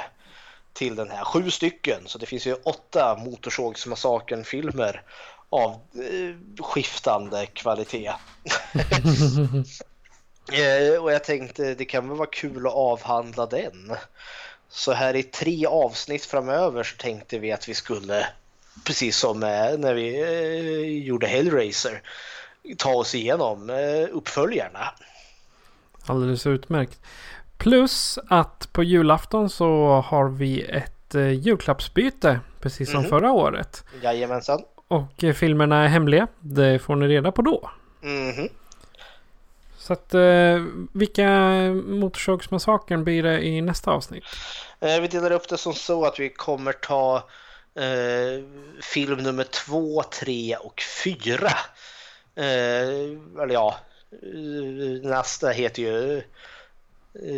till 0.73 0.95
den 0.95 1.11
här. 1.11 1.23
Sju 1.23 1.51
stycken, 1.51 2.01
så 2.05 2.17
det 2.17 2.25
finns 2.25 2.47
ju 2.47 2.53
åtta 2.53 3.15
Motorsågsmassakern-filmer 3.15 5.01
av 5.49 5.71
eh, 5.71 6.63
skiftande 6.63 7.45
kvalitet. 7.45 8.11
Eh, 10.53 11.03
och 11.03 11.11
jag 11.11 11.23
tänkte 11.23 11.73
det 11.73 11.85
kan 11.85 12.09
väl 12.09 12.17
vara 12.17 12.29
kul 12.31 12.67
att 12.67 12.73
avhandla 12.73 13.45
den. 13.45 13.95
Så 14.69 14.91
här 14.91 15.15
i 15.15 15.23
tre 15.23 15.65
avsnitt 15.65 16.25
framöver 16.25 16.83
så 16.83 16.97
tänkte 16.97 17.39
vi 17.39 17.51
att 17.51 17.69
vi 17.69 17.73
skulle, 17.73 18.27
precis 18.83 19.17
som 19.17 19.43
eh, 19.43 19.77
när 19.77 19.93
vi 19.93 20.21
eh, 20.21 21.05
gjorde 21.07 21.27
Hellraiser, 21.27 22.01
ta 22.77 22.93
oss 22.93 23.15
igenom 23.15 23.69
eh, 23.69 24.15
uppföljarna. 24.15 24.89
Alldeles 26.05 26.47
utmärkt. 26.47 26.99
Plus 27.57 28.19
att 28.27 28.69
på 28.73 28.83
julafton 28.83 29.49
så 29.49 30.01
har 30.07 30.29
vi 30.29 30.61
ett 30.61 31.15
julklappsbyte. 31.43 32.39
Precis 32.61 32.91
som 32.91 32.99
Mhm. 33.01 33.09
förra 33.09 33.31
året. 33.31 33.83
Jajamensan. 34.03 34.59
Och 34.87 35.23
filmerna 35.35 35.83
är 35.83 35.87
hemliga. 35.87 36.27
Det 36.39 36.79
får 36.79 36.95
ni 36.95 37.07
reda 37.07 37.31
på 37.31 37.41
då. 37.41 37.71
Mhm. 38.01 38.49
Så 39.77 39.93
att 39.93 40.13
eh, 40.13 40.65
vilka 40.93 41.29
Motorsågsmassakern 41.87 43.03
blir 43.03 43.23
det 43.23 43.45
i 43.45 43.61
nästa 43.61 43.91
avsnitt? 43.91 44.23
Eh, 44.79 44.99
Vi 45.01 45.07
delar 45.07 45.31
upp 45.31 45.49
det 45.49 45.57
som 45.57 45.73
så 45.73 46.05
att 46.05 46.19
vi 46.19 46.29
kommer 46.29 46.71
ta 46.73 47.23
eh, 47.77 48.43
film 48.81 49.17
nummer 49.23 49.43
två, 49.43 50.03
tre 50.03 50.55
och 50.55 50.81
fyra. 51.03 51.51
Eh, 52.35 52.87
eller 53.41 53.49
ja, 53.53 53.79
eh, 54.11 55.09
nästa 55.09 55.49
heter 55.49 55.81
ju... 55.81 56.17
eh, 56.17 56.23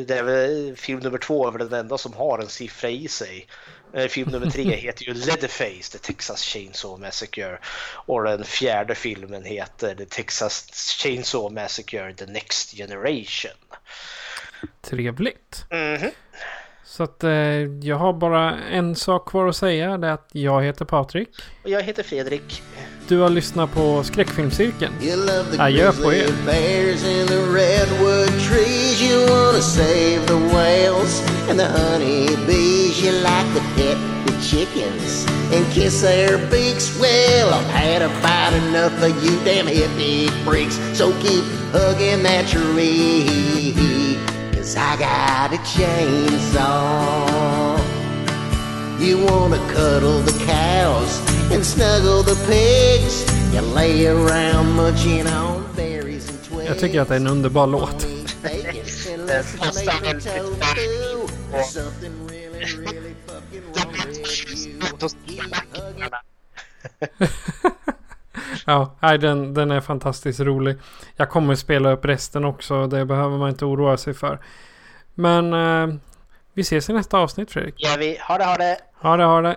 Det 0.06 0.18
är 0.18 0.24
väl, 0.24 0.76
film 0.77 1.00
nummer 1.00 1.18
två 1.18 1.48
är 1.48 1.51
väl 1.51 1.69
den 1.69 1.80
enda 1.80 1.98
som 1.98 2.14
har 2.14 2.40
en 2.40 2.50
siffra 2.50 2.90
i 2.90 3.08
sig. 3.08 3.48
Eh, 3.93 4.08
Film 4.08 4.32
nummer 4.32 4.50
tre 4.50 4.76
heter 4.76 5.06
ju 5.06 5.14
Leatherface, 5.14 5.92
The 5.92 5.98
Texas 5.98 6.43
Chainsaw 6.43 7.06
Massacre. 7.06 7.59
Och 8.06 8.24
den 8.24 8.43
fjärde 8.43 8.95
filmen 8.95 9.43
heter 9.45 9.95
The 9.95 10.06
Texas 10.06 10.66
Chainsaw 11.01 11.61
Massacre, 11.61 12.14
The 12.14 12.26
Next 12.26 12.72
Generation. 12.77 13.51
Trevligt. 14.82 15.66
Mhm. 15.69 16.11
Så 17.00 17.03
att 17.03 17.24
eh, 17.24 17.32
jag 17.82 17.95
har 17.95 18.14
bara 18.14 18.58
en 18.60 18.95
sak 18.95 19.30
kvar 19.30 19.48
att 19.48 19.56
säga. 19.56 19.98
Det 19.98 20.08
är 20.08 20.11
att 20.11 20.30
jag 20.32 20.64
heter 20.64 20.86
Patrik. 20.86 21.30
Och 21.64 21.69
jag 21.69 21.84
heter 21.84 22.03
Fredrik. 22.03 22.64
Du 23.08 23.18
har 23.18 23.30
lyssnat 23.30 23.74
på 23.74 24.03
Skräckfilmscirkeln. 24.03 24.94
Adjö 25.60 25.92
på 25.92 26.14
er. 26.14 26.18
grizzly 26.18 26.45
bears 26.45 27.03
in 27.03 27.28
the 27.28 27.42
redwood 27.60 28.28
trees. 28.28 29.02
You 29.02 29.19
wanna 29.30 29.61
save 29.61 30.28
the 30.28 30.40
whales 30.56 31.24
and 31.50 31.60
the 31.60 31.69
honeybees. 31.80 33.03
You 33.03 33.11
like 33.11 33.50
to 33.56 33.61
pet 33.76 33.98
the 34.26 34.34
chickens 34.42 35.28
and 35.56 35.74
kiss 35.74 36.02
their 36.02 36.38
beaks. 36.52 37.00
Well, 37.00 37.50
I've 37.53 37.72
had 37.72 38.02
about 38.02 38.53
enough 38.64 39.03
of 39.03 39.24
you 39.24 39.40
damn 39.45 39.68
hippie 39.68 40.30
freaks. 40.44 40.76
So 40.98 41.11
keep 41.22 41.45
hugging 41.72 42.24
that 42.24 42.45
tree. 42.48 44.08
Cause 44.59 44.75
I 44.75 44.97
got 44.97 45.53
a 45.53 45.57
chainsaw. 45.59 46.59
You 48.99 49.23
wanna 49.23 49.57
cuddle 49.71 50.19
the 50.19 50.33
cows 50.45 51.21
and 51.53 51.65
snuggle 51.65 52.23
the 52.23 52.35
pigs. 52.45 53.23
You 53.53 53.61
lay 53.61 54.07
around 54.07 54.75
munching 54.75 55.27
on 55.27 55.63
berries 55.77 56.27
and 56.29 56.43
twigs. 56.43 56.67
Jag 56.67 56.79
tycker 56.79 57.01
att 57.01 57.07
det 57.07 57.13
är 57.13 57.19
en 57.19 57.27
underbar 57.27 57.67
låt. 57.67 58.05
Ja, 68.67 68.95
nej, 68.99 69.17
den, 69.17 69.53
den 69.53 69.71
är 69.71 69.81
fantastiskt 69.81 70.39
rolig. 70.39 70.77
Jag 71.15 71.29
kommer 71.29 71.55
spela 71.55 71.91
upp 71.91 72.05
resten 72.05 72.45
också. 72.45 72.88
Det 72.88 73.05
behöver 73.05 73.38
man 73.38 73.49
inte 73.49 73.65
oroa 73.65 73.97
sig 73.97 74.13
för. 74.13 74.39
Men 75.13 75.53
eh, 75.53 75.95
vi 76.53 76.61
ses 76.61 76.89
i 76.89 76.93
nästa 76.93 77.17
avsnitt 77.17 77.51
Fredrik. 77.51 77.75
Ja, 77.77 77.95
vi 77.99 78.17
ha 78.27 78.38
det, 78.38 78.45
ha 78.45 78.57
det. 78.57 78.77
Ha 79.01 79.17
det, 79.17 79.23
ha 79.23 79.41
det. 79.41 79.55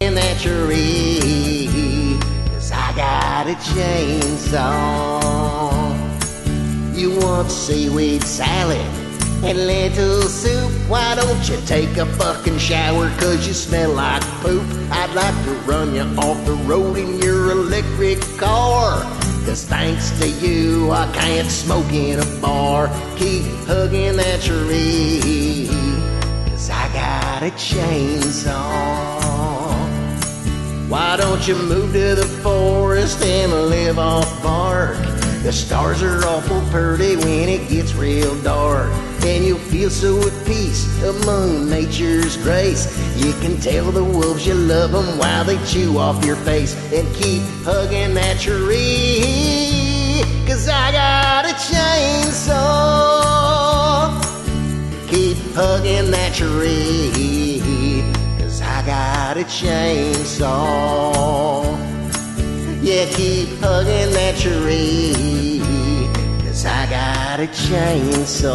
in 0.00 0.14
that 0.14 0.38
tree. 0.38 2.18
Cause 2.46 2.72
I 2.72 2.92
got 2.94 3.46
a 3.48 3.56
chainsaw. 3.74 5.20
You 6.94 7.18
want 7.18 7.50
seaweed 7.50 8.22
salad 8.22 8.97
and 9.44 9.66
lentil 9.66 10.22
soup? 10.22 10.70
Why 10.88 11.14
don't 11.14 11.48
you 11.48 11.56
take 11.66 11.96
a 11.96 12.06
fucking 12.06 12.58
shower? 12.58 13.08
Cause 13.18 13.46
you 13.46 13.54
smell 13.54 13.92
like 13.92 14.22
poop. 14.42 14.64
I'd 14.90 15.14
like 15.14 15.44
to 15.44 15.52
run 15.70 15.94
you 15.94 16.02
off 16.18 16.44
the 16.44 16.54
road 16.66 16.96
in 16.96 17.20
your 17.20 17.50
electric 17.50 18.20
car. 18.38 19.02
Cause 19.44 19.64
thanks 19.64 20.18
to 20.20 20.28
you, 20.28 20.90
I 20.90 21.10
can't 21.12 21.48
smoke 21.48 21.92
in 21.92 22.20
a 22.20 22.40
bar. 22.40 22.88
Keep 23.16 23.44
hugging 23.66 24.16
that 24.16 24.42
tree. 24.42 25.68
Cause 26.48 26.70
I 26.70 26.92
got 26.92 27.42
a 27.42 27.50
chainsaw. 27.52 29.18
Why 30.88 31.16
don't 31.16 31.46
you 31.46 31.54
move 31.54 31.92
to 31.92 32.14
the 32.14 32.26
forest 32.42 33.22
and 33.22 33.52
live 33.68 33.98
off 33.98 34.42
bark? 34.42 35.17
The 35.42 35.52
stars 35.52 36.02
are 36.02 36.24
awful 36.26 36.60
pretty 36.70 37.14
when 37.16 37.48
it 37.48 37.68
gets 37.68 37.94
real 37.94 38.34
dark. 38.42 38.92
And 39.22 39.44
you'll 39.44 39.58
feel 39.58 39.88
so 39.88 40.18
at 40.26 40.46
peace 40.46 40.84
among 41.02 41.70
nature's 41.70 42.36
grace. 42.38 42.88
You 43.16 43.32
can 43.34 43.56
tell 43.60 43.92
the 43.92 44.02
wolves 44.02 44.46
you 44.46 44.54
love 44.54 44.90
them 44.92 45.16
while 45.18 45.44
they 45.44 45.56
chew 45.64 45.96
off 45.96 46.24
your 46.24 46.36
face. 46.36 46.74
And 46.92 47.06
keep 47.14 47.42
hugging 47.64 48.14
that 48.14 48.40
tree. 48.40 50.24
Cause 50.46 50.68
I 50.68 50.90
got 50.92 51.44
a 51.44 51.54
chainsaw. 51.54 52.58
Keep 55.08 55.38
hugging 55.54 56.10
that 56.10 56.34
tree. 56.34 58.02
Cause 58.38 58.60
I 58.60 58.82
got 58.84 59.36
a 59.36 59.44
chainsaw. 59.44 60.98
Yeah, 62.88 63.04
keep 63.10 63.50
hugging 63.60 64.12
that 64.14 64.38
tree. 64.38 65.60
Cause 66.42 66.64
I 66.64 66.88
got 66.88 67.38
a 67.38 67.46
chainsaw. 67.48 68.48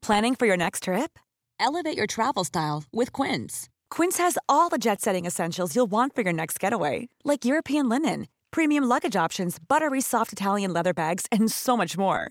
Planning 0.00 0.36
for 0.36 0.46
your 0.46 0.56
next 0.56 0.84
trip? 0.84 1.18
Elevate 1.58 1.96
your 1.96 2.06
travel 2.06 2.44
style 2.44 2.84
with 2.92 3.12
Quince. 3.12 3.68
Quince 3.90 4.18
has 4.18 4.38
all 4.48 4.68
the 4.68 4.78
jet 4.78 5.00
setting 5.00 5.26
essentials 5.26 5.74
you'll 5.74 5.90
want 5.90 6.14
for 6.14 6.22
your 6.22 6.32
next 6.32 6.60
getaway, 6.60 7.08
like 7.24 7.44
European 7.44 7.88
linen, 7.88 8.28
premium 8.52 8.84
luggage 8.84 9.16
options, 9.16 9.58
buttery 9.58 10.00
soft 10.00 10.32
Italian 10.32 10.72
leather 10.72 10.94
bags, 10.94 11.26
and 11.32 11.50
so 11.50 11.76
much 11.76 11.98
more. 11.98 12.30